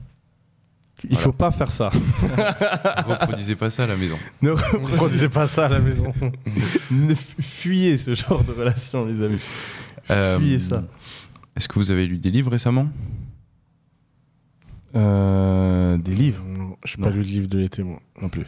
Il 1.04 1.10
Voilà. 1.12 1.24
faut 1.24 1.32
pas 1.32 1.52
faire 1.52 1.72
ça. 1.72 1.92
Reproduisez 3.08 3.56
pas 3.56 3.70
ça 3.70 3.84
à 3.84 3.88
la 3.88 3.96
maison. 3.96 4.18
Ne, 4.42 4.54
disait 5.10 5.30
pas 5.30 5.46
ça 5.48 5.68
à 5.68 5.70
la 5.70 5.80
maison. 5.80 6.12
ne 6.90 7.14
fu- 7.14 7.42
fuyez 7.42 7.98
ce 7.98 8.16
genre 8.16 8.44
de 8.44 8.52
relation, 8.52 9.06
les 9.06 9.22
amis. 9.22 9.40
Euh, 10.12 10.40
Fuyez 10.40 10.60
ça. 10.60 10.84
Est-ce 11.56 11.68
que 11.68 11.76
vous 11.80 11.92
avez 11.92 12.08
lu 12.08 12.18
des 12.18 12.32
livres 12.32 12.52
récemment? 12.52 12.88
Euh, 14.96 15.98
des 15.98 16.16
livres? 16.16 16.44
Non, 16.46 16.78
J'ai 16.86 16.98
Non. 16.98 17.04
pas 17.06 17.10
lu 17.10 17.18
le 17.18 17.24
livre 17.28 17.48
de 17.48 17.58
l'été, 17.60 17.84
moi. 17.84 18.00
non 18.22 18.30
plus. 18.30 18.46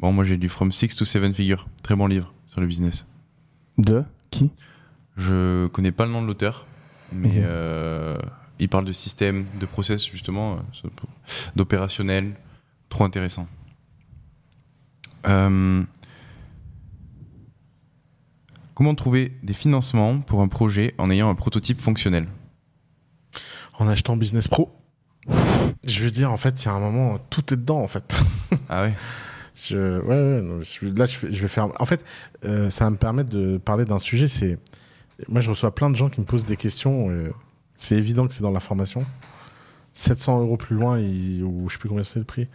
Bon, 0.00 0.12
moi 0.12 0.24
j'ai 0.24 0.36
lu 0.36 0.50
From 0.50 0.70
Six 0.70 0.96
to 0.96 1.06
Seven 1.06 1.32
Figures. 1.32 1.66
Très 1.82 1.96
bon 1.96 2.06
livre 2.06 2.34
sur 2.46 2.60
le 2.60 2.66
business. 2.66 3.06
De 3.78 4.04
qui? 4.30 4.50
Je 5.16 5.66
connais 5.68 5.92
pas 5.92 6.04
le 6.04 6.12
nom 6.12 6.20
de 6.20 6.26
l'auteur, 6.26 6.66
mais 7.10 7.28
Mhm. 7.28 7.42
euh, 7.46 8.18
il 8.58 8.68
parle 8.68 8.84
de 8.84 8.92
système, 8.92 9.46
de 9.58 9.64
process 9.64 10.04
justement, 10.06 10.56
euh, 10.56 10.88
d'opérationnel. 11.56 12.34
Trop 12.90 13.04
intéressant. 13.04 13.48
Comment 18.74 18.94
trouver 18.94 19.32
des 19.42 19.52
financements 19.54 20.18
pour 20.18 20.42
un 20.42 20.48
projet 20.48 20.94
en 20.98 21.10
ayant 21.10 21.30
un 21.30 21.34
prototype 21.34 21.80
fonctionnel? 21.80 22.26
En 23.78 23.88
achetant 23.88 24.16
Business 24.16 24.48
Pro. 24.48 24.72
Je 25.84 26.02
veux 26.04 26.10
dire, 26.10 26.30
en 26.32 26.36
fait, 26.36 26.62
il 26.62 26.66
y 26.66 26.68
a 26.68 26.72
un 26.72 26.80
moment, 26.80 27.18
tout 27.30 27.52
est 27.52 27.56
dedans, 27.56 27.80
en 27.80 27.88
fait. 27.88 28.16
Ah 28.68 28.82
ouais? 28.84 28.94
Je, 29.54 30.00
ouais, 30.00 30.08
ouais, 30.08 30.42
non, 30.42 30.60
je- 30.62 30.86
là, 30.98 31.06
je 31.06 31.26
vais 31.26 31.48
faire. 31.48 31.68
En 31.80 31.84
fait, 31.84 32.04
euh, 32.44 32.70
ça 32.70 32.84
va 32.84 32.90
me 32.90 32.96
permettre 32.96 33.30
de 33.30 33.56
parler 33.58 33.84
d'un 33.84 33.98
sujet. 34.00 34.26
C'est, 34.28 34.58
moi, 35.28 35.40
je 35.40 35.50
reçois 35.50 35.72
plein 35.74 35.90
de 35.90 35.94
gens 35.96 36.08
qui 36.08 36.20
me 36.20 36.26
posent 36.26 36.44
des 36.44 36.56
questions. 36.56 37.10
euh, 37.10 37.32
c'est 37.76 37.96
évident 37.96 38.26
que 38.26 38.34
c'est 38.34 38.42
dans 38.42 38.50
la 38.50 38.60
formation. 38.60 39.04
700 39.94 40.40
euros 40.40 40.56
plus 40.56 40.76
loin, 40.76 40.98
ils- 40.98 41.42
ou 41.42 41.68
je 41.68 41.74
sais 41.74 41.78
plus 41.78 41.88
combien 41.88 42.04
c'est 42.04 42.18
le 42.18 42.24
prix. 42.24 42.48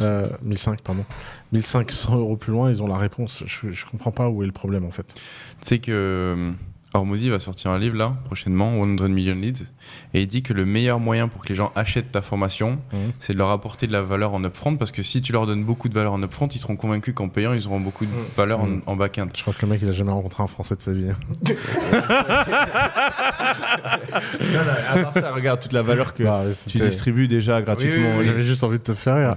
Euh, 0.00 0.30
1005, 0.42 0.80
pardon. 0.82 1.04
1500 1.52 2.16
euros 2.16 2.36
plus 2.36 2.52
loin, 2.52 2.70
ils 2.70 2.82
ont 2.82 2.86
la 2.88 2.96
réponse. 2.96 3.42
Je, 3.46 3.70
je 3.70 3.86
comprends 3.86 4.10
pas 4.10 4.28
où 4.28 4.42
est 4.42 4.46
le 4.46 4.52
problème, 4.52 4.84
en 4.84 4.90
fait. 4.90 5.14
Tu 5.14 5.20
sais 5.62 5.78
que 5.78 5.92
euh, 5.92 6.52
Hormozy 6.94 7.28
va 7.28 7.38
sortir 7.38 7.70
un 7.70 7.78
livre 7.78 7.96
là, 7.98 8.14
prochainement, 8.24 8.72
100 8.72 9.08
Million 9.10 9.34
Leads, 9.34 9.64
et 10.14 10.22
il 10.22 10.26
dit 10.26 10.42
que 10.42 10.54
le 10.54 10.64
meilleur 10.64 10.98
moyen 11.00 11.28
pour 11.28 11.42
que 11.44 11.48
les 11.50 11.54
gens 11.54 11.70
achètent 11.76 12.10
ta 12.12 12.22
formation, 12.22 12.78
Mhm. 12.92 13.12
c'est 13.20 13.34
de 13.34 13.38
leur 13.38 13.50
apporter 13.50 13.86
de 13.86 13.92
la 13.92 14.00
valeur 14.00 14.32
en 14.32 14.42
upfront, 14.42 14.76
parce 14.78 14.90
que 14.90 15.02
si 15.02 15.20
tu 15.20 15.32
leur 15.32 15.46
donnes 15.46 15.64
beaucoup 15.64 15.90
de 15.90 15.94
valeur 15.94 16.14
en 16.14 16.22
upfront, 16.22 16.46
ils 16.48 16.58
seront 16.58 16.76
convaincus 16.76 17.12
qu'en 17.14 17.28
payant, 17.28 17.52
ils 17.52 17.66
auront 17.66 17.80
beaucoup 17.80 18.06
de 18.06 18.10
Mhm. 18.10 18.16
valeur 18.36 18.64
Mhm. 18.64 18.82
en, 18.86 18.92
en 18.92 18.96
back-end. 18.96 19.28
Je 19.36 19.42
crois 19.42 19.52
que 19.52 19.66
le 19.66 19.68
mec, 19.72 19.80
il 19.82 19.88
a 19.88 19.92
jamais 19.92 20.12
rencontré 20.12 20.42
un 20.42 20.46
Français 20.46 20.76
de 20.76 20.82
sa 20.82 20.92
vie. 20.92 21.08
hein. 21.10 21.16
Non, 24.40 24.64
non, 24.64 24.72
à 24.88 25.02
part 25.02 25.14
ça, 25.14 25.32
regarde 25.32 25.60
toute 25.60 25.72
la 25.72 25.82
valeur 25.82 26.14
que 26.14 26.22
Bah, 26.22 26.44
tu 26.70 26.78
distribues 26.78 27.28
déjà 27.28 27.60
gratuitement. 27.62 28.08
oui, 28.12 28.20
oui. 28.20 28.24
J'avais 28.26 28.42
juste 28.44 28.64
envie 28.64 28.78
de 28.78 28.82
te 28.82 28.94
faire 28.94 29.16
rire. 29.16 29.36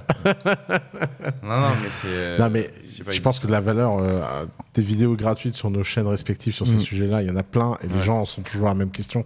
Non, 1.44 1.60
non, 1.60 1.70
mais 1.82 1.90
c'est. 1.92 2.38
non, 2.40 2.50
mais 2.50 2.70
pas, 3.04 3.12
je 3.12 3.22
pense 3.22 3.40
que 3.40 3.48
de 3.48 3.52
la 3.52 3.62
valeur, 3.62 3.98
euh, 4.00 4.46
des 4.74 4.82
vidéos 4.82 5.16
gratuites 5.16 5.56
sur 5.56 5.70
nos 5.70 5.84
chaînes 5.84 6.08
respectives 6.08 6.54
sur 6.54 6.68
ces 6.68 6.76
Mm. 6.78 6.80
sujets-là, 6.80 7.22
il 7.22 7.28
y 7.28 7.32
en 7.32 7.36
a 7.38 7.44
plein 7.44 7.78
et 7.84 7.88
les 7.88 8.02
gens 8.02 8.24
sont 8.26 8.42
toujours 8.42 8.68
à 8.68 8.70
la 8.72 8.76
même 8.76 8.92
question. 8.92 9.26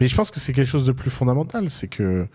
Mais 0.00 0.08
je 0.08 0.16
pense 0.16 0.30
que 0.30 0.40
c'est 0.40 0.52
quelque 0.52 0.68
chose 0.68 0.84
de 0.84 0.92
plus 0.92 1.10
fondamental, 1.10 1.70
c'est 1.70 1.88
que 1.88 2.26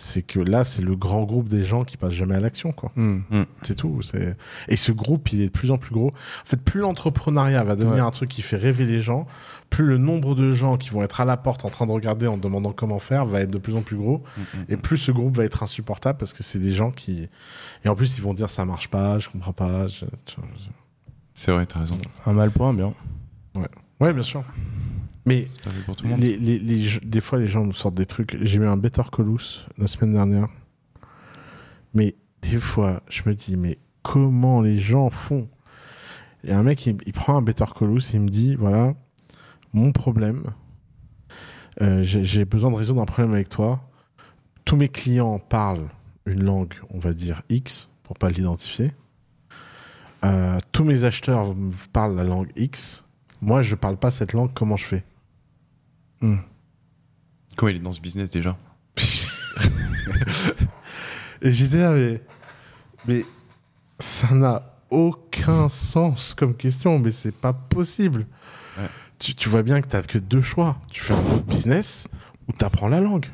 c'est 0.00 0.22
que 0.22 0.38
là, 0.38 0.62
c'est 0.62 0.80
le 0.82 0.94
grand 0.94 1.24
groupe 1.24 1.48
des 1.48 1.64
gens 1.64 1.82
qui 1.82 1.96
passent 1.96 2.12
jamais 2.12 2.36
à 2.36 2.40
l'action, 2.40 2.70
quoi. 2.70 2.92
Hmm. 2.94 3.22
C'est 3.62 3.74
tout. 3.74 4.00
C'est 4.02 4.36
et 4.68 4.76
ce 4.76 4.92
groupe, 4.92 5.32
il 5.32 5.40
est 5.40 5.46
de 5.46 5.50
plus 5.50 5.72
en 5.72 5.76
plus 5.76 5.92
gros. 5.92 6.10
En 6.10 6.46
fait, 6.46 6.60
plus 6.62 6.78
l'entrepreneuriat 6.78 7.64
va 7.64 7.74
devenir 7.74 8.04
Ouais. 8.04 8.08
un 8.08 8.10
truc 8.12 8.30
qui 8.30 8.42
fait 8.42 8.56
rêver 8.56 8.86
les 8.86 9.00
gens, 9.00 9.26
plus 9.70 9.86
le 9.86 9.98
nombre 9.98 10.34
de 10.34 10.52
gens 10.52 10.76
qui 10.76 10.90
vont 10.90 11.02
être 11.02 11.20
à 11.20 11.24
la 11.24 11.36
porte 11.36 11.64
en 11.64 11.68
train 11.70 11.86
de 11.86 11.92
regarder 11.92 12.26
en 12.26 12.36
demandant 12.38 12.72
comment 12.72 12.98
faire 12.98 13.26
va 13.26 13.40
être 13.40 13.50
de 13.50 13.58
plus 13.58 13.76
en 13.76 13.82
plus 13.82 13.96
gros. 13.96 14.22
Mm, 14.36 14.40
mm, 14.40 14.64
Et 14.70 14.76
plus 14.76 14.96
ce 14.96 15.12
groupe 15.12 15.36
va 15.36 15.44
être 15.44 15.62
insupportable 15.62 16.18
parce 16.18 16.32
que 16.32 16.42
c'est 16.42 16.58
des 16.58 16.72
gens 16.72 16.90
qui. 16.90 17.28
Et 17.84 17.88
en 17.88 17.94
plus, 17.94 18.16
ils 18.18 18.22
vont 18.22 18.34
dire 18.34 18.48
ça 18.50 18.64
marche 18.64 18.88
pas, 18.88 19.18
je 19.18 19.28
comprends 19.28 19.52
pas. 19.52 19.86
je- 19.88 20.04
C'est 21.34 21.52
vrai, 21.52 21.66
t'as 21.66 21.80
raison. 21.80 21.96
Un 22.26 22.32
mal 22.32 22.50
pour 22.50 22.66
un 22.66 22.74
bien. 22.74 22.92
Ouais, 24.00 24.12
bien 24.12 24.22
sûr. 24.22 24.44
Mais 25.26 25.44
C'est 25.46 25.60
pas 25.62 25.70
fait 25.70 25.82
pour 25.84 25.96
tout 25.96 26.04
le 26.04 26.10
monde. 26.10 26.20
les, 26.20 26.36
les- 26.38 26.58
les 26.58 26.82
gens- 26.82 27.00
des 27.04 27.20
fois, 27.20 27.38
les 27.38 27.46
gens 27.48 27.64
nous 27.64 27.72
sortent 27.74 27.94
des 27.96 28.06
trucs. 28.06 28.38
J'ai 28.40 28.58
eu 28.58 28.66
un 28.66 28.76
Better 28.76 29.02
Colus 29.12 29.66
la 29.76 29.86
semaine 29.88 30.14
dernière. 30.14 30.48
Mais 31.94 32.14
des 32.42 32.58
fois, 32.58 33.02
je 33.08 33.22
me 33.26 33.34
dis, 33.34 33.56
mais 33.56 33.78
comment 34.02 34.62
les 34.62 34.78
gens 34.78 35.10
font? 35.10 35.48
Il 36.44 36.50
y 36.50 36.52
a 36.52 36.58
un 36.58 36.62
mec, 36.62 36.86
il, 36.86 36.96
il 37.06 37.12
prend 37.12 37.36
un 37.36 37.42
Better 37.42 37.64
Colus 37.74 37.98
et 38.12 38.16
il 38.16 38.20
me 38.22 38.28
dit, 38.28 38.54
voilà, 38.54 38.94
mon 39.78 39.92
problème, 39.92 40.42
euh, 41.80 42.02
j'ai 42.02 42.44
besoin 42.44 42.70
de 42.70 42.76
résoudre 42.76 43.00
un 43.00 43.06
problème 43.06 43.32
avec 43.32 43.48
toi. 43.48 43.80
Tous 44.64 44.76
mes 44.76 44.88
clients 44.88 45.38
parlent 45.38 45.88
une 46.26 46.42
langue, 46.42 46.74
on 46.90 46.98
va 46.98 47.12
dire 47.12 47.42
X, 47.48 47.88
pour 48.02 48.18
pas 48.18 48.28
l'identifier. 48.28 48.92
Euh, 50.24 50.58
tous 50.72 50.82
mes 50.84 51.04
acheteurs 51.04 51.54
parlent 51.92 52.16
la 52.16 52.24
langue 52.24 52.50
X. 52.56 53.04
Moi, 53.40 53.62
je 53.62 53.76
parle 53.76 53.96
pas 53.96 54.10
cette 54.10 54.32
langue, 54.32 54.50
comment 54.52 54.76
je 54.76 54.84
fais? 54.84 55.04
Hmm. 56.20 56.38
Comment 57.56 57.70
il 57.70 57.76
est 57.76 57.80
dans 57.80 57.92
ce 57.92 58.00
business 58.00 58.30
déjà? 58.30 58.58
Et 61.40 61.52
j'étais 61.52 61.78
là, 61.78 61.92
mais, 61.92 62.20
mais 63.06 63.24
ça 64.00 64.34
n'a 64.34 64.74
aucun 64.90 65.68
sens 65.68 66.34
comme 66.34 66.56
question, 66.56 66.98
mais 66.98 67.12
c'est 67.12 67.34
pas 67.34 67.52
possible. 67.52 68.26
Ouais. 69.18 69.24
Tu, 69.24 69.34
tu 69.34 69.48
vois 69.48 69.62
bien 69.62 69.80
que 69.80 69.88
t'as 69.88 70.02
que 70.02 70.18
deux 70.18 70.42
choix. 70.42 70.78
Tu 70.90 71.00
fais 71.00 71.14
un 71.14 71.18
autre 71.18 71.44
business 71.44 72.08
ou 72.48 72.52
t'apprends 72.52 72.88
la 72.88 73.00
langue. 73.00 73.26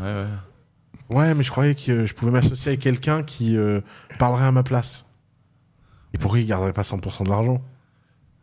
Ouais, 0.00 0.02
ouais. 0.12 0.26
Ouais, 1.16 1.34
mais 1.34 1.42
je 1.42 1.50
croyais 1.50 1.74
que 1.74 1.90
euh, 1.92 2.06
je 2.06 2.14
pouvais 2.14 2.30
m'associer 2.30 2.68
avec 2.70 2.80
quelqu'un 2.80 3.22
qui 3.22 3.56
euh, 3.56 3.80
parlerait 4.18 4.46
à 4.46 4.52
ma 4.52 4.62
place. 4.62 5.04
Et 6.14 6.18
pourquoi 6.18 6.38
il 6.40 6.46
garderait 6.46 6.72
pas 6.72 6.82
100% 6.82 7.24
de 7.24 7.28
l'argent? 7.30 7.62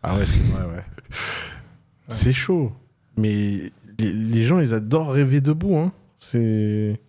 Ah 0.04 0.16
ouais, 0.18 0.26
c'est 0.26 0.42
vrai, 0.48 0.64
ouais. 0.66 0.84
C'est 2.10 2.34
chaud. 2.34 2.72
Mais 3.18 3.72
les, 4.00 4.14
les 4.14 4.44
gens, 4.44 4.60
ils 4.60 4.74
adorent 4.74 5.12
rêver 5.12 5.42
debout. 5.42 5.76
Hein. 5.78 5.92
C'est. 6.20 7.00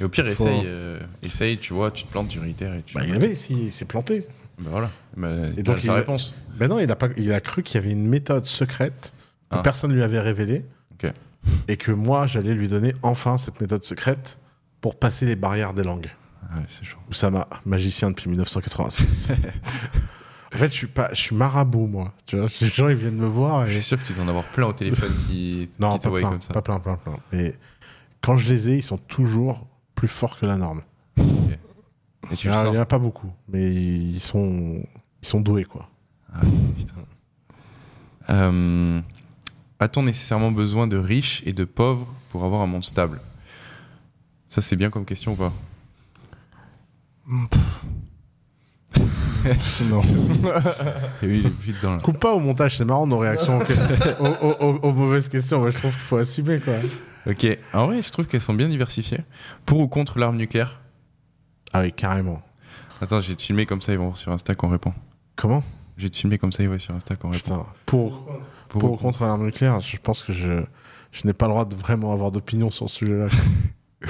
Et 0.00 0.04
au 0.04 0.08
pire, 0.08 0.24
Faut- 0.24 0.30
essaye, 0.32 0.62
euh, 0.64 1.00
essaye, 1.22 1.58
tu 1.58 1.74
vois, 1.74 1.90
tu 1.90 2.04
te 2.04 2.10
plantes, 2.10 2.28
tu 2.28 2.38
réitères 2.40 2.74
et 2.74 2.82
tu. 2.82 2.94
Bah, 2.94 3.02
il 3.06 3.14
avait, 3.14 3.32
il 3.50 3.72
s'est 3.72 3.84
planté. 3.84 4.26
Voilà. 4.70 4.90
Bah, 5.16 5.28
Et 5.56 5.62
donc, 5.62 5.82
il- 5.84 5.90
réponse. 5.90 6.36
Ben 6.56 6.68
non, 6.68 6.78
il 6.78 6.90
a, 6.90 6.96
pas, 6.96 7.08
il 7.16 7.32
a 7.32 7.40
cru 7.40 7.62
qu'il 7.62 7.80
y 7.80 7.84
avait 7.84 7.92
une 7.92 8.06
méthode 8.06 8.44
secrète 8.44 9.12
que 9.50 9.56
Ah. 9.56 9.62
personne 9.62 9.92
lui 9.92 10.02
avait 10.02 10.20
révélée. 10.20 10.64
Et 11.66 11.76
que 11.76 11.90
moi, 11.90 12.28
j'allais 12.28 12.54
lui 12.54 12.68
donner 12.68 12.94
enfin 13.02 13.36
cette 13.36 13.60
méthode 13.60 13.82
secrète 13.82 14.38
pour 14.80 14.96
passer 14.96 15.26
les 15.26 15.34
barrières 15.34 15.74
des 15.74 15.82
langues. 15.82 16.08
Ouais, 16.54 16.62
c'est 16.68 16.84
chaud. 16.84 16.98
Oussama, 17.10 17.48
magicien 17.66 18.10
depuis 18.10 18.28
1986. 18.30 19.32
en 20.54 20.56
fait, 20.58 20.68
je 20.70 20.76
suis, 20.76 20.86
pas, 20.86 21.08
je 21.12 21.20
suis 21.20 21.34
marabout, 21.34 21.88
moi. 21.88 22.12
Tu 22.26 22.36
vois, 22.36 22.46
les 22.60 22.68
gens, 22.68 22.88
ils 22.88 22.94
viennent 22.94 23.16
me 23.16 23.26
voir 23.26 23.66
Je 23.66 23.72
et... 23.72 23.74
suis 23.76 23.82
sûr 23.82 23.98
que 23.98 24.04
tu 24.04 24.12
dois 24.12 24.22
en 24.24 24.28
avoir 24.28 24.44
plein 24.52 24.66
au 24.68 24.72
téléphone 24.72 25.10
qui, 25.28 25.68
Non, 25.80 25.98
qui 25.98 26.06
pas 26.08 26.10
plein, 26.16 26.28
comme 26.30 26.40
ça. 26.40 26.52
pas 26.54 26.62
plein, 26.62 26.78
plein, 26.78 26.94
plein. 26.96 27.16
Mais 27.32 27.56
quand 28.20 28.36
je 28.36 28.48
les 28.52 28.68
ai, 28.70 28.76
ils 28.76 28.82
sont 28.82 28.98
toujours 28.98 29.66
plus 29.96 30.08
forts 30.08 30.38
que 30.38 30.46
la 30.46 30.56
norme. 30.56 30.82
Et 32.30 32.36
tu 32.36 32.46
Il 32.46 32.50
n'y 32.50 32.56
en 32.56 32.80
a 32.80 32.84
pas 32.86 32.98
beaucoup, 32.98 33.30
mais 33.48 33.72
ils 33.74 34.20
sont, 34.20 34.82
ils 35.22 35.26
sont 35.28 35.40
doués, 35.40 35.64
quoi. 35.64 35.88
Ah, 36.32 36.40
putain. 36.76 36.94
Euh, 38.30 39.00
A-t-on 39.80 40.02
nécessairement 40.04 40.52
besoin 40.52 40.86
de 40.86 40.96
riches 40.96 41.42
et 41.44 41.52
de 41.52 41.64
pauvres 41.64 42.06
pour 42.30 42.44
avoir 42.44 42.62
un 42.62 42.66
monde 42.66 42.84
stable? 42.84 43.20
Ça, 44.48 44.62
c'est 44.62 44.76
bien 44.76 44.90
comme 44.90 45.04
question 45.04 45.32
ou 45.32 45.36
pas? 45.36 45.52
Non. 49.84 50.02
Oui, 51.22 51.44
dans 51.82 51.98
Coupe 51.98 52.18
pas 52.20 52.32
au 52.32 52.38
montage, 52.38 52.76
c'est 52.76 52.84
marrant 52.84 53.06
nos 53.06 53.18
réactions 53.18 53.58
aux, 54.20 54.26
aux- 54.26 54.56
aux- 54.60 54.78
aux 54.82 54.92
mauvaises 54.92 55.28
questions. 55.28 55.58
Moi, 55.60 55.70
je 55.70 55.78
trouve 55.78 55.92
qu'il 55.92 56.00
faut 56.02 56.16
assumer, 56.18 56.60
quoi. 56.60 56.74
Ok. 57.26 57.46
En 57.72 57.86
vrai, 57.86 58.02
je 58.02 58.10
trouve 58.10 58.26
qu'elles 58.26 58.40
sont 58.40 58.54
bien 58.54 58.68
diversifiées. 58.68 59.20
Pour 59.66 59.80
ou 59.80 59.88
contre 59.88 60.18
l'arme 60.18 60.36
nucléaire? 60.36 60.80
Ah 61.72 61.80
oui, 61.80 61.92
carrément. 61.92 62.42
Attends, 63.00 63.20
te 63.20 63.42
filmer 63.42 63.66
comme 63.66 63.80
ça, 63.80 63.92
ils 63.92 63.98
vont 63.98 64.06
voir 64.06 64.16
sur 64.16 64.32
Insta 64.32 64.54
qu'on 64.54 64.68
répond. 64.68 64.92
Comment? 65.36 65.62
Te 65.98 66.16
filmer 66.16 66.38
comme 66.38 66.52
ça, 66.52 66.62
ils 66.62 66.68
vont 66.68 66.78
sur 66.78 66.94
Insta 66.94 67.16
qu'on 67.16 67.30
répond. 67.30 67.42
Putain. 67.42 67.66
Pour, 67.86 68.24
Pour, 68.68 68.80
pour 68.80 68.90
ou 68.90 68.94
ou 68.94 68.96
contre 68.96 69.24
l'arme 69.24 69.44
nucléaire, 69.44 69.80
je 69.80 69.96
pense 69.98 70.22
que 70.22 70.32
je, 70.32 70.62
je 71.12 71.26
n'ai 71.26 71.32
pas 71.32 71.46
le 71.46 71.52
droit 71.52 71.64
de 71.64 71.74
vraiment 71.74 72.12
avoir 72.12 72.30
d'opinion 72.30 72.70
sur 72.70 72.88
ce 72.88 72.96
sujet-là. 72.98 73.28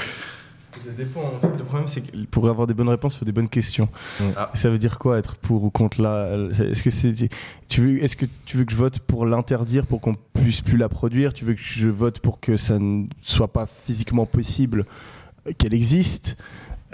Ça 0.84 0.90
dépend. 0.90 1.20
En 1.20 1.38
fait, 1.38 1.58
le 1.58 1.64
problème, 1.64 1.86
c'est 1.86 2.00
que 2.00 2.16
pour 2.26 2.48
avoir 2.48 2.66
des 2.66 2.74
bonnes 2.74 2.88
réponses, 2.88 3.14
il 3.14 3.18
faut 3.18 3.24
des 3.24 3.32
bonnes 3.32 3.48
questions. 3.48 3.88
Mm. 4.18 4.24
Ah. 4.36 4.50
Ça 4.54 4.68
veut 4.68 4.78
dire 4.78 4.98
quoi 4.98 5.18
être 5.18 5.36
pour 5.36 5.62
ou 5.62 5.70
contre 5.70 6.02
là? 6.02 6.34
Est-ce 6.50 6.82
que 6.82 6.90
c'est 6.90 7.14
tu 7.68 7.80
veux 7.82 8.02
Est-ce 8.02 8.16
que 8.16 8.26
tu 8.46 8.56
veux 8.56 8.64
que 8.64 8.72
je 8.72 8.76
vote 8.76 8.98
pour 8.98 9.24
l'interdire 9.26 9.86
pour 9.86 10.00
qu'on 10.00 10.16
puisse 10.32 10.60
plus 10.60 10.76
la 10.76 10.88
produire? 10.88 11.34
Tu 11.34 11.44
veux 11.44 11.54
que 11.54 11.60
je 11.62 11.88
vote 11.88 12.18
pour 12.20 12.40
que 12.40 12.56
ça 12.56 12.78
ne 12.78 13.06
soit 13.20 13.52
pas 13.52 13.66
physiquement 13.66 14.26
possible 14.26 14.86
euh, 15.46 15.52
qu'elle 15.56 15.74
existe? 15.74 16.36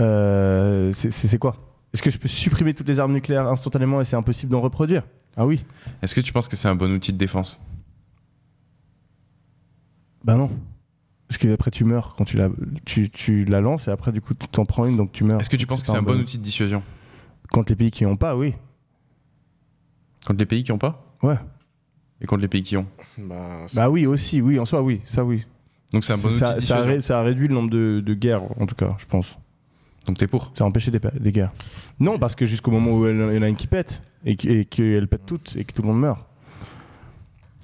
Euh, 0.01 0.93
C'est 0.93 1.39
quoi? 1.39 1.57
Est-ce 1.93 2.03
que 2.03 2.11
je 2.11 2.19
peux 2.19 2.29
supprimer 2.29 2.75
toutes 2.75 2.89
les 2.89 3.01
armes 3.01 3.13
nucléaires 3.13 3.47
instantanément 3.49 4.01
et 4.01 4.05
c'est 4.05 4.17
impossible 4.17 4.53
d'en 4.53 4.61
reproduire? 4.61 5.03
Ah 5.37 5.47
oui. 5.47 5.65
Est-ce 6.03 6.15
que 6.15 6.21
tu 6.21 6.33
penses 6.33 6.49
que 6.49 6.57
c'est 6.57 6.69
un 6.69 6.75
bon 6.75 6.93
outil 6.93 7.13
de 7.13 7.19
défense? 7.19 7.61
Bah 10.25 10.35
non. 10.37 10.51
Parce 11.29 11.39
que 11.39 11.53
après 11.53 11.71
tu 11.71 11.85
meurs 11.85 12.15
quand 12.17 12.25
tu 12.25 12.37
la, 12.37 12.49
tu, 12.85 13.11
tu 13.11 13.45
la 13.45 13.61
lances 13.61 13.89
et 13.89 13.91
après 13.91 14.13
du 14.13 14.21
coup 14.21 14.35
tu 14.35 14.49
t'en 14.49 14.65
prends 14.65 14.87
une 14.87 14.97
donc 14.97 15.13
tu 15.13 15.25
meurs. 15.25 15.41
Est-ce 15.41 15.51
que 15.51 15.57
tu 15.57 15.67
penses 15.67 15.83
que 15.83 15.87
c'est 15.89 15.97
un 15.97 16.03
bon 16.03 16.15
bon. 16.15 16.21
outil 16.21 16.39
de 16.39 16.43
dissuasion? 16.43 16.83
Contre 17.51 17.73
les 17.73 17.77
pays 17.77 17.91
qui 17.91 18.05
n'ont 18.05 18.17
pas, 18.17 18.37
oui. 18.37 18.55
Contre 20.27 20.39
les 20.41 20.47
pays 20.47 20.63
qui 20.65 20.73
ont 20.73 20.79
pas? 20.79 21.17
Ouais. 21.23 21.37
Et 22.21 22.27
contre 22.27 22.43
les 22.43 22.49
pays 22.49 22.63
qui 22.63 22.77
ont? 22.77 22.87
Bah, 23.19 23.67
Bah 23.75 23.91
oui 23.91 24.07
aussi, 24.07 24.41
oui 24.41 24.59
en 24.59 24.65
soi 24.65 24.83
oui, 24.83 25.01
ça 25.05 25.25
oui. 25.25 25.47
Donc 25.93 26.05
c'est 26.05 26.13
un 26.13 26.19
bon 26.19 26.29
outil 26.29 26.35
de 26.35 26.39
ça, 26.39 26.47
ça, 26.47 26.53
a, 26.53 26.59
dissuasion. 26.59 26.85
ré- 26.87 27.01
ça 27.01 27.21
a 27.21 27.23
réduit 27.23 27.49
le 27.49 27.55
nombre 27.55 27.71
de, 27.71 28.01
de 28.05 28.15
guerres 28.15 28.43
en 28.61 28.67
tout 28.67 28.75
cas, 28.75 28.95
je 28.99 29.07
pense. 29.07 29.39
Donc 30.07 30.17
t'es 30.19 30.27
pour 30.27 30.53
Ça 30.57 30.65
a 30.65 30.67
empêché 30.67 30.91
des, 30.91 31.33
guerres. 31.33 31.53
Non 32.01 32.19
parce 32.19 32.35
que 32.35 32.47
jusqu'au 32.47 32.71
moment 32.71 32.93
où 32.93 33.07
elle- 33.07 33.17
il 33.33 33.37
y 33.37 33.39
en 33.39 33.43
a 33.43 33.49
une 33.49 33.57
qui 33.57 33.67
pète 33.67 34.03
et 34.25 34.37
que- 34.37 34.49
et 34.49 34.65
qu'elle 34.65 35.07
pète 35.09 35.27
toutes 35.27 35.55
et 35.57 35.65
que 35.65 35.73
tout 35.73 35.83
le 35.83 35.89
monde 35.89 36.01
meurt. 36.01 36.25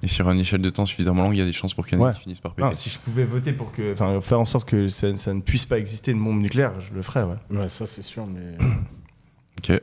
Et 0.03 0.07
sur 0.07 0.29
une 0.31 0.39
échelle 0.41 0.61
de 0.61 0.69
temps 0.69 0.85
suffisamment 0.85 1.23
longue, 1.23 1.33
il 1.35 1.39
y 1.39 1.43
a 1.43 1.47
des 1.47 1.53
chances 1.55 1.73
pour 1.73 1.87
qu'il 1.87 1.99
y 1.99 2.01
en 2.01 2.05
ait 2.05 2.09
Ouais. 2.09 2.15
qui 2.15 2.21
finissent 2.21 2.41
par 2.41 2.55
péter. 2.55 2.69
Non, 2.69 2.75
si 2.75 2.91
je 2.91 2.99
pouvais 2.99 3.25
voter 3.25 3.55
pour 3.55 3.73
que, 3.73 3.93
enfin 3.95 4.21
faire 4.21 4.39
en 4.39 4.45
sorte 4.45 4.69
que 4.69 4.89
ça, 4.89 5.15
ça 5.17 5.33
ne 5.33 5.41
puisse 5.41 5.65
pas 5.65 5.79
exister 5.79 6.11
une 6.13 6.23
bombe 6.23 6.41
nucléaire, 6.43 6.79
je 6.81 6.93
le 6.93 7.01
ferais. 7.01 7.23
Ouais. 7.23 7.59
ouais, 7.59 7.69
ça 7.71 7.87
c'est 7.87 8.03
sûr, 8.03 8.27
mais. 8.27 8.59
Ok. 9.59 9.81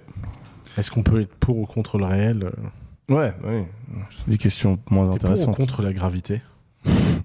Est-ce 0.77 0.91
qu'on 0.91 1.01
peut 1.01 1.21
être 1.21 1.33
pour 1.35 1.57
ou 1.57 1.65
contre 1.65 1.97
le 1.97 2.05
réel 2.05 2.43
euh 2.43 3.13
Ouais, 3.15 3.33
oui. 3.43 3.63
C'est 4.11 4.29
des 4.29 4.37
questions 4.37 4.77
moins 4.91 5.05
T'es 5.09 5.17
pour 5.17 5.29
ou 5.29 5.33
intéressantes. 5.33 5.55
contre 5.57 5.81
la 5.81 5.91
gravité? 5.91 6.41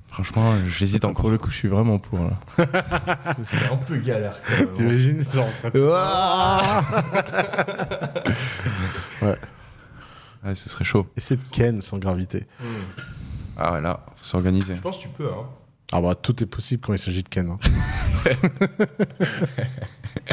Franchement, 0.09 0.55
j'hésite 0.67 1.05
encore. 1.05 1.23
pour 1.23 1.31
le 1.31 1.37
coup, 1.39 1.51
je 1.51 1.57
suis 1.57 1.69
vraiment 1.69 1.99
pour 1.99 2.19
là. 2.21 2.31
c'est 2.57 3.71
un 3.71 3.77
peu 3.77 3.97
galère. 3.99 4.41
Quand 4.47 4.55
même. 4.59 4.73
T'imagines 4.73 5.17
ils 5.19 5.25
sont 5.27 5.41
en 5.41 5.51
train 5.51 5.71
de- 5.71 5.81
Ouah 5.81 6.83
Ouais, 10.45 10.55
ce 10.55 10.69
serait 10.69 10.85
chaud. 10.85 11.07
Et 11.17 11.21
c'est 11.21 11.37
de 11.37 11.43
Ken 11.51 11.81
sans 11.81 11.99
gravité. 11.99 12.47
Ah 13.57 13.73
ouais, 13.73 13.81
là, 13.81 14.05
faut 14.17 14.25
s'organiser. 14.25 14.77
Je 14.77 14.81
pense 14.81 14.99
que 14.99 15.03
tu 15.03 15.09
peux. 15.09 15.29
Hein. 15.29 15.47
Ah 15.93 16.01
bah 16.01 16.15
tout 16.15 16.43
est 16.43 16.47
possible 16.47 16.83
quand 16.85 16.93
il 16.93 16.99
s'agit 16.99 17.23
de 17.23 17.29
Ken. 17.29 17.51
hein. 17.51 17.59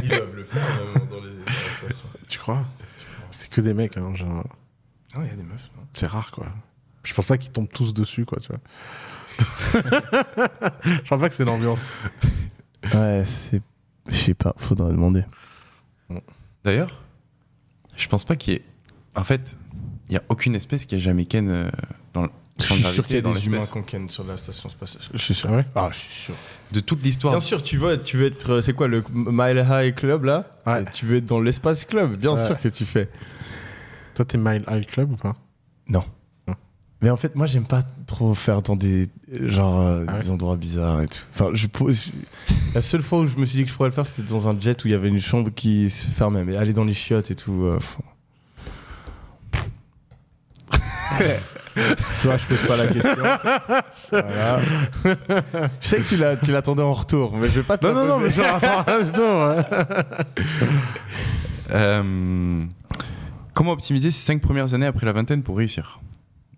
Ils 0.01 0.09
doivent 0.09 0.35
le 0.35 0.43
faire 0.43 0.61
même 0.95 1.07
dans 1.09 1.21
les 1.23 1.31
stations. 1.77 2.07
Tu 2.27 2.39
crois? 2.39 2.63
C'est 3.31 3.49
que 3.51 3.61
des 3.61 3.73
mecs, 3.73 3.95
hein, 3.97 4.13
genre, 4.15 4.43
Non, 5.15 5.21
il 5.23 5.27
y 5.27 5.31
a 5.31 5.35
des 5.35 5.43
meufs. 5.43 5.69
c'est 5.93 6.07
rare 6.07 6.31
quoi. 6.31 6.47
Je 7.03 7.13
pense 7.13 7.25
pas 7.25 7.37
qu'ils 7.37 7.51
tombent 7.51 7.69
tous 7.71 7.93
dessus 7.93 8.25
quoi, 8.25 8.39
tu 8.39 8.47
vois. 8.49 8.59
Je 9.73 11.09
pense 11.09 11.19
pas 11.19 11.29
que 11.29 11.35
c'est 11.35 11.45
l'ambiance. 11.45 11.89
Ouais, 12.93 13.23
c'est. 13.25 13.61
Je 14.09 14.15
sais 14.15 14.33
pas, 14.33 14.53
faudrait 14.57 14.91
demander. 14.91 15.23
D'ailleurs, 16.63 17.03
je 17.97 18.07
pense 18.07 18.25
pas 18.25 18.35
qu'il 18.35 18.53
y 18.53 18.55
ait. 18.57 18.63
En 19.15 19.23
fait, 19.23 19.57
il 20.09 20.13
y 20.13 20.17
a 20.17 20.23
aucune 20.29 20.55
espèce 20.55 20.85
qui 20.85 20.95
a 20.95 20.97
jamais 20.97 21.25
ken 21.25 21.49
euh, 21.49 21.69
dans 22.13 22.23
le... 22.23 22.29
sans 22.57 22.77
gravité 22.79 23.21
dans 23.21 23.31
des 23.31 23.45
humains 23.45 23.65
qu'on 23.65 23.83
ken 23.83 24.09
sur 24.09 24.23
la 24.25 24.37
station 24.37 24.69
spatiale. 24.69 25.03
Je 25.13 25.17
suis 25.17 25.33
sûr. 25.35 25.49
Ah 25.51 25.55
ouais? 25.57 25.65
Ah, 25.75 25.89
je 25.91 25.97
suis 25.99 26.11
sûr. 26.25 26.35
De 26.71 26.79
toute 26.79 27.01
l'histoire. 27.03 27.33
Bien 27.33 27.39
sûr, 27.39 27.63
tu 27.63 27.77
veux, 27.77 27.97
tu 27.97 28.17
veux 28.17 28.25
être. 28.27 28.61
C'est 28.61 28.73
quoi 28.73 28.87
le 28.87 29.03
Mile 29.13 29.65
High 29.69 29.95
Club 29.95 30.25
là? 30.25 30.49
Ouais. 30.65 30.83
Tu 30.93 31.05
veux 31.05 31.17
être 31.17 31.25
dans 31.25 31.39
l'espace 31.39 31.85
club, 31.85 32.15
bien 32.17 32.33
Ouais. 32.35 32.45
sûr 32.45 32.59
que 32.59 32.67
tu 32.69 32.85
fais. 32.85 33.09
Toi 34.15 34.25
t'es 34.25 34.37
Mile 34.37 34.63
High 34.69 34.85
Club 34.85 35.11
ou 35.11 35.15
pas? 35.15 35.33
Non. 35.87 36.03
Mais 37.03 37.09
en 37.09 37.17
fait, 37.17 37.35
moi, 37.35 37.45
j'aime 37.47 37.65
pas 37.67 37.83
trop 38.07 38.33
faire 38.33 38.61
dans 38.61 38.75
des 38.77 39.09
genre 39.41 39.81
euh, 39.81 40.05
Ah 40.07 40.13
ouais 40.13 40.21
des 40.21 40.31
endroits 40.31 40.55
bizarres 40.55 41.01
et 41.01 41.07
tout. 41.07 41.19
Enfin, 41.33 41.49
je, 41.53 41.67
je- 41.91 42.11
la 42.73 42.81
seule 42.81 43.01
fois 43.03 43.19
où 43.19 43.27
je 43.27 43.35
me 43.37 43.45
suis 43.45 43.57
dit 43.59 43.65
que 43.65 43.69
je 43.71 43.75
pourrais 43.75 43.89
le 43.89 43.93
faire, 43.93 44.05
c'était 44.05 44.21
dans 44.31 44.47
un 44.47 44.57
jet 44.59 44.81
où 44.83 44.87
il 44.87 44.91
y 44.91 44.93
avait 44.95 45.09
une 45.09 45.19
chambre 45.19 45.51
qui 45.53 45.89
se 45.89 46.07
fermait. 46.07 46.43
Mais 46.45 46.55
aller 46.55 46.71
dans 46.73 46.85
les 46.85 46.93
chiottes 46.93 47.29
et 47.29 47.35
tout. 47.35 47.65
euh, 47.65 47.77
tu 52.21 52.27
vois, 52.27 52.37
je 52.37 52.45
pose 52.47 52.61
pas 52.67 52.77
la 52.77 52.87
question. 52.87 53.15
Voilà. 54.11 54.59
Je 55.81 55.87
sais 55.87 55.97
que 55.97 56.45
tu 56.45 56.51
l'attendais 56.51 56.81
en 56.83 56.93
retour, 56.93 57.35
mais 57.37 57.47
je 57.49 57.59
vais 57.59 57.63
pas 57.63 57.77
te 57.77 57.85
Non, 57.85 57.93
non, 57.93 58.05
non, 58.07 58.17
mais 58.19 58.29
poser. 58.29 58.43
genre, 58.43 58.55
attends, 58.87 59.49
ouais. 59.57 59.63
Euh, 61.71 62.63
Comment 63.53 63.71
optimiser 63.73 64.09
ces 64.11 64.25
5 64.25 64.41
premières 64.41 64.73
années 64.73 64.85
après 64.87 65.05
la 65.05 65.11
vingtaine 65.11 65.43
pour 65.43 65.57
réussir? 65.57 65.99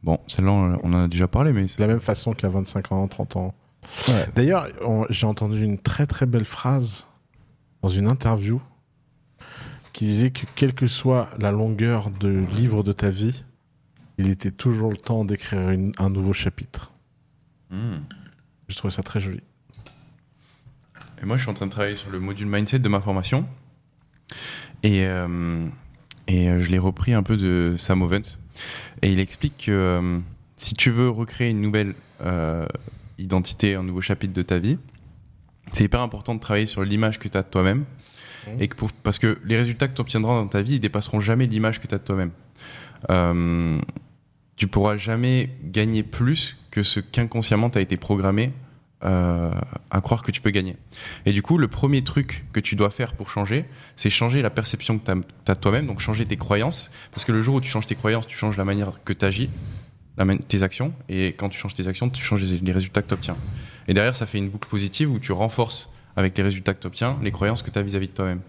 Bon, 0.05 0.19
celle-là, 0.27 0.51
on 0.51 0.77
on 0.83 0.93
en 0.93 1.05
a 1.05 1.07
déjà 1.07 1.27
parlé, 1.27 1.51
mais 1.51 1.65
de 1.65 1.71
la 1.79 1.87
même 1.87 1.99
façon 1.99 2.33
qu'à 2.33 2.47
25 2.47 2.91
ans, 2.91 3.07
30 3.07 3.37
ans. 3.37 3.55
Ouais. 4.07 4.27
D'ailleurs, 4.35 4.67
j'ai 5.09 5.25
entendu 5.25 5.63
une 5.63 5.79
très 5.79 6.05
très 6.05 6.27
belle 6.27 6.45
phrase 6.45 7.07
dans 7.81 7.89
une 7.89 8.07
interview 8.07 8.61
qui 9.93 10.05
disait 10.05 10.29
que 10.29 10.45
quelle 10.55 10.75
que 10.75 10.85
soit 10.85 11.31
la 11.39 11.51
longueur 11.51 12.11
de 12.11 12.29
livre 12.51 12.83
de 12.83 12.91
ta 12.91 13.09
vie, 13.09 13.45
il 14.19 14.29
était 14.29 14.51
toujours 14.51 14.91
le 14.91 14.97
temps 14.97 15.25
d'écrire 15.25 15.75
un 15.97 16.09
nouveau 16.11 16.33
chapitre. 16.33 16.93
Hmm. 17.71 17.97
Je 18.67 18.75
trouvais 18.75 18.93
ça 18.93 19.01
très 19.01 19.19
joli. 19.19 19.41
Et 21.19 21.25
moi, 21.25 21.37
je 21.37 21.41
suis 21.41 21.49
en 21.49 21.55
train 21.55 21.65
de 21.65 21.71
travailler 21.71 21.95
sur 21.95 22.11
le 22.11 22.19
module 22.19 22.45
mindset 22.45 22.77
de 22.77 22.89
ma 22.89 23.01
formation. 23.01 23.47
Et, 24.83 25.07
euh, 25.07 25.67
et 26.27 26.49
euh, 26.49 26.59
je 26.59 26.69
l'ai 26.69 26.77
repris 26.77 27.13
un 27.13 27.23
peu 27.23 27.37
de 27.37 27.73
Sam 27.79 28.03
Ovens. 28.03 28.37
Et 29.01 29.11
il 29.11 29.19
explique 29.19 29.65
que 29.65 29.71
euh, 29.71 30.19
si 30.57 30.73
tu 30.73 30.89
veux 30.91 31.09
recréer 31.09 31.49
une 31.49 31.61
nouvelle 31.61 31.95
euh, 32.21 32.65
identité, 33.17 33.75
un 33.75 33.83
nouveau 33.83 34.01
chapitre 34.01 34.33
de 34.33 34.41
ta 34.41 34.59
vie, 34.59 34.77
c'est 35.71 35.83
hyper 35.83 36.01
important 36.01 36.35
de 36.35 36.39
travailler 36.39 36.67
sur 36.67 36.83
l'image 36.83 37.19
que 37.19 37.27
tu 37.27 37.37
as 37.37 37.43
de 37.43 37.47
toi-même. 37.47 37.85
Mhm. 38.47 38.61
Et 38.61 38.67
que 38.67 38.75
pour- 38.75 38.91
parce 38.91 39.19
que 39.19 39.39
les 39.45 39.57
résultats 39.57 39.87
que 39.87 39.93
tu 39.95 40.01
obtiendras 40.01 40.35
dans 40.35 40.47
ta 40.47 40.61
vie, 40.61 40.75
ils 40.75 40.79
dépasseront 40.79 41.19
jamais 41.19 41.47
l'image 41.47 41.79
que 41.81 41.87
tu 41.87 41.95
as 41.95 41.97
de 41.97 42.03
toi-même. 42.03 42.31
Euh, 43.09 43.79
tu 44.55 44.67
pourras 44.67 44.97
jamais 44.97 45.49
gagner 45.63 46.03
plus 46.03 46.57
que 46.71 46.81
ce 46.83 46.99
qu'inconsciemment 46.99 47.69
tu 47.69 47.77
as 47.77 47.81
été 47.81 47.97
programmé 47.97 48.53
euh, 49.05 49.51
à 49.91 50.01
croire 50.01 50.23
que 50.23 50.31
tu 50.31 50.41
peux 50.41 50.49
gagner. 50.49 50.75
Et 51.25 51.31
du 51.31 51.41
coup, 51.41 51.57
le 51.57 51.67
premier 51.67 52.03
truc 52.03 52.43
que 52.53 52.59
tu 52.59 52.75
dois 52.75 52.89
faire 52.89 53.13
pour 53.13 53.29
changer, 53.29 53.65
c'est 53.95 54.09
changer 54.09 54.41
la 54.41 54.49
perception 54.49 54.97
que 54.99 55.05
tu 55.05 55.11
as, 55.11 55.53
de 55.55 55.59
toi-même, 55.59 55.87
donc 55.87 55.99
changer 55.99 56.25
tes 56.25 56.37
croyances. 56.37 56.89
Parce 57.11 57.23
que 57.25 57.31
le 57.31 57.41
jour 57.41 57.55
où 57.55 57.61
tu 57.61 57.69
changes 57.69 57.85
tes 57.87 57.95
croyances, 57.95 58.27
tu 58.27 58.35
changes 58.37 58.57
la 58.57 58.65
manière 58.65 58.91
que 59.05 59.13
tu 59.13 59.23
agis, 59.25 59.49
la 60.17 60.25
tes 60.37 60.63
actions. 60.63 60.91
Et 61.07 61.27
quand 61.33 61.49
tu 61.49 61.57
changes 61.59 61.73
tes 61.75 61.87
actions, 61.87 62.09
tu 62.09 62.23
changes 62.23 62.41
les, 62.41 62.57
les 62.59 62.71
résultats 62.71 63.01
que 63.01 63.07
tu 63.07 63.13
obtiens. 63.13 63.37
Et 63.87 63.93
derrière, 63.93 64.15
ça 64.15 64.25
fait 64.25 64.39
une 64.39 64.49
boucle 64.49 64.67
positive 64.67 65.11
où 65.11 65.19
tu 65.19 65.31
renforces 65.31 65.89
avec 66.15 66.37
les 66.37 66.43
résultats 66.43 66.73
que 66.73 66.81
tu 66.81 66.87
obtiens 66.87 67.17
les 67.21 67.31
croyances 67.31 67.61
que 67.61 67.69
tu 67.69 67.77
as 67.79 67.83
vis-à-vis 67.83 68.07
de 68.07 68.13
toi-même. 68.13 68.41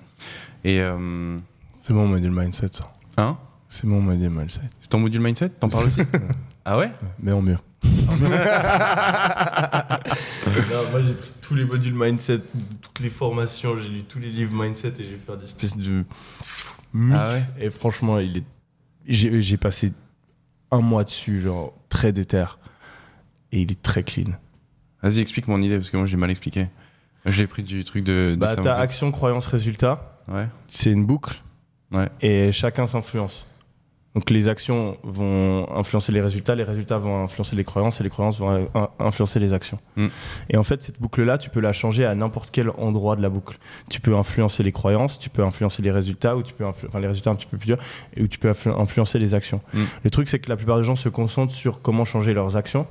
Et. 0.65 0.81
euh, 0.81 1.37
C'est 1.81 1.93
mon 1.93 2.07
module 2.09 2.31
mindset, 2.33 2.69
ça. 2.73 2.93
hein? 3.19 3.39
C'est 3.69 3.87
mon 3.87 4.01
module 4.01 4.31
mindset. 4.31 4.61
C'est 4.81 4.89
ton 4.89 4.99
module 4.99 5.21
mindset? 5.21 5.51
T'en 5.51 5.69
parles 5.69 5.87
aussi? 5.87 6.01
Ah 6.69 6.79
ouais? 6.79 6.91
Mais 7.21 7.31
en 7.31 7.43
mieux. 7.43 7.59
moi 10.91 11.01
j'ai 11.01 11.13
pris 11.15 11.31
tous 11.41 11.55
les 11.55 11.65
modules 11.65 11.95
mindset, 11.95 12.41
toutes 12.83 12.99
les 12.99 13.09
formations, 13.11 13.79
j'ai 13.79 13.89
lu 13.89 14.03
tous 14.03 14.19
les 14.19 14.31
livres 14.31 14.53
mindset 14.53 14.95
et 14.99 15.05
j'ai 15.05 15.17
fait 15.17 15.37
des 15.37 15.45
espèces 15.45 15.77
de 15.77 16.05
mix. 16.93 17.17
Ah 17.17 17.29
ouais? 17.29 17.67
Et 17.67 17.71
franchement, 17.71 18.19
il 18.19 18.39
est, 18.39 18.45
j'ai, 19.07 19.41
j'ai 19.41 19.57
passé 19.57 19.93
un 20.73 20.81
mois 20.81 21.05
dessus, 21.05 21.41
genre 21.41 21.73
très 21.89 22.11
déter. 22.11 22.47
Et 23.53 23.61
il 23.61 23.71
est 23.71 23.81
très 23.81 24.03
clean. 24.03 24.33
Vas-y, 25.03 25.21
explique 25.21 25.47
mon 25.47 25.63
idée 25.63 25.77
parce 25.77 25.91
que 25.91 25.97
moi 25.97 26.07
j'ai 26.07 26.17
mal 26.17 26.31
expliqué. 26.31 26.67
Je 27.25 27.39
l'ai 27.43 27.47
pris 27.47 27.63
du 27.63 27.85
truc 27.85 28.03
de. 28.05 28.33
de 28.35 28.37
Bah, 28.41 28.57
t'as 28.57 28.77
action, 28.77 29.13
croyance, 29.13 29.47
résultat. 29.47 30.15
Ouais. 30.27 30.49
C'est 30.69 30.91
une 30.91 31.07
boucle. 31.07 31.43
Ouais. 31.93 32.09
Et 32.21 32.51
chacun 32.51 32.89
s'influence. 32.89 33.47
Donc 34.17 34.31
les 34.31 34.49
actions 34.49 34.97
vont 35.03 35.69
influencer 35.77 36.11
les 36.11 36.23
résultats, 36.23 36.55
les 36.55 36.65
résultats 36.65 36.97
vont 36.97 37.23
influencer 37.23 37.55
les 37.55 37.65
croyances 37.65 38.01
et 38.01 38.03
les 38.03 38.09
croyances 38.09 38.39
vont 38.39 38.67
in- 38.75 38.89
influencer 38.99 39.39
les 39.39 39.53
actions. 39.53 39.79
Mm. 39.97 40.07
Et 40.49 40.57
en 40.57 40.63
fait, 40.63 40.83
cette 40.83 40.99
boucle-là, 40.99 41.37
tu 41.37 41.51
peux 41.51 41.61
la 41.61 41.75
changer 41.75 42.07
à 42.07 42.15
n'importe 42.15 42.49
quel 42.51 42.71
endroit 42.79 43.15
de 43.17 43.21
la 43.21 43.29
boucle. 43.29 43.59
Tu 43.91 44.01
peux 44.01 44.17
influencer 44.17 44.63
les 44.63 44.73
croyances, 44.73 45.19
tu 45.19 45.29
peux 45.29 45.45
influencer 45.45 45.83
les 45.83 45.91
résultats, 45.91 46.35
ou 46.35 46.43
tu 46.43 46.55
peux 46.55 46.65
enfin 46.65 46.99
les 46.99 47.09
résultats 47.09 47.29
un 47.31 47.35
petit 47.35 47.47
peu 47.47 47.59
plus 47.59 47.67
durs, 47.67 47.79
et 48.17 48.23
où 48.23 48.27
tu 48.27 48.39
peux 48.39 48.51
influ- 48.51 48.75
influencer 48.81 49.19
les 49.19 49.35
actions. 49.35 49.61
Mm. 49.75 49.83
Le 50.05 50.11
truc, 50.11 50.31
c'est 50.31 50.39
que 50.39 50.49
la 50.49 50.57
plupart 50.57 50.79
des 50.79 50.85
gens 50.85 50.97
se 50.97 51.11
concentrent 51.11 51.55
sur 51.55 51.83
comment 51.83 52.07
changer 52.07 52.33
leurs 52.33 52.57
actions. 52.57 52.87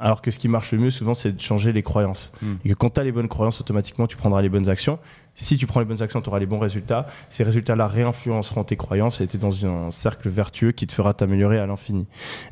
Alors 0.00 0.22
que 0.22 0.30
ce 0.30 0.38
qui 0.38 0.48
marche 0.48 0.72
le 0.72 0.78
mieux, 0.78 0.90
souvent, 0.90 1.14
c'est 1.14 1.32
de 1.32 1.40
changer 1.40 1.72
les 1.72 1.82
croyances. 1.82 2.32
Mm. 2.40 2.52
Et 2.64 2.68
que 2.70 2.74
quand 2.74 2.90
tu 2.90 3.00
as 3.00 3.04
les 3.04 3.12
bonnes 3.12 3.28
croyances, 3.28 3.60
automatiquement, 3.60 4.06
tu 4.06 4.16
prendras 4.16 4.40
les 4.40 4.48
bonnes 4.48 4.68
actions. 4.68 4.98
Si 5.34 5.56
tu 5.56 5.66
prends 5.66 5.80
les 5.80 5.86
bonnes 5.86 6.02
actions, 6.02 6.20
tu 6.20 6.28
auras 6.28 6.38
les 6.38 6.46
bons 6.46 6.58
résultats. 6.58 7.06
Ces 7.28 7.44
résultats-là 7.44 7.86
réinfluenceront 7.86 8.64
tes 8.64 8.76
croyances 8.76 9.20
et 9.20 9.26
tu 9.26 9.36
es 9.36 9.40
dans 9.40 9.66
un 9.66 9.90
cercle 9.90 10.28
vertueux 10.28 10.72
qui 10.72 10.86
te 10.86 10.92
fera 10.92 11.14
t'améliorer 11.14 11.58
à 11.58 11.66
l'infini. 11.66 12.06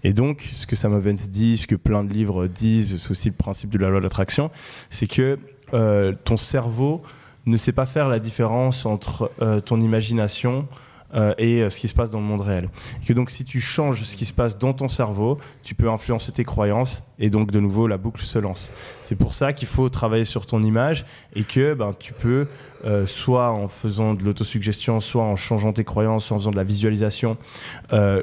Et 0.05 0.13
donc, 0.13 0.49
ce 0.55 0.67
que 0.67 0.77
Sam 0.77 0.99
dit, 1.01 1.57
ce 1.57 1.67
que 1.67 1.75
plein 1.75 2.05
de 2.05 2.13
livres 2.13 2.47
disent, 2.47 3.01
c'est 3.03 3.11
aussi 3.11 3.29
le 3.29 3.35
principe 3.35 3.71
de 3.71 3.79
la 3.79 3.89
loi 3.89 4.01
d'attraction, 4.01 4.51
c'est 4.91 5.07
que 5.07 5.39
euh, 5.75 6.13
ton 6.25 6.37
cerveau 6.37 7.03
ne 7.47 7.57
sait 7.57 7.73
pas 7.73 7.87
faire 7.87 8.09
la 8.09 8.21
différence 8.21 8.87
entre 8.87 9.31
euh, 9.43 9.61
ton 9.61 9.81
imagination, 9.81 10.67
euh, 11.15 11.33
et 11.39 11.63
euh, 11.63 11.71
ce 11.71 11.79
qui 11.79 11.89
se 11.89 11.95
passe 11.95 12.11
dans 12.11 12.21
le 12.21 12.27
monde 12.27 12.43
réel. 12.43 12.69
Et 13.03 13.07
que 13.07 13.13
donc 13.15 13.31
si 13.31 13.45
tu 13.45 13.61
changes 13.61 14.05
ce 14.05 14.17
qui 14.17 14.27
se 14.27 14.33
passe 14.33 14.59
dans 14.59 14.75
ton 14.75 14.89
cerveau, 14.89 15.39
tu 15.63 15.75
peux 15.75 15.89
influencer 15.89 16.33
tes 16.33 16.45
croyances 16.45 17.03
et 17.19 17.31
donc 17.31 17.51
de 17.51 17.61
nouveau 17.61 17.87
la 17.87 17.97
boucle 17.97 18.23
se 18.23 18.39
lance. 18.39 18.73
C'est 19.01 19.17
pour 19.17 19.35
ça 19.35 19.53
qu'il 19.53 19.69
faut 19.69 19.89
travailler 19.89 20.27
sur 20.27 20.45
ton 20.45 20.63
image 20.63 21.07
et 21.35 21.45
que 21.45 21.73
ben, 21.73 21.93
tu 21.99 22.13
peux 22.13 22.47
euh, 22.85 23.07
soit 23.07 23.51
en 23.51 23.69
faisant 23.69 24.15
de 24.15 24.23
l'autosuggestion, 24.23 25.01
soit 25.01 25.25
en 25.25 25.35
changeant 25.35 25.73
tes 25.73 25.83
croyances, 25.83 26.27
soit 26.27 26.37
en 26.37 26.41
faisant 26.41 26.51
de 26.51 26.57
la 26.57 26.65
visualisation, 26.65 27.39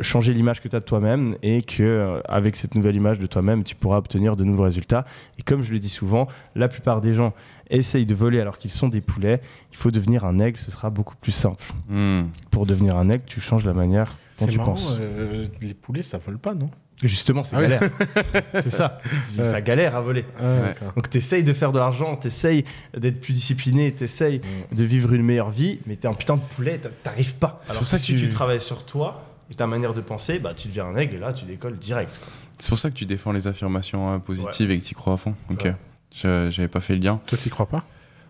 changer 0.02 0.34
l'image 0.34 0.62
que 0.62 0.68
tu 0.68 0.76
as 0.76 0.80
de 0.80 0.86
toi-même 0.86 1.38
et 1.42 1.64
que 1.64 2.22
avec 2.26 2.56
cette 2.56 2.76
nouvelle 2.76 2.96
image 2.96 3.20
de 3.20 3.26
toi-même, 3.26 3.64
tu 3.64 3.76
pourras 3.76 3.98
obtenir 3.98 4.36
de 4.36 4.44
nouveaux 4.44 4.64
résultats. 4.64 5.06
Et 5.40 5.42
comme 5.42 5.64
je 5.64 5.72
le 5.72 5.80
dis 5.80 5.90
souvent, 5.90 6.28
la 6.56 6.68
plupart 6.68 7.02
des 7.02 7.14
gens 7.14 7.34
essayent 7.70 8.06
de 8.06 8.16
voler 8.16 8.40
alors 8.40 8.58
qu'ils 8.58 8.72
sont 8.72 8.88
des 8.88 9.02
poulets. 9.02 9.42
Il 9.72 9.78
faut 9.78 9.92
devenir 9.92 10.26
un 10.26 10.40
aigle, 10.40 10.60
ce 10.60 10.72
sera 10.72 10.90
beaucoup 10.90 11.16
plus 11.16 11.32
simple. 11.32 11.64
Hmm. 11.90 12.24
Pour 12.52 12.66
devenir 12.66 12.96
un 12.98 13.10
aigle, 13.10 13.24
tu 13.26 13.42
changes 13.42 13.66
la 13.66 13.74
manière 13.74 14.16
dont 14.40 14.48
tu 14.48 14.58
marrant, 14.58 14.72
penses. 14.74 14.98
euh, 15.00 15.48
les 15.62 15.74
poulets, 15.74 16.02
ça 16.04 16.18
vole 16.18 16.38
pas, 16.38 16.54
non? 16.54 16.70
Justement, 17.04 17.44
c'est 17.44 17.58
Ah 17.58 17.60
oui. 17.60 17.64
galère. 17.68 17.82
c'est 18.54 18.72
ça. 18.72 19.00
Ça 19.38 19.60
galère 19.62 19.96
à 19.96 20.02
voler. 20.02 20.24
Ah, 20.40 20.44
Ouais. 20.62 20.76
Donc 20.96 21.10
tu 21.10 21.18
essayes 21.18 21.44
de 21.44 21.52
faire 21.52 21.74
de 21.74 21.80
l'argent, 21.80 22.16
tu 22.16 22.28
essayes 22.28 22.64
d'être 22.98 23.20
plus 23.20 23.34
discipliné, 23.34 23.94
tu 23.94 24.06
essayes 24.06 24.40
de 24.72 24.84
vivre 24.86 25.12
une 25.14 25.22
meilleure 25.24 25.50
vie, 25.52 25.80
mais 25.88 25.98
t'es 25.98 26.08
un 26.08 26.14
putain 26.14 26.38
de 26.38 26.42
poulet, 26.56 26.78
t'a- 26.78 26.90
t'arrives 27.04 27.36
pas. 27.36 27.60
C'est 27.64 27.72
Alors 27.72 27.80
pour 27.82 27.88
ça 27.88 27.98
que 27.98 28.02
que 28.02 28.06
si 28.08 28.14
tu- 28.14 28.22
tu 28.22 28.30
travailles 28.30 28.62
sur 28.62 28.86
toi 28.86 29.26
et 29.52 29.56
ta 29.56 29.68
manière 29.68 29.94
de 29.94 30.00
penser, 30.00 30.40
bah 30.40 30.54
tu 30.56 30.70
deviens 30.70 30.86
un 30.86 30.96
aigle 30.96 31.16
et 31.16 31.20
là 31.20 31.34
tu 31.34 31.44
décolles 31.44 31.78
direct. 31.78 32.18
C'est 32.60 32.70
pour 32.70 32.78
ça 32.80 32.90
que 32.90 32.96
tu 32.96 33.06
défends 33.06 33.34
les 33.34 33.48
affirmations 33.48 34.10
hein, 34.10 34.20
positives 34.20 34.72
et 34.72 34.80
que 34.80 34.84
tu 34.86 34.92
y 34.92 34.96
crois 34.96 35.16
à 35.16 35.18
fond. 35.18 35.36
Ok. 35.52 35.68
J'avais 36.16 36.68
pas 36.68 36.80
fait 36.80 36.96
le 36.96 37.02
lien. 37.02 37.20
Toi, 37.28 37.38
t'y 37.38 37.50
crois 37.50 37.68
pas? 37.68 37.84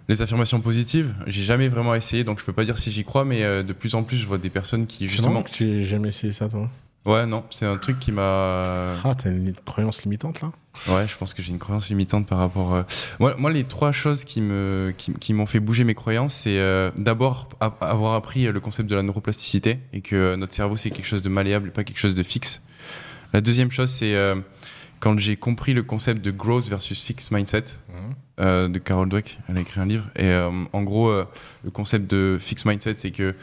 Les 0.07 0.22
affirmations 0.22 0.62
positives, 0.62 1.16
j'ai 1.26 1.44
jamais 1.44 1.68
vraiment 1.68 1.95
essayé, 1.95 2.24
donc 2.24 2.40
je 2.40 2.45
peux 2.45 2.53
pas 2.53 2.64
dire 2.64 2.78
si 2.78 2.91
j'y 2.91 3.03
crois, 3.03 3.26
mais 3.26 3.41
euh, 3.41 3.64
de 3.64 3.74
plus 3.74 3.95
en 3.95 4.03
plus, 4.03 4.18
je 4.18 4.26
vois 4.28 4.38
des 4.38 4.52
personnes 4.52 4.86
qui 4.86 5.10
justement. 5.10 5.41
que 5.41 5.49
tu 5.49 5.84
jamais 5.84 6.10
essayé 6.10 6.32
ça, 6.32 6.48
toi. 6.48 6.70
Ouais, 7.06 7.26
non, 7.26 7.44
c'est 7.52 7.66
un 7.66 7.78
truc 7.78 7.99
qui 7.99 8.12
m'a. 8.12 8.94
Ah, 9.03 9.14
t'as 9.16 9.30
une 9.32 9.53
croyance 9.66 10.03
limitante, 10.03 10.41
là? 10.41 10.52
Ouais, 10.90 11.07
je 11.07 11.16
pense 11.18 11.34
que 11.34 11.41
j'ai 11.41 11.52
une 11.53 11.60
croyance 11.60 11.90
limitante 11.90 12.28
par 12.28 12.38
rapport. 12.40 12.74
euh, 12.76 12.84
Moi, 13.20 13.36
moi, 13.38 13.52
les 13.52 13.64
trois 13.64 13.91
choses 13.91 14.26
qui 14.26 14.41
me 14.41 14.94
qui, 14.98 15.14
qui 15.14 15.34
m'ont 15.34 15.45
fait 15.45 15.60
bouger 15.60 15.84
mes 15.84 15.95
croyances, 15.95 16.34
c'est 16.34 16.57
euh, 16.60 16.91
d'abord 16.98 17.49
avoir 17.60 18.14
appris 18.16 18.44
le 18.45 18.60
concept 18.60 18.90
de 18.90 18.95
la 18.95 19.02
neuroplasticité 19.03 19.80
et 19.94 20.02
que 20.02 20.36
notre 20.36 20.53
cerveau 20.53 20.76
c'est 20.76 20.90
quelque 20.91 21.06
chose 21.07 21.22
de 21.22 21.30
malléable 21.30 21.70
et 21.70 21.72
pas 21.72 21.84
quelque 21.84 21.99
chose 21.99 22.16
de 22.16 22.24
fixe. 22.24 22.62
La 23.34 23.41
deuxième 23.41 23.72
chose, 23.72 23.90
c'est 23.90 24.16
euh, 24.16 24.36
quand 24.99 25.17
j'ai 25.19 25.35
compris 25.35 25.73
le 25.73 25.84
concept 25.84 26.23
de 26.23 26.31
growth 26.31 26.67
versus 26.69 27.03
fixed 27.03 27.31
mindset 27.31 27.80
euh, 28.39 28.67
de 28.67 28.80
Carol 28.80 29.07
Dweck. 29.07 29.39
Elle 29.47 29.57
a 29.57 29.61
écrit 29.61 29.80
un 29.80 29.85
livre 29.85 30.07
et 30.15 30.26
euh, 30.26 30.49
en 30.73 30.84
gros, 30.84 31.07
euh, 31.07 31.26
le 31.63 31.72
concept 31.72 32.09
de 32.11 32.38
fixed 32.39 32.65
mindset, 32.65 32.95
c'est 32.97 33.11
que 33.11 33.34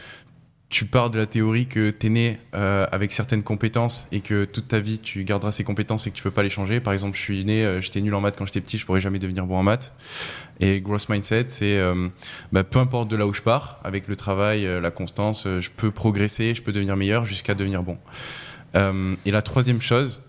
tu 0.69 0.87
pars 0.87 1.09
de 1.09 1.19
la 1.19 1.27
théorie 1.27 1.67
que 1.67 1.91
tu 1.91 2.07
es 2.07 2.11
né 2.11 2.39
avec 2.53 3.13
certaines 3.13 3.43
compétences 3.43 4.07
et 4.11 4.21
que 4.21 4.47
toute 4.47 4.69
ta 4.69 4.81
vie 4.81 4.99
tu 4.99 5.23
garderas 5.23 5.53
ces 5.53 5.65
compétences 5.65 6.07
et 6.07 6.11
que 6.11 6.17
tu 6.17 6.23
peux 6.23 6.31
pas 6.31 6.43
les 6.43 6.49
changer. 6.49 6.81
Par 6.81 6.95
exemple, 6.95 7.15
je 7.15 7.23
suis 7.23 7.45
né, 7.45 7.79
j'étais 7.83 8.01
nul 8.01 8.15
en 8.15 8.23
maths 8.23 8.37
quand 8.39 8.47
j'étais 8.47 8.63
petit, 8.63 8.79
je 8.79 8.87
pourrais 8.87 9.01
jamais 9.01 9.19
devenir 9.19 9.45
bon 9.45 9.59
en 9.59 9.63
maths. 9.63 9.95
Et 10.61 10.81
growth 10.81 11.11
mindset, 11.11 11.45
c'est 11.49 11.79
bah, 12.53 12.65
peu 12.65 12.79
importe 12.79 13.11
de 13.11 13.17
là 13.17 13.27
où 13.27 13.35
je 13.35 13.43
pars, 13.43 13.81
avec 13.85 14.09
le 14.09 14.17
travail, 14.17 14.67
la 14.81 14.91
constance, 14.91 15.47
je 15.47 15.69
peux 15.69 15.91
progresser, 15.91 16.55
je 16.55 16.63
peux 16.63 16.73
devenir 16.73 16.97
meilleur 16.97 17.27
jusqu'à 17.27 17.55
devenir 17.55 17.83
bon. 17.83 17.99
Et 18.75 19.31
la 19.31 19.43
troisième 19.43 19.83
chose, 19.83 20.23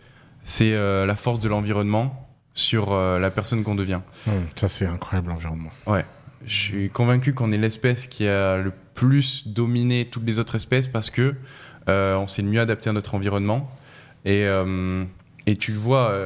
c'est 0.44 0.74
euh, 0.74 1.06
la 1.06 1.16
force 1.16 1.40
de 1.40 1.50
l'environnement 1.50 2.28
sur 2.54 2.92
euh, 2.92 3.18
la 3.20 3.32
personne 3.32 3.64
qu'on 3.64 3.76
devient. 3.76 4.02
Hum, 4.28 4.34
Ça, 4.56 4.68
c'est 4.68 4.86
incroyable, 4.86 5.30
l'environnement. 5.30 5.72
Ouais. 5.88 6.06
Je 6.46 6.54
suis 6.54 6.90
convaincu 6.90 7.34
qu'on 7.34 7.52
est 7.52 7.58
l'espèce 7.58 8.08
qui 8.08 8.28
a 8.28 8.58
le 8.58 8.74
plus 8.94 9.48
dominé 9.48 10.06
toutes 10.06 10.26
les 10.26 10.40
autres 10.40 10.56
espèces 10.56 10.88
parce 10.88 11.10
que 11.10 11.34
euh, 11.90 12.16
on 12.18 12.28
s'est 12.28 12.42
le 12.42 12.50
mieux 12.50 12.60
adapté 12.60 12.90
à 12.90 12.94
notre 12.94 13.16
environnement. 13.16 13.72
Et, 14.26 14.46
et 15.48 15.56
tu 15.58 15.74
le 15.74 15.78
vois, 15.78 16.18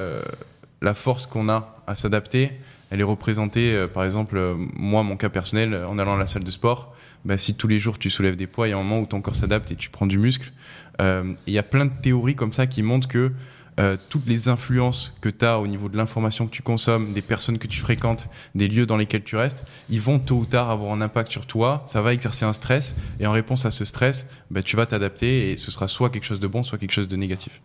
la 0.84 0.94
force 0.94 1.26
qu'on 1.26 1.49
a 1.49 1.81
à 1.88 1.95
s'adapter, 1.95 2.52
elle 2.91 2.99
est 2.99 3.03
représentée, 3.03 3.88
par 3.91 4.03
exemple, 4.03 4.56
moi, 4.76 5.02
mon 5.02 5.18
cas 5.18 5.30
personnel, 5.30 5.73
en 5.76 5.98
allant 5.98 6.14
à 6.14 6.19
la 6.19 6.27
salle 6.27 6.44
de 6.44 6.52
sport, 6.52 6.95
bah, 7.26 7.39
si 7.39 7.56
tous 7.56 7.68
les 7.68 7.80
jours 7.80 7.98
tu 7.98 8.11
soulèves 8.11 8.35
des 8.35 8.45
poids, 8.45 8.68
il 8.68 8.72
y 8.72 8.73
a 8.73 8.77
un 8.77 8.84
moment 8.84 8.99
où 8.99 9.07
ton 9.07 9.19
corps 9.22 9.35
s'adapte 9.35 9.72
et 9.72 9.76
tu 9.76 9.89
prends 9.89 10.06
du 10.06 10.19
muscle. 10.19 10.52
Il 10.99 11.35
y 11.48 11.57
a 11.57 11.64
plein 11.64 11.85
de 11.85 11.94
théories 12.03 12.35
comme 12.35 12.53
ça 12.53 12.68
qui 12.68 12.84
montrent 12.84 13.07
que 13.07 13.31
euh, 13.80 13.95
toutes 14.10 14.26
les 14.26 14.48
influences 14.48 15.14
que 15.22 15.30
tu 15.30 15.45
as 15.45 15.60
au 15.60 15.68
niveau 15.68 15.88
de 15.88 15.98
l'information 15.98 16.48
que 16.48 16.52
tu 16.52 16.64
consommes, 16.64 17.14
des 17.14 17.22
personnes 17.22 17.60
que 17.60 17.68
tu 17.68 17.80
fréquentes, 17.80 18.28
des 18.56 18.68
lieux 18.68 18.86
dans 18.86 18.98
lesquels 18.98 19.24
tu 19.24 19.36
restes, 19.36 19.66
ils 19.90 20.02
vont 20.02 20.18
tôt 20.20 20.38
ou 20.38 20.45
tard 20.45 20.70
avoir 20.72 20.91
un 20.91 21.02
impact 21.02 21.32
sur 21.32 21.45
toi, 21.45 21.84
ça 21.86 22.02
va 22.02 22.14
exercer 22.14 22.44
un 22.45 22.54
stress, 22.54 22.95
et 23.20 23.28
en 23.28 23.32
réponse 23.32 23.66
à 23.66 23.72
ce 23.72 23.86
stress, 23.86 24.28
bah, 24.49 24.64
tu 24.64 24.76
vas 24.76 24.86
t'adapter, 24.88 25.52
et 25.52 25.58
ce 25.58 25.70
sera 25.72 25.88
soit 25.88 26.10
quelque 26.10 26.26
chose 26.26 26.40
de 26.40 26.48
bon, 26.48 26.64
soit 26.64 26.78
quelque 26.78 26.91
chose 26.91 27.08
de 27.08 27.16
négatif. 27.16 27.62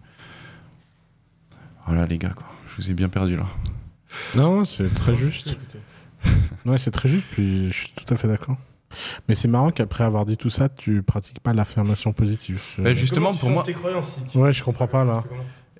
Voilà 1.87 2.07
les 2.07 2.19
gars, 2.19 2.31
quoi. 2.31 2.47
je 2.71 2.83
vous 2.83 2.91
ai 2.91 2.95
bien 2.95 3.09
perdu 3.09 3.37
là. 3.37 3.47
Non, 4.35 4.65
c'est 4.65 4.93
très 4.95 5.17
juste. 5.17 5.59
Ouais, 6.65 6.79
c'est 6.79 6.93
très 6.93 7.09
juste, 7.09 7.27
puis 7.33 7.73
je 7.73 7.77
suis 7.77 7.93
tout 7.93 8.15
à 8.15 8.17
fait 8.17 8.29
d'accord. 8.29 8.57
Mais 9.29 9.35
c'est 9.35 9.49
marrant 9.49 9.73
qu'après 9.73 10.05
avoir 10.05 10.25
dit 10.25 10.37
tout 10.37 10.51
ça, 10.51 10.69
tu 10.69 11.03
pratiques 11.03 11.41
pas 11.41 11.53
l'affirmation 11.53 12.13
positive. 12.13 12.63
Bah, 12.79 12.95
justement, 12.95 13.35
pour 13.35 13.51
moi, 13.51 13.65
Ouais, 14.35 14.53
je 14.53 14.63
comprends 14.63 14.87
pas, 14.87 15.05
là. 15.05 15.25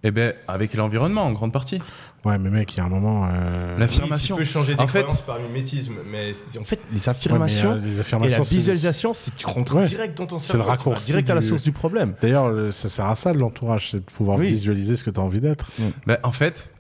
Eh 0.05 0.11
ben, 0.11 0.35
avec 0.49 0.75
l'environnement 0.75 1.23
en 1.23 1.33
grande 1.33 1.53
partie. 1.53 1.81
Ouais, 2.25 2.39
mais 2.39 2.51
mec, 2.51 2.73
il 2.75 2.77
y 2.77 2.81
a 2.81 2.85
un 2.85 2.89
moment. 2.89 3.29
euh, 3.33 3.77
L'affirmation. 3.79 4.37
tu 4.37 4.43
peux 4.43 4.49
changer 4.49 4.75
des 4.77 4.81
En 4.81 4.87
fait- 4.87 5.01
croyances 5.03 5.23
par 5.23 5.41
mimétisme, 5.41 5.95
mais 6.09 6.33
c'est- 6.33 6.57
en 6.59 6.63
fait 6.65 6.77
les 6.93 6.99
ouais, 6.99 7.03
mais, 7.05 7.09
affirmations 7.09 7.73
euh, 7.73 7.79
les 7.79 7.97
et 7.97 8.01
affirmations, 8.01 8.39
la 8.39 8.45
c'est- 8.45 8.55
visualisation, 8.55 9.13
c'est 9.13 9.35
tu 9.37 9.45
rentres 9.47 9.75
Ouais. 9.75 9.87
direct 9.89 10.17
dans 10.17 10.27
ton 10.27 10.39
C'est 10.39 10.53
le 10.53 10.59
cerveau, 10.59 10.63
tu 10.63 10.67
vas 10.67 10.71
raccourci 10.77 11.07
direct 11.07 11.31
à 11.31 11.35
la 11.35 11.43
source 11.43 11.65
du 11.65 11.73
problème. 11.73 12.15
D'ailleurs, 12.23 12.49
le- 12.49 12.71
ça 12.71 12.89
sert 12.89 13.07
à 13.07 13.17
ça, 13.17 13.33
l'entourage, 13.33 13.91
c'est 13.91 13.97
de 13.99 14.05
pouvoir 14.11 14.39
Oui. 14.39 14.49
visualiser 14.49 14.97
ce 14.97 15.03
que 15.03 15.11
tu 15.11 15.19
as 15.19 15.23
envie 15.23 15.41
d'être. 15.41 15.67
Bah, 16.07 16.19
en 16.23 16.31
fait, 16.31 16.71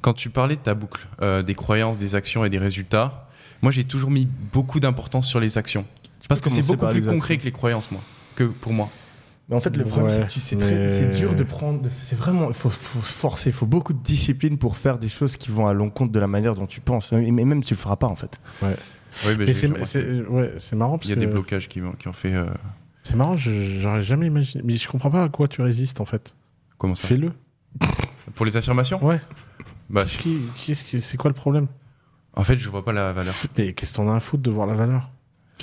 quand 0.00 0.14
tu 0.14 0.30
parlais 0.30 0.56
de 0.56 0.60
ta 0.62 0.72
boucle, 0.72 1.06
euh, 1.20 1.42
des 1.42 1.54
croyances, 1.54 1.98
des 1.98 2.14
actions 2.14 2.46
et 2.46 2.48
des 2.50 2.58
résultats, 2.58 3.28
moi 3.60 3.70
j'ai 3.72 3.84
toujours 3.84 4.10
mis 4.10 4.26
beaucoup 4.54 4.80
d'importance 4.80 5.28
sur 5.28 5.38
les 5.40 5.58
actions. 5.58 5.84
Parce 6.28 6.40
que 6.40 6.48
c'est 6.48 6.62
beaucoup 6.66 6.86
plus 6.86 7.02
concret 7.04 7.36
que 7.36 7.44
les 7.44 7.52
croyances, 7.52 7.90
moi, 7.90 8.00
que 8.36 8.44
pour 8.44 8.72
moi. 8.72 8.88
Mais 9.48 9.56
en 9.56 9.60
fait, 9.60 9.74
le 9.76 9.84
problème, 9.84 10.08
Ouais, 10.10 10.12
c'est 10.12 10.26
que 10.26 10.30
tu- 10.30 10.40
c'est 10.40 10.56
très- 10.56 10.74
mais- 10.74 10.92
c'est 10.92 11.16
dur 11.18 11.34
de 11.34 11.42
prendre. 11.42 11.88
C'est 12.02 12.16
vraiment. 12.18 12.48
Il 12.48 12.54
faut, 12.54 12.68
faut 12.68 13.00
se 13.00 13.12
forcer. 13.12 13.48
Il 13.50 13.54
faut 13.54 13.64
beaucoup 13.66 13.94
de 13.94 14.02
discipline 14.02 14.58
pour 14.58 14.76
faire 14.76 14.98
des 14.98 15.08
choses 15.08 15.36
qui 15.38 15.50
vont 15.50 15.66
à 15.66 15.72
l'encontre 15.72 16.12
de 16.12 16.18
la 16.18 16.26
manière 16.26 16.54
dont 16.54 16.66
tu 16.66 16.80
penses. 16.82 17.12
Et 17.14 17.30
mais 17.30 17.44
même 17.46 17.64
tu 17.64 17.72
le 17.74 17.78
feras 17.78 17.96
pas, 17.96 18.08
en 18.08 18.14
fait. 18.16 18.38
Oui, 18.62 18.68
mais 19.38 19.52
c'est 19.54 19.68
ouais, 19.68 20.52
c'est 20.58 20.76
marrant 20.76 20.98
parce 20.98 21.06
il 21.06 21.10
y 21.10 21.12
a 21.12 21.14
que 21.16 21.20
des 21.20 21.26
blocages 21.26 21.66
qui, 21.68 21.80
ont- 21.80 21.92
qui 21.92 22.08
ont 22.08 22.12
fait. 22.12 22.34
euh, 22.34 22.44
c'est 23.02 23.16
marrant, 23.16 23.36
je- 23.38 23.78
j'aurais 23.80 24.02
jamais 24.02 24.26
imaginé. 24.26 24.62
Mais 24.66 24.76
je 24.76 24.86
comprends 24.86 25.10
pas 25.10 25.24
à 25.24 25.28
quoi 25.30 25.48
tu 25.48 25.62
résistes 25.62 26.00
en 26.00 26.04
fait. 26.04 26.34
comment 26.76 26.94
ça 26.94 27.08
Fais-le. 27.08 27.32
Pour 28.34 28.44
les 28.44 28.56
affirmations 28.56 29.02
Ouais. 29.04 29.18
bah, 29.88 30.02
Qu'est-ce 30.02 30.18
qui, 30.18 30.38
qu'est-ce 30.54 30.84
qui- 30.84 31.00
c'est 31.00 31.16
quoi 31.16 31.30
le 31.30 31.34
problème? 31.34 31.66
En 32.34 32.44
fait, 32.44 32.56
je 32.56 32.68
vois 32.68 32.84
pas 32.84 32.92
la 32.92 33.12
valeur. 33.14 33.34
Mais 33.56 33.72
qu'est-ce 33.72 33.94
qu'on 33.96 34.08
a 34.12 34.14
à 34.16 34.20
foutre 34.20 34.42
de 34.42 34.50
voir 34.50 34.66
la 34.66 34.74
valeur? 34.74 35.10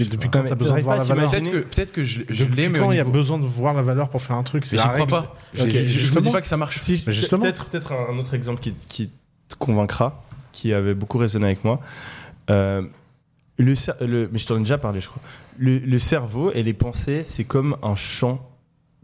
Depuis 0.04 0.30
quand 0.30 0.44
t'as 0.44 0.56
besoin 0.56 0.78
de 0.78 0.82
voir 0.84 0.98
la 0.98 1.04
valeur 1.04 1.32
Peut-être 1.32 1.92
que, 1.92 2.02
que 2.02 2.04
je, 2.04 2.22
je 2.30 2.44
Depuis 2.44 2.56
l'ai, 2.56 2.70
mais 2.70 2.80
quand 2.80 2.92
il 2.92 2.98
y 2.98 3.00
a 3.00 3.06
besoin 3.06 3.40
de 3.40 3.46
voir 3.46 3.74
la 3.74 3.82
valeur 3.82 4.10
pour 4.10 4.22
faire 4.22 4.36
un 4.36 4.44
truc 4.44 4.66
C'est 4.66 4.76
la 4.76 4.84
crois 4.84 5.08
pas. 5.08 5.36
Je 5.54 5.64
me 5.64 5.86
justement- 5.86 6.22
dis 6.22 6.32
pas 6.32 6.42
que 6.42 6.48
ça 6.48 6.58
marche. 6.58 6.78
Si. 6.78 7.04
Peut-être 7.04 7.70
peut 7.70 7.80
un, 7.94 8.18
autre 8.18 8.34
exemple 8.34 8.60
qui, 8.60 8.74
qui 8.88 9.10
te 9.48 9.56
convaincra, 9.56 10.24
qui 10.52 10.74
avait 10.74 10.94
beaucoup 10.94 11.18
résonné 11.18 11.46
avec 11.46 11.64
moi. 11.64 11.80
Euh, 12.50 12.84
le, 13.58 14.30
mais 14.32 14.38
je 14.38 14.46
t'en 14.48 14.58
ai 14.58 14.60
déjà 14.60 14.78
parlé, 14.78 15.00
je 15.02 15.08
crois. 15.08 15.22
Le, 15.58 15.78
le 15.78 16.00
cerveau 16.00 16.52
et 16.52 16.64
les 16.64 16.74
pensées, 16.74 17.26
c'est 17.28 17.46
comme 17.46 17.78
un 17.82 17.96
champ 17.96 18.50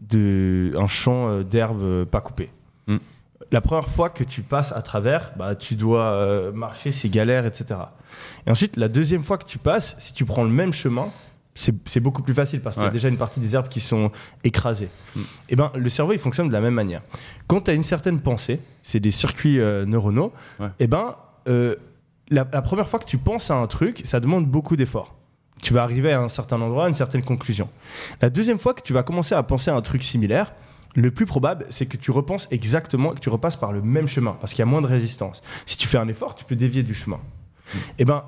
de, 0.00 0.72
un 0.76 0.86
champ 0.86 1.28
euh, 1.28 1.42
d'herbe 1.42 1.80
euh, 1.82 2.04
pas 2.04 2.20
coupé. 2.20 2.50
Mm. 2.86 2.96
La 3.50 3.60
première 3.60 3.88
fois 3.88 4.10
que 4.10 4.24
tu 4.24 4.42
passes 4.42 4.72
à 4.72 4.82
travers, 4.82 5.32
bah, 5.36 5.54
tu 5.54 5.74
dois 5.74 6.04
euh, 6.04 6.52
marcher, 6.52 6.92
c'est 6.92 7.08
galère, 7.08 7.46
etc. 7.46 7.80
Et 8.46 8.50
ensuite, 8.50 8.76
la 8.76 8.88
deuxième 8.88 9.22
fois 9.22 9.38
que 9.38 9.44
tu 9.46 9.58
passes, 9.58 9.96
si 9.98 10.12
tu 10.14 10.24
prends 10.24 10.44
le 10.44 10.50
même 10.50 10.72
chemin, 10.72 11.10
c'est 11.54 12.00
beaucoup 12.00 12.22
plus 12.22 12.32
facile 12.32 12.60
parce 12.62 12.76
qu'il 12.76 12.84
y 12.84 12.88
a 12.88 12.90
déjà 12.90 13.08
une 13.08 13.18
partie 13.18 13.38
des 13.38 13.54
herbes 13.54 13.68
qui 13.68 13.80
sont 13.80 14.10
écrasées. 14.42 14.88
Mm. 15.14 15.20
Et 15.50 15.56
ben, 15.56 15.70
le 15.74 15.88
cerveau, 15.90 16.12
il 16.14 16.18
fonctionne 16.18 16.48
de 16.48 16.52
la 16.52 16.62
même 16.62 16.72
manière. 16.74 17.02
Quand 17.46 17.60
tu 17.62 17.70
as 17.70 17.74
une 17.74 17.82
certaine 17.82 18.20
pensée, 18.20 18.60
c'est 18.82 19.00
des 19.00 19.10
circuits 19.10 19.60
euh, 19.60 19.84
neuronaux, 19.84 20.32
Ouais. 20.60 20.68
et 20.78 20.86
ben, 20.86 21.16
euh, 21.48 21.76
la, 22.30 22.46
la 22.50 22.62
première 22.62 22.88
fois 22.88 22.98
que 22.98 23.04
tu 23.04 23.18
penses 23.18 23.50
à 23.50 23.56
un 23.56 23.66
truc, 23.66 24.00
ça 24.04 24.18
demande 24.20 24.46
beaucoup 24.46 24.76
d'efforts. 24.76 25.14
Tu 25.62 25.74
vas 25.74 25.82
arriver 25.82 26.10
à 26.12 26.20
un 26.20 26.28
certain 26.28 26.60
endroit, 26.60 26.86
à 26.86 26.88
une 26.88 26.94
certaine 26.94 27.22
conclusion. 27.22 27.68
La 28.22 28.30
deuxième 28.30 28.58
fois 28.58 28.72
que 28.72 28.80
tu 28.82 28.94
vas 28.94 29.02
commencer 29.02 29.34
à 29.34 29.42
penser 29.42 29.70
à 29.70 29.74
un 29.74 29.82
truc 29.82 30.02
similaire, 30.02 30.54
le 30.94 31.10
plus 31.10 31.26
probable, 31.26 31.66
c'est 31.68 31.86
que 31.86 31.96
tu 31.98 32.10
repenses 32.10 32.48
exactement, 32.50 33.10
que 33.10 33.20
tu 33.20 33.28
repasses 33.28 33.56
par 33.56 33.72
le 33.72 33.82
même 33.82 34.08
chemin, 34.08 34.36
parce 34.40 34.52
qu'il 34.52 34.60
y 34.60 34.62
a 34.62 34.66
moins 34.66 34.82
de 34.82 34.86
résistance. 34.86 35.40
Si 35.66 35.76
tu 35.76 35.86
fais 35.86 35.98
un 35.98 36.08
effort, 36.08 36.34
tu 36.34 36.44
peux 36.44 36.56
dévier 36.56 36.82
du 36.82 36.94
chemin. 36.94 37.20
Et 37.98 38.04
ben, 38.04 38.24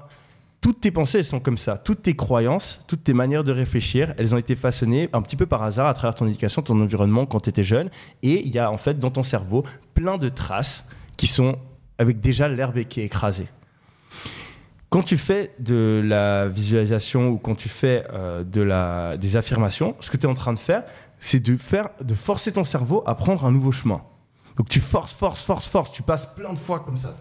toutes 0.64 0.80
tes 0.80 0.90
pensées, 0.90 1.18
elles 1.18 1.24
sont 1.26 1.40
comme 1.40 1.58
ça. 1.58 1.76
Toutes 1.76 2.00
tes 2.00 2.16
croyances, 2.16 2.80
toutes 2.86 3.04
tes 3.04 3.12
manières 3.12 3.44
de 3.44 3.52
réfléchir, 3.52 4.14
elles 4.16 4.34
ont 4.34 4.38
été 4.38 4.54
façonnées 4.54 5.10
un 5.12 5.20
petit 5.20 5.36
peu 5.36 5.44
par 5.44 5.62
hasard 5.62 5.86
à 5.86 5.92
travers 5.92 6.14
ton 6.14 6.26
éducation, 6.26 6.62
ton 6.62 6.80
environnement 6.80 7.26
quand 7.26 7.40
tu 7.40 7.50
étais 7.50 7.64
jeune. 7.64 7.90
Et 8.22 8.40
il 8.40 8.54
y 8.54 8.58
a 8.58 8.70
en 8.70 8.78
fait 8.78 8.98
dans 8.98 9.10
ton 9.10 9.22
cerveau 9.22 9.64
plein 9.92 10.16
de 10.16 10.30
traces 10.30 10.88
qui 11.18 11.26
sont 11.26 11.58
avec 11.98 12.20
déjà 12.20 12.48
l'herbe 12.48 12.82
qui 12.84 13.02
est 13.02 13.04
écrasée. 13.04 13.48
quand 14.88 15.02
tu 15.02 15.18
fais 15.18 15.54
de 15.58 16.00
la 16.02 16.48
visualisation 16.48 17.28
ou 17.28 17.36
quand 17.36 17.56
tu 17.56 17.68
fais 17.68 18.06
euh, 18.12 18.42
de 18.42 18.62
la, 18.62 19.16
des 19.18 19.36
affirmations, 19.36 19.96
ce 20.00 20.10
que 20.10 20.16
tu 20.16 20.26
es 20.26 20.30
en 20.30 20.34
train 20.34 20.54
de 20.54 20.58
faire, 20.58 20.84
c'est 21.18 21.40
de, 21.40 21.56
faire, 21.56 21.88
de 22.00 22.14
forcer 22.14 22.52
ton 22.52 22.64
cerveau 22.64 23.02
à 23.04 23.14
prendre 23.14 23.44
un 23.44 23.50
nouveau 23.50 23.72
chemin. 23.72 24.00
Donc 24.56 24.68
tu 24.68 24.80
forces, 24.80 25.12
forces, 25.12 25.44
forces, 25.44 25.66
forces, 25.66 25.92
tu 25.92 26.02
passes 26.02 26.26
plein 26.34 26.52
de 26.52 26.58
fois 26.58 26.80
comme 26.80 26.96
ça, 26.96 27.16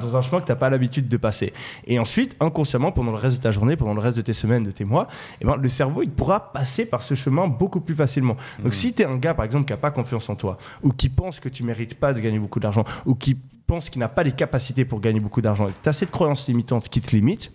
dans 0.00 0.16
un 0.16 0.22
chemin 0.22 0.40
que 0.40 0.46
tu 0.46 0.52
n'as 0.52 0.56
pas 0.56 0.70
l'habitude 0.70 1.08
de 1.08 1.16
passer. 1.16 1.52
Et 1.86 1.98
ensuite, 1.98 2.36
inconsciemment, 2.40 2.92
pendant 2.92 3.12
le 3.12 3.18
reste 3.18 3.36
de 3.36 3.42
ta 3.42 3.52
journée, 3.52 3.76
pendant 3.76 3.94
le 3.94 4.00
reste 4.00 4.16
de 4.16 4.22
tes 4.22 4.32
semaines, 4.32 4.64
de 4.64 4.70
tes 4.70 4.84
mois, 4.84 5.08
eh 5.40 5.44
ben, 5.44 5.56
le 5.56 5.68
cerveau, 5.68 6.02
il 6.02 6.10
pourra 6.10 6.52
passer 6.52 6.84
par 6.86 7.02
ce 7.02 7.14
chemin 7.14 7.46
beaucoup 7.46 7.80
plus 7.80 7.94
facilement. 7.94 8.36
Donc 8.62 8.74
si 8.74 8.92
tu 8.92 9.02
es 9.02 9.04
un 9.04 9.16
gars, 9.16 9.34
par 9.34 9.44
exemple, 9.44 9.66
qui 9.66 9.72
n'a 9.72 9.78
pas 9.78 9.90
confiance 9.90 10.28
en 10.28 10.34
toi, 10.34 10.58
ou 10.82 10.92
qui 10.92 11.08
pense 11.08 11.40
que 11.40 11.48
tu 11.48 11.62
mérites 11.62 11.94
pas 11.94 12.12
de 12.12 12.20
gagner 12.20 12.38
beaucoup 12.38 12.60
d'argent, 12.60 12.84
ou 13.06 13.14
qui 13.14 13.36
pense 13.66 13.90
qu'il 13.90 14.00
n'a 14.00 14.08
pas 14.08 14.22
les 14.22 14.32
capacités 14.32 14.84
pour 14.84 15.00
gagner 15.00 15.20
beaucoup 15.20 15.42
d'argent, 15.42 15.68
et 15.68 15.72
que 15.72 15.82
tu 15.82 15.88
as 15.88 15.92
cette 15.92 16.10
croyance 16.10 16.48
limitante 16.48 16.88
qui 16.88 17.00
te 17.00 17.14
limite, 17.14 17.52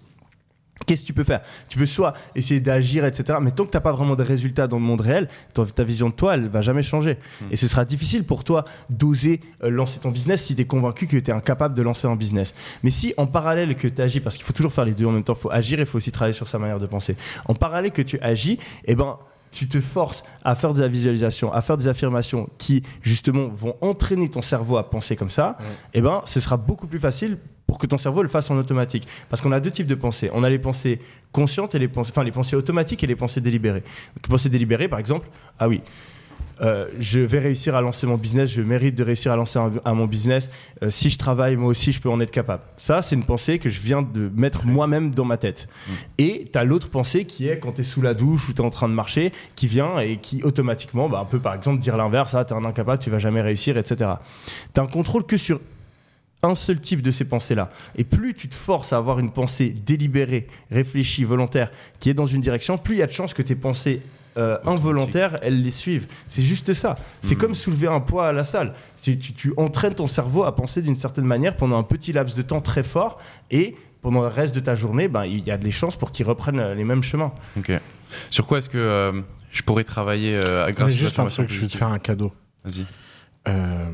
Qu'est-ce 0.85 1.03
que 1.03 1.07
tu 1.07 1.13
peux 1.13 1.23
faire? 1.23 1.41
Tu 1.69 1.77
peux 1.77 1.85
soit 1.85 2.13
essayer 2.35 2.59
d'agir, 2.59 3.05
etc. 3.05 3.39
Mais 3.41 3.51
tant 3.51 3.65
que 3.65 3.71
tu 3.71 3.77
n'as 3.77 3.81
pas 3.81 3.93
vraiment 3.93 4.15
de 4.15 4.23
résultats 4.23 4.67
dans 4.67 4.77
le 4.77 4.83
monde 4.83 5.01
réel, 5.01 5.29
ta, 5.53 5.65
ta 5.65 5.83
vision 5.83 6.09
de 6.09 6.13
toi, 6.13 6.33
elle 6.33 6.47
va 6.47 6.61
jamais 6.61 6.81
changer. 6.81 7.17
Et 7.51 7.55
ce 7.55 7.67
sera 7.67 7.85
difficile 7.85 8.23
pour 8.23 8.43
toi 8.43 8.65
d'oser 8.89 9.39
euh, 9.63 9.69
lancer 9.69 9.99
ton 9.99 10.11
business 10.11 10.43
si 10.43 10.55
tu 10.55 10.61
es 10.61 10.65
convaincu 10.65 11.07
que 11.07 11.17
tu 11.17 11.31
es 11.31 11.33
incapable 11.33 11.75
de 11.75 11.81
lancer 11.81 12.07
un 12.07 12.15
business. 12.15 12.53
Mais 12.83 12.89
si 12.89 13.13
en 13.17 13.27
parallèle 13.27 13.75
que 13.75 13.87
tu 13.87 14.01
agis, 14.01 14.19
parce 14.19 14.35
qu'il 14.35 14.45
faut 14.45 14.53
toujours 14.53 14.73
faire 14.73 14.85
les 14.85 14.93
deux 14.93 15.05
en 15.05 15.11
même 15.11 15.23
temps, 15.23 15.35
il 15.37 15.41
faut 15.41 15.51
agir 15.51 15.79
et 15.79 15.83
il 15.83 15.87
faut 15.87 15.97
aussi 15.97 16.11
travailler 16.11 16.33
sur 16.33 16.47
sa 16.47 16.59
manière 16.59 16.79
de 16.79 16.87
penser. 16.87 17.15
En 17.45 17.53
parallèle 17.53 17.91
que 17.91 18.01
tu 18.01 18.19
agis, 18.19 18.59
eh 18.85 18.95
ben, 18.95 19.17
tu 19.53 19.67
te 19.67 19.79
forces 19.79 20.23
à 20.43 20.55
faire 20.55 20.73
de 20.73 20.81
la 20.81 20.87
visualisation, 20.87 21.53
à 21.53 21.61
faire 21.61 21.77
des 21.77 21.87
affirmations 21.87 22.49
qui 22.57 22.83
justement 23.01 23.47
vont 23.47 23.75
entraîner 23.81 24.29
ton 24.29 24.41
cerveau 24.41 24.77
à 24.77 24.89
penser 24.89 25.15
comme 25.15 25.31
ça, 25.31 25.57
eh 25.93 26.01
ben, 26.01 26.21
ce 26.25 26.39
sera 26.39 26.57
beaucoup 26.57 26.87
plus 26.87 26.99
facile 26.99 27.37
pour 27.67 27.77
que 27.79 27.87
ton 27.87 27.97
cerveau 27.97 28.21
le 28.21 28.29
fasse 28.29 28.51
en 28.51 28.57
automatique. 28.57 29.07
Parce 29.29 29.41
qu'on 29.41 29.51
a 29.51 29.59
deux 29.59 29.71
types 29.71 29.87
de 29.87 29.95
pensées. 29.95 30.29
On 30.33 30.43
a 30.43 30.49
les 30.49 30.59
pensées 30.59 30.99
conscientes 31.31 31.75
et 31.75 31.79
les 31.79 31.87
pensées, 31.87 32.11
enfin 32.11 32.23
les 32.23 32.31
pensées 32.31 32.55
automatiques 32.55 33.03
et 33.03 33.07
les 33.07 33.15
pensées 33.15 33.41
délibérées. 33.41 33.81
Donc, 33.81 34.25
les 34.25 34.29
pensées 34.29 34.49
délibérées, 34.49 34.87
par 34.87 34.99
exemple, 34.99 35.27
ah 35.59 35.67
oui. 35.67 35.81
Euh, 36.63 36.87
je 36.99 37.19
vais 37.19 37.39
réussir 37.39 37.75
à 37.75 37.81
lancer 37.81 38.07
mon 38.07 38.15
business, 38.17 38.49
je 38.51 38.61
mérite 38.61 38.95
de 38.95 39.03
réussir 39.03 39.31
à 39.31 39.35
lancer 39.35 39.59
un- 39.59 39.71
à 39.83 39.93
mon 39.93 40.05
business. 40.07 40.49
Euh, 40.81 40.89
si 40.89 41.09
je 41.09 41.17
travaille, 41.17 41.55
moi 41.57 41.69
aussi, 41.69 41.91
je 41.91 41.99
peux 41.99 42.09
en 42.09 42.19
être 42.21 42.31
capable. 42.31 42.63
Ça, 42.77 43.01
c'est 43.01 43.15
une 43.15 43.25
pensée 43.25 43.59
que 43.59 43.69
je 43.69 43.81
viens 43.81 44.01
de 44.01 44.31
mettre 44.35 44.65
moi-même 44.65 45.13
dans 45.13 45.25
ma 45.25 45.37
tête. 45.37 45.67
Et 46.17 46.49
tu 46.51 46.57
as 46.57 46.63
l'autre 46.63 46.89
pensée 46.89 47.25
qui 47.25 47.47
est 47.49 47.59
quand 47.59 47.73
tu 47.73 47.81
es 47.81 47.83
sous 47.83 48.01
la 48.01 48.13
douche 48.13 48.47
ou 48.49 48.53
tu 48.53 48.61
es 48.61 48.65
en 48.65 48.69
train 48.69 48.87
de 48.87 48.93
marcher, 48.93 49.31
qui 49.55 49.67
vient 49.67 49.99
et 49.99 50.17
qui 50.17 50.41
automatiquement, 50.43 51.09
bah, 51.09 51.19
un 51.19 51.25
peu 51.25 51.39
par 51.39 51.53
exemple, 51.53 51.79
dire 51.81 51.97
l'inverse, 51.97 52.33
ah, 52.35 52.45
tu 52.45 52.53
es 52.53 52.57
un 52.57 52.63
incapable, 52.65 53.01
tu 53.03 53.09
vas 53.09 53.19
jamais 53.19 53.41
réussir, 53.41 53.77
etc. 53.77 54.11
Tu 54.73 54.79
un 54.79 54.87
contrôle 54.87 55.25
que 55.25 55.37
sur 55.37 55.59
un 56.43 56.55
seul 56.55 56.79
type 56.81 57.01
de 57.01 57.11
ces 57.11 57.23
pensées-là. 57.25 57.71
Et 57.97 58.03
plus 58.03 58.33
tu 58.33 58.49
te 58.49 58.53
forces 58.55 58.91
à 58.93 58.97
avoir 58.97 59.19
une 59.19 59.31
pensée 59.31 59.69
délibérée, 59.69 60.47
réfléchie, 60.71 61.23
volontaire, 61.23 61.71
qui 61.99 62.09
est 62.09 62.13
dans 62.13 62.25
une 62.25 62.41
direction, 62.41 62.77
plus 62.77 62.95
il 62.95 62.99
y 62.99 63.01
a 63.01 63.07
de 63.07 63.11
chances 63.13 63.33
que 63.33 63.41
tes 63.41 63.55
pensées 63.55 64.01
euh, 64.37 64.57
involontaires, 64.65 65.37
elles 65.41 65.61
les 65.61 65.71
suivent. 65.71 66.07
C'est 66.27 66.43
juste 66.43 66.73
ça. 66.73 66.95
C'est 67.21 67.35
Mhm. 67.35 67.41
comme 67.41 67.55
soulever 67.55 67.87
un 67.87 67.99
poids 67.99 68.27
à 68.27 68.31
la 68.31 68.43
salle. 68.43 68.73
Tu, 69.01 69.17
tu 69.19 69.53
entraînes 69.57 69.95
ton 69.95 70.07
cerveau 70.07 70.43
à 70.43 70.55
penser 70.55 70.81
d'une 70.81 70.95
certaine 70.95 71.25
manière 71.25 71.55
pendant 71.55 71.77
un 71.77 71.83
petit 71.83 72.13
laps 72.13 72.35
de 72.35 72.41
temps 72.41 72.61
très 72.61 72.83
fort 72.83 73.19
et 73.51 73.75
pendant 74.01 74.21
le 74.21 74.27
reste 74.27 74.53
de 74.53 74.59
ta 74.59 74.75
journée, 74.75 75.07
ben, 75.07 75.25
il 75.25 75.45
y 75.45 75.51
a 75.51 75.57
des 75.57 75.71
chances 75.71 75.95
pour 75.95 76.11
qu'ils 76.11 76.25
reprennent 76.25 76.59
euh, 76.59 76.75
les 76.75 76.83
mêmes 76.83 77.03
chemins. 77.03 77.31
Ok. 77.57 77.71
Sur 78.29 78.47
quoi 78.47 78.57
est-ce 78.57 78.69
que 78.69 78.77
euh, 78.77 79.21
je 79.51 79.61
pourrais 79.63 79.83
travailler 79.85 80.35
euh, 80.35 80.65
Mais 80.67 80.73
grâce 80.73 80.93
aux 80.93 80.97
juste 80.97 81.19
un 81.19 81.25
truc, 81.27 81.49
je 81.49 81.61
vais 81.61 81.67
te 81.67 81.77
faire 81.77 81.87
un 81.87 81.99
cadeau. 81.99 82.31
Vas-y. 82.65 82.85
Euh, 83.47 83.85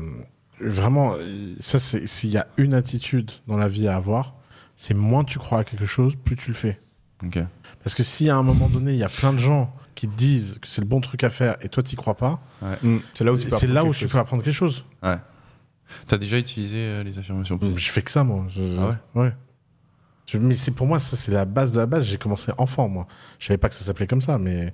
vraiment, 0.60 1.14
ça, 1.60 1.78
c'est 1.78 2.06
s'il 2.06 2.30
y 2.30 2.36
a 2.38 2.46
une 2.56 2.74
attitude 2.74 3.30
dans 3.46 3.56
la 3.56 3.68
vie 3.68 3.88
à 3.88 3.96
avoir, 3.96 4.34
c'est 4.76 4.94
moins 4.94 5.24
tu 5.24 5.38
crois 5.38 5.60
à 5.60 5.64
quelque 5.64 5.86
chose, 5.86 6.14
plus 6.16 6.36
tu 6.36 6.50
le 6.50 6.56
fais. 6.56 6.80
Ok. 7.24 7.38
Parce 7.82 7.94
que 7.94 8.02
si 8.02 8.28
à 8.30 8.36
un 8.36 8.42
moment 8.42 8.68
donné, 8.68 8.92
il 8.92 8.98
y 8.98 9.04
a 9.04 9.08
plein 9.08 9.32
de 9.32 9.38
gens 9.38 9.74
qui 10.00 10.08
te 10.08 10.16
disent 10.16 10.58
que 10.62 10.66
c'est 10.66 10.80
le 10.80 10.86
bon 10.86 11.02
truc 11.02 11.24
à 11.24 11.28
faire 11.30 11.56
et 11.60 11.68
toi, 11.68 11.82
t'y 11.82 11.94
crois 11.94 12.16
pas, 12.16 12.40
Mm. 12.82 12.98
C'est 13.12 13.22
là 13.24 13.32
où 13.34 13.36
tu 13.38 13.48
peux 13.48 13.50
là 13.66 13.80
apprendre 13.80 13.88
où 13.88 13.92
quelque 13.92 13.98
tu 13.98 14.02
chose. 14.04 14.12
peux 14.12 14.18
apprendre 14.18 14.42
quelque 14.42 14.54
chose. 14.54 14.84
Ouais. 15.02 15.16
T'as 16.06 16.16
déjà 16.16 16.38
utilisé 16.38 16.76
euh, 16.78 17.02
les 17.02 17.18
affirmations? 17.18 17.58
Positives 17.58 17.78
Je 17.84 17.90
fais 17.90 18.00
que 18.00 18.10
ça, 18.10 18.24
moi. 18.24 18.46
Je- 18.48 18.62
Ah 18.80 18.96
ouais? 19.14 19.32
Je- 20.26 20.38
mais 20.38 20.54
c'est 20.54 20.70
pour 20.70 20.86
moi, 20.86 20.98
ça, 20.98 21.16
c'est 21.16 21.32
la 21.32 21.44
base 21.44 21.72
de 21.72 21.78
la 21.78 21.84
base. 21.86 22.04
J'ai 22.06 22.16
commencé 22.16 22.50
enfant, 22.56 22.88
moi. 22.88 23.06
Je 23.38 23.46
savais 23.48 23.58
pas 23.58 23.68
que 23.68 23.74
ça 23.74 23.84
s'appelait 23.84 24.06
comme 24.06 24.22
ça, 24.22 24.38
mais 24.38 24.72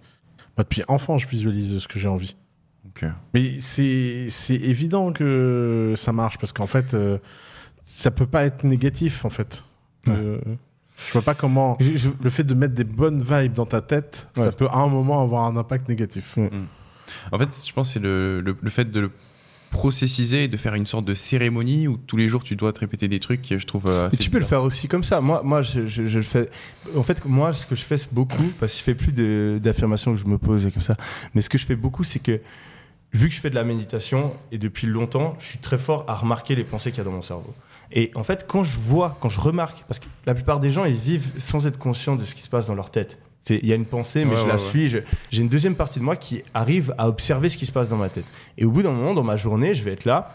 moi, 0.57 0.63
depuis 0.65 0.83
enfant, 0.87 1.19
je 1.19 1.27
visualise 1.27 1.79
ce 1.79 1.89
que 1.89 1.99
j'ai 1.99 2.09
envie. 2.09 2.37
Mais 3.35 3.59
c'est 3.59 4.31
c'est 4.31 4.55
évident 4.55 5.13
que 5.13 5.95
ça 5.99 6.13
marche 6.13 6.39
parce 6.39 6.53
qu'en 6.55 6.67
fait, 6.69 6.95
euh, 6.95 7.19
ça 7.83 8.11
peut 8.11 8.27
pas 8.27 8.45
être 8.45 8.65
négatif 8.65 9.25
en 9.27 9.31
fait. 9.31 9.65
Euh, 10.09 10.39
je 10.97 11.13
vois 11.13 11.23
pas 11.23 11.35
comment 11.35 11.77
Je- 11.81 11.97
je- 11.97 12.11
le 12.23 12.31
fait 12.31 12.45
de 12.45 12.55
mettre 12.55 12.75
des 12.75 12.85
bonnes 12.85 13.23
vibes 13.23 13.53
dans 13.53 13.67
ta 13.67 13.81
tête, 13.81 14.29
ça 14.35 14.53
peut 14.53 14.69
à 14.71 14.79
un 14.79 14.89
moment 14.89 15.21
avoir 15.23 15.45
un 15.45 15.57
impact 15.57 15.89
négatif. 15.89 16.39
En 17.33 17.39
fait, 17.39 17.63
je 17.67 17.73
pense 17.73 17.89
que 17.89 17.93
c'est 17.95 18.01
le, 18.01 18.41
le, 18.41 18.55
le 18.61 18.71
fait 18.71 18.91
de 18.91 19.01
le 19.01 19.11
processiser 19.71 20.45
et 20.45 20.49
de 20.49 20.57
faire 20.57 20.75
une 20.75 20.87
sorte 20.87 21.05
de 21.05 21.15
cérémonie 21.15 21.87
où 21.89 21.97
tous 21.97 22.17
les 22.17 22.29
jours 22.29 22.43
tu 22.43 22.57
dois 22.57 22.73
te 22.73 22.81
répéter 22.81 23.09
des 23.09 23.21
trucs 23.21 23.43
qui 23.43 23.59
je 23.59 23.67
trouve 23.67 23.87
euh, 23.89 24.03
Mais 24.03 24.15
assez 24.15 24.17
tu 24.19 24.31
peux 24.31 24.39
le 24.39 24.45
faire 24.45 24.63
aussi 24.63 24.89
comme 24.89 25.05
ça. 25.05 25.21
Moi, 25.21 25.43
moi 25.45 25.61
je, 25.63 25.87
je- 25.87 26.07
je 26.07 26.17
le 26.19 26.25
fais. 26.25 26.49
En 26.97 27.03
fait, 27.03 27.25
moi, 27.25 27.53
ce 27.53 27.67
que 27.67 27.75
je 27.75 27.83
fais 27.85 27.99
c'est 27.99 28.13
beaucoup, 28.13 28.51
parce 28.59 28.73
que 28.73 28.79
je 28.79 28.83
fais 28.85 28.95
plus 28.95 29.13
de- 29.13 29.59
d'affirmations 29.63 30.15
que 30.15 30.21
je 30.21 30.25
me 30.27 30.39
pose 30.39 30.65
et 30.67 30.71
comme 30.71 30.83
ça, 30.83 30.97
mais 31.35 31.43
ce 31.43 31.49
que 31.51 31.59
je 31.59 31.67
fais 31.67 31.77
beaucoup, 31.77 32.05
c'est 32.05 32.21
que 32.21 32.41
vu 33.13 33.29
que 33.29 33.35
je 33.35 33.41
fais 33.41 33.51
de 33.51 33.55
la 33.55 33.65
méditation 33.65 34.33
et 34.53 34.59
depuis 34.59 34.87
longtemps, 34.87 35.37
je 35.41 35.47
suis 35.47 35.59
très 35.59 35.79
fort 35.79 36.05
à 36.09 36.15
remarquer 36.15 36.55
les 36.55 36.65
pensées 36.65 36.91
qu'il 36.91 36.99
y 36.99 37.01
a 37.03 37.05
dans 37.05 37.13
mon 37.13 37.23
cerveau. 37.23 37.53
Et 37.93 38.11
en 38.15 38.23
fait, 38.25 38.47
quand 38.49 38.63
je 38.65 38.79
vois, 38.79 39.17
quand 39.21 39.29
je 39.29 39.41
remarque, 39.41 39.85
parce 39.89 39.99
que 40.01 40.07
la 40.27 40.35
plupart 40.35 40.61
des 40.61 40.71
gens, 40.71 40.85
ils 40.85 40.97
vivent 40.97 41.31
sans 41.39 41.67
être 41.67 41.79
conscients 41.79 42.17
de 42.17 42.25
ce 42.25 42.35
qui 42.35 42.43
se 42.43 42.49
passe 42.49 42.67
dans 42.67 42.75
leur 42.75 42.91
tête. 42.91 43.19
C'est- 43.43 43.59
Il 43.63 43.69
y 43.69 43.73
a 43.73 43.77
une 43.77 43.87
pensée, 43.87 44.25
mais 44.25 44.33
Ouais, 44.33 44.37
je 44.39 44.43
ouais, 44.43 44.49
la 44.49 44.55
ouais. 44.55 44.59
suis. 44.59 44.89
J'ai 44.89 45.43
une 45.43 45.49
deuxième 45.49 45.77
partie 45.77 46.01
de 46.01 46.05
moi 46.05 46.17
qui 46.17 46.43
arrive 46.53 46.95
à 46.99 47.07
observer 47.09 47.49
ce 47.49 47.57
qui 47.57 47.65
se 47.67 47.71
passe 47.73 47.89
dans 47.89 47.97
ma 47.97 48.09
tête. 48.09 48.25
Et 48.59 48.65
au 48.65 48.71
bout 48.73 48.83
d'un 48.83 48.91
moment, 48.91 49.15
dans 49.15 49.23
ma 49.23 49.37
journée, 49.37 49.73
je 49.75 49.85
vais 49.85 49.93
être 49.93 50.05
là, 50.05 50.33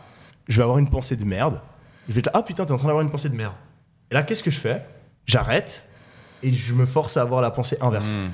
je 0.47 0.55
vais 0.57 0.63
avoir 0.63 0.77
une 0.77 0.89
pensée 0.89 1.17
de 1.17 1.25
merde. 1.25 1.59
Je 2.07 2.13
vais 2.13 2.19
être 2.19 2.27
là, 2.27 2.31
ah 2.35 2.43
putain, 2.43 2.65
t'es 2.65 2.71
en 2.71 2.77
train 2.77 2.87
d'avoir 2.87 3.03
une 3.03 3.11
pensée 3.11 3.27
de 3.29 3.35
merde. 3.35 3.53
Et 4.09 4.13
là, 4.13 4.23
qu'est-ce 4.23 4.43
que 4.43 4.51
je 4.51 4.59
fais? 4.59 4.81
J'arrête 5.25 5.85
et 6.41 6.51
je 6.53 6.73
me 6.73 6.85
force 6.85 7.17
à 7.17 7.21
avoir 7.21 7.41
la 7.41 7.51
pensée 7.51 7.77
inverse. 7.81 8.09
Hmm. 8.09 8.29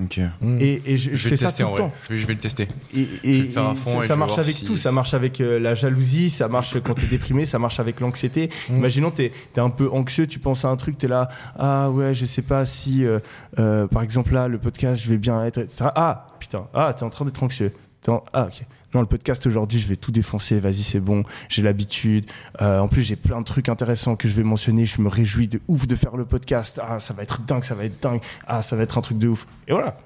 Ok. 0.00 0.20
Mm. 0.40 0.58
Et, 0.60 0.82
et 0.86 0.96
je, 0.96 1.10
je 1.10 1.16
Je 1.16 1.24
vais 1.24 1.30
fais 1.30 1.36
ça 1.36 1.46
tester 1.48 1.64
tout 1.64 1.70
le 1.70 1.76
temps. 1.76 1.92
Je 2.04 2.08
vais, 2.14 2.18
je 2.18 2.26
vais 2.26 2.32
le 2.32 2.38
tester. 2.38 2.66
Et, 2.96 3.00
et- 3.02 3.06
vais 3.42 3.46
le 3.46 3.48
faire 3.52 3.66
à 3.68 3.72
et 3.72 3.76
fond 3.76 4.00
ça, 4.00 4.16
marche 4.16 4.38
avec 4.38 4.56
si- 4.56 4.64
tout. 4.64 4.76
Ça 4.78 4.90
marche 4.90 5.12
avec 5.12 5.40
euh, 5.40 5.58
la 5.58 5.74
jalousie, 5.74 6.30
ça 6.30 6.48
marche 6.48 6.80
quand 6.80 6.94
t'es 6.94 7.06
déprimé, 7.06 7.44
ça 7.44 7.58
marche 7.58 7.78
avec 7.78 8.00
l'anxiété. 8.00 8.48
Mm. 8.70 8.76
Imaginons 8.78 9.10
t'es 9.10 9.32
es 9.54 9.60
un 9.60 9.68
peu 9.70 9.90
anxieux, 9.92 10.26
tu 10.26 10.38
penses 10.38 10.64
à 10.64 10.68
un 10.68 10.76
truc, 10.76 10.96
t'es 10.96 11.08
là, 11.08 11.28
ah 11.58 11.90
ouais, 11.90 12.14
je 12.14 12.24
sais 12.24 12.42
pas 12.42 12.64
si, 12.64 13.04
euh, 13.04 13.18
euh, 13.58 13.86
par 13.86 14.02
exemple 14.02 14.32
là, 14.32 14.48
le 14.48 14.58
podcast, 14.58 15.02
je 15.02 15.08
vais 15.10 15.18
bien 15.18 15.44
être, 15.44 15.58
etc. 15.58 15.84
Ah 15.94 16.26
putain, 16.40 16.66
ah 16.72 16.94
t'es 16.96 17.02
en 17.04 17.10
train 17.10 17.24
d'être 17.26 17.42
anxieux. 17.42 17.72
En- 18.08 18.24
Ah 18.32 18.46
ok. 18.46 18.62
Non, 18.94 19.00
le 19.00 19.06
podcast 19.06 19.46
aujourd'hui, 19.46 19.80
je 19.80 19.88
vais 19.88 19.96
tout 19.96 20.12
défoncer. 20.12 20.58
Vas-y, 20.60 20.82
c'est 20.82 21.00
bon. 21.00 21.24
J'ai 21.48 21.62
l'habitude. 21.62 22.26
Euh, 22.60 22.78
en 22.80 22.88
plus, 22.88 23.02
j'ai 23.02 23.16
plein 23.16 23.40
de 23.40 23.44
trucs 23.44 23.68
intéressants 23.68 24.16
que 24.16 24.28
je 24.28 24.34
vais 24.34 24.42
mentionner. 24.42 24.84
Je 24.84 25.00
me 25.00 25.08
réjouis 25.08 25.48
de 25.48 25.60
ouf 25.68 25.86
de 25.86 25.94
faire 25.96 26.16
le 26.16 26.24
podcast. 26.26 26.80
Ah, 26.82 27.00
ça 27.00 27.14
va 27.14 27.22
être 27.22 27.40
dingue, 27.42 27.64
ça 27.64 27.74
va 27.74 27.84
être 27.84 28.02
dingue. 28.02 28.20
Ah, 28.46 28.60
ça 28.62 28.76
va 28.76 28.82
être 28.82 28.98
un 28.98 29.00
truc 29.00 29.18
de 29.18 29.28
ouf. 29.28 29.46
Et 29.66 29.72
voilà. 29.72 29.96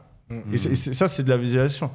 Et, 0.53 0.59
c'est- 0.59 0.71
et 0.71 0.77
c'est- 0.77 0.93
ça, 0.95 1.09
c'est 1.09 1.23
de 1.25 1.29
la 1.31 1.37
visualisation. 1.37 1.91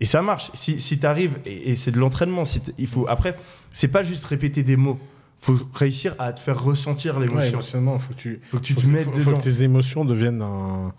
Et 0.00 0.06
ça 0.06 0.22
marche. 0.22 0.50
Si, 0.54 0.80
si 0.80 0.98
tu 0.98 1.06
arrives, 1.06 1.38
et, 1.44 1.70
et 1.70 1.76
c'est 1.76 1.90
de 1.90 1.98
l'entraînement, 1.98 2.44
si 2.44 2.60
il 2.78 2.86
faut, 2.86 3.06
après, 3.08 3.36
c'est 3.72 3.88
pas 3.88 4.02
juste 4.02 4.24
répéter 4.26 4.62
des 4.62 4.76
mots. 4.76 4.98
faut 5.40 5.56
réussir 5.72 6.14
à 6.18 6.32
te 6.32 6.40
faire 6.40 6.60
ressentir 6.62 7.16
Ouais, 7.16 7.26
l'émotion. 7.26 7.52
émotionnellement, 7.52 7.98
faut 8.00 8.12
que 8.12 8.18
tu, 8.18 8.40
faut 8.50 8.58
que 8.58 8.62
tu 8.64 8.74
faut 8.74 8.80
te 8.80 8.86
que- 8.86 8.90
mettes 8.90 9.04
faut- 9.04 9.12
dedans. 9.12 9.30
faut 9.30 9.36
que 9.36 9.42
tes 9.42 9.62
émotions 9.62 10.04
deviennent 10.04 10.42
un, 10.42 10.92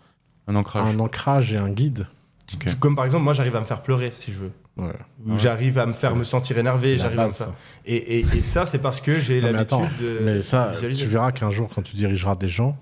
Un 0.47 0.55
ancrage. 0.55 0.87
un 0.95 0.97
ancrage 0.99 1.53
et 1.53 1.57
un 1.57 1.69
guide. 1.69 2.07
Comme 2.79 2.95
par 2.95 3.03
exemple, 3.05 3.25
moi, 3.25 3.33
j'arrive 3.33 3.55
à 3.57 3.59
me 3.59 3.65
faire 3.65 3.81
pleurer 3.83 4.11
si 4.13 4.31
je 4.31 4.37
veux. 4.39 4.51
Ouais. 4.79 4.87
Ouais. 5.25 5.37
j'arrive 5.37 5.77
à 5.79 5.85
me 5.85 5.91
faire 5.91 6.15
me 6.15 6.23
sentir 6.23 6.57
énervé. 6.57 6.91
la 6.91 6.97
J'arrive 6.97 7.19
à 7.19 7.23
me 7.23 7.27
base, 7.27 7.37
faire- 7.37 7.47
ça. 7.47 7.55
Et, 7.85 7.95
et- 7.95 8.19
et 8.19 8.41
ça, 8.41 8.65
c'est 8.65 8.79
parce 8.79 9.01
que 9.01 9.19
j'ai 9.19 9.41
l'habitude 9.41 9.89
de. 10.01 10.19
mais 10.23 10.41
ça, 10.41 10.69
visualiser. 10.71 11.03
tu 11.03 11.09
verras 11.09 11.31
qu'un 11.31 11.49
jour, 11.49 11.69
quand 11.73 11.81
tu 11.81 11.95
dirigeras 11.95 12.35
des 12.35 12.47
gens, 12.47 12.77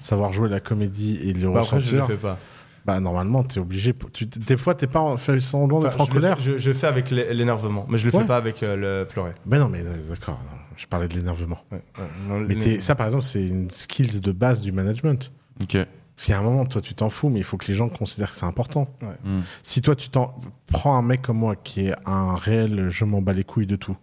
savoir 0.00 0.32
jouer 0.32 0.48
la 0.48 0.60
comédie 0.60 1.18
et 1.22 1.32
le 1.32 1.50
Bah, 1.50 1.60
après, 1.60 1.80
je 1.80 1.96
le 1.96 2.02
ressentir, 2.02 2.06
fais 2.06 2.20
pas. 2.22 2.38
bah 2.84 3.00
normalement, 3.00 3.42
t'es 3.44 3.60
obligé. 3.60 3.92
pour- 3.92 4.10
Tu, 4.10 4.26
des 4.26 4.56
fois, 4.56 4.74
t'es 4.74 4.86
pas 4.86 5.00
en- 5.00 5.16
fait 5.16 5.38
semblant 5.40 5.78
Enfin, 5.78 5.88
d'être 5.88 6.00
en 6.00 6.04
je 6.04 6.10
le 6.10 6.14
colère. 6.14 6.36
fais- 6.38 6.42
je, 6.44 6.58
je 6.58 6.72
fais 6.72 6.86
avec 6.86 7.10
l'é- 7.10 7.32
l'énervement, 7.34 7.86
mais 7.88 7.98
je 7.98 8.06
le 8.06 8.14
Ouais. 8.14 8.20
fais 8.22 8.26
pas 8.26 8.36
avec 8.36 8.62
euh, 8.62 8.76
le 9.02 9.06
pleurer. 9.06 9.32
Mais 9.46 9.58
non, 9.58 9.68
mais 9.68 9.80
euh, 9.84 9.96
d'accord. 10.08 10.38
Je 10.76 10.86
parlais 10.86 11.08
de 11.08 11.14
l'énervement. 11.14 11.58
Ouais, 11.70 11.82
ouais. 11.98 12.46
Mais 12.48 12.80
ça, 12.80 12.94
par 12.94 13.06
exemple, 13.06 13.24
c'est 13.24 13.46
une 13.46 13.68
skills 13.68 14.20
de 14.22 14.32
base 14.32 14.62
du 14.62 14.72
management. 14.72 15.30
Ok. 15.62 15.76
Si 16.20 16.34
à 16.34 16.38
un 16.38 16.42
moment, 16.42 16.66
toi, 16.66 16.82
tu 16.82 16.92
t'en 16.92 17.08
fous, 17.08 17.30
mais 17.30 17.38
il 17.40 17.44
faut 17.44 17.56
que 17.56 17.66
les 17.68 17.74
gens 17.74 17.88
considèrent 17.88 18.28
que 18.28 18.36
c'est 18.36 18.44
important. 18.44 18.86
Hmm. 19.24 19.40
Si 19.62 19.80
toi, 19.80 19.96
tu 19.96 20.10
t'en 20.10 20.34
prends 20.66 20.94
un 20.94 21.00
mec 21.00 21.22
comme 21.22 21.38
moi 21.38 21.56
qui 21.56 21.86
est 21.86 21.94
un 22.04 22.34
réel, 22.34 22.90
je 22.90 23.06
m'en 23.06 23.22
bats 23.22 23.32
les 23.32 23.42
couilles 23.42 23.66
de 23.66 23.76
tout. 23.76 23.96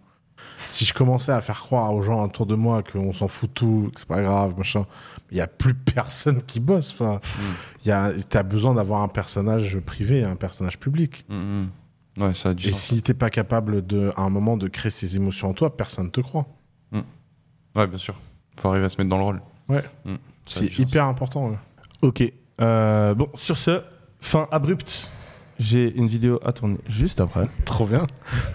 Si 0.66 0.84
je 0.84 0.92
commençais 0.92 1.30
à 1.30 1.40
faire 1.40 1.60
croire 1.60 1.94
aux 1.94 2.02
gens 2.02 2.24
autour 2.24 2.46
de 2.46 2.56
moi 2.56 2.82
qu'on 2.82 3.12
s'en 3.12 3.28
fout 3.28 3.54
tout, 3.54 3.92
que 3.94 4.00
c'est 4.00 4.08
pas 4.08 4.20
grave, 4.20 4.58
machin, 4.58 4.84
il 5.30 5.36
y 5.36 5.40
a 5.40 5.46
plus 5.46 5.74
personne 5.74 6.42
qui 6.42 6.58
bosse. 6.58 6.90
Enfin, 6.90 7.20
il 7.84 7.88
y 7.88 7.92
a, 7.92 8.10
t'as 8.28 8.42
besoin 8.42 8.74
d'avoir 8.74 9.02
un 9.02 9.08
personnage 9.08 9.78
privé, 9.78 10.18
et 10.18 10.24
un 10.24 10.34
personnage 10.34 10.76
public. 10.80 11.24
Hmm, 11.28 11.36
hmm. 12.16 12.22
Ouais, 12.24 12.34
ça 12.34 12.48
a 12.48 12.54
du 12.54 12.66
Et 12.66 12.72
sens. 12.72 12.80
si 12.80 13.00
t'es 13.00 13.14
pas 13.14 13.30
capable 13.30 13.86
de, 13.86 14.10
à 14.16 14.22
un 14.22 14.28
moment, 14.28 14.56
de 14.56 14.66
créer 14.66 14.90
ces 14.90 15.14
émotions 15.14 15.50
en 15.50 15.54
toi, 15.54 15.76
personne 15.76 16.10
te 16.10 16.20
croit. 16.20 16.48
Ouais, 17.76 17.86
bien 17.86 17.96
sûr. 17.96 18.16
Faut 18.60 18.70
arriver 18.70 18.86
à 18.86 18.88
se 18.88 19.00
mettre 19.00 19.08
dans 19.10 19.18
le 19.18 19.22
rôle. 19.22 19.40
A 19.68 19.82
C'est 20.46 20.66
sens. 20.66 20.78
hyper 20.80 21.04
important. 21.04 21.50
ouais. 21.50 21.58
Ok. 22.02 22.22
Euh, 22.60 23.14
bon, 23.14 23.28
sur 23.34 23.56
ce, 23.56 23.82
fin 24.20 24.48
abrupte. 24.50 25.10
J'ai 25.58 25.92
une 25.92 26.06
vidéo 26.06 26.38
à 26.44 26.52
tourner 26.52 26.78
juste 26.88 27.20
après. 27.20 27.42
Trop 27.64 27.84
bien. 27.84 28.06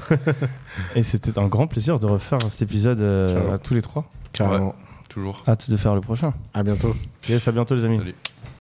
Et 0.95 1.03
c'était 1.03 1.37
un 1.37 1.47
grand 1.47 1.67
plaisir 1.67 1.99
de 1.99 2.05
refaire 2.05 2.41
cet 2.43 2.61
épisode 2.61 3.01
euh, 3.01 3.55
à 3.55 3.57
tous 3.57 3.73
les 3.73 3.81
trois. 3.81 4.09
Carrément. 4.31 4.73
Toujours. 5.09 5.43
Hâte 5.47 5.69
de 5.69 5.75
faire 5.75 5.95
le 5.95 6.01
prochain. 6.01 6.33
À 6.53 6.63
bientôt. 6.63 6.95
Yes, 7.27 7.45
à 7.47 7.51
bientôt 7.51 7.75
les 7.75 7.83
amis. 7.83 7.97
Salut. 7.97 8.15